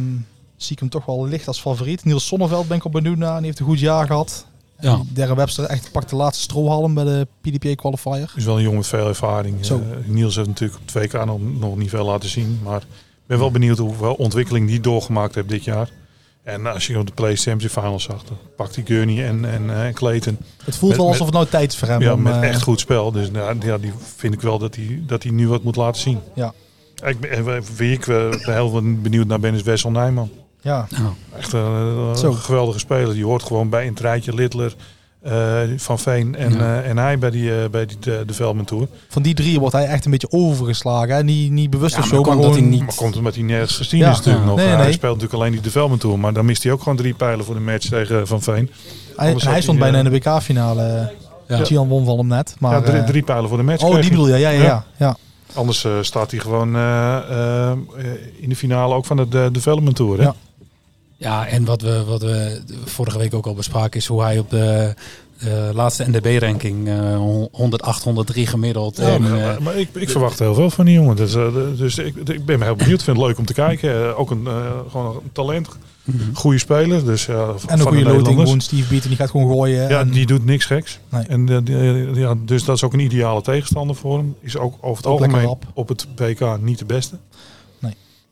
zie 0.57 0.73
ik 0.73 0.79
hem 0.79 0.89
toch 0.89 1.05
wel 1.05 1.27
licht 1.27 1.49
als 1.49 1.61
favoriet. 1.61 2.05
Niels 2.05 2.27
Sonneveld 2.27 2.69
ben 2.69 2.77
ik 2.77 2.85
op 2.85 2.93
benieuwd 2.93 3.17
naar. 3.17 3.37
Die 3.37 3.47
heeft 3.47 3.59
een 3.59 3.67
goed 3.67 3.81
jaar 3.81 4.07
gehad. 4.07 4.47
Ja. 4.81 5.01
Darren 5.13 5.37
Webster 5.37 5.65
echt 5.65 5.93
pakt 5.93 6.11
de 6.11 6.17
laatste 6.17 6.43
strohalm 6.43 6.95
bij 6.95 7.05
de 7.05 7.27
PDPA 7.41 7.75
qualifier. 7.75 8.33
is 8.37 8.45
wel 8.45 8.57
een 8.57 8.63
jongen 8.63 8.79
met 8.79 8.87
veel 8.87 9.09
ervaring. 9.09 9.65
Zo. 9.65 9.77
Eh, 9.79 10.09
Niels 10.09 10.37
heeft 10.37 10.49
natuurlijk 10.49 10.81
op 10.81 11.03
2K 11.03 11.25
nog, 11.25 11.39
nog 11.59 11.77
niet 11.77 11.91
veel 11.91 12.05
laten 12.05 12.29
zien. 12.29 12.61
Maar 12.63 12.81
ik 12.81 13.27
ben 13.27 13.39
wel 13.39 13.51
benieuwd 13.51 13.79
hoeveel 13.79 14.15
ontwikkeling 14.15 14.69
die 14.69 14.81
doorgemaakt 14.81 15.35
heeft 15.35 15.49
dit 15.49 15.65
jaar. 15.65 15.91
En 16.43 16.67
als 16.67 16.87
je 16.87 16.99
op 16.99 17.07
de 17.07 17.13
Play 17.13 17.37
Championship 17.37 17.71
Finals 17.83 18.03
zag, 18.03 18.25
dan 18.25 18.39
pakt 18.57 18.75
hij 18.75 18.85
Gurney 18.85 19.27
en, 19.27 19.45
en, 19.45 19.71
eh, 19.71 19.87
en 19.87 19.93
Clayton. 19.95 20.39
Het 20.65 20.77
voelt 20.77 20.91
Met- 20.93 21.01
wel 21.01 21.09
alsof 21.11 21.27
het 21.27 21.35
nou 21.35 21.47
tijd 21.47 21.73
is 21.73 21.79
voor 21.79 21.89
hem. 21.89 22.01
Ja, 22.01 22.13
om, 22.13 22.23
met 22.23 22.35
eh, 22.35 22.49
echt 22.49 22.63
goed 22.63 22.81
spel. 22.81 23.13
Dus 23.13 23.31
nou, 23.31 23.57
ja, 23.61 23.79
die 23.79 23.93
vind 24.17 24.35
ik 24.35 24.41
wel 24.41 24.59
dat 24.59 24.75
hij, 24.75 25.03
dat 25.07 25.23
hij 25.23 25.33
nu 25.33 25.49
wat 25.49 25.63
moet 25.63 25.77
laten 25.77 26.01
zien. 26.01 26.19
Ja. 26.35 26.53
Ik 27.05 27.21
ben, 27.21 27.31
eh, 27.31 27.61
wie 27.77 27.93
ik 27.93 28.07
eh, 28.07 28.29
ben 28.31 28.55
heel 28.55 28.71
benieuwd 29.03 29.27
naar 29.27 29.41
ben 29.41 29.55
is 29.55 29.63
Wessel 29.63 29.91
Nijman. 29.91 30.31
Ja, 30.61 30.87
Echt 31.37 31.53
een 31.53 32.35
geweldige 32.35 32.79
speler. 32.79 33.15
Die 33.15 33.25
hoort 33.25 33.43
gewoon 33.43 33.69
bij 33.69 33.87
een 33.87 33.95
treitje 33.95 34.35
Littler, 34.35 34.75
eh, 35.23 35.59
Van 35.77 35.99
Veen 35.99 36.35
en, 36.37 36.53
Ja. 36.53 36.59
eh, 36.83 36.89
en 36.91 36.99
hij 36.99 37.19
bij 37.19 37.31
die, 37.31 37.63
eh, 37.63 37.69
bij 37.71 37.87
die 37.87 37.97
de, 38.01 38.23
de 38.27 38.35
Velmen 38.35 38.65
Tour. 38.65 38.87
van 39.09 39.23
die 39.23 39.35
drie 39.35 39.59
wordt 39.61 39.75
hij 39.75 39.87
echt 39.87 40.05
een 40.05 40.11
beetje 40.11 40.31
overgeslagen. 40.31 41.15
Hè? 41.15 41.23
Niet, 41.23 41.51
niet 41.51 41.71
bewust 41.71 41.95
Ja, 41.95 42.01
of 42.01 42.07
zo, 42.07 42.23
maar 42.23 42.37
dat 42.37 42.53
hij 42.53 42.61
niet- 42.61 42.81
Maar 42.81 42.95
komt 42.95 43.17
omdat 43.17 43.35
hij 43.35 43.45
nergens 43.45 43.77
gezien 43.77 44.01
Ja. 44.01 44.11
is 44.11 44.17
natuurlijk 44.17 44.45
Ja. 44.45 44.51
nog. 44.51 44.59
Nee, 44.59 44.67
hij 44.69 44.93
speelt 44.93 45.15
natuurlijk 45.15 45.41
alleen 45.41 45.53
die 45.53 45.61
Development 45.61 46.01
Tour. 46.01 46.19
Maar 46.19 46.33
dan 46.33 46.45
mist 46.45 46.63
hij 46.63 46.73
ook 46.73 46.83
gewoon 46.83 46.97
drie 46.97 47.15
pijlen 47.15 47.45
voor 47.45 47.55
de 47.55 47.61
match 47.61 47.89
tegen 47.89 48.27
Van 48.27 48.43
Veen. 48.43 48.71
Hij, 49.17 49.31
stond 49.39 49.65
hij, 49.67 49.77
bijna 49.79 49.99
in 49.99 50.05
de 50.05 50.11
WK-finale. 50.11 51.13
Ja. 51.49 51.65
Gian 51.65 51.89
won 51.89 52.05
van 52.05 52.19
hem 52.19 52.27
net. 52.27 52.55
Maar, 52.59 52.73
ja, 52.73 52.81
drie, 52.81 53.05
drie 53.05 53.23
pijlen 53.23 53.49
voor 53.49 53.59
de 53.59 53.65
match. 53.65 53.83
oh, 53.85 54.01
die 54.01 54.11
bedoel 54.11 54.29
je? 54.29 54.37
Ja, 54.37 54.49
ja, 54.51 54.59
ja. 54.59 54.63
Ja. 54.65 54.85
ja. 54.97 55.17
Anders 55.55 55.87
staat 56.01 56.31
hij 56.31 56.41
gewoon 56.41 56.67
in 58.41 58.49
de 58.49 58.57
finale 58.57 58.95
ook 58.95 59.05
van 59.07 59.17
de 59.17 59.29
de 59.29 59.49
Development 59.53 59.97
Tour. 59.97 60.19
Hè? 60.19 60.25
Ja. 60.25 60.35
Ja, 61.23 61.47
en 61.47 61.65
wat 61.65 61.83
we, 61.83 62.05
wat 62.05 62.23
we 62.23 62.61
vorige 62.85 63.19
week 63.19 63.35
ook 63.35 63.47
al 63.47 63.55
bespraken 63.55 64.01
is 64.01 64.07
hoe 64.07 64.23
hij 64.23 64.39
op 64.39 64.51
de 64.51 64.95
eh, 65.39 65.69
laatste 65.75 66.05
NDB-ranking 66.11 66.89
eh 66.89 67.17
108, 67.53 68.05
103 68.05 68.47
gemiddeld. 68.47 68.97
Ja, 68.97 69.03
en, 69.03 69.23
maar, 69.23 69.33
eh, 69.33 69.37
maar- 69.45 69.63
maar 69.63 69.77
ik, 69.79 69.89
ik 69.95 70.11
verwacht 70.11 70.39
heel 70.39 70.55
veel 70.55 70.71
van 70.71 70.85
die 70.85 70.95
jongen. 70.95 71.17
Dus, 71.17 71.35
eh, 71.35 71.47
dus 71.77 71.99
ik, 71.99 72.15
ik 72.17 72.45
ben 72.45 72.63
heel 72.63 72.75
benieuwd. 72.77 72.99
Ik 72.99 73.05
vind 73.05 73.17
het 73.17 73.27
leuk 73.27 73.39
om 73.39 73.45
te 73.45 73.53
kijken. 73.53 74.03
Eh, 74.09 74.19
ook 74.21 74.31
een, 74.31 74.47
eh, 74.47 74.71
gewoon 74.91 75.07
een 75.25 75.33
talent. 75.33 75.69
mhm. 76.05 76.19
Goede 76.35 76.59
speler. 76.59 77.05
Dus, 77.05 77.27
ja, 77.27 77.33
En 77.33 77.55
een 77.73 77.77
de 77.79 77.83
goede 77.83 78.03
loting. 78.03 78.39
Gewoon 78.41 78.61
Steve 78.61 78.89
Beaton, 78.89 79.09
die 79.09 79.19
gaat 79.19 79.31
gewoon 79.31 79.49
gooien. 79.53 79.89
Ja, 79.89 80.01
en, 80.01 80.11
die 80.11 80.27
doet 80.27 80.45
niks 80.45 80.65
geks. 80.65 80.99
Nee. 81.09 81.23
En 81.23 81.47
die, 81.65 81.77
ja, 82.21 82.35
dus 82.45 82.65
dat 82.65 82.77
is 82.77 82.83
ook 82.85 82.93
een 82.93 83.01
ideale 83.01 83.43
tegenstander 83.43 83.97
voor 83.97 84.17
hem. 84.19 84.35
Is 84.41 84.57
ook 84.57 84.75
over 84.81 84.97
het 84.97 85.07
Ook 85.07 85.21
algemeen 85.21 85.57
op 85.75 85.89
het 85.89 86.07
PK 86.15 86.57
niet 86.61 86.79
de 86.79 86.85
beste. 86.85 87.17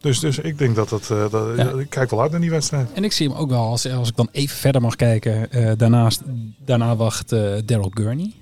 Dus, 0.00 0.18
dus 0.20 0.38
ik 0.38 0.58
denk 0.58 0.74
dat 0.74 0.92
eh, 0.92 1.30
dat, 1.30 1.56
Ja. 1.56 1.68
Ik 1.70 1.90
kijk 1.90 2.10
wel 2.10 2.20
uit 2.20 2.30
naar 2.30 2.40
die 2.40 2.50
wedstrijd. 2.50 2.88
En 2.92 3.04
ik 3.04 3.12
zie 3.12 3.28
hem 3.28 3.36
ook 3.36 3.50
wel, 3.50 3.62
als, 3.66 3.86
als 3.90 4.08
ik 4.08 4.16
dan 4.16 4.28
even 4.32 4.56
verder 4.56 4.80
mag 4.80 4.96
kijken. 4.96 5.50
eh, 5.52 5.72
daarnaast, 5.76 6.20
daarna 6.64 6.96
wacht 6.96 7.32
eh 7.32 7.52
Daryl 7.64 7.90
Gurney. 7.94 8.32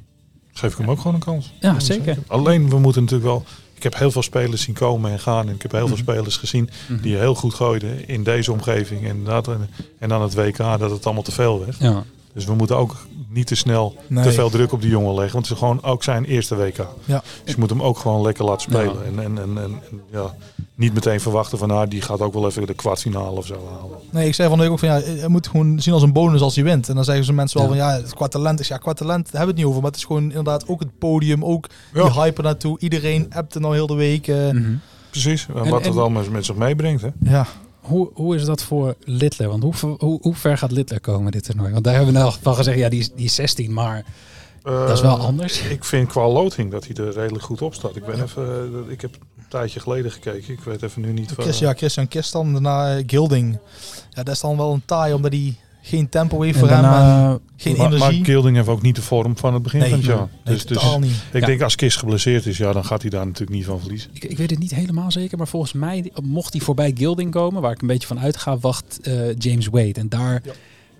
Geef 0.52 0.72
ik 0.72 0.78
hem 0.78 0.90
ook 0.90 0.98
gewoon 0.98 1.14
een 1.14 1.20
kans. 1.24 1.52
Ja, 1.60 1.80
zeker. 1.80 2.18
Alleen 2.26 2.68
we 2.70 2.78
moeten 2.78 3.02
natuurlijk 3.02 3.28
wel. 3.30 3.44
Ik 3.74 3.82
heb 3.82 3.96
heel 3.96 4.10
veel 4.10 4.22
spelers 4.22 4.62
zien 4.62 4.74
komen 4.74 5.10
en 5.12 5.18
gaan. 5.20 5.48
En 5.48 5.54
ik 5.54 5.62
heb 5.62 5.72
heel 5.72 5.86
veel 5.88 5.96
Mhm. 5.96 6.04
spelers 6.10 6.36
gezien 6.36 6.70
Mhm. 6.88 7.02
die 7.02 7.16
heel 7.16 7.34
goed 7.34 7.54
gooiden 7.54 8.08
in 8.08 8.22
deze 8.22 8.52
omgeving. 8.52 9.08
En, 9.08 9.24
dat, 9.24 9.48
en, 9.48 9.68
en 9.98 10.08
dan 10.08 10.22
het 10.22 10.34
WK 10.34 10.56
dat 10.56 10.90
het 10.90 11.04
allemaal 11.04 11.22
te 11.22 11.32
veel 11.32 11.60
werd. 11.64 11.76
Ja, 11.78 12.04
Dus 12.38 12.46
we 12.46 12.54
moeten 12.54 12.76
ook 12.76 12.96
niet 13.28 13.46
te 13.46 13.54
snel 13.54 13.96
Nee. 14.06 14.24
te 14.24 14.32
veel 14.32 14.50
druk 14.50 14.72
op 14.72 14.80
die 14.80 14.90
jongen 14.90 15.14
leggen. 15.14 15.32
Want 15.32 15.44
het 15.48 15.54
is 15.54 15.62
gewoon 15.62 15.82
ook 15.82 16.02
zijn 16.02 16.24
eerste 16.24 16.56
WK. 16.56 16.76
Ja. 17.04 17.22
Dus 17.44 17.52
je 17.54 17.60
moet 17.60 17.70
hem 17.70 17.82
ook 17.82 17.98
gewoon 17.98 18.22
lekker 18.22 18.44
laten 18.44 18.60
spelen. 18.60 18.94
Ja. 18.94 19.00
En, 19.06 19.18
en, 19.18 19.38
en, 19.38 19.58
en, 19.58 19.80
en 19.90 20.00
ja, 20.10 20.34
niet 20.74 20.94
meteen 20.94 21.20
verwachten 21.20 21.58
van 21.58 21.70
ah, 21.70 21.88
die 21.90 22.00
gaat 22.02 22.20
ook 22.20 22.32
wel 22.34 22.46
even 22.46 22.66
de 22.66 22.74
kwartfinale 22.74 23.36
of 23.36 23.46
zo 23.46 23.54
halen. 23.80 23.98
Nee, 24.10 24.26
ik 24.26 24.34
zei 24.34 24.48
van 24.48 24.56
de 24.58 24.62
week 24.64 24.72
ook 24.72 24.78
van 24.78 24.88
ja, 24.88 24.96
je 24.96 25.28
moet 25.28 25.46
gewoon 25.48 25.80
zien 25.80 25.94
als 25.94 26.02
een 26.02 26.12
bonus 26.12 26.40
als 26.40 26.54
hij 26.54 26.64
wint. 26.64 26.88
En 26.88 26.94
dan 26.94 27.04
zeggen 27.04 27.24
ze 27.24 27.32
mensen 27.32 27.60
wel 27.60 27.68
Ja. 27.74 27.76
van 27.76 27.86
ja, 27.90 27.96
het 27.96 28.06
is 28.06 28.14
qua 28.14 28.28
talent 28.28 28.60
is 28.60 28.68
ja, 28.68 28.76
qua 28.76 28.92
talent 28.92 29.24
daar 29.24 29.36
hebben 29.40 29.40
we 29.40 29.46
het 29.50 29.56
niet 29.60 29.66
over. 29.66 29.80
Maar 29.82 29.90
het 29.90 30.00
is 30.00 30.06
gewoon 30.06 30.22
inderdaad 30.22 30.68
ook 30.68 30.80
het 30.80 30.98
podium, 30.98 31.44
ook 31.44 31.66
Ja. 31.94 32.02
die 32.02 32.12
hype 32.20 32.42
naartoe. 32.42 32.78
Iedereen 32.78 33.26
appt 33.34 33.54
er 33.54 33.60
nou 33.60 33.74
heel 33.74 33.86
de 33.86 33.94
week. 33.94 34.28
eh, 34.28 34.36
Mhm. 34.50 34.74
Precies. 35.10 35.46
En 35.54 35.64
En- 35.64 35.70
wat 35.70 35.84
het 35.84 35.96
allemaal 35.96 36.22
met 36.30 36.44
zich 36.44 36.54
meebrengt. 36.56 37.02
Hè? 37.02 37.08
ja. 37.20 37.46
Hoe, 37.88 38.10
hoe 38.14 38.34
is 38.36 38.44
dat 38.44 38.62
voor 38.62 38.94
Littler? 39.04 39.48
Want 39.48 39.62
hoe, 39.62 39.74
ver- 39.74 39.94
hoe, 39.98 40.18
hoe 40.22 40.34
ver 40.34 40.58
gaat 40.58 40.70
Littler 40.72 41.00
komen 41.00 41.32
dit 41.32 41.44
toernooi? 41.44 41.72
Want 41.72 41.84
daar 41.84 41.94
hebben 41.94 42.12
we 42.12 42.18
nou 42.18 42.34
van 42.42 42.54
gezegd, 42.54 42.78
ja, 42.78 42.88
die 42.88 43.00
is, 43.00 43.12
die 43.12 43.24
is 43.24 43.34
16, 43.34 43.72
maar 43.72 44.04
dat 44.62 44.90
is 44.90 45.00
wel 45.00 45.16
Eh, 45.18 45.24
anders. 45.24 45.60
Ik 45.62 45.84
vind 45.84 46.08
qua 46.08 46.28
loting 46.28 46.70
dat 46.70 46.86
hij 46.86 46.96
er 47.06 47.12
redelijk 47.12 47.44
goed 47.44 47.62
op 47.62 47.74
staat. 47.74 47.96
Ik, 47.96 48.04
ben 48.04 48.22
even, 48.22 48.44
eh, 48.86 48.92
ik 48.92 49.00
heb 49.00 49.14
een 49.14 49.44
tijdje 49.48 49.80
geleden 49.80 50.10
gekeken. 50.10 50.52
Ik 50.52 50.60
weet 50.60 50.82
even 50.82 51.02
nu 51.02 51.12
niet 51.12 51.32
van... 51.32 51.44
Chris, 51.44 51.58
ja, 51.58 51.72
Christian 51.74 52.08
Kist 52.08 52.32
dan, 52.32 52.52
daarna 52.52 52.96
eh, 52.96 53.04
Gilding. 53.06 53.58
Ja, 54.10 54.22
dat 54.22 54.34
is 54.34 54.40
dan 54.40 54.56
wel 54.56 54.72
een 54.72 54.82
taai, 54.84 55.12
omdat 55.12 55.32
hij 55.32 55.56
geen 55.82 56.08
tempo 56.08 56.40
heeft 56.42 56.54
En 56.54 56.60
voor 56.60 56.68
hem. 56.68 56.84
En 56.84 57.40
geen 57.56 57.76
maar, 57.76 57.88
maar 57.90 57.98
energie. 58.00 58.24
Gilding 58.24 58.56
heeft 58.56 58.68
ook 58.68 58.82
niet 58.82 58.96
de 58.96 59.02
vorm 59.02 59.36
van 59.36 59.54
het 59.54 59.62
begin 59.62 59.80
Nee, 59.80 59.88
van 59.88 59.98
het 59.98 60.06
jaar. 60.06 60.16
nee, 60.18 60.28
dus 60.54 60.66
dus 60.66 60.76
totaal 60.78 60.98
niet. 60.98 61.10
ik 61.32 61.40
Ja. 61.40 61.46
denk 61.46 61.62
als 61.62 61.74
Kist 61.74 61.98
geblesseerd 61.98 62.46
is, 62.46 62.56
ja, 62.58 62.72
dan 62.72 62.84
gaat 62.84 63.00
hij 63.02 63.10
daar 63.10 63.24
natuurlijk 63.26 63.56
niet 63.56 63.64
van 63.66 63.80
verliezen. 63.80 64.10
ik, 64.12 64.24
ik 64.24 64.36
weet 64.38 64.50
het 64.50 64.58
niet 64.58 64.74
helemaal 64.74 65.10
zeker, 65.12 65.38
maar 65.38 65.48
volgens 65.48 65.72
mij, 65.72 66.12
mocht 66.22 66.52
hij 66.52 66.62
voorbij 66.62 66.92
Gilding 66.96 67.30
komen, 67.30 67.62
waar 67.62 67.72
ik 67.72 67.80
een 67.80 67.86
beetje 67.88 68.06
van 68.06 68.20
uitga, 68.20 68.58
wacht 68.58 68.98
eh, 69.02 69.34
James 69.38 69.66
Wade. 69.66 69.92
En 69.92 70.08
daar, 70.08 70.42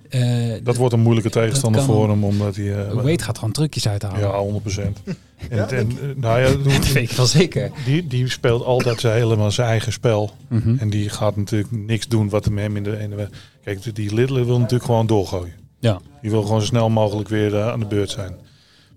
eh, 0.09 0.53
Dat 0.63 0.77
wordt 0.77 0.95
een 0.95 1.01
moeilijke 1.01 1.31
tegenstander 1.31 1.81
kan- 1.85 1.91
voor 1.95 2.09
hem, 2.09 2.25
omdat 2.25 2.57
hij... 2.57 2.87
eh, 2.87 2.93
Wade 2.93 3.23
gaat 3.23 3.39
gewoon 3.39 3.53
trucjes 3.53 3.89
uithalen. 3.89 4.21
Ja, 4.21 4.39
100 4.39 4.63
procent. 4.63 4.99
En, 5.51 5.57
Ja, 5.57 5.67
en, 5.69 5.91
eh, 5.91 5.97
nou 6.17 6.41
ja, 6.41 6.49
dat 6.75 6.95
ik 6.95 7.11
wel 7.11 7.27
zeker. 7.27 7.71
die, 7.85 8.07
die 8.07 8.29
speelt 8.31 8.65
altijd 8.65 9.01
zijn, 9.01 9.15
helemaal 9.17 9.51
zijn 9.51 9.69
eigen 9.69 9.93
spel. 9.93 10.31
Mhm. 10.49 10.77
En 10.79 10.91
die 10.91 11.09
gaat 11.09 11.37
natuurlijk 11.37 11.71
niks 11.73 12.09
doen 12.09 12.29
wat 12.29 12.45
hem 12.45 12.59
hem 12.59 12.77
in 12.77 12.83
de... 12.83 12.99
In 12.99 13.11
de 13.11 13.29
kijk, 13.65 13.83
die- 13.83 13.93
die 13.93 14.15
Lidl 14.15 14.35
wil 14.45 14.57
natuurlijk 14.59 14.85
gewoon 14.85 15.07
doorgooien. 15.07 15.55
Ja. 15.81 16.01
Die 16.23 16.31
wil 16.31 16.43
gewoon 16.43 16.61
zo 16.61 16.67
snel 16.67 16.89
mogelijk 16.91 17.29
weer 17.29 17.55
eh, 17.57 17.69
aan 17.69 17.81
de 17.81 17.87
beurt 17.87 18.11
zijn. 18.11 18.35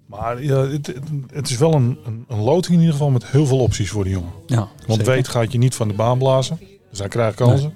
Maar 0.05 0.43
ja, 0.43 0.67
het, 0.67 0.87
het- 0.87 0.97
het 1.33 1.49
is 1.49 1.57
wel 1.57 1.73
een, 1.73 1.97
een, 2.05 2.25
een 2.27 2.39
loting 2.39 2.73
in 2.73 2.79
ieder 2.79 2.91
geval 2.93 3.09
met 3.09 3.25
heel 3.25 3.45
veel 3.45 3.59
opties 3.59 3.89
voor 3.89 4.03
die 4.03 4.13
jongen. 4.13 4.31
Ja, 4.47 4.57
Want 4.87 4.99
zeker. 4.99 5.05
weet 5.13 5.27
gaat 5.27 5.51
je 5.51 5.57
niet 5.57 5.75
van 5.75 5.87
de 5.87 5.93
baan 5.93 6.17
blazen. 6.17 6.59
Dus 6.89 6.99
hij 6.99 7.07
krijgt 7.07 7.35
kansen. 7.35 7.73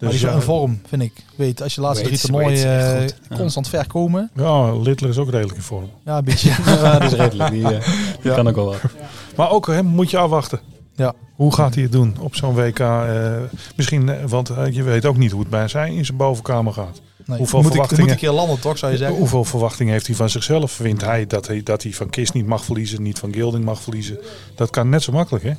Maar 0.00 0.10
die 0.10 0.18
Dus 0.18 0.18
is 0.18 0.22
wel 0.22 0.30
ja, 0.30 0.36
in 0.36 0.42
vorm, 0.42 0.80
vind 0.88 1.02
ik. 1.02 1.12
Weet, 1.36 1.62
als 1.62 1.74
je 1.74 1.80
laatste 1.80 2.04
drie 2.04 2.18
toernooien 2.18 2.64
eh, 2.64 3.02
echt 3.02 3.12
goed. 3.12 3.20
Ja. 3.28 3.36
constant 3.36 3.68
ver 3.68 3.86
komen. 3.86 4.30
ja, 4.34 4.76
Littler 4.76 5.10
is 5.10 5.18
ook 5.18 5.30
redelijk 5.30 5.56
in 5.56 5.62
vorm. 5.62 5.90
Ja, 6.04 6.16
een 6.18 6.24
beetje. 6.24 6.50
Ja, 6.66 6.98
die 6.98 7.08
is 7.08 7.14
redelijk. 7.14 7.50
Die, 7.50 7.74
eh, 7.74 7.88
die 8.22 8.32
kan 8.34 8.48
ook 8.48 8.54
wel 8.54 8.64
wat. 8.64 8.80
Maar 9.36 9.50
ook 9.50 9.66
hem 9.66 9.86
moet 9.86 10.10
je 10.10 10.18
afwachten. 10.18 10.60
Ja. 10.96 11.14
Hoe 11.34 11.54
gaat 11.54 11.74
hij 11.74 11.82
het 11.82 11.92
doen 11.92 12.16
op 12.20 12.34
zo'n 12.36 12.54
WK? 12.54 12.78
eh, 12.78 13.32
misschien, 13.76 14.08
eh, 14.08 14.24
want 14.26 14.50
eh, 14.50 14.66
je 14.72 14.82
weet 14.82 15.06
ook 15.06 15.16
niet 15.16 15.30
hoe 15.30 15.40
het 15.40 15.50
bij 15.50 15.68
zijn 15.68 15.92
in 15.92 16.04
zijn 16.04 16.16
bovenkamer 16.18 16.72
gaat. 16.72 17.00
Nee, 17.30 17.38
Hoeveel 17.38 17.58
moet, 17.58 17.66
ik, 17.66 17.72
verwachtingen- 17.72 18.10
moet 18.10 18.20
keer 18.20 18.30
landen, 18.30 18.60
toch, 18.60 18.78
zou 18.78 18.92
je 18.92 18.98
zeggen? 18.98 19.16
Hoeveel 19.18 19.44
verwachting 19.44 19.90
heeft 19.90 20.06
hij 20.06 20.16
van 20.16 20.30
zichzelf? 20.30 20.72
Vindt 20.72 21.04
hij 21.04 21.26
dat 21.26 21.46
hij, 21.46 21.62
dat 21.62 21.82
hij 21.82 21.92
van 21.92 22.10
Kist 22.10 22.34
niet 22.34 22.46
mag 22.46 22.64
verliezen, 22.64 23.02
niet 23.02 23.18
van 23.18 23.32
Gilding 23.32 23.64
mag 23.64 23.80
verliezen? 23.82 24.18
Dat 24.54 24.70
kan 24.70 24.88
net 24.88 25.02
zo 25.02 25.12
makkelijk, 25.12 25.44
hè? 25.44 25.50
Ja. 25.50 25.56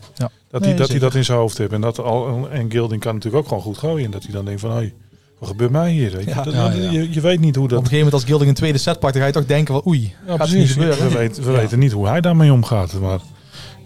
Dat, 0.49 0.61
Nee, 0.61 0.69
hij, 0.69 0.77
dat 0.79 0.89
hij 0.89 0.99
dat 0.99 1.15
in 1.15 1.25
zijn 1.25 1.37
hoofd 1.37 1.57
heeft. 1.57 1.71
En, 1.71 1.81
dat 1.81 1.99
al, 1.99 2.49
en 2.49 2.71
Gilding 2.71 3.01
kan 3.01 3.13
natuurlijk 3.13 3.43
ook 3.43 3.47
gewoon 3.49 3.63
goed 3.63 3.77
gooien. 3.77 4.05
En 4.05 4.11
dat 4.11 4.23
hij 4.23 4.31
dan 4.31 4.45
denkt 4.45 4.61
van, 4.61 4.71
hé, 4.71 4.91
wat 5.39 5.49
gebeurt 5.49 5.71
mij 5.71 5.91
hier? 5.91 6.11
Weet 6.11 6.23
je? 6.23 6.29
Ja. 6.29 6.43
Dat- 6.43 6.53
Ja, 6.53 6.71
ja. 6.71 6.91
Je, 6.91 7.13
je 7.13 7.21
weet 7.21 7.39
niet 7.39 7.55
hoe 7.55 7.63
Op 7.63 7.69
dat... 7.69 7.79
een 7.79 7.85
gegeven 7.85 8.05
moment 8.05 8.13
als 8.13 8.23
Gilding 8.23 8.49
een 8.49 8.55
tweede 8.55 8.77
set 8.77 8.99
pakt, 8.99 9.13
dan 9.13 9.21
ga 9.21 9.27
je 9.27 9.33
toch 9.33 9.45
denken 9.45 9.73
van 9.73 9.83
oei, 9.87 10.01
Ja, 10.01 10.37
gaat 10.37 10.39
niet 10.39 10.49
precies. 10.49 10.71
gebeuren. 10.71 11.07
We, 11.09 11.17
weten, 11.17 11.43
we 11.43 11.51
weten 11.51 11.79
niet 11.79 11.91
hoe 11.91 12.07
hij 12.07 12.21
daarmee 12.21 12.53
omgaat. 12.53 12.93
Maar, 12.93 13.19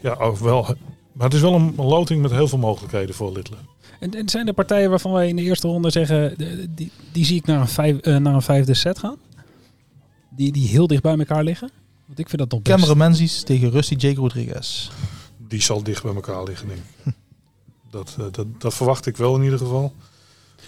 ja, 0.02 0.14
ook 0.14 0.38
wel, 0.38 0.62
maar 1.14 1.26
het 1.26 1.34
is 1.34 1.42
wel 1.42 1.54
een, 1.54 1.74
een 1.78 1.86
loting 1.86 2.22
met 2.22 2.32
heel 2.32 2.48
veel 2.48 2.58
mogelijkheden 2.58 3.16
voor 3.16 3.32
Littler. 3.32 3.60
En, 4.00 4.12
en 4.14 4.30
zijn 4.30 4.48
er 4.48 4.54
partijen 4.54 4.90
waarvan 4.90 5.12
wij 5.12 5.28
in 5.28 5.36
de 5.36 5.42
eerste 5.42 5.68
ronde 5.68 5.90
zeggen, 5.90 6.34
de- 6.38 6.68
die, 6.76 6.92
die 7.12 7.26
zie 7.26 7.36
ik 7.38 7.46
naar 7.46 7.60
een, 7.62 7.68
vijf, 7.68 7.98
eh, 7.98 8.18
naar 8.18 8.34
een 8.34 8.42
vijfde 8.42 8.74
set 8.74 9.00
gaan? 9.00 9.18
Die, 10.30 10.52
die 10.52 10.68
heel 10.68 10.88
dicht 10.88 11.02
bij 11.02 11.18
elkaar 11.18 11.44
liggen? 11.44 11.70
Want 12.06 12.20
ik 12.20 12.30
vind 12.30 12.42
dat 12.42 12.52
nog 12.52 12.62
best. 12.62 12.76
Cameron 12.76 12.98
Menzies 12.98 13.44
tegen 13.44 13.70
Rusty 13.70 13.96
Jake 13.96 14.20
Rodriguez. 14.20 14.90
Die 15.48 15.62
zal 15.62 15.84
dicht 15.84 16.04
bij 16.04 16.14
elkaar 16.16 16.44
liggen, 16.44 16.68
denk 16.68 16.80
ik. 17.04 17.14
Dat, 17.92 18.16
eh, 18.20 18.26
dat, 18.32 18.46
dat 18.62 18.74
verwacht 18.74 19.06
ik 19.06 19.18
wel 19.18 19.36
in 19.36 19.44
ieder 19.44 19.58
geval. 19.60 19.94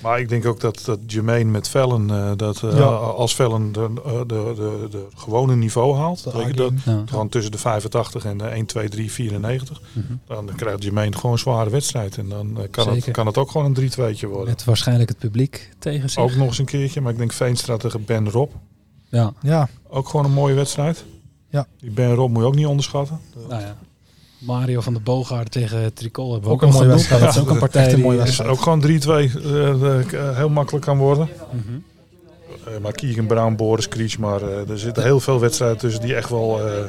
Maar 0.01 0.19
ik 0.19 0.29
denk 0.29 0.45
ook 0.45 0.59
dat, 0.59 0.81
dat 0.85 0.99
Jermaine 1.05 1.51
met 1.51 1.67
Vellen, 1.67 2.09
eh, 2.09 2.31
dat 2.35 2.63
eh, 2.63 2.77
Ja. 2.77 2.83
als 2.95 3.35
Vellen 3.35 3.71
de, 3.71 3.89
eh, 4.05 4.11
de, 4.19 4.25
de, 4.55 4.87
de 4.89 5.05
gewone 5.15 5.55
niveau 5.55 5.95
haalt, 5.97 6.23
dat. 6.23 6.71
Ja. 6.85 7.03
gewoon 7.05 7.29
tussen 7.29 7.51
de 7.51 7.57
85 7.57 8.25
en 8.25 8.37
de 8.37 8.43
1, 8.47 8.65
2, 8.65 8.89
3, 8.89 9.11
94, 9.11 9.81
Mhm. 9.93 10.13
dan 10.27 10.49
krijgt 10.55 10.83
Jermaine 10.83 11.15
gewoon 11.15 11.31
een 11.31 11.37
zware 11.37 11.69
wedstrijd. 11.69 12.17
En 12.17 12.29
dan 12.29 12.57
kan, 12.71 12.89
het, 12.89 13.11
kan 13.11 13.25
het 13.25 13.37
ook 13.37 13.51
gewoon 13.51 13.65
een 13.65 13.91
3-2'tje 13.91 14.27
worden. 14.27 14.47
Met 14.47 14.63
waarschijnlijk 14.63 15.09
het 15.09 15.17
publiek 15.17 15.69
tegen 15.79 16.09
zich. 16.09 16.23
Ook 16.23 16.35
nog 16.35 16.47
eens 16.47 16.57
een 16.57 16.65
keertje, 16.65 17.01
maar 17.01 17.11
ik 17.11 17.17
denk 17.17 17.33
Veenstra 17.33 17.77
tegen 17.77 18.05
Ben 18.05 18.29
Rob. 18.29 18.51
Ja, 19.09 19.33
Ja, 19.41 19.69
Ook 19.89 20.09
gewoon 20.09 20.25
een 20.25 20.31
mooie 20.33 20.53
wedstrijd. 20.53 21.05
Ja. 21.49 21.67
Die 21.79 21.91
Ben 21.91 22.13
Rob 22.13 22.29
moet 22.31 22.41
je 22.41 22.47
ook 22.47 22.55
niet 22.55 22.65
onderschatten. 22.65 23.19
nou 23.49 23.61
ja. 23.61 23.77
Mario 24.37 24.81
van 24.81 24.93
de 24.93 24.99
Boogaard 24.99 25.51
tegen 25.51 25.93
Tricol 25.93 26.31
hebben 26.31 26.49
we 26.49 26.55
Ook 26.55 26.63
ook, 26.63 26.69
een 26.69 26.75
mooie 26.75 26.87
wedstrijd. 26.87 27.21
Dat 27.21 27.35
is 27.35 27.41
ook 27.41 27.49
een 27.49 27.59
partij 27.59 27.89
een 27.89 27.95
die... 27.95 28.03
mooie 28.03 28.19
eh, 28.19 28.25
Dus 28.25 28.41
ook 28.43 28.61
gewoon 28.61 28.81
3-2 28.81 28.85
eh, 28.85 29.99
eh, 29.99 30.37
heel 30.37 30.49
makkelijk 30.49 30.85
kan 30.85 30.97
worden. 30.97 31.29
mhm. 31.51 31.77
Eh, 32.65 32.73
maar 32.81 32.91
Keegan 32.91 33.25
Brown, 33.27 33.55
Boris 33.55 33.87
Kriech, 33.87 34.17
maar 34.17 34.41
er 34.41 34.79
zitten 34.79 35.03
heel 35.03 35.19
veel 35.19 35.39
wedstrijden 35.39 35.77
tussen 35.77 36.01
die 36.01 36.15
echt 36.15 36.29
wel 36.29 36.59
eh, 36.67 36.79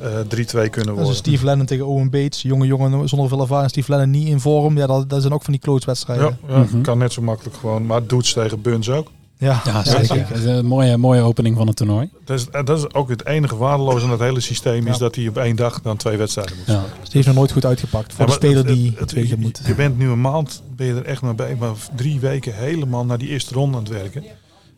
eh, 0.00 0.20
3-2 0.20 0.26
kunnen 0.30 0.70
dat 0.72 0.86
is 0.86 0.92
worden. 0.94 1.14
Steve 1.14 1.44
Lennon 1.44 1.66
tegen 1.66 1.86
Owen 1.86 2.10
Bates. 2.10 2.42
Jonge 2.42 2.66
jongen 2.66 3.08
zonder 3.08 3.28
veel 3.28 3.40
ervaring. 3.40 3.70
Steve 3.70 3.90
Lennon 3.90 4.10
niet 4.10 4.28
in 4.28 4.40
vorm. 4.40 4.76
Ja, 4.78 4.86
dat, 4.86 5.08
dat 5.10 5.20
zijn 5.20 5.32
ook 5.32 5.42
van 5.42 5.52
die 5.52 5.62
klootswedstrijden. 5.62 6.38
Ja, 6.48 6.54
ja 6.54 6.58
Mhm. 6.62 6.80
kan 6.80 6.98
net 6.98 7.12
zo 7.12 7.22
makkelijk 7.22 7.56
gewoon. 7.56 7.86
Maar 7.86 8.06
Doets 8.06 8.32
tegen 8.32 8.62
Buns 8.62 8.90
ook. 8.90 9.10
Ja, 9.38 9.60
Ja, 9.64 9.84
zeker. 9.84 10.26
Dat 10.28 10.38
is 10.38 10.44
een 10.44 10.66
mooie, 10.66 10.96
mooie 10.96 11.20
opening 11.22 11.56
van 11.56 11.66
het 11.66 11.76
toernooi. 11.76 12.08
Dat 12.24 12.38
is, 12.38 12.48
eh, 12.50 12.64
dat 12.64 12.78
is 12.78 12.92
ook 12.94 13.08
het 13.08 13.26
enige 13.26 13.56
waardeloze 13.56 14.04
aan 14.04 14.10
het 14.10 14.20
hele 14.20 14.40
systeem, 14.40 14.86
is 14.86 14.92
Ja. 14.92 14.98
dat 14.98 15.14
hij 15.14 15.28
op 15.28 15.36
één 15.36 15.56
dag 15.56 15.80
dan 15.82 15.96
twee 15.96 16.16
wedstrijden 16.16 16.56
moet 16.56 16.66
Ja. 16.66 16.80
Dus 16.80 16.88
die 17.08 17.10
heeft 17.12 17.26
nog 17.26 17.36
nooit 17.36 17.52
goed 17.52 17.64
uitgepakt. 17.64 18.12
Voor 18.12 18.20
Ja, 18.20 18.24
de 18.24 18.30
maar 18.30 18.50
speler 18.50 18.56
het- 18.66 18.74
die 18.76 18.92
het- 18.96 19.08
twee 19.08 19.26
keer 19.26 19.38
moet. 19.38 19.60
Je 19.66 19.74
bent 19.74 19.98
nu 19.98 20.10
een 20.10 20.20
maand, 20.20 20.62
ben 20.76 20.86
je 20.86 20.94
er 20.94 21.04
echt 21.04 21.22
mee 21.22 21.34
bij, 21.34 21.56
maar 21.58 21.70
drie 21.96 22.20
weken 22.20 22.54
helemaal 22.54 23.04
naar 23.04 23.18
die 23.18 23.28
eerste 23.28 23.54
ronde 23.54 23.76
aan 23.76 23.82
het 23.82 23.92
werken. 23.92 24.24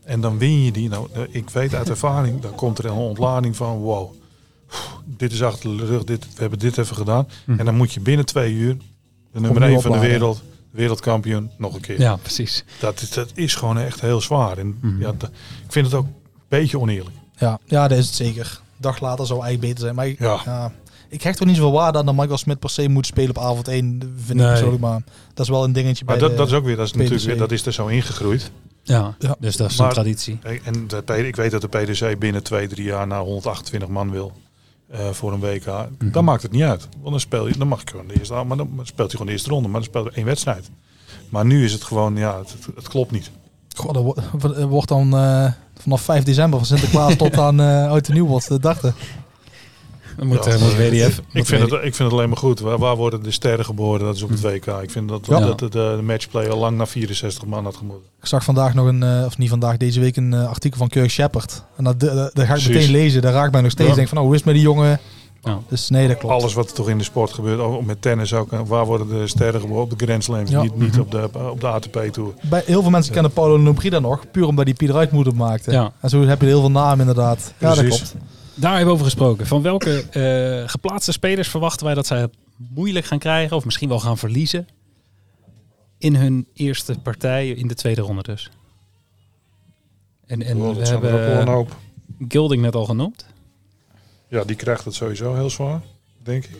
En 0.05 0.21
dan 0.21 0.39
win 0.39 0.65
je 0.65 0.73
die. 0.73 0.89
Nou, 0.89 1.09
eh, 1.13 1.21
ik 1.31 1.51
weet 1.51 1.75
uit 1.75 1.89
ervaring, 1.89 2.41
dan 2.41 2.55
komt 2.55 2.79
er 2.79 2.85
een 2.85 2.91
ontlading 2.93 3.57
van 3.57 3.77
wow. 3.79 4.13
Dit 5.05 5.33
is 5.33 5.43
achter 5.43 5.77
de 5.77 5.87
rug, 5.87 6.05
dit, 6.05 6.25
we 6.35 6.41
hebben 6.41 6.59
dit 6.59 6.79
even 6.79 6.97
gedaan. 6.97 7.29
Hm. 7.45 7.59
En 7.59 7.65
dan 7.65 7.75
moet 7.77 7.93
je 7.93 8.01
binnen 8.01 8.27
twee 8.27 8.53
uur 8.53 8.77
de 9.33 9.41
nummer 9.41 9.63
1 9.63 9.81
van 9.81 9.93
de 9.93 9.99
wereld, 9.99 10.43
wereldkampioen, 10.71 11.51
nog 11.59 11.75
een 11.75 11.81
keer. 11.81 12.01
Ja, 12.01 12.17
precies. 12.17 12.65
Dat, 12.81 13.01
is, 13.01 13.11
dat 13.11 13.31
is 13.35 13.55
gewoon 13.55 13.79
echt 13.79 14.01
heel 14.01 14.21
zwaar. 14.21 14.59
En 14.59 14.79
Mhm. 14.81 15.01
ja, 15.01 15.13
dat- 15.19 15.31
ik 15.65 15.73
vind 15.73 15.87
het 15.87 15.95
ook 15.95 16.05
een 16.07 16.15
beetje 16.49 16.79
oneerlijk. 16.79 17.17
Ja, 17.37 17.59
ja, 17.65 17.89
dat 17.89 17.99
is 17.99 18.07
het 18.07 18.15
zeker. 18.15 18.47
Een 18.63 18.67
dag 18.77 19.01
later 19.01 19.27
zou 19.27 19.43
eigenlijk 19.43 19.61
beter 19.73 19.85
zijn. 19.85 19.95
Maar 19.95 20.07
ik, 20.07 20.19
Ja. 20.19 20.41
ja, 20.45 20.73
ik 21.09 21.23
hecht 21.23 21.41
er 21.41 21.47
niet 21.47 21.57
zoveel 21.57 21.73
waarde 21.73 21.99
aan 21.99 22.07
dat 22.07 22.15
Michael 22.15 22.39
Smit 22.39 22.59
per 22.59 22.71
se 22.71 22.89
moet 22.89 23.07
spelen 23.07 23.31
op 23.31 23.39
avond 23.39 23.69
1. 23.69 24.01
Vind 24.25 24.39
Nee. 24.39 24.47
ik 24.47 24.53
persoonlijk. 24.53 24.81
Maar 24.83 25.03
dat 25.35 25.45
is 25.47 25.49
wel 25.53 25.65
een 25.65 25.73
dingetje 25.73 26.05
Maar 26.05 26.19
bij 26.19 26.23
dat, 26.29 26.31
de- 26.37 26.43
dat 26.43 26.47
is 26.53 26.55
ook 26.55 26.65
weer, 26.65 26.77
dat 26.77 26.87
is 26.87 26.93
natuurlijk 26.93 27.23
weer, 27.25 27.37
dat 27.39 27.51
is 27.53 27.67
er 27.67 27.73
zo 27.73 27.87
ingegroeid. 27.87 28.51
Ja, 28.83 29.15
Ja. 29.19 29.37
dus 29.41 29.57
dat 29.57 29.71
is 29.71 29.77
Maar- 29.77 29.87
een 29.87 29.93
traditie. 29.93 30.39
En 30.65 30.89
de, 30.89 31.27
ik 31.27 31.37
weet 31.37 31.51
dat 31.51 31.61
de 31.61 31.69
PDC 31.69 32.19
binnen 32.19 32.43
twee, 32.43 32.69
drie 32.69 32.85
jaar 32.85 33.07
naar 33.07 33.21
128 33.21 33.89
man 33.89 34.11
wil 34.11 34.33
eh, 34.91 35.09
voor 35.11 35.33
een 35.33 35.41
WK. 35.41 35.67
Mhm. 35.67 36.11
Dan 36.11 36.25
maakt 36.25 36.43
het 36.43 36.53
niet 36.53 36.63
uit. 36.63 36.89
Want 36.99 37.11
dan 37.11 37.21
speel 37.21 37.47
je, 37.49 37.59
dan 37.59 37.69
mag 37.69 37.81
je 37.81 37.87
gewoon 37.91 38.07
de 38.07 38.19
eerste, 38.19 38.35
maar 38.35 38.57
dan 38.57 38.69
speelt 38.83 38.97
hij 38.99 39.09
gewoon 39.11 39.27
de 39.27 39.33
eerste 39.33 39.49
ronde. 39.51 39.69
Maar 39.69 39.81
dan 39.81 39.89
speelt 39.89 40.05
hij 40.07 40.15
één 40.15 40.25
wedstrijd. 40.27 40.71
Maar 41.29 41.45
nu 41.47 41.65
is 41.65 41.73
het 41.73 41.83
gewoon, 41.85 42.17
ja, 42.17 42.39
het, 42.39 42.53
het, 42.53 42.67
het 42.77 42.89
klopt 42.89 43.11
niet. 43.11 43.31
Goh, 43.77 43.93
dat 43.93 44.03
wo- 44.03 44.17
dat 44.39 44.63
wordt 44.77 44.89
dan 44.89 45.17
eh, 45.17 45.53
vanaf 45.81 46.01
5 46.01 46.25
december 46.25 46.59
van 46.59 46.69
Sinterklaas 46.69 47.17
tot 47.17 47.39
aan 47.47 47.61
eh 47.61 47.89
oud 47.89 48.09
en 48.09 48.15
nieuw 48.15 48.39
dachten. 48.61 48.95
Dan 50.17 50.27
moet, 50.27 50.45
Ja, 50.45 50.51
eh, 50.51 50.61
moet 50.61 50.77
WDF... 50.77 51.19
Ik 51.19 51.25
moet 51.33 51.47
vind, 51.47 51.63
het, 51.63 51.73
ik 51.73 51.81
vind 51.95 51.99
het 51.99 52.13
alleen 52.13 52.29
maar 52.29 52.39
goed. 52.39 52.61
Waar, 52.61 52.79
waar 52.79 52.97
worden 52.97 53.23
de 53.23 53.31
sterren 53.31 53.65
geboren? 53.65 54.01
Dat 54.07 54.15
is 54.17 54.23
op 54.23 54.31
het 54.31 54.41
WK. 54.41 54.67
Ik 54.67 54.91
vind 54.91 55.09
dat, 55.09 55.27
Ja. 55.27 55.41
dat 55.41 55.59
de, 55.59 55.69
de 55.69 56.01
matchplay 56.03 56.49
al 56.49 56.59
lang 56.59 56.77
naar 56.77 56.89
64 56.89 57.47
man 57.47 57.65
had 57.65 57.77
gemoeten. 57.77 58.05
Ik 58.21 58.27
zag 58.27 58.45
vandaag 58.45 58.75
nog 58.75 58.87
een, 58.87 59.03
eh, 59.03 59.23
of 59.27 59.39
niet 59.39 59.49
vandaag, 59.49 59.77
deze 59.77 60.01
week 60.01 60.17
een 60.17 60.35
eh, 60.35 60.49
artikel 60.49 60.79
van 60.79 60.89
Kirk 60.89 61.11
Shepard. 61.11 61.63
En 61.77 61.85
dat, 61.85 62.01
dat, 62.01 62.15
dat 62.15 62.29
ga 62.35 62.41
ik 62.43 62.47
Precies. 62.47 62.69
meteen 62.69 62.91
lezen. 62.91 63.23
Daar 63.23 63.33
raakt 63.33 63.53
mij 63.53 63.61
nog 63.61 63.71
steeds. 63.71 63.89
Ja. 63.89 63.95
Denk 63.95 64.09
van, 64.09 64.17
nou, 64.17 64.29
hoe 64.29 64.37
is 64.39 64.43
het 64.45 64.53
met 64.53 64.61
die 64.63 64.71
jongen? 64.73 65.01
Ja. 65.43 65.59
Dus 65.69 65.89
nee, 65.91 66.09
dat 66.09 66.19
klopt. 66.19 66.35
Alles 66.35 66.55
wat 66.55 66.69
er 66.69 66.75
toch 66.75 66.89
in 66.89 66.99
de 66.99 67.05
sport 67.05 67.33
gebeurt, 67.33 67.59
ook 67.61 67.85
met 67.85 68.03
tennis 68.03 68.35
ook. 68.35 68.51
Waar 68.67 68.85
worden 68.87 69.09
de 69.09 69.27
sterren 69.29 69.61
geboren? 69.61 69.83
Op 69.83 69.99
de 69.99 70.05
Grand 70.05 70.25
Slams, 70.25 70.51
Ja. 70.51 70.63
niet, 70.63 70.77
niet 70.79 70.91
Mhm. 70.91 71.01
op 71.01 71.11
de, 71.11 71.29
op 71.51 71.61
de 71.61 71.67
ATP 71.67 71.99
Tour. 72.13 72.31
Bij 72.43 72.63
heel 72.67 72.83
veel 72.83 72.91
mensen 72.91 73.13
kennen 73.13 73.33
Paulo 73.33 73.57
Nobrida 73.57 73.99
nog, 73.99 74.31
puur 74.31 74.47
omdat 74.47 74.65
hij 74.65 74.75
Pieter 74.75 74.97
Uitmoeder 74.97 75.35
maakte. 75.35 75.71
Ja. 75.73 75.93
En 76.01 76.09
zo 76.09 76.23
heb 76.27 76.41
je 76.41 76.47
heel 76.47 76.61
veel 76.61 76.71
namen 76.71 77.01
inderdaad. 77.01 77.53
Ja, 77.59 77.75
dat 77.75 77.85
klopt. 77.87 78.15
Daar 78.61 78.71
hebben 78.77 78.87
we 78.87 78.93
over 78.93 79.05
gesproken. 79.05 79.47
Van 79.47 79.63
welke 79.63 80.05
eh, 80.11 80.69
geplaatste 80.69 81.13
spelers 81.13 81.49
verwachten 81.49 81.87
wij 81.87 81.95
dat 81.95 82.07
zij 82.07 82.21
het 82.21 82.37
moeilijk 82.57 83.07
gaan 83.07 83.19
krijgen, 83.19 83.57
of 83.57 83.65
misschien 83.65 83.89
wel 83.89 84.01
gaan 84.01 84.19
verliezen, 84.19 84.69
in 85.99 86.15
hun 86.15 86.49
eerste 86.55 86.99
partij 87.03 87.49
in 87.51 87.69
de 87.69 87.75
tweede 87.75 88.01
ronde 88.01 88.23
dus? 88.23 88.51
En, 90.27 90.43
en 90.43 90.57
Oh, 90.57 90.69
we 90.77 90.99
wel 90.99 91.01
een 91.01 91.27
hebben 91.27 91.49
hoop. 91.49 91.77
Gilding 92.29 92.63
net 92.63 92.75
al 92.75 92.85
genoemd. 92.85 93.27
Ja, 94.29 94.45
die 94.45 94.57
krijgt 94.57 94.85
het 94.85 94.95
sowieso 94.95 95.35
heel 95.35 95.51
zwaar, 95.51 95.81
denk 96.23 96.45
ik. 96.45 96.57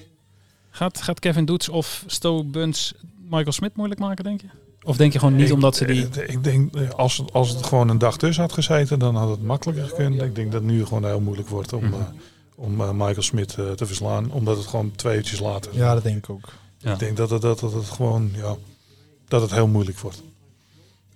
Gaat, 0.71 1.03
gaat 1.03 1.21
Kevin 1.21 1.45
Doets 1.45 1.69
of 1.69 2.05
Sto 2.07 2.45
Buns 2.45 2.95
Michael 3.17 3.53
Smit 3.53 3.77
moeilijk 3.77 4.01
maken, 4.01 4.25
denk 4.25 4.41
je? 4.41 4.49
Of 4.85 4.97
denk 4.97 5.13
je 5.13 5.19
gewoon 5.19 5.37
niet 5.37 5.49
ik, 5.49 5.55
omdat 5.55 5.77
ze 5.77 5.85
die... 5.85 6.03
Ik, 6.05 6.17
ik 6.17 6.45
denk, 6.45 6.75
eh, 6.77 6.91
als, 6.91 7.17
het- 7.17 7.33
als 7.33 7.49
het 7.51 7.67
gewoon 7.67 7.89
een 7.89 7.99
dag 7.99 8.17
tussen 8.19 8.43
had 8.43 8.53
gezeten, 8.53 8.99
dan 8.99 9.15
had 9.17 9.29
het 9.29 9.43
makkelijker 9.43 9.85
gekund. 9.89 10.23
Ik 10.23 10.35
denk 10.35 10.53
dat 10.53 10.63
het 10.63 10.71
nu 10.71 10.85
gewoon 10.87 11.05
heel 11.05 11.21
moeilijk 11.21 11.49
wordt 11.49 11.73
om, 11.73 11.85
Mhm. 11.85 11.95
eh, 11.95 12.01
om 12.55 12.81
eh, 12.81 12.91
Michael 12.91 13.23
Smit 13.23 13.55
eh, 13.59 13.71
te 13.71 13.87
verslaan. 13.87 14.31
Omdat 14.33 14.57
het 14.57 14.67
gewoon 14.67 14.93
twee 14.97 15.17
uurtjes 15.17 15.41
later 15.41 15.77
Ja, 15.77 15.95
dat 15.95 16.03
denk 16.03 16.17
ik 16.17 16.31
ook. 16.31 16.49
Ja. 16.79 16.93
Ik 16.93 16.99
denk 16.99 17.17
dat 17.17 17.31
het, 17.31 17.43
dat, 17.43 17.61
dat 17.61 17.73
het 17.73 17.85
gewoon, 17.89 18.31
ja, 18.37 18.57
dat 19.29 19.41
het 19.43 19.51
heel 19.51 19.67
moeilijk 19.67 19.99
wordt. 19.99 20.23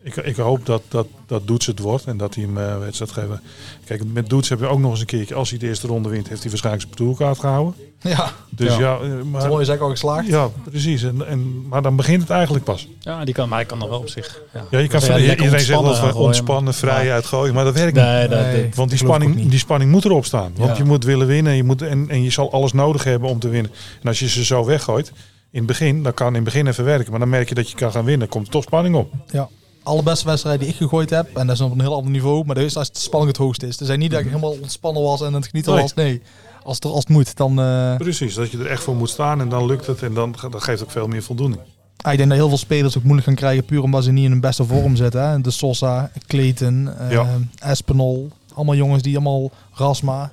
Ik, 0.04 0.16
ik 0.16 0.36
hoop 0.36 0.66
dat, 0.66 0.82
dat, 0.88 1.06
dat 1.26 1.46
Doets 1.46 1.66
het 1.66 1.78
wordt 1.78 2.04
en 2.04 2.16
dat 2.16 2.34
hij 2.34 2.44
hem 2.44 2.58
eh, 2.58 2.78
wedstrijd 2.78 3.10
geven. 3.12 3.40
Kijk, 3.84 4.02
met 4.12 4.28
Doets 4.28 4.48
heb 4.48 4.58
je 4.60 4.66
ook 4.66 4.78
nog 4.78 4.90
eens 4.90 5.00
een 5.00 5.06
keertje, 5.06 5.34
als 5.34 5.50
hij 5.50 5.58
de 5.58 5.66
eerste 5.66 5.86
ronde 5.86 6.08
wint, 6.08 6.28
heeft 6.28 6.40
hij 6.40 6.50
waarschijnlijk 6.50 6.84
zijn 6.86 6.96
tourkaart 6.96 7.38
gehouden. 7.38 7.74
Ja, 8.00 8.30
Dus 8.50 8.76
Ja. 8.76 8.78
ja, 8.80 8.94
eh, 8.96 9.00
maar, 9.08 9.40
toernooi 9.40 9.62
is 9.62 9.68
eigenlijk 9.68 9.80
al 9.80 9.90
geslaagd. 9.90 10.26
ja 10.26 10.48
precies. 10.70 11.02
En, 11.02 11.26
en, 11.26 11.68
maar 11.68 11.82
dan 11.82 11.96
begint 11.96 12.20
het 12.20 12.30
eigenlijk 12.30 12.64
pas. 12.64 12.88
Ja, 13.00 13.24
die 13.24 13.34
kan, 13.34 13.48
maar 13.48 13.58
hij 13.58 13.66
kan 13.66 13.78
nog 13.78 13.88
wel 13.88 13.98
op 13.98 14.08
zich. 14.08 14.40
Ja, 14.54 14.64
Ja, 14.70 14.78
je 14.78 14.88
kan 14.88 15.00
lekker 15.00 15.30
iedereen 15.30 15.60
zegt 15.60 15.80
gooien, 15.80 16.14
ontspannen, 16.14 16.74
vrij 16.74 17.04
maar- 17.04 17.12
uitgooien, 17.12 17.54
maar 17.54 17.64
dat 17.64 17.74
werkt 17.74 17.94
niet. 17.94 18.04
Nee, 18.04 18.28
dat, 18.28 18.40
Nee. 18.40 18.62
dat- 18.66 18.74
Want 18.74 18.88
die 18.90 18.98
spanning, 18.98 19.34
niet. 19.34 19.50
die 19.50 19.58
spanning 19.58 19.90
moet 19.90 20.04
erop 20.04 20.24
staan. 20.24 20.52
Want 20.56 20.70
Ja. 20.70 20.76
je 20.76 20.84
moet 20.84 21.04
willen 21.04 21.26
winnen 21.26 21.54
je 21.56 21.64
moet, 21.64 21.82
en, 21.82 22.08
en 22.10 22.22
je 22.22 22.30
zal 22.30 22.52
alles 22.52 22.72
nodig 22.72 23.04
hebben 23.04 23.28
om 23.28 23.38
te 23.38 23.48
winnen. 23.48 23.70
En 24.02 24.08
als 24.08 24.18
je 24.18 24.28
ze 24.28 24.44
zo 24.44 24.64
weggooit, 24.64 25.08
in 25.50 25.58
het 25.58 25.66
begin, 25.66 26.02
dan 26.02 26.14
kan 26.14 26.26
in 26.28 26.34
het 26.34 26.44
begin 26.44 26.66
even 26.66 26.84
werken. 26.84 27.10
Maar 27.10 27.20
dan 27.20 27.28
merk 27.28 27.48
je 27.48 27.54
dat 27.54 27.70
je 27.70 27.76
kan 27.76 27.90
gaan 27.92 28.04
winnen. 28.04 28.28
Komt 28.28 28.46
er 28.46 28.52
toch 28.52 28.62
spanning 28.62 28.94
op. 28.94 29.12
Ja. 29.30 29.48
Allerbeste 29.84 30.26
wedstrijd 30.26 30.60
die 30.60 30.68
ik 30.68 30.76
gegooid 30.76 31.10
heb, 31.10 31.36
en 31.36 31.46
dat 31.46 31.56
is 31.56 31.62
op 31.62 31.72
een 31.72 31.80
heel 31.80 31.94
ander 31.94 32.10
niveau, 32.10 32.44
maar 32.44 32.54
dat 32.54 32.64
is 32.64 32.76
als 32.76 32.90
de 32.92 32.98
spanning 32.98 33.32
het 33.32 33.40
hoogste 33.40 33.66
is. 33.66 33.80
Er 33.80 33.86
zijn 33.86 33.98
niet 33.98 34.10
dat 34.10 34.20
ik 34.20 34.26
helemaal 34.26 34.50
ontspannen 34.62 35.02
was 35.02 35.20
en 35.22 35.32
het 35.32 35.46
genieten 35.46 35.72
Nee. 35.72 35.82
was. 35.82 35.94
Nee, 35.94 36.22
als 36.62 36.74
het, 36.74 36.84
als 36.84 36.94
het 36.98 37.08
moet, 37.08 37.36
dan... 37.36 37.58
eh, 37.60 37.96
Precies, 37.96 38.34
dat 38.34 38.50
je 38.50 38.58
er 38.58 38.66
echt 38.66 38.82
voor 38.82 38.96
moet 38.96 39.10
staan 39.10 39.40
en 39.40 39.48
dan 39.48 39.66
lukt 39.66 39.86
het. 39.86 40.02
En 40.02 40.14
dan, 40.14 40.34
dat 40.50 40.62
geeft 40.62 40.82
ook 40.82 40.90
veel 40.90 41.06
meer 41.06 41.22
voldoening. 41.22 41.60
ah, 42.00 42.12
ik 42.12 42.18
denk 42.18 42.28
dat 42.30 42.38
heel 42.38 42.48
veel 42.48 42.58
spelers 42.58 42.96
ook 42.96 43.02
moeilijk 43.02 43.26
gaan 43.26 43.36
krijgen, 43.36 43.64
puur 43.64 43.82
omdat 43.82 44.04
ze 44.04 44.12
niet 44.12 44.24
in 44.24 44.30
hun 44.30 44.40
beste 44.40 44.64
vorm 44.64 44.96
zitten. 44.96 45.28
Hè. 45.30 45.40
De 45.40 45.50
Sosa, 45.50 46.10
Clayton, 46.26 46.90
eh 46.98 47.10
Ja. 47.10 47.26
Espinol, 47.58 48.28
allemaal 48.54 48.74
jongens 48.74 49.02
die 49.02 49.14
allemaal 49.16 49.50
Rasma. 49.72 50.32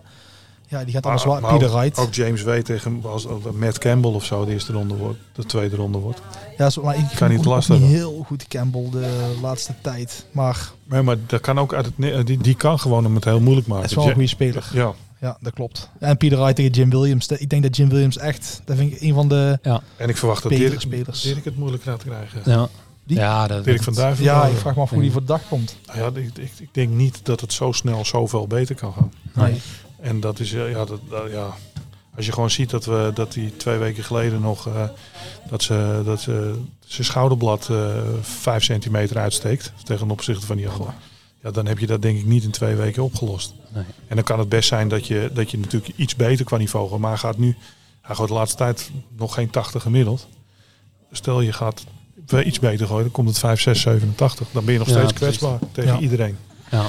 Ja, 0.71 0.83
die 0.83 0.93
gaat 0.93 1.03
allemaal 1.03 1.21
zwaar. 1.23 1.41
maar 1.41 1.51
Pieter 1.57 1.77
Wright. 1.77 1.97
ook 1.97 2.13
James 2.13 2.41
weet 2.41 2.65
tegen 2.65 3.01
als, 3.05 3.27
als 3.27 3.41
Matt 3.53 3.77
Campbell 3.77 4.11
of 4.11 4.25
zo 4.25 4.45
de 4.45 4.51
eerste 4.51 4.71
ronde 4.73 4.95
wordt. 4.95 5.17
De 5.33 5.45
tweede 5.45 5.75
ronde 5.75 5.97
wordt. 5.97 6.21
Ja, 6.57 6.69
zo, 6.69 6.83
maar 6.83 6.97
ik 6.97 7.05
Kan 7.15 7.29
niet 7.29 7.45
lastig 7.45 7.77
heel 7.79 8.23
goed 8.27 8.47
Campbell 8.47 8.87
de 8.91 9.37
laatste 9.41 9.73
tijd. 9.81 10.25
Maar 10.31 10.71
Nee, 10.89 11.01
maar 11.01 11.15
dat 11.27 11.41
kan 11.41 11.59
ook 11.59 11.73
uit 11.73 11.85
het, 11.97 12.27
die, 12.27 12.37
die 12.37 12.55
kan 12.55 12.79
gewoon 12.79 13.03
hem 13.03 13.15
het 13.15 13.23
heel 13.25 13.39
moeilijk 13.39 13.67
maken. 13.67 13.81
het 13.83 13.91
is 13.91 13.97
wel 13.97 14.05
een 14.05 14.09
Ja- 14.09 14.15
goede 14.15 14.29
speler. 14.29 14.69
Ja, 14.73 14.93
Ja, 15.19 15.37
dat 15.41 15.53
klopt. 15.53 15.89
En 15.99 16.17
Pieter 16.17 16.37
Wright 16.37 16.55
tegen 16.55 16.71
Jim 16.71 16.89
Williams. 16.89 17.27
Ik 17.27 17.49
denk 17.49 17.63
dat 17.63 17.75
Jim 17.75 17.89
Williams 17.89 18.17
echt, 18.17 18.61
dat 18.65 18.77
vind 18.77 18.91
ik 18.93 19.01
een 19.01 19.13
van 19.13 19.27
de 19.27 19.59
en 19.97 20.09
ik 20.09 20.17
verwacht 20.17 20.43
dat 20.43 20.51
Dirk, 20.51 20.81
spelers. 20.81 21.21
Dirk 21.21 21.45
het 21.45 21.57
moeilijk 21.57 21.83
gaat 21.83 22.03
krijgen. 22.03 22.41
ja. 22.45 22.67
Die- 23.03 23.17
ja, 23.17 23.47
dat, 23.47 23.63
Dirk 23.63 23.83
van 23.83 23.93
Duiven. 23.93 24.23
Ja, 24.23 24.45
ik 24.45 24.57
vraag 24.57 24.75
me 24.75 24.81
af 24.81 24.89
hoe 24.89 25.01
die 25.01 25.11
voor 25.11 25.21
de 25.21 25.27
dag 25.27 25.41
komt. 25.49 25.75
Ja, 25.93 26.05
ik, 26.13 26.37
ik, 26.37 26.51
ik 26.59 26.69
denk 26.73 26.89
niet 26.93 27.19
dat 27.25 27.41
het 27.41 27.53
zo 27.53 27.71
snel 27.71 28.05
zoveel 28.05 28.47
beter 28.47 28.75
kan 28.75 28.93
gaan. 28.93 29.11
Nee. 29.33 29.61
En 30.01 30.19
dat 30.19 30.39
is, 30.39 30.53
eh, 30.53 30.71
ja, 30.71 30.85
dat, 30.85 30.99
ja, 31.31 31.53
als 32.15 32.25
je 32.25 32.31
gewoon 32.31 32.49
ziet 32.51 32.69
dat 32.69 32.85
we 32.85 33.11
dat 33.13 33.33
die 33.33 33.57
twee 33.57 33.77
weken 33.77 34.03
geleden 34.03 34.41
nog 34.41 34.67
eh, 34.67 34.83
dat 35.49 35.63
ze 35.63 36.01
dat 36.05 36.21
ze 36.21 36.55
zijn 36.87 37.05
schouderblad 37.07 37.67
eh 37.69 37.87
vijf 38.21 38.63
centimeter 38.63 39.17
uitsteekt 39.17 39.73
ten 39.83 40.09
opzichte 40.11 40.45
van 40.45 40.55
die 40.57 40.69
andere. 40.69 40.91
Ja, 41.43 41.51
dan 41.51 41.65
heb 41.65 41.79
je 41.79 41.87
dat 41.87 42.01
denk 42.01 42.17
ik 42.19 42.25
niet 42.25 42.43
in 42.43 42.51
twee 42.51 42.75
weken 42.75 43.03
opgelost. 43.03 43.53
Nee. 43.73 43.83
En 44.07 44.15
dan 44.15 44.23
kan 44.25 44.39
het 44.39 44.49
best 44.49 44.67
zijn 44.67 44.87
dat 44.87 45.07
je, 45.07 45.29
dat 45.33 45.51
je 45.51 45.57
natuurlijk 45.59 45.93
iets 45.95 46.15
beter 46.15 46.45
qua 46.45 46.57
niveau 46.57 46.89
gaat. 46.89 46.99
Maar 46.99 47.17
gaat 47.17 47.37
nu, 47.37 47.55
hij 48.01 48.15
gaat 48.15 48.27
de 48.27 48.33
laatste 48.33 48.57
tijd 48.57 48.91
nog 49.17 49.33
geen 49.33 49.49
80 49.49 49.81
gemiddeld. 49.81 50.27
Stel 51.11 51.41
je 51.41 51.53
gaat 51.53 51.83
iets 52.45 52.59
beter 52.59 52.87
gooien, 52.87 53.03
dan 53.03 53.11
komt 53.11 53.27
het 53.29 53.39
5, 53.39 53.61
6, 53.61 53.81
87. 53.81 54.47
Dan 54.51 54.65
ben 54.65 54.73
je 54.73 54.79
nog 54.79 54.87
Ja, 54.87 54.93
steeds 54.93 55.13
precies. 55.13 55.37
kwetsbaar 55.37 55.69
tegen 55.71 55.93
Ja. 55.93 55.99
iedereen. 55.99 56.37
Ja. 56.71 56.85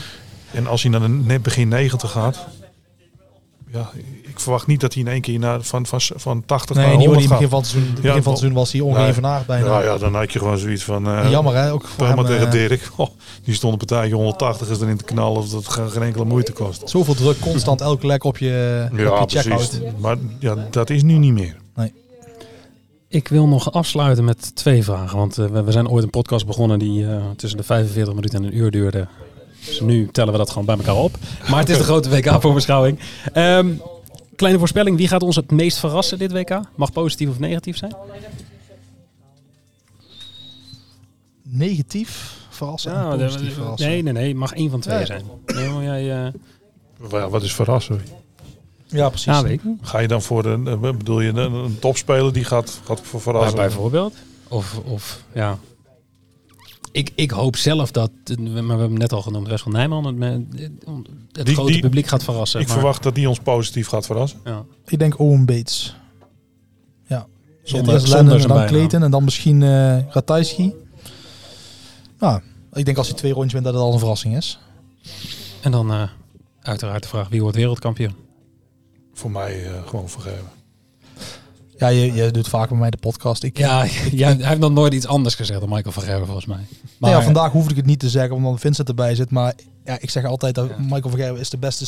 En 0.53 0.67
als 0.67 0.83
hij 0.83 0.91
naar 0.91 1.01
de 1.01 1.09
net 1.09 1.43
begin 1.43 1.69
90 1.69 2.11
gaat, 2.11 2.47
ja, 3.73 3.91
ik 4.23 4.41
verwacht 4.41 4.67
niet 4.67 4.81
dat 4.81 4.95
hij 4.95 5.03
in 5.03 5.09
één 5.09 5.21
keer 5.21 5.39
naar, 5.39 5.63
van, 5.63 5.87
van, 5.87 6.01
van 6.17 6.43
80 6.47 6.77
Nee, 6.77 6.87
naar 6.87 6.97
niet 6.97 7.07
100 7.07 7.25
in 7.25 7.31
het 7.31 7.41
begin 7.41 7.41
gaat. 7.41 7.51
van 7.51 7.59
het 7.61 7.69
seizoen, 7.71 7.95
begin 7.95 8.11
Ja, 8.17 8.23
van 8.23 8.31
het 8.33 8.39
seizoen 8.41 8.59
was 8.61 8.73
hij 8.73 8.81
ongeëvenaard 8.81 9.47
bijna. 9.47 9.67
Ja, 9.67 9.83
ja, 9.83 9.99
dan 9.99 10.15
had 10.15 10.33
je 10.33 10.39
gewoon 10.39 10.59
zoiets 10.59 10.85
van... 10.85 11.07
eh, 11.09 11.31
Jammer 11.31 11.55
hè, 11.55 11.73
ook 11.73 11.87
voor 11.87 12.05
Helemaal 12.05 12.25
hem, 12.25 12.35
tegen 12.35 12.47
eh, 12.47 12.69
Dirk. 12.69 12.91
Oh, 12.97 13.09
die 13.45 13.55
stond 13.55 13.73
een 13.73 13.79
partijtje 13.79 14.15
180 14.15 14.69
is 14.71 14.81
erin 14.81 14.97
te 14.97 15.05
knallen 15.05 15.39
of 15.39 15.49
dat 15.49 15.69
geen 15.69 15.91
geen 15.91 16.03
enkele 16.03 16.25
moeite 16.25 16.53
kost. 16.53 16.89
Zoveel 16.91 17.15
druk, 17.15 17.41
constant 17.41 17.81
elke 17.81 18.07
lek 18.07 18.25
op 18.25 18.39
je, 18.39 18.87
op 18.93 18.99
Ja, 18.99 19.05
je 19.19 19.25
precies. 19.27 19.43
checkout. 19.43 19.81
Maar 20.01 20.17
ja, 20.39 20.67
dat 20.71 20.91
is 20.91 21.03
nu 21.03 21.19
niet 21.19 21.33
meer. 21.33 21.61
Ik 23.09 23.29
wil 23.29 23.47
nog 23.49 23.73
afsluiten 23.73 24.25
met 24.25 24.57
twee 24.57 24.83
vragen. 24.85 25.19
Want 25.19 25.39
eh, 25.39 25.47
we, 25.47 25.63
we 25.63 25.73
zijn 25.73 25.89
ooit 25.89 26.05
een 26.05 26.11
podcast 26.11 26.47
begonnen 26.47 26.79
die 26.79 27.07
eh, 27.07 27.17
tussen 27.37 27.59
de 27.59 27.65
45 27.65 28.15
minuten 28.15 28.39
en 28.39 28.45
een 28.45 28.57
uur 28.57 28.71
duurde. 28.71 29.07
Dus 29.67 29.81
nu 29.81 30.09
tellen 30.13 30.33
we 30.33 30.39
dat 30.39 30.49
gewoon 30.51 30.65
bij 30.65 30.77
elkaar 30.77 30.97
op. 30.97 31.17
Maar 31.51 31.59
het 31.59 31.69
is 31.69 31.77
de 31.79 31.85
grote 31.85 32.09
WK-voorbeschouwing. 32.11 32.99
Ehm 33.33 33.69
kleine 34.37 34.59
voorspelling. 34.61 34.97
Wie 34.97 35.09
gaat 35.09 35.23
ons 35.23 35.37
het 35.37 35.51
meest 35.51 35.79
verrassen 35.79 36.19
dit 36.19 36.33
WK? 36.33 36.61
Mag 36.75 36.93
positief 36.93 37.29
of 37.29 37.39
negatief 37.39 37.77
zijn? 37.77 37.95
Negatief 41.43 42.37
verrassen 42.51 42.93
Ja, 42.93 43.17
positief 43.17 43.55
verrassen. 43.55 43.89
nee, 43.89 44.03
nee, 44.03 44.13
nee. 44.13 44.35
Mag 44.35 44.53
één 44.53 44.71
van 44.71 44.81
twee 44.81 44.99
Ja. 44.99 45.05
zijn. 45.07 45.25
Nee, 45.47 45.69
maar 45.69 45.83
jij, 45.83 46.25
eh, 46.27 47.27
wat 47.29 47.43
is 47.43 47.55
verrassen? 47.55 48.01
Ja, 48.87 49.09
precies. 49.09 49.27
ja, 49.27 49.43
weet 49.43 49.53
ik 49.53 49.65
niet. 49.65 49.79
Ga 49.83 49.99
je 49.99 50.09
dan 50.09 50.23
voor 50.23 50.45
een, 50.45 50.67
eh, 50.67 50.79
bedoel 50.81 51.21
je 51.21 51.29
een, 51.29 51.53
een 51.53 51.79
topspeler 51.79 52.33
die 52.33 52.45
gaat, 52.45 52.81
gaat 52.85 53.01
voor 53.01 53.21
verrassen? 53.21 53.55
Bij- 53.57 53.67
bijvoorbeeld. 53.67 54.15
Of, 54.49 54.79
of 54.85 55.23
ja. 55.33 55.59
Ik, 56.93 57.13
ik 57.15 57.31
hoop 57.31 57.57
zelf 57.57 57.91
dat, 57.91 58.11
maar 58.27 58.37
we 58.53 58.59
hebben 58.59 58.79
hem 58.81 58.93
net 58.93 59.13
al 59.13 59.23
genoemd, 59.23 59.49
Wessel 59.49 59.71
Nijman 59.71 60.05
het, 60.23 60.43
het 61.33 61.47
Die- 61.47 61.55
grote 61.55 61.73
die- 61.73 61.81
publiek 61.81 62.07
gaat 62.07 62.25
verrassen. 62.25 62.61
ik 62.61 62.67
maar- 62.67 62.77
verwacht 62.77 63.03
dat 63.03 63.15
die 63.15 63.29
ons 63.29 63.39
positief 63.39 63.87
gaat 63.89 64.07
verrassen. 64.07 64.41
Ja. 64.45 64.65
Ik 64.87 64.99
denk 64.99 65.19
Owen 65.19 65.45
Bates. 65.45 65.97
Ja. 67.07 67.27
Zonder- 67.63 68.09
Lennon 68.09 68.33
en 68.33 68.41
zijn 68.41 68.53
dan. 68.53 68.67
Clayton 68.67 69.03
en 69.03 69.11
dan 69.11 69.25
misschien 69.25 69.63
eh 69.63 69.99
Ratajski. 70.09 70.73
Nou, 72.19 72.41
ik 72.73 72.85
denk 72.85 72.97
als 72.99 73.09
hij 73.09 73.17
twee 73.17 73.33
rondjes 73.33 73.53
wint 73.53 73.65
dat 73.65 73.75
het 73.75 73.83
al 73.83 73.93
een 73.93 73.99
verrassing 73.99 74.37
is. 74.37 74.59
En 75.61 75.71
dan 75.73 75.91
eh, 75.93 76.03
uiteraard 76.63 77.03
de 77.03 77.09
vraag, 77.09 77.29
wie 77.29 77.41
wordt 77.43 77.57
wereldkampioen? 77.57 78.15
Voor 79.15 79.31
mij 79.31 79.65
eh, 79.67 79.87
gewoon 79.87 80.09
vergeven. 80.09 80.49
Ja, 81.83 81.89
je, 81.89 82.13
je 82.13 82.31
doet 82.31 82.49
vaak 82.49 82.69
bij 82.69 82.79
mij 82.79 82.91
de 82.91 82.97
podcast. 82.97 83.43
Ik, 83.43 83.59
Ja, 83.59 83.85
jij, 84.13 84.33
hij 84.35 84.47
heeft 84.49 84.61
nog 84.61 84.71
nooit 84.73 84.93
iets 84.95 85.07
anders 85.07 85.35
gezegd 85.35 85.61
dan 85.61 85.69
Michael 85.69 85.93
van 85.93 86.03
Gerwen 86.03 86.25
volgens 86.27 86.47
mij. 86.47 86.57
Maar 86.57 87.11
Nou 87.11 87.13
ja, 87.15 87.23
vandaag 87.23 87.53
hoefde 87.53 87.71
ik 87.71 87.77
het 87.77 87.87
niet 87.87 87.99
te 87.99 88.09
zeggen 88.09 88.35
omdat 88.37 88.61
Vincent 88.61 88.89
erbij 88.89 89.15
zit. 89.15 89.31
Maar 89.31 89.55
ja, 89.85 89.97
ik 90.01 90.11
zeg 90.11 90.25
altijd 90.25 90.55
dat 90.55 90.69
Ja. 90.69 90.77
Michael 90.79 91.01
van 91.11 91.19
Gerwen 91.19 91.41
is 91.41 91.51
de 91.51 91.59
beste. 91.59 91.87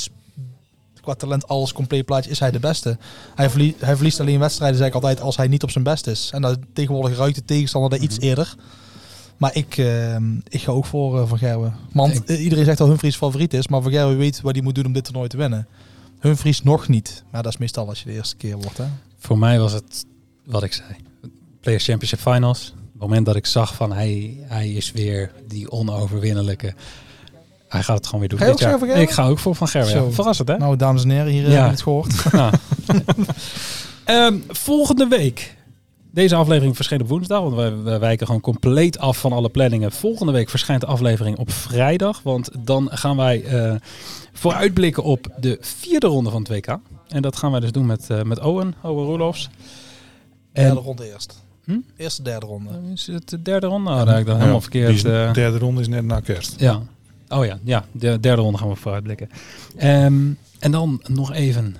Qua 1.00 1.14
talent, 1.14 1.48
alles 1.48 1.72
compleet 1.72 2.04
plaatje, 2.04 2.30
is 2.30 2.38
hij 2.38 2.50
de 2.50 2.58
beste. 2.58 2.98
Hij, 3.34 3.50
verlie- 3.50 3.76
hij 3.78 3.94
verliest 3.94 4.20
alleen 4.20 4.38
wedstrijden, 4.38 4.78
zeg 4.78 4.86
ik 4.88 4.94
altijd, 4.94 5.20
als 5.20 5.36
hij 5.36 5.48
niet 5.48 5.62
op 5.62 5.70
zijn 5.70 5.84
best 5.84 6.06
is. 6.06 6.30
En 6.32 6.42
dat 6.42 6.58
tegenwoordig 6.72 7.18
ruikt 7.18 7.34
de 7.36 7.44
tegenstander 7.44 7.90
dat 7.90 8.00
iets 8.00 8.18
eerder. 8.20 8.54
Maar 9.36 9.54
ik, 9.56 9.76
eh, 9.76 10.16
ik 10.48 10.60
ga 10.62 10.72
ook 10.72 10.84
voor 10.86 11.20
eh, 11.20 11.28
Van 11.28 11.38
Gerwen. 11.38 11.74
Want 11.92 12.14
Ik- 12.30 12.38
iedereen 12.38 12.64
zegt 12.64 12.78
dat 12.78 12.88
Humphries 12.88 13.16
favoriet 13.16 13.54
is. 13.54 13.68
Maar 13.68 13.82
Van 13.82 13.90
Gerwen 13.92 14.16
weet 14.18 14.40
wat 14.40 14.54
hij 14.54 14.62
moet 14.62 14.74
doen 14.74 14.86
om 14.86 14.92
dit 14.92 15.04
toernooi 15.04 15.28
te 15.28 15.36
winnen. 15.36 15.66
Humphries 16.20 16.62
nog 16.62 16.88
niet. 16.88 17.22
Maar 17.30 17.42
dat 17.42 17.52
is 17.52 17.58
meestal 17.58 17.88
als 17.88 17.98
je 18.02 18.04
de 18.08 18.12
eerste 18.14 18.36
keer 18.36 18.56
wordt. 18.58 18.76
Hè? 18.78 18.84
Voor 19.24 19.38
mij 19.38 19.58
was 19.58 19.72
het 19.72 20.04
wat 20.44 20.62
ik 20.62 20.72
zei. 20.72 20.88
Players 21.60 21.84
Championship 21.84 22.20
Finals. 22.20 22.74
Het 22.92 23.00
moment 23.00 23.26
dat 23.26 23.36
ik 23.36 23.46
zag 23.46 23.74
van 23.74 23.92
hij, 23.92 24.36
hij 24.40 24.68
is 24.72 24.92
weer 24.92 25.32
die 25.48 25.70
onoverwinnelijke. 25.70 26.74
Hij 27.68 27.82
gaat 27.82 27.96
het 27.96 28.04
gewoon 28.06 28.20
weer 28.20 28.28
doen. 28.28 28.38
Ga 28.38 28.46
dit 28.46 28.58
jaar. 28.58 29.00
Ik 29.00 29.10
ga 29.10 29.26
ook 29.26 29.38
voor 29.38 29.54
Van 29.54 29.68
Gerwen. 29.68 30.04
Ja. 30.04 30.10
Verrassend 30.10 30.48
hè? 30.48 30.56
Nou, 30.56 30.76
dames 30.76 31.02
en 31.02 31.10
heren, 31.10 31.32
hier 31.32 31.44
eh, 31.44 31.52
Ja. 31.52 31.60
hebben 31.60 31.64
we 31.64 31.70
het 31.70 31.82
gehoord. 31.82 32.22
Ja. 32.32 32.50
Ehm, 34.04 34.38
volgende 34.48 35.06
week. 35.08 35.56
Deze 36.10 36.34
aflevering 36.34 36.76
verscheen 36.76 37.00
op 37.00 37.08
woensdag, 37.08 37.40
want 37.40 37.54
wij, 37.54 37.76
wij 37.82 37.98
wijken 37.98 38.26
gewoon 38.26 38.40
compleet 38.40 38.98
af 38.98 39.18
van 39.18 39.32
alle 39.32 39.48
planningen. 39.48 39.92
Volgende 39.92 40.32
week 40.32 40.50
verschijnt 40.50 40.80
de 40.80 40.86
aflevering 40.86 41.38
op 41.38 41.50
vrijdag, 41.52 42.20
want 42.22 42.50
dan 42.58 42.88
gaan 42.92 43.16
wij 43.16 43.42
eh, 43.44 43.74
vooruitblikken 44.32 45.02
op 45.02 45.26
de 45.40 45.58
vierde 45.60 46.06
ronde 46.06 46.30
van 46.30 46.42
het 46.42 46.48
WK. 46.50 46.78
En 47.08 47.22
dat 47.22 47.36
gaan 47.36 47.50
wij 47.50 47.60
dus 47.60 47.72
doen 47.72 47.86
met, 47.86 48.08
uh, 48.10 48.22
met 48.22 48.40
Owen, 48.40 48.74
Owen 48.82 49.04
Roelofs. 49.04 49.50
Derde 50.52 50.80
ronde 50.80 51.12
eerst. 51.12 51.42
Hm? 51.64 51.78
Eerste 51.96 52.22
derde 52.22 52.46
ronde. 52.46 52.70
Is 52.92 53.06
het 53.06 53.28
de 53.28 53.42
derde 53.42 53.66
ronde? 53.66 53.90
Oh, 53.90 54.04
daar 54.04 54.18
ik 54.18 54.26
dat 54.26 54.38
helemaal 54.38 54.60
verkeerd. 54.60 55.02
De 55.02 55.30
derde 55.32 55.58
ronde 55.58 55.80
is 55.80 55.88
net 55.88 56.04
na 56.04 56.20
kerst. 56.20 56.60
Ja. 56.60 56.82
Oh 57.28 57.44
ja, 57.44 57.58
ja. 57.64 57.84
De 57.92 58.20
derde 58.20 58.42
ronde 58.42 58.58
gaan 58.58 58.68
we 58.68 58.76
vooruitblikken. 58.76 59.28
Um, 59.82 60.38
en 60.58 60.70
dan 60.70 61.02
nog 61.06 61.32
even 61.32 61.76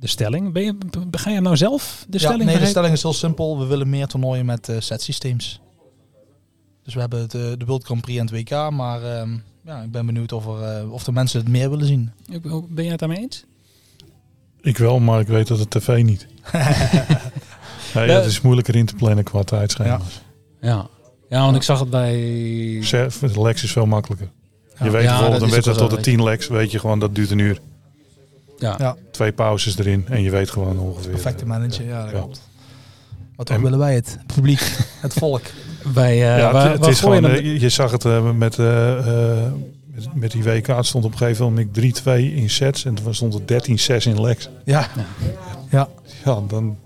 de 0.00 0.06
stelling. 0.06 0.52
Ben 0.52 0.62
je, 0.62 0.76
ga 1.10 1.30
je 1.30 1.40
nou 1.40 1.56
zelf 1.56 2.06
de 2.08 2.18
stelling? 2.18 2.44
nee, 2.44 2.58
de 2.58 2.66
stelling 2.66 2.92
is 2.92 3.02
heel 3.02 3.12
simpel. 3.12 3.58
We 3.58 3.66
willen 3.66 3.88
meer 3.88 4.06
toernooien 4.06 4.46
met 4.46 4.68
uh, 4.68 4.76
setsysteems. 4.78 5.60
Dus 6.82 6.94
we 6.94 7.00
hebben 7.00 7.20
het, 7.20 7.34
uh, 7.34 7.42
de 7.58 7.64
World 7.64 7.84
Grand 7.84 8.00
Prix 8.00 8.18
en 8.18 8.26
het 8.26 8.34
WK, 8.34 8.70
maar 8.70 9.02
uh, 9.02 9.34
ja, 9.64 9.82
ik 9.82 9.90
ben 9.90 10.06
benieuwd 10.06 10.32
of, 10.32 10.46
er, 10.46 10.82
uh, 10.82 10.92
of 10.92 11.04
de 11.04 11.12
mensen 11.12 11.40
het 11.40 11.48
meer 11.48 11.70
willen 11.70 11.86
zien. 11.86 12.10
Ben 12.68 12.84
je 12.84 12.90
het 12.90 12.98
daarmee 12.98 13.18
eens? 13.18 13.44
Ik 14.60 14.78
wel, 14.78 14.98
maar 14.98 15.20
ik 15.20 15.26
weet 15.26 15.46
dat 15.46 15.58
het 15.58 15.70
tv 15.70 16.02
niet. 16.02 16.26
ja, 16.52 18.02
ja, 18.02 18.14
het 18.14 18.24
is 18.24 18.40
moeilijker 18.40 18.76
in 18.76 18.86
te 18.86 18.94
plannen 18.94 19.24
qua 19.24 19.42
tijdschema's. 19.42 20.22
Ja. 20.60 20.68
ja. 20.68 20.88
Ja, 21.28 21.40
want 21.40 21.56
ik 21.56 21.62
zag 21.62 21.80
het 21.80 21.90
bij... 21.90 22.16
Lex 23.34 23.62
is 23.62 23.72
veel 23.72 23.86
makkelijker. 23.86 24.28
Je 24.82 24.90
weet 24.90 25.06
bijvoorbeeld 25.06 25.42
een 25.42 25.50
wedstrijd 25.50 25.78
tot 25.78 25.90
de 25.90 26.00
10 26.00 26.22
legs, 26.22 26.48
weet 26.48 26.70
je 26.70 26.78
gewoon 26.78 26.98
dat 26.98 27.14
duurt 27.14 27.30
een 27.30 27.38
uur. 27.38 27.60
Ja. 28.58 28.74
ja. 28.78 28.96
Twee 29.10 29.32
pauzes 29.32 29.78
erin 29.78 30.06
en 30.08 30.22
je 30.22 30.30
weet 30.30 30.50
gewoon 30.50 30.78
ongeveer. 30.78 31.10
Perfecte 31.10 31.46
manager, 31.46 31.86
ja, 31.86 32.02
dat 32.02 32.10
klopt. 32.10 32.40
Maar 33.36 33.46
toch 33.46 33.56
willen 33.56 33.78
wij 33.78 33.94
het, 33.94 34.16
het 34.18 34.34
publiek, 34.34 34.60
het 35.00 35.12
volk. 35.12 35.42
Wij, 35.94 36.14
uh, 36.14 36.38
ja, 36.38 36.52
waar, 36.52 36.70
het, 36.70 36.80
het 36.80 36.88
is 36.88 37.00
gewoon, 37.00 37.22
je, 37.22 37.60
je 37.60 37.68
zag 37.68 37.90
het 37.90 38.04
uh, 38.04 38.30
met, 38.30 38.58
uh, 38.58 39.46
met, 39.96 40.14
met, 40.14 40.30
die 40.30 40.42
WK. 40.42 40.66
Het 40.66 40.86
stond 40.86 41.04
op 41.04 41.12
een 41.12 41.18
gegeven 41.18 41.44
moment 41.44 41.78
3-2 41.78 41.82
in 42.14 42.50
sets 42.50 42.84
en 42.84 42.94
toen 42.94 43.14
stond 43.14 43.34
het 43.34 43.68
13-6 43.68 44.10
in 44.10 44.20
legs. 44.20 44.48
Ja. 44.64 44.88
ja. 45.70 45.88
Ja, 46.24 46.40
dan, 46.48 46.76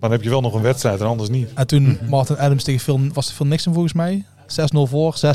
dan 0.00 0.10
heb 0.10 0.22
je 0.22 0.30
wel 0.30 0.40
nog 0.40 0.54
een 0.54 0.62
wedstrijd 0.62 1.00
en 1.00 1.06
anders 1.06 1.28
niet. 1.28 1.48
En 1.54 1.66
toen 1.66 1.82
mm 1.82 1.96
-hmm. 2.00 2.08
Martin 2.08 2.38
Adams 2.38 2.64
tegen 2.64 2.80
Phil, 2.80 3.00
was 3.12 3.26
het 3.26 3.34
Phil 3.34 3.46
Nixon 3.46 3.72
volgens 3.72 3.94
mij. 3.94 4.24
6-0 4.46 4.46
voor, 4.82 5.16
6-6, 5.16 5.18
7-6. 5.18 5.28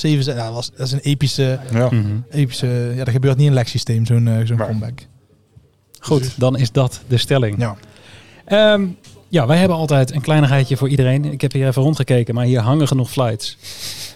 Ja, 0.00 0.34
dat, 0.34 0.52
was, 0.52 0.70
dat 0.70 0.86
is 0.86 0.92
een 0.92 1.00
epische, 1.00 1.58
ja. 1.72 1.90
Epische... 2.30 2.92
Ja, 2.96 3.04
dat 3.04 3.14
gebeurt 3.14 3.36
niet 3.36 3.44
in 3.44 3.52
een 3.52 3.58
leksysteem, 3.58 4.06
zo'n 4.06 4.26
uh, 4.26 4.46
zo'n 4.46 4.56
comeback. 4.56 5.06
Goed, 6.00 6.34
dan 6.38 6.56
is 6.56 6.72
dat 6.72 7.00
de 7.06 7.16
stelling. 7.16 7.58
Ja. 7.58 7.76
Um, 8.72 8.96
ja, 9.28 9.46
wij 9.46 9.58
hebben 9.58 9.76
altijd 9.76 10.14
een 10.14 10.20
kleinigheidje 10.20 10.76
voor 10.76 10.88
iedereen. 10.88 11.24
Ik 11.24 11.40
heb 11.40 11.52
hier 11.52 11.66
even 11.66 11.82
rondgekeken, 11.82 12.34
maar 12.34 12.44
hier 12.44 12.60
hangen 12.60 12.88
genoeg 12.88 13.10
flights. 13.10 13.56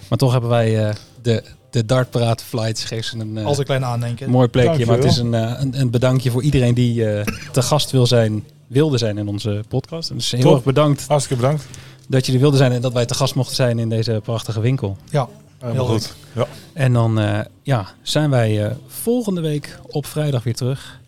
Maar 0.09 0.19
toch 0.19 0.33
hebben 0.33 0.51
wij 0.51 0.87
uh, 0.87 0.95
de, 1.23 1.43
de 1.73 1.87
dartpraat 1.87 2.43
flights. 2.43 2.85
Geef 2.85 3.05
ze 3.05 3.19
een, 3.19 3.37
uh, 3.37 3.45
Als 3.45 3.59
een 3.59 3.65
klein 3.65 3.85
aandenken. 3.85 4.31
mooi 4.31 4.49
plekje. 4.49 4.87
Maar 4.87 4.97
het 4.97 5.05
is 5.05 5.17
een, 5.17 5.33
uh, 5.33 5.53
een, 5.59 5.81
een, 5.81 5.91
bedankje 5.91 6.31
voor 6.31 6.43
iedereen 6.43 6.75
die 6.75 7.05
te 7.53 7.63
gast 7.63 7.91
wil 7.91 8.07
zijn, 8.07 8.45
wilde 8.67 8.99
zijn 8.99 9.19
in 9.19 9.29
onze 9.29 9.63
podcast. 9.69 10.15
Dus 10.15 10.31
heel 10.31 10.41
Top. 10.41 10.55
erg 10.55 10.65
bedankt. 10.65 11.05
Hartstikke 11.07 11.43
bedankt. 11.43 11.67
Dat 12.09 12.27
jullie 12.27 12.41
wilden 12.41 12.59
zijn 12.59 12.73
en 12.73 12.81
dat 12.81 12.93
wij 12.93 13.07
te 13.07 13.15
gast 13.15 13.35
mochten 13.35 13.55
zijn 13.55 13.79
in 13.79 13.89
deze 13.89 14.21
prachtige 14.23 14.61
winkel. 14.61 14.97
Ja, 15.11 15.29
heel 15.59 15.87
goed. 15.87 16.15
Ja. 16.35 16.47
En 16.73 16.93
dan 16.93 17.21
ja, 17.63 17.89
zijn 18.03 18.31
wij 18.31 18.77
volgende 18.87 19.41
week 19.41 19.79
op 19.87 20.07
vrijdag 20.07 20.43
weer 20.43 20.55
terug. 20.55 21.01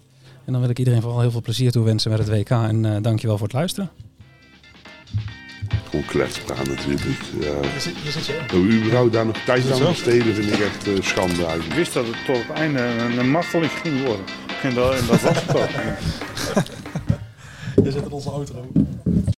En 0.45 0.53
dan 0.53 0.61
wil 0.61 0.71
ik 0.71 0.79
iedereen 0.79 1.01
vooral 1.01 1.21
heel 1.21 1.31
veel 1.31 1.43
plezier 1.43 1.71
toewensen 1.71 2.11
met 2.11 2.19
het 2.19 2.29
WK. 2.29 2.51
En 2.51 2.85
uh, 2.85 2.97
dankjewel 3.03 3.37
voor 3.39 3.47
het 3.47 3.57
luisteren. 3.57 3.91
Gewoon 5.91 6.05
kletspraat 6.05 6.69
natuurlijk. 6.69 7.21
Ja. 7.41 7.47
Je 7.49 7.81
zit, 7.81 7.95
je 8.03 8.35
we 8.49 8.57
überhaupt 8.57 9.13
daar 9.13 9.27
nog 9.27 9.37
tijd 9.45 9.73
aan 9.73 9.89
besteden 9.89 10.35
vind 10.35 10.53
ik 10.53 10.59
echt 10.59 10.87
uh, 10.87 10.95
schande 11.01 11.45
eigenlijk. 11.45 11.71
Ik 11.71 11.75
wist 11.77 11.93
dat 11.93 12.07
het 12.07 12.17
tot 12.27 12.37
het 12.37 12.57
einde 12.57 12.81
een, 12.81 13.19
een 13.19 13.31
marteling 13.31 13.73
ging 13.73 14.05
worden. 14.05 14.25
En 14.63 14.75
dat, 14.75 14.95
en 14.95 15.07
dat 15.07 15.21
was 15.21 15.43
het 15.43 15.57
ook. 15.57 15.69
je 17.85 17.91
zit 17.91 18.05
in 18.05 18.11
onze 18.11 18.31
auto. 18.31 18.67